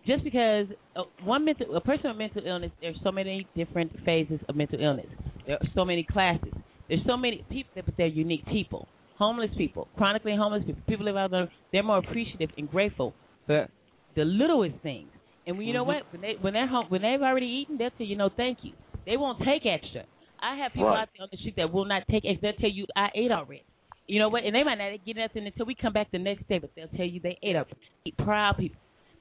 just 0.05 0.23
because 0.23 0.67
one 1.23 1.45
mental 1.45 1.75
a 1.75 1.81
person 1.81 2.09
with 2.09 2.17
mental 2.17 2.45
illness, 2.45 2.71
there's 2.81 2.99
so 3.03 3.11
many 3.11 3.47
different 3.55 3.91
phases 4.03 4.39
of 4.49 4.55
mental 4.55 4.79
illness. 4.81 5.07
There 5.45 5.55
are 5.55 5.67
so 5.73 5.85
many 5.85 6.03
classes. 6.03 6.53
There's 6.89 7.03
so 7.05 7.15
many 7.15 7.43
people, 7.49 7.81
but 7.85 7.95
they're 7.97 8.07
unique 8.07 8.45
people. 8.47 8.87
Homeless 9.17 9.51
people, 9.55 9.87
chronically 9.95 10.35
homeless 10.35 10.63
people, 10.65 10.81
people 10.87 11.05
live 11.05 11.15
out 11.15 11.31
there. 11.31 11.49
They're 11.71 11.83
more 11.83 11.99
appreciative 11.99 12.49
and 12.57 12.69
grateful 12.69 13.13
for 13.47 13.69
the 14.15 14.25
littlest 14.25 14.75
things. 14.81 15.09
And 15.45 15.57
when, 15.57 15.67
you 15.67 15.73
know 15.73 15.83
Mhm. 15.83 15.87
what? 15.87 16.11
When 16.11 16.21
they 16.21 16.33
when 16.41 16.53
they're 16.53 16.67
home, 16.67 16.87
when 16.89 17.01
they've 17.03 17.21
already 17.21 17.45
eaten, 17.45 17.77
they'll 17.77 17.91
tell 17.91 18.07
you 18.07 18.15
no, 18.17 18.29
thank 18.29 18.63
you. 18.63 18.73
They 19.05 19.15
won't 19.17 19.39
take 19.43 19.65
extra. 19.65 20.05
I 20.39 20.55
have 20.57 20.73
people 20.73 20.89
Right. 20.89 21.01
out 21.01 21.09
there 21.15 21.23
on 21.23 21.29
the 21.31 21.37
street 21.37 21.55
that 21.57 21.71
will 21.71 21.85
not 21.85 22.03
take 22.09 22.25
extra. 22.25 22.51
They'll 22.51 22.59
tell 22.59 22.69
you 22.71 22.85
I 22.95 23.09
ate 23.15 23.31
already. 23.31 23.63
You 24.07 24.19
know 24.19 24.29
what? 24.29 24.43
And 24.43 24.53
they 24.53 24.63
might 24.63 24.77
not 24.77 25.05
get 25.05 25.15
nothing 25.15 25.45
until 25.45 25.65
we 25.65 25.75
come 25.75 25.93
back 25.93 26.11
the 26.11 26.19
next 26.19 26.47
day, 26.47 26.59
but 26.59 26.71
they'll 26.75 26.89
tell 26.89 27.05
you 27.05 27.19
they 27.21 27.37
ate 27.41 27.55
already. 27.55 27.73
Proud 28.17 28.57
people. 28.57 28.77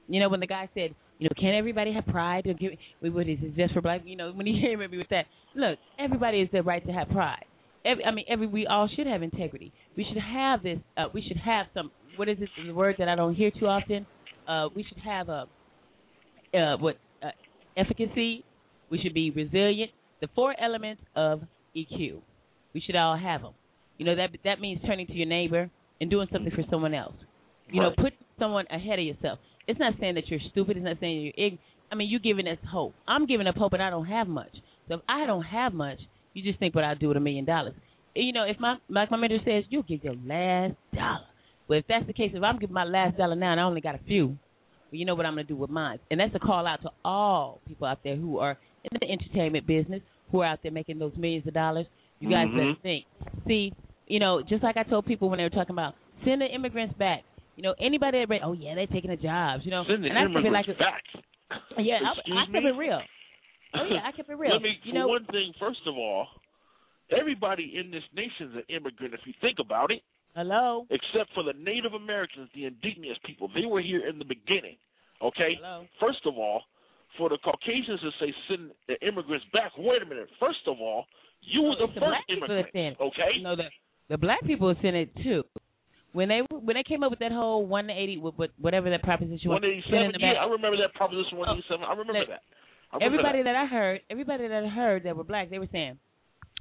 You 0.07 0.19
know 0.19 0.29
when 0.29 0.41
the 0.41 0.47
guy 0.47 0.69
said, 0.73 0.93
you 1.19 1.29
know, 1.29 1.33
can't 1.39 1.55
everybody 1.55 1.93
have 1.93 2.05
pride? 2.07 2.43
Give, 2.43 2.73
we 3.01 3.09
what 3.09 3.29
is 3.29 3.37
it 3.41 3.55
just 3.55 3.73
for 3.73 3.81
black? 3.81 4.01
You 4.05 4.17
know 4.17 4.31
when 4.31 4.45
he 4.45 4.61
came 4.65 4.81
at 4.81 4.91
me 4.91 4.97
with 4.97 5.09
that. 5.09 5.25
Look, 5.55 5.79
everybody 5.97 6.39
has 6.39 6.49
the 6.51 6.61
right 6.63 6.85
to 6.85 6.91
have 6.91 7.09
pride. 7.09 7.45
Every, 7.85 8.03
I 8.03 8.11
mean, 8.11 8.25
every 8.29 8.47
we 8.47 8.67
all 8.67 8.89
should 8.93 9.07
have 9.07 9.23
integrity. 9.23 9.71
We 9.95 10.05
should 10.07 10.21
have 10.21 10.63
this. 10.63 10.79
Uh, 10.97 11.05
we 11.13 11.23
should 11.25 11.37
have 11.37 11.67
some. 11.73 11.91
What 12.17 12.29
is 12.29 12.37
it? 12.41 12.49
The 12.65 12.73
word 12.73 12.95
that 12.99 13.07
I 13.07 13.15
don't 13.15 13.35
hear 13.35 13.51
too 13.51 13.67
often. 13.67 14.05
Uh, 14.47 14.67
we 14.75 14.83
should 14.83 14.99
have 14.99 15.29
a 15.29 15.45
uh, 16.53 16.77
what 16.77 16.97
uh, 17.21 17.27
efficacy. 17.77 18.43
We 18.89 18.99
should 19.01 19.13
be 19.13 19.31
resilient. 19.31 19.91
The 20.21 20.27
four 20.35 20.53
elements 20.61 21.01
of 21.15 21.41
EQ. 21.75 22.21
We 22.73 22.81
should 22.81 22.95
all 22.95 23.17
have 23.17 23.41
them. 23.41 23.53
You 23.97 24.05
know 24.05 24.15
that 24.15 24.29
that 24.43 24.59
means 24.59 24.81
turning 24.85 25.07
to 25.07 25.13
your 25.13 25.27
neighbor 25.27 25.69
and 26.01 26.09
doing 26.09 26.27
something 26.31 26.51
for 26.51 26.63
someone 26.69 26.93
else. 26.93 27.15
You 27.71 27.81
know, 27.81 27.91
put 27.97 28.13
someone 28.39 28.65
ahead 28.69 28.99
of 28.99 29.05
yourself. 29.05 29.39
It's 29.67 29.79
not 29.79 29.93
saying 29.99 30.15
that 30.15 30.27
you're 30.27 30.39
stupid. 30.51 30.77
It's 30.77 30.83
not 30.83 30.97
saying 30.99 31.21
you're 31.21 31.33
ignorant. 31.37 31.59
I 31.91 31.95
mean, 31.95 32.09
you're 32.09 32.19
giving 32.19 32.47
us 32.47 32.57
hope. 32.69 32.93
I'm 33.07 33.25
giving 33.27 33.47
up 33.47 33.55
hope, 33.55 33.73
and 33.73 33.81
I 33.81 33.89
don't 33.89 34.07
have 34.07 34.27
much. 34.27 34.51
So 34.87 34.95
if 34.95 35.01
I 35.07 35.25
don't 35.25 35.43
have 35.43 35.73
much, 35.73 35.99
you 36.33 36.43
just 36.43 36.59
think 36.59 36.73
what 36.75 36.83
I'll 36.83 36.95
do 36.95 37.07
with 37.09 37.17
a 37.17 37.19
million 37.19 37.45
dollars. 37.45 37.73
You 38.15 38.33
know, 38.33 38.43
if 38.43 38.59
my 38.59 38.77
like 38.89 39.09
my 39.11 39.17
mentor 39.17 39.39
says, 39.45 39.63
you'll 39.69 39.83
get 39.83 40.03
your 40.03 40.15
last 40.25 40.75
dollar. 40.93 41.25
Well, 41.67 41.79
if 41.79 41.85
that's 41.87 42.05
the 42.07 42.13
case, 42.13 42.31
if 42.33 42.43
I'm 42.43 42.59
giving 42.59 42.73
my 42.73 42.83
last 42.83 43.17
dollar 43.17 43.35
now 43.35 43.51
and 43.53 43.61
I 43.61 43.63
only 43.63 43.81
got 43.81 43.95
a 43.95 43.99
few, 44.05 44.27
well, 44.27 44.37
you 44.91 45.05
know 45.05 45.15
what 45.15 45.25
I'm 45.25 45.33
going 45.35 45.47
to 45.47 45.53
do 45.53 45.55
with 45.55 45.69
mine. 45.69 45.99
And 46.11 46.19
that's 46.19 46.35
a 46.35 46.39
call 46.39 46.67
out 46.67 46.81
to 46.81 46.89
all 47.05 47.61
people 47.67 47.87
out 47.87 47.99
there 48.03 48.15
who 48.15 48.39
are 48.39 48.57
in 48.83 48.99
the 48.99 49.09
entertainment 49.09 49.65
business, 49.65 50.01
who 50.31 50.41
are 50.41 50.45
out 50.47 50.59
there 50.61 50.71
making 50.71 50.99
those 50.99 51.13
millions 51.17 51.47
of 51.47 51.53
dollars. 51.53 51.85
You 52.19 52.29
guys 52.29 52.47
Mhm. 52.47 52.57
better 52.57 52.75
think. 52.81 53.05
See, 53.47 53.73
you 54.07 54.19
know, 54.19 54.41
just 54.47 54.63
like 54.63 54.77
I 54.77 54.83
told 54.83 55.05
people 55.05 55.29
when 55.29 55.37
they 55.37 55.43
were 55.43 55.49
talking 55.49 55.73
about 55.73 55.95
send 56.25 56.41
the 56.41 56.45
immigrants 56.47 56.95
back. 56.97 57.23
You 57.55 57.63
know, 57.63 57.75
anybody 57.79 58.25
that 58.25 58.39
oh 58.43 58.53
yeah, 58.53 58.73
they're 58.75 58.87
taking 58.87 59.11
the 59.11 59.17
jobs. 59.17 59.63
You 59.65 59.71
know, 59.71 59.83
Send 59.87 60.03
the 60.03 60.09
and 60.09 60.17
I 60.17 60.23
immigrants 60.25 60.67
like 60.67 60.77
back. 60.79 61.03
yeah, 61.77 61.99
I, 62.01 62.17
Excuse 62.17 62.37
I 62.37 62.51
kept 62.51 62.63
me? 62.65 62.69
it 62.69 62.77
real. 62.77 63.01
Oh 63.75 63.85
yeah, 63.89 64.01
I 64.05 64.11
kept 64.11 64.29
it 64.29 64.37
real. 64.37 64.53
Let 64.53 64.61
me, 64.61 64.73
you 64.83 64.93
know, 64.93 65.07
one 65.07 65.25
thing, 65.25 65.53
first 65.59 65.81
of 65.85 65.95
all, 65.95 66.27
everybody 67.15 67.73
in 67.77 67.91
this 67.91 68.03
nation's 68.15 68.55
an 68.55 68.65
immigrant. 68.69 69.13
If 69.13 69.21
you 69.25 69.33
think 69.41 69.57
about 69.59 69.91
it, 69.91 70.01
hello, 70.35 70.85
except 70.89 71.29
for 71.33 71.43
the 71.43 71.53
Native 71.53 71.93
Americans, 71.93 72.49
the 72.55 72.65
indigenous 72.65 73.17
people, 73.25 73.49
they 73.53 73.65
were 73.65 73.81
here 73.81 74.07
in 74.07 74.17
the 74.17 74.25
beginning. 74.25 74.77
Okay. 75.21 75.57
Hello. 75.61 75.85
First 76.01 76.25
of 76.25 76.37
all, 76.37 76.63
for 77.17 77.29
the 77.29 77.37
Caucasians 77.45 78.01
to 78.01 78.09
say 78.19 78.33
send 78.49 78.71
the 78.87 78.97
immigrants 79.05 79.45
back. 79.53 79.71
Wait 79.77 80.01
a 80.01 80.05
minute. 80.05 80.29
First 80.39 80.65
of 80.67 80.77
all, 80.81 81.05
you 81.41 81.61
were 81.61 81.77
the 81.77 81.93
first 81.93 82.23
immigrant. 82.29 82.97
Okay. 82.97 83.31
You 83.37 83.43
know 83.43 83.55
the 83.55 83.69
the 84.09 84.17
black 84.17 84.43
people 84.45 84.73
sent 84.81 84.95
it 84.95 85.09
too. 85.23 85.43
When 86.13 86.29
they 86.29 86.41
when 86.51 86.75
they 86.75 86.83
came 86.83 87.01
up 87.03 87.09
with 87.09 87.19
that 87.19 87.31
whole 87.31 87.65
one 87.65 87.89
eighty 87.89 88.17
with 88.17 88.35
with 88.37 88.51
whatever 88.59 88.89
that 88.91 89.01
proposition 89.01 89.49
was, 89.49 89.61
One 89.61 89.65
eighty 89.65 89.81
sending 89.89 90.11
seven. 90.11 90.21
the 90.21 90.25
Yeah, 90.27 90.33
back- 90.33 90.43
I 90.43 90.51
remember 90.51 90.77
that 90.77 90.93
Proposition 90.93 91.37
one 91.37 91.49
eighty 91.49 91.63
seven. 91.67 91.85
I 91.85 91.91
remember 91.91 92.13
look, 92.13 92.29
that. 92.29 92.41
I 92.91 92.97
remember 92.97 93.05
everybody 93.17 93.43
that. 93.43 93.53
that. 93.53 93.55
I 93.55 93.65
heard, 93.65 94.01
everybody 94.11 94.47
that 94.47 94.63
I 94.63 94.67
heard 94.69 95.03
that 95.05 95.17
were 95.17 95.23
black, 95.23 95.49
they 95.49 95.57
were 95.57 95.69
saying, 95.71 95.97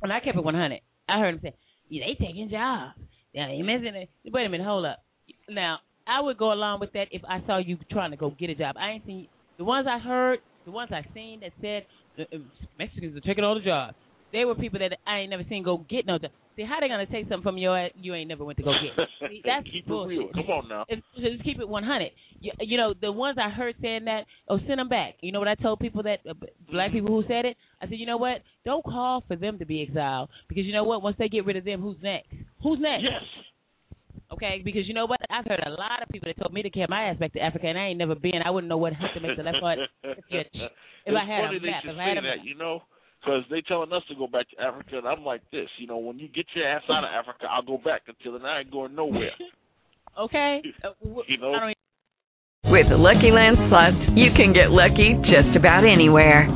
and 0.02 0.12
I 0.12 0.20
kept 0.20 0.38
it 0.38 0.44
one 0.44 0.54
hundred. 0.54 0.80
I 1.08 1.18
heard 1.20 1.34
them 1.34 1.40
say, 1.42 1.54
yeah, 1.90 2.06
they 2.06 2.14
taking 2.24 2.48
jobs. 2.50 2.94
Yeah, 3.34 3.48
they 3.48 3.60
missing 3.60 3.92
it. 3.94 4.08
Wait 4.32 4.46
a 4.46 4.48
minute, 4.48 4.64
hold 4.66 4.86
up. 4.86 5.04
Now 5.50 5.78
I 6.06 6.20
would 6.22 6.38
go 6.38 6.52
along 6.52 6.80
with 6.80 6.92
that 6.94 7.08
if 7.10 7.20
I 7.28 7.44
saw 7.46 7.58
you 7.58 7.76
trying 7.90 8.12
to 8.12 8.16
go 8.16 8.30
get 8.30 8.48
a 8.48 8.54
job. 8.54 8.76
I 8.80 8.92
ain't 8.92 9.04
seen 9.06 9.28
the 9.58 9.64
ones 9.64 9.86
I 9.86 9.98
heard, 9.98 10.38
the 10.64 10.70
ones 10.70 10.90
I 10.92 11.04
seen 11.12 11.40
that 11.40 11.52
said 11.60 11.84
uh, 12.18 12.22
uh, 12.34 12.38
Mexicans 12.78 13.14
are 13.16 13.20
taking 13.20 13.44
all 13.44 13.54
the 13.54 13.60
jobs. 13.60 13.94
They 14.32 14.44
were 14.44 14.54
people 14.54 14.78
that 14.78 14.96
I 15.06 15.20
ain't 15.20 15.30
never 15.30 15.44
seen 15.48 15.62
go 15.62 15.84
get 15.88 16.06
no. 16.06 16.18
See, 16.56 16.64
how 16.68 16.80
they 16.80 16.88
gonna 16.88 17.06
take 17.06 17.28
something 17.28 17.42
from 17.42 17.58
your 17.58 17.88
you 17.94 18.14
ain't 18.14 18.28
never 18.28 18.44
went 18.44 18.58
to 18.58 18.64
go 18.64 18.72
get? 18.72 19.08
See, 19.30 19.42
that's 19.44 19.64
Keep 19.64 19.88
it 19.88 19.92
real. 19.92 20.28
Come 20.34 20.50
on 20.50 20.68
now. 20.68 20.84
It's, 20.88 21.02
just 21.16 21.44
keep 21.44 21.60
it 21.60 21.68
100. 21.68 22.10
You, 22.40 22.52
you 22.60 22.76
know, 22.76 22.94
the 23.00 23.12
ones 23.12 23.38
I 23.40 23.50
heard 23.50 23.74
saying 23.80 24.04
that, 24.04 24.24
oh, 24.48 24.58
send 24.66 24.78
them 24.78 24.88
back. 24.88 25.14
You 25.20 25.32
know 25.32 25.38
what 25.38 25.48
I 25.48 25.54
told 25.54 25.80
people 25.80 26.02
that, 26.02 26.18
uh, 26.28 26.34
black 26.70 26.92
people 26.92 27.08
who 27.08 27.22
said 27.26 27.44
it? 27.46 27.56
I 27.80 27.86
said, 27.86 27.98
you 27.98 28.06
know 28.06 28.16
what? 28.16 28.42
Don't 28.64 28.84
call 28.84 29.24
for 29.26 29.36
them 29.36 29.58
to 29.58 29.66
be 29.66 29.82
exiled 29.82 30.28
because 30.48 30.64
you 30.64 30.72
know 30.72 30.84
what? 30.84 31.02
Once 31.02 31.16
they 31.18 31.28
get 31.28 31.46
rid 31.46 31.56
of 31.56 31.64
them, 31.64 31.80
who's 31.80 31.96
next? 32.02 32.28
Who's 32.62 32.78
next? 32.80 33.04
Yes. 33.04 33.22
Okay, 34.32 34.62
because 34.64 34.88
you 34.88 34.94
know 34.94 35.04
what? 35.04 35.20
I've 35.28 35.44
heard 35.44 35.60
a 35.64 35.70
lot 35.70 36.02
of 36.02 36.08
people 36.08 36.28
that 36.28 36.42
told 36.42 36.54
me 36.54 36.62
to 36.62 36.70
carry 36.70 36.86
my 36.88 37.10
ass 37.10 37.18
back 37.18 37.34
to 37.34 37.40
Africa, 37.40 37.66
and 37.66 37.78
I 37.78 37.88
ain't 37.88 37.98
never 37.98 38.14
been. 38.14 38.40
I 38.44 38.50
wouldn't 38.50 38.68
know 38.68 38.78
what 38.78 38.92
to 38.92 39.20
make 39.20 39.36
the 39.36 39.42
left 39.42 39.60
part. 39.60 39.78
If, 40.30 40.46
if 41.04 41.14
I 41.16 41.26
had 41.26 41.50
a 41.50 41.60
map, 41.60 41.82
if 41.84 41.98
I 41.98 42.08
had 42.08 42.18
a 42.18 42.22
map. 42.22 42.38
that, 42.38 42.44
you 42.44 42.54
know, 42.54 42.82
because 43.22 43.44
they 43.50 43.60
telling 43.62 43.92
us 43.92 44.02
to 44.08 44.14
go 44.14 44.26
back 44.26 44.50
to 44.50 44.60
Africa, 44.60 44.98
and 44.98 45.06
I'm 45.06 45.24
like 45.24 45.42
this, 45.50 45.68
you 45.78 45.86
know, 45.86 45.98
when 45.98 46.18
you 46.18 46.28
get 46.28 46.46
your 46.54 46.66
ass 46.66 46.82
out 46.90 47.04
of 47.04 47.10
Africa, 47.10 47.46
I'll 47.50 47.62
go 47.62 47.78
back 47.78 48.02
until 48.08 48.32
then 48.32 48.44
I 48.44 48.60
ain't 48.60 48.70
going 48.70 48.94
nowhere. 48.94 49.30
Okay, 50.18 50.60
uh, 50.84 50.90
You 51.26 51.38
know? 51.38 51.54
I 51.54 51.72
With 52.66 52.90
the 52.90 52.98
Lucky 52.98 53.30
Land 53.30 53.56
slots, 53.70 54.10
you 54.10 54.30
can 54.30 54.52
get 54.52 54.70
lucky 54.70 55.14
just 55.22 55.56
about 55.56 55.86
anywhere. 55.86 56.46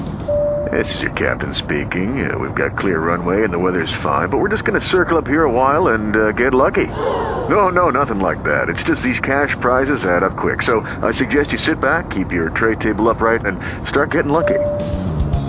This 0.71 0.95
is 0.95 1.01
your 1.01 1.13
captain 1.13 1.55
speaking. 1.55 2.31
Uh, 2.31 2.39
we've 2.39 2.55
got 2.55 2.77
clear 2.77 2.99
runway 2.99 3.45
and 3.45 3.53
the 3.55 3.59
weather's 3.59 3.89
fine, 4.03 4.29
but 4.29 4.39
we're 4.39 4.51
just 4.51 4.65
going 4.65 4.79
to 4.79 4.87
circle 4.89 5.17
up 5.17 5.27
here 5.27 5.45
a 5.45 5.51
while 5.51 5.89
and 5.89 6.17
uh, 6.17 6.33
get 6.33 6.53
lucky. 6.53 6.85
No, 6.85 7.71
no, 7.71 7.89
nothing 7.89 8.19
like 8.19 8.45
that. 8.45 8.69
It's 8.69 8.83
just 8.83 9.03
these 9.03 9.21
cash 9.21 9.57
prizes 9.63 10.05
add 10.05 10.23
up 10.23 10.37
quick. 10.37 10.61
So 10.61 10.81
I 10.81 11.13
suggest 11.13 11.51
you 11.51 11.59
sit 11.59 11.81
back, 11.81 12.11
keep 12.11 12.31
your 12.31 12.51
tray 12.51 12.75
table 12.75 13.09
upright, 13.09 13.47
and 13.47 13.57
start 13.89 14.11
getting 14.11 14.33
lucky. 14.33 14.59